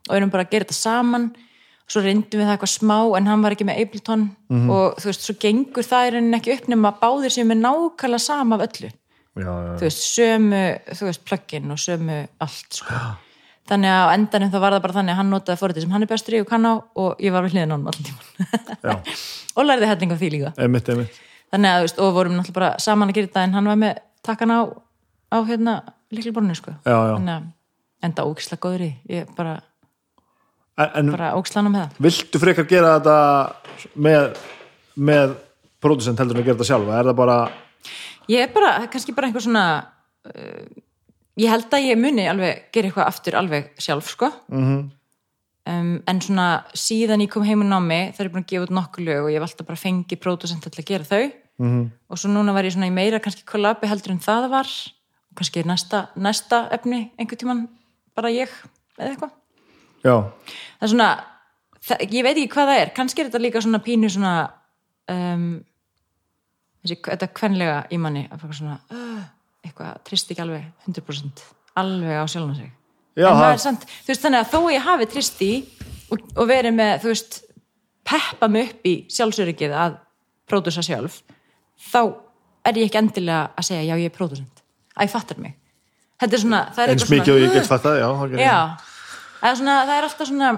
og 0.09 0.15
erum 0.17 0.32
bara 0.33 0.45
að 0.45 0.53
gera 0.53 0.67
þetta 0.67 0.77
saman. 0.77 1.32
Svo 1.85 2.01
reyndum 2.01 2.41
við 2.41 2.48
það 2.48 2.56
eitthvað 2.56 2.72
smá 2.74 2.98
en 3.17 3.27
hann 3.30 3.43
var 3.45 3.53
ekki 3.53 3.67
með 3.69 3.82
Ableton. 3.83 4.24
Og 4.74 4.95
þú 5.01 5.09
veist, 5.11 5.25
svo 5.25 5.35
gengur 5.41 5.85
það 5.85 6.07
í 6.07 6.14
rauninni 6.15 6.40
ekki 6.40 6.56
upp 6.56 6.69
nema 6.72 6.91
að 6.91 7.01
báðir 7.03 7.35
sem 7.35 7.53
er 7.53 7.59
nákvæmlega 7.61 8.24
sama 8.25 8.57
af 8.57 8.65
öllu. 8.65 8.90
Já, 9.35 9.51
já, 9.51 9.75
þú 9.75 9.85
veist, 9.85 10.06
sömu, 10.07 10.64
þú 10.95 11.07
veist, 11.09 11.24
plugin 11.27 11.75
og 11.75 11.82
sömu 11.83 12.17
allt, 12.45 12.80
sko. 12.80 12.99
Þannig 13.65 13.89
að 13.89 14.03
á 14.05 14.13
endanum 14.13 14.51
þá 14.53 14.57
var 14.61 14.75
það 14.75 14.81
bara 14.83 14.95
þannig 14.99 15.13
að 15.15 15.19
hann 15.19 15.31
notaði 15.33 15.57
fórhætti 15.61 15.81
sem 15.81 15.93
hann 15.95 16.05
er 16.05 16.09
bestur 16.11 16.35
í 16.37 16.41
og 16.43 16.49
kann 16.51 16.67
á 16.69 16.73
og 17.01 17.21
ég 17.25 17.33
var 17.33 17.45
við 17.47 17.55
hliðin 17.55 17.71
á 17.71 17.75
hann 17.75 17.87
allan 17.89 18.05
tíman. 18.05 18.99
og 19.57 19.65
lærði 19.65 19.87
helling 19.89 20.11
af 20.13 20.19
því 20.21 20.29
líka. 20.35 20.51
emitt, 20.61 20.91
emitt 20.93 21.21
Þannig 21.55 21.71
að, 21.71 21.85
veist, 21.85 22.01
og 22.03 22.11
vorum 22.13 22.35
náttúrulega 22.37 22.57
bara 22.59 22.69
saman 22.83 23.09
að 23.09 23.17
gera 23.17 23.29
þetta 23.31 23.45
en 23.47 23.55
hann 23.57 23.69
var 23.71 23.79
með 23.81 24.01
takkan 24.25 24.53
á, 24.53 24.59
á 25.33 25.37
hérna, 25.49 25.75
líkliborinu, 26.13 26.57
sko. 26.57 26.75
já, 26.85 26.93
já, 26.93 27.15
Þannig 27.15 27.33
að 27.35 28.05
enda 28.09 28.25
ógislega 28.29 28.61
góður 28.67 28.83
í, 28.85 28.91
ég 29.15 29.33
bara, 29.37 29.55
bara 30.77 31.31
ógislega 31.39 31.69
með 31.71 31.79
það. 31.79 31.99
viltu 32.05 32.41
frekar 32.43 32.67
gera 32.69 32.95
þetta 32.99 33.17
með 34.05 34.39
með 34.95 35.35
producent 35.83 36.19
heldur 36.21 36.37
en 36.37 36.43
að 36.43 36.49
gera 36.49 36.57
þetta 36.59 36.69
sjálf 36.69 36.91
er 36.99 37.09
það 37.09 37.17
bara, 37.23 37.37
Ég 38.29 38.41
er 38.41 38.53
bara, 38.55 38.71
kannski 38.89 39.13
bara 39.13 39.27
einhver 39.29 39.43
svona, 39.45 39.65
uh, 40.31 40.61
ég 41.38 41.51
held 41.51 41.73
að 41.73 41.89
ég 41.89 41.99
muni 41.99 42.27
alveg 42.31 42.69
gera 42.72 42.89
eitthvað 42.89 43.09
aftur 43.09 43.39
alveg 43.39 43.73
sjálf, 43.77 44.14
sko. 44.15 44.31
mm 44.51 44.85
um, 45.69 45.95
en 46.07 46.22
svona 46.22 46.49
síðan 46.77 47.23
ég 47.25 47.31
kom 47.33 47.45
heim 47.45 47.64
og 47.65 47.69
námi 47.69 47.99
þá 48.15 48.22
er 48.23 48.31
búin 48.33 48.45
að 48.45 48.51
gefa 48.51 48.67
út 48.67 48.75
nokkuð 48.77 49.07
lög 49.07 49.23
og 49.25 49.33
ég 49.33 49.45
alltaf 49.45 49.67
bara 49.67 49.81
fengið 49.81 50.22
pródusent 50.22 50.65
til 50.65 50.83
að 50.83 50.89
gera 50.91 51.09
þau. 51.09 51.31
-hmm. 51.59 51.89
og 52.09 52.19
svo 52.19 52.30
núna 52.30 52.53
var 52.53 52.65
ég 52.65 52.73
svona 52.73 52.89
í 52.89 52.93
meira 52.93 53.19
kannski 53.19 53.45
kollabi 53.45 53.88
heldur 53.88 54.11
en 54.11 54.19
það 54.19 54.49
var. 54.49 54.67
Og 55.31 55.35
kannski 55.35 55.64
næsta, 55.64 56.09
næsta 56.15 56.69
efni 56.72 57.11
einhvern 57.17 57.39
tíman 57.39 57.67
bara 58.15 58.30
ég 58.30 58.49
eða 58.97 59.09
eitthvað. 59.09 59.31
Já, 60.03 60.31
það 60.80 60.83
er 60.83 60.88
svona, 60.88 61.23
það, 61.81 61.97
ég 62.11 62.23
veit 62.23 62.38
ekki 62.38 62.53
hvað 62.53 62.67
það 62.67 62.81
er. 62.81 62.91
Kannski 62.95 63.22
er 63.22 63.30
þetta 63.30 63.41
líka 63.41 63.61
svona 63.61 63.80
pínu 63.80 64.09
svona 64.09 64.51
um, 65.09 65.64
þessi, 66.83 66.99
þetta 67.01 67.33
kvenlega 67.33 67.85
í 67.89 67.97
manni 67.97 68.27
að 68.30 68.39
fara 68.39 68.53
svona 68.53 68.80
uh, 68.91 69.23
eitthvað 69.65 69.97
trist 70.07 70.31
ekki 70.31 70.43
alveg 70.45 70.65
100% 70.87 71.43
alveg 71.75 72.21
á 72.21 72.25
sjálfum 72.31 72.55
sig. 72.55 72.71
Já, 73.15 73.29
en 73.29 73.37
það- 73.39 73.53
er 73.53 73.63
samt, 73.63 73.85
þú 73.85 74.11
veist 74.11 74.23
þannig 74.25 74.41
að 74.43 74.51
þó 74.53 74.59
ég 74.73 74.85
hafi 74.85 75.05
trist 75.11 75.41
í 75.41 75.51
og, 76.11 76.19
og 76.35 76.47
verið 76.47 76.73
með, 76.75 76.93
þú 77.03 77.11
veist 77.13 77.41
peppa 78.05 78.47
mig 78.51 78.69
upp 78.69 78.85
í 78.85 78.95
sjálfsöryggið 79.09 79.75
að 79.75 79.97
pródúsa 80.47 80.83
sjálf 80.85 81.21
þá 81.91 82.01
er 82.65 82.79
ég 82.79 82.89
ekki 82.89 82.99
endilega 83.01 83.51
að 83.57 83.67
segja 83.69 83.85
já 83.87 83.95
ég 83.99 84.09
er 84.11 84.15
pródúsent, 84.15 84.61
að 84.95 85.07
ég 85.07 85.13
fattar 85.13 85.39
mig. 85.41 85.55
Svona, 86.15 86.61
er 86.77 86.93
eins 86.93 87.09
mikið 87.11 87.33
og 87.33 87.41
ég 87.43 87.53
get 87.53 87.67
fattað 87.67 87.99
já, 87.99 88.07
Já, 88.39 89.55
svona, 89.55 89.73
það 89.85 89.97
er 89.97 90.05
alltaf 90.07 90.27
svona 90.29 90.51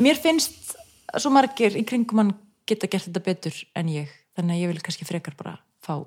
mér 0.00 0.16
finnst 0.18 0.76
svo 1.16 1.30
margir 1.30 1.76
í 1.76 1.84
kringum 1.86 2.22
hann 2.22 2.32
geta 2.68 2.88
gert 2.90 3.06
þetta 3.08 3.22
betur 3.24 3.58
en 3.78 3.90
ég, 3.92 4.08
þannig 4.36 4.56
að 4.56 4.62
ég 4.62 4.72
vil 4.72 4.82
kannski 4.84 5.06
frekar 5.08 5.36
bara 5.38 5.58
fá 5.84 6.00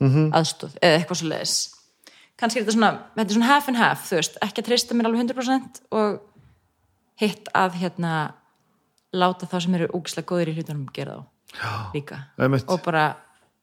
Mhm. 0.00 0.30
aðstóð 0.32 0.76
eða 0.80 0.98
eitthvað 0.98 1.20
svo 1.20 1.28
leiðis 1.30 1.54
kannski 2.40 2.58
er 2.60 2.64
þetta 2.64 2.72
svona, 2.76 2.90
þetta 3.16 3.28
er 3.30 3.36
svona 3.36 3.50
half 3.52 3.68
and 3.68 3.76
half 3.76 4.04
þú 4.10 4.16
veist, 4.16 4.36
ekki 4.42 4.62
að 4.62 4.68
treysta 4.70 4.94
mér 4.96 5.08
alveg 5.10 5.20
100% 5.26 5.80
og 5.92 6.20
hitt 7.20 7.48
að 7.54 7.74
hérna 7.82 8.12
láta 9.12 9.46
þá 9.50 9.58
sem 9.60 9.74
eru 9.74 9.88
úgislega 9.92 10.26
góðir 10.30 10.52
í 10.52 10.56
hlutunum 10.56 10.86
gera 10.94 11.18
þá 11.18 11.24
Já. 11.60 11.92
líka 11.94 12.18
Einmitt. 12.38 12.64
og 12.70 12.82
bara 12.82 13.16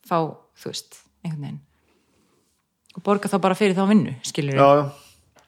fá, 0.05 0.19
þú 0.59 0.65
veist, 0.69 0.99
einhvern 1.25 1.41
veginn 1.41 1.59
og 2.97 3.03
borga 3.03 3.29
þá 3.29 3.37
bara 3.41 3.55
fyrir 3.55 3.75
þá 3.77 3.87
vinnu 3.89 4.15
skilur 4.25 4.53
já, 4.57 4.67
já. 4.77 4.91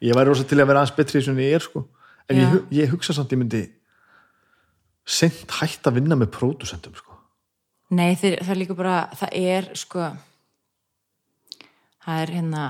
ég 0.08 0.14
væri 0.16 0.28
rosa 0.30 0.44
til 0.44 0.58
að 0.58 0.66
vera 0.70 0.80
aðeins 0.82 0.96
betri 0.96 1.22
svona 1.22 1.44
ég 1.44 1.54
er 1.54 1.60
sko 1.66 1.84
en 2.30 2.36
Já. 2.36 2.46
ég, 2.46 2.66
ég 2.82 2.90
hugsa 2.90 3.12
samt 3.14 3.30
ég 3.34 3.38
myndi 3.38 3.62
sent 5.06 5.50
hægt 5.60 5.86
að 5.86 5.96
vinna 5.98 6.16
með 6.18 6.30
producentum 6.34 6.94
sko 6.98 7.16
Nei, 7.90 8.14
þeir, 8.14 8.36
það 8.44 8.50
er 8.54 8.58
líka 8.60 8.74
bara, 8.78 8.98
það 9.18 9.32
er 9.34 9.64
sko 9.74 10.04
það 12.04 12.22
er 12.24 12.34
hérna 12.38 12.64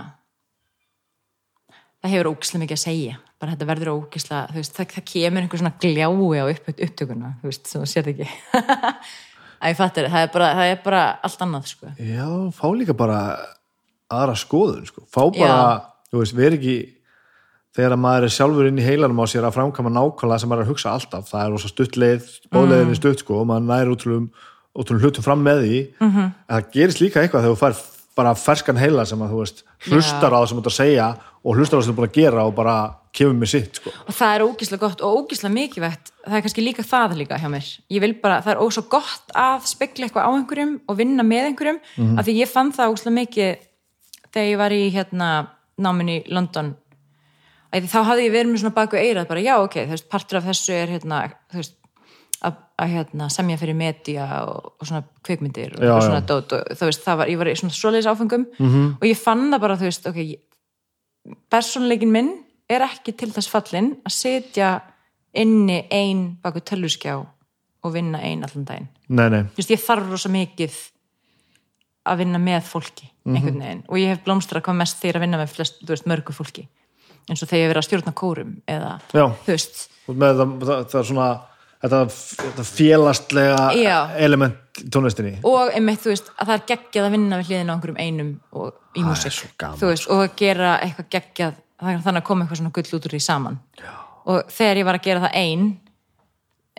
það 2.01 2.15
hefur 2.15 2.31
ógislega 2.33 2.65
mikið 2.65 2.79
að 2.79 2.85
segja. 2.85 3.17
Bara 3.41 3.55
þetta 3.55 3.69
verður 3.71 3.93
ógislega, 3.95 4.43
þú 4.51 4.61
veist, 4.61 4.77
það, 4.77 4.93
það 4.95 5.07
kemur 5.11 5.45
einhver 5.45 5.63
svona 5.63 5.77
gljái 5.81 6.05
á 6.05 6.45
upp, 6.45 6.71
upptökuna 6.75 7.33
þú 7.41 7.51
veist, 7.51 7.71
þú 7.71 7.83
sér 7.89 8.13
ekki. 8.13 8.29
Að 9.61 9.75
ég 9.75 9.77
fattir, 9.77 10.07
það 10.09 10.23
er 10.25 10.31
bara, 10.33 10.47
það 10.57 10.71
er 10.71 10.79
bara 10.85 11.01
allt 11.29 11.43
annað, 11.45 11.67
sko. 11.69 11.91
Já, 12.01 12.29
fá 12.57 12.67
líka 12.73 12.97
bara 12.97 13.19
aðra 14.11 14.37
skoðun 14.41 14.89
sko. 14.89 15.05
Fá 15.13 15.23
bara, 15.37 15.59
þú 16.11 16.23
veist, 16.23 16.37
veri 16.37 16.59
ekki 16.59 16.77
þegar 17.77 17.95
að 17.95 18.03
maður 18.03 18.27
er 18.27 18.35
sjálfur 18.35 18.69
inn 18.71 18.81
í 18.81 18.87
heilanum 18.87 19.21
á 19.23 19.27
sér 19.31 19.47
að 19.47 19.57
framkama 19.59 19.93
nákvæmlega 19.95 20.43
sem 20.43 20.51
maður 20.51 20.65
er 20.65 20.67
að 20.67 20.73
hugsa 20.73 20.95
alltaf. 20.95 21.29
Það 21.29 21.45
er 21.45 21.53
rosa 21.55 21.71
stutt 21.71 21.99
leið, 22.01 22.31
bóðleiðin 22.51 22.95
er 22.95 22.99
stutt 22.99 23.23
sko 23.23 23.43
og 23.43 23.47
maður 23.51 23.69
næri 23.69 23.95
útrúlum, 23.95 24.27
útrúlum 24.75 25.05
hlutum 25.05 25.27
fram 25.27 25.45
með 25.47 25.63
því. 25.65 25.81
Mhm. 26.01 26.11
-hmm. 26.17 26.33
en 26.49 26.57
það 26.57 26.71
gerist 26.75 27.03
líka 27.05 27.23
eitthvað 27.23 27.47
þegar 27.47 27.55
þú 27.55 27.61
fær 27.61 27.77
bara 28.19 28.35
ferskan 28.39 28.79
heila 28.81 29.05
sem 29.09 29.21
að 29.23 29.35
þú 29.35 29.43
veist 29.43 29.63
hlustar 29.89 30.35
á 30.35 30.39
það 30.41 30.49
sem 30.51 30.59
þú 30.59 30.63
ert 30.63 30.71
að 30.71 30.77
segja 30.77 31.07
og 31.41 31.57
hlustar 31.57 31.77
á 31.77 31.79
það 31.79 31.85
sem 31.87 31.91
þú 31.91 31.95
ert 31.95 32.01
búin 32.01 32.11
að 32.11 32.19
gera 32.19 32.47
og 32.49 32.57
bara 32.57 32.75
kemur 33.17 33.39
með 33.39 33.53
sitt 33.55 33.81
sko. 33.81 33.93
Og 34.07 34.17
það 34.17 34.35
er 34.35 34.45
ógislega 34.45 34.83
gott 34.85 35.05
og 35.07 35.17
ógislega 35.21 35.55
mikilvægt. 35.55 36.13
Það 36.27 36.37
er 36.37 36.45
kannski 36.45 36.65
líka 36.65 36.85
það 36.87 37.17
líka 37.21 37.39
hjá 37.41 37.49
mér. 37.51 37.71
Ég 37.91 38.05
vil 38.05 38.13
bara, 38.23 38.43
það 38.45 38.53
er 38.55 38.63
óssvo 38.67 38.85
gott 38.93 39.35
að 39.35 39.67
spekla 39.71 40.07
eitthvað 40.07 40.29
á 40.29 40.31
einhverjum 40.35 40.77
og 40.87 41.01
vinna 41.01 41.27
með 41.27 41.49
einhverjum 41.51 41.81
af 42.19 42.29
því 42.29 42.37
ég 42.43 42.51
fann 42.51 42.75
það 42.77 42.93
ógislega 42.93 43.19
mikið 43.19 43.67
þegar 44.31 44.51
ég 44.51 44.61
var 44.61 44.77
í 44.77 44.85
hérna 44.95 45.31
náminn 45.81 46.13
í 46.13 46.21
London. 46.31 46.75
Að 47.71 47.87
þá 47.91 48.01
hafði 48.03 48.27
ég 48.27 48.35
verið 48.35 48.53
með 48.53 48.63
svona 48.65 48.77
baku 48.77 48.99
eirað 48.99 49.29
bara 49.31 49.43
já 49.47 49.55
ok, 49.63 49.77
þú 49.87 49.95
veist, 49.95 50.09
partur 50.11 50.41
af 50.41 50.49
þessu 50.51 50.75
er 50.75 50.91
hérna, 50.91 51.21
þú 51.51 51.61
veist 51.63 51.77
að, 52.81 52.93
hérna, 52.95 53.29
semja 53.33 53.59
fyrir 53.61 53.77
media 53.77 54.27
og, 54.49 54.75
og 54.81 54.89
svona 54.89 55.03
kvikmyndir 55.27 55.75
og, 55.77 55.83
Já, 55.85 55.95
og 55.95 56.05
svona 56.07 56.23
dót 56.27 56.55
og 56.57 56.71
þú 56.77 56.89
veist, 56.89 57.03
það 57.05 57.21
var, 57.21 57.33
ég 57.33 57.41
var 57.41 57.51
í 57.51 57.57
svona 57.61 57.77
svoleiðis 57.77 58.09
áfengum 58.11 58.47
-hmm. 58.59 58.87
og 59.01 59.05
ég 59.07 59.19
fann 59.19 59.51
það 59.53 59.61
bara, 59.61 59.77
þú 59.77 59.91
veist, 59.91 60.07
ok 60.07 60.21
persónleikin 61.53 62.13
minn 62.13 62.31
er 62.71 62.85
ekki 62.87 63.15
til 63.19 63.31
þess 63.35 63.51
fallin 63.51 63.93
að 64.07 64.15
setja 64.15 64.71
inni 65.37 65.83
ein 65.93 66.25
baku 66.43 66.63
tölvuskjá 66.67 67.19
og 67.81 67.93
vinna 67.95 68.21
ein 68.23 68.45
allan 68.45 68.67
daginn. 68.67 68.89
Nei, 69.09 69.29
nei, 69.33 69.43
Þú 69.55 69.63
veist, 69.63 69.73
ég 69.73 69.83
þarf 69.83 70.11
rosa 70.11 70.31
mikið 70.33 70.77
að 72.11 72.23
vinna 72.23 72.41
með 72.43 72.67
fólki 72.69 73.09
einhvern 73.29 73.61
veginn 73.61 73.83
og 73.87 74.01
ég 74.01 74.13
hef 74.15 74.23
blómstra 74.25 74.63
hvað 74.65 74.79
mest 74.81 75.01
þegar 75.03 75.21
að 75.21 75.25
vinna 75.27 75.41
með 75.41 75.55
flest, 75.55 75.81
veist, 75.89 76.09
mörgu 76.09 76.35
fólki. 76.35 76.67
Eins 77.29 77.43
og 77.45 77.51
þegar 77.51 77.63
ég 77.63 77.71
verið 77.71 77.83
að 77.83 77.87
stjórna 77.89 78.15
kórum 78.17 78.55
eða, 78.71 78.93
já, 79.13 79.25
þú 79.45 79.53
veist, 79.53 79.83
það, 80.07 80.41
það, 80.41 80.71
það 80.91 81.01
er 81.01 81.09
svona 81.11 81.29
þetta, 81.81 82.01
þetta 82.43 82.67
félastlega 82.69 83.65
Já. 83.79 83.97
element 84.21 84.83
tónlistinni 84.93 85.39
og 85.49 85.73
einmitt, 85.75 86.03
þú 86.05 86.13
veist, 86.13 86.31
að 86.37 86.51
það 86.51 86.57
er 86.57 86.67
geggjað 86.73 87.09
að 87.09 87.15
vinna 87.17 87.41
við 87.41 87.51
hliðina 87.51 87.73
á 87.73 87.75
einhverjum 87.77 88.01
einum 88.01 88.33
og 88.53 88.73
í 88.97 89.05
þú 89.05 89.91
veist, 89.91 90.09
og 90.11 90.25
að 90.25 90.35
gera 90.41 90.75
eitthvað 90.85 91.11
geggjað 91.17 91.61
þannig 91.81 92.21
að 92.21 92.27
koma 92.29 92.45
eitthvað 92.45 92.61
svona 92.61 92.75
gull 92.77 92.99
út 92.99 93.07
úr 93.09 93.15
því 93.17 93.23
saman 93.25 93.61
Já. 93.81 93.95
og 94.27 94.53
þegar 94.53 94.83
ég 94.83 94.91
var 94.91 94.99
að 94.99 95.07
gera 95.09 95.25
það 95.25 95.39
ein 95.41 95.65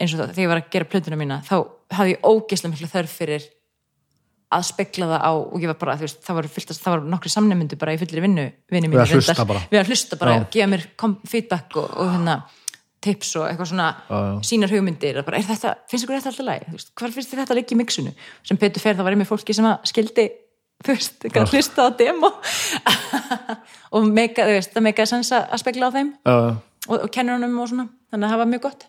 eins 0.02 0.14
og 0.14 0.22
það, 0.22 0.36
þegar 0.36 0.44
ég 0.46 0.52
var 0.52 0.62
að 0.62 0.70
gera 0.76 0.92
plötuna 0.92 1.20
mína 1.20 1.42
þá 1.48 1.56
hafði 1.98 2.16
ég 2.16 2.30
ógeðslega 2.30 2.74
miklu 2.76 2.92
þörf 2.92 3.18
fyrir 3.22 3.50
að 4.52 4.66
spekla 4.68 5.08
það 5.08 5.22
á 5.24 5.32
og 5.32 5.62
ég 5.64 5.72
var 5.72 5.78
bara, 5.80 5.94
þú 6.00 6.06
veist, 6.08 6.24
það 6.26 6.38
var, 6.38 6.48
var 6.92 7.04
nokkri 7.14 7.32
samnefndu 7.32 7.78
bara 7.80 7.94
í 7.96 8.00
fullir 8.02 8.24
vinnu, 8.26 8.48
vinnu 8.72 8.90
mínu 8.92 9.00
Við 9.00 9.04
að 9.06 9.14
hlusta 9.16 9.46
bara. 9.48 9.62
að 9.72 9.92
hlusta 9.94 10.20
bara, 10.20 10.34
og 10.42 10.50
gefa 10.52 10.72
mér 10.74 10.84
feedback 11.32 11.78
og, 11.80 11.94
og 11.96 12.12
hérna 12.12 12.36
tips 13.02 13.34
og 13.40 13.48
eitthvað 13.48 13.72
svona 13.72 13.88
já. 13.98 14.20
sínar 14.46 14.72
hugmyndir, 14.72 15.20
bara, 15.26 15.42
þetta, 15.46 15.74
finnst 15.90 16.06
ykkur 16.06 16.20
þetta 16.20 16.32
alltaf 16.32 16.48
læg 16.48 16.92
hvar 17.00 17.14
finnst 17.16 17.34
þetta 17.34 17.58
liggja 17.58 17.76
í 17.76 17.80
mixunu 17.80 18.14
sem 18.46 18.60
Petur 18.62 18.84
fer, 18.84 18.98
það 18.98 19.08
var 19.08 19.16
einmitt 19.16 19.30
fólki 19.30 19.56
sem 19.58 19.66
að 19.66 19.90
skildi 19.90 20.28
veist, 20.88 21.18
ekki 21.28 21.42
að 21.42 21.56
hlusta 21.56 21.88
á 21.88 21.90
demo. 21.98 22.32
Og 23.96 24.06
meika, 24.08 24.46
þú 24.48 24.58
veist, 24.58 24.74
það 24.76 24.86
meikaði 24.88 25.12
sens 25.12 25.32
að 25.36 25.58
spekla 25.62 25.90
á 25.90 25.96
þeim 25.96 26.14
já, 26.16 26.36
og, 26.88 26.96
og 26.98 27.10
kennur 27.14 27.38
honum 27.38 27.58
og 27.62 27.70
svona 27.70 27.88
þannig 28.12 28.28
að 28.28 28.34
það 28.34 28.42
var 28.42 28.52
mjög 28.52 28.64
gott. 28.66 28.86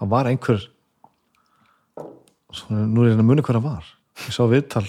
Hann 0.00 0.12
var 0.12 0.30
einhver 0.30 0.62
svona, 2.52 2.86
nú 2.86 3.04
er 3.04 3.12
ég 3.12 3.20
að 3.20 3.28
muni 3.28 3.44
hver 3.44 3.58
hann 3.58 3.66
var. 3.66 3.90
Ég 4.24 4.34
sá 4.34 4.42
viðtal 4.50 4.86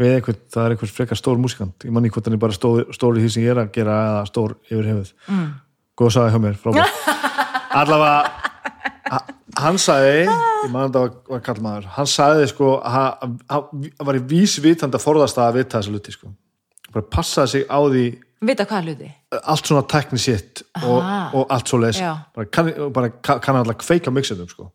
við 0.00 0.14
einhvern, 0.16 0.40
það 0.54 0.64
er 0.64 0.76
einhver 0.76 0.94
frekar 0.94 1.20
stór 1.20 1.42
músikant. 1.42 1.86
Ég 1.86 1.94
manni 1.94 2.12
hvort 2.12 2.28
hann 2.28 2.38
er 2.38 2.42
bara 2.42 2.56
stór, 2.56 2.86
stór 2.94 3.18
í 3.18 3.24
því 3.24 3.34
sem 3.34 3.46
ég 3.46 3.54
er 3.54 3.62
að 3.64 3.74
gera 3.74 3.98
eða 4.06 4.22
stór 4.30 4.56
yfir 4.70 4.88
hefð 4.92 5.12
mm. 5.28 5.50
góð 6.00 6.14
sagði 6.16 6.34
hjá 6.34 6.42
mér, 6.46 6.62
frábært 6.62 7.02
allavega 7.72 8.30
ha- 9.12 9.24
hann 9.62 9.78
sagði, 9.80 10.26
ég 10.26 10.70
mann 10.72 10.88
þetta 10.90 11.00
var, 11.04 11.14
var 11.28 11.40
kallmaður, 11.46 11.86
hann 11.96 12.06
sagði 12.10 12.48
sko 12.52 12.68
hann 12.84 13.38
hann- 13.50 13.88
hann 13.98 14.06
var 14.08 14.18
í 14.18 14.26
vísvitandi 14.32 14.98
að 14.98 15.04
forðast 15.06 15.38
að 15.38 15.54
vita 15.60 15.78
þessa 15.80 15.92
luti 15.94 16.12
sko 16.14 16.32
bara 16.92 17.04
passaði 17.16 17.48
sig 17.48 17.66
á 17.68 17.78
því 17.88 18.04
vita 18.42 18.64
hvað 18.68 18.84
hluti 18.88 19.10
allt 19.42 19.66
svona 19.66 19.82
tekni 19.88 20.18
sitt 20.18 20.62
og, 20.82 21.02
og 21.34 21.46
allt 21.50 21.68
svo 21.68 21.78
leis 21.80 22.00
Já. 22.00 22.16
bara 22.34 22.46
kann, 22.46 22.72
bara 22.92 23.08
kann 23.22 23.40
kann 23.40 23.56
alltaf 23.56 23.78
kveika 23.84 24.10
mixetum 24.12 24.48
sko. 24.48 24.70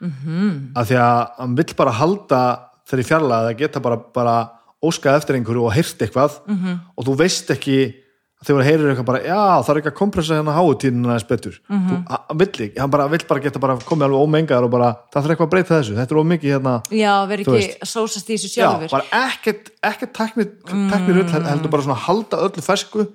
mm 0.00 0.08
Mhm. 0.08 0.26
-hmm. 0.26 0.72
af 0.76 0.88
því 0.88 0.96
að 0.98 1.30
hann 1.38 1.54
vill 1.56 1.74
bara 1.76 1.90
halda 1.92 2.58
þegar 2.88 3.00
í 3.04 3.06
fjarlæða 3.08 3.48
að 3.52 3.58
geta 3.58 3.80
bara, 3.80 3.96
bara 3.96 4.50
óskað 4.82 5.16
eftir 5.16 5.36
einhverju 5.36 5.62
og 5.64 5.72
heyrt 5.72 5.98
eitthvað 6.02 6.40
Mhm. 6.48 6.56
-hmm. 6.64 6.78
og 6.98 7.04
þú 7.06 7.16
veist 7.16 7.50
ekki 7.50 7.94
þegar 8.42 8.58
þú 8.58 8.64
heyrir 8.66 8.90
eitthvað 8.92 9.06
bara, 9.08 9.20
já 9.22 9.40
það 9.62 9.70
er 9.72 9.78
ekki 9.80 9.90
að 9.92 9.96
kompressa 10.00 10.34
hérna 10.38 10.54
háutíðina 10.56 11.08
aðeins 11.12 11.28
betur 11.28 11.54
mm 11.68 11.76
Mhm. 11.76 11.88
-hmm. 11.90 12.18
hann 12.28 12.38
vill 12.38 12.48
ekki, 12.66 12.78
hann 12.80 12.90
bara 12.90 13.08
vill 13.08 13.24
bara 13.28 13.40
geta 13.40 13.58
bara 13.58 13.76
komið 13.76 14.04
alveg 14.04 14.22
ómengaðar 14.26 14.64
og 14.64 14.70
bara, 14.70 14.88
það 15.12 15.22
þarf 15.22 15.30
eitthvað 15.30 15.46
að 15.46 15.50
breyta 15.54 15.74
þessu 15.78 15.94
þetta 15.96 16.12
er 16.14 16.22
ómikið 16.22 16.52
hérna 16.54 16.74
já, 16.90 17.26
veri 17.28 17.44
Þú 17.44 17.54
ekki 17.56 17.66
veist. 17.66 17.86
sósast 17.94 18.28
í 18.30 18.34
þessu 18.34 18.50
Já, 18.50 18.66
sjálfur 18.66 18.90
bara 18.90 19.04
ekkert, 19.30 19.70
ekkert 19.82 20.12
tekni, 20.12 20.44
tekni 20.90 21.12
rull, 21.14 21.28
heldur 21.30 21.70
bara 21.70 21.82
svona 21.82 22.00
halda 22.06 22.36
öllu 22.36 22.62
fersku 22.62 23.06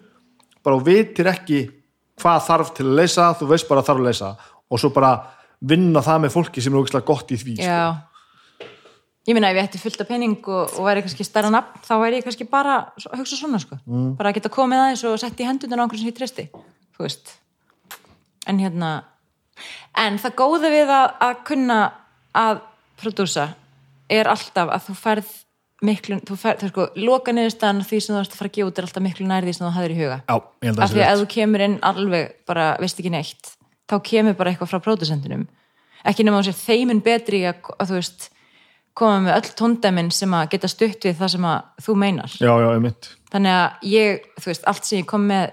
bara 0.64 0.76
og 0.76 0.84
vitir 0.86 1.26
ekki 1.28 1.70
hvað 2.20 2.42
þarf 2.48 2.74
til 2.74 2.86
að 2.86 2.96
leysa 2.96 3.34
þú 3.40 3.48
veist 3.48 3.68
bara 3.70 3.82
að 3.82 3.86
þarf 3.88 4.00
að 4.00 4.06
leysa 4.08 4.36
og 4.72 4.80
svo 4.80 4.90
bara 4.94 5.22
vinna 5.62 6.00
það 6.02 6.22
með 6.22 6.32
fólki 6.34 6.62
sem 6.62 6.74
er 6.74 6.80
ógeðslega 6.80 7.06
gott 7.06 7.32
í 7.32 7.36
því 7.38 7.56
sko. 7.56 7.96
Ég 9.28 9.36
meina 9.36 9.52
ef 9.52 9.60
ég 9.60 9.68
ætti 9.68 9.82
fullt 9.82 10.02
af 10.02 10.10
penning 10.10 10.38
og, 10.48 10.78
og 10.80 10.88
væri 10.88 11.04
kannski 11.06 11.26
stærra 11.28 11.52
nafn 11.54 11.84
þá 11.84 11.94
væri 12.02 12.22
ég 12.22 12.28
kannski 12.28 12.48
bara 12.50 12.78
að 12.96 13.20
hugsa 13.20 13.40
svona 13.40 13.60
sko. 13.62 13.80
Mm. 13.86 14.16
bara 14.20 14.32
að 14.32 14.40
geta 14.40 14.54
komið 14.54 14.84
aðeins 14.84 15.04
og 15.08 15.20
sett 15.22 15.44
í 15.44 15.48
hendunar 15.48 15.80
á 15.80 15.84
einhvern 15.84 16.02
sem 16.02 16.12
ég 16.12 16.18
treysti 16.18 16.48
en 18.48 18.62
hérna 18.64 18.92
en 19.98 20.20
það 20.22 20.38
góða 20.40 20.72
við 20.72 20.94
að, 20.94 21.08
að 21.28 21.36
kunna 21.50 21.82
að 22.38 22.64
prodúsa 23.02 23.50
er 24.10 24.30
alltaf 24.32 24.72
að 24.72 24.88
þú 24.88 24.96
færð 25.02 25.36
miklu, 25.86 26.18
þú 26.26 26.38
færð, 26.42 26.64
þú 26.64 26.70
sko 26.72 26.86
loka 27.04 27.34
niðurstaðan 27.36 27.84
því 27.86 28.00
sem 28.02 28.16
þú 28.16 28.22
ert 28.24 28.34
að 28.34 28.40
fara 28.40 28.50
að 28.50 28.56
gefa 28.56 28.70
út 28.72 28.80
er 28.80 28.88
alltaf 28.88 29.04
miklu 29.06 29.28
nær 29.30 29.46
því 29.46 29.54
sem 29.54 29.66
þú 29.68 29.74
hafðir 29.76 29.94
í 29.94 29.98
huga. 30.00 30.18
Já, 30.24 30.36
að 30.38 30.72
af 30.72 30.78
það 30.78 30.96
því 30.96 31.04
að 31.04 31.06
sé 31.06 31.12
ef 31.12 31.20
þú 31.20 31.28
kemur 31.36 31.64
inn 31.68 31.78
alveg 31.86 32.32
bara 32.50 32.66
veist 32.82 33.02
ekki 33.02 33.14
neitt 33.14 33.52
þá 33.88 33.96
kemur 34.10 34.38
bara 34.40 34.54
eitthvað 34.54 34.72
frá 34.72 34.82
pródusentinum 34.88 35.46
ekki 36.08 36.26
nema 36.26 36.42
þú 36.42 36.50
sér 36.50 36.60
þeimin 36.64 37.04
betri 37.06 37.44
að, 37.50 37.70
að 37.78 37.92
þú 37.92 38.00
veist 38.00 38.30
koma 38.98 39.22
með 39.26 39.38
öll 39.38 39.53
tóndæmin 39.59 40.11
sem 40.16 40.34
að 40.34 40.50
geta 40.56 40.69
stutt 40.72 41.08
við 41.08 41.17
það 41.19 41.34
sem 41.35 41.48
að 41.48 41.85
þú 41.85 41.98
meinar. 42.03 42.38
Já, 42.42 42.51
já, 42.51 42.67
ég 42.74 42.84
mynd 42.85 43.09
þannig 43.34 43.58
að 43.58 43.92
ég, 43.92 44.24
þú 44.38 44.51
veist, 44.51 44.66
allt 44.72 44.88
sem 44.88 45.01
ég 45.01 45.09
kom 45.09 45.27
með 45.30 45.51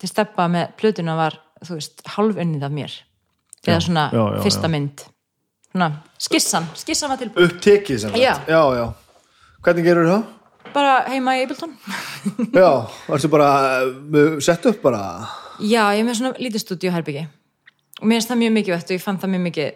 til 0.00 0.10
steppa 0.10 0.46
með 0.52 0.72
plötuna 0.80 1.16
var, 1.18 1.38
þú 1.64 1.78
veist, 1.78 2.02
hálfunnið 2.14 2.66
af 2.66 2.74
mér. 2.76 2.96
Eða 3.66 3.82
svona 3.82 4.06
já, 4.12 4.22
já, 4.22 4.40
fyrsta 4.44 4.68
já. 4.68 4.72
mynd. 4.76 5.04
Svona 5.72 5.88
skissan, 6.22 6.68
skissan 6.78 7.12
var 7.12 7.20
tilbúin. 7.20 7.48
Upptekið 7.48 8.02
sem 8.02 8.12
sagt. 8.12 8.22
Já. 8.22 8.34
já, 8.46 8.62
já. 8.78 8.86
Hvernig 9.66 9.88
gerur 9.88 10.10
það? 10.12 10.32
bara 10.76 10.96
heima 11.08 11.36
í 11.38 11.44
Ableton. 11.46 11.72
Já, 12.56 12.68
varstu 13.06 13.30
bara 13.32 13.48
uh, 13.86 14.36
sett 14.44 14.66
upp 14.68 14.82
bara? 14.84 15.00
Já, 15.56 15.88
ég 15.96 16.02
er 16.02 16.06
með 16.06 16.18
svona 16.18 16.42
lítið 16.42 16.62
stúdíu 16.62 16.92
herbyggi 16.92 17.24
og 17.24 18.04
mér 18.04 18.18
finnst 18.18 18.28
það 18.28 18.40
mjög 18.42 18.54
mikið 18.58 18.74
vett 18.74 18.90
og 18.90 18.98
ég 18.98 19.04
fann 19.06 19.20
það 19.22 19.32
mjög 19.32 19.44
mikið 19.46 19.70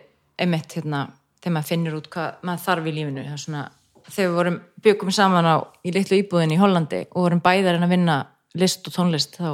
emitt 0.45 0.75
hérna 0.77 1.01
þegar 1.41 1.55
maður 1.57 1.71
finnur 1.73 1.97
út 1.99 2.11
hvað 2.13 2.45
maður 2.47 2.65
þarf 2.67 2.91
í 2.91 2.95
lífinu. 2.97 3.25
Svona, 3.41 3.65
þegar 4.09 4.29
við 4.29 4.37
vorum 4.37 4.61
byggum 4.85 5.15
saman 5.17 5.49
á 5.49 5.57
í 5.85 5.95
litlu 5.97 6.21
íbúðin 6.21 6.55
í 6.55 6.61
Hollandi 6.61 7.03
og 7.11 7.25
vorum 7.27 7.43
bæðar 7.45 7.79
en 7.79 7.87
að 7.89 7.95
vinna 7.97 8.19
list 8.61 8.87
og 8.89 8.97
tónlist 8.97 9.41
þá 9.41 9.51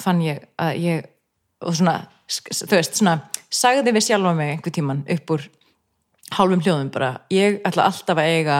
fann 0.00 0.22
ég 0.24 0.46
að 0.60 0.78
ég 0.82 1.10
og 1.64 1.76
svona, 1.78 1.98
þú 2.28 2.76
veist, 2.76 2.98
svona 2.98 3.18
sagði 3.54 3.94
við 3.94 4.08
sjálfa 4.08 4.34
mig 4.36 4.54
einhver 4.54 4.74
tíman 4.74 5.04
upp 5.14 5.34
úr 5.36 5.44
hálfum 6.34 6.62
hljóðum 6.64 6.90
bara 6.92 7.10
ég 7.32 7.60
ætla 7.66 7.86
alltaf 7.88 8.18
að 8.18 8.32
eiga 8.34 8.58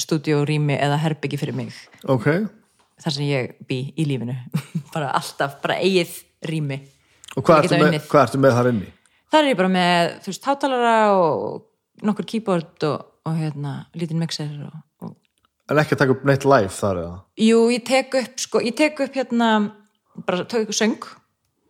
stúdíu, 0.00 0.42
rými 0.46 0.76
eða 0.80 0.98
herbyggi 1.02 1.38
fyrir 1.38 1.56
mig. 1.56 1.74
Ok, 2.10 2.26
þar 3.02 3.16
sem 3.16 3.28
ég 3.28 3.54
bý 3.68 3.80
í 3.94 4.06
lífinu. 4.08 4.34
Bara 4.94 5.10
alltaf, 5.18 5.56
bara 5.62 5.80
eigið 5.82 6.12
rými. 6.46 6.76
Og 7.34 7.42
hvað 7.42 7.64
ertu, 7.64 7.78
með, 7.82 8.36
með 8.44 8.52
þar 8.54 8.68
inni? 8.70 8.90
Þar 9.34 9.42
er 9.42 9.50
ég 9.50 9.58
bara 9.58 9.72
með, 9.72 10.14
þú 10.22 10.30
veist, 10.30 10.46
hátalara 10.46 10.94
og 11.18 12.04
nokkur 12.06 12.28
keyboard 12.30 12.86
og, 12.86 13.10
og 13.26 13.40
hérna, 13.40 13.74
lítinn 13.98 14.20
mixer 14.22 14.52
og, 14.68 14.78
og... 15.02 15.16
En 15.72 15.80
ekki 15.80 15.96
að 15.96 16.02
taka 16.04 16.14
upp 16.14 16.24
neitt 16.28 16.46
live 16.46 16.72
þar 16.76 17.02
eða? 17.02 17.18
jú, 17.40 17.60
ég 17.72 17.84
tek 17.88 18.14
upp, 18.20 18.40
sko, 18.44 18.62
ég 18.64 18.76
tek 18.78 19.00
upp 19.06 19.18
hérna, 19.18 19.50
bara 20.28 20.46
tek 20.50 20.68
upp 20.68 20.76
söng. 20.76 21.10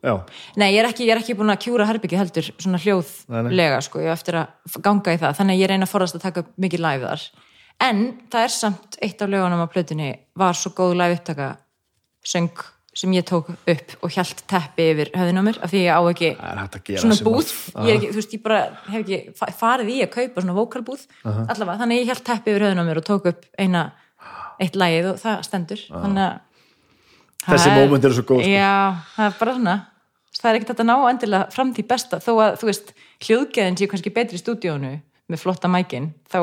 Já, 0.05 0.19
nei, 0.61 0.67
ég 0.75 0.83
er 0.83 0.91
ekki, 0.91 1.07
ég 1.07 1.15
er 1.15 1.23
ekki 1.23 1.33
búin 1.39 1.49
að 1.49 1.63
kjúra 1.63 1.87
herbyggi 1.89 2.19
heldur 2.19 2.51
svona 2.51 2.77
hljóðlega, 2.83 3.81
sko, 3.87 4.03
ég 4.03 4.13
á 4.13 4.17
eftir 4.17 4.37
að 4.43 4.77
ganga 4.85 5.15
í 5.15 5.21
það, 5.23 5.37
þannig 5.39 5.57
að 5.57 5.63
ég 5.63 5.71
reyna 5.71 5.87
að 5.87 5.93
forðast 5.95 6.19
að 6.19 6.25
taka 6.27 6.43
upp 6.43 6.51
mikið 6.61 6.83
live 6.85 7.09
þar, 7.09 7.23
en 7.87 8.03
það 8.29 8.45
er 8.45 8.53
samt 8.53 8.99
eitt 9.01 9.25
af 9.25 9.31
lögunum 9.33 9.65
á 9.65 9.73
plötunni 9.73 10.11
var 10.37 10.59
svo 10.59 10.75
góð 10.77 10.93
live 10.99 11.17
upptaka 11.17 11.49
söng 12.21 12.67
sem 12.95 13.11
ég 13.11 13.25
tók 13.27 13.49
upp 13.51 13.95
og 14.05 14.13
hjælt 14.15 14.43
teppi 14.47 14.85
yfir 14.93 15.09
höfðin 15.11 15.39
á 15.39 15.43
mér, 15.43 15.57
af 15.65 15.71
því 15.73 15.81
ég 15.83 15.91
á 15.91 16.01
ekki 16.09 16.29
svona 17.01 17.17
búð, 17.27 17.49
ekki, 17.91 18.09
þú 18.13 18.19
veist, 18.21 18.35
ég 18.37 18.43
bara 18.45 18.59
hef 18.87 19.01
ekki 19.03 19.19
fa- 19.35 19.51
farið 19.59 19.91
í 19.91 19.97
að 20.05 20.11
kaupa 20.15 20.41
svona 20.45 20.55
vokalbúð 20.55 21.03
allavega, 21.25 21.77
þannig 21.83 21.99
ég 22.01 22.11
held 22.13 22.23
teppi 22.29 22.53
yfir 22.55 22.65
höfðun 22.69 22.81
á 22.81 22.85
mér 22.87 23.01
og 23.01 23.07
tók 23.09 23.27
upp 23.33 23.45
eina, 23.59 23.83
eitt 24.63 24.75
lagið 24.79 25.09
og 25.11 25.19
það 25.19 25.43
stendur. 25.49 25.81
Þannig 25.91 26.23
að 26.25 26.39
Þessi 27.45 27.69
er- 27.69 27.83
moment 27.85 28.05
eru 28.07 28.13
svo 28.15 28.23
góð, 28.25 28.41
sko. 28.41 28.49
Já, 28.49 28.95
það 29.15 29.25
er 29.27 29.35
bara 29.39 29.53
svona. 29.53 29.75
Það 30.35 30.49
er 30.49 30.57
ekkert 30.59 30.79
að 30.79 30.87
ná 30.89 30.95
endilega 31.11 31.51
fram 31.53 31.73
til 31.75 31.83
besta. 31.85 32.17
Þó 32.17 32.31
að, 32.41 32.55
þú 32.59 32.65
veist, 32.71 32.93
hljóðgeðin 33.21 33.77
séu 33.79 33.87
kannski 33.91 34.11
betri 34.15 34.39
í 34.39 34.41
stúdíónu 34.41 34.93
með 35.31 35.41
flotta 35.41 35.67
mækin 35.71 36.13
þá 36.29 36.39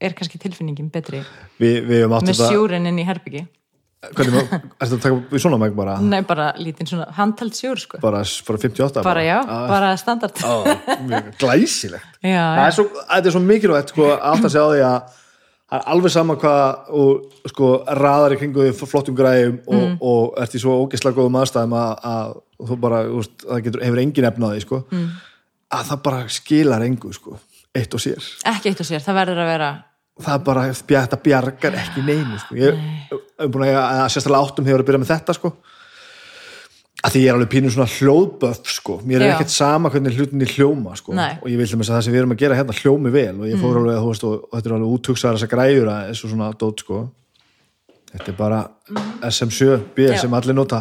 er 0.00 0.12
kannski 0.16 0.38
tilfinningin 0.40 0.90
betri 0.92 1.22
Vi, 1.58 1.80
með 1.80 2.04
þetta 2.20 2.76
inn 2.90 2.98
í 3.00 3.06
herbyggi 3.08 3.46
Hvernig, 4.14 4.34
má- 4.36 4.60
ertu 4.80 4.94
að 4.96 5.02
taka 5.02 5.36
í 5.36 5.40
svona 5.42 5.58
mæk 5.58 5.74
bara? 5.76 5.96
Nei, 6.00 6.20
bara 6.22 6.52
lítinn 6.60 6.86
svona 6.86 7.06
handhald 7.16 7.54
sjúr, 7.56 7.78
sko 7.80 7.98
Bara, 8.02 8.22
bara 8.46 8.58
58? 8.58 9.02
bara 9.02 9.22
já, 9.26 9.38
Ah, 9.48 9.66
bara 9.68 9.96
standard 9.96 10.34
á, 10.44 10.54
Glæsilegt 11.40 12.18
Já, 12.22 12.42
Það 12.56 12.66
er 12.66 12.74
svo, 12.76 12.84
þetta 13.10 13.26
er 13.30 13.34
svo 13.36 13.42
mikilvægt 13.44 13.92
sko, 13.94 14.10
átt 14.16 14.44
að 14.46 14.52
segja 14.52 14.66
á 14.66 14.70
því 14.72 14.82
að 14.86 15.14
það 15.66 15.78
er 15.80 15.86
alveg 15.92 16.12
sama 16.14 16.36
hvað 16.38 16.90
og 16.94 17.48
sko 17.50 17.68
raðar 17.98 18.34
í 18.36 18.38
kringu 18.38 18.66
því 18.68 18.86
flottum 18.90 19.16
græjum 19.18 19.56
og, 19.66 19.74
Mm. 19.86 19.96
og 20.00 20.36
ert 20.42 20.54
í 20.54 20.60
svo 20.62 20.76
ógeðslega 20.84 21.16
góðum 21.18 21.38
aðstæðum 21.40 21.74
að, 21.74 22.04
að 22.06 22.68
þú 22.70 22.76
bara, 22.80 23.00
úst, 23.10 23.34
það 23.42 23.64
getur, 23.66 23.82
hefur 23.82 24.00
engin 24.04 24.28
efna 24.30 24.46
á 24.46 24.50
því 24.54 24.62
sko, 24.62 24.78
Mm. 24.92 25.08
að 25.74 25.84
það 25.90 26.02
bara 26.06 26.20
skilar 26.28 26.82
engu 26.86 27.12
sko, 27.12 27.38
eitt 27.74 27.94
og 27.94 28.00
sér 28.00 28.22
ekki 28.46 28.70
eitt 28.70 28.80
og 28.80 28.86
sér, 28.86 29.02
það 29.02 29.18
verður 29.20 29.42
að 29.42 29.50
vera 29.50 29.70
það 30.22 30.44
bara, 30.46 30.66
þetta 30.72 31.18
bjargar 31.22 31.74
ekki 31.82 32.02
neinu 32.06 32.38
sko. 32.40 32.54
ég 32.56 32.76
hef 33.10 33.50
búin 33.52 33.66
að, 33.68 33.76
að 33.76 34.06
sérstaklega 34.14 34.46
áttum 34.46 34.64
hefur 34.68 34.80
að 34.84 34.88
byrja 34.90 35.00
með 35.02 35.10
þetta 35.12 35.34
sko. 35.36 35.50
Að 37.04 37.12
því 37.12 37.20
ég 37.22 37.28
er 37.28 37.36
alveg 37.36 37.50
pínu 37.52 37.70
svona 37.70 37.86
hljóðböf 37.92 38.70
sko, 38.72 38.94
mér 39.06 39.20
er 39.22 39.34
ekkert 39.34 39.52
sama 39.52 39.90
hvernig 39.92 40.16
hlutinni 40.16 40.46
hljóma 40.48 40.94
sko, 40.98 41.12
Nei. 41.14 41.36
og 41.42 41.50
ég 41.52 41.60
vil 41.60 41.66
þess 41.68 41.90
að 41.90 41.98
það 41.98 42.04
sem 42.06 42.14
við 42.16 42.20
erum 42.22 42.32
að 42.34 42.40
gera 42.40 42.56
hérna 42.56 42.74
hljómi 42.80 43.12
vel. 43.12 43.34
Og 43.36 43.46
ég 43.46 43.54
Mm. 43.54 43.62
fór 43.62 43.76
alveg 43.82 43.94
að 43.98 44.02
þú 44.02 44.08
veist 44.10 44.24
og, 44.24 44.32
og 44.48 44.56
þetta 44.56 44.70
er 44.70 44.74
alveg 44.78 44.94
útugsaðar 44.96 45.36
þessar 45.36 45.52
græjur 45.52 45.90
að 45.92 46.08
þessu 46.10 46.30
svona 46.32 46.48
dót 46.58 46.80
sko. 46.82 47.02
Þetta 48.16 48.28
er 48.32 48.36
bara 48.40 48.60
SM7B 49.28 50.08
Já. 50.08 50.18
sem 50.24 50.34
allir 50.34 50.54
nota. 50.56 50.80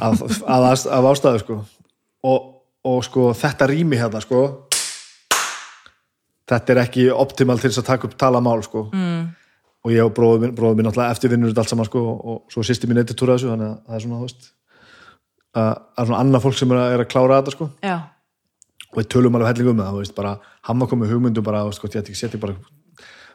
Af 0.00 0.20
ástæðu 1.10 1.38
sko. 1.42 1.58
Og, 2.22 2.48
og 2.84 3.04
sko 3.04 3.30
þetta 3.34 3.66
rými 3.72 3.96
hérna 3.98 4.20
sko 4.22 4.68
þetta 6.50 6.74
er 6.74 6.82
ekki 6.84 7.08
optimal 7.14 7.58
til 7.60 7.70
þess 7.70 7.82
að 7.82 7.90
taka 7.92 8.08
upp 8.08 8.16
talamál 8.20 8.60
sko. 8.66 8.88
Mm. 8.92 9.28
og 9.80 9.92
ég 9.94 10.04
og 10.04 10.14
bróður 10.16 10.42
minn, 10.44 10.54
bróður 10.56 10.76
minn 10.76 10.90
náttúrulega 10.90 11.16
eftirvinnur 11.16 11.52
þetta 11.52 11.62
allt 11.62 11.72
saman 11.72 11.88
sko 11.88 12.00
og 12.04 12.40
svo 12.52 12.64
sýsti 12.66 12.88
mín 12.90 13.00
eittir 13.00 13.16
túra 13.16 13.38
þessu 13.38 13.48
þannig 13.52 13.70
að 13.70 13.76
það 13.86 13.96
er 13.96 14.02
svona 14.04 14.18
þú 14.18 14.26
veist 14.26 14.50
að 15.50 15.70
það 15.70 16.02
er 16.02 16.10
svona 16.10 16.22
annað 16.24 16.44
fólk 16.44 16.58
sem 16.58 16.74
er 16.74 16.80
að, 16.80 16.94
er 16.94 17.04
að 17.04 17.08
klára 17.14 17.38
þetta 17.40 17.54
sko. 17.54 17.70
Já, 17.86 17.96
og 18.90 18.98
við 18.98 19.08
tölum 19.14 19.38
alveg 19.38 19.50
helling 19.52 19.72
um 19.72 19.80
það 19.80 19.94
þú 19.94 20.02
veist 20.02 20.18
bara 20.18 20.36
var 20.68 20.90
komið 20.90 21.14
hugmyndum 21.14 21.46
bara 21.46 21.64
þú 21.64 21.72
veist, 21.72 21.82
hvort 21.82 21.96
ég 21.96 22.04
ætti 22.04 22.12
ekki 22.12 22.20
setja 22.20 22.42
bara 22.42 22.56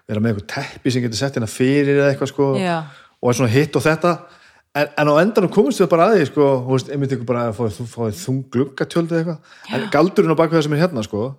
vera 0.06 0.22
með 0.22 0.36
eitthvað 0.36 0.50
teppi 0.54 0.94
sem 0.94 1.06
getur 1.06 1.20
sett 1.20 1.38
hérna 1.38 1.50
fyrir 1.50 1.98
eða 1.98 2.10
eitthvað 2.12 2.32
sko. 2.32 2.50
Já. 2.62 2.84
og 3.22 3.32
er 3.32 3.38
svona 3.40 3.54
hitt 3.56 3.78
og 3.78 3.86
þetta. 3.86 4.12
En, 4.76 4.90
en 5.00 5.10
á 5.10 5.14
endanum 5.24 5.52
komumst 5.56 5.82
við 5.82 5.90
bara 5.90 6.10
að 6.10 6.18
því 6.20 6.28
sko, 6.30 6.50
þú 6.66 6.76
veist, 6.76 6.92
einmitt 6.92 7.16
ykkur 7.16 7.30
bara 7.30 7.46
að 7.50 7.62
þú 7.78 7.86
fáið 7.90 8.18
þung 8.20 8.42
gluggatjöld 8.54 9.14
eða 9.14 9.22
eitthvað. 9.22 9.54
En 9.72 9.86
galdurinn 9.94 10.36
á 10.36 10.40
það 10.42 10.66
sem 10.68 10.76
er 10.76 10.84
hérna 10.84 11.06
sko 11.06 11.30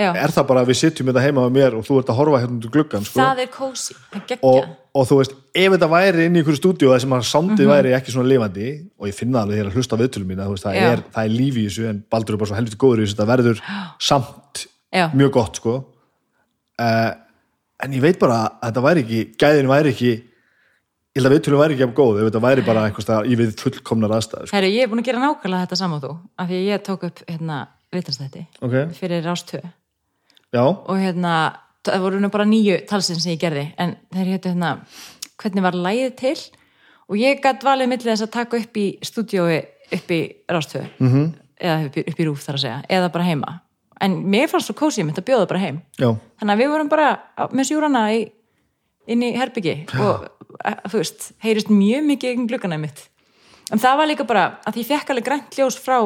Já. 0.00 0.10
er 0.24 0.32
það 0.34 0.46
bara 0.50 0.62
að 0.64 0.70
við 0.72 0.78
sitjum 0.80 1.10
þetta 1.10 1.22
heima 1.26 1.44
með 1.46 1.52
mér 1.58 1.76
og 1.78 1.84
þú 1.86 1.98
ert 2.00 2.10
að 2.12 2.18
horfa 2.20 2.40
hérna 2.42 2.56
út 2.58 2.66
úr 2.68 2.74
gluggan 2.76 3.04
sko. 3.06 3.20
það 3.20 3.42
er 3.44 3.50
kósi, 3.54 3.96
það 4.14 4.24
geggja 4.30 4.50
og, 4.50 4.70
og 5.00 5.08
þú 5.10 5.18
veist, 5.20 5.34
ef 5.54 5.72
þetta 5.76 5.88
væri 5.94 6.26
inn 6.26 6.36
í 6.36 6.42
einhverju 6.42 6.60
stúdíu 6.62 6.90
þar 6.94 7.04
sem 7.04 7.14
að 7.18 7.26
soundið 7.30 7.66
Mhm. 7.66 7.72
væri 7.74 7.94
ekki 7.98 8.14
svona 8.16 8.30
lifandi 8.32 8.68
og 8.98 9.08
ég 9.10 9.14
finna 9.20 9.42
alveg 9.44 9.58
þegar 9.60 9.70
að 9.70 9.76
hlusta 9.78 10.00
viðtölum 10.00 10.34
veist, 10.40 10.64
það, 10.64 10.80
er, 10.90 11.02
það 11.14 11.24
er 11.24 11.34
líf 11.36 11.54
í 11.60 11.66
þessu 11.68 11.88
en 11.90 12.04
Baldur 12.10 12.34
er 12.34 12.38
bara 12.42 12.50
svo 12.50 12.58
helviti 12.60 12.80
góður 12.80 13.00
í 13.02 13.06
þessu 13.06 13.16
þetta 13.18 13.30
verður 13.34 13.62
samt 14.00 14.66
Já. 14.90 15.06
mjög 15.14 15.30
gott 15.36 15.56
sko 15.60 15.76
uh, 16.80 17.12
en 17.84 17.92
ég 17.96 18.02
veit 18.04 18.18
bara 18.20 18.42
að 18.60 18.70
þetta 18.70 18.84
væri 18.88 19.04
ekki 19.04 19.20
gæðin 19.40 19.70
væri 19.70 19.92
ekki 19.94 20.10
ég 21.10 21.18
held 21.18 21.26
að 21.26 21.34
viðtölum 21.34 21.60
væri 21.64 21.74
ekki 21.76 21.86
af 21.88 21.94
góð 21.98 22.20
ef 22.20 22.28
þetta 22.30 22.42
væri 22.44 22.64
bara 22.66 22.84
einhvers 22.86 23.06
staðar 23.06 23.26
í 23.30 23.36
við 23.40 23.52
fullkomnar 23.58 24.12
aðstæður 24.14 24.46
sko. 24.50 24.56
Herru, 24.56 24.70
ég 24.70 24.84
er 24.86 24.90
búin 24.92 25.02
að 25.02 25.08
gera 25.10 25.22
nákvæmlega 25.24 25.64
þetta 25.66 25.78
saman 25.80 26.02
þú 26.04 26.10
af 26.38 26.50
því 26.50 26.60
ég 26.68 26.84
tók 26.86 27.06
upp 27.08 27.22
hérna 27.26 27.56
vitanstætti 27.90 28.44
ok, 28.62 28.76
fyrir 28.94 29.24
rástöðu 29.26 29.72
já, 30.52 30.62
og 30.66 30.96
hérna, 30.98 31.34
það 31.86 32.00
voru 32.04 32.20
nú 32.20 32.30
bara 32.30 32.44
nýju 32.48 32.80
talsinn 32.90 33.20
sem 33.20 33.32
ég 33.34 33.40
gerði, 33.42 33.66
en 33.78 33.96
þeir 34.12 34.32
hétu 34.34 34.50
hérna 34.52 34.72
hvernig 35.40 35.62
var 35.64 35.72
lægið 35.78 36.16
til? 36.20 36.36
Og 37.10 37.16
ég 37.18 37.40
gætt 37.42 37.64
valið 37.66 37.88
millið 37.90 38.10
þess 38.12 38.22
að 38.26 38.30
taka 38.36 38.56
upp 38.60 38.76
í 38.78 38.86
stúdiói 39.02 39.60
upp 39.92 40.10
í 40.14 40.20
rástöðu 40.48 40.86
Mhm. 40.98 41.08
-hmm. 41.10 41.32
eða 41.60 41.86
upp 41.86 41.96
í, 41.96 42.04
upp 42.08 42.20
í 42.20 42.24
rúf 42.28 42.44
þar 42.46 42.54
að 42.54 42.60
segja. 42.60 42.82
Eða 42.88 43.12
bara 43.12 43.24
heima, 43.24 43.60
en 44.00 44.12
mér 44.30 44.48
fannst 44.48 44.66
svo 44.70 44.74
kósið 44.74 45.04
mitt 45.06 45.18
að 45.18 45.24
bjóða 45.24 45.48
bara 45.48 45.60
heim, 45.60 45.80
já, 45.98 46.16
þannig 46.40 46.54
að 46.54 46.58
við 46.58 46.68
vorum 46.70 46.88
bara 46.88 47.18
með 47.52 47.64
sjúrana 47.68 48.12
í, 48.14 48.30
inn 49.06 49.22
í 49.22 49.32
herbyggi 49.36 49.86
og 50.00 50.28
eh, 50.64 50.74
þú 50.88 50.96
veist, 50.98 51.32
heyrist 51.42 51.68
mjög 51.68 52.04
mikið 52.04 52.34
gegn 52.36 52.46
gluggana 52.48 52.78
mitt 52.78 53.08
en 53.72 53.78
það 53.78 53.96
var 53.96 54.06
líka 54.06 54.24
bara 54.26 54.58
að 54.66 54.76
ég 54.76 54.86
fekk 54.86 55.10
alveg 55.10 55.24
grænt 55.24 55.50
ljós 55.58 55.76
frá 55.78 55.98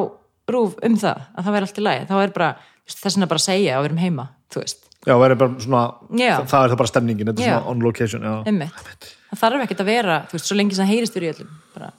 rúf 0.47 0.75
um 0.83 0.95
það, 0.97 1.17
að 1.37 1.43
það 1.45 1.51
væri 1.53 1.61
allt 1.65 1.77
í 1.77 1.81
lagi. 1.81 2.05
Þá 2.05 2.23
er 2.23 2.29
bara, 2.29 2.55
þess 2.87 3.15
vegna 3.17 3.27
bara 3.27 3.37
að 3.37 3.45
segja 3.45 3.77
að 3.77 3.81
við 3.81 3.85
erum 3.85 3.97
heima, 3.97 4.27
þú 4.53 4.63
veist. 4.63 4.85
Já, 5.05 5.13
bara 5.37 5.49
svona 5.61 5.81
það, 6.09 6.45
það 6.49 6.63
er 6.65 6.71
það 6.73 6.79
bara 6.81 6.89
stemningin, 6.89 7.29
þetta 7.29 7.43
er 7.43 7.49
svona 7.51 7.71
on 7.71 7.83
location 7.85 8.23
það 8.25 9.41
þarf 9.41 9.65
ekkert 9.65 9.81
að 9.83 9.89
vera 9.91 10.19
þú 10.29 10.37
veist, 10.37 10.49
svo 10.49 10.57
lengi 10.57 10.77
sem 10.77 10.89
heyrist 10.89 11.15
fyrir 11.17 11.27
í 11.27 11.33
öllum 11.35 11.57
bara, 11.75 11.89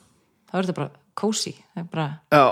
þá 0.50 0.54
er 0.56 0.66
þetta 0.66 0.78
bara 0.80 0.90
er 1.76 1.86
bara, 1.92 2.06
já. 2.34 2.44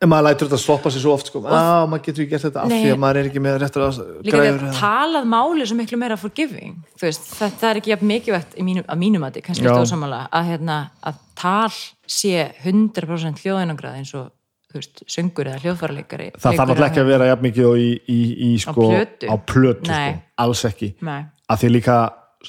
en 0.00 0.10
maður 0.12 0.26
lætur 0.30 0.48
þetta 0.48 0.60
stoppa 0.62 0.92
sér 0.94 1.04
svo 1.04 1.12
oft 1.16 1.28
sko, 1.28 1.42
að 1.44 1.88
maður 1.92 2.04
getur 2.06 2.24
ekki 2.24 2.32
gert 2.32 2.46
þetta 2.46 2.62
af 2.64 2.72
því 2.72 2.94
að 2.94 3.02
maður 3.04 3.20
er 3.20 3.28
ekki 3.30 3.42
með 3.44 3.58
réttur 3.62 3.84
að 3.86 4.00
líka 4.24 4.40
eða- 4.46 4.70
að 4.70 4.80
talað 4.80 5.28
máli 5.34 5.68
svo 5.68 5.76
miklu 5.82 6.00
meira 6.00 6.16
forgiving, 6.20 6.78
þú 6.96 7.08
veist, 7.10 7.28
það 7.36 7.68
er 7.70 7.82
ekki 7.82 7.96
mikilvægt 8.14 8.56
mínum, 8.64 8.88
að 8.88 9.02
mínum 9.04 9.28
að 9.28 9.42
kannski 9.50 9.68
Já. 9.68 9.72
stóð 9.74 9.90
samanlega, 9.92 10.28
að 10.32 10.50
hérna 10.54 10.78
að 11.04 11.20
tal 11.36 11.72
sé 12.06 12.52
100% 12.64 13.44
hljóðinangrað 13.44 14.00
eins 14.00 14.14
og, 14.16 14.32
veist, 14.80 15.02
söngur 15.10 15.50
eða 15.50 15.62
hljóðfæraleikari 15.64 16.28
það 16.36 16.58
þarf 16.60 16.72
alltaf 16.74 16.86
ekki 16.88 17.02
að 17.02 17.10
vera 17.10 17.28
jafn 17.30 17.46
mikið 17.46 17.80
í, 17.82 17.88
í, 18.12 18.18
í 18.48 18.50
sko, 18.62 18.90
á 18.96 19.34
plötu 19.48 19.90
sko, 19.90 20.18
alls 20.44 20.64
ekki 20.68 20.90
Nei. 21.06 21.22
að 21.52 21.62
því 21.62 21.72
líka, 21.72 21.96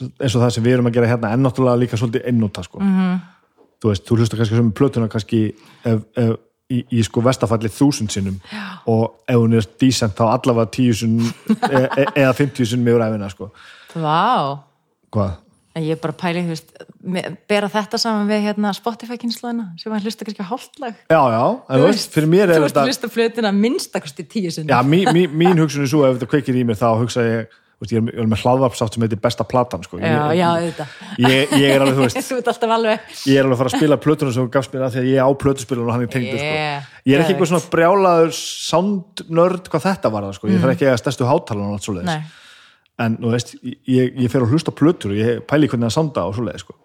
eins 0.01 0.35
og 0.35 0.43
það 0.43 0.51
sem 0.55 0.67
við 0.67 0.77
erum 0.77 0.91
að 0.91 0.99
gera 0.99 1.11
hérna 1.13 1.31
en 1.35 1.45
náttúrulega 1.45 1.81
líka 1.83 1.99
svolítið 1.99 2.27
einnúta 2.31 2.65
sko. 2.65 2.81
Mhm. 2.83 2.99
-hmm. 2.99 3.63
þú 3.81 3.93
veist, 3.93 4.05
þú 4.07 4.19
hlustar 4.19 4.41
kannski 4.41 4.59
sem 4.59 4.71
plötuna 4.71 5.07
kannski 5.07 5.41
ef, 5.85 6.03
ef, 6.15 6.35
í, 6.69 6.83
í 6.91 7.03
sko 7.03 7.23
vestafalli 7.23 7.69
þúsund 7.71 8.11
sinnum 8.11 8.39
Já. 8.51 8.81
og 8.85 9.23
ef 9.27 9.35
hún 9.35 9.53
er 9.57 9.67
decent 9.79 10.15
þá 10.17 10.23
allavega 10.33 10.71
tíu 10.71 10.93
sinn 10.93 11.19
e, 11.71 11.87
e, 11.97 12.05
eða 12.23 12.33
50 12.33 12.65
sinn 12.65 12.83
með 12.83 12.99
úr 12.99 13.05
æfina 13.07 13.29
sko. 13.29 13.51
Vá, 13.95 14.63
hvað? 15.11 15.46
Ég 15.83 15.97
er 15.97 16.01
bara 16.01 16.15
pæli, 16.17 16.41
þú 16.47 16.53
veist 16.55 16.73
bera 17.49 17.69
þetta 17.71 17.99
saman 18.01 18.27
við 18.29 18.47
hérna 18.49 18.71
Spotify-kynnslóðina 18.77 19.67
sem 19.81 19.93
að 19.95 20.07
hlusta 20.07 20.25
kannski 20.27 20.47
hálflag 20.49 20.95
Já, 21.11 21.21
já, 21.33 21.43
en 21.69 21.79
þú 21.81 21.85
veist, 21.91 22.11
fyrir 22.15 22.31
mér 22.33 22.49
þú 22.51 22.57
er 22.57 22.65
veist, 22.65 22.73
þetta 22.75 22.87
hlusta 22.89 23.11
flötina 23.13 23.53
minnstakosti 23.55 24.25
tíu 24.27 24.51
sinni 24.53 24.73
Já, 24.73 24.81
mín, 24.83 25.07
mín, 25.15 25.31
mín 25.37 25.61
hugsun 25.63 25.85
er 25.85 25.91
svo 25.91 26.03
ef 26.07 26.17
þetta 26.17 26.29
kveikir 26.33 26.59
í 26.59 26.65
mér 26.67 26.79
þá 26.79 26.87
hugsa 27.01 27.23
ég, 27.27 27.53
þú 27.77 27.85
veist, 27.85 27.93
ég 27.93 28.01
er, 28.01 28.17
er 28.23 28.29
með 28.31 28.41
hlaðvarpsátt 28.45 28.97
sem 28.97 29.05
heitir 29.05 29.21
besta 29.21 29.45
platan 29.47 29.83
sko. 29.85 29.99
já, 30.01 30.07
ég, 30.09 30.39
já, 30.39 30.49
þetta 30.65 30.87
ég, 31.27 31.53
ég 31.61 31.75
er 31.75 31.85
alveg, 31.85 31.99
þú 31.99 32.07
veist 32.07 32.21
þú 32.31 32.39
ert 32.41 32.51
alltaf 32.53 32.73
alveg 32.77 33.13
ég 33.29 33.37
er 33.37 33.45
alveg 33.45 33.53
að 33.55 33.61
fara 33.61 33.71
að 33.73 33.77
spila 33.77 33.99
plötunum 34.07 34.33
sem 34.33 34.47
þú 34.47 34.53
gafst 34.57 34.73
mér 34.73 34.87
að 34.87 34.97
því 34.97 35.03
að 35.03 35.09
ég 35.13 35.21
á 35.21 35.29
plötuspilun 35.45 35.85
og 35.87 35.93
hann 35.95 36.07
er 36.07 36.11
tengdur 36.15 36.41
Yeah, 36.41 36.81
sko. 36.81 37.03
ég 37.07 37.13
er 37.15 37.23
ekki 37.23 37.35
eitthvað 37.35 37.51
svona 37.53 37.71
brjálaður 37.77 38.33
soundnörd 38.81 39.69
hvað 39.71 39.87
þetta 39.91 40.11
var 40.17 40.27
það 40.27 40.35
sko. 40.39 40.51
ég 40.51 40.61
þarf 40.65 40.75
ekki 40.75 40.89
að 40.91 40.99
stærstu 41.03 41.29
hátalan 41.29 41.69
og 41.69 41.77
allt 41.77 41.87
svoleiðis 41.87 42.09
Nei. 42.11 42.35
En 43.03 43.17
þú 43.21 43.31
veist, 43.33 43.55
ég, 43.63 44.13
ég 44.17 44.31
fer 44.33 44.43
að 44.45 44.53
hlusta 44.55 44.73
plötur 44.75 45.13
og 45.13 45.19
ég 45.19 45.41
pæli 45.49 45.69
hvernig 45.69 45.89
það 45.89 45.97
sounda 45.97 46.25
og 46.27 46.37
svoleiðis 46.37 46.65
sko. 46.65 46.77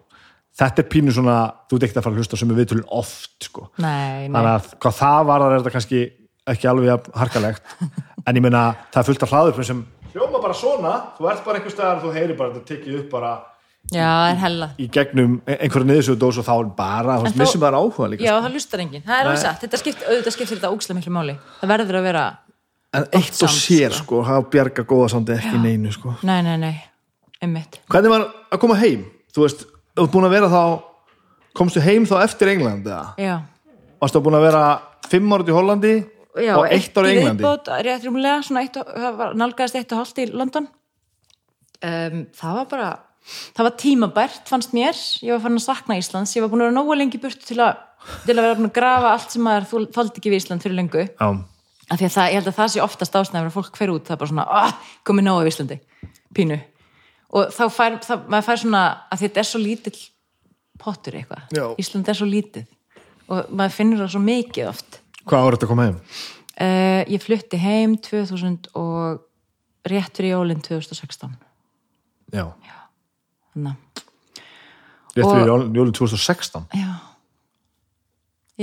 þetta 0.59 0.83
er 0.83 0.89
pínu 0.93 1.15
svona, 1.15 1.37
þú 1.69 1.79
ert 1.79 1.87
ekki 1.87 1.97
að 1.99 2.05
fara 2.07 2.13
að 2.13 2.21
hlusta 2.21 2.39
sem 2.39 2.51
við 2.51 2.61
viðtölun 2.61 2.91
oft 2.93 3.47
sko. 3.47 3.69
Nei, 3.77 4.27
nei. 4.27 4.35
þannig 4.35 4.51
að 4.53 4.69
hvað 4.83 4.99
það 4.99 5.23
var 5.31 5.47
er 5.47 5.57
þetta 5.57 5.75
kannski 5.77 6.03
ekki 6.53 6.69
alveg 6.69 7.09
harkalegt 7.17 7.75
en 8.27 8.37
ég 8.37 8.45
meina, 8.45 8.67
það 8.93 9.01
er 9.01 9.09
fullt 9.09 9.25
af 9.25 9.33
hlaður 9.33 9.67
sem 9.71 9.81
hljóma 10.13 10.43
bara 10.43 10.57
svona, 10.57 10.93
þú 11.17 11.31
ert 11.31 11.43
bara 11.47 11.59
einhver 11.59 11.73
staðar 11.73 12.03
þú 12.03 12.13
heyrir 12.13 12.37
bara 12.37 12.53
þetta 12.53 12.71
tekið 12.73 13.01
upp 13.01 13.09
bara 13.13 13.33
Já, 13.91 14.05
það 14.07 14.29
er 14.29 14.37
hella 14.39 14.67
í 14.79 14.85
gegnum 14.95 15.31
einhverja 15.43 15.87
niðursöðu 15.89 16.27
og 16.29 16.45
þá 16.47 16.53
er 16.53 16.67
bara, 16.77 17.15
þú 17.17 17.25
veist, 17.25 17.39
missum 17.41 17.63
bara 17.63 17.81
áhuga 17.81 18.07
líka 18.13 18.23
Já, 18.23 18.31
sko. 18.31 18.43
það 18.45 18.53
lustar 18.55 18.83
enginn, 18.83 19.03
það 19.03 19.17
er 19.17 19.27
alveg 19.27 19.41
satt 19.41 19.65
Þetta 19.65 19.79
skiptir, 19.81 20.05
auðvitað 20.07 20.35
skiptir 20.37 20.59
þetta 20.59 20.71
ókslega 20.71 20.99
miklu 20.99 21.15
máli 21.17 21.35
Það 21.59 21.73
verður 21.73 21.97
að 21.99 22.07
vera, 22.07 22.21
en 22.93 23.05
eitt 23.17 23.39
og 23.43 23.51
sér 23.51 23.93
sko, 23.97 24.21
hafa 24.25 24.45
bjarga 24.53 24.85
góða 24.87 25.09
sándi 25.13 25.35
ekki 25.37 25.59
neinu 25.61 25.91
sko. 25.95 26.15
nei, 26.23 26.41
nei, 26.45 26.57
nei. 26.61 26.73
Einmitt. 27.43 27.81
Hvernig 27.91 28.13
var 28.13 28.25
að 28.53 28.59
koma 28.61 28.75
heim? 28.79 29.01
Þú 29.35 29.41
veist, 29.43 29.65
þú 29.97 30.05
ert 30.05 30.13
búin 30.13 30.27
að 30.29 30.35
vera 30.37 30.49
þá 30.53 30.61
komstu 31.57 31.81
heim 31.83 32.05
þá 32.07 32.15
eftir 32.23 32.53
England 32.53 32.87
eða? 32.87 33.13
Já, 33.19 33.33
varstu 34.01 34.21
búin 34.23 34.37
að 34.39 34.45
vera 34.47 34.61
fimm 35.11 35.33
árið 35.35 35.51
í 35.51 35.55
Hollandi 35.57 35.95
Já 36.43 36.53
og 36.57 36.65
eitt 36.71 36.95
ár 36.97 37.05
í 37.09 37.15
Englandi? 37.17 37.43
viðbót, 37.43 37.67
rétt 37.85 38.05
rúmlega, 38.07 38.37
svona 38.47 38.63
eitt 38.63 38.79
nálgæðast 39.37 39.75
eitt 39.77 39.91
og 39.93 39.99
hálft 40.01 40.21
í 40.23 40.29
London. 40.31 40.69
Um, 41.83 42.23
Það 42.33 42.55
var 42.57 42.69
bara 42.71 42.91
það 43.53 43.67
var 43.67 43.75
tímabært, 43.79 44.41
fannst 44.49 44.73
mér. 44.75 44.97
Ég 45.23 45.31
var 45.35 45.43
farin 45.43 45.59
að 45.59 45.65
sakna 45.67 45.97
Íslands, 45.99 46.33
ég 46.35 46.43
var 46.43 46.51
búin 46.51 46.63
að 46.63 46.69
vera 46.71 46.77
nógu 46.79 46.97
lengi 46.97 47.19
burt 47.21 47.43
til 47.47 47.59
að, 47.63 47.77
til 48.25 48.35
að 48.37 48.41
vera 48.47 48.55
að 48.57 48.71
grafa 48.75 49.11
allt 49.15 49.35
sem 49.35 49.43
maður 49.45 49.67
þú 49.69 49.83
þóldi 49.95 50.19
ekki 50.21 50.31
við 50.33 50.41
Ísland 50.41 50.65
fyrir 50.65 50.79
lengu 50.79 51.05
já, 51.05 51.27
af 51.93 51.99
því 52.01 52.07
að 52.09 52.13
það, 52.17 52.27
ég 52.33 52.39
held 52.39 52.49
að 52.51 52.57
það 52.59 52.71
sé 52.73 52.83
oftast 52.83 53.17
ástæður 53.19 53.49
að 53.51 53.55
fólk 53.57 53.77
hver 53.79 53.93
út, 53.93 54.05
það 54.07 54.15
er 54.15 54.21
bara 54.23 54.31
svona, 54.33 54.45
ah, 54.63 54.93
komið 55.05 55.27
nógu 55.27 55.45
í 55.45 55.51
Íslandi. 55.53 55.79
Pínu. 56.33 56.59
Og 57.33 57.51
þá 57.53 57.63
fær, 57.73 57.97
það, 58.05 58.27
maður 58.33 58.47
fær 58.49 58.61
svona, 58.63 58.83
að 59.13 59.23
þetta 59.25 59.41
er 59.43 59.49
svo 59.49 59.61
lítill 59.61 59.97
pottur 60.81 61.17
eitthvað, 61.19 61.43
Já. 61.53 61.65
Ísland 61.81 62.09
er 62.09 62.17
svo 62.17 62.27
lítið. 62.29 62.65
Og 63.29 63.51
maður 63.53 63.75
finnur 63.77 64.01
það 64.03 64.11
svo 64.15 64.21
mikið 64.25 64.69
oft. 64.73 64.99
Hvað 65.23 65.45
árið 65.47 65.55
þetta 65.59 65.67
að 65.69 65.71
koma 65.75 65.85
heim? 65.87 65.99
uh, 66.53 67.01
ég 67.09 67.21
flutti 67.23 67.57
heim 67.61 67.95
2000 67.97 68.69
og 68.77 69.23
réttur 69.89 70.27
í 70.27 70.33
jólinn 70.33 70.61
2016 70.63 71.33
já, 72.33 72.45
þannig 73.53 73.73
að, 73.73 74.03
rétt 75.15 75.25
Og- 75.25 75.33
fyrir 75.33 75.49
jólinn 75.49 75.73
jólin 75.77 75.95
2016 75.97 76.67
já 76.77 76.91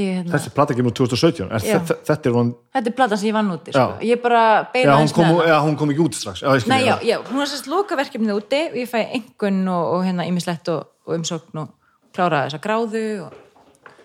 hérna, 0.06 0.32
þessi 0.34 0.50
plata 0.56 0.74
kemur 0.78 0.94
2017 0.96 1.46
er, 1.50 1.62
þetta, 1.64 1.96
þetta 2.08 2.30
er 2.30 2.36
hún 2.36 2.50
þetta 2.76 2.90
er 2.92 2.96
platan 3.00 3.20
sem 3.20 3.28
ég 3.30 3.36
vann 3.36 3.52
úti 3.54 3.74
sko. 3.74 3.86
Ég 4.06 4.22
bara 4.22 4.42
beina 4.74 4.96
kom, 5.14 5.30
með 5.36 5.48
já, 5.50 5.56
hún 5.66 5.76
kom 5.80 5.92
ekki 5.94 6.04
út 6.06 6.18
strax. 6.18 6.42
Já, 6.44 6.68
Nei, 6.70 6.80
já, 6.86 6.94
já, 7.06 7.16
hún 7.28 7.40
var 7.42 7.50
sérst 7.50 7.68
loka 7.70 7.98
verkefnið 8.00 8.36
úti. 8.38 8.60
Og 8.72 8.78
ég 8.80 8.90
fæ 8.90 9.00
engun 9.18 9.62
og, 9.72 9.94
og 9.96 10.04
hérna 10.08 10.26
ýmislegt 10.30 10.70
og, 10.72 10.86
og 11.06 11.16
umsókn 11.18 11.62
og 11.64 11.72
klára 12.16 12.44
þessa 12.48 12.60
gráðu 12.64 13.04
og, 13.26 13.34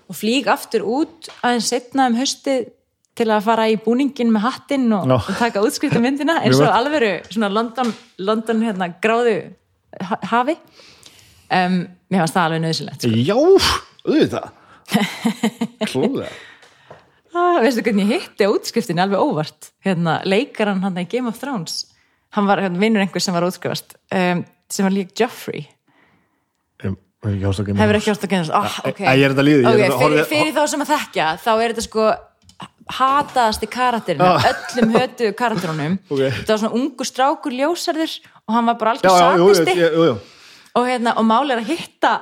og 0.10 0.20
flýg 0.20 0.50
aftur 0.54 0.84
út 0.86 1.30
aðeins 1.42 1.70
setna 1.74 2.10
um 2.12 2.18
haustið 2.20 2.68
til 3.16 3.30
að 3.32 3.46
fara 3.48 3.70
í 3.72 3.78
búningin 3.80 4.34
með 4.36 4.44
hattinn 4.50 4.90
og, 4.92 5.08
og 5.16 5.30
taka 5.40 5.62
útskrifta 5.64 6.02
myndina 6.04 6.40
eins 6.44 6.60
og 6.60 6.68
alvöru 6.68 7.14
svona 7.32 7.48
London, 7.54 7.94
London 8.20 8.62
hérna, 8.66 8.90
gráðu 9.02 9.38
ha- 10.04 10.20
hafi. 10.34 10.58
Um, 11.46 11.84
mér 12.10 12.24
fannst 12.24 12.36
það 12.36 12.46
alveg 12.50 12.62
nöðsilegt 12.64 13.04
sko. 13.06 13.18
já, 13.22 13.36
auðvitað 14.06 14.48
klúlega 15.90 16.32
ah, 17.36 17.60
veistu 17.64 17.84
hvernig 17.84 18.12
ég 18.14 18.26
hitti 18.26 18.48
á 18.48 18.50
útskriftinni 18.54 19.04
alveg 19.04 19.20
óvart? 19.20 19.72
Hérna, 19.86 20.22
leikaran 20.28 20.84
hann 20.86 21.00
í 21.02 21.08
Game 21.10 21.32
of 21.32 21.40
Thrones 21.42 21.84
hann 22.36 22.50
var 22.50 22.62
hérna, 22.64 22.82
vinnur 22.82 23.04
einhver 23.04 23.24
sem 23.24 23.36
var 23.36 23.48
útskrifast 23.48 23.98
um, 24.12 24.44
sem 24.72 24.86
var 24.88 24.94
lík 24.96 25.12
Joffrey. 25.20 25.68
Með 27.26 27.80
hefur 27.80 27.98
ekki 27.98 28.12
ást 28.12 28.26
að 28.26 28.32
genast 28.36 28.54
ah, 28.54 28.74
Æ, 28.86 28.92
okay. 28.92 29.06
ég 29.18 29.26
er 29.26 29.34
þetta 29.34 29.46
er 29.50 29.68
okay, 29.72 29.94
fyrir, 29.98 30.26
fyrir 30.30 30.52
þá 30.54 30.64
sem 30.70 30.84
að 30.84 30.92
þekkja 30.92 31.30
þá 31.42 31.52
er 31.56 31.72
þetta 31.72 31.86
sko 31.88 32.04
hataðasti 32.96 33.70
karakterin 33.74 34.22
af 34.22 34.46
öllum 34.52 34.94
hötuðu 34.94 35.32
karakterunum. 35.42 35.96
Ok. 36.06 36.22
þetta 36.22 36.54
var 36.54 36.62
svona 36.62 36.78
ungu 36.78 37.08
strákur 37.08 37.56
ljósarður 37.58 38.14
og 38.46 38.54
hann 38.54 38.70
var 38.70 38.78
bara 38.84 38.94
jú, 39.00 39.16
satisti 39.16 39.88
og, 40.76 40.86
hérna, 40.86 41.16
og 41.18 41.26
máli 41.26 41.56
er 41.56 41.64
að 41.64 41.72
hitta 41.72 42.14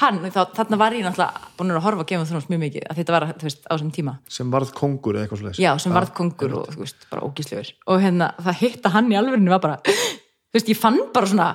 hann 0.00 0.20
þá, 0.32 0.40
þarna 0.56 0.78
var 0.80 0.94
ég 0.96 1.04
náttúrulega 1.04 1.50
búin 1.58 1.72
að 1.74 1.82
horfa 1.84 2.04
að 2.04 2.08
gefa 2.12 2.28
þrónast 2.30 2.52
mjög 2.52 2.62
mikið 2.62 2.86
að 2.88 2.96
þetta 3.00 3.12
var 3.12 3.26
veist, 3.42 3.60
á 3.68 3.72
þessum 3.74 3.90
tíma. 3.92 4.14
Sem 4.32 4.52
varð 4.54 4.70
kongur 4.76 5.18
eða 5.18 5.26
eitthvað 5.26 5.42
svo 5.42 5.52
já, 5.60 5.70
sem 5.82 5.92
varð 5.96 6.10
kongur 6.16 6.54
og 6.60 6.70
þú 6.72 6.80
veist, 6.80 7.04
bara 7.12 7.26
ógíslegur. 7.26 7.68
Og 7.92 8.00
hérna, 8.00 8.30
það 8.40 8.60
hitta 8.62 8.92
hann 8.94 9.12
í 9.12 9.18
alvörinu 9.20 9.52
var 9.52 9.62
bara 9.64 9.76
þú 9.84 10.56
veist, 10.56 10.72
ég 10.72 10.80
fann 10.80 11.00
bara 11.12 11.28
svona 11.28 11.48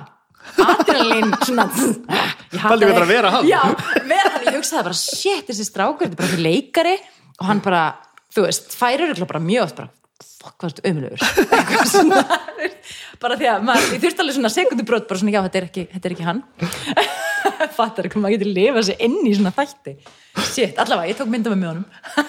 adrenalín 0.62 1.34
svona 1.42 1.66
það 2.54 2.86
er 2.86 3.02
að 3.02 3.10
vera 3.10 3.34
hann. 3.34 3.44
já, 3.50 3.62
vera 4.06 4.34
hann, 4.36 4.46
ég 4.46 4.56
hugsaði 4.60 4.86
bara 4.86 4.98
shit, 5.02 5.44
þessi 5.50 5.66
strákur, 5.66 6.06
þetta 6.06 6.14
er 6.14 6.20
bara 6.22 6.32
fyrir 6.36 6.46
leikari. 6.46 6.96
Og 7.38 7.44
hann 7.50 7.60
bara, 7.64 7.82
þú 8.34 8.46
veist, 8.46 8.70
færir 8.78 9.08
örugglega 9.08 9.32
bara 9.34 9.42
mjög 9.42 9.74
bara 9.82 9.90
fokk, 10.38 10.54
hvað 10.58 10.68
ertu 10.70 10.82
ömulegur 10.86 11.20
Eitthvað 11.58 11.88
svona, 11.90 12.20
bara 13.18 13.34
því 13.38 13.46
að 17.46 17.74
fattar 17.78 18.08
ekki, 18.08 18.20
maður 18.22 18.36
getur 18.36 18.52
lifað 18.58 18.88
sér 18.88 19.04
inn 19.06 19.18
í 19.26 19.34
svona 19.36 19.52
þætti 19.56 19.94
shit, 20.48 20.78
allavega, 20.78 21.10
ég 21.10 21.18
tók 21.18 21.30
mynda 21.32 21.52
með 21.54 21.68
honum 21.72 21.84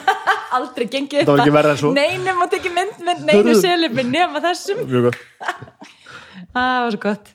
aldrei 0.57 0.87
gengið 0.89 1.25
Það 1.25 1.33
var 1.33 1.43
ekki 1.43 1.55
verra 1.55 1.73
en 1.75 1.81
svo. 1.81 1.93
nei, 1.95 2.17
nema 2.23 2.47
tekið 2.51 2.75
mynd 2.75 3.01
með 3.05 3.25
neinu 3.29 3.41
Hörðu. 3.41 3.61
selifi 3.61 4.05
nema 4.09 4.43
þessum 4.43 4.83
það 6.53 6.75
var 6.83 6.93
svo 6.95 7.01
gott 7.05 7.33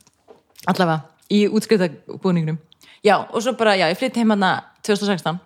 allavega, 0.67 1.01
í 1.31 1.45
útskriftabúningnum 1.49 2.59
já, 3.05 3.17
og 3.21 3.43
svo 3.45 3.55
bara, 3.59 3.77
já, 3.79 3.89
ég 3.93 4.01
flytti 4.01 4.23
heim 4.23 4.35
hana 4.35 4.55
2016 4.87 5.39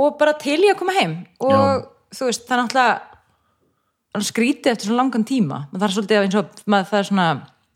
og 0.00 0.18
bara 0.20 0.36
til 0.38 0.60
ég 0.62 0.74
að 0.74 0.82
koma 0.82 0.94
heim 0.98 1.16
og 1.42 1.54
Já. 1.54 1.86
þú 2.14 2.28
veist, 2.28 2.44
það 2.46 2.56
er 2.56 2.62
náttúrulega 2.64 4.26
skrítið 4.26 4.72
eftir 4.72 4.90
svona 4.90 5.02
langan 5.04 5.24
tíma 5.26 5.64
það 5.72 5.86
er 5.86 5.94
svolítið 5.96 6.24
eins 6.24 6.38
og 6.38 6.62
maður, 6.66 6.88
það 6.90 7.00
er 7.00 7.08
svona 7.08 7.26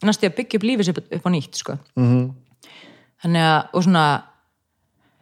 næstu 0.05 0.28
að 0.28 0.36
byggja 0.39 0.58
upp 0.60 0.66
lífið 0.68 0.89
sér 0.89 1.00
upp 1.02 1.26
á 1.26 1.31
nýtt 1.32 1.60
sko. 1.60 1.76
mm 1.97 2.06
-hmm. 2.06 2.24
Þannig 3.24 3.46
að 3.48 3.60
og 3.72 3.86
svona 3.86 4.06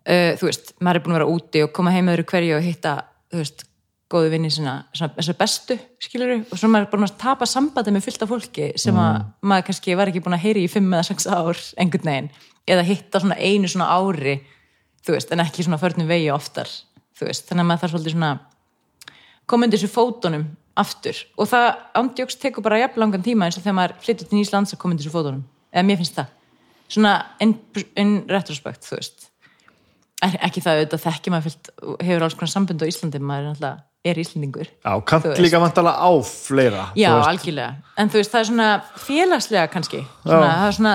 uh, 0.06 0.32
þú 0.39 0.48
veist, 0.48 0.72
maður 0.81 0.98
er 0.98 1.05
búin 1.05 1.14
að 1.14 1.20
vera 1.20 1.34
úti 1.36 1.62
og 1.64 1.74
koma 1.76 1.94
heim 1.94 2.10
öðru 2.12 2.26
hverju 2.32 2.56
og 2.58 2.66
hitta 2.66 2.97
þú 3.32 3.42
veist, 3.42 3.66
góðu 4.12 4.32
vinni 4.34 4.50
svona, 4.52 4.74
svona 4.92 5.39
bestu, 5.39 5.78
skilur 6.02 6.34
og 6.42 6.58
svo 6.60 6.68
maður 6.68 6.86
er 6.86 6.90
búin 6.92 7.06
að 7.06 7.18
tapa 7.22 7.48
sambandi 7.48 7.94
með 7.94 8.08
fullt 8.08 8.24
af 8.24 8.32
fólki 8.32 8.70
sem 8.81 8.98
að 9.00 9.22
maður 9.40 9.68
kannski 9.70 9.97
var 9.97 10.12
ekki 10.12 10.22
búin 10.24 10.36
að 10.36 10.44
heyri 10.44 10.64
í 10.66 10.70
fimm 10.72 10.90
eða 10.92 11.06
sex 11.08 11.28
ár 11.31 11.60
einhvern 11.81 12.10
veginn. 12.10 12.32
Eða 12.68 12.84
hitta 12.86 13.22
svona 13.22 13.39
einu 13.40 13.70
svona 13.70 13.89
ári 13.89 14.36
þú 15.02 15.16
veist, 15.16 15.32
en 15.32 15.42
ekki 15.42 15.64
svona 15.64 15.81
förnum 15.81 16.10
vegi 16.10 16.28
oftar 16.34 16.68
þú 17.16 17.31
veist, 17.31 17.48
þannig 17.48 17.64
að 17.64 17.70
maður 17.70 17.84
þarf 17.84 17.94
svolítið 17.94 18.16
svona 18.16 18.32
koma 19.48 19.66
undir 19.66 19.81
þessu 19.81 19.94
fótunum 19.94 20.47
aftur. 20.82 21.24
Og 21.40 21.48
það 21.48 21.66
ándjóks 21.98 22.39
tekur 22.40 22.64
bara 22.64 22.82
jafn 22.82 23.00
langan 23.00 23.24
tíma 23.24 23.48
eins 23.48 23.58
og 23.58 23.64
þegar 23.64 23.78
maður 23.81 23.98
flyttur 24.05 24.28
til 24.28 24.39
Nýslands 24.39 24.76
að 24.76 24.82
koma 24.82 24.94
undir 24.94 25.06
þessu 25.06 25.16
fótunum. 25.16 25.42
Eða 25.72 25.89
mér 25.89 26.00
finnst 26.00 26.20
það 26.20 26.31
svona 26.93 27.12
in, 27.41 27.55
in 27.97 28.12
retrospect, 28.31 28.85
þú 28.89 28.99
veist 29.01 29.29
Er- 30.23 30.37
ekki 30.47 30.61
það 30.62 30.77
auðvitað 30.79 31.01
þekki 31.03 31.31
maður 31.35 31.47
fyllt 31.49 31.71
hefur 32.07 32.23
alls 32.29 32.35
konar 32.39 32.51
sambund 32.53 32.83
á 32.83 32.87
Íslandi 32.87 33.19
maður 33.19 33.43
er 33.43 33.49
náttúrulega 33.49 33.79
er 34.05 34.19
Íslandingur 34.23 34.69
Já, 34.71 34.93
Þú 34.99 35.23
veist. 35.29 35.41
líka 35.43 35.61
vantala 35.62 35.93
á 35.99 36.11
fleira 36.27 36.85
já, 36.99 37.09
þú 37.11 37.25
algjörlega, 37.31 37.73
en 37.99 38.11
þú 38.12 38.21
veist 38.21 38.33
það 38.35 38.41
er 38.45 38.49
svona 38.51 38.69
félagslega 39.03 39.67
kannski 39.73 40.01
svona, 40.23 40.47
Já. 40.47 40.55
það 40.61 40.69
er 40.69 40.77
svona 40.79 40.95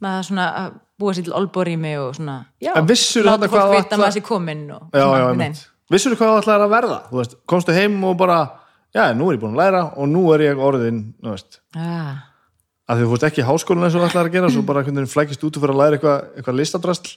maður 0.00 0.24
svona 0.30 0.46
að 0.62 0.78
búa 1.00 1.14
sér 1.16 1.26
til 1.28 1.34
olbórými 1.36 1.92
og 2.00 2.14
svona, 2.16 2.38
já, 2.60 2.72
láta 2.76 3.48
fólk 3.48 3.60
þú 3.60 3.74
vita 3.74 3.80
að 3.80 3.84
ætla- 3.84 4.00
maður 4.00 4.16
sé 4.16 4.22
kominn 4.24 4.64
og 4.70 4.82
Já, 4.92 5.00
svona, 5.00 5.18
já, 5.18 5.20
einhvern 5.20 5.40
einmitt 5.44 5.66
Vissur 5.90 6.14
hvað 6.14 6.28
það 6.30 6.40
ætlaði 6.44 6.64
að 6.64 6.70
verða? 6.76 6.98
Þú 7.10 7.16
veist, 7.18 7.32
komstu 7.50 7.72
heim 7.74 8.04
og 8.04 8.16
bara 8.16 8.36
já, 8.94 9.12
nú 9.16 9.28
er 9.30 9.36
ég 9.36 9.40
búin 9.42 9.56
að 9.56 9.60
læra 9.64 9.82
og 9.98 10.08
nú 10.08 10.22
er 10.34 10.40
ég 10.46 10.56
orðin 10.62 11.00
þú 11.20 11.30
veist, 11.34 11.60
veginn. 11.74 11.90
ah. 11.90 12.29
Að 12.90 13.00
þið 13.04 13.12
fórst 13.12 13.26
ekki 13.30 13.42
í 13.44 13.46
háskólan 13.46 13.86
eins 13.86 13.94
og 13.96 14.02
það 14.02 14.10
ætlaði 14.10 14.30
að 14.30 14.34
gera 14.36 14.50
svo 14.50 14.62
bara 14.66 14.82
einhvern 14.82 14.98
veginn 15.00 15.14
flækist 15.14 15.44
út 15.46 15.56
og 15.56 15.62
fyrir 15.64 15.74
að 15.76 15.80
læra 15.84 15.98
eitthvað 15.98 16.18
eitthva 16.40 16.54
listadrasl. 16.58 17.16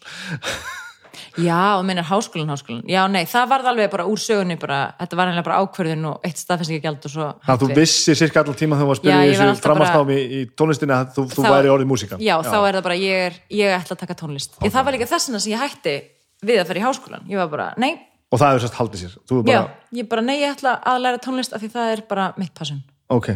Já, 1.33 1.77
og 1.79 1.83
meinar 1.85 2.05
háskólan, 2.05 2.49
háskólan. 2.53 2.83
Já, 2.89 3.01
nei, 3.09 3.23
það 3.29 3.47
varð 3.49 3.67
alveg 3.71 3.89
bara 3.89 4.05
úr 4.09 4.19
sögunni 4.21 4.53
bara, 4.61 4.79
þetta 4.99 5.17
var 5.17 5.29
einlega 5.31 5.45
bara 5.47 5.59
ákvörðun 5.63 6.05
og 6.11 6.25
eitt 6.27 6.37
staðfestingagjald 6.41 7.05
og 7.09 7.13
svo 7.13 7.27
Þannig 7.41 7.53
að 7.53 7.63
þú 7.63 7.77
vissir 7.79 8.17
cirka 8.19 8.41
allan 8.43 8.57
tíma 8.59 8.77
þegar 8.77 8.85
þú 8.85 8.89
var 8.89 8.93
að 8.93 9.01
Já, 9.01 9.01
spyrja 9.01 9.25
í 9.25 9.33
þessu 9.33 9.45
bara- 9.47 9.63
framhansnámi 9.65 10.17
í 10.37 10.41
tónlistinni 10.61 10.93
að 10.93 11.11
þú, 11.15 11.25
þú 11.33 11.45
væri 11.49 11.71
orðið 11.73 11.89
músikan 11.89 12.21
Já, 12.21 12.35
þá 12.45 12.57
er 12.69 12.77
það 12.77 12.83
bara, 12.87 12.97
ég, 13.01 13.17
er, 13.29 13.33
ég 13.49 13.77
ætla 13.79 13.97
að 13.97 14.01
taka 14.03 14.17
tónlist. 14.21 14.57
Ég, 14.61 14.73
það 14.73 14.85
var 14.85 14.93
líka 14.97 15.09
þessina 15.09 15.39
sem 15.41 15.53
ég 15.53 15.63
hætti 15.63 15.95
við 16.43 16.61
að 16.61 16.67
fara 16.69 16.79
í 16.81 16.85
háskólan. 16.85 17.25
Ég 17.29 17.37
var 17.41 17.49
bara, 17.49 17.69
nei, 17.81 17.93
Og 18.33 18.39
það 18.41 18.49
hefur 18.53 18.63
sérst 18.65 18.77
haldið 18.77 19.01
sér. 19.03 19.17
Þú 19.29 19.33
er 19.39 19.49
já, 19.53 19.61
bara, 19.61 19.73
ég 19.93 20.07
bara, 20.09 20.21
nei, 20.25 20.37
ég 20.41 20.53
ætla 20.53 20.71
að 20.85 21.01
læra 21.01 21.19
tónlist 21.21 21.53
af 21.53 21.61
því 21.61 21.69
það 21.73 21.91
er 21.93 22.01
bara 22.09 22.33
mitt 22.37 22.53
passun. 22.53 22.81
ok 23.09 23.29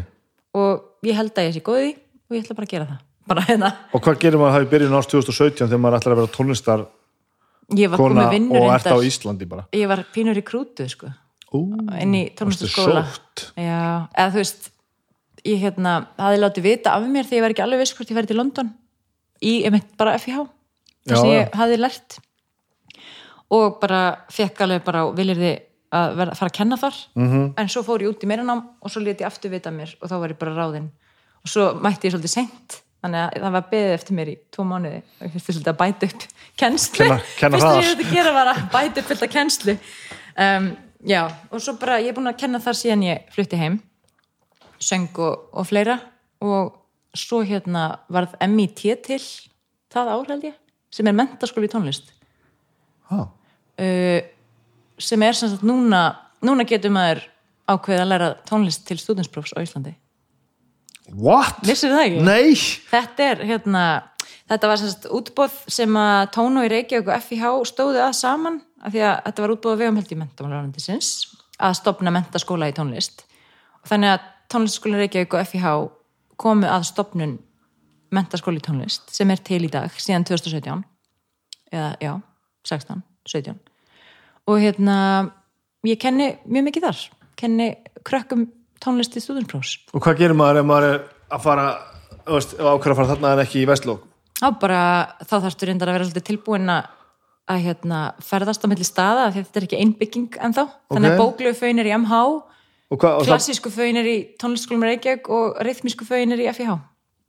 Og 2.28 2.36
ég 2.36 2.42
að 2.42 2.44
ég 2.44 2.44
ég 2.44 2.46
ætla 2.46 2.56
bara 2.56 2.68
að 2.68 2.74
gera 2.74 2.86
það. 2.86 3.00
Bara 3.28 3.42
hérna, 3.42 3.72
Og 3.94 4.02
hvað 4.02 4.20
gerir 4.20 4.40
maður 4.40 4.48
að 4.48 4.56
hafa 4.56 4.66
í 4.68 4.72
byrjun 4.72 4.98
árs 4.98 5.08
2017 5.12 5.68
þegar 5.68 5.82
maður 5.84 5.98
ætlar 6.00 6.14
að 6.14 6.20
vera 6.22 6.36
tónlistar 6.38 6.86
ég 7.76 7.96
kona 8.00 8.28
og 8.32 8.74
ert 8.74 8.88
á. 8.88 8.96
Íslandi 9.04 9.48
bara 9.48 9.66
Ég 9.76 9.88
var 9.88 10.04
pínur 10.16 10.38
í 10.38 10.44
krútu, 10.48 10.88
sko. 10.88 11.12
Ú, 11.56 11.62
inn 12.02 12.16
í 12.16 12.24
já, 13.56 14.08
eða 14.12 14.32
þú 14.32 14.42
veist 14.42 14.72
ég 15.48 15.62
hérna, 15.64 16.08
hafði 16.20 16.40
látið 16.44 16.66
vita 16.68 16.92
af 16.92 17.06
mér 17.08 17.24
þegar 17.24 17.38
ég 17.38 17.46
var 17.46 17.54
ekki 17.56 17.64
alveg 17.64 17.80
viss 17.80 17.96
hvort 17.96 18.12
ég 18.12 18.18
væri 18.18 18.28
til 18.28 18.38
London 18.38 18.72
í, 19.40 19.54
einmitt, 19.64 19.94
bara 20.00 20.18
FIH 20.20 20.44
sem 21.08 21.24
já. 21.24 21.38
ég 21.38 21.56
hafði 21.56 21.78
lært 21.80 22.18
og 23.56 23.80
bara 23.80 24.02
fekk 24.34 24.60
alveg 24.66 24.84
bara 24.84 25.06
viljir 25.16 25.40
þið 25.40 25.56
að 25.98 26.16
vera, 26.20 26.36
fara 26.36 26.52
að 26.52 26.58
kenna 26.58 26.76
þar 26.76 26.96
Mhm. 27.16 27.28
-hmm. 27.32 27.54
en 27.58 27.68
svo 27.68 27.84
fór 27.84 28.02
ég 28.04 28.10
út 28.12 28.24
í 28.24 28.28
meiranám 28.28 28.64
og 28.82 28.92
svo 28.92 29.00
lét 29.02 29.20
ég 29.22 29.26
aftur 29.28 29.52
vita 29.52 29.72
mér 29.72 29.96
og 30.02 30.10
þá 30.10 30.20
var 30.20 30.30
ég 30.30 30.38
bara 30.40 30.56
ráðinn 30.56 30.92
og 31.48 31.52
svo 31.54 31.68
mætti 31.80 32.10
ég 32.10 32.14
svolítið 32.14 32.34
seint 32.34 32.78
þannig 33.04 33.22
að 33.24 33.44
það 33.46 33.54
var 33.56 33.68
beðið 33.72 33.94
eftir 33.96 34.18
mér 34.18 34.32
í 34.32 34.36
tvo 34.52 34.66
mánuði. 34.68 35.00
Og 35.20 35.28
ég 35.28 35.34
fyrst 35.34 35.50
svolítið 35.54 35.72
að 35.72 35.80
bæta 35.80 36.08
upp 36.10 36.26
kennslu. 36.60 37.06
Kenna- 37.06 37.20
kenna 37.38 37.58
fyrst 37.58 37.68
að 37.68 37.72
hraðar. 37.72 37.84
ég 37.86 37.92
þetta 37.94 38.16
gera 38.16 38.34
var 38.36 38.52
að 38.52 38.62
bæta 38.74 39.02
upp 39.02 39.12
fullt 39.12 39.24
af 39.24 39.32
kennslu. 39.36 39.76
Um, 40.38 40.68
já, 41.08 41.22
og 41.52 41.62
svo 41.64 41.76
bara 41.80 42.00
ég 42.02 42.12
er 42.12 42.18
búin 42.18 42.32
að 42.32 42.40
kenna 42.42 42.60
þar 42.60 42.80
síðan 42.82 43.06
ég 43.08 43.30
flutti 43.32 43.60
heim 43.62 43.80
söng 44.80 45.08
og, 45.18 45.48
og 45.54 45.68
fleira. 45.70 46.00
Og 46.42 46.76
svo 47.18 47.42
hérna 47.48 48.00
varð 48.10 48.36
MIT 48.44 48.84
til 49.06 49.22
það 49.94 50.12
ég 50.44 50.58
sem 50.92 51.08
er 51.08 51.16
mentaskóli 51.16 51.68
í 51.68 51.72
tónlist. 51.72 52.12
Ah. 53.10 53.28
uh, 53.80 54.22
sem 55.00 55.24
er 55.24 55.34
sem 55.34 55.50
sagt 55.50 55.64
núna 55.64 56.18
núna 56.44 56.66
getur 56.68 56.92
maður 56.92 57.22
ákveðið 57.70 58.02
að 58.02 58.12
læra 58.12 58.30
tónlist 58.48 58.84
til 58.88 58.98
stúdinsprófs 59.00 59.54
á 59.56 59.64
Íslandi 59.64 59.94
What? 61.16 61.62
vissir 61.66 61.94
það 61.94 62.04
ekki? 62.06 62.24
Nei. 62.28 62.56
Þetta 62.92 63.28
er 63.32 63.44
hérna 63.48 63.84
þetta 64.50 64.72
var 64.72 64.82
sagt 64.82 65.08
útbóð 65.14 65.58
sem 65.72 66.00
að 66.00 66.22
Tóno 66.36 66.64
í 66.66 66.72
Reykjavík 66.72 67.12
og 67.12 67.26
FIH 67.28 67.52
stóðu 67.72 68.02
að 68.04 68.16
saman 68.20 68.62
af 68.84 68.94
því 68.94 69.04
að 69.08 69.16
þetta 69.26 69.44
var 69.46 69.54
útbóð 69.56 69.80
vegum 69.82 70.00
held 70.00 70.14
í 70.14 70.20
mentamálarandisins 70.22 71.12
að 71.58 71.78
stopna 71.80 72.14
mentaskóla 72.14 72.70
í 72.70 72.76
tónlist. 72.78 73.24
Og 73.82 73.92
þannig 73.92 74.16
að 74.16 74.28
tónlistskóla 74.54 75.02
Reykjavík 75.02 75.38
og 75.38 75.52
FIH 75.52 75.74
komu 76.38 76.70
að 76.70 76.88
stopnun 76.92 77.38
mentaskóla 78.14 78.62
í 78.62 78.64
tónlist 78.64 79.10
sem 79.16 79.32
er 79.34 79.42
til 79.44 79.64
í 79.66 79.72
dag 79.72 79.92
síðan 80.00 80.28
2017 80.28 80.86
eða 81.76 81.90
já, 82.00 82.14
16, 82.68 83.02
17 83.28 83.58
og 84.48 84.62
hérna 84.64 84.98
ég 85.88 86.00
kenni 86.00 86.30
mjög 86.48 86.70
mikið 86.70 86.88
þar. 86.88 87.02
Kenni 87.38 87.68
krökkum 88.08 88.48
tónlist 88.84 89.18
í 89.18 89.24
stúdinsprófs 89.24 89.72
Og 89.94 90.04
hvað 90.04 90.20
gerir 90.22 90.38
maður 90.38 90.62
ef 90.62 90.68
maður 90.70 90.88
er 90.90 91.00
að 91.32 91.44
fara 91.48 91.66
ákveður 92.28 92.92
að 92.94 93.00
fara 93.00 93.10
þarna 93.14 93.34
en 93.34 93.44
ekki 93.46 93.64
í 93.64 93.70
Vestló 93.70 93.98
Já, 94.38 94.52
bara 94.62 94.82
þá 95.24 95.36
þarfstu 95.48 95.68
reyndar 95.70 95.90
að 95.90 95.98
vera 95.98 96.08
svolítið 96.10 96.28
tilbúin 96.32 96.70
að 96.70 96.94
að 97.48 97.62
hérna, 97.64 98.00
ferðast 98.20 98.66
á 98.66 98.68
milli 98.68 98.84
staða 98.84 99.30
af 99.30 99.34
því 99.34 99.40
að 99.40 99.46
þetta 99.48 99.60
er 99.62 99.66
ekki 99.70 99.78
ein 99.80 99.92
bygging 99.96 100.34
ennþá. 100.36 100.66
Þannig 100.92 101.14
að 101.14 101.14
Ok. 101.16 101.22
bóklegu 101.22 101.56
föin 101.56 101.80
er 101.80 101.88
í 101.88 101.94
MH 101.96 102.18
Og, 102.92 102.98
hvað, 103.00 103.14
og 103.22 103.24
klassísku 103.24 103.72
föin 103.72 103.96
er 104.02 104.04
í 104.04 104.18
tónlistskólum 104.36 104.84
Reykjavík 104.84 105.30
og 105.32 105.56
rithmísku 105.64 106.04
föin 106.04 106.36
er 106.36 106.44
í 106.44 106.50
FIH 106.52 106.76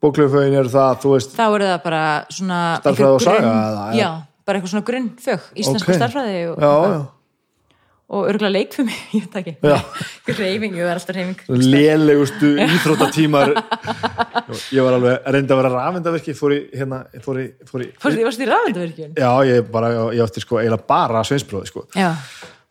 bóklöfögin 0.02 0.54
eru 0.58 0.70
það, 0.70 0.98
þú 1.02 1.12
veist 1.16 1.32
þá 1.34 1.44
eru 1.48 1.68
það 1.68 1.80
bara 1.84 2.02
svona 2.30 2.58
einhver 2.86 3.14
og 3.14 3.22
saga, 3.22 3.52
Já, 3.98 4.10
bara 4.46 4.58
eitthvað 4.60 4.72
svona 4.74 4.86
grunnfög 4.90 5.46
íslensku 5.58 5.90
Ok. 5.90 5.98
starfræði 5.98 6.42
og, 6.52 6.58
Já, 6.62 6.72
já 6.94 7.00
og 8.08 8.24
örgulega 8.30 8.54
leik 8.54 8.72
fyrir 8.72 8.88
mig, 8.88 9.00
ég 9.18 9.24
veit 9.26 9.38
ekki. 9.42 9.54
Reyfing, 10.38 10.76
ég 10.78 10.88
var 10.88 10.96
alltaf 11.00 11.16
reyfing 11.16 11.42
lélegustu 11.68 12.54
íþróttatímar. 12.64 13.52
Ég 14.72 14.80
var 14.80 14.94
alveg 14.96 15.26
reyndi 15.28 15.52
að 15.52 15.58
vera 15.60 15.70
rafendavirki 15.74 16.32
fór 16.36 16.54
í, 16.54 16.58
hérna, 16.72 17.02
fór 17.20 17.40
í, 17.42 17.44
fór 17.68 17.82
í 17.84 17.88
ég 17.90 18.24
varst 18.24 18.40
í 18.40 18.46
rafendavirkjun 18.48 19.10
já, 19.18 19.28
ég 19.44 19.66
bara, 19.72 19.90
ég 20.16 20.22
átti 20.24 20.40
sko 20.40 20.56
eiginlega 20.62 20.88
bara 20.88 21.20
sveinsbróði 21.28 21.68
sko, 21.68 21.84
Já, 21.92 22.14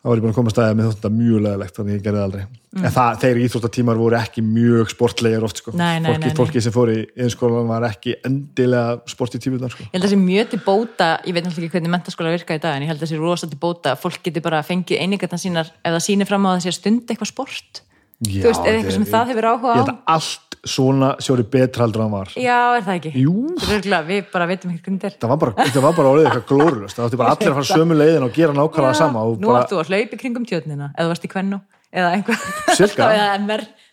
þá 0.08 0.12
var 0.14 0.20
ég 0.20 0.24
búin 0.24 0.32
að 0.32 0.36
koma 0.38 0.48
að 0.48 0.54
staðið 0.54 0.76
með 0.78 0.86
þetta 0.88 1.08
mjög 1.12 1.40
leðilegt, 1.44 1.74
þannig 1.76 1.96
ég 1.98 2.04
gerði 2.06 2.20
aldrei. 2.22 2.44
En 2.78 2.92
það, 2.94 3.18
þeir 3.20 3.40
íþróttatímar 3.44 3.98
voru 3.98 4.16
ekki 4.16 4.44
mjög 4.44 4.92
sportlegir 4.94 5.44
oft 5.44 5.60
sko, 5.60 5.72
Mm. 5.74 5.78
Nei, 5.82 5.98
nei, 6.00 6.08
fólki, 6.08 6.24
nei, 6.24 6.36
fólki 6.38 6.62
sem 6.64 6.72
fór 6.72 6.92
í 6.92 6.98
innskólan 7.16 7.68
var 7.68 7.84
ekki 7.90 8.14
endilega 8.24 9.00
sportítímunar 9.12 9.74
sko. 9.74 9.84
Ég 9.84 9.92
held 9.92 10.04
að 10.04 10.08
það 10.08 10.14
sé 10.14 10.20
mjög 10.22 10.48
til 10.54 10.60
bóta, 10.64 11.08
ég 11.26 11.34
veit 11.36 11.44
náttúrulega 11.44 11.68
ekki 11.68 11.76
hvernig 11.76 11.92
mentaskóla 11.92 12.32
virka 12.32 12.56
í 12.56 12.62
dag, 12.62 12.76
en 12.76 12.86
ég 12.86 12.88
held 12.88 13.02
að 13.02 13.04
það 13.04 13.12
sé 13.12 13.20
rosa 13.20 13.50
til 13.50 13.60
bóta 13.60 13.92
að 13.92 14.00
fólk 14.04 14.22
geti 14.24 14.40
bara 14.40 14.62
fengið 14.64 15.02
einingarnar 15.04 15.42
sínar 15.42 15.68
ef 15.84 15.92
það 15.92 16.04
sýnir 16.08 16.28
fram 16.30 16.48
á 16.48 16.48
að 16.48 16.56
það 16.56 16.64
sé 16.64 16.72
að 16.72 16.78
stunda 16.80 17.12
eitthvað 17.12 17.32
sport 17.34 17.82
Já, 18.18 18.42
þú 18.42 18.48
veist, 18.50 18.64
eða 18.66 18.74
eitthvað 18.78 18.96
sem 18.96 19.04
ég- 19.04 19.12
það 19.14 19.28
hefur 19.32 19.46
áhuga 19.48 19.68
ég 19.68 19.78
á 19.78 19.78
held 19.78 19.90
að 19.92 19.98
allt 20.16 20.56
svona 20.66 21.08
sjóri 21.22 21.44
betra 21.46 21.84
heldur 21.86 22.02
en 22.02 22.08
hann 22.08 22.16
var. 22.18 22.28
Já, 22.34 22.58
er 22.76 22.82
það 22.82 22.96
ekki? 22.98 23.12
Jú. 23.14 23.34
Er 23.54 23.68
örugglega, 23.78 24.00
Við 24.08 24.24
bara 24.32 24.46
veitum 24.50 24.70
ekki 24.72 24.82
hvernig 24.82 25.00
þetta 25.00 25.06
er. 25.06 25.18
Það 25.22 25.28
var 25.28 25.94
bara, 25.94 26.08
orðið 26.10 26.26
eitthvað 26.26 26.46
glórulust 26.50 26.96
það 26.98 27.06
átti 27.06 27.20
bara 27.20 27.30
allir 27.36 27.52
að 27.52 27.58
fara 27.60 27.78
sömu 27.78 27.94
leiðin 27.98 28.26
og 28.26 28.32
gera 28.34 28.52
nákvæmlega 28.58 28.94
sama 28.98 29.22
og 29.22 29.38
Nú 29.38 29.52
bara, 29.52 29.66
þú 29.70 29.78
að 29.78 29.92
hlaupa 29.92 30.18
í 30.18 30.20
kringum 30.24 30.46
tjörnina 30.50 30.90
eða 30.98 31.08
varst 31.12 31.24
í 31.24 31.30
kvennu 31.30 31.60
eða 31.94 32.10
einhver 32.18 32.38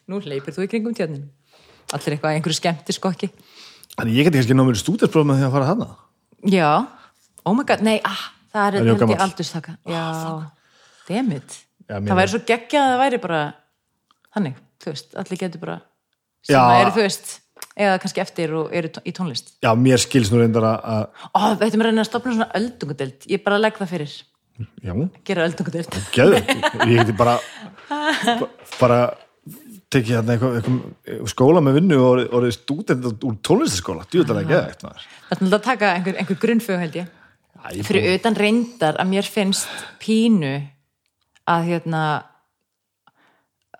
nú 0.09 0.19
hleypir 0.21 0.53
þú 0.57 0.65
í 0.65 0.69
kringum 0.73 0.97
tjörnina. 0.97 1.29
Allir 1.93 2.15
eitthvað, 2.15 2.33
einhverju 2.39 2.57
skemmti 2.57 2.95
skokki 2.97 3.29
þannig 3.95 4.17
ég 4.17 4.27
geti 4.27 4.39
kannski 4.41 4.57
námið 4.57 4.79
stúdinspróf 4.81 5.27
með 5.29 5.39
því 5.41 5.47
að 5.47 5.53
fara 5.55 5.69
hana 5.69 5.87
Já, 6.45 6.71
oh 7.45 7.53
my 7.57 7.63
god, 7.67 7.83
nei, 7.85 7.99
ah, 8.05 8.25
það 8.53 8.65
Er 8.65 8.75
er 8.75 8.79
ég 8.81 8.89
ég 8.89 9.21
Já, 9.85 10.03
Já, 11.85 11.99
mér 12.01 12.09
Það 12.09 12.19
væri 12.19 12.33
þannig, 14.35 14.59
þú 14.83 14.91
veist, 14.93 15.15
allir 15.21 15.41
getur 15.45 15.63
bara 15.65 15.79
sem 16.45 16.55
Já. 16.55 16.61
að 16.61 16.81
eru, 16.83 16.93
þú 16.99 17.03
veist 17.07 17.33
eða 17.75 17.97
kannski 18.03 18.21
eftir 18.23 18.53
og 18.55 18.71
eru 18.75 18.89
í 19.03 19.11
tónlist. 19.15 19.53
Já, 19.63 19.71
mér 19.79 19.99
skils 19.99 20.29
nú 20.31 20.39
reyndar 20.39 20.63
að, 20.69 21.09
Ó, 21.35 21.55
veitum 21.59 21.81
við 21.81 21.87
reyna 21.89 22.03
að 22.05 22.09
stopna 22.09 22.35
svona 22.35 22.51
öldungadeild 22.59 23.27
ég 23.31 23.43
bara 23.43 23.59
legg 23.59 23.79
það 23.79 23.91
fyrir, 23.95 24.13
já, 24.85 24.93
gera 25.27 25.47
öldungadeild 25.49 25.97
geðu, 26.15 26.39
ég 26.87 27.01
geti 27.01 27.15
bara 27.19 27.37
bara 28.79 28.99
tekið 29.93 30.15
hérna 30.17 30.35
eitthvað, 30.35 30.55
eitthvað 30.59 31.29
skóla 31.31 31.61
með 31.63 31.77
vinnu 31.79 31.97
og 32.01 32.23
orðið- 32.39 32.55
stúdent 32.57 33.05
úr 33.23 33.35
tónlistaskóla, 33.45 34.05
djúðalega 34.11 34.49
geða 34.49 34.71
eitt 34.71 34.83
maður. 34.85 35.05
Það 35.05 35.35
er 35.35 35.35
náttúrulega 35.35 35.59
að 35.59 35.67
taka 35.69 35.91
einhver, 35.95 36.17
einhver 36.21 36.39
grunnfög 36.41 36.79
held 36.83 36.97
ég. 36.99 37.11
Æ, 37.65 37.67
fyrir 37.87 38.07
utan 38.19 38.35
reyndar 38.37 38.97
að 39.01 39.11
mér 39.13 39.29
finnst 39.29 39.67
pínu 40.01 40.53
að 41.47 41.67
hérna 41.69 42.01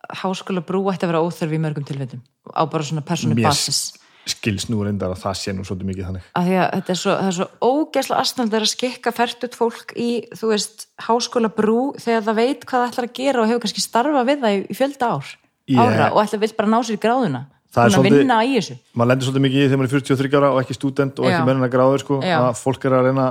háskóla 0.10 0.62
brú 0.66 0.84
ætti 0.92 1.06
að 1.06 1.12
vera 1.14 1.22
óþörf 1.26 1.54
í 1.56 1.62
mörgum 1.62 1.86
tilfellum 1.88 2.22
á 2.54 2.62
bara 2.70 2.84
svona 2.84 3.02
persónu 3.06 3.36
Mér 3.36 3.48
basis 3.50 3.94
skils 4.26 4.66
nú 4.74 4.80
reyndar 4.82 5.12
að 5.14 5.22
það 5.22 5.36
sé 5.38 5.54
nú 5.54 5.62
svolítið 5.66 5.90
mikið 5.92 6.06
þannig. 6.08 6.24
að 6.34 6.46
því 6.50 6.56
að 6.58 6.70
þetta 6.76 6.94
er 6.96 6.98
svo, 6.98 7.16
er 7.28 7.36
svo 7.38 7.46
ógæsla 7.62 8.20
aðstændar 8.22 8.64
að 8.66 8.72
skikka 8.72 9.12
færtut 9.14 9.54
fólk 9.58 9.94
í, 10.02 10.10
þú 10.34 10.50
veist, 10.50 10.88
háskóla 11.06 11.52
brú 11.54 11.94
þegar 12.02 12.24
það 12.26 12.40
veit 12.40 12.66
hvað 12.66 12.80
það 12.82 12.90
ætlar 12.90 13.08
að 13.10 13.18
gera 13.20 13.42
og 13.44 13.50
hefur 13.52 13.62
kannski 13.66 13.84
starfa 13.86 14.24
við 14.26 14.42
það 14.42 14.56
í, 14.58 14.78
fjölda 14.80 15.12
ár 15.14 15.28
Ég- 15.70 15.78
ára 15.82 16.08
og 16.14 16.24
ætlar 16.24 16.42
vill 16.42 16.56
bara 16.58 16.72
ná 16.74 16.80
sér 16.82 16.98
í 16.98 17.04
gráðuna 17.06 17.44
Það 17.76 17.86
er 17.86 17.92
svolítið- 17.92 18.82
maður 18.96 19.10
lendir 19.12 19.26
svolítið 19.28 19.46
mikið 19.46 19.62
í 19.62 19.68
þegar 19.68 19.80
maður 19.82 19.86
er 19.86 20.00
43 20.00 20.38
ára 20.40 20.50
og 20.56 20.60
ekki 20.64 20.76
stúdent 20.80 21.20
og 21.20 21.26
ekki 21.28 21.42
Já. 21.42 21.46
mennin 21.46 21.66
að 21.68 21.74
gráður 21.76 22.00
sko, 22.06 22.20
að 22.24 22.54
fólk 22.56 22.86
er 22.86 22.94
að 22.96 23.06
reyna 23.10 23.26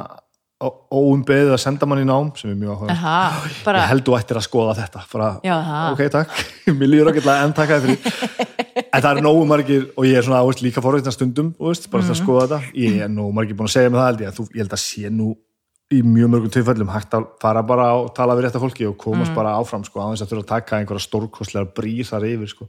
óumbeðið 0.94 1.52
að 1.54 1.60
senda 1.62 1.86
mann 1.86 2.02
í 2.02 2.06
nám 2.08 2.30
sem 2.36 2.50
er 2.50 2.56
mjög 2.60 2.82
áhuga 2.84 2.96
bara, 3.64 3.78
ég 3.84 3.88
held 3.92 4.04
þú 4.06 4.16
ættir 4.18 4.36
að 4.40 4.46
skoða 4.48 4.74
þetta 4.80 5.04
bara, 5.12 5.28
Já, 5.44 5.56
ok 5.92 6.02
takk, 6.10 6.30
mér 6.78 6.88
líður 6.92 7.10
ágætlega 7.12 7.44
en 7.44 7.52
takk 7.52 7.70
að 7.70 7.86
fyrir 7.86 7.98
en 8.94 9.02
það 9.02 9.10
er 9.16 9.22
nógu 9.22 9.46
margir 9.46 9.88
og 9.96 10.04
ég 10.08 10.16
er 10.18 10.22
svona 10.26 10.42
áveist 10.42 10.62
líka 10.62 10.82
forveitna 10.84 11.12
stundum 11.14 11.54
veist, 11.58 11.90
bara 11.90 12.02
Mhm. 12.02 12.10
mm 12.10 12.14
að 12.14 12.22
skoða 12.22 12.46
þetta 12.48 12.78
ég 12.84 13.00
er 13.04 13.08
nógu 13.08 13.32
margir 13.34 13.56
búin 13.58 13.68
að 13.68 13.74
segja 13.76 13.90
mig 13.90 14.00
það 14.00 14.08
held 14.10 14.20
ég 14.20 14.28
að 14.32 14.38
þú, 14.38 14.46
ég 14.54 14.62
held 14.64 14.76
að 14.78 14.84
sé 14.84 15.10
nú 15.10 15.28
í 15.92 15.98
mjög 16.02 16.28
mörgum 16.32 16.50
töfællum 16.50 16.88
hægt 16.90 17.12
að 17.14 17.26
fara 17.42 17.62
bara 17.62 17.90
og 18.00 18.14
tala 18.16 18.34
við 18.34 18.46
rétta 18.48 18.58
fólki 18.62 18.86
og 18.88 18.96
komast 18.98 19.30
Mhm. 19.30 19.36
bara 19.36 19.52
áfram 19.60 19.84
sko, 19.84 20.00
þess 20.00 20.22
að 20.24 20.30
þurfa 20.32 20.42
að 20.44 20.52
taka 20.54 20.76
einhverja 20.80 21.06
stórkostlega 21.06 21.72
brýr 21.76 22.04
þar 22.08 22.24
yfir 22.24 22.48
sko. 22.48 22.68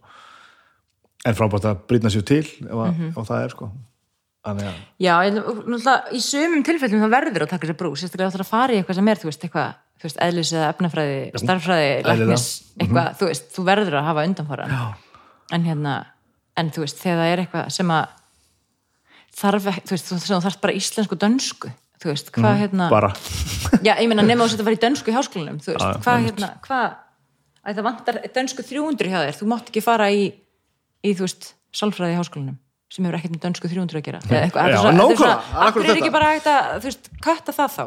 en 1.25 1.33
frábært 1.33 1.65
að 1.65 1.77
brýtna 1.89 2.11
sér 2.13 2.25
til 2.27 2.43
ef, 2.45 2.69
að, 2.69 2.91
Mhm. 2.91 3.07
ef 3.17 3.27
það 3.27 3.43
er 3.45 3.49
sko 3.49 3.65
að, 3.65 3.71
já, 5.01 5.13
náttúrulega, 5.35 5.95
í 6.13 6.21
sumum 6.23 6.63
tilfellum 6.65 7.01
það 7.05 7.13
verður 7.15 7.45
að 7.45 7.51
taka 7.53 7.69
sér 7.69 7.77
brú, 7.79 7.91
sérstaklega 7.97 8.33
það 8.33 8.43
að 8.43 8.49
fara 8.51 8.75
í 8.75 8.79
eitthvað 8.79 8.99
sem 8.99 9.09
er, 9.11 9.21
þú 9.21 9.29
veist, 9.29 9.45
eitthvað, 9.47 9.77
þú 9.95 10.07
veist, 10.07 10.19
eðlis 10.25 10.51
eða 10.53 10.67
efnafræði, 10.73 11.21
starffræði, 11.41 11.87
eðlilega. 11.95 12.19
læknis 12.19 12.45
eitthvað, 12.79 13.07
þú 13.19 13.29
veist, 13.31 13.47
þú 13.55 13.65
verður 13.69 13.97
að 13.99 14.09
hafa 14.09 14.25
undanfara 14.29 14.67
já, 14.69 14.83
en 15.57 15.65
hérna, 15.69 15.95
en 16.61 16.69
þú 16.75 16.85
veist, 16.85 17.01
þegar 17.01 17.21
það 17.21 17.31
er 17.31 17.43
eitthvað 17.45 17.71
sem 17.79 17.95
að 17.95 18.05
þarf 19.35 19.71
þú 19.81 19.95
veist, 19.95 20.11
þú, 20.11 20.39
þarf 20.45 20.59
bara 20.63 20.77
íslensku 20.81 21.19
dönsku, 21.25 21.71
þú 22.03 22.11
veist, 22.11 22.29
hvað 22.35 22.61
hérna 22.61 22.91
bara. 22.93 23.09
Já, 23.81 23.95
ég 23.97 24.07
meina, 24.11 24.25
nema 24.25 24.47
setja 24.47 24.63
að 24.63 24.69
fara 24.69 24.77
í 24.77 24.83
dönsku 24.85 25.11
í 25.11 25.15
háskólanum 25.15 25.57
þú 25.63 25.73
veist, 25.73 26.05
hvað 26.05 26.27
hérna, 26.29 26.51
hvað 26.65 26.85
að 27.65 27.79
það 27.79 27.87
vantar 27.89 28.21
dönsku 28.35 28.65
300 28.65 29.09
hjá 29.09 29.19
þér 29.23 29.39
þú 29.39 29.49
mátt 29.49 29.71
ekki 29.71 29.83
fara 29.83 30.11
í, 30.13 30.27
í 31.01 31.15
þú 31.17 31.25
veist, 31.25 31.49
sálfræði 31.75 32.13
í 32.13 32.19
háskólanum 32.19 32.59
sem 32.95 33.05
hefur 33.05 33.19
ekkert 33.19 33.35
með 33.35 33.43
dönsku 33.45 33.69
300 33.71 33.99
að 33.99 34.07
gera. 34.07 34.23
Er 34.29 34.47
er 34.47 34.55
það 34.55 34.65
er 34.71 35.91
er 35.91 35.99
ekki 35.99 36.15
bara 36.15 36.31
hægt 36.31 36.49
að, 36.49 36.73
þú 36.79 36.91
veist, 36.91 37.13
kötta 37.25 37.55
það 37.55 37.71
þá? 37.75 37.85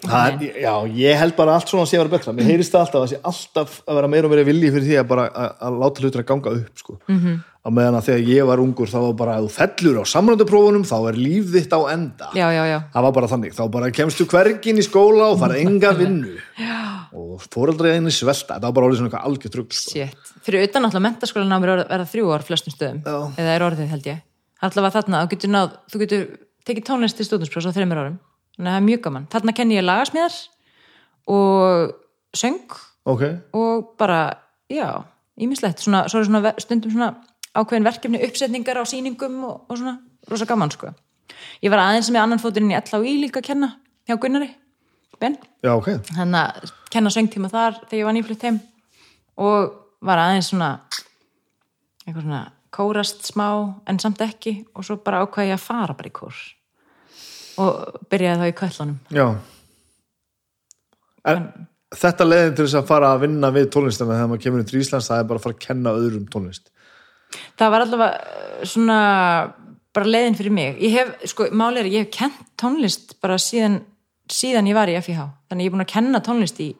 Það 0.00 0.30
er, 0.30 0.56
já, 0.62 0.72
ég 0.96 1.18
held 1.20 1.34
bara 1.36 1.54
allt 1.58 1.68
svona 1.68 1.84
að 1.84 1.90
sé 1.90 1.98
að 1.98 2.02
vera 2.04 2.12
betra. 2.14 2.32
Mér 2.36 2.48
heyrist 2.48 2.72
það 2.72 2.84
alltaf 2.86 3.02
að 3.02 3.10
sé 3.10 3.18
alltaf 3.30 3.74
að 3.84 3.98
vera 3.98 4.08
meira 4.08 4.28
og 4.28 4.32
meira 4.32 4.44
vilji 4.48 4.70
fyrir 4.72 4.86
því 4.86 4.98
að 5.00 5.08
bara 5.10 5.26
að, 5.28 5.50
að 5.66 5.76
láta 5.82 6.04
hlutur 6.04 6.22
að 6.22 6.28
ganga 6.30 6.52
upp 6.56 6.80
sko. 6.80 6.96
mm. 7.04 7.18
-hmm. 7.18 7.34
á 7.60 7.68
meðan 7.76 7.98
að 7.98 8.06
þegar 8.06 8.30
ég 8.30 8.48
var 8.48 8.62
ungur 8.64 8.88
þá 8.88 8.98
var 9.04 9.16
bara 9.18 9.34
að 9.36 9.44
þú 9.44 9.50
fellur 9.58 9.98
á 10.00 10.04
samrönduprófunum 10.14 10.86
þá 10.88 10.96
er 11.10 11.20
líf 11.20 11.52
þitt 11.52 11.76
á 11.76 11.80
enda. 11.92 12.30
Já, 12.32 12.46
já, 12.48 12.64
já, 12.70 12.78
það 12.94 13.06
var 13.08 13.12
bara 13.18 13.30
þannig, 13.34 13.52
þá 13.58 13.64
bara 13.76 13.90
kemstu 13.90 14.24
hvergin 14.24 14.80
í 14.80 14.86
skóla 14.88 15.28
og 15.34 15.38
fara 15.42 15.60
enga 15.60 15.92
vinnu. 15.92 16.38
Og 17.12 17.44
fóreldrið 17.52 17.98
einu 17.98 18.14
svelta. 18.14 18.56
Það 18.56 18.68
var 18.70 18.72
bara 18.72 18.86
orðið 18.86 19.02
svona 19.02 19.10
eitthvað 19.10 19.28
algjör 19.28 19.52
trugg 19.52 19.76
sko. 19.76 20.08
fyrir 20.40 20.64
utan 20.64 20.84
alltaf 20.84 21.02
mentaskólan 21.04 21.52
ámur 21.52 21.76
verða 21.84 22.08
þrjú 22.08 22.32
ár 22.32 22.46
flestum 22.46 22.72
stöðum, 22.72 23.04
eða 23.36 23.54
er 23.58 23.68
orðið 23.68 23.92
held 23.92 24.06
ég 24.06 24.26
allavega 24.66 24.94
þarna, 24.98 25.22
þú 25.24 25.32
getur 25.34 25.52
náð, 25.54 25.74
þú 25.90 26.02
getur 26.04 26.26
tekið 26.68 26.86
tónlist 26.88 27.18
til 27.18 27.26
stúdinsprófs 27.28 27.70
á 27.70 27.76
þreymur 27.76 28.02
árum. 28.02 28.18
Þannig 28.56 28.68
að 28.68 28.74
það 28.74 28.80
er 28.80 28.86
mjög 28.88 29.02
gaman, 29.06 29.26
þarna 29.32 29.56
kenni 29.56 29.78
ég 29.78 29.86
lagasmíðar 29.86 30.38
og 31.30 31.92
söng 32.36 32.78
ok, 33.08 33.24
og 33.56 33.92
bara, 34.00 34.20
já, 34.70 34.86
ímislegt 35.40 35.84
svona, 35.84 36.04
svo 36.10 36.20
er 36.20 36.28
svona 36.28 36.54
stundum 36.60 36.92
svona 36.92 37.12
ákveðin 37.56 37.86
verkefni 37.86 38.22
uppsetningar 38.26 38.80
á 38.80 38.84
sýningum 38.84 39.38
og, 39.48 39.62
og 39.70 39.80
svona, 39.80 39.98
rosa 40.30 40.48
gaman 40.48 40.72
sko. 40.74 40.92
Ég 41.64 41.72
var 41.72 41.82
aðeins 41.86 42.10
með 42.12 42.24
annan 42.24 42.42
fóturinn 42.42 42.74
í 42.74 42.78
LHI 42.78 43.16
líka 43.22 43.40
að 43.40 43.52
kenna 43.52 43.74
hjá 44.08 44.18
Gunnari 44.20 44.50
Ben, 45.20 45.36
já 45.60 45.74
ok. 45.76 45.98
Þannig 46.08 46.38
að 46.40 46.70
kenna 46.92 47.10
söngtíma 47.12 47.50
þar 47.52 47.74
þegar 47.82 47.98
ég 47.98 48.06
var 48.08 48.14
nýflutt 48.16 48.44
heim 48.46 48.58
og 49.36 49.74
var 50.00 50.22
aðeins 50.22 50.48
svona 50.48 50.70
eitthvað 52.06 52.22
svona 52.24 52.40
kórast 52.74 53.26
smá 53.28 53.48
en 53.88 53.98
samt 54.02 54.22
ekki 54.24 54.60
og 54.74 54.86
svo 54.86 55.00
bara 55.04 55.24
ákvað 55.24 55.50
ég 55.50 55.58
að 55.58 55.64
fara 55.64 55.96
bara 55.98 56.10
í 56.10 56.14
kór 56.14 56.42
og 57.60 58.04
byrjaði 58.10 58.40
þá 58.40 58.50
í 58.50 58.58
köllunum 58.60 58.98
já. 59.14 59.26
En 61.30 61.48
þetta 61.90 62.26
leiðin 62.26 62.54
til 62.56 62.66
þess 62.66 62.78
að 62.80 62.90
fara 62.90 63.14
að 63.14 63.24
vinna 63.26 63.50
við 63.54 63.70
tónlistana 63.74 64.16
þegar 64.16 64.30
maður 64.30 64.44
kemur 64.44 64.62
inn 64.62 64.68
til 64.70 64.80
Íslands 64.80 65.10
það 65.10 65.22
er 65.22 65.30
bara 65.30 65.40
að 65.40 65.46
fara 65.46 65.56
að 65.56 65.64
kenna 65.66 65.94
öðrum 65.98 66.28
tónlist. 66.30 66.70
Það 67.58 67.72
var 67.74 67.84
allavega 67.84 68.20
eh, 68.20 68.68
svona 68.70 68.98
bara 69.94 70.12
leiðin 70.14 70.36
fyrir 70.38 70.54
mig. 70.54 70.78
Ég 70.84 70.94
hef, 70.94 71.10
sko, 71.32 71.48
máli 71.50 71.82
er 71.82 71.88
að 71.88 71.96
ég 71.96 72.06
hef 72.06 72.12
kent 72.14 72.44
tónlist 72.60 73.16
bara 73.22 73.38
síðan, 73.42 73.80
síðan 74.30 74.70
ég 74.70 74.78
var 74.78 74.90
í 74.90 74.96
FIH 75.02 75.26
þannig 75.50 75.66
ég 75.66 75.72
er 75.72 75.76
búin 75.76 75.86
að 75.86 75.92
kenna 75.96 76.22
tónlist 76.24 76.62
í 76.62 76.70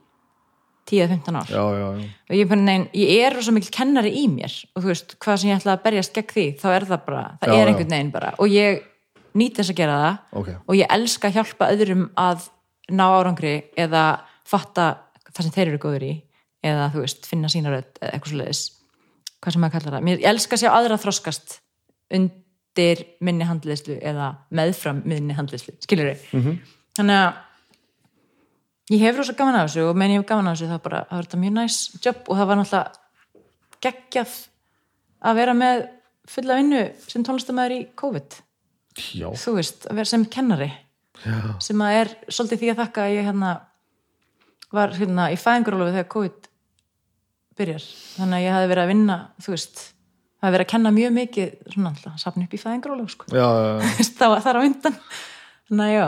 10-15 0.91 1.39
ár. 1.41 1.51
Já, 1.51 1.63
já, 1.63 1.87
já, 2.01 2.09
og 2.31 2.37
ég 2.37 2.55
negin, 2.61 2.87
ég 2.99 3.25
er 3.27 3.37
rosa 3.37 3.53
mikil 3.55 3.71
kennari 3.75 4.11
í 4.21 4.25
mér. 4.31 4.55
Og 4.75 4.83
þú 4.83 4.91
veist, 4.93 5.15
hvað 5.23 5.37
sem 5.43 5.51
ég 5.51 5.61
ætla 5.61 5.77
að 5.77 5.85
berjast 5.87 6.15
gegn 6.17 6.33
því 6.35 6.47
þá 6.61 6.67
er 6.77 6.87
það 6.91 7.05
bara, 7.07 7.23
það 7.41 7.55
er 7.57 7.71
einhvern 7.73 7.95
veginn 7.95 8.11
bara. 8.15 8.33
Og 8.39 8.49
ég 8.55 8.83
nýt 9.39 9.61
þess 9.61 9.71
að 9.71 9.79
gera 9.83 10.01
það. 10.03 10.19
Ok. 10.43 10.51
Og 10.67 10.75
ég 10.81 10.91
elska 10.99 11.29
að 11.31 11.39
hjálpa 11.39 11.71
öðrum 11.77 12.05
að 12.19 12.49
ná 12.91 13.07
árangri 13.21 13.55
eða 13.79 14.05
fatta 14.45 14.89
það 15.31 15.43
sem 15.47 15.55
þeir 15.55 15.69
eru 15.69 15.79
góður 15.87 16.07
í. 16.11 16.13
Eða 16.67 16.91
þú 16.93 17.01
veist, 17.07 17.27
finna 17.31 17.49
sína 17.49 17.71
rödd 17.73 17.97
eða 18.03 18.11
eitthvað 18.13 18.33
svo 18.35 18.41
leiðis 18.43 18.65
hvað 19.41 19.55
sem 19.55 19.63
maður 19.65 19.73
kallar 19.79 19.95
það, 19.97 20.09
ég 20.11 20.25
elska 20.29 20.57
að 20.57 20.61
sjá 20.61 20.71
aðra 20.77 20.97
þroskast 21.01 21.55
undir 22.13 23.01
minni 23.25 23.47
handleyslu 23.49 23.97
eða 24.05 24.27
meðfram 24.53 25.01
minni 25.09 25.37
handleyslu, 25.37 25.73
skilur 25.81 26.11
þau 26.13 26.37
Mhm. 26.37 26.59
þannig 26.99 27.17
að 27.17 27.39
ég 28.91 29.05
hef 29.05 29.19
rosa 29.19 29.37
gaman 29.39 29.61
af 29.61 29.71
þessu 29.71 29.87
og 29.91 29.99
menn 29.99 30.15
ég 30.15 30.21
hef 30.21 30.29
gaman 30.29 30.51
af 30.51 30.59
þessu 30.59 30.71
það, 30.73 30.83
bara, 30.87 31.01
það 31.09 31.19
var 31.19 31.29
þetta 31.29 31.41
mjög 31.45 31.57
næs 31.57 31.79
jobb 32.03 32.21
og 32.27 32.39
það 32.41 32.51
var 32.51 32.61
náttúrulega 32.61 33.01
geggjað 33.81 34.37
að 35.31 35.41
vera 35.41 35.57
með 35.57 35.83
fulla 36.31 36.59
vinnu 36.61 36.85
sem 37.09 37.25
tónlistamæður 37.27 37.75
í 37.77 37.81
COVID. 37.99 38.39
Já, 39.17 39.27
þú 39.39 39.57
veist, 39.57 39.87
að 39.89 40.01
vera 40.01 40.11
sem 40.11 40.27
kennari. 40.31 40.71
Já, 41.21 41.37
sem 41.63 41.83
að 41.85 41.97
er 42.01 42.13
svolítið 42.33 42.63
því 42.63 42.71
að 42.73 42.81
þakka 42.81 43.05
að 43.05 43.15
ég 43.15 43.29
hérna 43.29 43.51
var 44.71 44.95
hérna 44.97 45.27
í 45.35 45.39
fæðingarólofi 45.41 45.97
þegar 45.97 46.11
COVID 46.15 46.49
byrjar. 47.61 47.87
Þannig 48.17 48.39
að 48.39 48.45
ég 48.45 48.57
hafi 48.57 48.71
verið 48.71 48.85
að 48.85 48.93
vinna 48.95 49.19
þú 49.43 49.55
veist, 49.55 49.85
hafi 50.41 50.55
verið 50.57 50.67
að 50.67 50.73
kenna 50.73 50.95
mjög 50.97 51.15
mikið 51.19 51.55
svona 51.75 51.93
alltaf, 51.93 52.19
safna 52.23 52.47
upp 52.47 52.57
í 52.57 52.63
fæðingarólof 52.63 53.15
sko. 53.15 53.31
já, 53.35 53.47
já. 53.47 54.09
það 54.21 54.35
var 54.35 54.45
þar 54.47 54.61
á 54.61 54.63
undan. 54.65 54.99
Þannig 55.71 55.87
að 55.91 55.97
já 55.97 56.07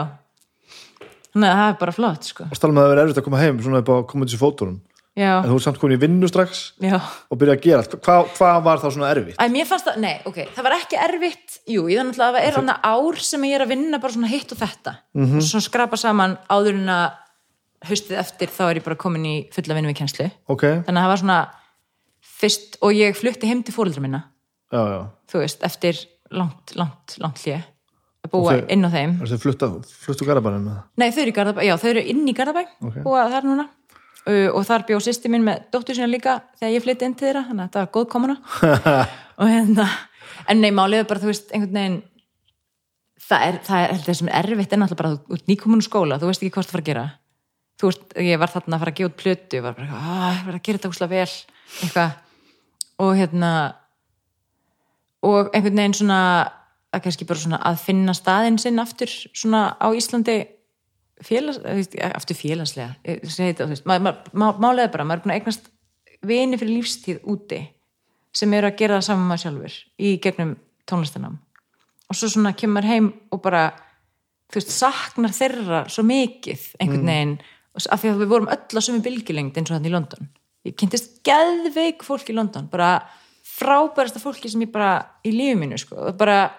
þannig 1.33 1.49
að 1.51 1.59
það 1.59 1.69
er 1.69 1.77
bara 1.83 1.95
flott 1.97 2.29
sko. 2.29 2.47
og 2.49 2.57
stala 2.59 2.73
með 2.77 2.83
að 2.85 2.91
vera 2.93 3.05
erfitt 3.05 3.21
að 3.21 3.27
koma 3.27 3.41
heim 3.43 3.61
svona 3.61 3.81
upp 3.83 3.89
á 3.89 3.95
koma 4.09 4.27
þessu 4.29 4.41
fótunum. 4.41 4.81
Já, 5.13 5.43
en 5.43 5.45
þú 5.51 5.55
er 5.59 5.61
samt 5.61 5.77
komin 5.77 5.93
í 5.93 6.01
vinnu 6.01 6.25
strax 6.25 6.61
já. 6.81 6.95
og 7.29 7.37
byrja 7.37 7.53
að 7.53 7.61
gera 7.61 7.81
allt. 7.83 7.91
Hvað 8.01 8.31
hva 8.33 8.51
var 8.65 8.79
þá 8.81 8.87
svona 8.95 9.09
erfitt? 9.13 9.37
Æ, 9.37 9.45
mér 9.53 9.67
fannst 9.69 9.85
það, 9.85 9.99
nei, 10.01 10.13
ok, 10.25 10.39
það 10.55 10.65
var 10.65 10.75
ekki 10.79 10.97
erfitt. 11.05 11.57
Jú, 11.69 11.83
ég 11.91 11.99
þannig 12.01 12.17
að 12.17 12.37
það 12.37 12.47
er 12.47 12.57
hann 12.57 12.71
ár 12.73 13.19
sem 13.21 13.45
ég 13.45 13.53
er 13.53 13.65
að 13.65 13.73
vinna 13.75 13.99
bara 14.01 14.15
svona 14.15 14.31
hitt 14.31 14.55
og 14.55 14.61
þetta. 14.63 14.95
Mhm. 15.13 15.37
og 15.37 15.45
svona 15.45 15.67
skrapa 15.67 15.99
saman 16.01 16.37
áður 16.49 16.79
en 16.79 16.89
að 16.95 17.19
haustið 17.83 18.17
eftir 18.23 18.53
þá 18.55 18.63
er 18.69 18.79
ég 18.79 18.87
bara 18.87 18.97
komin 19.03 19.27
í 19.27 19.35
fulla 19.53 19.77
vinnu 19.77 19.91
við 19.91 19.99
kennslu 19.99 20.29
ok, 20.47 20.63
þannig 20.87 20.97
að 20.97 21.03
það 21.03 21.11
var 21.13 21.21
svona 21.21 21.39
fyrst 22.39 22.77
og 22.81 22.95
ég 22.97 23.17
flutti 23.19 23.49
heim 23.49 23.61
til 23.61 23.75
fóreldra 23.75 24.01
minna. 24.01 24.23
Já, 24.73 24.81
já. 24.81 24.99
Þú 25.29 25.43
veist, 25.43 25.61
eftir 25.67 25.99
langt, 26.33 26.73
langt, 26.79 27.17
langt 27.21 27.43
hlje 27.43 27.59
að 27.59 27.69
búa 28.33 28.41
Og 28.41 28.49
þau- 28.49 28.71
inn 28.73 28.83
á 28.85 28.89
þeim. 28.89 29.11
það 29.21 29.33
er 29.37 29.41
flutta, 29.45 29.69
fluttu 30.03 30.25
garabænin 30.27 30.65
með 30.65 30.73
það 30.73 30.83
nei, 31.03 31.09
þau 31.13 31.21
eru 31.23 31.33
Garðabæ, 31.37 31.63
já, 31.69 31.73
þau 31.83 31.89
eru 31.93 32.03
inn 32.13 32.23
í 32.27 32.33
Garðabæ 32.37 32.63
Ok. 32.89 32.97
búa 33.05 33.27
þar 33.29 33.47
núna. 33.49 33.67
Uh, 34.23 34.47
og 34.55 34.63
þar 34.63 34.85
bjó 34.87 34.97
sýsti 35.03 35.27
mín 35.27 35.43
með 35.43 35.65
dóttur 35.73 35.97
sína 35.97 36.07
líka 36.07 36.37
þegar 36.59 36.71
ég 36.77 36.83
flytti 36.85 37.03
inn 37.05 37.13
til 37.19 37.27
þeirra, 37.27 37.41
þannig 37.49 37.63
að 37.63 37.67
þetta 37.67 37.81
var 37.83 37.89
góð 37.97 38.05
komuna 38.13 38.35
og 39.43 39.49
hérna 39.51 39.87
en 40.47 40.61
nei, 40.63 40.71
málið 40.71 41.01
er 41.03 41.07
bara, 41.09 41.19
þú 41.19 41.27
veist, 41.27 41.51
einhvern 41.51 41.75
veginn 41.75 41.97
það 43.27 43.43
er, 43.49 43.57
það 43.67 43.83
er, 43.83 43.97
það 44.05 44.17
sem 44.21 44.29
er 44.31 44.47
erfitt 44.53 44.73
er 44.73 44.79
náttúrulega 44.79 45.01
bara, 45.03 45.19
þú 45.27 45.35
ert 45.37 45.51
nýkomunu 45.51 45.83
skóla 45.83 46.19
þú 46.21 46.29
veist 46.31 46.41
ekki 46.45 46.53
hvað 46.55 46.63
það 46.69 46.71
fara 46.77 46.83
að 46.85 46.89
gera. 46.93 47.03
Þú 47.83 47.89
veist, 47.91 48.03
ég 48.23 48.39
var 48.39 48.51
þarna 48.53 48.75
að 48.77 48.83
fara 48.85 48.91
að 48.93 48.97
gefa 49.01 49.11
út 49.11 49.19
plötu, 49.23 49.57
ég 49.59 49.63
var 49.67 49.75
bara, 49.75 49.99
að 49.99 50.33
ég 50.39 50.45
var 50.47 50.55
að 50.57 50.63
gera 50.69 50.77
þetta 50.79 50.91
úslega 50.93 51.13
vel 51.13 51.35
eitthvað. 51.83 52.11
Og 53.03 53.11
hérna 53.19 53.51
og 55.23 55.49
einhvern 55.55 55.79
veginn 55.83 55.95
svona 55.99 56.19
að 56.93 57.05
kannski 57.05 57.27
bara 57.29 57.43
svona 57.43 57.61
að 57.65 57.79
finna 57.83 58.15
staðinn 58.17 58.59
sinn 58.61 58.81
aftur 58.81 59.11
svona 59.33 59.63
á 59.81 59.87
Íslandi 59.93 60.37
félags, 61.23 61.59
aftur 62.13 62.37
félagslega 62.37 62.93
veist, 63.03 63.87
maður, 63.89 64.19
málega 64.33 64.91
bara 64.93 65.07
maður 65.07 65.21
er 65.21 65.23
búin 65.23 65.33
að 65.33 65.39
eignast 65.39 65.71
vini 66.23 66.59
fyrir 66.59 66.77
lífstíð 66.79 67.23
úti 67.33 67.63
sem 68.33 68.53
eru 68.57 68.69
að 68.69 68.77
gera 68.81 68.99
það 68.99 69.07
saman 69.09 69.29
maður 69.29 69.43
sjálfur 69.45 69.79
í 70.03 70.13
gegnum 70.23 70.53
tónlistanám 70.89 71.39
og 72.09 72.17
svo 72.17 72.29
svona 72.29 72.53
kemur 72.57 72.85
heim 72.85 73.11
og 73.33 73.41
bara 73.43 73.71
þú 74.53 74.61
veist, 74.61 74.73
saknar 74.75 75.33
þeirra 75.33 75.81
svo 75.91 76.05
mikið 76.05 76.69
einhvern 76.81 77.09
veginn. 77.09 77.35
Af 77.73 78.03
því 78.03 78.11
að 78.11 78.19
við 78.21 78.31
vorum 78.35 78.49
öll 78.53 78.77
á 78.77 78.81
sömu 78.85 79.01
bylgjulengd 79.01 79.55
eins 79.57 79.71
og 79.71 79.77
þannig 79.77 79.89
í 79.89 79.93
London. 79.95 80.27
Ég 80.67 80.75
kynntist 80.77 81.15
geðveik 81.25 82.05
fólk 82.05 82.29
í 82.29 82.35
London 82.37 82.67
bara 82.71 82.91
frábærasta 83.43 84.21
fólki 84.21 84.51
sem 84.51 84.61
ég 84.63 84.71
bara 84.73 84.91
í 85.25 85.33
lífi 85.33 85.57
mínu 85.59 85.79
sko, 85.81 86.13
bara 86.17 86.53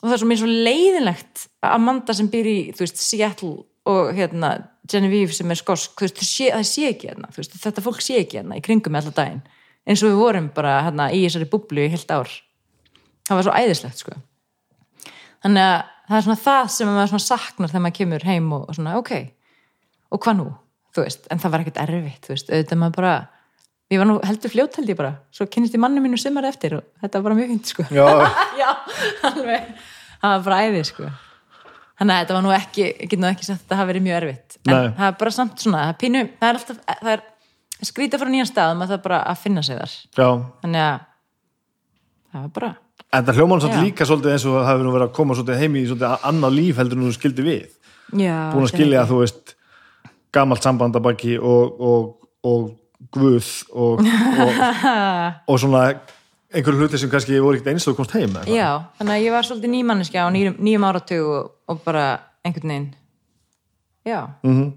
og 0.00 0.06
það 0.08 0.14
er 0.14 0.22
svo 0.22 0.28
mér 0.30 0.40
svo 0.40 0.50
leiðinlegt 0.50 1.46
að 1.60 1.74
Amanda 1.76 2.16
sem 2.16 2.28
býr 2.32 2.48
í, 2.48 2.58
þú 2.74 2.84
veist, 2.84 3.00
Seattle 3.04 3.52
og 3.90 4.12
hérna, 4.16 4.52
Genevieve 4.90 5.34
sem 5.36 5.50
er 5.52 5.60
skosk 5.60 5.96
þú 5.98 6.06
veist, 6.06 6.22
sé, 6.26 6.50
það 6.54 6.66
sé 6.68 6.86
ekki 6.90 7.10
hérna 7.10 7.30
veist, 7.36 7.56
þetta 7.60 7.84
fólk 7.84 8.00
sé 8.04 8.20
ekki 8.22 8.40
hérna 8.40 8.58
í 8.58 8.64
kringum 8.64 8.94
með 8.94 9.10
alltaf 9.10 9.18
daginn. 9.20 9.42
Eins 9.88 10.02
og 10.04 10.12
við 10.12 10.20
vorum 10.20 10.48
bara 10.56 10.78
hérna 10.86 11.08
í 11.12 11.22
þessari 11.24 11.48
bublu 11.52 11.84
í 11.84 11.92
heilt 11.92 12.12
ár. 12.12 12.32
Það 13.28 13.38
var 13.38 13.46
svo 13.46 13.54
æðislegt 13.56 14.02
sko. 14.02 14.16
Þannig 15.44 15.66
að 15.66 15.76
það 16.10 16.16
er 16.18 16.26
svona 16.26 16.42
það 16.44 16.72
sem 16.74 16.90
maður 16.90 17.24
saknar 17.24 17.70
þegar 17.70 17.84
maður 17.84 17.98
kemur 18.00 18.26
heim 18.26 18.50
og, 18.56 18.64
og 18.68 18.76
svona 18.76 18.96
ok, 19.00 19.12
og 20.10 20.24
hvað 20.24 20.40
nú? 20.40 20.48
Þú 20.90 21.04
veist, 21.06 21.28
en 21.30 21.40
það 21.40 21.52
var 21.54 21.62
ekkert 21.64 21.82
erfitt 21.84 22.26
þú 22.26 22.34
veist, 22.34 22.50
auðvitað 22.50 22.80
maður 22.80 22.96
bara 22.98 23.14
ég 23.90 24.00
var 24.00 24.08
nú 24.08 24.18
heldur 24.24 24.52
fljótt 24.52 24.78
held 24.78 24.92
ég 24.92 24.98
bara, 24.98 25.14
svo 25.34 25.46
kynist 25.50 25.74
ég 25.74 25.82
manni 25.82 26.02
mínu 26.02 26.18
sumar 26.20 26.46
eftir 26.48 26.78
og 26.78 26.84
þetta 27.02 27.18
var 27.18 27.26
bara 27.28 27.38
mjög 27.40 27.50
fint 27.54 27.72
sko. 27.72 27.86
Já, 27.94 28.06
já, 28.60 28.70
alveg. 29.30 29.72
Það 30.20 30.34
var 30.36 30.46
bara 30.46 30.60
æði 30.66 30.84
sko. 30.90 31.10
Þannig 32.00 32.14
að 32.14 32.22
þetta 32.22 32.36
var 32.36 32.44
nú 32.46 32.52
ekki, 32.56 32.84
ég 32.88 33.10
get 33.10 33.20
nú 33.20 33.28
ekki 33.28 33.48
sagt 33.48 33.64
að 33.64 33.72
það 33.72 33.82
hafi 33.82 33.92
verið 33.92 34.06
mjög 34.06 34.18
erfitt. 34.20 34.60
En 34.64 34.72
Nei. 34.72 34.92
það 34.96 35.08
er 35.10 35.16
bara 35.24 35.34
samt 35.36 35.64
svona 35.64 35.82
það 35.82 35.90
er, 35.92 35.98
pínu, 36.04 36.22
það 36.40 36.50
er 36.52 36.60
alltaf, 36.60 36.78
það 37.00 37.12
er 37.14 37.26
skrýta 37.90 38.20
frá 38.20 38.30
nýjan 38.30 38.48
stað 38.48 38.76
maður 38.78 38.94
það 38.94 39.02
bara 39.08 39.18
að 39.32 39.42
finna 39.42 39.64
sig 39.66 39.80
þar. 39.80 39.96
Já. 40.16 40.28
Þannig 40.62 40.86
að 40.86 41.02
það 42.30 42.46
var 42.46 42.54
bara 42.60 42.72
En 43.10 43.26
það 43.26 43.40
hljóman 43.40 43.62
Já. 43.64 43.80
líka 43.82 44.06
svolítið 44.06 44.32
eins 44.36 44.44
og 44.46 44.52
það 44.54 44.68
hefur 44.68 44.86
nú 44.86 44.90
verið 44.94 45.08
að 45.08 45.14
koma 45.16 45.34
svolítið 45.34 45.62
heim 45.64 45.76
í 45.76 45.80
svolítið 45.88 46.26
annað 46.30 46.52
líf 46.54 46.76
heldur 46.78 46.98
en 47.00 47.06
þú 47.08 47.14
skildi 47.16 47.46
við. 47.46 47.64
Já, 48.20 48.36
búin 48.52 48.66
að 48.66 48.70
skilja 48.70 49.00
að 49.00 49.10
þú 49.10 49.18
veist 49.24 49.54
gamalt 50.34 50.66
samband 50.66 50.98
að 50.98 51.04
baki 51.08 51.34
og, 51.42 51.80
og, 51.90 52.04
og 52.46 52.68
guð 53.14 53.48
og, 53.72 54.02
og, 54.04 54.60
og 55.50 55.60
svona 55.60 55.84
einhverju 56.50 56.82
hluti 56.82 57.00
sem 57.00 57.10
kannski 57.10 57.38
voru 57.40 57.58
ekkert 57.58 57.72
eins 57.74 57.88
og 57.90 57.96
komst 57.98 58.14
heim 58.16 58.32
með 58.34 58.52
já, 58.52 58.68
þannig 58.98 59.16
að 59.16 59.24
ég 59.24 59.34
var 59.36 59.48
svolítið 59.48 59.74
nýmanniska 59.74 60.26
á 60.26 60.28
nýjum, 60.34 60.56
nýjum 60.58 60.86
áratug 60.88 61.32
og, 61.34 61.50
og 61.70 61.82
bara 61.86 62.06
einhvern 62.44 62.72
veginn 62.74 62.88
já. 64.06 64.28
Mm 64.42 64.54
-hmm. 64.56 64.70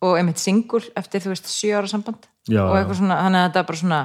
og 0.00 0.18
einmitt 0.18 0.38
singul 0.38 0.84
eftir 0.96 1.20
þú 1.20 1.34
veist 1.34 1.46
sjö 1.46 1.78
ára 1.78 1.86
samband 1.86 2.28
Já, 2.48 2.64
og 2.64 2.78
eitthvað 2.78 2.96
svona, 2.96 3.20
þannig 3.22 3.38
að 3.38 3.46
þetta 3.48 3.60
er 3.60 3.68
bara 3.68 3.76
svona 3.76 4.00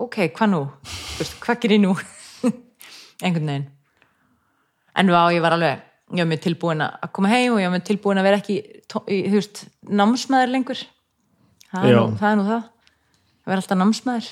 ok, 0.00 0.16
hvað 0.36 0.50
nú, 0.50 0.62
veist, 1.18 1.36
hvað 1.42 1.60
gerir 1.60 1.76
ég 1.76 1.82
nú? 1.82 1.94
Einhvern 3.24 3.46
veginn. 3.50 3.66
En 4.96 5.10
vá, 5.12 5.22
ég 5.34 5.42
var 5.42 5.56
alveg 5.56 5.80
ég 6.10 6.22
var 6.24 6.30
mjög 6.30 6.42
tilbúin 6.46 6.82
að 6.82 7.10
koma 7.14 7.30
heim 7.30 7.54
og 7.54 7.60
ég 7.60 7.68
var 7.68 7.76
mjög 7.76 7.86
tilbúin 7.90 8.20
að 8.20 8.26
vera 8.28 8.40
ekki 8.40 8.56
í, 8.58 9.18
þú 9.30 9.36
veist, 9.36 9.64
námsmaður 9.86 10.52
lengur. 10.54 10.84
Það 11.70 11.88
er, 11.88 11.98
nú, 11.98 12.16
það 12.18 12.30
er 12.30 12.38
nú 12.38 12.46
það 12.48 12.62
að 13.44 13.52
vera 13.52 13.62
alltaf 13.62 13.80
námsmaður 13.80 14.30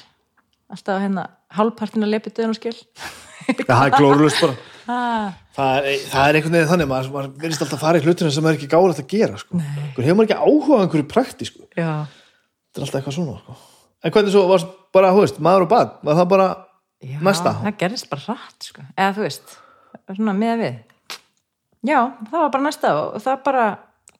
alltaf 0.69 1.03
hérna, 1.03 1.25
hálfpartin 1.57 2.05
að 2.05 2.12
lepi 2.15 2.33
döðan 2.35 2.55
og 2.55 2.59
skil 2.59 2.75
það 3.69 3.85
er 3.85 3.95
glórulust 3.97 4.43
bara 4.43 4.57
það 4.89 5.89
er, 5.89 6.05
það 6.09 6.23
er 6.23 6.39
einhvern 6.39 6.57
veginn 6.57 6.70
þannig 6.73 6.91
maður, 6.91 7.11
maður 7.15 7.31
verðist 7.43 7.65
alltaf 7.65 7.78
að 7.78 7.85
fara 7.87 8.01
í 8.01 8.05
hlutina 8.05 8.35
sem 8.35 8.49
er 8.49 8.59
ekki 8.59 8.70
gáðilegt 8.73 9.03
að 9.03 9.11
gera 9.12 9.41
sko. 9.41 9.61
Hefur 9.99 10.19
maður 10.19 10.28
ekki 10.28 10.39
áhuga 10.39 10.78
á 10.78 10.83
einhverju 10.85 11.09
praktísku 11.12 11.65
já, 11.77 11.91
þetta 12.07 12.81
er 12.81 12.87
alltaf 12.87 13.01
eitthvað 13.01 13.19
svona 13.19 13.39
sko. 13.43 13.57
en 14.05 14.15
hvernig 14.15 14.35
svo 14.35 14.45
varst 14.53 14.77
bara, 14.97 15.15
hú 15.17 15.25
veist, 15.25 15.41
maður 15.45 15.67
og 15.67 15.73
bad 15.73 15.97
var 16.09 16.20
það 16.20 16.31
bara 16.35 16.49
já 17.05 17.19
næsta 17.28 17.55
það 17.62 17.81
gerðist 17.83 18.11
bara 18.12 18.37
rætt 18.37 18.70
sko. 18.70 18.87
eða 18.95 19.17
þú 19.17 19.27
veist, 19.27 19.59
svona 20.12 20.37
með 20.39 20.65
við 20.65 20.78
já, 21.89 22.01
það 22.31 22.41
var 22.41 22.57
bara 22.57 22.67
næsta 22.69 22.95
og 23.03 23.20
það 23.25 23.45
bara 23.49 23.67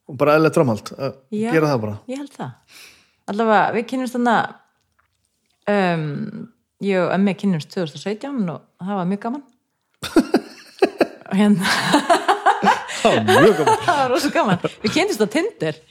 og 0.09 0.17
bara 0.17 0.39
að 0.39 1.13
Já. 1.31 1.51
gera 1.53 1.69
það 1.69 1.81
bara 1.83 1.97
Ég 2.09 2.23
held 2.23 2.33
það. 2.33 2.79
Allavega, 3.29 3.73
við 3.77 3.87
kynnumst 3.91 4.17
þannig 4.17 4.39
um, 5.75 6.49
ég 6.85 7.03
og 7.03 7.13
Emmi 7.17 7.35
kynnumst 7.39 7.73
2017 7.75 8.49
og 8.53 8.63
það 8.85 9.01
var 9.01 9.11
mjög 9.11 9.23
gaman. 9.27 9.45
og 11.29 11.37
hérna, 11.37 11.75
það 13.03 13.19
var 13.19 13.29
mjög 13.29 13.61
gaman 13.61 13.85
það 13.89 14.01
var 14.03 14.11
rosa 14.15 14.33
gaman. 14.35 14.65
Við 14.85 14.97
kynnumst 14.97 15.25
á 15.25 15.29
Tinder. 15.37 15.85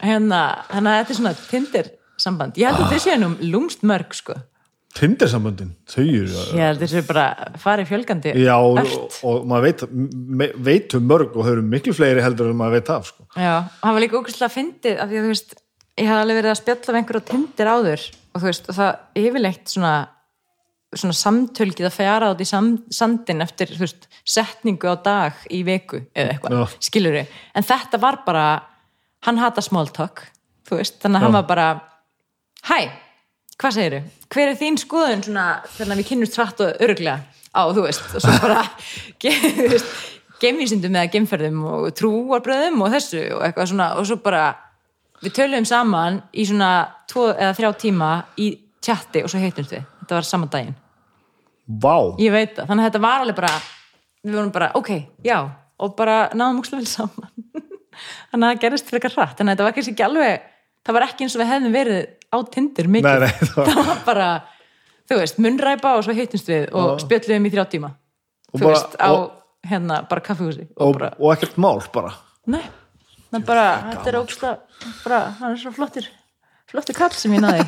Hérna, 0.00 0.44
þannig 0.70 0.92
að 0.92 1.00
þetta 1.00 1.14
er 1.14 1.20
svona 1.20 1.34
Tinder 1.48 1.90
samband. 2.20 2.60
Ég 2.60 2.70
held 2.70 2.84
að 2.84 2.94
þið 2.94 3.04
séu 3.04 3.18
nú 3.20 3.34
lúmst 3.52 3.84
mörg, 3.86 4.14
sko. 4.16 4.36
Tindersamböndin, 4.90 5.70
þau 5.86 6.02
eru 6.02 6.38
held 6.58 6.80
að 6.80 6.80
þessu 6.82 7.00
bara 7.06 7.24
farið 7.62 7.92
fjölgandi 7.92 8.32
já, 8.42 8.56
og, 8.58 8.80
og 9.22 9.44
maður 9.46 9.68
veit, 9.68 9.84
me, 10.40 10.48
veit 10.66 10.96
um 10.98 11.04
mörg 11.06 11.36
og 11.36 11.46
þau 11.46 11.52
eru 11.52 11.62
miklu 11.62 11.94
fleiri 11.94 12.24
heldur 12.24 12.50
en 12.50 12.58
maður 12.58 12.80
veit 12.80 12.90
af 12.96 13.06
sko. 13.06 13.26
Já, 13.36 13.52
og 13.70 13.84
hann 13.86 13.96
var 13.96 14.02
líka 14.02 14.18
ógæslega 14.18 14.50
fyndið 14.50 14.98
af 14.98 15.12
því 15.12 15.20
að 15.20 15.28
þú 15.28 15.30
veist, 15.30 15.54
ég 15.98 16.06
hafði 16.08 16.22
alveg 16.24 16.38
verið 16.40 16.52
að 16.54 16.60
spjalla 16.62 16.92
við 16.94 17.00
einhver 17.00 17.18
á 17.20 17.28
Tinder 17.30 17.70
áður 17.74 18.06
og 18.30 18.40
þú 18.40 18.46
veist, 18.46 18.68
og 18.70 18.76
það 18.78 19.22
yfirleitt 19.24 19.72
svona 19.74 19.94
svona 20.90 21.14
samtölgið 21.14 21.86
að 21.86 21.94
fjara 21.94 22.28
át 22.32 22.40
í 22.42 22.46
sandin 22.50 23.44
eftir, 23.44 23.70
veist, 23.78 24.08
setningu 24.26 24.90
á 24.90 24.94
dag 24.98 25.44
í 25.54 25.60
viku 25.66 26.00
eða 26.18 26.32
eitthvað, 26.34 26.72
skilur 26.82 27.18
en 27.22 27.66
þetta 27.68 28.00
var 28.02 28.18
bara 28.26 28.46
hann 29.26 29.38
hata 29.38 29.62
small 29.62 29.86
talk, 29.94 30.24
þú 30.66 30.80
veist 30.80 30.98
þannig 31.02 31.20
að 31.20 31.26
hann 31.28 31.36
Já. 31.36 31.38
var 31.38 31.46
bara, 31.50 31.68
hæ 32.66 32.78
hvað 33.60 33.76
segirðu, 33.76 34.00
hver 34.34 34.48
er 34.50 34.58
þín 34.58 34.78
skoðun 34.80 35.22
svona, 35.28 35.44
þegar 35.76 35.98
við 36.00 36.08
kynnumst 36.10 36.38
hratt 36.40 36.64
og 36.64 36.82
öruglega 36.82 37.20
á, 37.54 37.62
þú 37.70 37.84
veist, 37.86 38.06
og 38.16 38.24
svo 38.24 38.34
bara 38.42 38.62
ge- 39.22 39.36
þú 39.60 39.68
veist, 39.76 39.94
geimvísindum 40.42 40.96
eða 40.96 41.12
geimferðum 41.14 41.62
og 41.70 41.86
trúarbröðum 42.00 42.82
og 42.82 42.94
þessu 42.96 43.22
og 43.36 43.44
eitthvað 43.46 43.70
svona, 43.74 43.92
og 44.00 44.08
svo 44.10 44.18
bara 44.24 44.46
við 45.24 45.34
töluðum 45.36 45.66
saman 45.68 46.20
í 46.32 46.44
svona 46.48 46.70
tvo 47.10 47.28
eða 47.34 47.54
þrjá 47.58 47.70
tíma 47.82 48.10
í 48.40 48.50
tjatti 48.80 49.22
og 49.24 49.30
svo 49.32 49.40
heitumst 49.42 49.72
við, 49.74 49.82
þetta 50.02 50.14
var 50.20 50.28
saman 50.28 50.50
daginn. 50.52 50.76
Vá, 51.80 51.96
ég 52.18 52.32
veit 52.34 52.54
það, 52.56 52.66
þannig 52.70 52.84
að 52.84 52.88
þetta 52.90 53.02
var 53.04 53.24
alveg 53.24 53.36
bara 53.38 53.50
við 54.24 54.34
vorum 54.36 54.52
bara, 54.54 54.70
ok, 54.80 54.90
já 55.24 55.36
og 55.80 55.94
bara 55.96 56.16
náðum 56.36 56.58
úkslega 56.60 56.82
vel 56.82 56.90
saman. 56.90 57.30
Þannig 58.30 58.44
að 58.46 58.50
það 58.54 58.58
gerist 58.62 58.88
frekar 58.90 59.12
hratt. 59.16 59.36
Þannig 59.38 59.50
að 59.52 59.56
þetta 59.56 59.64
var 59.66 59.74
kannski 59.76 59.92
ekki 59.94 60.04
alveg, 60.06 60.42
það 60.86 60.96
var 60.96 61.04
ekki 61.06 61.24
eins 61.24 61.34
og 61.36 61.40
við 61.42 61.48
hefðum 61.50 61.72
verið 61.74 62.02
á 62.30 62.36
Tinder 62.54 62.88
mikið. 62.94 63.08
Nei, 63.08 63.18
nei, 63.24 63.32
það 63.40 63.56
var- 63.56 63.70
það 63.74 63.88
var 63.90 64.02
bara, 64.06 64.26
þú 65.10 65.18
veist, 65.20 65.40
munnræpa 65.44 65.92
og 65.98 66.04
svo 66.06 66.14
heitumst 66.16 66.48
við 66.52 66.66
og 66.76 66.86
Já. 66.90 67.02
spjöldluðum 67.06 67.48
í 67.48 67.52
þrjá 67.54 67.64
tíma. 67.72 67.90
Og 68.52 68.60
þú 68.60 68.64
bara- 68.66 68.74
veist, 68.76 68.96
á 69.00 69.08
og- 69.10 69.30
hérna 69.70 69.98
bara 70.08 70.24
kaffihúsi 70.24 70.64
og, 70.70 70.84
og, 70.86 70.92
bara, 70.98 71.10
og 71.18 71.32
ekkert 71.34 71.58
mál 71.60 71.80
bara. 71.92 72.12
Nei, 72.52 72.62
það 73.30 73.44
bara 73.48 73.66
þetta 73.90 74.10
er 74.10 74.18
ógstlega, 74.20 74.86
bara, 75.04 75.20
hann 75.40 75.54
er 75.54 75.62
svo 75.62 75.74
flottir 75.74 76.08
flottir 76.70 76.94
kall 76.94 77.14
sem 77.18 77.32
ég 77.34 77.42
náði. 77.42 77.64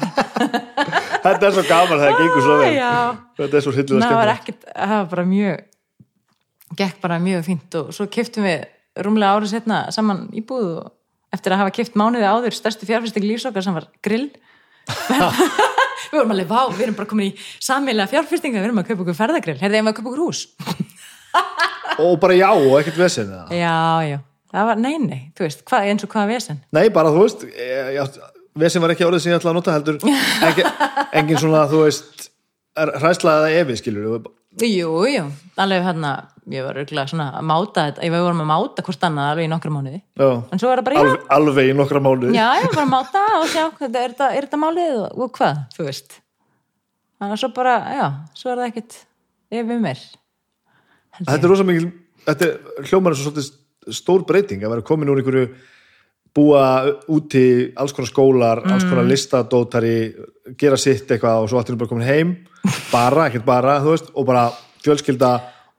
Þetta 1.24 1.48
er 1.48 1.54
svo 1.56 1.64
gaman 1.66 1.98
það 1.98 2.16
gengur 2.20 2.44
svo 2.44 2.56
vel. 2.60 2.72
Þetta 3.40 3.58
er 3.58 3.64
svo 3.64 3.74
var 3.74 4.32
skemmt 4.38 4.66
það 4.68 4.94
var 4.94 5.08
bara 5.10 5.24
mjög 5.26 5.64
gekk 6.78 7.02
bara 7.02 7.18
mjög 7.22 7.44
fínt 7.46 7.78
og 7.80 7.90
svo 7.96 8.06
keftum 8.12 8.46
við 8.46 8.62
rúmlega 9.02 9.36
árið 9.36 9.52
setna 9.56 9.82
saman 9.94 10.24
íbúð 10.38 10.68
og 10.84 11.34
eftir 11.34 11.54
að 11.54 11.62
hafa 11.64 11.74
keft 11.74 11.98
mánuði 11.98 12.28
áður 12.28 12.56
stærstu 12.56 12.88
fjárfyrsting 12.88 13.26
lífsokar 13.26 13.64
sem 13.64 13.76
var 13.76 13.88
grill. 14.04 14.28
Við 16.12 16.18
vorum 16.18 16.32
alveg, 16.34 16.48
vá, 16.50 16.66
við 16.74 16.82
erum 16.84 16.96
bara 16.98 17.08
komin 17.08 17.28
í 17.30 17.44
sammelega 17.62 18.10
fjárfyrstinga, 18.10 18.58
við 18.58 18.66
erum 18.66 18.80
að 18.82 18.88
kaupa 18.90 19.04
okkur 19.04 19.16
ferðagrill. 19.16 19.54
Heyrðu, 19.62 19.78
ég 19.78 19.86
að 19.86 19.94
kaupa 19.96 20.10
okkur 20.10 20.24
hús? 20.26 20.40
Og 22.02 22.18
bara 22.20 22.36
já, 22.36 22.48
og 22.50 22.74
ekkert 22.80 22.98
vesen 23.00 23.30
já, 23.54 23.76
já, 24.04 24.18
það 24.52 24.68
var, 24.68 24.84
nei, 24.84 24.94
nei, 25.02 25.22
þú 25.36 25.46
veist 25.46 25.64
hvað, 25.68 25.88
eins 25.90 26.06
og 26.06 26.12
hvað 26.12 26.32
vesen? 26.34 26.60
Nei, 26.76 26.84
bara 26.94 27.12
þú 27.14 27.24
veist 27.24 27.48
ég, 27.48 27.92
ég, 27.96 28.20
Vesen 28.52 28.82
var 28.84 28.92
ekki 28.92 29.06
orðið 29.06 29.22
sem 29.24 29.32
ég 29.32 29.38
ætla 29.40 29.48
að 29.48 29.56
nota 29.56 29.72
heldur. 29.72 29.98
Ekki, 30.48 30.64
Engin 31.16 31.38
svona, 31.40 31.62
þú 31.70 31.86
veist 31.86 32.26
hræsla 32.76 33.38
eða 33.40 33.62
evi, 33.62 33.76
skilur 33.80 34.08
við 34.10 34.30
Jú, 34.68 34.90
jú, 35.08 35.22
alveg 35.56 35.86
hérna 35.86 36.10
ég 36.52 36.64
var 36.66 36.76
örgulega 36.82 37.08
svona 37.08 37.30
að 37.38 37.46
máta 37.48 37.84
þetta 37.86 38.02
ég 38.04 38.12
var 38.12 38.24
vorum 38.26 38.42
að 38.42 38.48
máta 38.50 38.84
hvort 38.84 39.06
annað 39.08 39.30
alveg 39.30 39.46
í 39.46 39.48
nokkra 39.48 39.72
mánuði. 39.72 40.00
Svo 40.20 40.72
bara, 40.74 40.92
já, 40.92 41.00
alveg, 41.00 41.24
alveg 41.38 41.70
í 41.70 41.76
nokkra 41.78 42.02
mánuði. 42.04 42.34
Já, 42.36 42.44
ég 42.60 42.66
var 42.74 42.82
að 42.82 42.90
máta 42.90 43.22
og 43.38 43.46
sjá, 43.48 43.62
er, 43.64 43.94
þetta, 43.96 44.28
þetta 44.34 44.60
málið 44.60 44.98
og, 44.98 45.16
og 45.24 45.32
hvað, 45.38 45.62
þú 45.78 45.86
veist. 45.88 46.18
Þannig 47.16 47.38
að 47.38 47.40
svo 47.40 47.52
bara, 47.56 47.78
já, 47.96 48.04
svo 48.36 48.52
er 48.52 48.60
það 48.60 48.68
ekkit 48.68 48.98
yfir 49.56 49.82
mér. 49.86 50.04
Þetta 51.22 51.40
er 51.40 51.52
rosa 51.54 51.68
mikil 51.68 51.88
Þetta 52.22 52.48
hljómar 52.86 53.16
eins 53.16 53.22
og 53.24 53.32
svolítið 53.32 53.48
stór 53.90 54.24
breyting 54.28 54.62
að 54.62 54.70
vera 54.76 54.82
komin 54.86 55.08
úr 55.10 55.18
einhverju 55.22 55.48
búa 56.32 56.64
úti 57.12 57.72
alls 57.76 57.92
konar 57.92 58.08
skólar, 58.08 58.62
alls 58.64 58.84
Mm. 58.86 58.90
konar 58.90 59.04
listadótari 59.10 60.14
gera 60.56 60.76
sitt 60.80 61.08
eitthvað 61.10 61.42
og 61.42 61.48
svo 61.50 61.58
allir 61.60 61.76
bara 61.76 61.88
komin 61.90 62.06
heim. 62.06 62.36
Bara, 62.92 63.26
ekkert 63.28 63.44
bara, 63.44 63.80
þú 63.80 63.90
veist 63.96 64.10
og 64.14 64.26
bara 64.26 64.46
fjölskylda 64.84 65.32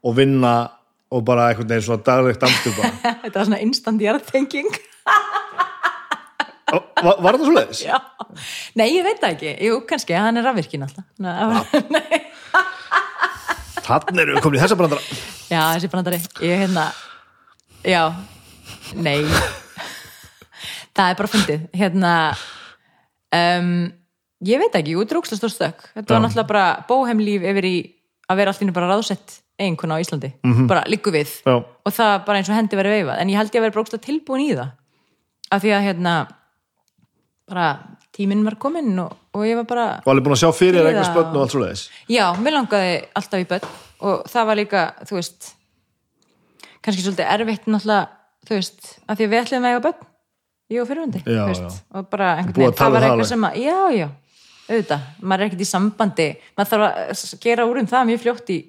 og 0.04 0.16
vinna 0.16 0.70
og 1.14 1.24
bara 1.26 1.50
einhvern 1.50 1.68
veginn 1.70 1.86
svona 1.88 2.04
daglegt 2.04 2.44
amstur 2.44 2.74
bara. 2.78 2.92
Þetta 3.24 3.40
var 3.40 3.46
svona 3.46 3.62
instant 3.62 4.02
jarðtenging. 4.02 4.70
Var, 6.74 7.18
var 7.22 7.36
þetta 7.36 7.46
svo 7.46 7.54
leiðis? 7.54 7.82
Já, 7.86 7.98
nei 8.80 8.88
ég 8.96 9.04
veit 9.06 9.20
það 9.22 9.34
ekki. 9.36 9.52
Jú, 9.68 9.76
kannski, 9.90 10.16
hann 10.18 10.38
er 10.40 10.46
rafvirkin 10.48 10.86
alltaf. 10.86 11.04
Nei, 11.22 12.22
Þannig 13.84 14.22
erum 14.24 14.38
við 14.38 14.46
komin 14.46 14.58
í 14.58 14.62
þessa 14.64 14.78
brandara 14.80 15.02
Já, 15.52 15.60
þessi 15.76 15.90
brandari. 15.92 16.20
Ég 16.42 16.64
hérna 16.64 16.88
Já, 17.84 18.04
nei. 18.96 19.20
Það 20.94 21.10
er 21.10 21.18
bara 21.20 21.32
fyndið. 21.34 21.68
Hérna 21.76 22.14
um, 23.34 23.74
Ég 24.44 24.60
veit 24.60 24.76
ekki, 24.76 24.98
út 25.00 25.12
rúksla 25.16 25.38
stór 25.40 25.52
stökk. 25.52 25.86
Þetta 25.96 26.14
var 26.14 26.20
Já. 26.20 26.24
náttúrulega 26.26 26.50
bara 26.50 26.66
bóheimlíf 26.90 27.46
yfir 27.48 27.68
í 27.68 27.76
að 28.28 28.40
vera 28.42 28.54
einu 28.60 28.76
bara 28.76 28.90
ráðsett 28.92 29.40
eiginkona 29.62 29.96
á 29.96 30.04
Íslandi, 30.04 30.32
bara 30.68 30.84
liggu 30.90 31.14
við. 31.14 31.32
Já, 31.46 31.56
og 31.62 31.94
það 31.94 32.14
bara 32.28 32.40
eins 32.42 32.50
og 32.50 32.58
hendi 32.58 32.80
verið 32.80 32.96
veifað. 32.98 33.20
En 33.22 33.32
ég 33.32 33.40
held 33.40 33.54
ég 33.54 33.62
að 33.62 33.66
vera 33.68 33.76
brókslega 33.78 34.04
tilbúin 34.04 34.44
í 34.44 34.50
það. 34.58 34.72
Af 35.54 35.64
því 35.64 35.74
að 35.78 35.86
hérna 35.88 36.14
bara 37.54 37.68
tíminn 38.16 38.44
var 38.44 38.58
kominn 38.60 38.98
og, 39.04 39.16
og 39.36 39.46
ég 39.48 39.60
var 39.62 39.68
bara 39.70 39.88
og 40.02 40.12
alveg 40.12 40.26
búin 40.26 40.36
að 40.36 40.42
sjá 40.44 40.52
fyrir 40.58 40.88
eitthvað 40.88 41.10
spötn 41.12 41.36
og 41.38 41.44
allt 41.44 41.54
svo 41.54 41.62
leiðis 41.64 41.84
Já, 42.12 42.26
mér 42.40 42.56
langaði 42.58 42.94
alltaf 43.20 43.44
í 43.44 43.48
börn. 43.50 43.70
Og 44.04 44.26
það 44.34 44.50
var 44.50 44.60
líka, 44.60 44.84
þú 45.08 45.20
veist 45.20 45.52
kannski 46.84 47.06
svolítið 47.06 47.32
erfitt 47.36 47.70
náttúrulega, 47.70 48.10
þú 48.48 48.58
veist, 48.58 48.90
að 49.08 49.20
því 49.20 49.30
við 49.32 49.42
ætlum 49.44 49.68
að 49.68 49.74
eiga 49.74 49.86
börn 49.88 50.10
ég 50.74 50.84
og 50.84 50.90
já. 51.28 51.70
og 51.94 52.10
bara 52.12 52.30
einhvern 52.40 52.60
veginn, 52.62 52.78
það 52.80 52.94
var 52.96 53.08
eitthvað 53.08 53.30
sem 53.30 53.48
að 53.48 53.58
já, 53.62 53.80
já, 53.98 54.08
auðvitað, 54.68 55.10
maður 55.22 55.44
er 55.44 55.50
ekkert 55.50 55.66
í 55.66 55.70
sambandi 55.70 56.30
maður 56.58 56.72
þarf 56.72 56.86
að 56.88 57.44
gera 57.44 57.68
úr 57.70 57.82
um 57.82 57.90
það 57.92 58.08
mjög 58.10 58.24
fljótt 58.24 58.54
í, 58.54 58.60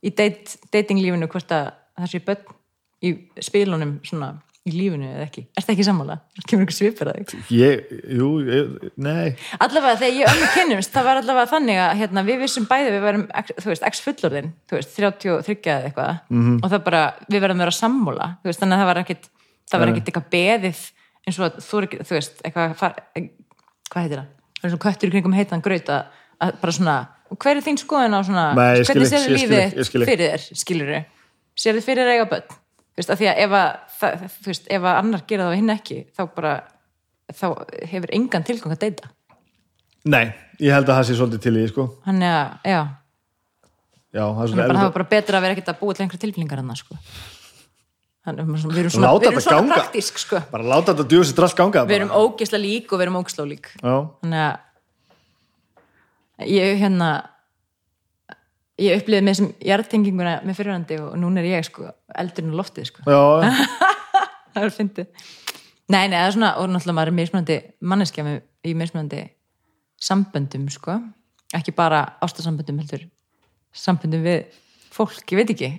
í 0.00 0.12
date, 0.20 0.60
datinglífinu 0.72 1.30
hvort 1.30 1.56
að 1.56 1.72
það 2.00 2.12
sé 2.12 2.22
börn 2.28 2.56
í 3.00 3.12
spilunum 3.40 3.96
svona 4.06 4.32
í 4.68 4.72
lífinu 4.74 5.08
eða 5.08 5.24
ekki, 5.24 5.42
ertu 5.56 5.72
ekki 5.72 5.84
sammála? 5.86 6.18
kemur 6.44 6.66
einhver 6.66 6.76
svipur 6.76 7.08
að 7.08 7.16
þig? 7.30 7.44
Ég, 7.56 7.92
jú, 8.18 8.26
ég, 8.44 8.74
nei. 9.00 9.32
Allavega 9.56 9.96
þegar 10.02 10.18
ég 10.18 10.28
ömmu 10.34 10.48
kynnumst 10.52 10.92
það 10.92 11.06
var 11.08 11.20
allavega 11.22 11.48
þannig 11.54 11.80
að 11.80 11.92
hérna, 12.02 12.24
við 12.26 12.36
vissum 12.44 12.66
bæði 12.68 12.90
við 12.92 13.02
verum, 13.06 13.24
þú 13.56 13.68
veist, 13.70 13.86
x 13.88 14.02
fullorðin 14.04 14.50
þú 14.68 14.76
veist, 14.76 14.92
33 14.98 15.56
eða 15.72 15.88
eitthvað. 15.88 16.12
-hmm. 16.28 16.56
og 16.60 16.68
það 16.74 16.84
bara, 16.90 17.02
við 17.28 17.40
verðum 17.40 17.60
að 17.60 17.64
vera 17.64 17.78
sammála 17.78 18.26
þú 18.42 18.50
veist, 18.50 18.60
þannig 18.60 18.76
að 18.76 18.80
það 18.80 18.90
var 18.90 19.00
ekkit, 19.04 19.24
það 19.70 19.80
var 19.80 19.88
ekkit 19.94 20.06
eitthvað 20.10 20.28
beðið 20.36 20.80
eins 21.24 21.38
og 21.38 21.44
að 21.46 21.52
þú 21.64 21.74
er 21.80 21.84
þú 22.04 22.12
veist 22.18 22.34
eitthvað, 22.44 22.76
far, 22.76 22.92
hvað 23.88 24.02
heitir 24.04 24.18
það? 24.20 24.28
Það 24.60 24.64
er 24.68 24.70
svona 24.74 24.84
köttur 24.84 25.08
í 25.08 25.12
kringum 25.14 25.36
heitan 25.36 25.64
að, 25.64 26.04
að 26.40 26.52
bara 26.60 26.72
svona, 26.76 26.96
hver 27.32 27.56
er 27.56 27.64
þín 27.64 27.80
skoðin 27.80 28.12
á 28.12 28.20
svona 28.20 28.44
Að 34.00 34.06
að, 34.08 34.20
það, 34.20 34.36
þú 34.36 34.52
veist, 34.52 34.68
ef 34.70 34.86
að 34.86 35.00
annar 35.02 35.24
gera 35.28 35.46
það 35.46 35.54
og 35.54 35.60
hinn 35.60 35.74
ekki, 35.74 35.98
þá 36.16 36.22
bara 36.36 36.54
þá 37.30 37.46
hefur 37.90 38.14
engan 38.16 38.46
tilgang 38.46 38.74
að 38.74 38.84
deyta. 38.86 39.10
Nei, 40.10 40.24
ég 40.58 40.72
held 40.72 40.88
að 40.88 40.96
það 40.96 41.06
sé 41.10 41.18
svolítið 41.18 41.44
til 41.44 41.56
í, 41.60 41.66
sko. 41.68 41.86
Hann 42.06 42.24
er 42.24 42.36
að, 42.38 42.70
já, 42.72 42.80
Já, 44.10 44.24
það 44.26 44.40
er 44.42 44.48
svona 44.50 44.62
er 44.64 44.70
bara, 44.70 44.78
það 44.78 44.80
var 44.80 44.88
erfitt 44.88 44.96
bara 44.96 45.10
betra 45.12 45.38
að 45.38 45.44
vera 45.44 45.54
ekkert 45.54 45.68
að 45.70 45.76
búa 45.80 45.94
til 45.94 46.02
einhverja 46.04 46.22
tilfinningar 46.24 46.60
hann 46.60 46.78
sko. 46.78 46.96
hann, 48.26 48.36
við 48.36 48.42
erum 48.42 48.56
svona, 48.58 48.74
við 48.74 49.28
erum 49.28 49.44
svona 49.44 49.76
praktísk 49.76 50.18
sko. 50.18 50.40
að 50.40 50.48
bara 50.50 50.66
láta 50.72 50.88
þetta 50.90 51.06
djúsi 51.12 51.36
drall 51.36 51.54
ganga 51.60 51.84
við 51.86 51.98
erum 52.00 52.16
ógisla 52.18 52.58
lík 52.60 52.90
og 52.90 52.98
við 52.98 53.04
erum 53.06 53.20
ógisla 53.20 53.46
lík 53.46 53.70
Já, 53.78 53.94
þannig 54.24 54.42
að 56.40 56.50
ég 56.50 56.82
hérna 56.82 57.10
ég 58.80 58.98
upplýði 58.98 59.24
mig 59.28 59.38
sem 59.38 59.48
jarðtenginguna 59.70 60.34
með 60.42 60.58
fyrirhandi 60.58 60.98
og 61.04 61.14
núna 61.20 61.44
er 61.44 61.50
ég 61.52 61.68
sko 61.68 61.86
eldurinn 62.18 62.56
á 62.56 62.60
loftið 62.64 62.90
sko. 62.90 63.06
Já, 63.06 63.22
það 64.60 64.68
er 64.68 64.76
fyndið. 64.76 65.28
Nei, 65.90 66.04
nei, 66.06 66.16
það 66.16 66.26
er 66.26 66.34
svona, 66.36 66.50
og 66.60 66.68
náttúrulega 66.70 66.98
maður 67.00 67.12
er 67.12 67.18
mismunandi 67.18 67.56
manneskja 67.92 68.36
í 68.62 68.74
mismunandi 68.78 69.24
samböndum, 70.00 70.68
sko. 70.72 71.00
Ekki 71.56 71.74
bara 71.74 72.04
ástasamböndum 72.22 72.78
heldur 72.78 73.08
samböndum 73.76 74.22
við 74.24 74.46
fólk, 74.94 75.24
ég 75.32 75.40
veit 75.40 75.52
ekki. 75.54 75.70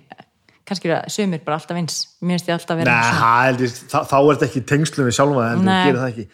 Kannski 0.68 0.88
er 0.88 0.94
það 0.94 1.16
sömur 1.16 1.42
bara 1.46 1.58
alltaf 1.58 1.80
eins. 1.80 1.98
Mér 2.22 2.38
finnst 2.38 2.50
ég 2.50 2.56
alltaf 2.56 2.78
vera 2.78 2.94
Nei, 2.94 3.64
ég, 3.64 3.74
þá, 3.90 3.98
þá 4.08 4.16
er 4.20 4.30
þetta 4.30 4.48
ekki 4.48 4.62
tengslum 4.70 5.08
við 5.08 5.16
sjálfa 5.18 5.48
en 5.48 5.64
þú 5.64 5.74
gerir 5.74 6.00
það 6.02 6.12
ekki. 6.12 6.26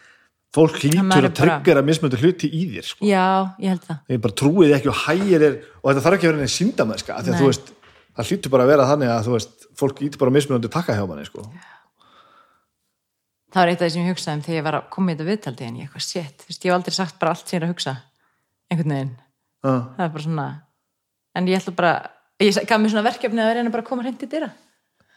Fólk 0.58 0.78
er 0.88 1.26
að 1.28 1.34
tryggjara 1.36 1.80
mismöndu 1.84 2.18
hluti 2.22 2.48
í 2.48 2.62
þér 2.72 2.86
sko. 2.88 3.04
já, 3.04 3.24
ég 3.60 3.74
held 3.74 3.82
það. 3.84 3.98
Ég 4.08 4.20
bara 4.24 4.36
trúið 4.40 4.70
ekki 4.78 4.88
og 4.88 5.00
hægir 5.02 5.44
er 5.44 5.58
og 5.82 5.90
þetta 5.90 6.04
þarf 6.06 6.16
ekki 6.16 6.28
að 6.28 6.32
vera 6.32 6.40
neinn 6.40 6.54
síndamæska 6.54 7.16
af 7.16 7.24
því 7.26 7.32
að 7.32 7.34
Nei. 7.34 7.40
þú 7.40 7.50
veist, 7.50 7.72
það 8.16 8.30
hlýtur 8.30 8.54
bara 8.54 8.64
að 8.64 8.72
vera 8.72 8.86
þannig 8.88 9.12
að 9.12 9.28
veist, 9.34 9.66
fólk 9.76 10.00
ítir 10.06 10.22
bara 10.22 10.34
mismöndu 10.38 10.70
takka 10.72 10.96
hjá 10.96 11.04
manni 11.08 11.28
sko. 11.28 11.44
Það 13.52 13.60
var 13.62 13.72
eitt 13.72 13.80
af 13.82 13.86
því 13.88 13.92
sem 13.94 14.04
ég 14.04 14.12
hugsaði 14.14 14.36
um 14.36 14.42
þegar 14.46 14.58
ég 14.58 14.66
var 14.68 14.76
að 14.78 14.88
koma 14.94 15.10
í 15.10 15.14
þetta 15.16 15.28
viðtaldi 15.30 15.64
en 15.68 15.76
ég 15.78 15.88
eitthvað 15.88 16.04
shit, 16.06 16.36
þú 16.42 16.50
veist, 16.50 16.64
ég 16.64 16.70
hef 16.70 16.76
aldrei 16.78 16.94
sagt 16.98 17.18
bara 17.18 17.30
allt 17.34 17.46
sem 17.48 17.56
ég 17.56 17.62
er 17.62 17.66
að 17.68 17.72
hugsa 17.74 17.94
einhvern 18.68 18.94
veginn, 18.94 19.14
uh, 19.64 19.82
það 19.96 20.04
er 20.04 20.12
bara 20.16 20.24
svona 20.26 20.46
en 21.38 21.48
ég 21.48 21.60
ætla 21.62 21.74
bara, 21.78 21.92
ég 22.44 22.58
gaf 22.68 22.82
mér 22.82 22.92
svona 22.92 23.06
verkefni 23.08 23.40
að 23.44 23.54
reyna 23.56 23.72
bara 23.72 23.82
að 23.84 23.88
koma 23.88 24.04
hreint 24.04 24.22
í 24.22 24.28
dyra. 24.28 24.50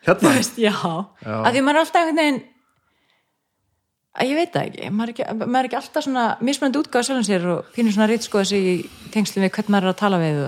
Hérna, 0.01 0.21
þú 0.21 0.33
veist, 0.37 0.55
já, 0.57 0.71
Já. 0.71 1.35
að 1.45 1.51
því 1.53 1.61
maður 1.61 1.75
er 1.75 1.83
alltaf 1.85 2.01
einhvern 2.01 2.21
veginn 2.21 2.41
að 4.11 4.27
ég 4.27 4.35
veit 4.35 4.51
það 4.53 4.65
ekki 4.67 4.89
maður 4.91 5.09
er 5.09 5.13
ekki, 5.13 5.35
maður 5.45 5.59
er 5.59 5.67
ekki 5.69 5.79
alltaf 5.79 6.03
svona 6.03 6.25
mismunandi 6.43 6.81
útgáð 6.81 7.05
sjálfum 7.07 7.27
sér 7.27 7.45
og 7.51 7.69
pínur 7.75 7.93
svona 7.95 8.09
rítskoða 8.11 8.45
sig 8.49 8.61
í 8.67 8.73
tengslum 9.13 9.45
við 9.45 9.53
hvern 9.55 9.71
maður 9.71 9.87
er 9.87 9.93
að 9.93 10.01
tala 10.01 10.19
við 10.19 10.41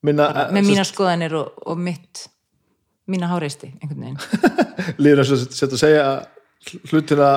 minna, 0.02 0.28
með 0.54 0.68
mína 0.70 0.86
skoðanir 0.88 1.36
og, 1.38 1.62
og 1.66 1.78
mitt 1.78 2.28
mína 3.12 3.30
háreisti 3.32 3.72
einhvern 3.82 4.04
veginn. 4.06 4.20
Líður 5.04 5.24
eins 5.24 5.32
og 5.34 5.42
setja 5.50 5.72
að 5.76 5.82
segja 5.82 6.06
hlutina 6.92 7.30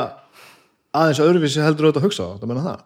aðeins 0.94 1.22
öðruvísi 1.24 1.64
heldur 1.64 1.88
auðvitað 1.88 2.02
að 2.02 2.06
hugsa 2.08 2.26
á, 2.28 2.30
það 2.38 2.50
menna 2.50 2.66
það? 2.68 2.82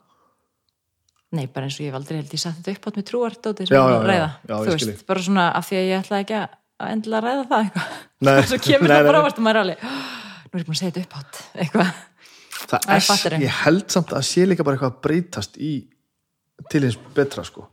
Nei, 1.28 1.44
bara 1.52 1.68
eins 1.68 1.76
og 1.76 1.84
ég 1.84 1.90
hef 1.90 1.98
aldrei 1.98 2.20
held 2.22 2.32
ég 2.32 2.40
satt 2.40 2.56
þetta 2.62 2.72
upp 2.78 2.86
átt 2.88 3.00
með 3.00 3.08
trúardóti 3.10 3.66
Já, 3.66 3.68
sem 3.68 3.76
ég 3.76 3.90
já, 3.92 3.98
að 3.98 4.06
ræða. 4.08 4.28
já, 4.30 4.48
já, 4.48 4.56
þú 4.64 4.76
veist, 4.76 5.06
bara 5.10 5.24
svona 5.26 5.52
af 5.58 5.66
því 5.68 5.76
að 5.76 5.88
ég 5.90 5.98
ætla 5.98 6.20
ekki 6.22 6.36
að 6.38 6.46
að 6.78 6.92
endilega 6.94 7.24
ræða 7.26 7.46
það 7.50 7.64
eitthvað. 7.66 7.96
Nei, 8.28 8.36
svo 8.48 8.58
kemur 8.64 8.92
það 8.94 9.08
bara 9.10 9.22
ávart 9.22 9.40
og 9.40 9.44
maður 9.44 9.58
er 9.58 9.64
alveg 9.66 9.82
nú 10.48 10.56
er 10.56 10.62
ég 10.62 10.68
búin 10.68 10.76
að 10.76 10.80
segja 10.80 10.94
þetta 10.94 11.04
upp 11.04 11.16
átt 11.18 11.40
eitthvað. 11.64 11.90
Það 12.68 12.86
Æ, 12.88 12.94
er, 13.28 13.36
ég 13.44 13.58
held 13.64 13.92
samt 13.92 14.12
að 14.16 14.24
sé 14.28 14.46
líka 14.48 14.64
bara 14.64 14.78
eitthvað 14.78 14.94
að 14.94 15.02
breytast 15.04 15.58
í 15.60 15.72
til 16.72 16.82
hins 16.86 16.96
betra 17.16 17.44
sko 17.46 17.66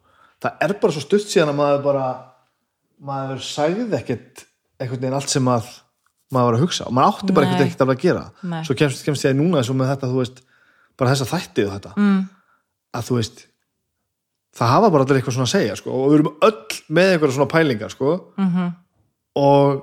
það 0.45 0.67
er 0.67 0.75
bara 0.83 0.95
svo 0.95 1.03
stutt 1.03 1.25
síðan 1.31 1.51
að 1.53 1.59
maður 1.59 1.81
bara 1.85 2.05
maður 3.05 3.41
sagði 3.43 3.89
ekkert 3.97 4.45
einhvern 4.79 5.01
veginn 5.01 5.17
allt 5.17 5.33
sem 5.33 5.49
að 5.51 5.67
maður 6.33 6.47
var 6.47 6.57
að 6.57 6.63
hugsa. 6.65 6.87
Og 6.87 6.95
maður 6.95 7.11
átti 7.11 7.35
bara 7.35 7.47
Nei. 7.47 7.51
ekkert 7.51 7.65
ekkert 7.67 7.83
alveg 7.85 7.99
að 7.99 8.05
gera. 8.07 8.23
Nei. 8.43 8.61
svo 8.67 8.77
kemst, 8.79 9.03
kemst 9.05 9.27
ég 9.27 9.35
núna 9.37 9.59
eins 9.61 9.71
og 9.71 9.77
með 9.79 9.91
þetta 9.93 10.13
veist, 10.13 10.39
bara 10.99 11.11
þessa 11.13 11.27
þætti 11.29 11.65
og 11.67 11.75
þetta. 11.75 11.93
Mm, 11.99 12.23
að 12.95 13.09
þú 13.09 13.19
veist 13.19 13.45
það 14.55 14.71
hafa 14.71 14.91
bara 14.93 15.05
allir 15.05 15.19
eitthvað 15.19 15.35
svona 15.35 15.49
að 15.49 15.53
segja 15.55 15.75
sko, 15.79 15.91
og 15.91 16.07
við 16.11 16.17
erum 16.19 16.31
öll 16.47 16.79
með 16.95 17.11
einhverja 17.11 17.37
svona 17.37 17.51
pælingar 17.51 17.93
sko, 17.93 18.15
mm 18.39 18.73
og 19.35 19.81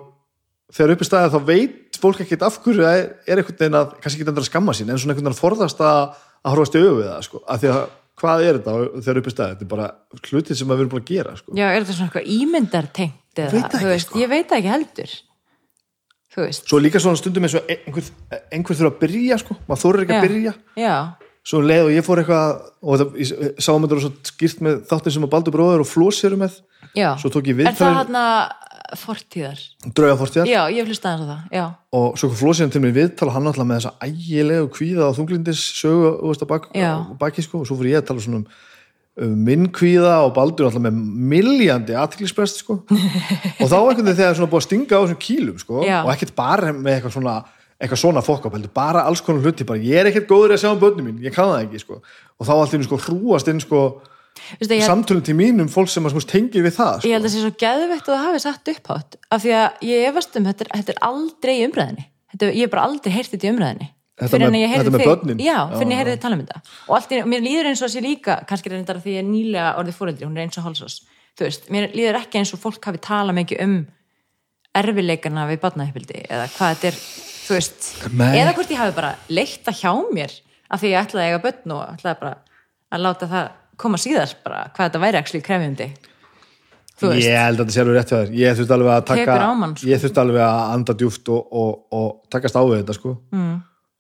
þegar 0.72 0.94
upp 0.94 1.02
í 1.04 1.06
staðið 1.06 1.34
þá 1.34 1.42
veit 1.44 1.96
fólk 2.00 2.20
ekkert 2.24 2.44
af 2.46 2.54
hverju 2.64 2.86
það 2.86 2.94
er, 3.02 3.08
er 3.28 3.40
einhvern 3.42 3.58
veginn 3.58 3.74
að 3.76 3.90
kannski 4.00 4.22
ekki 4.22 4.30
endur 4.32 4.44
að 4.46 4.48
skamma 4.48 4.72
sín 4.72 4.88
en 4.88 4.96
svona 4.96 5.12
einhvern 5.12 5.26
veginn 5.26 5.36
að 5.36 5.42
forðast 5.42 5.82
að, 5.84 6.14
að 6.40 6.54
horfast 6.54 6.78
í 6.78 6.80
augu 6.80 6.94
við 6.96 7.10
það 7.10 7.26
sko, 7.26 7.40
af 7.44 7.60
því 7.60 7.68
að 7.74 7.82
hvað 8.20 8.44
er 8.46 8.58
þetta 8.60 8.76
þegar 9.00 9.20
upp 9.20 9.28
í 9.28 9.34
staðið, 9.34 9.52
þetta 9.56 9.66
er 9.66 9.72
bara 9.72 9.88
hlutið 10.28 10.58
sem 10.58 10.70
við 10.72 10.82
erum 10.82 10.92
búin 10.92 11.04
að 11.04 11.10
gera 11.12 11.34
sko. 11.38 11.56
Já, 11.58 11.66
er 11.68 11.82
þetta 11.82 11.96
svona 11.98 12.10
eitthvað 12.10 12.32
ímyndartengt 12.36 13.42
eða, 13.42 13.64
þú 13.72 13.90
veist, 13.90 14.08
sko. 14.08 14.22
ég 14.22 14.32
veit 14.32 14.48
það 14.50 14.60
ekki 14.60 14.72
heldur. 14.72 15.16
Þú 16.32 16.46
veist. 16.46 16.68
Svo 16.70 16.80
líka 16.80 17.00
svona 17.02 17.20
stundum 17.20 17.44
eins 17.48 17.56
og 17.58 17.72
einhver, 17.72 18.06
einhver 18.52 18.78
þurfa 18.78 18.92
að 18.94 19.00
byrja 19.02 19.38
sko, 19.42 19.56
maður 19.68 19.82
þorir 19.82 20.04
ekki 20.04 20.14
að 20.14 20.22
Já. 20.22 20.26
byrja. 20.28 20.54
Já, 20.80 20.96
svo 21.42 21.58
um 21.58 21.66
leið 21.66 21.88
og 21.88 21.92
ég 21.92 22.06
fór 22.06 22.22
eitthvað 22.22 22.52
og 22.82 23.00
það, 23.00 23.16
sáum 23.58 23.84
þetta 23.84 24.02
svo 24.04 24.10
skýrt 24.30 24.60
með 24.62 24.76
þáttin 24.90 25.14
sem 25.16 25.26
að 25.26 25.32
Baldur 25.32 25.54
bróður 25.56 25.82
og 25.82 25.88
Flós 25.90 26.20
eru 26.28 26.38
með. 26.40 26.60
Já. 26.94 27.08
Svo 27.18 27.32
tók 27.34 27.50
ég 27.50 27.64
Er 27.66 27.74
það 27.76 27.98
hann 27.98 28.18
fortíðar? 28.98 29.60
draugafortjar 29.96 30.48
Já, 30.48 30.60
ég 30.72 30.82
hef 30.82 30.90
hlustað 30.90 31.14
hans 31.14 31.22
á 31.24 31.28
það, 31.30 31.46
já. 31.56 31.64
Og 31.98 32.18
svo 32.18 32.28
kom 32.30 32.38
Flósíðan 32.40 32.74
til 32.74 32.82
mér 32.82 32.92
í 32.92 32.96
viðtal 32.98 33.28
og 33.28 33.36
hann 33.36 33.48
alltaf 33.50 33.68
með 33.68 33.80
þessa 33.80 34.08
ægilegu 34.08 34.68
kvíða 34.76 35.06
og 35.08 35.16
þunglindis 35.18 35.62
sögu 35.78 36.12
að 36.32 36.44
bak, 36.50 36.68
baki 37.20 37.44
sko. 37.46 37.62
Og 37.62 37.70
svo 37.70 37.78
fyrir 37.80 37.96
ég 37.96 38.02
að 38.02 38.10
tala 38.10 38.24
svona 38.24 38.42
um, 38.42 38.46
um 39.26 39.34
minn 39.48 39.66
kvíða 39.74 40.18
og 40.26 40.34
Baldur 40.36 40.68
alltaf 40.68 40.84
með 40.84 41.00
miljandi 41.32 41.96
aðtiklisprest 41.98 42.62
sko. 42.62 42.78
Og 42.84 43.66
þá 43.66 43.78
veginn 43.88 44.12
þegar 44.12 44.38
svona 44.38 44.52
búið 44.52 44.62
að 44.62 44.68
stinga 44.68 45.00
á 45.00 45.02
þessum 45.02 45.22
kýlum 45.26 45.58
sko 45.62 45.82
og 45.82 46.14
ekkert 46.14 46.36
bara 46.38 46.72
með 46.76 46.98
eitthvað 46.98 47.18
svona 47.18 47.40
eitthvað 47.82 47.98
svona 47.98 48.22
fokk 48.22 48.46
heldur, 48.46 48.70
bara 48.74 49.02
alls 49.08 49.22
konar 49.26 49.42
hluti 49.42 49.66
bara 49.66 49.82
ég 49.82 49.98
er 49.98 50.10
ekkert 50.12 50.28
góður 50.30 50.54
að 50.54 50.62
sjá 50.62 50.70
um 50.70 50.78
börnum 50.78 51.08
mín, 51.08 51.22
ég 51.24 51.34
kann 51.34 51.50
það 51.50 51.64
ekki 51.64 51.80
sko. 51.82 51.98
Og 52.38 52.46
þá 52.46 52.52
allt 52.54 52.74
í 52.74 52.78
einu 52.78 52.86
sko 52.86 52.98
hrúast 53.08 53.50
inn 53.50 53.62
sko 53.62 53.80
samtölum 54.86 55.24
til 55.24 55.34
mínum 55.38 55.68
fólk 55.70 55.88
sem 55.92 56.04
að 56.08 56.26
tengir 56.26 56.64
við 56.66 56.76
það 56.78 56.94
ég 56.94 57.00
sko. 57.00 57.12
held 57.12 57.24
að 57.24 57.28
það 57.28 57.34
sé 57.34 57.42
svo 57.42 57.54
geðvegt 57.62 58.08
og 58.08 58.14
það 58.16 58.26
hafi 58.26 58.40
satt 58.44 58.70
upphátt 58.74 59.16
af 59.30 59.42
því 59.44 59.52
að 59.58 59.82
ég 59.88 60.06
efast 60.08 60.36
um 60.36 60.44
þetta, 60.48 60.64
er- 60.66 60.72
þetta 60.80 60.92
er 60.94 61.02
aldrei 61.08 61.54
í 61.58 61.66
umræðinni 61.68 62.04
þetta, 62.32 62.52
ég 62.52 62.62
hef 62.66 62.70
bara 62.70 62.86
aldrei 62.88 63.12
heyrt 63.12 63.30
þetta 63.34 63.48
í 63.48 63.52
umræðinni 63.56 63.90
Þetta 64.22 64.38
með- 64.38 64.60
ég 64.60 64.72
þetta 64.76 64.92
með 64.92 65.04
börnin? 65.08 65.38
já, 65.40 65.56
fyrir 65.72 65.82
en 65.82 65.92
ég 65.92 65.98
heyrði 65.98 66.12
þið 66.12 66.20
tala 66.22 66.34
um 66.36 66.42
þetta. 66.44 66.60
Og 66.86 66.94
allt 66.94 67.10
mér 67.26 67.40
líður 67.42 67.66
eins 67.70 67.80
og 67.82 67.88
sé 67.90 68.00
líka 68.04 68.34
kannski 68.46 68.70
reyndar 68.70 68.96
að 69.00 69.02
því 69.06 69.14
ég 69.16 69.22
er 69.22 69.26
nýlega 69.26 69.70
orðið 69.80 69.96
fóreldri 69.98 70.26
hún 70.28 70.36
er 70.36 70.44
eins 70.44 70.58
og 70.60 70.64
hálsás, 70.68 70.96
veist, 71.40 71.64
mér 71.72 71.88
líður 71.96 72.18
ekki 72.20 72.38
eins 72.38 72.52
og 72.54 72.60
fólk 72.60 72.84
hafi 72.86 73.00
talað 73.02 73.34
mikið 73.40 73.62
um 73.64 73.74
erfileikana 74.78 75.46
við 75.50 75.60
barnaðipildi 75.64 76.22
eða 76.28 76.46
hvað 76.54 76.76
þetta 76.76 76.88
er, 76.92 77.00
veist. 77.48 77.88
Eða 78.12 78.54
hvort 78.56 78.70
ég 78.72 78.80
hafi 78.80 78.94
bara 78.96 79.10
leitt 79.32 79.64
það 79.66 79.80
hjá 79.80 79.92
mér 80.16 80.36
af 80.72 80.80
því 80.84 80.92
ég 80.92 81.02
ætlaði 81.02 81.24
að 81.24 81.32
eiga 81.32 81.42
börn 81.48 81.74
og 81.76 81.82
ætlaði 81.96 82.20
bara 82.22 82.36
að 82.92 83.04
láta 83.08 83.28
það 83.32 83.50
koma 83.82 84.00
síðar 84.00 84.32
bara 84.44 84.64
hvað 84.72 84.88
þetta 84.88 85.02
væri 85.02 85.20
ekki 85.20 85.42
krefjandi 85.46 85.90
ég 87.02 87.34
held 87.34 87.58
að 87.58 87.64
þetta 87.64 87.74
sé 87.74 87.82
alveg 87.82 87.96
rétt 87.98 88.12
þér 88.12 88.32
ég 88.38 88.56
þurfti 88.58 88.74
alveg 88.76 88.92
að 88.94 89.04
taka 89.08 89.24
Tekur 89.24 89.42
á 89.42 89.50
mann, 89.58 89.74
sko. 89.76 89.88
ég 89.90 90.02
þurfti 90.02 90.22
alveg 90.22 90.44
að 90.46 90.60
anda 90.76 90.94
djúft 91.00 91.30
og, 91.34 91.42
og, 91.62 91.72
og 91.98 92.08
takast 92.30 92.58
á 92.58 92.62
við 92.62 92.78
þetta 92.82 92.96
sko 92.98 93.14
mm. 93.32 93.56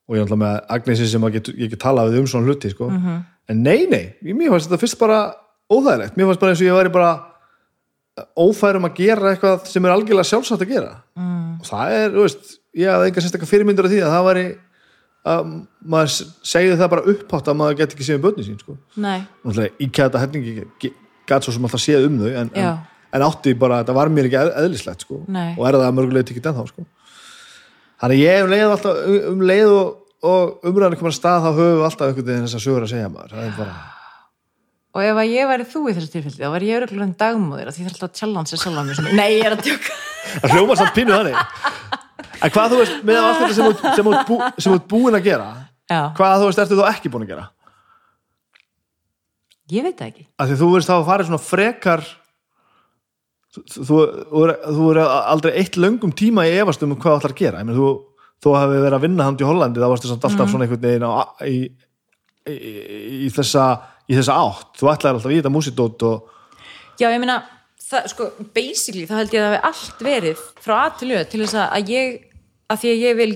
og 0.06 0.16
ég 0.16 0.24
alltaf 0.26 0.40
með 0.42 0.58
Agnesi 0.76 1.08
sem 1.10 1.26
get, 1.34 1.50
ég 1.58 1.72
get 1.72 1.82
talað 1.82 2.12
við 2.12 2.22
um 2.22 2.30
svona 2.30 2.46
hluti 2.46 2.70
sko 2.70 2.88
Mhm. 2.92 3.02
-hmm. 3.08 3.20
en 3.48 3.62
nei, 3.62 3.86
nei, 3.90 4.04
mér 4.22 4.52
fannst 4.54 4.70
þetta 4.70 4.82
fyrst 4.84 4.98
bara 5.00 5.20
óþægilegt, 5.72 6.16
mér 6.16 6.26
fannst 6.30 6.40
bara 6.40 6.52
eins 6.52 6.62
og 6.62 6.68
ég 6.68 6.78
væri 6.78 6.92
bara 6.92 7.12
ófærum 8.36 8.84
að 8.86 8.96
gera 8.96 9.32
eitthvað 9.32 9.66
sem 9.66 9.84
er 9.84 9.94
algjörlega 9.94 10.28
sjálfsagt 10.28 10.62
að 10.62 10.68
gera 10.74 10.92
mm. 11.16 11.60
og 11.60 11.66
það 11.66 11.94
er, 11.96 12.10
þú 12.12 12.26
veist, 12.26 12.58
ég 12.76 12.92
hafði 12.92 13.08
enga 13.08 13.24
sérstakka 13.24 13.48
fyrirmyndur 13.48 13.88
af 13.88 13.92
því 13.92 14.02
að 14.02 14.12
það 14.12 14.26
væri 14.28 14.46
að 15.22 15.50
maður 15.86 16.14
segði 16.52 16.78
það 16.80 16.88
bara 16.96 17.04
upphátt 17.12 17.50
að 17.52 17.58
maður 17.60 17.76
get 17.82 17.92
ekki 17.94 18.06
séð 18.08 18.18
um 18.18 18.24
börni 18.24 18.46
sín 18.46 18.58
sko. 18.58 18.74
Íkjæða 18.98 20.08
þetta 20.08 20.22
herningi 20.24 20.54
gæt 21.30 21.46
svo 21.46 21.54
sem 21.54 21.68
alltaf 21.68 21.82
séð 21.84 22.08
um 22.08 22.16
þau 22.24 22.30
en, 22.40 22.50
en, 22.58 22.80
en 23.14 23.24
átti 23.28 23.54
bara, 23.58 23.82
þetta 23.84 23.94
var 24.00 24.10
mér 24.10 24.26
ekki 24.30 24.40
eð- 24.40 24.56
eðlislegt 24.64 25.04
sko, 25.06 25.20
og 25.28 25.62
er 25.68 25.78
það 25.78 25.86
að 25.86 25.96
mörgulegt 26.00 26.32
ekki 26.34 26.42
ennþá 26.42 26.66
sko. 26.72 26.86
þannig 28.02 28.18
að 28.18 28.24
ég 28.26 28.42
um 28.42 28.50
leið 28.50 28.66
alltaf 28.74 29.02
um, 29.06 29.18
um 29.32 29.44
leið 29.52 29.72
og, 29.76 29.96
og 30.32 30.68
umræðan 30.72 30.98
komar 30.98 31.14
að 31.14 31.18
stað 31.20 31.42
þá 31.46 31.50
höfum 31.52 31.76
við 31.78 31.86
alltaf 31.88 32.06
einhvern 32.10 32.28
veginn 32.32 32.46
þess 32.48 32.58
að 32.58 32.64
sögur 32.66 32.86
að 32.86 32.92
segja 32.96 33.10
maður. 33.14 33.36
Það 33.36 33.46
er 33.46 33.54
bara, 33.60 33.76
og 34.92 35.06
ef 35.06 35.20
að 35.22 35.30
ég 35.32 35.48
væri 35.52 35.68
þú 35.72 35.82
í 35.86 35.94
þessu 35.96 36.10
tilfelli 36.16 36.42
þá 36.42 36.50
væri 36.56 36.68
ég 36.72 36.80
öruglega 36.82 37.06
en 37.06 37.14
dagmóðir 37.22 37.70
að 37.70 37.76
því 37.78 37.84
það 37.84 37.88
er 37.88 37.94
alltaf 37.94 38.10
að 38.10 38.18
challenge 38.18 38.58
sjálf 38.60 38.76
á 38.76 38.84
mér 38.90 39.14
nei, 39.16 39.30
ég 39.38 39.46
er 39.46 39.54
að 39.56 39.62
tjóka 39.68 39.94
það 40.42 40.52
hljóma 40.56 40.76
samt 40.82 40.92
pínu 40.98 41.14
þannig 41.16 41.38
en 42.42 42.50
hvað 42.54 42.72
þú 42.74 42.78
veist, 42.82 42.96
með 43.06 43.18
allt 43.22 43.40
þetta 43.42 43.54
sem 43.58 43.66
þú 43.66 43.94
sem 43.96 44.06
þú 44.08 44.22
bú, 44.28 44.38
sem 44.58 44.72
þú 44.72 44.78
ert 44.78 44.88
búin 44.92 45.18
að 45.18 45.26
gera 45.28 45.48
já, 45.92 46.00
hvað 46.16 46.38
þú 46.42 46.48
veist, 46.50 46.62
ertu 46.64 46.78
þú 46.80 46.86
ekki 46.90 47.12
búin 47.12 47.26
að 47.26 47.32
gera? 47.34 47.46
Ég 49.72 49.84
veit 49.86 49.96
það 49.96 50.08
ekki. 50.10 50.24
Af 50.42 50.48
því 50.50 50.56
þú 50.60 50.68
veist 50.74 50.90
þá 50.90 50.94
að 50.98 51.06
fara 51.08 51.26
svona 51.28 51.40
frekar 51.40 52.02
þú, 53.54 53.62
þú, 53.72 53.84
þú, 54.32 54.42
er- 54.48 54.58
þú 54.76 54.88
er 54.92 55.00
aldrei 55.06 55.52
eitt 55.62 55.78
löngum 55.80 56.12
tíma 56.18 56.44
í 56.48 56.56
efast 56.60 56.82
um 56.84 56.92
hvað 56.96 57.14
þú 57.14 57.20
ætlar 57.20 57.34
að 57.36 57.40
gera. 57.40 57.62
Meina, 57.64 57.78
þú, 57.78 57.92
þú 58.42 58.54
hafi 58.58 58.80
verið 58.82 58.98
að 58.98 59.04
vinna 59.06 59.28
hand 59.28 59.40
í 59.40 59.46
Hollandi 59.48 59.80
þá 59.80 59.88
varstu 59.92 60.10
samt 60.10 60.26
alltaf 60.28 60.50
svona 60.52 60.66
einhvern 60.66 60.82
veginn 60.82 61.06
á, 61.08 61.12
í, 61.46 61.56
í, 62.50 62.56
í, 63.28 63.30
þessa, 63.32 63.66
í 64.10 64.18
þessa 64.18 64.36
átt. 64.42 64.72
Þú 64.82 64.90
ætlar 64.92 65.16
alltaf 65.16 65.32
í 65.32 65.38
þetta 65.40 65.54
músidót 65.54 66.04
og 66.10 66.28
já, 67.00 67.06
ég 67.08 67.22
meina, 67.22 67.38
það, 67.86 68.10
sko, 68.12 68.28
basically 68.56 69.06
þá 69.08 69.14
held 69.22 69.36
ég 69.38 69.40
að 69.40 69.46
það 69.46 69.56
hafi 69.56 69.64
allt 69.70 70.04
verið 70.10 70.44
frá 70.66 70.76
að 70.82 71.00
til 71.00 71.40
þess 71.46 71.56
að- 71.62 71.72
að 71.78 71.94
ég 71.94 72.20
að 72.72 72.80
því 72.82 72.92
að 72.94 73.02
ég 73.06 73.16
vil 73.20 73.32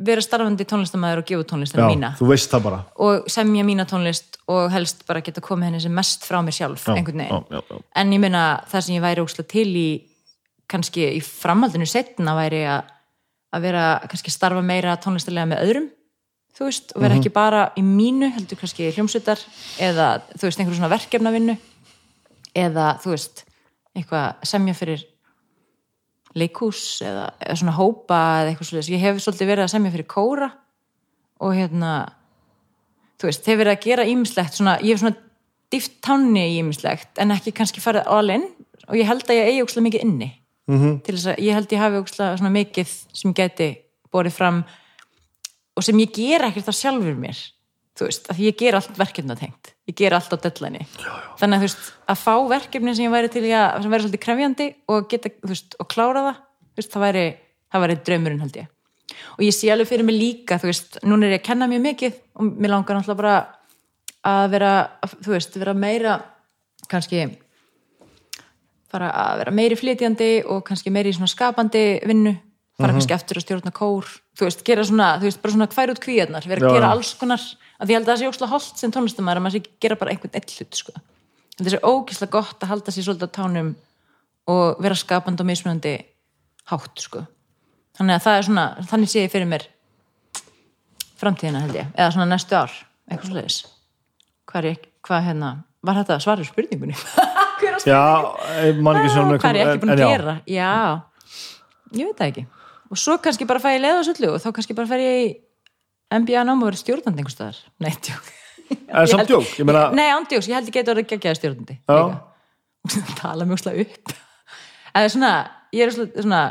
vera 0.00 0.22
starfandi 0.24 0.64
tónlistamæður 0.64 1.20
og 1.22 1.26
gefa 1.28 1.44
tónlistina 1.50 1.88
mína 1.90 2.12
þú 2.16 2.28
veist 2.30 2.52
það 2.52 2.62
bara 2.68 2.78
og 3.04 3.26
semja 3.30 3.64
mína 3.68 3.84
tónlist 3.90 4.38
og 4.48 4.70
helst 4.72 5.02
bara 5.08 5.20
geta 5.26 5.42
komið 5.44 5.68
henni 5.70 5.80
sem 5.84 5.92
mest 5.94 6.24
frá 6.24 6.38
mér 6.46 6.56
sjálf 6.56 6.86
einhvern 6.88 7.20
veginn 7.24 7.44
já, 7.50 7.60
já. 7.60 7.80
en 8.00 8.12
ég 8.16 8.22
meina 8.22 8.44
það 8.70 8.86
sem 8.86 8.96
ég 8.96 9.04
væri 9.04 9.24
ósla 9.24 9.44
til 9.50 9.68
í 9.76 9.88
kannski 10.70 11.04
í 11.18 11.20
framhaldinu 11.26 11.86
setna 11.90 12.36
væri 12.38 12.62
að, 12.70 12.88
að 13.52 13.64
vera 13.66 13.84
kannski 14.08 14.32
starfa 14.32 14.62
meira 14.64 14.96
tónlistilega 15.02 15.50
með 15.50 15.64
öðrum 15.66 15.88
þú 16.56 16.66
veist, 16.68 16.92
og 16.96 17.02
vera 17.02 17.14
Mhm. 17.14 17.20
ekki 17.20 17.32
bara 17.34 17.60
í 17.76 17.82
mínu 17.82 18.30
heldur 18.34 18.58
kannski 18.60 18.88
hljómsveitar 18.94 19.38
eða 19.80 20.08
þú 20.36 20.46
veist, 20.48 20.58
einhverjum 20.60 20.80
svona 20.80 20.94
verkefnavinnu 20.96 21.56
eða 22.56 22.88
þú 23.02 23.12
veist 23.14 23.44
eitthvað 23.96 24.34
semja 24.46 24.74
fyrir 24.74 25.04
leikhús 26.38 27.00
eða, 27.02 27.30
eða 27.42 27.58
svona 27.60 27.76
hópa 27.76 28.20
eða 28.40 28.52
eitthvað 28.52 28.70
svolítið, 28.70 28.94
ég 28.94 29.04
hef 29.04 29.22
svolítið 29.24 29.50
verið 29.50 29.64
að 29.64 29.72
semja 29.74 29.94
fyrir 29.94 30.08
kóra 30.10 30.50
og 31.40 31.54
hérna 31.56 31.92
þú 33.20 33.30
veist, 33.30 33.44
þeir 33.44 33.60
verið 33.62 33.74
að 33.74 33.86
gera 33.86 34.08
ímislegt 34.08 34.58
svona, 34.58 34.76
ég 34.84 34.94
hef 34.94 35.02
svona 35.02 35.16
dýft 35.70 35.96
tanni 36.04 36.44
í 36.52 36.58
ímislegt 36.60 37.20
en 37.22 37.34
ekki 37.34 37.54
kannski 37.56 37.82
farið 37.82 38.06
all 38.10 38.30
in 38.34 38.46
og 38.88 38.98
ég 38.98 39.08
held 39.10 39.26
að 39.26 39.38
ég 39.38 39.50
eigi 39.50 39.64
ókslega 39.64 39.86
mikið 39.86 40.06
inni. 40.06 40.30
-hmm. 40.70 41.00
til 41.04 41.16
þess 41.16 41.30
að 41.32 41.42
ég 41.44 41.56
held 41.56 41.72
ég 41.74 41.82
hafi 41.82 42.00
ókslega 42.00 42.36
svona 42.38 42.52
mikið 42.54 42.92
sem 43.20 43.34
geti 43.36 43.70
borið 44.12 44.36
fram 44.36 44.60
og 45.76 45.86
sem 45.86 46.02
ég 46.02 46.12
ger 46.14 46.46
ekkert 46.46 46.70
á 46.70 46.74
sjálfur 46.74 47.18
mér 47.18 47.38
þú 48.00 48.08
veist, 48.08 48.28
að 48.32 48.42
ég 48.46 48.56
ger 48.58 48.76
allt 48.78 48.98
verkefna 48.98 49.36
tengt. 49.38 49.72
Ég 49.90 49.96
ger 49.98 50.16
allt 50.16 50.32
á 50.32 50.36
deadline 50.40 50.86
þannig 51.40 51.56
að 51.56 51.60
þú 51.60 51.66
veist, 51.66 51.86
að 52.10 52.20
fá 52.22 52.34
verkefni 52.50 52.94
sem 52.96 53.06
ég 53.06 53.14
væri 53.14 53.30
til 53.32 53.44
að, 53.50 53.82
sem 53.82 53.94
væri 53.94 54.06
svolítið 54.06 54.24
krefjandi 54.24 54.68
og 54.90 55.08
geta, 55.10 55.32
þú 55.42 55.52
veist, 55.52 55.76
og 55.80 55.88
klára 55.90 56.24
það 56.26 56.40
þú 56.40 56.82
veist, 56.82 56.92
það 56.94 57.06
væri, 57.06 57.24
það 57.70 57.84
væri 57.84 57.98
draumurinn 58.08 58.44
held 58.44 58.58
ég. 58.60 58.72
Og 59.36 59.44
ég 59.44 59.56
sé 59.56 59.70
alveg 59.72 59.90
fyrir 59.90 60.06
mig 60.06 60.18
líka 60.18 60.60
þú 60.62 60.70
veist, 60.70 61.00
núna 61.04 61.28
er 61.28 61.36
ég 61.36 61.42
að 61.42 61.48
kenna 61.50 61.70
mjög 61.70 61.86
mikið 61.88 62.18
og 62.40 62.50
mér 62.50 62.74
langar 62.74 62.98
náttúrulega 62.98 63.20
bara 63.20 63.36
að 64.30 64.50
vera, 64.54 64.74
að, 65.02 65.16
þú 65.24 65.34
veist, 65.34 65.58
vera 65.60 65.76
meira 65.76 66.18
kannski 66.90 67.24
fara 68.90 69.10
að 69.14 69.42
vera 69.44 69.54
meiri 69.54 69.78
flytjandi 69.78 70.30
og 70.50 70.62
kannski 70.66 70.92
meiri 70.94 71.12
svona 71.14 71.30
skapandi 71.30 71.84
vinnu. 72.10 72.34
Fara 72.80 72.94
kannski 72.96 73.12
eftir 73.12 73.36
að 73.36 73.44
stjórna 73.44 73.72
kór. 73.76 74.08
Þú 74.38 74.46
veist, 74.46 74.62
gera 74.64 74.84
svona, 74.88 75.12
þú 75.20 75.28
veist, 75.28 75.40
bara 75.42 75.52
svona 75.52 75.66
að 77.80 77.92
ég 77.92 77.98
held 77.98 78.06
að 78.06 78.12
það 78.12 78.20
sé 78.20 78.30
óslega 78.30 78.52
holt 78.52 78.80
sem 78.80 78.92
tónlistamæður 78.94 79.40
að 79.40 79.44
maður 79.44 79.54
sé 79.56 79.62
ekki 79.62 79.72
gera 79.84 79.98
bara 80.00 80.14
einhvern 80.14 80.36
eitt 80.36 80.54
hlut 80.56 80.78
sko. 80.78 80.94
þetta 81.56 81.66
er 81.66 81.76
svo 81.76 81.92
ógislega 81.94 82.34
gott 82.36 82.64
að 82.64 82.72
halda 82.74 82.94
sér 82.94 83.06
svolítið 83.06 83.32
á 83.32 83.36
tánum 83.38 83.72
og 84.50 84.82
vera 84.84 84.98
skapandi 84.98 85.44
og 85.44 85.50
mismunandi 85.50 85.94
hátt 86.72 87.04
sko. 87.04 87.24
þannig 87.98 88.18
að 88.18 88.24
það 88.26 88.38
er 88.38 88.48
svona 88.48 88.66
þannig 88.92 89.12
sé 89.12 89.24
ég 89.24 89.32
fyrir 89.32 89.50
mér 89.50 89.66
framtíðina 91.20 91.64
held 91.64 91.80
ég, 91.80 91.90
eða 91.96 92.14
svona 92.14 92.30
næstu 92.30 92.56
ár 92.56 92.78
eitthvað 93.10 93.32
svoleiðis 93.32 93.58
hvað 94.50 94.62
er 94.62 94.70
ég, 94.70 94.86
hvað 95.06 95.26
hérna, 95.28 95.50
var 95.86 96.00
þetta 96.00 96.22
svarur 96.22 96.48
spurningunni? 96.48 96.96
Já, 97.84 98.00
ég 98.64 98.80
man 98.80 98.96
ekki 98.96 99.12
svona 99.12 99.36
hvað 99.40 99.50
er 99.50 99.60
ég 99.60 99.68
ekki 99.68 99.82
búin 99.82 99.92
en 99.92 100.00
að 100.00 100.10
gera 100.14 100.34
já, 100.48 100.72
ég 101.92 102.08
veit 102.08 102.16
það 102.20 102.30
ekki 102.30 102.44
og 102.90 103.00
svo 103.00 103.16
kannski 103.22 103.46
bara 103.48 103.60
fæ 103.62 103.74
ég 103.74 103.84
á 103.84 104.00
söllu 104.04 104.32
og 104.34 104.40
þá 104.42 104.48
kannski 104.56 104.76
bara 104.76 104.88
fer 104.88 105.02
ég 105.04 105.38
í 106.10 106.18
MBA 106.20 106.42
nám 106.46 106.62
og 106.62 106.70
verið 106.70 106.82
stjórnandi 106.82 107.22
einhvers 107.22 107.36
staðar. 107.38 107.60
Nei, 107.78 107.92
djók. 108.02 108.30
Er 108.70 109.04
Ég 109.06 109.10
samt 109.10 109.28
djók? 109.30 109.46
Ég 109.58 109.66
meina- 109.66 109.90
nei, 109.94 110.08
ándjóks, 110.14 110.48
ég 110.50 110.54
held 110.58 110.68
ég 110.68 110.74
geti 110.74 110.90
orðið 110.92 111.08
geggjaði 111.10 111.38
stjórnandi 111.40 111.78
Já. 111.88 111.96
líka. 111.96 113.14
tala 113.20 113.44
mjög 113.46 113.62
slag 113.62 113.80
upp. 113.84 114.12
Eða 114.94 115.08
svona, 115.14 115.32
ég 115.74 115.86
er 115.86 115.94
svona, 115.94 116.22
svona 116.22 116.42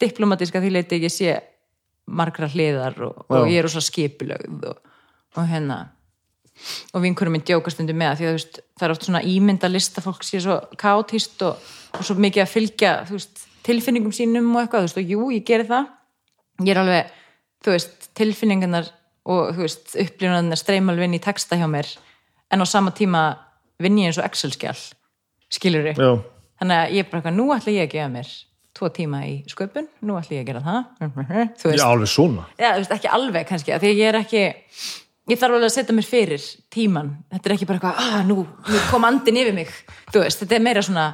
diplomatísk 0.00 0.56
að 0.56 0.66
því 0.66 0.72
leiti 0.72 0.98
ekki 0.98 1.10
sé 1.12 1.36
margra 2.06 2.48
hliðar 2.48 2.96
og, 3.08 3.24
og 3.32 3.48
ég 3.50 3.60
er 3.64 3.68
svona 3.72 3.86
skipulögð 3.88 4.66
og, 4.70 4.80
og 5.36 5.48
hérna. 5.50 5.78
Og 6.96 7.02
vinkurum 7.04 7.34
minn 7.36 7.44
djóka 7.44 7.72
stundum 7.72 7.98
með 8.00 8.12
það 8.14 8.20
því 8.20 8.26
að 8.28 8.36
veist, 8.38 8.60
það 8.78 8.86
er 8.86 8.94
oft 8.94 9.06
svona 9.08 9.22
ímynda 9.28 9.68
lista 9.68 10.00
fólk 10.04 10.24
sé 10.24 10.40
svo 10.40 10.56
kátíst 10.80 11.42
og, 11.44 11.58
og 11.92 12.06
svo 12.06 12.16
mikið 12.16 12.44
að 12.46 12.52
fylgja 12.52 12.92
veist, 13.10 13.42
tilfinningum 13.66 14.14
sínum 14.16 14.48
og 14.54 14.62
eitthvað 14.62 14.86
veist, 14.86 15.00
og 15.00 15.10
jú, 15.12 15.26
ég 15.34 15.44
geri 15.48 15.66
það. 15.68 15.90
Ég 16.64 16.72
er 16.72 16.80
alveg, 16.80 17.10
þú 17.64 17.74
veist, 17.74 18.08
tilfinningarnar 18.16 18.88
og 19.26 19.54
þú 19.56 19.64
veist, 19.64 19.94
upplifunarnar 19.94 20.60
streyma 20.60 20.94
alveg 20.94 21.08
inn 21.08 21.18
í 21.18 21.22
texta 21.22 21.58
hjá 21.58 21.66
mér. 21.70 21.88
En 22.52 22.62
á 22.62 22.66
sama 22.68 22.92
tíma 22.94 23.22
vinn 23.82 23.98
ég 24.00 24.10
eins 24.10 24.20
og 24.20 24.26
Excel-skjál 24.28 24.76
skilur 25.52 25.88
Já. 25.92 26.10
þannig 26.60 26.76
að 26.76 26.92
ég 26.94 27.02
er 27.02 27.08
bara 27.10 27.20
eitthvað, 27.22 27.38
nú 27.38 27.48
ætla 27.54 27.74
ég 27.74 27.88
að 27.88 27.96
gefa 27.96 28.12
mér 28.12 28.30
tvo 28.76 28.90
tíma 28.92 29.22
í 29.24 29.34
sköpun, 29.48 29.88
nú 30.04 30.18
ætla 30.20 30.36
ég 30.36 30.44
að 30.44 30.50
gera 30.50 30.62
það. 30.64 30.78
Þú 31.60 31.70
veist, 31.70 31.80
Já, 31.80 31.86
alveg 31.88 32.12
svona. 32.12 32.46
Já, 32.60 32.70
veist, 32.76 32.94
ekki 32.96 33.12
alveg 33.18 33.48
kannski, 33.48 33.74
því 33.82 33.92
ég 33.96 34.10
er 34.10 34.20
ekki 34.20 34.42
ég 35.26 35.40
þarf 35.40 35.56
alveg 35.56 35.68
að 35.70 35.74
setja 35.74 35.96
mér 35.96 36.06
fyrir 36.06 36.44
tíman 36.70 37.08
þetta 37.32 37.48
er 37.48 37.54
ekki 37.56 37.68
bara 37.68 37.80
eitthvað, 37.80 38.02
ah, 38.04 38.20
nú, 38.28 38.44
nú 38.46 38.82
kom 38.90 39.06
andin 39.08 39.40
yfir 39.40 39.56
mig, 39.56 39.72
þú 40.12 40.22
veist, 40.22 40.42
þetta 40.44 40.58
er 40.58 40.66
meira 40.68 40.84
svona 40.86 41.06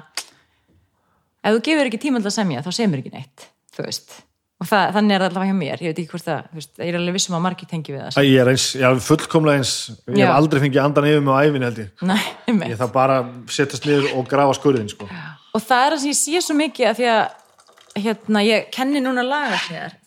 ef 1.42 1.56
þú 1.56 1.62
gefur 1.68 1.88
ekki 1.90 2.02
tíma 2.02 2.20
að 2.22 2.34
semja, 2.34 2.62
þá 2.64 2.70
semur 2.76 3.02
ekki 3.02 3.14
neitt. 3.14 3.48
Þú 3.72 3.86
veist, 3.86 4.18
og 4.62 4.68
það, 4.70 4.84
þannig 4.96 5.14
er 5.16 5.22
það 5.24 5.28
allavega 5.32 5.50
hjá 5.52 5.58
mér. 5.58 5.80
Ég 5.82 5.90
veit 5.92 6.00
ekki 6.02 6.12
hvort 6.12 6.26
það, 6.28 6.48
veist, 6.56 6.72
ég 6.78 6.90
er 6.92 6.98
alveg 7.00 7.16
vissum 7.16 7.36
að 7.38 7.42
margir 7.46 7.68
tengi 7.70 7.94
við 7.94 8.02
það, 8.04 8.18
Æ, 8.18 8.22
Ég 8.28 8.42
er 8.42 8.50
eins, 8.52 8.66
já, 8.78 8.88
fullkomlega 9.08 9.58
eins. 9.62 9.72
Ég 10.06 10.20
Já. 10.20 10.26
hef 10.28 10.34
aldrei 10.36 10.60
fengið 10.62 10.82
andan 10.84 11.08
yfir 11.10 11.24
mig 11.26 11.34
á 11.34 11.40
æfinni 11.42 11.68
held 11.68 11.80
ég. 11.82 11.88
Nei. 12.06 12.68
Ég 12.70 12.78
þarf 12.80 12.92
bara 12.94 13.16
setjast 13.50 13.88
niður 13.88 14.06
og 14.18 14.28
grafa 14.30 14.54
skurðin 14.58 14.90
sko. 14.92 15.08
og 15.52 15.60
það 15.66 15.86
er 15.86 15.96
það 15.96 16.04
sem 16.04 16.12
ég 16.12 16.20
sé 16.22 16.44
svo 16.46 16.56
mikið 16.56 16.88
að 16.92 17.00
því 17.00 17.08
að 17.12 18.04
hérna, 18.06 18.44
ég 18.46 18.70
kenni 18.72 19.02
núna 19.04 19.24
lagasniðar 19.26 19.98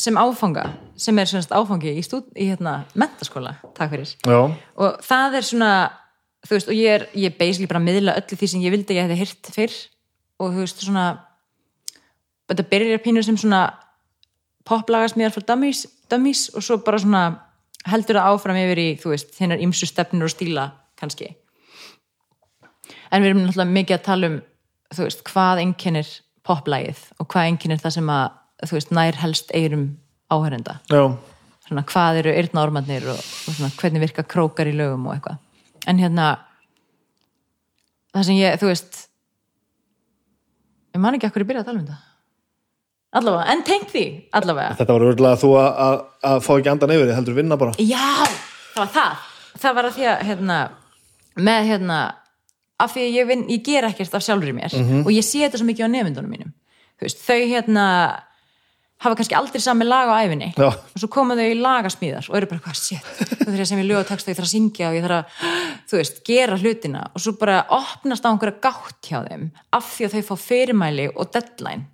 sem 0.00 0.20
áfanga 0.20 0.66
sem 1.00 1.18
er 1.18 1.26
semst 1.30 1.50
áfangi 1.56 1.94
í, 1.96 2.02
stúd, 2.04 2.28
í 2.36 2.50
hérna, 2.52 2.84
mentaskóla, 2.94 3.56
takk 3.74 3.90
fyrir. 3.94 4.12
Já, 4.28 4.38
og 4.76 5.00
það 5.04 5.38
er 5.40 5.48
svona 5.48 5.70
þú 6.46 6.56
veist, 6.56 6.68
og 6.70 6.76
ég 6.76 6.94
er, 6.98 7.06
ég 7.16 7.32
er 7.32 7.38
basically 7.38 7.68
bara 7.70 7.80
að 7.82 7.88
miðla 7.88 8.14
öllu 8.20 8.38
því 8.40 8.48
sem 8.52 8.62
ég 8.64 8.74
vildi 8.74 8.94
að 8.94 9.00
ég 9.00 9.08
hefði 9.08 9.18
hýrt 9.24 9.50
fyrr. 9.56 9.74
Og 10.40 10.54
þú 10.54 10.62
veist, 10.64 10.84
svona 10.86 11.06
þetta 12.50 12.66
byrjar 12.72 13.02
pínur 13.04 13.26
sem 13.26 13.38
svona 13.38 13.62
poplagasmíðar 14.68 15.32
fyrir 15.34 15.48
dummies, 15.48 15.86
dummies 16.10 16.48
og 16.54 16.64
svo 16.66 16.80
bara 16.84 17.00
svona 17.00 17.24
heldur 17.88 18.18
það 18.18 18.34
áfram 18.34 18.58
yfir 18.60 18.82
í, 18.82 18.88
þú 19.00 19.14
veist, 19.14 19.32
hinnar 19.40 19.62
ymsu 19.64 19.88
stefnur 19.88 20.28
og 20.28 20.34
stíla 20.34 20.66
kannski. 21.00 21.30
En 23.10 23.22
við 23.22 23.30
erum 23.30 23.44
náttúrulega 23.46 23.76
mikið 23.78 23.96
að 23.96 24.06
tala 24.06 24.30
um 24.30 24.40
þú 24.94 25.06
veist, 25.06 25.24
hvað 25.30 25.62
einkennir 25.64 26.12
poplægið 26.46 27.02
og 27.22 27.28
hvað 27.30 27.50
einkennir 27.50 27.82
það 27.82 27.96
sem 27.96 28.12
að 28.12 28.26
þú 28.66 28.76
veist, 28.76 28.94
nær 28.96 29.20
helst 29.20 29.52
eirum 29.56 29.86
áhörenda 30.30 30.76
já, 30.90 31.02
svona 31.66 31.84
hvað 31.88 32.20
eru 32.22 32.34
eyrnaormarnir 32.34 33.06
og, 33.12 33.20
og 33.20 33.56
svona 33.56 33.70
hvernig 33.78 34.04
virka 34.04 34.26
krókar 34.26 34.70
í 34.70 34.74
lögum 34.76 35.08
og 35.08 35.16
eitthvað. 35.16 35.40
En 35.88 36.02
hérna 36.02 36.28
það 38.12 38.28
sem 38.28 38.40
ég, 38.40 38.60
þú 38.60 38.70
veist 38.70 39.02
ég 40.94 41.02
man 41.02 41.16
ekki 41.16 41.30
að 41.30 41.36
hverju 41.36 41.50
byrja 41.50 41.64
að 41.64 41.70
tala 41.70 41.80
um 41.80 41.88
þetta 41.88 42.09
allavega, 43.16 43.48
en 43.52 43.64
tengt 43.66 43.90
því 43.94 44.04
allavega, 44.38 44.76
þetta 44.78 44.96
var 44.96 45.06
örgulega 45.08 45.40
þú 45.40 45.50
að, 45.58 45.68
að, 45.86 45.98
að 46.30 46.40
fá 46.46 46.52
ekki 46.56 46.72
andan 46.74 46.94
yfir 46.96 47.12
heldur 47.16 47.38
vinna 47.40 47.58
bara. 47.60 47.74
Já 47.78 48.06
það 48.70 48.80
var 48.84 48.94
það, 48.94 49.28
það 49.64 49.76
var 49.78 49.90
að 49.90 49.98
því 49.98 50.08
að 50.12 50.24
hérna, 50.30 50.58
með 51.50 51.70
hérna 51.72 52.00
af 52.80 52.94
því 52.94 53.04
að 53.04 53.14
ég, 53.18 53.28
vin, 53.28 53.44
ég 53.50 53.62
ger 53.66 53.86
ekkert 53.90 54.16
af 54.16 54.24
sjálfur 54.24 54.52
í 54.52 54.56
mér 54.56 54.74
og 55.04 55.12
ég 55.12 55.26
sé 55.26 55.44
þetta 55.44 55.60
svo 55.60 55.68
mikið 55.68 55.90
á 55.90 55.94
nefndunum 55.94 56.32
mínum. 56.32 56.52
Veist, 57.00 57.20
þau 57.24 57.40
hérna 57.48 57.84
hafa 59.00 59.16
kannski 59.16 59.36
aldrei 59.36 59.62
sami 59.64 59.86
lag 59.88 60.10
á 60.12 60.20
æfinni 60.20 60.50
Já. 60.52 60.68
og 60.68 60.98
svo 61.00 61.08
koma 61.12 61.36
þau 61.38 61.46
í 61.48 61.56
lagasmíðar 61.56 62.26
og 62.28 62.36
eru 62.36 62.48
bara 62.50 62.60
hvað, 62.66 62.76
shit, 62.76 63.06
þú 63.30 63.46
þurfið 63.46 63.68
sem 63.70 63.80
ég 63.80 63.88
lög 63.88 64.00
og 64.02 64.10
texta 64.10 64.32
ég 64.32 64.36
þarf 64.36 64.48
að 64.48 64.52
syngja 64.52 64.90
og 64.90 64.96
ég 64.98 65.06
þarf 65.06 65.16
að, 65.16 65.46
þú 65.88 66.00
veist, 66.00 66.20
gera 66.28 66.58
hlutina. 66.60 67.06
Og 67.16 67.24
svo 67.24 67.32
bara 67.40 67.62
opnast 67.76 68.28
á 68.28 68.30
einhverja 68.30 68.60
gátt 68.66 69.08
hjá 69.08 69.22
þeim 69.24 69.46
af 69.78 69.88
því 69.94 70.08
að 70.08 70.16
þau 70.18 70.26
fá 70.28 70.44
fyrirmæli 70.44 71.06
og 71.14 71.32
deadline, 71.32 71.86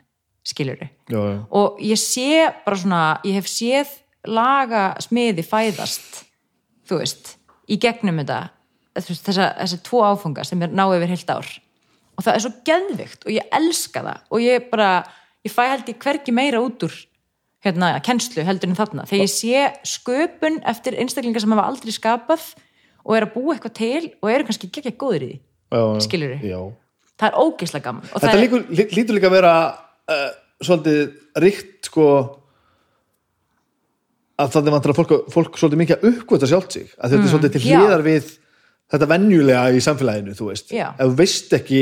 já. 1.11 1.23
og 1.51 1.81
ég 1.83 1.99
sé 2.01 2.47
bara 2.65 2.79
svona, 2.79 3.03
ég 3.27 3.41
hef 3.41 3.51
séð 3.51 3.97
lagasmiði 4.27 5.45
fæðast 5.47 6.27
þú 6.87 7.01
veist, 7.03 7.35
í 7.71 7.79
gegnum 7.83 8.21
þetta 8.23 8.41
þessa, 8.97 9.51
þessa 9.59 9.81
tvo 9.87 10.03
áfunga 10.07 10.45
sem 10.47 10.63
er 10.65 10.75
náðu 10.75 11.01
yfir 11.01 11.13
heilt 11.15 11.33
ár. 11.33 11.51
Og 12.17 12.25
það 12.25 12.33
er 12.33 12.45
svo 12.45 12.53
geðvikt 12.67 13.27
og 13.27 13.35
ég 13.35 13.51
elska 13.59 14.03
það. 14.07 14.23
Og 14.33 14.45
ég 14.45 14.71
bara, 14.71 14.91
ég 15.45 15.53
fæ 15.53 15.63
held 15.67 15.91
ég 15.91 16.01
hvergi 16.03 16.35
meira 16.35 16.63
út 16.65 16.87
úr 16.87 16.95
hérna, 17.67 17.91
kennslu 18.05 18.45
heldur 18.47 18.71
en 18.71 18.79
þarna, 18.79 19.05
þegar 19.11 19.25
ég 19.25 19.33
sé 19.33 19.63
sköpun 19.97 20.61
eftir 20.71 20.97
einstaklingar 21.03 21.43
sem 21.43 21.51
hafa 21.51 21.67
aldrei 21.67 21.95
skapað 21.95 22.45
og 23.03 23.17
er 23.17 23.27
að 23.27 23.33
búa 23.35 23.57
eitthvað 23.57 23.75
til 23.79 24.03
og 24.21 24.31
eru 24.31 24.47
kannski 24.47 24.69
ekki 24.71 24.93
góður 25.01 25.25
í 25.27 25.31
því, 25.33 25.39
já. 26.53 26.61
það 27.19 27.27
er 27.27 27.39
ógeðslega 27.43 27.87
gaman. 27.89 28.07
Þetta 28.13 28.43
lítur 28.95 29.19
líka 29.19 29.31
að 29.33 29.35
vera 29.35 29.55
uh, 30.13 30.31
svolítið 30.63 31.15
ríkt 31.43 31.89
sko 31.91 32.07
að 34.37 34.51
það 34.53 34.67
er 34.69 34.75
vantar 34.75 34.93
að 34.93 34.99
fólk, 35.01 35.13
fólk 35.33 35.57
svolítið 35.61 35.81
mikið 35.83 35.97
að 36.03 36.09
uppgöta 36.11 36.49
sjálft 36.51 36.75
sig 36.77 36.91
að 37.01 37.15
þetta 37.15 37.23
er 37.27 37.31
svolítið 37.33 37.55
til 37.57 37.63
Mm, 37.63 37.69
já. 37.71 37.79
hliðar 37.81 38.03
við 38.05 38.33
þetta 38.93 39.09
venjulega 39.13 39.63
í 39.73 39.81
samfélaginu 39.83 40.35
þú 40.37 40.49
veist, 40.51 40.69
Já. 40.77 40.89
ef 40.95 41.07
þú 41.09 41.17
veist 41.19 41.53
ekki 41.57 41.81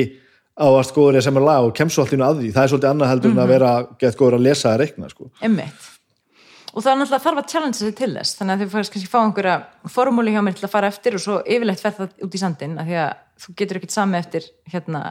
á 0.54 0.66
að 0.70 0.84
skoður 0.86 1.18
ég 1.18 1.24
sem 1.26 1.36
er 1.36 1.42
lag 1.44 1.64
og 1.66 1.74
kemst 1.74 1.94
svo 1.96 2.04
allt 2.04 2.12
í 2.14 2.16
einu 2.16 2.24
að 2.28 2.38
því 2.40 2.52
það 2.54 2.62
er 2.62 2.70
svolítið 2.72 2.90
annað 2.92 3.10
heldur 3.10 3.30
Mhm. 3.30 3.38
en 3.38 3.44
að 3.44 3.48
vera 3.54 3.72
gett 3.98 4.16
góður 4.16 4.36
að 4.38 4.46
lesa 4.46 4.68
að 4.74 4.78
reikna 4.84 5.10
sko. 5.10 5.30
Og 6.74 6.82
það 6.82 6.90
er 6.90 6.96
náttúrulega 6.98 7.22
þarf 7.22 7.38
að 7.38 7.50
challenge 7.52 7.74
sig 7.78 7.94
til 7.94 8.10
þess, 8.14 8.34
þannig 8.38 8.54
að 8.54 8.62
þið 8.64 8.70
færst 8.74 8.92
kannski 8.92 9.10
fá 9.10 9.18
einhverja 9.22 9.64
formúli 9.86 10.30
hjá 10.34 10.42
mér 10.42 10.54
til 10.58 10.66
að 10.66 10.70
fara 10.74 10.88
eftir 10.90 11.14
og 11.14 11.20
svo 11.22 11.36
yfirleitt 11.46 11.78
fer 11.80 11.92
það 11.92 12.08
út 12.24 12.34
í 12.34 12.38
sandin, 12.38 12.78
af 12.78 12.86
því 12.86 12.96
að 12.98 13.12
þú 13.44 13.54
getur 13.56 13.76
ekkert 13.78 13.90
sami 13.94 14.18
eftir, 14.18 14.42
hérna, 14.72 15.02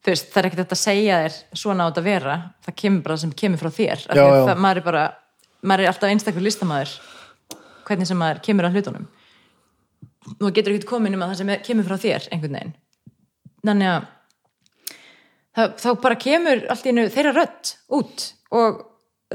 þú 0.00 0.12
veist, 0.12 0.28
það 0.32 0.40
er 0.42 0.48
ekkert 0.50 0.74
að 0.76 0.80
segja 0.80 1.20
þér 1.24 1.38
svona 1.62 1.84
á 1.84 1.88
þetta 1.90 2.02
að 2.02 2.08
vera, 2.10 2.36
það 2.66 2.76
kemur 2.82 3.02
bara 3.06 3.16
sem 3.22 3.32
kemur 3.42 3.60
frá 3.62 3.70
þér, 3.76 4.04
Já, 4.08 4.20
já. 4.24 4.44
það, 4.48 4.62
maður 4.66 4.80
er 4.82 4.86
bara, 4.90 5.02
maður 5.62 5.84
er 5.84 5.92
alltaf 5.92 6.12
einstakur 6.14 6.46
listamæður, 6.46 6.94
hvernig 7.88 8.08
sem 8.10 8.20
maður 8.20 8.42
kemur 8.46 8.68
að 8.68 8.78
hlutunum. 8.78 9.08
Þú 10.40 10.52
getur 10.56 10.74
ekkert 10.74 10.88
komin 10.88 11.16
um 11.16 11.24
að 11.24 11.32
það 11.32 11.40
sem 11.42 11.52
er, 11.54 11.62
kemur 11.66 11.88
frá 11.88 11.96
þér, 12.00 12.28
einhvern 12.32 12.56
veginn. 12.58 12.74
Þannig 13.66 13.90
að 13.90 14.04
það, 15.56 15.72
þá 15.82 15.88
bara 16.04 16.20
kemur 16.26 16.62
allt 16.72 16.86
í 16.86 16.92
einu 16.94 17.06
þeirra 17.12 17.32
rödd 17.36 17.72
út 18.00 18.26
og 18.60 18.78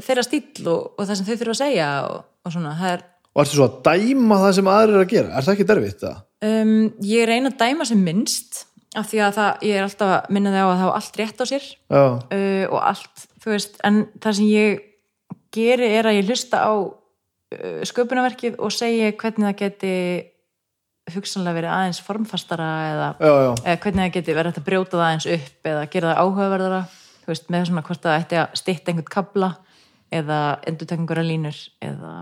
þeirra 0.02 0.24
stíl 0.26 0.66
og, 0.72 0.94
og 0.96 1.02
það 1.04 1.18
sem 1.20 1.28
þau 1.28 1.36
þurfa 1.36 1.54
að 1.56 1.60
segja 1.62 1.90
og, 2.08 2.16
og 2.46 2.54
svona, 2.56 2.72
það 2.80 2.94
er 2.96 3.04
og 3.36 3.42
ertu 3.42 3.58
svo 3.58 3.66
að 3.68 3.76
dæma 3.84 4.38
það 4.40 4.54
sem 4.56 4.68
aðrir 4.72 4.94
eru 4.96 5.04
að 5.04 5.10
gera 5.12 5.32
er 5.36 5.44
það 5.46 5.54
ekki 5.54 5.68
derfitt 5.68 6.02
það? 6.06 6.18
um, 6.48 6.74
ég 7.04 7.26
reyna 7.28 7.50
að 7.52 7.58
dæma 7.60 7.86
sem 7.88 8.02
minnst 8.06 8.62
af 8.96 9.08
því 9.10 9.22
að 9.24 9.34
það, 9.36 9.64
ég 9.68 9.78
er 9.78 9.86
alltaf 9.86 10.12
að 10.12 10.30
minna 10.36 10.52
þig 10.52 10.62
á 10.62 10.68
að 10.68 10.76
það 10.76 10.86
á 10.88 10.96
allt 10.98 11.18
rétt 11.20 11.42
á 11.42 11.44
sér. 11.50 11.66
Uh, 11.92 12.64
og 12.70 12.78
allt, 12.80 13.26
þú 13.42 13.52
veist, 13.52 13.76
en 13.86 13.98
það 14.22 14.38
sem 14.38 14.48
ég 14.52 14.86
geri 15.56 15.90
er 15.98 16.08
að 16.08 16.18
ég 16.18 16.30
hlusta 16.30 16.62
á 16.64 16.72
uh, 16.76 17.82
sköpunarverkið 17.90 18.58
og 18.62 18.74
segi 18.74 19.12
hvernig 19.20 19.48
það 19.50 19.60
geti 19.62 19.92
hugsanlega 21.14 21.60
verið 21.60 21.72
aðeins 21.72 22.00
formfastara 22.02 22.70
eða 22.90 23.08
já, 23.20 23.30
já, 23.30 23.50
eða 23.62 23.80
hvernig 23.84 24.02
það 24.02 24.14
geti 24.16 24.34
verið 24.34 24.56
að 24.58 24.66
brjóta 24.66 24.98
það 24.98 25.12
eins 25.12 25.28
upp 25.36 25.68
eða 25.70 25.84
gera 25.92 26.08
það 26.10 26.22
áhugaverðara. 26.22 26.80
Þú 27.22 27.32
veist, 27.32 27.46
með 27.50 27.68
svona 27.68 27.84
hvort 27.86 28.02
það 28.02 28.18
ætti 28.20 28.40
að 28.40 28.58
stytta 28.60 28.92
einhvern 28.92 29.12
kabla 29.12 29.52
eða 30.14 30.40
endur 30.66 30.88
taka 30.88 31.02
einhverja 31.02 31.26
línur 31.26 31.60
eða 31.82 32.12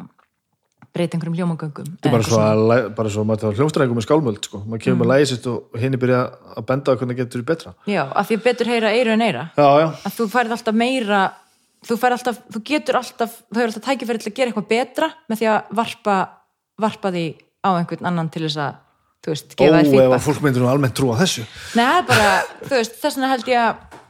breyta 0.94 1.16
einhverjum 1.16 1.36
ljómagöngum 1.40 1.86
þetta 1.96 2.08
er 2.08 2.14
bara 2.14 2.26
svo 2.26 2.40
að 2.40 2.88
bara 2.94 3.10
svo 3.10 3.24
að 3.26 3.58
hljómstræðingum 3.58 3.98
með 3.98 4.06
skálmöld 4.06 4.46
sko. 4.46 4.60
maður 4.62 4.82
kemur 4.84 5.00
með 5.02 5.10
lægi 5.10 5.30
sitt 5.32 5.48
og 5.50 5.78
henni 5.80 5.98
byrja 6.00 6.20
að 6.54 6.66
benda 6.68 6.94
á 6.94 6.98
hvernig 7.00 7.18
getur 7.18 7.42
betra. 7.46 7.72
Já, 7.90 8.04
af 8.06 8.28
því 8.28 8.38
að 8.38 8.44
betur 8.44 8.70
heyra 8.70 8.92
eiru 8.94 9.14
en 9.14 9.24
eira. 9.24 9.48
Já, 9.58 9.66
já, 9.82 9.88
að 10.06 10.14
þú 10.18 10.28
færð 10.36 10.54
alltaf 10.54 10.78
meira 10.78 11.22
þú 11.84 11.98
alltaf, 12.08 12.38
þú 12.52 12.62
getur 12.70 12.98
alltaf 13.00 13.34
þú 13.42 13.58
hefur 13.58 13.72
alltaf 13.72 13.84
tækifæri 13.88 14.22
til 14.22 14.30
að 14.30 14.38
gera 14.38 14.52
eitthvað 14.52 14.70
betra 14.70 15.10
með 15.28 15.40
því 15.40 15.50
að 15.50 15.74
varpa, 15.80 16.16
varpa 16.80 17.12
því 17.14 17.24
á 17.64 17.70
einhvern 17.74 18.08
annan 18.10 18.30
til 18.32 18.44
þess 18.46 18.60
að 18.60 18.78
þú 19.24 19.32
veist, 19.32 19.50
ó, 19.50 19.56
gefa 19.58 19.74
þér 19.74 19.80
ef 19.80 19.90
að 19.90 19.98
feedback. 19.98 20.24
fólk 20.28 20.44
myndir 20.44 20.64
nú 20.64 20.70
almennt 20.70 20.96
trúa 20.96 21.18
þessu. 21.20 21.44
Er 21.74 22.06
bara, 22.08 22.30
þú 22.62 22.72
veist, 22.76 22.96
þess 23.00 23.18
vegna 23.18 23.32
held 23.32 23.50
ég 23.50 23.60
að 23.64 24.00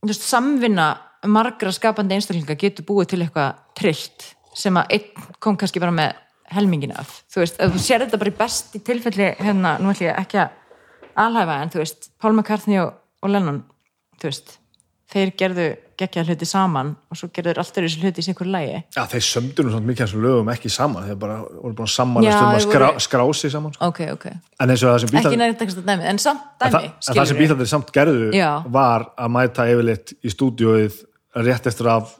þú 0.00 0.12
veist, 0.12 0.26
samvinna 0.28 0.88
margra 1.28 1.72
skapandi 1.76 2.16
einstaklinga 2.16 2.56
getur 2.60 2.86
búið 2.88 3.12
til 3.12 3.22
eitthvað 3.24 3.64
trillt 3.76 4.28
sem 4.54 4.76
að 4.80 4.96
einn 4.96 5.28
kom 5.38 5.58
kannski 5.60 5.82
bara 5.82 5.94
með 5.94 6.14
helmingin 6.50 6.96
af, 6.98 7.20
þú 7.30 7.44
veist, 7.44 7.60
þú 7.60 7.82
sér 7.82 8.04
þetta 8.04 8.18
bara 8.18 8.32
í 8.32 8.38
besti 8.40 8.80
tilfelli, 8.82 9.28
hérna, 9.38 9.76
nú 9.78 9.92
ætlum 9.92 10.08
ég 10.08 10.18
ekki 10.18 10.40
að 10.42 10.56
alhæfa, 11.22 11.60
en 11.62 11.70
þú 11.70 11.82
veist, 11.84 12.10
Paul 12.18 12.34
McCartney 12.34 12.80
og, 12.82 12.96
og 13.22 13.30
Lennon, 13.30 13.62
þú 14.18 14.30
veist 14.32 14.56
þeir 15.10 15.32
gerðu 15.38 15.68
geggja 16.00 16.22
hluti 16.24 16.46
saman 16.48 16.92
og 17.10 17.18
svo 17.18 17.28
gerður 17.34 17.58
alltaf 17.60 17.82
þessu 17.82 18.00
hluti 18.04 18.22
í 18.22 18.24
sikur 18.24 18.48
lægi 18.48 18.76
já, 18.94 19.00
þeir 19.10 19.24
sömdu 19.26 19.64
nú 19.66 19.72
svona 19.74 19.88
mikið 19.88 20.04
hans 20.06 20.14
lögum 20.24 20.50
ekki 20.54 20.70
saman 20.72 21.08
þeir 21.08 21.18
bara 21.20 21.38
voru 21.50 21.84
að 21.84 21.90
samanast 21.92 22.36
um 22.38 22.46
að 22.46 22.54
þeir 22.54 22.64
skrá, 22.66 22.84
voru- 22.86 23.04
skrá 23.04 23.24
sig 23.40 23.52
saman 23.54 23.74
sko. 23.74 23.88
ok, 23.90 24.00
ok, 24.14 24.26
en 24.30 24.72
eins 24.74 24.84
og 24.84 24.92
það 24.92 25.02
sem 25.02 25.10
ekki 25.10 25.16
bílarnir 25.18 25.42
næri 25.42 25.58
tekst 25.60 25.80
að 25.82 25.90
dæmi 25.90 26.08
en 26.12 26.22
samt 26.22 26.46
en, 26.46 26.62
dæmi, 26.62 26.70
það, 26.70 26.86
en 26.86 26.94
það 26.94 27.10
sem 27.10 27.26
skilur 27.26 27.40
bílarnir 27.42 27.70
samt 27.74 27.92
gerðu 27.98 28.30
Já. 28.38 28.50
var 28.78 29.06
að 29.18 29.34
mæta 29.36 29.66
yfirleitt 29.74 30.14
í 30.22 30.32
stúdíóið 30.36 31.00
rétt 31.50 31.70
eftir 31.72 31.90
að 31.90 32.14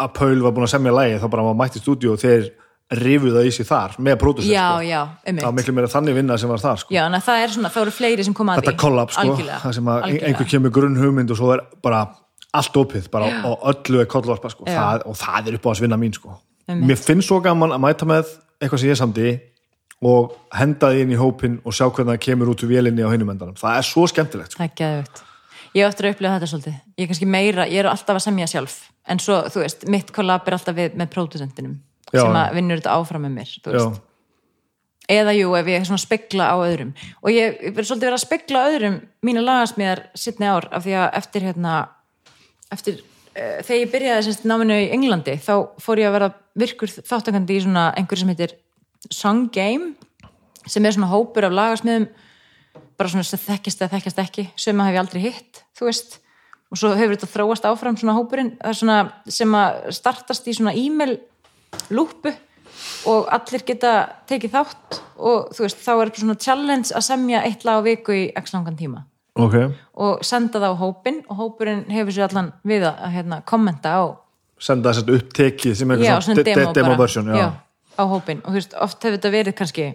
að 0.00 0.12
Paul 0.16 0.40
var 0.44 0.56
búin 0.56 0.66
að 0.66 0.74
semja 0.74 0.96
lægi 0.96 1.20
þá 1.22 1.28
bara 1.32 1.46
var 1.46 1.56
mætt 1.60 1.78
í 1.78 1.82
stúdíó 1.82 2.16
og 2.16 2.22
þeir 2.22 2.50
rifuð 3.00 3.36
það 3.36 3.46
í 3.46 3.50
sig 3.54 3.66
þar 3.68 3.92
með 4.02 4.16
pródusent 4.18 4.50
já, 4.50 4.64
sko. 4.66 4.86
já, 4.88 5.00
það 5.28 5.44
var 5.44 5.56
miklu 5.60 5.74
meira 5.76 5.90
þannig 5.92 6.16
vinna 6.16 6.38
sem 6.42 6.50
var 6.50 6.62
þar 6.62 6.80
sko. 6.82 6.94
Já, 6.94 7.02
það 7.22 7.42
er 7.44 7.52
svona, 7.54 7.70
það 7.70 7.84
eru 7.84 7.94
fleiri 7.94 8.24
sem 8.26 8.34
koma 8.34 8.56
að 8.56 8.62
þetta 8.62 8.72
því. 8.72 8.80
kollab 8.82 9.12
sko, 9.14 9.22
Algjörlega, 9.22 9.58
það 9.62 9.76
sem 9.76 9.90
að 9.92 10.00
algjörlega. 10.00 10.30
einhver 10.32 10.48
kemur 10.50 10.74
grunn 10.74 10.98
hugmynd 10.98 11.30
og 11.30 11.38
svo 11.38 11.52
er 11.54 11.62
bara 11.86 12.00
allt 12.58 12.80
opið 12.82 13.06
bara, 13.12 13.28
og 13.46 13.68
öllu 13.70 14.02
er 14.02 14.10
kollvarpa 14.10 14.50
sko. 14.50 14.66
Já. 14.66 14.74
það, 14.80 15.06
og 15.06 15.20
það 15.20 15.52
er 15.52 15.60
upp 15.60 15.68
á 15.68 15.70
að 15.70 15.84
vinna 15.86 16.00
mín 16.02 16.16
sko. 16.18 16.34
Mér 16.70 16.98
finnst 16.98 17.30
svo 17.30 17.38
gaman 17.44 17.76
að 17.76 17.84
mæta 17.86 18.10
með 18.10 18.34
eitthvað 18.58 18.82
sem 18.82 18.90
ég 18.90 18.98
samdi 18.98 19.30
og 20.10 20.34
henda 20.56 20.90
því 20.90 21.04
inn 21.04 21.14
í 21.14 21.18
hópin 21.20 21.58
og 21.62 21.76
sjá 21.76 21.86
hvernig 21.86 22.16
það 22.16 22.22
kemur 22.26 22.50
út 22.50 22.62
úr 22.64 22.70
vélinni 22.72 23.04
á 23.06 23.10
hinum 23.12 23.30
endanum 23.30 23.58
það 23.60 23.78
er 23.78 23.86
svo 23.86 24.06
skemmtilegt 24.10 24.56
sko. 24.56 24.64
Það 24.64 24.70
er 24.70 24.78
geðvögt. 24.82 25.22
Ég 25.76 25.86
eftir 25.86 26.08
að 26.08 26.16
upplifa 26.16 26.36
þetta 26.36 26.50
svolítið. 26.50 26.78
Ég 26.98 27.04
er 27.04 27.10
kannski 27.12 27.28
meira, 27.30 27.66
ég 27.70 27.82
er 27.82 27.88
alltaf 27.90 28.18
að 28.18 28.24
semja 28.26 28.46
sjálf. 28.50 28.76
En 29.10 29.20
svo, 29.22 29.40
þú 29.52 29.62
veist, 29.62 29.84
mitt 29.90 30.10
kollab 30.14 30.48
er 30.48 30.56
alltaf 30.56 30.76
við, 30.76 30.96
með 30.98 31.12
pródusentinum 31.14 31.76
Já. 32.10 32.24
sem 32.24 32.38
að 32.40 32.56
vinnur 32.58 32.80
þetta 32.80 32.96
áfram 32.98 33.26
með 33.26 33.36
mér, 33.36 33.52
þú 33.62 33.74
Já. 33.74 33.76
veist. 33.78 34.06
Eða 35.10 35.34
jú, 35.34 35.52
ef 35.58 35.70
ég 35.70 35.86
svona 35.86 36.02
spegla 36.02 36.48
á 36.54 36.56
öðrum. 36.62 36.90
Og 37.22 37.32
ég, 37.34 37.62
verið 37.74 37.88
svolítið 37.88 38.08
verið 38.08 38.18
að 38.18 38.24
spegla 38.24 38.64
öðrum 38.70 38.98
mínu 39.26 39.42
lagasmíðar 39.46 40.02
sittni 40.18 40.50
ár 40.50 40.68
af 40.70 40.84
því 40.86 40.98
að 41.00 41.06
eftir 41.18 41.46
hérna, 41.48 41.76
eftir 42.70 43.00
uh, 43.00 43.58
þegar 43.62 43.80
ég 43.80 43.92
byrjaði 43.94 44.26
semst 44.26 44.46
náminu 44.46 44.76
í 44.78 44.90
Englandi 44.94 45.36
þá 45.42 45.54
fór 45.82 46.02
ég 46.02 46.10
að 46.10 46.16
vera 46.18 46.30
virkur 46.62 46.92
þáttakandi 46.94 47.56
í 47.56 47.64
svona 47.64 47.88
einhverju 47.98 48.22
sem 48.22 48.32
heitir 48.32 48.56
Song 49.10 49.50
Game 49.54 49.94
sem 50.68 50.84
er 50.84 50.94
svona 50.94 51.10
hópur 51.10 51.48
af 51.48 51.56
lagasmiðum 51.56 52.08
bara 52.98 53.08
svona 53.12 53.24
sem 53.26 53.38
þekkist 53.40 53.80
eða 53.82 53.94
þekkist 53.96 54.18
ekki. 54.24 54.44
Sem 54.56 54.80
að 54.80 54.90
hef 54.90 54.94
ég 54.94 55.00
aldrei 55.04 55.22
hitt, 55.24 55.62
þú 55.78 55.88
veist. 55.90 56.18
Og 56.70 56.78
svo 56.78 56.92
hefur 56.94 57.16
þetta 57.16 57.30
þróast 57.32 57.64
áfram 57.66 57.96
svona 57.98 58.14
hópurinn 58.14 58.52
er 58.62 58.76
svona 58.78 58.98
sem 59.26 59.50
að 59.58 59.90
startast 59.96 60.46
í 60.46 60.54
svona 60.54 60.74
e-mail 60.78 61.16
lúpu 61.90 62.30
og 63.10 63.26
allir 63.34 63.64
geta 63.66 63.92
tekið 64.30 64.52
þátt 64.54 64.98
og 65.18 65.50
þú 65.56 65.64
veist, 65.66 65.80
þá 65.82 65.90
er 66.04 66.12
svona 66.14 66.36
challenge 66.38 66.94
að 66.94 67.06
semja 67.08 67.42
eitt 67.48 67.64
lag 67.66 67.80
á 67.82 67.86
viku 67.86 68.14
í 68.14 68.22
x 68.38 68.54
langan 68.54 68.78
tíma. 68.78 69.02
Ok, 69.40 69.56
og 70.02 70.22
senda 70.26 70.58
það 70.60 70.74
á 70.74 70.80
hópin 70.80 71.20
og 71.30 71.38
hópurinn 71.38 71.84
hefur 71.90 72.12
sér 72.14 72.28
allan 72.28 72.52
við 72.66 72.86
að 72.88 73.12
hérna, 73.14 73.40
kommenta 73.46 73.92
á, 73.98 74.02
senda 74.60 74.90
þess 74.92 75.04
að 75.06 75.12
upptekið 75.16 75.76
sem 75.78 75.90
er 75.90 76.00
eitthvað 76.02 76.24
svona 76.26 76.36
de- 76.40 76.44
demo, 76.50 76.64
de- 76.66 76.74
demo 76.80 76.88
bara, 76.90 76.98
version, 76.98 77.26
já. 77.34 77.46
á 77.96 78.02
hópin 78.10 78.42
og 78.44 78.50
þú 78.50 78.58
veist, 78.58 78.74
oft 78.78 79.02
hefur 79.02 79.16
þetta 79.18 79.30
verið 79.32 79.56
kannski 79.56 79.86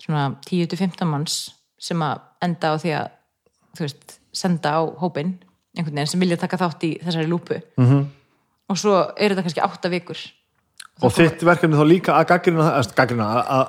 svona 0.00 0.28
10-15 0.46 1.06
manns 1.10 1.34
sem 1.80 2.02
að 2.04 2.20
enda 2.46 2.72
á 2.72 2.74
því 2.80 2.92
að 2.98 3.06
þú 3.78 3.86
veist, 3.86 4.18
senda 4.36 4.74
á 4.76 4.80
hópin 5.00 5.34
einhvern 5.76 5.94
veginn 5.96 6.10
sem 6.12 6.22
vilja 6.22 6.38
taka 6.40 6.58
þátt 6.60 6.84
í 6.86 6.90
þessari 7.02 7.28
lúpu 7.30 7.60
Mhm. 7.78 7.86
-hmm. 7.90 8.06
og 8.70 8.78
svo 8.78 8.94
er 9.16 9.30
þetta 9.34 9.42
kannski 9.46 9.64
8 9.64 9.90
vikur 9.90 10.18
og 11.02 11.12
þitt 11.16 11.42
verkefni 11.46 11.76
þá 11.76 11.86
líka 11.88 12.12
að 12.12 12.26
gaggrina, 12.28 12.64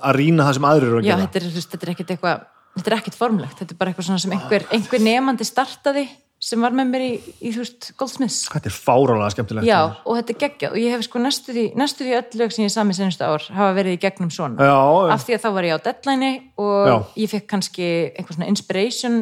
að, 0.04 0.16
rýna 0.16 0.44
það 0.48 0.54
sem 0.58 0.66
aðrir 0.68 0.88
eru 0.90 1.00
að 1.00 1.06
Já, 1.06 1.16
gera 1.16 1.28
þetta 1.28 1.40
er, 1.40 1.62
þetta 1.62 1.86
er 1.88 1.92
ekkit 1.94 2.12
eitthvað 2.12 2.42
þetta 2.76 2.92
er 2.92 2.98
ekkit 2.98 3.16
formlegt, 3.16 3.58
þetta 3.60 3.72
er 3.74 3.78
bara 3.78 3.92
eitthvað 3.92 4.20
sem 4.20 4.32
einhver, 4.32 4.66
einhver 4.72 5.00
nefandi 5.02 5.46
startaði 5.48 6.10
sem 6.42 6.62
var 6.64 6.74
með 6.74 6.88
mér 6.90 7.02
í, 7.06 7.10
í 7.46 7.52
þú 7.54 7.62
veist, 7.62 7.92
Goldsmiths 8.00 8.38
þetta 8.50 8.70
er 8.72 8.74
fárálega 8.74 9.30
skemmtilegt 9.36 9.68
Já, 9.68 9.80
og 10.06 10.16
þetta 10.18 10.34
er 10.34 10.40
geggjað 10.42 10.72
og 10.72 10.80
ég 10.82 10.96
hef 10.96 11.04
sko 11.06 11.20
næstu 11.22 11.54
því, 11.54 11.66
næstu 11.78 12.04
því 12.08 12.16
öll 12.18 12.40
lög 12.42 12.52
sem 12.56 12.66
ég 12.66 12.72
sami 12.74 12.94
senstu 12.98 13.24
ár 13.28 13.46
hafa 13.54 13.76
verið 13.78 13.94
í 13.98 14.02
gegnum 14.02 14.32
svona 14.34 14.58
já, 14.58 14.74
já. 14.74 15.12
af 15.14 15.26
því 15.28 15.36
að 15.38 15.44
þá 15.46 15.50
var 15.58 15.64
ég 15.70 15.76
á 15.78 15.86
deadline 15.86 16.32
og 16.58 16.88
Já. 16.90 16.96
ég 17.22 17.30
fekk 17.36 17.48
kannski 17.54 17.88
einhver 18.18 18.34
svona 18.40 18.50
inspiration 18.50 19.20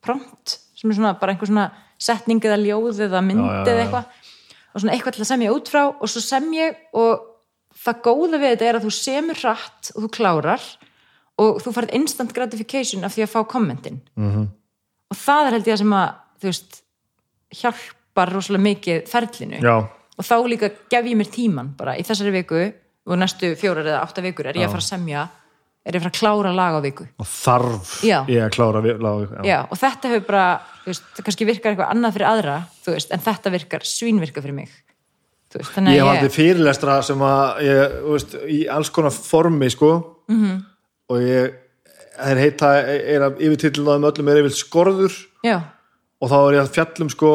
prompt 0.00 0.56
sem 0.80 0.90
er 0.90 0.96
svona 0.96 1.12
bara 1.20 1.34
einhver 1.34 1.50
svona 1.50 1.66
setning 2.00 2.40
eða 2.40 2.56
ljóð 2.62 3.02
eða 3.08 3.20
mynd 3.24 3.44
eða 3.68 3.82
eitthvað 3.84 4.04
og 4.72 4.80
svona 4.80 4.94
eitthvað 4.96 5.16
til 5.18 5.24
að 5.26 5.30
semja 5.34 5.52
út 5.52 5.68
frá 5.68 5.82
og 5.90 6.06
svo 6.08 6.22
sem 6.24 6.46
ég 6.56 6.78
og 6.96 7.26
það 7.84 8.00
góða 8.06 8.40
við 8.40 8.54
þetta 8.54 8.68
er 8.70 8.78
að 8.80 8.86
þú 8.88 8.94
semur 8.96 9.38
hratt 9.42 9.92
og 9.94 10.06
þú 10.06 10.10
klárar 10.16 10.64
og 11.40 11.60
þú 11.64 11.72
farið 11.76 11.94
instant 12.00 12.32
gratification 12.36 13.04
af 13.04 13.12
því 13.16 13.26
að 13.26 13.32
fá 13.34 13.40
kommentin 13.48 14.00
Mhm. 14.16 14.30
-hmm. 14.32 14.48
og 15.10 15.16
það 15.16 15.46
er 15.46 15.52
held 15.52 15.66
ég 15.68 15.74
að 15.74 15.78
sem 15.84 15.92
að 15.92 16.10
þú 16.40 16.50
veist, 16.50 16.82
hjálpar 17.60 18.32
rosalega 18.34 18.66
mikið 18.68 19.02
ferlinu 19.10 19.60
já, 19.62 19.74
og 19.80 20.26
þá 20.26 20.36
líka 20.50 20.70
gef 20.92 21.10
ég 21.10 21.18
mér 21.18 21.30
tíman 21.32 21.74
bara 21.78 21.96
í 21.98 22.06
þessari 22.06 22.34
viku 22.40 22.62
og 23.10 23.18
næstu 23.18 23.54
fjórar 23.58 23.86
eða 23.86 24.02
átta 24.04 24.24
vikur 24.24 24.50
er 24.50 24.58
ég 24.60 24.68
að 24.68 24.74
fara 24.76 24.84
að 24.84 24.90
semja 24.90 25.28
er 25.80 25.96
ég 25.96 26.00
að 26.00 26.04
fara 26.04 26.12
að 26.12 26.18
klára 26.20 26.52
lag 26.56 26.76
á 26.76 26.80
viku 26.84 27.06
og 27.16 27.30
þarf 27.30 27.94
Já. 28.04 28.18
ég 28.28 28.44
að 28.44 28.52
klára 28.56 28.82
lág, 28.84 29.24
já. 29.30 29.40
Já, 29.48 29.58
og 29.64 29.80
þetta 29.80 30.12
hefur 30.12 30.26
bara, 30.28 30.44
þú 30.84 30.92
veist, 30.92 31.08
það 31.16 31.26
kannski 31.28 31.48
virkar 31.48 31.72
eitthvað 31.72 31.94
annað 31.94 32.16
fyrir 32.16 32.28
aðra, 32.30 32.56
þú 32.84 32.94
veist, 32.96 33.14
en 33.14 33.24
þetta 33.24 33.54
virkar 33.56 33.86
svínvirka 33.88 34.44
fyrir 34.44 34.58
mig 34.60 34.76
veist, 35.54 35.78
ég 35.80 35.96
ég, 35.96 36.04
aldrei 36.04 36.30
fyrirlestra 36.34 37.00
sem 37.06 37.24
að 37.26 37.62
ég, 37.66 37.96
þú 38.04 38.14
veist, 38.14 38.36
í 38.44 38.60
alls 38.70 38.92
konar 38.94 39.16
formi 39.16 39.70
sko 39.72 39.90
-hmm. 40.28 40.36
Mhm. 40.36 40.64
og 41.10 41.18
ég 41.18 41.54
þeir 42.20 42.38
heita, 42.44 42.70
er 42.84 43.20
að 43.20 43.40
yfirtitlaðum 43.40 44.08
öllum 44.10 44.28
er 44.28 44.42
yfir 44.42 44.56
skorður 44.56 45.14
já, 45.44 45.60
og 46.20 46.30
þá 46.30 46.36
er 46.40 46.56
ég 46.58 46.64
að 46.64 46.74
fjallum 46.76 47.12
sko 47.12 47.32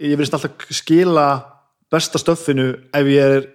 ég 0.00 0.16
verðist 0.16 0.36
alltaf 0.36 0.70
skila 0.74 1.26
besta 1.92 2.18
stöffinu 2.20 2.72
ef 2.94 3.10
ég 3.10 3.36
er 3.36 3.50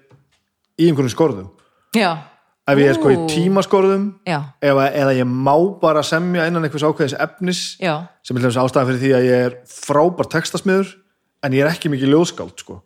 í 0.80 0.90
einhvern 0.90 1.12
skorðum. 1.12 1.50
Já. 1.98 2.32
Ef 2.70 2.78
ég 2.80 2.92
er 2.92 2.98
sko 3.00 3.10
í 3.12 3.18
tímaskorðum 3.28 4.06
eða, 4.30 4.86
eða 4.94 5.16
ég 5.18 5.28
má 5.28 5.56
bara 5.82 6.04
semja 6.06 6.46
innan 6.48 6.64
einhvers 6.68 6.86
ákveðis 6.86 7.18
efnis 7.18 7.62
já, 7.82 8.06
sem 8.24 8.38
er 8.38 8.46
ástæðan 8.48 8.92
fyrir 8.92 9.02
því 9.02 9.12
að 9.18 9.26
ég 9.28 9.46
er 9.48 9.56
frábær 9.68 10.30
textasmiður 10.30 10.94
en 11.42 11.58
ég 11.58 11.66
er 11.66 11.72
ekki 11.72 11.90
mikið 11.92 12.14
ljóðskáld 12.14 12.62
sko. 12.62 12.78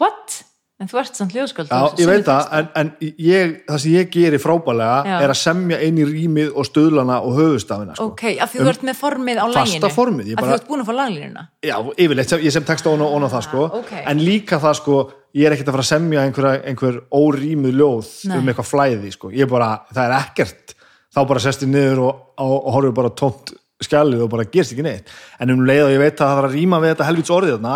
what? 0.00 0.40
En 0.84 0.90
þú 0.90 1.00
ert 1.00 1.18
samt 1.18 1.34
ljóðskáld 1.34 1.72
Já, 1.72 1.80
ég 2.02 2.10
veit 2.10 2.26
það, 2.26 2.48
en, 2.58 2.68
en 2.80 2.90
ég, 3.00 3.54
það 3.68 3.80
sem 3.84 3.94
ég 3.94 4.10
geri 4.12 4.40
frábærlega 4.42 4.98
Já. 5.08 5.16
er 5.24 5.32
að 5.32 5.40
semja 5.40 5.80
í 5.80 6.06
rýmið 6.10 6.52
og 6.52 6.68
stöðlana 6.68 7.18
og 7.24 7.38
höfustafina 7.38 7.96
sko. 7.96 8.08
ok, 8.12 8.24
af 8.44 8.52
því 8.52 8.62
þú 8.62 8.72
ert 8.74 8.86
með 8.90 9.00
formið 9.00 9.40
á 9.40 9.46
Fasta 9.46 9.64
læginu 9.64 9.92
formið, 9.94 10.30
ég 10.30 10.38
af 10.38 10.44
því 10.44 10.52
þú 10.52 10.58
ert 10.58 10.68
búin 10.68 10.84
að 10.84 10.90
fá 10.90 10.94
laglínuna 11.00 11.46
Já, 11.64 11.76
yfirleitt, 12.04 12.36
ég 12.44 12.56
sem 12.56 12.68
texta 12.68 12.92
ón 12.92 13.04
og, 13.06 13.16
ón 13.16 13.26
og 13.26 13.34
það 13.34 13.46
sko. 13.48 13.66
ok. 13.80 13.92
en 14.04 14.22
líka 14.28 14.60
það 14.62 14.78
sko 14.82 15.00
ég 15.34 15.48
er 15.48 15.56
ekkert 15.56 15.72
að 15.72 15.78
fara 15.78 15.86
að 15.86 15.90
semja 15.90 16.24
einhver, 16.28 16.48
einhver 16.68 17.00
órýmuð 17.10 17.80
ljóð 17.80 18.12
Nei. 18.30 18.38
um 18.38 18.52
eitthvað 18.52 18.70
flæði 18.70 19.14
sko. 19.16 19.32
ég 19.34 19.50
bara, 19.50 19.72
það 19.94 20.04
er 20.04 20.16
ekkert 20.20 20.76
þá 21.14 21.20
bara 21.30 21.42
sest 21.42 21.64
ég 21.64 21.72
niður 21.72 22.04
og, 22.08 22.22
og, 22.42 22.54
og 22.60 22.76
horfum 22.76 22.96
bara 23.00 23.14
tómt 23.14 23.54
skjalið 23.84 24.24
og 24.24 24.30
bara 24.32 24.46
gerst 24.50 24.74
ekki 24.74 24.84
neitt 24.86 25.10
en 25.42 25.52
um 25.54 25.64
leið 25.66 25.88
og 25.88 25.92
ég 25.94 26.02
veit 26.02 26.14
að 26.14 26.28
það 26.28 26.38
var 26.38 26.48
að 26.48 26.56
rýma 26.58 26.80
við 26.82 26.94
þetta 26.94 27.08
helvits 27.08 27.34
orðið 27.34 27.56
þarna, 27.56 27.74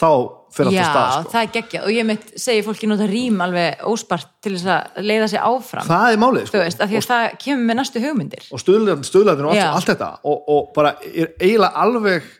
þá 0.00 0.10
fyrir 0.54 0.70
allt 0.70 0.76
já, 0.76 0.82
að 0.82 0.90
stað 0.90 1.12
sko. 1.14 1.32
það 1.32 1.42
er 1.46 1.52
geggjað 1.56 1.86
og 1.86 1.94
ég 1.94 2.08
mitt 2.08 2.26
segi 2.44 2.64
fólki 2.66 2.90
nota 2.90 3.06
rím 3.10 3.40
alveg 3.44 3.84
óspart 3.90 4.28
til 4.42 4.52
þess 4.56 4.70
að 4.74 5.06
leiða 5.06 5.30
sig 5.32 5.44
áfram 5.50 5.88
það 5.88 6.14
er 6.14 6.20
málið 6.24 6.44
þú 6.44 6.50
sko. 6.50 6.62
veist, 6.64 6.82
af 6.82 6.90
því 6.90 7.00
að 7.00 7.08
það 7.10 7.26
kemur 7.44 7.64
með 7.68 7.80
næstu 7.80 8.04
hugmyndir 8.04 8.50
og 8.50 8.62
stöðlæðin, 8.64 9.08
stöðlæðin 9.08 9.48
og 9.48 9.54
allt, 9.54 9.60
Já. 9.60 9.68
allt 9.78 9.90
þetta 9.92 10.10
og, 10.24 10.52
og 10.56 10.70
bara 10.76 10.94
er 11.10 11.32
eiginlega 11.38 11.84
alveg 11.86 12.30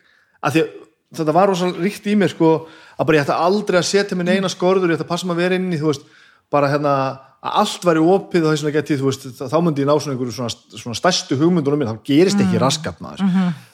að 0.41 0.55
því 0.55 0.63
að 0.65 0.77
þetta 1.19 1.35
var 1.35 1.51
rosa 1.51 1.71
ríkt 1.75 2.07
í 2.07 2.15
mér 2.15 2.31
sko, 2.31 2.51
að 2.95 3.07
bara 3.07 3.19
ég 3.19 3.25
ætti 3.25 3.37
aldrei 3.47 3.79
að 3.81 3.89
setja 3.89 4.17
minn 4.17 4.31
eina 4.31 4.51
skorður, 4.51 4.93
ég 4.93 4.99
ætti 4.99 5.07
að 5.07 5.11
passa 5.11 5.27
maður 5.27 5.41
að 5.41 5.45
vera 5.45 5.59
inn 5.59 5.73
í 5.75 5.79
þú 5.81 5.89
veist, 5.89 6.05
bara 6.51 6.69
hérna 6.71 6.93
að 7.41 7.55
allt 7.61 7.85
væri 7.87 8.01
opið 8.05 8.43
og 8.45 8.53
þess 8.53 8.73
getið, 8.75 8.99
þú 9.01 9.07
veist, 9.07 9.23
þá 9.39 9.55
myndi 9.65 9.81
ég 9.81 9.87
ná 9.89 9.93
svona 9.95 10.13
einhverju 10.13 10.35
svona, 10.35 10.51
svona 10.77 10.97
stærstu 10.99 11.37
hugmyndunum 11.39 11.81
minn, 11.81 11.89
þá 11.89 12.05
gerist 12.05 12.41
ekki 12.43 12.61
raskat 12.61 13.01
maður. 13.01 13.23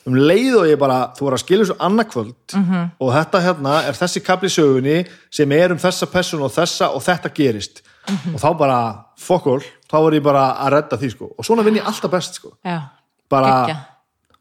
Um 0.07 0.15
leið 0.15 0.55
og 0.61 0.69
ég 0.69 0.79
bara, 0.79 0.99
þú 1.17 1.27
var 1.27 1.35
að 1.35 1.43
skilja 1.43 1.65
þessu 1.65 1.77
annarkvöld 1.89 2.55
og 3.03 3.11
þetta 3.17 3.43
hérna 3.43 3.75
er 3.89 3.99
þessi 3.99 4.23
kapli 4.23 4.51
sögunni 4.53 5.01
sem 5.27 5.51
er 5.57 5.75
um 5.75 5.81
þessa 5.83 6.07
person 6.11 6.45
og 6.47 6.53
þessa 6.55 6.93
og 6.95 7.03
þetta 7.03 7.33
gerist. 7.35 7.83
Og 8.07 8.39
þá 8.39 8.49
bara, 8.55 8.81
fokkól, 9.19 9.59
þá 9.91 9.97
var 9.99 10.15
ég 10.15 10.23
bara 10.23 10.45
að 10.63 10.77
redda 10.77 11.01
því 11.01 11.11
sko. 11.11 11.33
Og 11.35 11.47
svona 11.47 11.65
vinn 11.67 11.81
ég 11.81 11.89
alltaf 11.91 12.13
best 12.13 12.39
sko. 12.39 12.53
Já, 12.63 12.85
bara, 13.27 13.57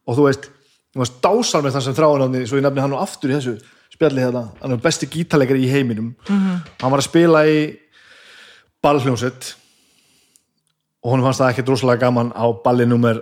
og 0.07 0.15
þú 0.15 0.29
veist 0.29 0.53
þú 0.97 1.03
veist 1.03 1.17
dásal 1.21 1.61
með 1.65 1.75
þann 1.75 1.85
sem 1.85 1.97
þráináni 1.97 2.45
svo 2.49 2.57
ég 2.57 2.65
nefni 2.65 2.81
hann 2.81 2.95
nú 2.95 3.01
aftur 3.03 3.33
í 3.33 3.37
þessu 3.37 3.59
spjalli 3.93 4.23
hérna. 4.25 4.47
Hann 4.63 4.77
er 4.77 4.81
besti 4.81 5.09
gítarleikari 5.11 5.67
í 5.67 5.71
heiminum. 5.71 6.15
-hmm. 6.25 6.63
hann 6.81 6.91
var 6.91 7.01
að 7.01 7.09
spila 7.11 7.45
í 7.47 7.77
ballhljónsett 8.87 9.53
og 11.05 11.13
hún 11.13 11.23
fannst 11.27 11.41
það 11.43 11.53
ekki 11.53 11.65
droslega 11.67 12.01
gaman 12.07 12.33
á 12.35 12.47
balli 12.65 12.87
nummer 12.89 13.21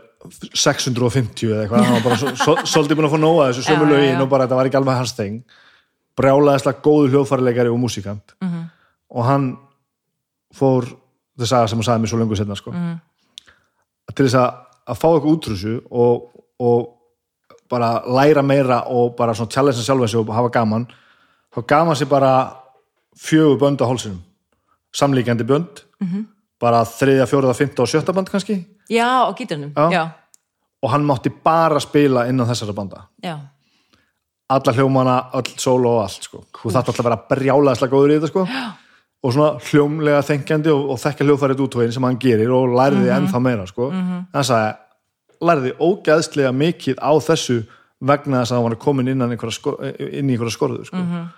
650 0.57 1.51
eða 1.52 1.65
eitthvað, 1.67 1.84
hann 1.84 1.97
var 1.99 2.05
bara 2.07 2.17
svo- 2.20 2.36
svo- 2.41 2.65
svolítið 2.73 2.97
búin 3.01 3.09
að 3.10 3.15
fá 3.17 3.20
nóga 3.20 3.49
þessu 3.51 3.65
sömu 3.67 3.89
lögin 3.91 4.23
og 4.25 4.31
bara 4.33 4.47
þetta 4.47 4.57
var 4.60 4.70
ekki 4.70 4.78
alveg 4.81 4.97
hans 5.01 5.12
þeng 5.18 5.41
brjálaðislega 6.17 6.83
góður 6.84 7.12
hljóðfærileikari 7.15 7.73
og 7.75 7.81
músikant 7.83 8.34
Mhm. 8.41 8.51
-hmm. 8.55 8.65
og 9.18 9.25
hann 9.25 9.47
fór 10.55 10.84
það 11.39 11.47
saga 11.51 11.67
sem 11.68 11.78
hann 11.78 11.84
sagði 11.89 12.01
mér 12.05 12.09
svo 12.12 12.18
lengur 12.18 12.36
setna 12.36 12.55
sko. 12.57 12.70
Mhm. 12.73 12.99
til 14.15 14.26
þess 14.26 14.34
að, 14.39 14.55
að 14.86 14.97
fá 15.01 15.09
eitthvað 15.10 15.33
útrúsu 15.34 15.81
og, 15.91 16.31
og 16.60 16.89
bara 17.70 18.02
læra 18.07 18.43
meira 18.43 18.83
og 18.86 19.17
bara 19.17 19.34
svona 19.34 19.51
challenge 19.51 19.83
sjálfa 19.83 20.07
sig 20.09 20.20
og 20.20 20.28
hafa 20.34 20.49
gaman 20.51 20.86
þá 21.57 21.67
gaf 21.67 21.86
hann 21.86 21.97
sér 21.97 22.09
bara 22.09 22.52
fjögur 23.18 23.59
bönd 23.59 23.81
á 23.83 23.86
hálsinum 23.89 24.20
samlíkjandi 24.94 25.44
bönd 25.44 25.82
-hmm. 26.02 26.24
bara 26.60 26.84
þriðja, 26.84 27.26
fjóraða, 27.26 27.55
fymta 27.58 27.82
og 27.82 27.89
sjötta 27.90 28.12
band 28.14 28.31
kannski 28.31 28.64
já, 28.90 29.28
Já. 29.76 29.90
já, 29.92 30.08
og 30.82 30.90
hann 30.90 31.05
mátti 31.05 31.31
bara 31.44 31.81
spila 31.81 32.26
innan 32.28 32.47
þessara 32.47 32.73
banda 32.74 33.02
já, 33.23 33.39
alla 34.48 34.73
hljómana, 34.73 35.31
öll 35.34 35.58
solo 35.58 35.97
og 35.97 36.02
allt 36.02 36.23
sko. 36.23 36.44
þú 36.52 36.70
þarf 36.70 36.89
alltaf 36.89 37.00
að 37.00 37.08
vera 37.08 37.23
brjálaðislega 37.31 37.92
góður 37.92 38.10
í 38.12 38.18
þetta 38.20 38.28
sko. 38.28 38.47
og 39.24 39.32
svona 39.32 39.58
hljómlega 39.58 40.23
þengjandi 40.23 40.68
og, 40.74 40.90
og 40.90 40.98
þekkja 40.98 41.26
hljóðfærið 41.26 41.62
útvegin 41.66 41.92
sem 41.92 42.02
hann 42.05 42.18
gerir 42.18 42.50
og 42.52 42.68
lærði 42.68 43.08
Mhm. 43.10 43.16
ennþá 43.26 43.40
meira 43.40 43.66
sko. 43.66 43.90
hann 44.32 44.44
sagði, 44.44 44.74
lærði 45.42 45.73
ógæðslega 45.81 46.52
mikið 46.52 46.97
á 47.00 47.12
þessu 47.20 47.64
vegna 48.00 48.42
þess 48.42 48.52
að 48.52 48.55
hann 48.56 48.64
var 48.68 48.76
komin 48.76 49.08
inn 49.08 49.20
í 49.20 49.24
einhverja 49.24 50.50
skorðu 50.50 50.84
sko. 50.84 50.97
Það 50.97 51.02
er 51.02 51.28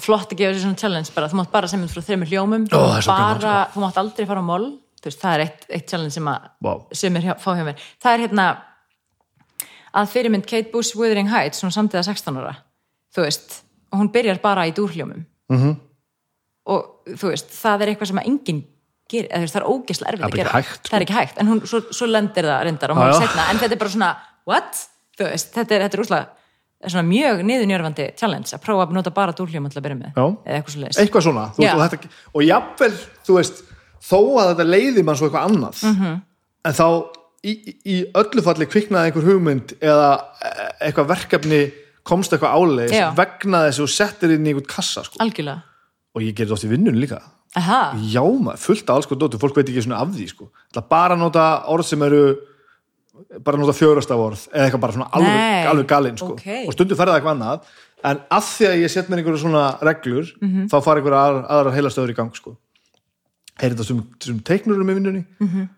flott 0.00 0.32
að 0.32 0.38
gefa 0.38 0.54
sér 0.54 0.62
svona 0.66 0.76
challenge 0.82 1.12
bara, 1.14 1.28
þú 1.32 1.38
mátt 1.40 1.50
bara 1.52 1.68
semja 1.68 1.88
frá 1.88 2.02
þreymur 2.04 2.28
hljómum 2.32 2.64
Ó, 2.68 2.76
það 2.76 2.96
er 2.96 3.02
svo 3.06 3.12
bara, 3.16 3.40
gaman, 3.40 3.72
þú 3.74 3.80
mátt 3.86 3.96
aldrei 4.02 4.26
fara 4.26 4.40
á 4.44 4.46
moll 4.50 4.66
þú 5.00 5.04
veist, 5.10 5.20
það 5.22 5.34
er 5.34 5.40
eitt, 5.46 5.66
eitt 5.70 5.88
challenge 5.90 6.12
sem 6.16 6.26
að 6.32 6.48
Vá. 6.66 6.72
sem 6.92 7.16
er 7.16 7.22
hjá, 7.28 7.34
fá 7.40 7.50
hjá 7.56 7.64
mér 7.64 7.84
það 8.02 8.12
er 8.16 8.20
hérna 8.26 8.46
að 9.96 10.10
fyrirmynd 10.12 10.46
Kate 10.46 10.70
Bush 10.72 10.96
Wuthering 10.98 11.30
Heights 11.32 11.62
hún 11.64 11.72
samtiða 11.74 12.04
16 12.10 12.36
ára 12.42 12.54
þú 13.16 13.24
veist, 13.24 13.60
og 13.92 14.00
hún 14.02 14.12
byrjar 14.12 14.40
bara 14.44 14.66
í 14.68 14.72
dúrhljómum 14.76 15.24
Mhm. 15.48 15.58
-hmm. 15.62 15.76
og 16.66 16.82
þú 17.06 17.28
veist, 17.30 17.50
það 17.62 17.82
er 17.82 17.88
eitthvað 17.88 18.06
sem 18.10 18.18
að 18.18 18.26
enginn 18.26 18.64
gerir, 19.08 19.28
veist, 19.30 19.54
það 19.54 19.62
er 19.62 19.68
ógeðslega 19.70 20.08
erfitt 20.12 20.24
er 20.24 20.26
að 20.26 20.36
gera 20.36 20.50
hægt, 20.56 20.74
sko. 20.74 20.88
það 20.90 20.96
er 20.96 21.02
ekki 21.06 21.14
hægt, 21.20 21.38
en 21.38 21.46
hún, 21.46 21.60
svo, 21.66 21.80
svo 21.92 22.06
lendir 22.06 22.44
það 22.44 22.64
reyndar 22.64 22.90
og 22.90 22.96
hún 22.96 23.12
já. 23.12 23.20
setna, 23.22 23.50
en 23.50 23.56
þetta 23.58 23.72
er 23.72 23.78
bara 23.78 23.90
svona 23.90 24.16
what? 24.46 24.88
þú 25.16 25.24
veist, 25.30 25.52
þetta 25.54 25.74
er, 25.74 25.80
er 25.82 26.00
úslega 26.02 26.26
svona 26.92 27.06
mjög 27.08 27.42
niðurnjörfandi 27.48 28.06
challenge 28.20 28.52
að 28.56 28.62
prófa 28.64 28.86
að 28.86 28.92
nota 28.96 29.10
bara 29.10 29.32
dúrhljóma 29.36 29.70
til 29.72 29.80
að 29.80 29.86
byrja 29.86 29.98
með 30.00 30.18
eða 30.46 30.56
eitthvað 30.56 30.72
svo 30.74 30.80
leis 30.84 30.98
eitthvað 31.02 31.26
svona 31.26 31.44
Já. 31.58 31.72
veist, 31.72 31.76
og, 31.76 31.82
þetta, 31.90 32.10
og 32.34 32.42
jafnvel, 32.46 32.92
þú 33.26 33.36
veist 33.38 33.62
þó 34.06 34.18
að 34.40 34.50
þetta 34.52 34.66
leiði 34.70 35.04
mann 35.04 35.16
svo 35.16 35.28
eitthvað 35.28 35.48
annað 35.50 35.82
Mhm. 35.82 36.02
-hmm. 36.02 36.20
en 36.64 36.72
þá 36.72 36.86
í, 37.46 37.52
í- 37.86 38.10
öllu 38.14 38.42
falli 38.42 38.66
kviknaði 38.66 39.10
einhver 39.10 39.26
hugmynd 39.30 39.72
eða 39.80 40.10
eh, 40.42 40.88
eitthvað 40.88 41.08
verkefni 41.14 41.72
komst 42.06 42.32
eitthvað 42.32 42.54
áleiðis 42.54 42.92
Já. 42.98 43.10
vegna 43.16 43.64
þess 43.66 43.78
að 43.78 43.82
þú 43.84 43.88
settir 43.96 44.30
inn 44.34 44.46
í 44.46 44.50
einhvern 44.54 44.66
kassa 44.66 45.02
sko. 45.04 45.18
og 46.14 46.22
ég 46.22 46.34
gerði 46.34 46.52
oft 46.52 46.64
í 46.64 46.68
vinnun 46.70 47.00
líka 47.00 47.20
Aha, 47.56 47.94
Já, 47.96 48.20
maður, 48.20 48.58
fullt 48.58 48.90
af 48.90 48.96
alls 48.96 49.04
sko 49.06 49.16
fólk 49.16 49.54
veit 49.56 49.68
ekki 49.70 49.82
svona 49.82 50.00
af 50.02 50.08
því 50.12 50.26
sko. 50.28 50.50
Bara 50.90 51.16
nota 51.16 51.62
orð 51.68 51.84
sem 51.86 52.02
eru 52.02 52.36
bara 53.44 53.58
nota 53.58 53.72
fjörasta 53.76 54.16
orð 54.16 54.46
eða 54.52 54.66
eitthvað 54.68 54.80
bara 54.84 54.92
svona 54.96 55.08
alveg, 55.18 55.66
alveg 55.72 55.86
galinn 55.90 56.16
sko. 56.20 56.32
ok. 56.36 56.46
og 56.68 56.72
stundu 56.76 56.94
ferða 56.98 57.16
eitthvað 57.18 57.34
annað 57.36 57.60
en 58.06 58.20
að 58.30 58.44
því 58.52 58.66
að 58.70 58.76
ég 58.84 58.90
set 58.92 59.08
mér 59.10 59.18
einhverju 59.22 59.40
svona 59.42 59.64
reglur 59.82 60.28
Mhm. 60.42 60.66
þá 60.70 60.76
fara 60.84 61.00
einhverja 61.00 61.22
aðrar, 61.26 61.44
aðrar 61.50 61.74
heilastöður 61.76 62.12
í 62.12 62.16
gang 62.16 62.34
sko. 62.36 62.56
Heyrðu 63.60 63.76
þetta 63.82 63.86
sem, 64.24 64.40
teiknurum 64.46 64.90
í 64.90 64.94
vinnunni 64.98 65.24
Mhm. 65.40 65.68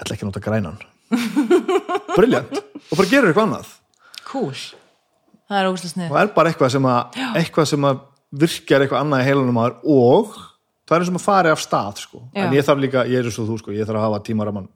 ætla 0.00 0.14
ekki 0.16 0.24
að 0.24 0.30
nota 0.32 0.40
grænan 0.40 0.78
Briljant 2.16 2.52
og 2.90 2.94
bara 2.96 3.08
gerur 3.10 3.30
eitthvað 3.32 3.48
annað 3.48 3.72
cool 4.28 4.52
Það 5.48 5.58
er 5.62 5.66
ógæslega 5.70 5.92
snið 5.94 6.10
og 6.12 6.18
er 6.20 6.26
bara 6.36 6.50
eitthvað 6.52 6.70
sem 6.74 6.82
að, 6.88 7.18
eitthvað 7.40 7.66
sem 7.70 7.84
að 7.88 8.00
virkjar 8.38 8.82
eitthvað 8.84 9.00
annað 9.04 9.22
í 9.22 9.28
heilanum 9.28 9.56
maður 9.56 9.76
og 9.88 10.34
það 10.88 10.96
er 10.96 11.00
eins 11.04 11.08
og 11.12 11.14
maður 11.16 11.24
fari 11.28 11.50
af 11.52 11.60
stað 11.62 11.96
sko. 12.02 12.18
En 12.36 12.52
ég 12.52 12.64
þarf 12.64 12.80
líka, 12.82 13.04
ég 13.08 13.18
er 13.22 13.28
eins 13.28 13.38
og 13.40 13.48
þú 13.48 13.56
sko, 13.62 13.72
ég 13.76 13.84
þarf 13.88 13.96
að 14.00 14.04
hafa 14.08 14.20
tímaramann 14.28 14.68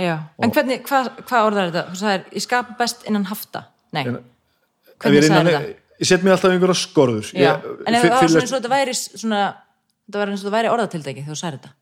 en 0.00 0.52
hvernig, 0.54 0.80
hvað, 0.86 1.10
hvað 1.28 1.48
orðar 1.48 1.70
þetta? 1.70 1.82
Þú 1.90 2.00
sagðir, 2.00 2.24
ég 2.36 2.44
skapa 2.46 2.76
best 2.78 3.04
innan 3.10 3.26
hafta. 3.30 3.64
Nei, 3.92 4.04
En- 4.06 4.18
hvernig 5.00 5.26
sagðir 5.26 5.30
innan, 5.30 5.50
þetta? 5.50 5.74
ég 6.00 6.10
set 6.10 6.24
mér 6.24 6.36
alltaf 6.36 6.54
einhverja 6.54 6.78
skorður. 6.80 7.32
Ég, 7.36 7.68
en 7.86 7.98
ef 7.98 8.06
það 8.06 8.14
var 8.16 8.28
svona 8.28 8.40
eins 8.44 8.54
og 8.54 8.58
þetta 8.60 8.72
væri 8.72 8.96
svona, 9.00 9.42
þetta 10.06 10.22
var 10.22 10.32
eins 10.32 10.40
og 10.40 10.46
þetta 10.48 10.56
væri 10.56 10.72
orðatildegi 10.74 11.24
þegar 11.24 11.36
þú 11.36 11.40
sagðir 11.42 11.60
þetta. 11.60 11.72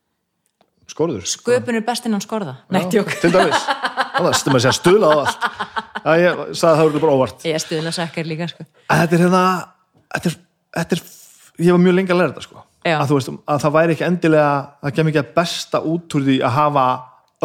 Skorður? 0.88 1.24
Sköpun 1.28 1.76
er 1.76 1.84
best 1.84 2.06
innan 2.08 2.22
skorða. 2.24 2.54
Nei, 2.72 2.82
tjók 2.88 3.10
til 3.20 3.30
dæmis, 3.34 3.64
það 4.16 4.28
er 4.28 4.54
að 4.56 4.62
segja 4.64 4.76
stuðla 4.78 5.10
á 5.12 5.16
allt. 5.20 5.48
Já, 5.98 6.12
ég 6.22 6.38
sagði 6.56 6.78
það 6.78 6.86
voru 6.86 7.02
bara 7.02 7.16
óvart. 7.18 7.44
Ég 7.44 7.60
stuðla 7.60 7.92
sekkar 7.92 8.24
líka, 8.30 8.48
sko. 8.48 8.64
Þetta 8.88 9.18
er 9.18 9.22
hérna 9.26 9.42
þetta 10.14 10.30
er, 10.30 10.36
þetta 10.78 10.96
er, 10.96 11.02
ég 11.66 11.76
var 11.76 11.82
mjög 11.84 11.96
lengi 11.98 12.14
að 12.14 12.20
læra 12.22 12.32
þetta 12.32 12.46
sko. 12.46 12.64
Að, 12.88 13.04
þú 13.10 13.18
veist, 13.18 13.30
að 13.52 13.62
það 13.64 13.74
væri 13.74 13.94
ekki 13.96 14.06
endilega 14.06 14.50
það 14.80 14.94
kem 14.96 15.10
ekki 15.10 15.20
að 15.20 15.30
besta 15.36 15.80
út 15.84 16.14
úr 16.16 16.24
því 16.24 16.36
að 16.46 16.54
hafa 16.56 16.84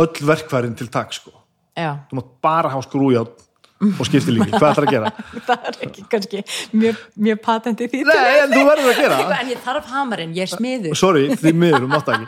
öll 0.01 0.27
verkværin 0.27 0.75
til 0.79 0.87
takk 0.93 1.13
sko. 1.13 1.31
Já, 1.77 1.91
þú 2.09 2.19
mátt 2.19 2.29
bara 2.45 2.69
hafa 2.73 2.85
skrújátt 2.85 3.41
og 3.83 4.05
skipti 4.07 4.31
líki, 4.31 4.51
hvað 4.55 4.69
ætlar 4.75 4.85
að 4.87 4.91
gera? 4.93 5.09
það 5.47 5.65
er 5.69 5.77
ekki 5.87 6.03
kannski 6.11 6.43
mjög, 6.77 6.99
mjög 7.25 7.39
patenti 7.43 7.87
því 7.91 8.03
Nei, 8.07 8.35
en 8.43 8.53
þú 8.53 8.61
verður 8.69 8.91
að 8.93 8.99
gera 9.01 9.17
En 9.41 9.49
ég 9.51 9.63
þarf 9.65 9.89
hamarinn, 9.91 10.35
ég 10.37 10.45
er 10.45 10.51
smiður 10.53 10.95
Sorry, 10.95 11.25
því 11.35 11.51
miður, 11.57 11.83
þú 11.83 11.89
mátt 11.91 12.11
ekki 12.13 12.27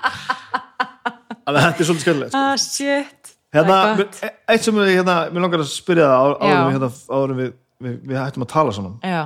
Þannig 1.46 1.60
að 1.60 1.62
þetta 1.62 1.80
er 1.86 1.88
svolítið 1.88 2.04
skemmilegt 2.06 2.34
sko. 2.34 2.42
Ah, 2.42 2.58
shit 2.60 3.32
Hérna, 3.56 3.76
Það 3.78 3.86
er 3.86 3.96
mér- 3.96 4.10
gott. 4.10 4.34
eitt 4.52 4.66
sem 4.68 4.76
við, 4.82 4.90
hérna, 4.98 5.16
mér 5.32 5.46
langar 5.46 5.62
að 5.64 5.70
spyrja 5.72 6.08
það 6.10 6.18
á- 6.20 6.36
áður 6.36 6.52
Já. 6.52 6.58
en 6.58 6.66
við, 6.66 6.76
hérna, 6.76 6.90
áður 7.16 7.32
en 7.36 7.40
við, 7.40 7.52
við, 7.86 7.94
við 8.10 8.20
hættum 8.20 8.44
að 8.48 8.52
tala 8.52 8.74
saman 8.76 8.96
Já, 9.06 9.22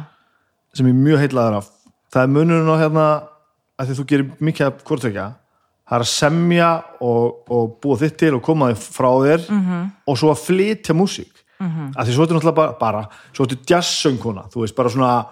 sem 0.78 0.86
ég 0.92 0.94
er 0.94 1.04
mjög 1.08 1.24
heitlaður 1.24 1.58
af 1.64 1.72
það 2.14 2.22
er 2.28 2.34
munurinn 2.36 2.70
á 2.70 2.78
hérna 2.84 3.06
að 3.80 3.90
því 3.90 3.98
þú 3.98 4.06
gerir 4.12 4.30
mikið 4.50 4.68
af 4.68 4.84
hvortvekja 4.86 5.26
það 5.90 5.98
er 5.98 6.06
að 6.06 6.12
semja 6.14 6.70
og, 7.02 7.50
og 7.50 7.76
búa 7.82 7.98
þitt 7.98 8.18
til 8.22 8.34
og 8.38 8.44
koma 8.46 8.70
þig 8.72 8.84
frá 8.94 9.10
þér 9.26 9.42
Mhm. 9.50 9.66
-hmm. 9.66 9.92
og 10.08 10.18
svo 10.18 10.32
að 10.32 10.44
flytja 10.46 10.94
músík 10.94 11.34
mm 11.60 11.68
-hmm. 11.68 11.94
að 11.98 12.06
því 12.06 12.14
svo 12.14 12.24
ertu 12.24 12.34
náttúrulega 12.34 12.56
bara, 12.56 12.74
bara 12.80 13.10
svo 13.34 13.46
ertu 13.46 13.58
jazzsöngkona, 13.70 14.44
þú 14.52 14.60
veist, 14.62 14.76
bara 14.76 14.90
svona 14.90 15.26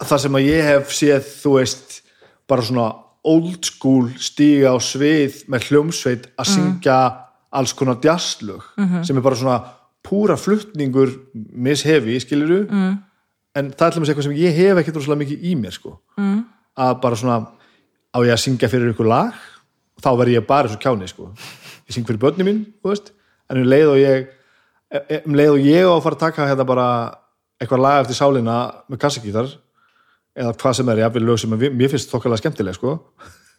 það 0.00 0.18
sem 0.18 0.32
að 0.32 0.46
ég 0.46 0.64
hef 0.64 0.92
séð, 0.92 1.22
þú 1.42 1.50
veist 1.58 2.02
bara 2.48 2.62
svona 2.62 2.94
old 3.24 3.64
school 3.64 4.10
stíga 4.18 4.74
á 4.74 4.78
svið 4.82 5.44
með 5.48 5.68
hljómsveit 5.68 6.26
að 6.36 6.50
syngja 6.56 6.98
alls 7.52 7.72
konar 7.72 8.00
jazzlög 8.02 8.62
sem 9.06 9.16
er 9.16 9.22
bara 9.22 9.36
svona 9.36 9.62
púra 10.02 10.36
fluttningur 10.36 11.12
mishefi, 11.34 12.18
skiluru 12.20 12.66
mm. 12.66 12.98
en 13.54 13.70
það 13.70 13.86
er 13.86 13.94
dæmis 13.94 14.08
eitthvað 14.08 14.22
sem 14.22 14.40
ég 14.40 14.56
hef 14.56 14.80
ekkert 14.80 14.96
rosalega 14.96 15.22
mikið 15.24 15.44
í 15.44 15.54
mér 15.60 15.76
sko 15.76 16.00
mm. 16.18 16.40
að 16.76 17.00
bara 17.00 17.16
svona 17.16 17.36
á 18.12 18.18
ég 18.24 18.32
að 18.34 18.42
syngja 18.44 18.68
fyrir 18.70 18.92
ykkur 18.92 19.08
lag 19.08 19.32
þá 20.02 20.08
verð 20.18 20.34
ég 20.36 20.46
bara 20.46 20.68
svo 20.68 20.78
kjáni 20.82 21.08
sko. 21.08 21.30
Ég 21.88 21.94
syng 21.96 22.06
fyrir 22.08 22.20
börni 22.22 22.44
mín, 22.46 22.62
en 23.50 23.58
um 23.60 23.68
leið 23.68 23.88
og 23.92 23.98
ég 24.00 25.22
um 25.26 25.34
leið 25.36 25.50
og 25.56 25.60
ég 25.66 25.84
á 25.88 25.92
að 25.92 26.02
fara 26.04 26.16
að 26.16 26.24
taka 26.26 26.48
hérna 26.50 26.66
bara 26.68 26.86
eitthvað 27.60 27.82
lag 27.84 28.00
eftir 28.02 28.18
sálina 28.18 28.56
með 28.90 28.98
kassakítar 29.04 29.48
eða 30.36 30.54
hvað 30.56 30.74
sem 30.78 30.88
er, 30.88 31.00
jafnvel 31.04 31.24
lög 31.28 31.38
sem 31.40 31.54
vi- 31.60 31.70
mér 31.70 31.90
finnst 31.92 32.10
þokkalega 32.12 32.40
skemmtileg 32.42 32.74
sko. 32.76 32.96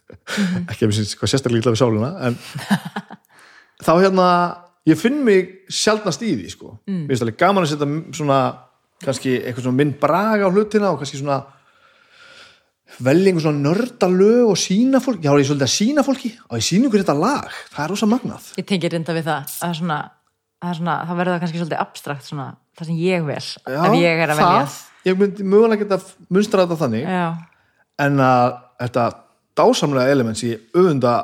Ekki 0.69 0.83
að 0.83 0.90
mér 0.90 0.98
finnst 0.98 1.17
hvað 1.19 1.32
sérstaklega 1.32 1.61
illa 1.64 1.73
við 1.75 1.82
sálina 1.82 2.11
en 2.27 2.38
þá 3.83 3.91
hérna 4.01 4.27
ég 4.90 4.99
finn 4.99 5.22
mig 5.25 5.51
sjaldnast 5.72 6.22
í 6.25 6.33
því 6.35 6.51
sko. 6.53 6.75
Mm. 6.90 7.03
mér 7.06 7.14
finnst 7.14 7.25
alveg 7.25 7.40
gaman 7.40 7.65
að 7.65 7.73
setja 7.73 7.90
svona 8.19 8.40
kannski 9.03 9.38
eitthvað 9.41 9.65
svona 9.67 9.80
minn 9.80 9.93
braga 9.99 10.48
á 10.48 10.53
hlutina 10.53 10.91
og 10.93 10.99
kannski 11.01 11.19
svona 11.22 11.41
velja 13.01 13.31
einhver 13.31 13.43
svona 13.45 13.63
nördalög 13.63 14.49
og 14.51 14.59
sína 14.59 15.01
fólk, 15.03 15.22
já, 15.23 15.31
ég 15.33 15.43
er 15.43 15.47
svolítið 15.49 15.67
að 15.67 15.73
sína 15.73 16.03
fólki. 16.05 16.33
Og 16.49 16.59
ég 16.59 16.65
sína 16.67 16.89
ykkur 16.89 17.03
þetta 17.03 17.15
lag, 17.17 17.55
það 17.73 17.85
er 17.85 17.93
rosa 17.93 18.09
magnað. 18.09 18.49
Ég 18.59 18.67
tengi 18.69 18.91
reynda 18.93 19.15
við 19.17 19.30
það. 19.30 19.55
Að 19.67 19.75
svona, 19.80 19.99
að 20.61 20.77
svona, 20.80 20.97
það 21.09 21.19
verður 21.22 21.35
það 21.35 21.43
kannski 21.43 21.61
svolítið 21.61 21.83
abstrakt 21.83 22.27
svona, 22.27 22.47
það 22.77 22.89
sem 22.89 23.01
ég 23.01 23.27
vel 23.27 23.39
já, 23.41 23.80
ef 23.80 23.97
ég 23.97 24.23
er 24.25 24.33
að 24.33 24.41
velja. 24.41 24.63
það, 24.63 24.80
ég 25.09 25.19
myndi 25.22 25.47
mögulega 25.53 25.83
geta 25.83 25.99
munstra 26.38 26.65
þetta 26.65 26.80
þannig. 26.83 27.05
Já, 27.17 27.27
en 28.07 28.25
að 28.27 28.57
þetta 28.83 29.07
dásamlega 29.57 30.15
element 30.17 30.39
sem 30.39 30.53
ég 30.53 30.80
öfunda 30.80 31.15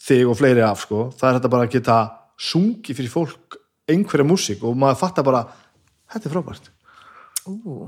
þig 0.00 0.32
og 0.32 0.38
fleiri 0.40 0.64
af 0.66 0.84
sko, 0.86 1.08
það 1.14 1.28
er 1.28 1.38
þetta 1.38 1.54
bara 1.54 1.68
að 1.68 1.74
geta 1.76 2.02
sungi 2.40 2.96
fyrir 2.96 3.12
fólk 3.12 3.58
einhverja 3.90 4.26
músík 4.26 4.62
og 4.64 4.78
maður 4.78 5.02
fattar 5.02 5.26
bara 5.26 5.46
þetta 6.10 6.30
er 6.30 6.36
frábært. 6.36 6.70
Ú, 7.50 7.86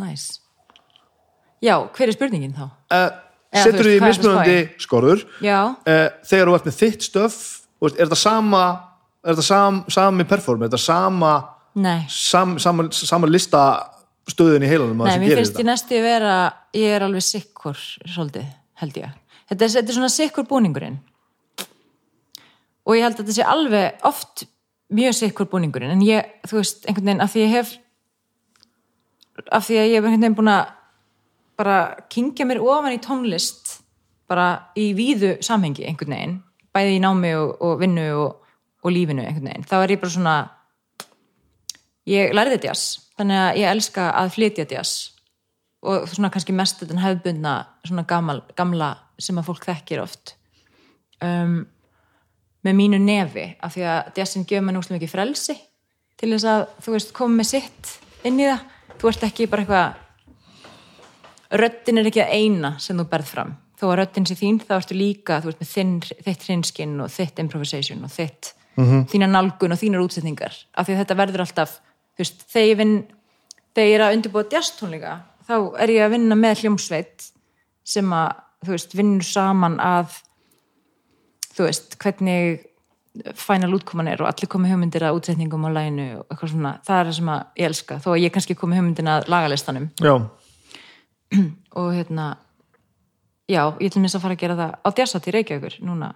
næs 0.00 0.43
Já, 1.64 1.76
hver 1.96 2.10
er 2.10 2.16
spurningin 2.16 2.54
þá? 2.56 2.64
uh, 2.68 3.06
þú 3.54 3.64
setur 3.64 3.88
hvað 3.88 3.94
er 3.94 4.04
mismunandi 4.08 4.56
skorður. 4.84 5.26
Uh, 5.40 6.08
þegar 6.28 6.50
þú 6.50 6.56
ert 6.58 6.68
með 6.68 6.80
þitt 6.82 7.08
stöf 7.08 7.38
þú 7.78 7.90
er 7.90 7.96
þetta 8.04 8.20
sama 8.20 8.64
er 9.24 9.34
þetta 9.34 9.46
sam, 9.46 9.80
sami 9.92 10.26
perform, 10.28 10.62
er 10.64 10.70
þetta 10.72 10.82
sama 10.84 11.32
sam, 12.12 12.56
sama, 12.62 12.88
sama 12.92 13.28
lista 13.30 13.64
stöðin 14.30 14.64
í 14.64 14.70
heilanum 14.70 15.02
að 15.04 15.10
Nei, 15.12 15.26
mér 15.26 15.40
finnst 15.40 15.58
ég 15.60 15.68
næstu 15.68 15.98
að 15.98 16.06
vera 16.06 16.34
ég 16.76 16.94
er 16.96 17.04
alveg 17.04 17.24
sikkur, 17.24 17.80
svolítið, 18.08 18.46
held 18.80 19.00
ég. 19.02 19.16
Þetta 19.50 19.66
er, 19.66 19.72
þetta 19.74 19.92
er 19.92 19.98
svona 19.98 20.12
sikkur 20.12 20.46
búningurinn. 20.48 21.00
Og 22.84 22.96
ég 22.96 23.04
held 23.04 23.18
að 23.18 23.24
þetta 23.24 23.36
sé 23.36 23.48
alveg 23.48 24.06
oft 24.08 24.46
mjög 24.94 25.16
sikkur 25.18 25.48
búningurinn 25.52 25.96
en 25.96 26.04
ég, 26.04 26.30
þú 26.48 26.60
veist, 26.60 26.86
einhvern 26.86 27.10
veginn 27.10 27.24
af 27.24 27.34
því 27.34 27.44
ég 27.44 27.52
hef 27.58 27.74
af 29.50 29.66
því 29.66 29.78
að 29.80 29.88
ég 29.90 29.98
hef 29.98 30.06
einhvern 30.06 30.24
veginn 30.24 30.38
búin 30.38 30.52
að 30.54 30.72
bara 31.58 31.78
kingja 32.10 32.46
mér 32.48 32.62
ofan 32.64 32.96
í 32.96 33.02
tónlist 33.02 33.78
bara 34.30 34.72
í 34.78 34.92
víðu 34.96 35.36
samhengi 35.44 35.84
einhvern 35.86 36.14
veginn, 36.16 36.36
bæði 36.74 36.96
í 36.96 37.02
námi 37.04 37.34
og, 37.38 37.56
og 37.62 37.80
vinnu 37.82 38.06
og, 38.18 38.52
og 38.84 38.94
lífinu 38.94 39.24
einhvern 39.24 39.50
veginn 39.50 39.66
þá 39.68 39.76
er 39.82 39.94
ég 39.94 40.02
bara 40.02 40.14
svona 40.16 40.36
ég 42.10 42.36
lærði 42.36 42.60
jazz, 42.66 43.10
þannig 43.18 43.42
að 43.42 43.60
ég 43.60 43.74
elska 43.74 44.08
að 44.20 44.32
flytja 44.36 44.66
jazz 44.70 45.10
og 45.84 46.08
svona 46.08 46.30
kannski 46.32 46.54
mest 46.56 46.80
þetta 46.80 47.00
hefðbundna 47.02 47.54
svona 47.84 48.06
gamal, 48.08 48.40
gamla 48.56 48.94
sem 49.20 49.38
að 49.38 49.50
fólk 49.50 49.66
þekkir 49.68 50.02
oft. 50.02 50.34
Um, 51.22 51.64
með 52.64 52.78
mínu 52.78 53.00
nefi 53.02 53.44
af 53.62 53.74
því 53.74 53.84
að 53.90 54.20
jazzin 54.20 54.46
gefur 54.48 54.64
mér 54.64 54.78
nústum 54.78 54.96
ekki 54.96 55.10
frelsi 55.12 55.56
til 56.20 56.30
þess 56.32 56.48
að 56.48 56.64
þú 56.84 56.94
veist 56.94 57.12
koma 57.16 57.40
með 57.40 57.50
sitt 57.50 57.92
inn 58.24 58.40
í 58.40 58.48
það. 58.48 58.64
Þú 58.94 59.10
ert 59.10 59.26
ekki 59.26 59.48
bara 59.50 59.64
eitthvað 59.64 60.00
röddin 61.60 62.00
er 62.00 62.10
ekki 62.10 62.22
það 62.22 62.34
eina 62.38 62.74
sem 62.82 62.98
þú 62.98 63.06
berð 63.10 63.30
fram. 63.30 63.54
Þó 63.78 63.86
að 63.90 63.96
röddin 64.00 64.28
sé 64.28 64.36
þín 64.38 64.60
þá 64.62 64.76
ertu 64.78 64.96
líka 64.98 65.40
þú 65.42 65.50
veist 65.50 65.62
með 65.62 65.72
þinn, 65.72 65.96
þitt 66.26 66.46
hrinskinn 66.48 66.94
og 67.04 67.10
þitt 67.14 67.42
improvisation 67.42 68.06
og 68.06 68.14
þitt 68.14 68.54
þína 68.74 69.28
nálgun 69.30 69.74
og 69.74 69.78
þínar 69.78 70.02
útsetningar. 70.02 70.54
Af 70.74 70.88
því 70.88 70.96
að 70.96 71.00
þetta 71.02 71.18
verður 71.20 71.44
alltaf 71.44 71.76
þú 72.14 72.24
veist, 72.24 72.44
þegar 72.50 72.68
ég 72.68 72.80
vinn 72.80 72.96
þegar 73.74 73.88
ég 73.88 73.96
er 73.96 74.04
að 74.06 74.16
undirbúa 74.18 74.48
jazztónleika 74.50 75.14
þá 75.48 75.56
er 75.82 75.92
ég 75.94 76.04
að 76.04 76.14
vinna 76.16 76.38
með 76.38 76.64
hljómsveit 76.64 77.26
sem 77.84 78.14
að, 78.16 78.38
þú 78.64 78.74
veist, 78.74 78.94
vinnur 78.96 79.26
saman 79.28 79.76
að 79.82 80.20
þú 81.54 81.66
veist, 81.68 81.98
hvernig 82.00 82.62
final 83.38 83.76
útkoman 83.76 84.08
er 84.10 84.22
og 84.22 84.30
allir 84.30 84.50
komi 84.50 84.70
hugmyndir 84.72 85.04
að 85.06 85.20
útsetningum 85.20 85.66
á 85.70 85.76
læginu 85.76 86.06
og 86.18 86.24
eitthvað 86.32 86.50
svona, 86.50 86.72
það 86.86 86.96
er 86.96 87.08
það 87.10 87.18
sem 87.18 87.28
að 87.34 87.42
ég 87.60 87.68
elska 87.68 87.98
þó 88.02 88.08
að 88.10 88.22
ég 88.24 88.34
kannski 88.34 88.56
komi 88.58 88.78
hugmyndin 88.78 89.10
að 89.12 89.28
lagalistanum. 89.30 89.86
Já, 90.02 90.14
og 91.80 91.88
hérna 91.94 92.34
já, 93.50 93.62
ég 93.80 93.88
ætlum 93.88 94.06
þess 94.06 94.18
að 94.18 94.26
fara 94.26 94.36
að 94.36 94.42
gera 94.44 94.58
það 94.60 94.76
á 94.80 94.88
Djassat 94.98 95.28
í 95.28 95.34
Reykjavíkur 95.34 95.78
núna 95.84 96.12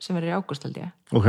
sem 0.00 0.16
verður 0.16 0.32
í 0.32 0.36
ágúst 0.38 0.64
held 0.64 0.78
ég. 0.80 0.92
Ok. 1.12 1.28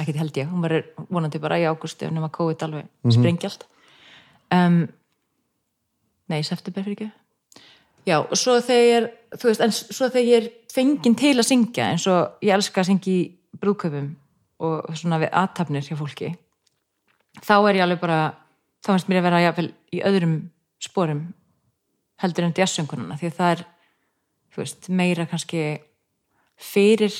Ekkert 0.00 0.20
held 0.22 0.38
ég, 0.38 0.48
hún 0.50 0.64
verður 0.64 1.06
vonandi 1.10 1.42
bara 1.42 1.58
í 1.60 1.66
ágúst 1.66 2.02
ef 2.02 2.12
nema 2.14 2.30
COVID 2.34 2.66
alveg 2.66 2.86
mm 2.86 3.14
sprengjalt 3.14 3.66
um, 4.54 4.84
nei, 6.30 6.42
september 6.46 6.84
fyrir 6.86 6.96
ekki. 6.96 7.10
Já, 8.08 8.20
og 8.22 8.36
svo 8.38 8.56
þegar 8.64 9.10
þú 9.36 9.50
veist, 9.50 9.62
en 9.64 9.74
svo 9.74 10.08
þegar 10.08 10.28
ég 10.28 10.38
er 10.40 10.48
fengin 10.72 11.16
til 11.18 11.34
að 11.36 11.48
syngja 11.48 11.90
eins 11.92 12.06
og 12.10 12.40
ég 12.44 12.54
elska 12.54 12.82
að 12.82 12.92
syngja 12.92 13.12
í 13.12 13.24
brúðköpum 13.60 14.08
og 14.64 14.94
svona 14.96 15.20
við 15.20 15.34
aðtapnir 15.36 15.84
hjá 15.84 15.96
fólki 15.98 16.32
þá 17.44 17.54
er 17.58 17.80
ég 17.80 17.84
alveg 17.84 18.00
bara 18.02 18.20
þá 18.80 18.94
finnst 18.94 19.10
mér 19.10 19.20
að 19.20 19.28
vera 19.28 19.68
í 19.92 20.02
öðrum 20.06 20.34
sporum 20.80 21.22
heldur 22.20 22.46
en 22.46 22.56
jazzsöngununa 22.56 23.18
því 23.20 23.30
að 23.30 23.38
það 23.38 23.54
er 23.54 23.64
veist, 24.58 24.90
meira 24.92 25.26
kannski 25.30 25.64
fyrir 26.60 27.14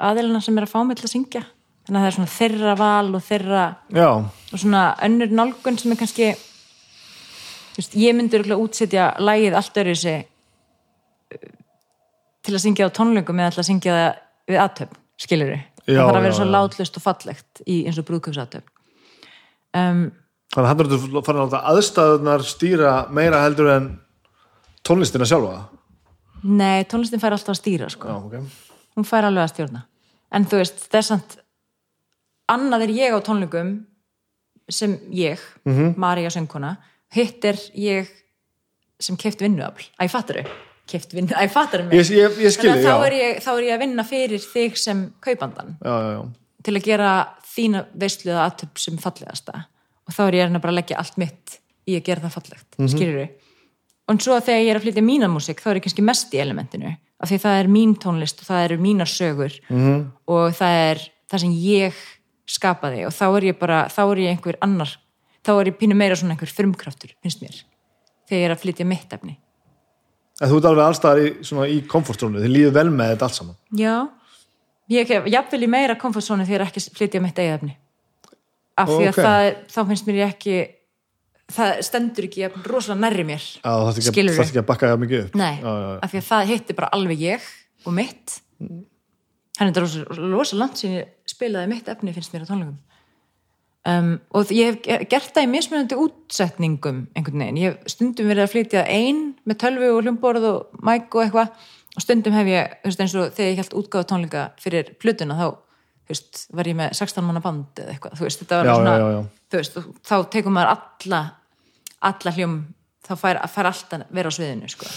aðeilina 0.00 0.40
sem 0.44 0.56
er 0.56 0.66
að 0.66 0.72
fá 0.72 0.80
mig 0.86 0.98
til 0.98 1.08
að 1.08 1.14
syngja. 1.14 1.42
Þannig 1.86 1.98
að 1.98 2.04
það 2.04 2.10
er 2.10 2.16
svona 2.16 2.34
þeirra 2.34 2.76
val 2.80 3.14
og 3.14 3.22
þeirra 3.22 3.64
já, 3.94 4.08
og 4.16 4.58
svona 4.58 4.84
önnur 5.06 5.34
nálgun 5.38 5.78
sem 5.78 5.92
er 5.94 6.00
kannski 6.00 6.30
veist, 7.76 7.94
ég 7.94 8.16
örugglega 8.16 8.62
útsetja 8.62 9.10
lægið 9.22 9.58
allt 9.58 9.80
öðru 9.82 9.94
sig 10.00 10.24
til 12.46 12.54
að 12.54 12.62
syngja 12.62 12.88
á 12.88 12.96
tónlöngum 12.96 13.42
eða 13.42 13.54
til 13.54 13.62
að 13.62 13.68
syngja 13.70 13.96
það 13.96 14.20
við 14.46 14.62
aðtöfn, 14.62 15.00
skilur 15.18 15.52
við 15.52 15.62
Já, 15.86 16.00
það 16.00 16.08
þarf 16.08 16.18
að 16.18 16.24
vera 16.26 16.38
svo 16.38 16.46
látlust 16.50 16.98
og 16.98 17.04
fallegt 17.04 17.62
í 17.66 17.76
eins 17.86 17.98
og 18.00 18.06
brúðköpsatöfn 18.08 18.66
um, 19.78 20.02
þannig 20.54 20.64
að 20.64 20.68
hann 20.70 20.82
er 20.82 21.26
farin 21.26 21.42
að 21.42 21.46
láta 21.46 21.62
aðstæðunar 21.70 22.46
stýra 22.46 22.94
meira 23.14 23.42
heldur 23.44 23.70
en 23.74 23.88
tónlistina 24.86 25.28
sjálfa? 25.28 25.64
Nei, 26.46 26.84
tónlistin 26.90 27.22
fær 27.22 27.36
alltaf 27.36 27.54
að 27.56 27.60
stýra 27.60 27.90
sko. 27.92 28.08
já, 28.08 28.16
ok, 28.16 28.76
hún 28.96 29.08
fær 29.08 29.28
alveg 29.28 29.46
að 29.46 29.52
stjórna. 29.54 29.82
En 30.34 30.46
þú 30.46 30.60
veist, 30.62 30.86
það 30.92 31.08
samt 31.10 31.38
annað 32.52 32.86
er 32.86 32.94
ég 32.96 33.16
á 33.16 33.18
tónlingum 33.26 33.74
sem 34.68 34.98
ég, 35.10 35.40
mm. 35.64 35.72
-hmm. 35.72 35.96
Marja 35.96 36.30
söngkona. 36.30 36.76
Hitt 37.14 37.44
er 37.44 37.58
ég 37.74 38.08
sem 39.00 39.16
keft 39.16 39.40
vinnuafl, 39.40 39.90
að 39.98 40.08
ég 40.08 40.10
fattar 40.10 40.42
þau 40.42 40.50
keft 40.86 41.14
vinnu, 41.16 41.34
að 41.34 41.48
ég 41.48 41.54
fattar 41.54 41.82
þau 41.82 41.88
mig? 41.88 42.10
Ég, 42.10 42.38
ég, 42.40 42.52
skilji, 42.54 42.72
Þannig 42.72 42.86
að 42.86 43.00
þá 43.00 43.06
er, 43.06 43.16
ég, 43.18 43.40
þá 43.42 43.50
er 43.52 43.64
ég 43.66 43.74
að 43.74 43.82
vinna 43.82 44.04
fyrir 44.06 44.44
þig 44.44 44.78
sem 44.80 45.02
kaupandan 45.24 45.72
já, 45.80 45.94
já, 45.94 46.10
já, 46.14 46.20
til 46.66 46.74
að 46.78 46.86
gera 46.86 47.10
þína 47.56 47.82
veislu 47.96 48.32
eða 48.32 48.44
aðtöp 48.50 48.82
sem 48.82 48.98
fallegasta. 49.00 49.64
Og 50.06 50.14
þá 50.14 50.22
er 50.26 50.38
ég 50.38 50.50
að 50.50 50.62
bara 50.62 50.76
leggja 50.76 50.98
allt 51.02 51.18
mitt 51.18 51.58
í 51.86 51.96
að 51.98 52.06
gera 52.06 52.24
það 52.26 52.36
fallegt, 52.36 52.68
mm 52.76 52.86
-hmm. 52.86 53.28
Og 54.06 54.22
svo 54.22 54.38
þegar 54.38 54.62
ég 54.62 54.70
er 54.70 54.78
að 54.80 54.86
flytja 54.86 55.04
mína 55.04 55.28
músík 55.30 55.62
þá 55.62 55.70
er 55.70 55.80
ég 55.80 55.86
kannski 55.86 56.04
mest 56.06 56.34
í 56.34 56.42
elementinu 56.42 56.92
af 57.16 57.30
því 57.30 57.38
það 57.42 57.60
er 57.60 57.70
mín 57.72 57.94
tónlist 58.00 58.42
og 58.42 58.50
það 58.50 58.64
eru 58.66 58.76
mínar 58.82 59.10
sögur 59.10 59.54
-hmm. 59.68 60.04
og 60.26 60.54
það 60.54 60.74
er 60.90 61.02
það 61.30 61.40
sem 61.40 61.52
ég 61.52 61.94
skapaði 62.46 63.06
og 63.06 63.12
þá 63.12 63.26
er 63.36 63.48
ég 63.50 63.58
bara, 63.58 63.86
þá 63.88 64.02
er 64.12 64.18
ég 64.18 64.30
einhver 64.34 64.58
annar 64.60 64.98
þá 65.46 65.52
er 65.60 65.72
ég 65.72 65.78
pínu 65.80 65.94
meira 65.94 66.16
svona 66.16 66.34
einhver 66.34 66.52
frumkraftur 66.52 67.14
finnst 67.22 67.42
mér, 67.42 67.64
þegar 68.28 68.40
ég 68.40 68.46
er 68.46 68.54
að 68.54 68.62
flytja 68.62 68.86
mitt 68.86 69.12
efni 69.12 69.38
en 70.40 70.50
þú 70.50 70.60
ert 70.60 70.68
alveg 70.70 70.84
allstaðar 70.84 71.22
í, 71.24 71.28
í 71.72 71.80
komfortrónu, 71.88 72.42
þið 72.42 72.52
líður 72.52 72.76
vel 72.76 72.90
með 72.90 73.12
þetta 73.14 73.24
allt 73.24 73.34
saman 73.34 73.56
Já, 73.70 74.08
ég 74.92 75.08
hef 75.08 75.26
jafnvel 75.26 75.62
í 75.62 75.72
meira 75.72 75.98
komfortzónu 75.98 76.46
þegar 76.46 76.60
ég 76.60 76.66
er 76.66 76.68
ekki 76.68 76.96
flytja 76.98 77.20
mitt 77.24 77.38
eigið 77.38 77.54
efni 77.54 77.76
af 78.76 78.90
því 78.90 79.04
að 79.06 79.14
Ókei. 79.14 79.24
það, 79.24 79.46
þá 79.72 79.80
finnst 79.88 80.06
mér 80.06 80.20
ég 80.20 80.34
ekki 80.34 80.56
það 81.52 81.82
stendur 81.86 82.26
ekki 82.26 82.48
rosalega 82.66 83.00
nærri 83.04 83.24
mér 83.28 83.44
já, 83.44 83.60
það 83.62 83.86
þarf 83.86 84.08
ekki, 84.10 84.24
ekki 84.46 84.60
að 84.62 84.66
bakka 84.72 84.90
það 84.90 85.02
mikið 85.04 85.20
upp. 85.26 85.36
Nei, 85.38 85.54
já, 85.60 85.68
já, 85.70 85.86
já. 85.86 85.98
af 86.02 86.10
því 86.14 86.18
að 86.22 86.26
það 86.30 86.50
hittir 86.52 86.76
bara 86.80 86.88
alveg 86.96 87.22
ég 87.22 87.46
og 87.86 87.94
mitt. 87.94 88.40
Hann 89.56 89.68
er 89.68 89.70
þetta 89.72 89.84
rosa, 89.86 90.02
rosa 90.36 90.56
langt 90.60 90.80
sem 90.82 90.96
ég 90.98 91.12
spilaði 91.30 91.70
mitt 91.70 91.88
efni 91.88 92.12
finnst 92.16 92.34
mér 92.34 92.44
á 92.44 92.50
tónleikum. 92.50 92.76
Um, 93.86 94.08
og 94.34 94.50
ég 94.50 94.72
hef 94.72 94.78
ge- 94.82 95.04
gert 95.12 95.28
það 95.36 95.44
í 95.46 95.50
mismunandi 95.52 95.94
útsetningum 96.02 97.04
einhvern 97.14 97.38
veginn, 97.44 97.60
ég 97.62 97.76
hef 97.76 97.92
stundum 97.94 98.26
verið 98.26 98.42
að 98.42 98.50
flytja 98.56 98.82
ein 98.90 99.20
með 99.46 99.60
tölvu 99.62 99.92
og 99.94 100.00
hljómborð 100.02 100.46
og 100.50 100.80
mæk 100.82 101.14
og 101.14 101.22
eitthvað. 101.22 101.52
Og 101.96 102.02
stundum 102.02 102.34
hef 102.34 102.50
ég 102.50 102.74
þú 102.82 102.90
veist, 102.90 103.04
eins 103.04 103.14
og 103.14 103.30
þegar 103.36 103.52
ég 103.52 103.60
held 103.62 103.76
útgáfa 103.78 104.08
tónleika 104.10 104.42
fyrir 104.60 104.90
plötuna 104.98 105.38
þá 105.38 105.46
þú 105.54 106.10
veist, 106.10 106.42
var 106.58 106.64
ég 106.66 106.76
með 106.82 106.90
16 106.98 107.24
manna 107.30 107.40
band 107.46 107.78
eða 107.84 107.94
eitthvað, 107.94 108.18
þú 108.18 108.26
veist, 108.26 108.42
þetta 108.42 108.58
var 108.58 108.66
Já, 108.66 108.74
svona 108.74 108.96
já, 108.96 108.98
já, 109.06 109.14
já. 109.14 109.22
þú 109.45 109.45
veist, 109.60 109.76
þá 110.06 110.16
tekur 110.32 110.54
maður 110.54 110.74
alla 110.76 111.22
alla 112.04 112.32
hljóm, 112.34 112.56
þá 113.06 113.12
fær, 113.20 113.40
fær 113.50 113.70
allt 113.70 113.94
að 113.96 114.04
vera 114.14 114.32
á 114.32 114.36
sviðinu, 114.36 114.70
sko. 114.70 114.88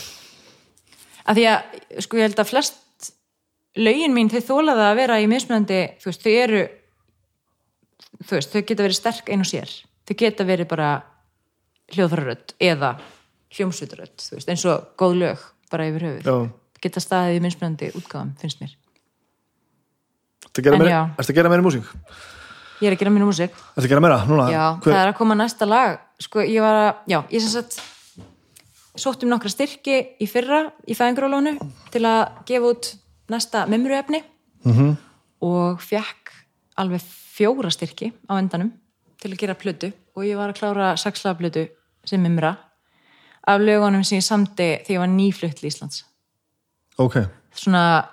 Að 1.29 1.39
því 1.39 1.45
að, 1.51 1.77
sko, 2.05 2.19
ég 2.19 2.27
held 2.27 2.41
að 2.41 2.49
flest 2.49 3.11
lögin 3.79 4.15
mín, 4.15 4.31
þau 4.31 4.41
þólaða 4.49 4.89
að 4.89 4.99
vera 4.99 5.19
í 5.21 5.29
mismunandi, 5.29 5.79
þú 6.01 6.09
veist, 6.09 6.25
þau 6.25 6.33
eru 6.33 6.63
þú 8.25 8.35
veist, 8.35 8.51
þau 8.51 8.63
geta 8.63 8.85
verið 8.85 8.99
sterk 8.99 9.31
ein 9.31 9.45
og 9.45 9.49
sér, 9.49 9.75
þau 10.09 10.15
geta 10.23 10.47
verið 10.47 10.69
bara 10.71 10.89
hljóðfærarödd 11.93 12.55
eða 12.61 12.95
veist, 13.55 14.49
eins 14.49 14.65
og 14.69 14.91
góð 14.99 15.15
lög 15.23 15.45
bara 15.71 15.87
yfir 15.89 16.07
höfuð, 16.07 16.25
Já. 16.25 16.81
geta 16.83 17.03
staðið 17.03 17.37
í 17.37 17.45
mismunandi 17.45 17.91
útgáðum, 17.97 18.35
finnst 18.41 18.61
mér. 18.61 18.75
Ertu 20.49 20.61
að 20.63 21.37
gera 21.37 21.51
meira 21.51 21.65
músík? 21.65 21.89
Ég 22.81 22.87
er 22.89 22.95
að 22.95 22.99
gera 23.03 23.11
mínu 23.11 23.27
músík 23.29 23.51
Ertu 23.51 23.85
að 23.85 23.89
gera 23.91 24.01
meira? 24.03 24.19
Núna? 24.27 24.49
Já, 24.51 24.65
Hver- 24.79 24.93
það 24.93 25.01
er 25.03 25.11
að 25.13 25.17
koma 25.17 25.35
næsta 25.35 25.65
lag 25.67 25.99
sko, 26.19 26.39
ég 26.43 26.61
var 26.61 26.75
að, 26.83 26.95
já, 27.07 27.19
ég 27.31 27.41
sem 27.41 27.49
sagt 27.61 27.79
sótt 28.99 29.23
um 29.23 29.29
nokkra 29.31 29.49
styrki 29.53 29.95
í 30.19 30.27
fyrra 30.27 30.65
í 30.87 30.95
fæðingrólónu 30.97 31.53
til 31.93 32.01
að 32.07 32.43
gefa 32.49 32.71
út 32.73 32.89
næsta 33.29 33.65
memruefni 33.69 34.23
Mhm. 34.65 34.73
-hmm. 34.75 34.97
og 35.41 35.79
fekk 35.81 36.31
alveg 36.77 37.01
fjóra 37.01 37.69
styrki 37.71 38.11
á 38.29 38.35
endanum 38.37 38.71
til 39.21 39.31
að 39.31 39.37
gera 39.37 39.53
plötu 39.55 39.93
og 40.15 40.23
ég 40.23 40.35
var 40.35 40.49
að 40.49 40.59
klára 40.59 40.95
saxlaða 40.97 41.37
plötu 41.39 41.67
sem 42.05 42.21
memra 42.21 42.57
af 43.47 43.59
lögunum 43.61 44.03
sem 44.03 44.17
ég 44.19 44.23
samdi 44.23 44.83
þegar 44.85 44.89
ég 44.89 44.99
var 44.99 45.07
nýflutt 45.07 45.55
til 45.55 45.69
Íslands 45.69 46.03
ok, 46.97 47.15
svona 47.55 48.05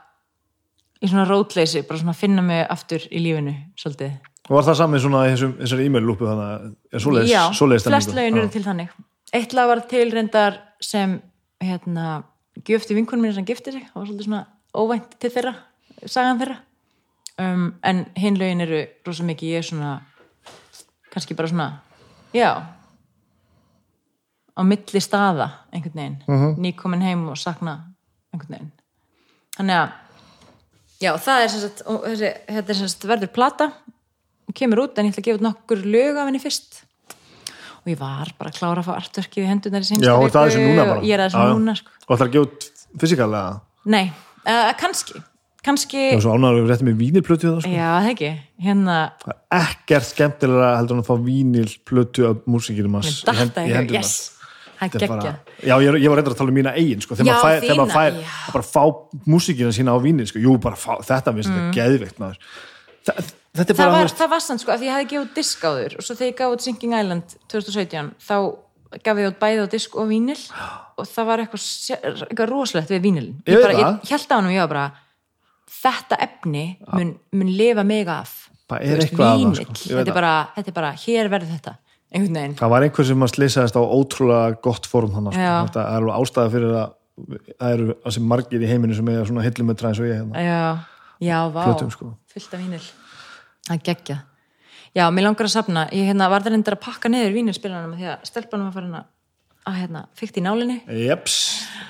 í 1.02 1.08
svona 1.08 1.26
rótleysi, 1.28 1.82
bara 1.86 1.98
svona 1.98 2.14
finna 2.14 2.42
mig 2.42 2.66
aftur 2.70 2.98
í 3.10 3.18
lífinu, 3.20 3.54
svolítið 3.76 4.12
og 4.48 4.52
var 4.56 4.62
það 4.68 4.76
saman 4.78 5.00
svona 5.02 5.22
þessari 5.34 5.86
e-mail 5.88 6.04
lúpu 6.06 6.26
þannig 6.28 6.50
að 6.52 6.66
er 6.94 7.02
svoleiðis, 7.02 7.30
Já, 7.32 7.42
svoleiðis 7.58 7.86
flest 7.88 8.14
lögin 8.14 8.38
eru 8.38 8.48
til 8.54 8.62
þannig. 8.64 8.90
Eitt 9.34 9.52
lag 9.58 9.66
var 9.68 9.80
til 9.90 10.10
reyndar 10.14 10.58
sem 10.80 11.16
hérna, 11.62 12.22
gjöfti 12.62 12.94
vinkunum 12.94 13.24
mínu 13.26 13.34
sem 13.34 13.44
gifti 13.48 13.72
sig. 13.74 13.88
Það 13.90 13.98
var 14.00 14.06
svolítið 14.06 14.28
svona 14.28 14.46
óvænt 14.76 15.16
til 15.18 15.30
þeirra 15.34 15.54
sagan 16.06 16.38
þeirra. 16.40 16.56
Um, 17.38 17.66
en 17.84 18.06
hinn 18.16 18.38
lögin 18.40 18.62
eru 18.64 18.84
rosa 19.04 19.24
mikið 19.28 19.50
ég 19.50 19.58
er 19.58 19.66
svona 19.66 19.90
kannski 21.12 21.34
bara 21.36 21.48
svona 21.50 21.66
já 22.32 22.62
á 24.56 24.60
milli 24.64 25.00
staða 25.04 25.50
einhvern 25.72 25.94
veginn, 26.00 26.16
Mhm. 26.28 26.54
nýkomin 26.62 27.02
heim 27.02 27.28
og 27.28 27.36
sakna 27.36 27.74
einhvern 28.32 28.50
veginn. 28.54 28.72
Þannig 29.58 29.76
að 29.82 29.92
já, 31.00 31.12
það 31.16 31.42
er 31.44 31.48
sem 31.48 31.60
sagt, 31.60 31.82
þetta 32.48 32.68
er 32.70 32.74
sem 32.74 32.88
sagt 32.88 33.04
verður 33.10 33.32
plata 33.34 33.72
og 34.48 34.54
kemur 34.56 34.82
út 34.86 34.98
en 34.98 35.08
ég 35.08 35.14
ætla 35.14 35.22
að 35.22 35.28
gefa 35.28 35.38
út 35.40 35.46
nokkur 35.46 35.84
lög 35.86 36.16
af 36.20 36.28
henni 36.30 36.42
fyrst 36.42 36.82
og 37.86 37.92
ég 37.92 37.98
var 38.00 38.32
bara 38.38 38.50
að 38.50 38.58
klára 38.58 38.82
að 38.82 38.88
fá 38.88 38.94
artverkið 38.98 39.44
í 39.44 39.48
hendunar 39.50 39.82
í 39.82 39.86
Já, 39.86 39.88
seinstu 39.92 40.10
og 40.12 40.32
það 40.34 40.50
er 40.50 41.06
ég 41.06 41.14
er 41.14 41.22
að 41.22 41.30
Já, 41.30 41.30
þessu 41.30 41.46
já. 41.46 41.54
núna 41.54 41.76
sko. 41.78 41.90
og 42.08 42.12
það 42.18 42.20
er 42.24 42.28
að 42.28 42.36
gefa 42.36 42.46
út 42.50 42.68
fysikalega 43.02 43.60
nei, 43.86 44.04
uh, 44.46 44.70
kannski 44.80 45.22
kannski, 45.66 46.02
og 46.14 46.22
svo 46.22 46.34
ánæður 46.38 46.60
við 46.62 46.68
réttum 46.70 46.86
með 46.90 46.98
vínilplötu 47.02 47.48
það, 47.50 47.60
sko. 47.64 47.70
já 47.74 47.88
það 47.98 48.08
ekki 48.12 48.30
hérna, 48.66 48.96
það 49.22 49.32
er 49.34 49.64
ekkert 49.66 50.06
skemmtilega 50.12 50.68
heldur 50.78 50.96
en 50.96 51.02
að 51.02 51.08
fá 51.10 51.16
vínilplötu 51.26 52.26
af 52.30 52.44
músikinum 52.46 52.94
hans 52.98 53.10
í 53.10 53.14
hend- 53.26 53.50
datta 53.50 53.64
í 53.66 53.70
ég, 53.70 53.78
hendurnar. 53.80 54.02
yes 54.02 54.32
það 54.76 55.02
er 55.02 55.08
bara- 55.08 55.34
Já, 55.64 55.74
ég, 55.80 55.96
ég 56.04 56.08
var 56.12 56.18
reyndar 56.20 56.34
að 56.34 56.38
tala 56.38 56.52
um 56.52 56.56
mína 56.58 56.74
eigin 56.76 57.00
sko, 57.02 57.16
þegar 57.16 57.26
Já, 57.26 57.34
maður 57.34 57.46
fær, 57.48 57.60
þegar 57.64 57.78
maður 57.80 57.96
fær 57.96 58.12
já. 58.20 58.52
bara 58.52 58.66
fá 58.68 58.82
músikina 59.26 59.72
sína 59.72 59.94
á 59.96 59.98
vínil 60.04 60.26
sko, 60.28 60.38
jú, 60.38 60.58
bara 60.60 60.76
fá, 60.76 60.98
þetta 61.02 61.32
finnst 61.34 61.50
þetta 61.50 61.74
geðveikt 61.78 62.18
maður 62.20 62.38
Þa, 63.06 63.12
þetta 63.14 63.30
er 63.30 63.34
það 63.56 63.80
var, 63.80 64.04
veist, 64.04 64.18
það 64.20 64.30
var 64.34 64.44
sann 64.44 64.60
sko, 64.62 64.76
því 64.76 64.88
ég 64.88 64.94
hafði 64.96 65.08
gefið 65.12 65.32
disk 65.38 65.64
áður 65.66 65.96
og 65.98 66.06
svo 66.06 66.16
þegar 66.18 66.30
ég 66.32 66.38
gaf 66.40 66.54
út 66.56 66.66
Sinking 66.66 66.96
Island 66.96 67.36
2017 67.52 68.12
þá 68.26 68.36
gaf 69.06 69.20
ég 69.20 69.30
út 69.32 69.38
bæði 69.42 69.64
á 69.64 69.66
disk 69.72 69.96
og 69.98 70.10
vínil 70.10 70.38
og 70.96 71.08
það 71.10 71.28
var 71.30 71.42
eitthvað, 71.44 71.64
eitthvað 72.26 72.52
rosalegt 72.52 72.92
við 72.94 73.02
vínilin 73.08 73.40
Ég 73.48 73.62
bara, 73.62 73.78
það. 73.80 73.98
ég 74.06 74.14
held 74.14 74.30
á 74.30 74.34
hann 74.36 74.50
og 74.50 74.54
ég 74.54 74.62
var 74.64 74.72
bara 74.74 74.86
þetta 75.76 76.20
efni 76.26 76.66
mun, 76.92 77.16
mun 77.36 77.50
lifa 77.56 77.84
mig 77.86 78.08
af 78.08 78.36
Það 78.66 78.80
það, 78.82 79.38
vínill, 79.38 79.54
sko. 79.62 79.74
Þetta, 79.94 80.14
það. 80.16 80.48
þetta 80.56 80.70
er 80.72 80.74
bara, 80.74 80.88
hér 80.98 81.28
verður 81.30 81.52
þetta 81.54 81.76
það 82.56 82.70
var 82.72 82.86
einhver 82.86 83.06
sem 83.06 83.24
að 83.26 83.32
slisaðist 83.34 83.76
á 83.78 83.82
ótrúlega 83.82 84.56
gott 84.62 84.86
form 84.90 85.12
þannig, 85.14 85.36
sko. 85.36 85.42
Já. 85.46 85.54
þetta 85.68 85.82
er 85.82 85.96
alveg 86.00 86.20
ástæða 86.22 86.52
fyrir 86.54 86.76
að 86.80 86.94
það 87.56 87.74
eru 87.76 87.96
þessi 88.04 88.22
margir 88.32 88.62
í 88.64 88.70
heiminu 88.70 88.96
sem 88.98 89.10
er 89.12 89.28
svona 89.28 89.44
hillumetra 89.46 89.90
eins 89.90 90.00
og 90.02 90.08
ég 90.08 90.18
hérna. 90.20 90.42
já, 90.46 90.62
já, 91.26 91.38
vá, 91.54 91.62
Plötum, 91.66 91.90
sko. 91.94 92.10
fullt 92.32 92.56
af 92.56 92.62
vínil 92.62 92.86
það 93.66 93.84
geggja 93.90 94.22
já, 94.96 95.04
mér 95.12 95.28
langar 95.28 95.48
að 95.48 95.52
safna, 95.52 95.84
ég 95.94 96.08
hérna, 96.10 96.30
var 96.32 96.44
það 96.44 96.56
reyndar 96.56 96.76
að 96.78 96.82
pakka 96.86 97.10
niður 97.12 97.36
vínilspilanum 97.36 97.94
því 97.98 98.08
að 98.12 98.26
stelpanum 98.30 98.68
var 98.68 98.76
farin 98.76 98.98
að, 98.98 99.08
að 99.68 99.78
hérna, 99.80 100.02
fykta 100.16 100.40
í 100.40 100.44
nálinni. 100.46 100.76
Jeps, 101.02 101.36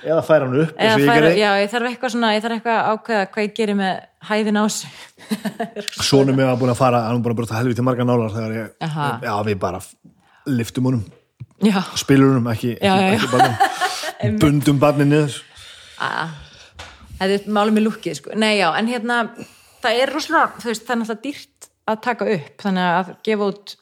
eða 0.03 0.23
færa 0.27 0.49
hann 0.49 0.57
upp 0.65 0.73
Eða 0.75 0.97
ég 0.97 1.05
færa, 1.05 1.19
gerði, 1.21 1.43
já, 1.43 1.51
ég 1.63 1.73
þarf 1.75 1.91
eitthvað 1.91 2.15
svona, 2.17 2.33
ég 2.35 2.45
þarf 2.45 2.59
eitthvað 2.59 2.81
að 2.81 2.97
ákveða 2.97 3.29
hvað 3.35 3.47
ég 3.47 3.55
gerir 3.61 3.79
með 3.79 4.01
hæðin 4.31 4.59
á 4.59 4.65
þessu 4.67 4.89
sonum 6.11 6.39
mig 6.39 6.49
var 6.49 6.59
búin 6.61 6.73
að 6.73 6.81
fara 6.81 7.05
hann 7.07 7.21
var 7.21 7.23
búin 7.27 7.37
að 7.37 7.41
brota 7.43 7.61
helviti 7.61 7.87
marga 7.87 8.07
nálar 8.09 8.35
þegar 8.35 8.57
ég, 8.57 8.73
Aha. 8.87 9.11
já, 9.23 9.35
við 9.47 9.61
bara 9.63 9.83
liftum 10.47 10.91
honum, 10.91 11.05
já, 11.63 11.79
spilur 11.99 12.33
honum 12.33 12.51
ekki, 12.55 12.75
ekki, 12.79 12.87
já. 12.87 13.15
ekki 13.15 13.31
barnum 13.35 14.39
bundum 14.43 14.83
barnið 14.83 15.13
niður. 15.13 15.43
Þetta 17.17 17.33
er 17.33 17.45
málum 17.53 17.77
með 17.77 17.87
lukkið 17.87 18.19
sko. 18.19 18.35
nei, 18.37 18.57
já, 18.59 18.69
en 18.77 18.89
hérna 18.91 19.21
það 19.83 20.01
er 20.03 20.13
rosalega, 20.13 20.61
þú 20.61 20.73
veist, 20.73 20.85
það 20.85 20.95
er 20.95 21.01
náttúrulega 21.01 21.25
dýrt 21.25 21.56
að 21.87 21.99
taka 22.07 22.31
upp, 22.37 22.55
þannig 22.63 22.95
að 23.01 23.13
gefa 23.27 23.51
út 23.53 23.77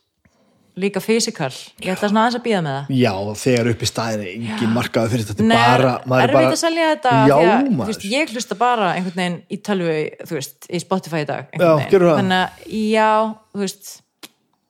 líka 0.75 0.99
physical 1.03 1.53
ég 1.85 1.93
ætla 1.95 2.09
svona 2.11 2.25
aðeins 2.25 2.39
að 2.41 2.45
býða 2.49 2.61
með 2.65 2.77
það. 2.77 2.95
Já, 2.99 3.13
þegar 3.45 3.69
upp 3.71 3.83
í 3.85 3.89
staðinni 3.89 4.31
engin 4.35 4.73
markaði 4.75 5.13
fyrir 5.13 5.29
þetta 5.29 5.47
Nei, 5.47 5.57
bara, 5.61 5.93
maður 6.11 6.33
erfitt 6.35 6.57
að 6.57 6.61
selja 6.65 6.89
þetta 6.91 7.13
Já, 7.31 7.35
að, 7.39 7.69
veist, 7.85 8.07
ég 8.11 8.33
hlusta 8.35 8.59
bara 8.59 8.89
einhvern 8.97 9.21
veginn 9.21 9.37
í 9.47 9.59
tölvu, 9.69 9.97
þú 10.27 10.39
veist, 10.41 10.57
í 10.67 10.81
Spotify 10.83 11.23
í 11.23 11.29
dag 11.31 11.55
Já, 11.55 11.71
þannig 11.95 12.39
að, 12.41 12.65
já, 12.75 13.11
þú 13.55 13.63
veist 13.63 13.93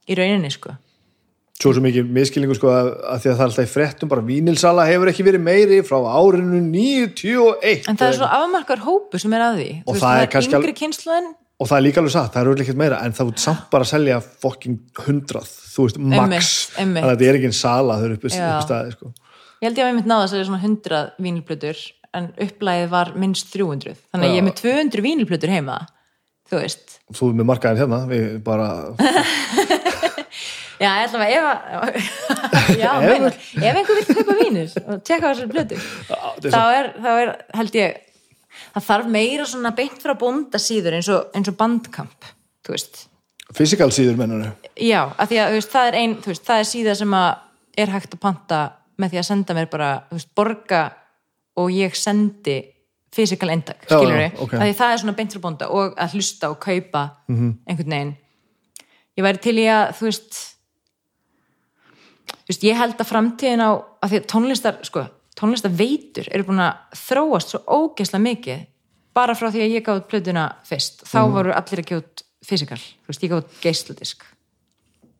í 0.04 0.18
rauninni, 0.18 0.50
sko. 0.52 0.74
Svo 1.54 1.70
sem 1.72 1.86
ekki 1.88 2.02
miskilningu 2.04 2.56
sko 2.58 2.68
að, 2.68 2.88
að 3.08 3.20
því 3.22 3.30
að 3.30 3.36
það 3.38 3.44
er 3.44 3.48
alltaf 3.48 3.64
í 3.64 3.70
fréttum 3.72 4.10
bara 4.10 4.24
vínilsala 4.26 4.84
hefur 4.90 5.08
ekki 5.08 5.24
verið 5.24 5.44
meiri 5.46 5.78
frá 5.86 5.96
árinu 6.02 6.58
91 6.66 7.86
en 7.88 7.96
það 7.96 8.10
er 8.10 8.18
svo 8.18 8.28
afmarkar 8.28 8.82
hópu 8.84 9.20
sem 9.22 9.32
er 9.38 9.44
að 9.46 9.60
því. 9.62 9.68
Og 9.86 9.94
Þú 9.94 10.02
það 10.02 10.18
er 10.18 10.26
er 10.26 10.48
yngri 10.58 10.74
kynsluðin 10.82 11.30
og 11.54 11.70
það 11.70 11.76
er 11.76 11.84
líka 11.86 12.02
alveg 12.02 12.14
satt, 12.14 12.32
það 12.34 12.40
er 12.42 12.52
öll 12.52 12.62
ekkert 12.64 12.80
meira 12.80 13.00
en 13.06 13.16
það 13.16 13.32
er 13.32 13.42
samt 13.44 13.66
bara 13.72 13.86
að 13.86 13.92
selja 13.92 14.20
fokking 14.22 15.02
hundrað 15.06 15.50
þú 15.74 15.88
veist, 15.88 16.00
max. 16.00 16.54
þannig 16.74 17.04
að 17.04 17.12
þetta 17.12 17.28
er 17.28 17.38
ekki 17.40 17.52
sala 17.58 17.98
þau 17.98 18.06
eru 18.08 18.18
uppi, 18.18 18.32
staði 18.34 18.94
sko. 18.96 19.12
ég 19.62 19.68
held 19.68 19.80
ég 19.80 19.86
að 19.86 19.92
ég 19.92 19.98
mitt 20.00 20.10
náða 20.10 20.26
að 20.26 20.32
selja 20.34 20.48
svona 20.50 20.62
100 20.62 21.04
vínilplötur 21.26 21.84
en 22.14 22.30
upplæðið 22.46 22.88
var 22.94 23.12
minnst 23.18 23.52
300 23.54 23.98
þannig 24.02 24.28
að 24.28 24.34
ég 24.34 24.42
er 24.42 24.48
með 24.48 24.58
200 24.62 25.06
vínilplötur 25.08 25.54
heima 25.54 25.78
þú 26.50 26.60
veist. 26.60 26.98
Þú 27.14 27.30
er 27.30 27.38
með 27.38 27.48
markaðin 27.48 27.80
hérna 27.80 28.02
við 28.10 28.26
bara, 28.44 28.68
Já, 30.82 30.88
ég 30.98 31.04
ætla 31.06 31.20
að 31.22 31.32
ef 31.34 32.74
já, 32.82 32.88
meina, 33.04 33.28
ef 33.30 33.76
einhver 33.78 33.98
vil 34.00 34.16
kaupa 34.18 34.34
vínir 34.40 34.72
og 34.82 35.04
tjekka 35.06 35.30
þessar 35.30 35.60
er 35.62 36.50
þá 36.50 36.62
er, 36.74 36.88
þá 36.98 37.10
er, 37.12 37.30
held 37.60 37.78
ég 37.78 38.00
það 38.74 38.86
þarf 38.88 39.10
meira 39.14 39.46
svona 39.46 39.70
beint 39.76 40.00
frá 40.02 40.14
bónda 40.18 40.58
síður 40.62 40.96
eins 40.98 41.08
og, 41.12 41.28
eins 41.34 41.48
og 41.48 41.56
bandkamp 41.60 42.30
fysikal 43.54 43.90
síður 43.94 44.16
mennur 44.18 44.50
já, 44.80 45.02
af 45.18 45.28
því 45.30 45.38
að 45.44 45.52
veist, 45.58 45.70
það 45.74 45.88
er 45.90 45.98
ein, 46.00 46.14
þú 46.24 46.32
veist, 46.32 46.44
það 46.48 46.62
er 46.62 46.70
síða 46.70 46.94
sem 46.98 47.14
að 47.18 47.32
er 47.84 47.92
hægt 47.94 48.14
að 48.16 48.20
panta 48.22 48.60
með 48.98 49.10
því 49.14 49.18
að 49.20 49.26
senda 49.28 49.54
mér 49.58 49.70
bara, 49.70 49.88
veist, 50.10 50.30
borga 50.38 50.82
og 51.60 51.70
ég 51.74 51.94
sendi 51.98 52.56
fysikal 53.14 53.50
endag, 53.54 53.78
skilur 53.86 54.16
já, 54.16 54.24
við 54.24 54.40
ok. 54.42 54.54
af 54.58 54.64
því 54.66 54.74
það 54.80 54.92
er 54.92 55.00
svona 55.04 55.16
beint 55.18 55.34
frá 55.36 55.42
bónda 55.44 55.68
og 55.70 55.94
að 56.02 56.14
hlusta 56.16 56.50
og 56.50 56.58
kaupa 56.62 57.04
Mhm. 57.28 57.52
einhvern 57.68 57.94
veginn 57.94 58.14
ég 59.18 59.22
væri 59.22 59.40
til 59.40 59.54
í 59.58 59.66
að, 59.70 59.92
þú 59.98 60.08
veist 60.08 60.40
veist, 62.48 62.64
ég 62.66 62.76
held 62.76 62.98
að 62.98 63.08
framtíðin 63.10 63.62
á 63.62 63.70
að 64.02 64.10
því 64.10 64.18
að 64.20 64.26
tónlistar, 64.32 64.80
sko, 64.84 65.04
tónlistar 65.38 65.70
veitur 65.74 66.28
eru 66.30 66.44
búin 66.44 66.62
að 66.62 66.76
þróast 66.94 67.48
svo 67.54 67.60
ógeðslega 67.66 68.22
mikið 68.28 68.66
bara 69.14 69.34
frá 69.38 69.48
því 69.50 69.62
að 69.64 69.74
ég 69.76 69.84
gáði 69.86 70.06
plötuna 70.10 70.44
fyrst, 70.66 71.04
þá 71.06 71.18
Mhm. 71.24 71.32
voru 71.34 71.52
allir 71.54 71.80
að 71.84 71.96
út 72.02 72.22
fysikal, 72.44 72.78
þú 72.78 73.08
veist, 73.08 73.22
ég 73.22 73.30
gáði 73.30 73.60
geisladisk 73.62 74.22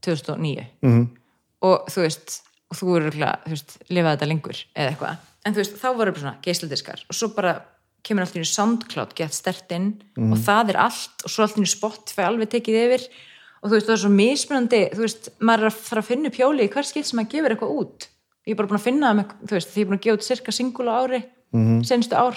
2009 0.03 0.67
Mhm. 0.83 1.07
og 1.63 1.87
þú 1.89 2.01
veist 2.03 2.41
og 2.71 2.77
þú 2.77 2.97
eru 2.97 3.11
lifa 3.91 4.17
þetta 4.17 4.27
lengur 4.29 4.65
eða 4.77 4.91
eitthvað, 4.97 5.17
en 5.45 5.55
þú 5.55 5.57
veist, 5.57 5.77
þá 5.79 5.89
voru 5.97 6.13
svona 6.15 6.37
geisladiskar 6.43 7.05
og 7.09 7.15
svo 7.15 7.29
bara 7.35 7.63
kemur 8.03 8.21
allt 8.23 8.35
í 8.35 8.41
einu 8.43 8.45
SoundCloud 8.51 9.15
gett 9.15 9.33
stert 9.33 9.71
inn 9.73 10.03
og 10.19 10.37
það 10.39 10.71
er 10.71 10.77
allt 10.77 11.25
og 11.25 11.31
svo 11.31 11.43
allt 11.45 11.57
í 11.57 11.61
einu 11.63 11.67
Spotify 11.71 12.23
alveg 12.27 12.51
tekið 12.51 12.81
yfir. 12.85 13.09
Og 13.63 13.71
þú 13.71 13.75
veist, 13.79 13.87
það 13.87 13.93
er 13.95 14.03
svo 14.03 14.11
mismunandi 14.13 14.81
þú 14.93 15.01
veist, 15.01 15.29
maður 15.41 15.63
er 15.65 15.71
að 15.71 15.73
fara 15.73 16.03
að 16.03 16.09
finna 16.11 16.27
upp 16.29 16.35
hjóli 16.37 16.67
í 16.67 16.69
hver 16.69 16.85
skilt 16.85 17.07
sem 17.07 17.19
maður 17.19 17.31
gefur 17.33 17.55
eitthvað 17.55 17.79
út 17.81 18.09
ég 18.47 18.53
er 18.55 18.59
bara 18.61 18.69
búin 18.73 18.81
að 18.81 18.87
finna 18.89 19.11
það 19.13 19.21
með, 19.21 19.37
þú 19.49 19.59
veist, 19.59 19.71
því 19.75 19.79
ég 19.81 19.85
er 19.87 19.91
búin 19.93 19.99
að 20.01 20.05
gefa 20.09 20.17
út 20.21 20.29
cirka 20.31 20.53
singul 20.53 20.89
á 20.91 20.95
ári, 21.05 21.23
mm 21.55 21.85
senstu 21.85 22.17
ár. 22.19 22.37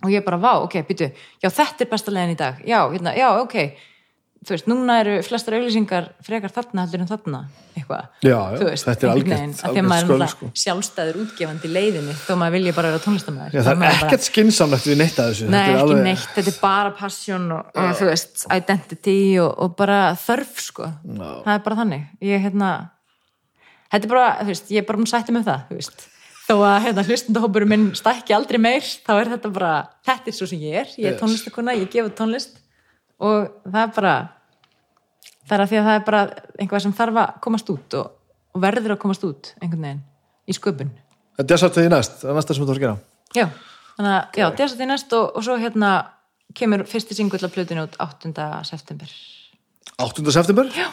Og 0.00 0.08
ég 0.08 0.16
er 0.22 0.24
bara, 0.24 0.38
vá, 0.40 0.52
ok, 0.64 0.78
býtu 0.88 1.10
já, 1.42 1.48
þetta 1.52 1.84
er 1.84 1.88
besta 1.90 2.10
leiðin 2.12 2.32
í 2.32 2.36
dag, 2.40 2.60
já, 2.64 2.80
hérna, 2.88 3.12
já, 3.16 3.28
ok. 3.42 3.56
Þú 4.40 4.54
veist, 4.54 4.68
núna 4.72 4.94
eru 5.02 5.18
flestar 5.20 5.52
auglýsingar 5.58 6.06
frekar 6.24 6.48
þarna 6.48 6.86
heldur 6.86 7.02
en 7.02 7.08
þarna 7.10 7.40
eitthvað, 7.76 8.06
þú 8.24 8.68
veist, 8.70 8.86
þetta 8.88 9.04
er 9.04 9.10
algjört- 9.12 9.58
að 9.60 9.66
algjört 9.68 9.88
maður 9.90 10.22
er 10.24 10.30
sko. 10.32 10.46
sjálfstæður 10.62 11.18
útgefandi 11.26 11.68
leiðinni 11.74 12.14
þó 12.24 12.30
maður 12.40 12.54
vilja 12.56 12.72
bara 12.78 12.92
vera 12.94 13.02
tónlistamæður 13.04 13.52
Já, 13.52 13.60
það 13.66 13.84
er 13.84 13.98
ekkert 14.06 14.24
skinsamlegt 14.30 14.88
við 14.88 14.96
neitt 15.02 15.18
að 15.20 15.28
þessu. 15.34 15.48
Nei, 15.52 15.58
Þetta 15.60 15.74
er 15.76 15.82
alveg- 15.84 16.02
neitt, 16.08 16.24
þetta 16.38 16.48
er 16.54 16.58
bara 16.62 16.90
passion 17.02 17.52
og, 17.52 17.66
og 17.76 17.92
þú 18.00 18.08
veist, 18.08 18.46
identity 18.56 19.18
og, 19.44 19.52
og 19.60 19.76
bara 19.76 20.00
þörf, 20.24 20.56
sko. 20.70 20.88
Já. 20.88 21.28
það 21.44 21.52
er 21.58 21.62
bara 21.68 21.76
þannig, 21.84 22.08
ég 22.32 22.40
hérna 22.48 22.72
þetta 23.90 24.06
er 24.06 24.12
bara, 24.14 24.30
þú 24.40 24.52
veist, 24.52 24.72
ég 24.72 24.82
er 24.82 24.88
bara 24.88 25.02
um 25.02 25.08
sætti 25.10 25.34
með 25.34 25.50
það, 25.50 25.62
þú 25.68 25.78
veist. 25.80 26.08
Þó 26.50 26.54
að 26.66 26.76
hérna, 26.86 27.04
hlustundahópurum 27.06 27.70
minn 27.70 27.86
stækki 27.94 28.34
aldrei 28.34 28.58
meir 28.58 28.82
þá 28.82 29.12
er 29.20 29.28
þetta 29.36 29.50
bara, 29.54 29.74
þetta 30.06 30.32
er 30.32 30.34
svo 30.34 30.48
sem 30.50 30.62
ég 30.64 30.80
er. 30.82 30.92
Ég 30.98 31.12
er 31.12 31.18
tónlistakona, 31.20 31.76
ég 31.78 31.90
gef 31.92 32.08
út 32.08 32.16
tónlist. 32.18 32.56
Og 33.22 33.50
það 33.68 33.82
er 33.84 33.92
bara 33.94 34.14
það 35.50 35.56
er 35.56 35.64
að 35.64 35.70
því 35.70 35.80
að 35.80 35.88
það 35.88 35.98
er 35.98 36.06
bara 36.06 36.22
einhvað 36.62 36.84
sem 36.84 36.94
þarf 37.00 37.20
að 37.22 37.36
komast 37.46 37.72
út 37.74 37.98
og, 38.00 38.14
og 38.54 38.64
verður 38.64 38.94
að 38.96 39.02
komast 39.02 39.26
út 39.26 39.52
einhvern 39.60 39.86
veginn, 39.86 40.02
í 40.46 40.56
sköpun. 40.56 40.94
Þetta 41.40 41.56
er 41.56 41.62
satt 41.62 41.76
því 41.78 41.90
næst, 41.94 42.16
það 42.22 42.32
er 42.32 42.40
næsta 42.40 42.56
sem 42.56 42.64
þú 42.64 42.70
þarf 42.70 42.80
að 42.80 42.86
gera. 42.86 42.96
Já, 43.36 43.46
þannig 43.96 44.14
að, 44.16 44.40
já, 44.40 44.46
þess 44.60 44.74
að 44.74 44.80
því 44.80 44.88
næst 44.90 45.14
og, 45.18 45.28
og 45.36 45.46
svo 45.46 45.58
hérna 45.60 45.92
kemur 46.58 46.86
fyrsti 46.90 47.18
singull 47.18 47.42
af 47.46 47.54
plötinu 47.54 47.86
út 47.86 48.00
8. 48.02 48.32
september. 48.68 49.14
8. 50.02 50.26
september? 50.34 50.74
Já, 50.74 50.90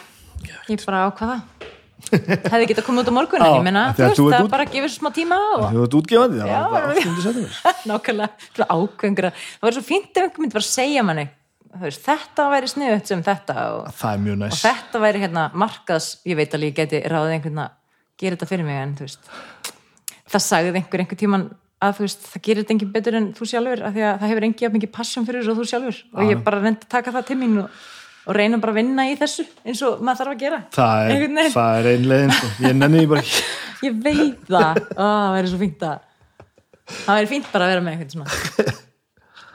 ég 0.70 0.86
bara 0.86 1.08
ákvaða 1.08 1.40
hefði 2.08 2.66
getað 2.70 2.84
komið 2.86 3.02
út 3.02 3.10
á 3.10 3.14
morgun 3.18 3.42
meina, 3.66 3.82
af 3.90 3.96
þú 3.98 4.04
að 4.04 4.12
veist, 4.12 4.20
það 4.34 4.44
út- 4.46 4.52
bara 4.52 4.66
gefur 4.70 4.92
smá 4.94 5.08
tíma 5.16 5.38
og 5.58 5.64
Þú 5.74 5.82
ert 5.84 5.96
útgefandi, 5.98 6.38
það 6.38 6.52
var 6.52 6.70
bara 6.70 6.94
já. 6.94 7.02
8. 7.02 7.24
september 7.24 7.50
nákvæmlega, 7.90 8.28
svona 8.54 8.68
ákveðingra 8.78 9.32
það 9.34 9.66
var 9.68 9.76
svo 9.78 9.84
fínt 9.88 10.08
ef 10.14 10.22
einhver 10.22 10.42
myndi 10.44 10.56
bara 10.58 10.68
segja 10.68 11.02
manni 11.08 11.26
veist, 11.82 12.04
þetta 12.06 12.46
væri 12.54 12.70
sniðut 12.72 13.10
sem 13.12 13.22
þetta 13.26 13.56
og, 13.74 13.90
Það 13.98 14.14
er 14.14 14.22
mjög 14.24 14.44
og 14.48 14.58
þetta 14.62 15.02
væri 15.04 15.22
hérna 15.26 15.44
markaðs, 15.64 16.08
ég 16.24 16.38
veit 16.38 16.54
alveg 16.56 16.70
ég 16.72 16.78
geti 16.80 17.02
ráðið 17.12 17.34
einhvern 17.36 17.62
að 17.66 17.74
gera 18.18 18.38
þetta 18.38 18.50
fyrir 18.54 18.68
mig 18.70 18.80
en 18.82 18.94
þú 18.98 19.08
veist 19.08 19.32
það 20.28 20.44
sagði 20.48 20.72
einhver 20.78 21.02
einhver 21.04 21.20
tíman 21.20 21.48
að 21.78 21.92
þú 21.98 22.02
veist, 22.08 22.24
það 22.32 22.42
gerir 22.48 22.64
þetta 22.64 22.74
engin 22.74 22.94
betur 22.96 23.14
en 23.20 23.26
þú 23.38 23.46
sjálfur 23.52 23.82
af 23.86 23.92
því 23.94 24.02
að 24.08 24.16
það 24.22 24.32
hefur 24.32 24.46
engin 24.48 24.72
mikið 24.78 24.90
passion 24.96 25.26
fyrir 25.28 25.46
þú 25.46 25.66
sjálfur 25.70 26.00
og 26.18 26.32
ég 26.32 26.40
bara 26.48 26.58
reyndi 26.64 26.82
að 26.88 26.90
taka 26.96 27.12
það 27.14 27.28
til 27.28 27.36
mín 27.38 27.60
og, 27.62 27.68
og 28.28 28.36
reyna 28.36 28.58
bara 28.60 28.74
að 28.74 28.78
vinna 28.82 29.06
í 29.08 29.14
þessu 29.18 29.44
eins 29.64 29.80
og 29.86 30.02
maður 30.04 30.20
þarf 30.20 30.34
að 30.34 30.42
gera. 30.42 30.58
Það 30.74 31.12
er, 31.14 31.24
það 31.54 31.78
er 31.78 31.88
ein 31.94 32.04
leiðin 32.10 32.34
sko. 32.36 32.50
Ég 32.66 32.76
nenni 32.76 33.00
því 33.02 33.08
bara 33.14 33.22
ekki. 33.24 33.46
Ég 33.88 33.98
veit 34.04 34.44
það, 34.50 34.80
Ó, 34.98 35.06
það 35.06 35.32
væri 35.38 35.50
svo 35.52 35.60
fínt 35.62 35.84
að 35.86 36.04
það 36.98 37.18
væri 37.20 37.30
fínt 37.30 37.48
bara 37.54 37.68
að 37.68 37.72
vera 37.72 37.84
með 37.86 37.96
einhvern 37.96 38.14
svona. 38.16 38.76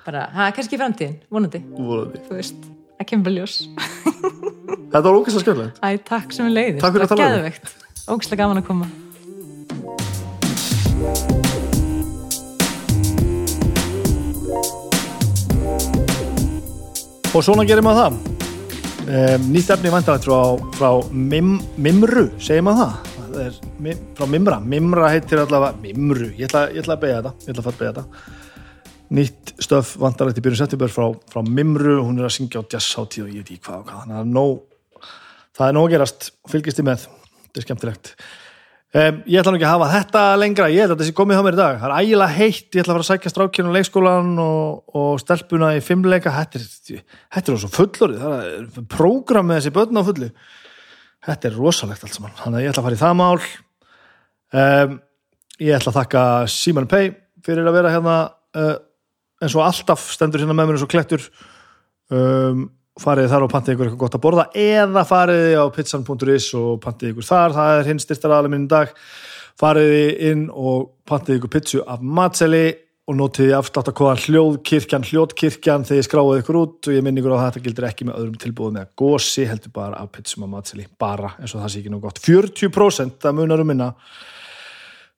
Bara, 0.03 0.21
það 0.33 0.47
er 0.49 0.55
kannski 0.57 0.77
framtíðin, 0.81 1.13
vonandi. 1.31 1.59
Vonandi. 1.77 2.19
þú 2.25 2.33
veist, 2.35 2.65
það 2.99 3.07
kemur 3.13 3.35
ljós. 3.37 3.53
Þetta 4.91 5.03
var 5.05 5.15
ógæslega 5.15 5.43
skemmtilegt. 5.45 5.79
Æ, 5.79 5.89
takk 6.09 6.35
sem 6.35 6.49
er 6.49 6.55
leiðis, 6.57 6.81
Takk 6.83 6.97
fyrir 6.97 7.05
að 7.07 7.13
tala 7.13 7.29
við 7.29 7.31
mig. 7.47 7.55
geðveikt. 7.61 8.03
Ógæslega 8.11 8.41
gaman 8.43 8.59
að 8.59 8.67
koma. 8.67 8.91
Og 17.33 17.41
svona 17.41 17.65
gerir 17.65 17.85
maður 17.85 18.03
það 18.03 18.42
um, 19.07 19.47
Nýtt 19.53 19.71
efni 19.73 19.91
vantalegt 19.93 20.27
frá, 20.27 20.39
frá 20.77 20.89
mim, 21.11 21.55
Mimru, 21.81 22.27
segir 22.41 22.65
maður 22.65 22.83
það? 22.83 23.11
Það 23.23 23.41
er 23.43 23.57
mim, 23.87 24.01
frá 24.17 24.29
Mimra. 24.29 24.59
Mimra 24.75 25.11
heitir 25.13 25.41
allavega 25.43 25.79
Mimru, 25.83 26.29
ég 26.37 26.47
ætla, 26.49 26.67
ég 26.73 26.83
ætla 26.83 26.97
að 26.97 27.03
beigja 27.03 27.21
þetta 27.21 27.33
Ég 27.39 27.53
ætla 27.53 27.63
að 27.63 27.67
fara 27.67 27.75
að 27.75 27.81
beigja 27.81 27.95
þetta. 27.97 28.39
Nýtt 29.13 29.55
stöf 29.61 29.95
vantalegt 30.01 30.39
í 30.39 30.45
byrjun 30.45 30.61
september 30.63 30.93
frá, 30.93 31.09
frá 31.33 31.41
Mimru 31.45 31.99
Hún 32.01 32.21
er 32.21 32.29
að 32.29 32.37
syngja 32.37 32.63
á 32.63 32.69
jazzhátíð 32.75 33.25
og 33.27 33.33
ég 33.33 33.43
veit 33.43 33.51
ekki 33.53 33.65
hvað 33.67 33.81
og 33.81 33.89
hvað 33.89 33.99
Þannig 34.03 34.19
að 34.19 34.61
það 35.53 35.67
er 35.67 35.77
nóg 35.77 35.91
gerast 35.93 36.31
Fylgist 36.49 36.79
þið 36.79 36.87
með, 36.89 37.03
þetta 37.43 37.61
er 37.61 37.67
skemmtilegt 37.67 38.15
Um, 38.93 39.23
ég 39.25 39.41
ætla 39.41 39.49
nú 39.49 39.57
ekki 39.57 39.65
að 39.65 39.71
hafa 39.73 39.85
þetta 39.89 40.23
lengra. 40.37 40.65
Ég 40.69 40.83
held 40.83 40.93
að 40.93 40.99
þessi 41.01 41.15
komið 41.17 41.39
hjá 41.39 41.43
mér 41.47 41.55
í 41.55 41.57
dag. 41.57 41.77
Það 41.81 41.87
er 41.87 42.03
ægilega 42.03 42.35
heitt, 42.37 42.67
ég 42.67 42.83
ætla 42.83 42.91
að 42.91 42.97
fara 42.99 43.03
að 43.03 43.07
sækja 43.07 43.31
strákjörn 43.31 43.69
og 43.71 43.77
leikskólan 43.77 44.27
og, 44.43 44.83
og 44.99 45.15
stelpuna 45.23 45.69
í 45.73 45.79
fimmleika. 45.81 46.33
Þetta 46.35 46.59
er, 46.59 46.99
þetta 47.33 47.53
er 47.55 47.57
svo 47.63 47.71
fullorið 47.73 48.21
það 48.21 48.43
er 48.51 48.85
prógram 48.93 49.49
með 49.49 49.59
þessi 49.59 49.73
börn 49.79 49.97
á 49.97 50.03
fullu. 50.11 50.29
Þetta 51.25 51.49
er 51.49 51.57
rosalegt 51.57 52.05
allt 52.05 52.19
saman. 52.19 52.37
Þannig 52.37 52.59
að 52.59 52.65
ég 52.67 52.75
ætla 52.75 52.83
að 52.83 52.87
fara 52.89 52.99
í 52.99 53.01
það 53.01 53.17
mál. 53.23 53.47
Um, 54.61 54.95
ég 55.63 55.79
ætla 55.79 55.95
að 55.95 55.99
þakka 56.03 56.27
Simon 56.53 56.89
Pay 56.93 57.11
fyrir 57.49 57.71
að 57.71 57.77
vera 57.79 57.95
hérna 57.95 58.17
uh, 58.29 58.75
eins 59.41 59.57
og 59.57 59.65
alltaf 59.65 60.05
stendur 60.13 60.45
hérna 60.45 60.53
með 60.53 60.69
mér 60.69 60.77
eins 60.77 60.85
og 60.85 60.93
klettur. 60.93 61.25
Um, 62.13 62.67
farið 63.01 63.29
þar 63.31 63.45
og 63.45 63.51
pantið 63.53 63.73
ykkur 63.73 63.87
eitthvað 63.89 64.03
gott 64.03 64.17
að 64.17 64.23
borða 64.23 64.45
eða 64.53 65.03
farið 65.09 65.53
á 65.57 65.65
pizzan.is 65.73 66.47
og 66.59 66.79
pantið 66.83 67.13
ykkur 67.13 67.27
þar, 67.27 67.55
það 67.57 67.77
er 67.77 67.89
hinn 67.89 68.01
styrtaraðalinn 68.03 68.53
minn 68.53 68.67
í 68.67 68.73
dag. 68.73 68.93
Farið 69.59 69.93
inn 70.29 70.47
og 70.49 70.89
pantið 71.09 71.39
ykkur 71.39 71.53
pizzu 71.53 71.83
af 71.85 72.01
matseli 72.01 72.65
og 73.03 73.17
notið 73.19 73.51
afsláttakóðan 73.57 74.21
hljóðkirkjan 74.23 75.05
hljóðkirkjan 75.09 75.83
þegar 75.87 75.99
ég 75.99 76.05
skráði 76.07 76.43
ykkur 76.43 76.59
út. 76.61 76.77
Og 76.87 76.95
ég 76.95 77.03
minn 77.03 77.19
ykkur 77.19 77.35
á 77.35 77.37
að 77.37 77.45
þetta 77.47 77.63
gildir 77.65 77.87
ekki 77.89 78.07
með 78.07 78.19
öðrum 78.21 78.37
tilbúðum 78.39 78.79
eða 78.79 78.91
gósi 79.01 79.47
heldur 79.49 79.73
bara 79.75 79.99
af 79.99 80.13
pizzum 80.15 80.45
af 80.47 80.53
matseli. 80.53 80.85
Bara 81.01 81.33
eins 81.39 81.51
og 81.51 81.63
það 81.63 81.73
sé 81.73 81.81
ekki 81.81 81.91
nú 81.91 81.99
gott. 82.03 82.21
40% 82.23 83.19
það 83.25 83.37
munar 83.41 83.63
um 83.63 83.69
minna 83.73 83.89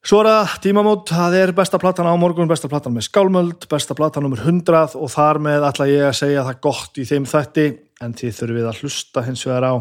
Svo 0.06 0.20
er 0.22 0.28
það 0.30 0.52
tímamót, 0.62 1.10
það 1.10 1.36
er 1.40 1.52
besta 1.58 1.80
platan 1.82 2.06
á 2.06 2.14
morgun, 2.22 2.46
besta 2.46 2.70
platan 2.70 2.94
með 2.94 3.08
skálmöld, 3.08 3.64
besta 3.72 3.96
platan 3.98 4.22
nummer 4.22 4.38
100 4.38 4.94
og 5.02 5.10
þar 5.10 5.40
með 5.42 5.66
ætla 5.66 5.88
ég 5.90 6.06
að 6.06 6.20
segja 6.20 6.44
það 6.46 6.60
gott 6.62 7.00
í 7.02 7.06
þeim 7.10 7.26
þætti 7.32 7.66
en 8.06 8.14
þið 8.14 8.36
þurfið 8.38 8.68
að 8.70 8.84
hlusta 8.84 9.24
hins 9.26 9.42
vegar 9.48 9.66
á 9.66 9.74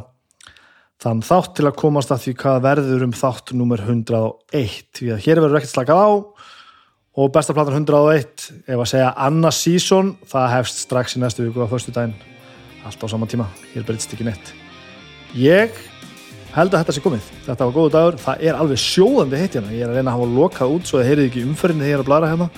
þann 1.05 1.21
þátt 1.29 1.53
til 1.59 1.69
að 1.69 1.77
komast 1.83 2.17
að 2.17 2.25
því 2.25 2.35
hvað 2.41 2.65
verður 2.71 3.05
um 3.05 3.15
þátt 3.21 3.53
nummer 3.61 3.85
101 3.85 4.81
því 4.97 5.13
að 5.13 5.23
hér 5.27 5.45
verður 5.45 5.61
ekkert 5.61 5.75
slakað 5.75 6.01
á. 6.01 6.11
Og 7.21 7.33
besta 7.37 7.53
platan 7.53 7.77
101 7.85 8.49
ef 8.65 8.79
að 8.81 8.91
segja 8.95 9.13
annars 9.29 9.61
season 9.61 10.15
það 10.31 10.53
hefst 10.57 10.87
strax 10.87 11.19
í 11.19 11.21
næstu 11.21 11.45
viku 11.45 11.69
á 11.69 11.69
förstu 11.69 11.93
daginn 11.93 12.17
allt 12.89 13.05
á 13.05 13.07
sama 13.13 13.29
tíma, 13.29 13.51
hér 13.75 13.85
breytist 13.85 14.17
ekki 14.17 14.25
neitt. 14.25 14.57
Ég 15.37 15.77
held 16.55 16.75
að 16.75 16.83
þetta 16.83 16.95
sé 16.95 17.03
komið, 17.05 17.29
þetta 17.49 17.67
var 17.67 17.75
góðu 17.75 17.93
dagur. 17.95 18.19
Það 18.23 18.47
er 18.49 18.59
alveg 18.61 18.83
sjóðandi 18.83 19.41
heitt 19.41 19.59
hérna. 19.59 19.75
Ég 19.75 19.85
er 19.85 19.93
að 19.93 19.99
reyna 19.99 20.13
að 20.13 20.19
hafa 20.19 20.31
lokað 20.39 20.75
út 20.77 20.89
svo 20.89 21.01
það 21.01 21.11
heyrið 21.11 21.29
ekki 21.31 21.45
umferðinni 21.49 21.85
þegar 21.85 21.93
ég 21.93 21.99
er 21.99 22.05
að 22.05 22.11
blara 22.11 22.31
hérna. 22.31 22.49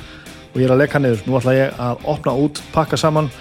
Og 0.52 0.60
ég 0.60 0.66
er 0.66 0.74
að 0.74 0.82
leka 0.82 1.00
niður. 1.02 1.24
Nú 1.26 1.38
ætla 1.40 1.56
ég 1.56 1.80
að 1.86 2.06
opna 2.14 2.36
út, 2.44 2.60
pakka 2.74 3.00
saman 3.00 3.32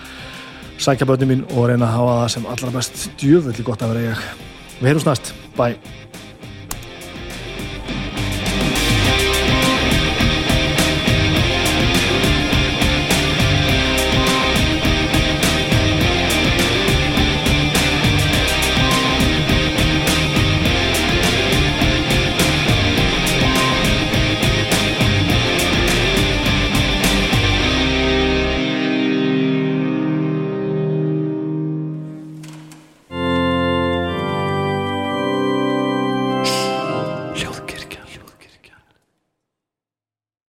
sækja 0.81 1.07
börnum 1.07 1.31
mín 1.31 1.45
og 1.55 1.69
reyna 1.69 1.87
að 1.87 1.97
hafa 1.99 2.15
það 2.21 2.33
sem 2.35 2.49
allra 2.53 2.73
best. 2.75 3.05
Djöfulli 3.21 3.67
gott 3.67 3.83
að 3.83 3.95
vera 3.95 4.09
ég. 4.11 4.25
Við 4.79 4.91
heyrum 4.91 5.05
snart, 5.05 5.31
bye 5.55 6.04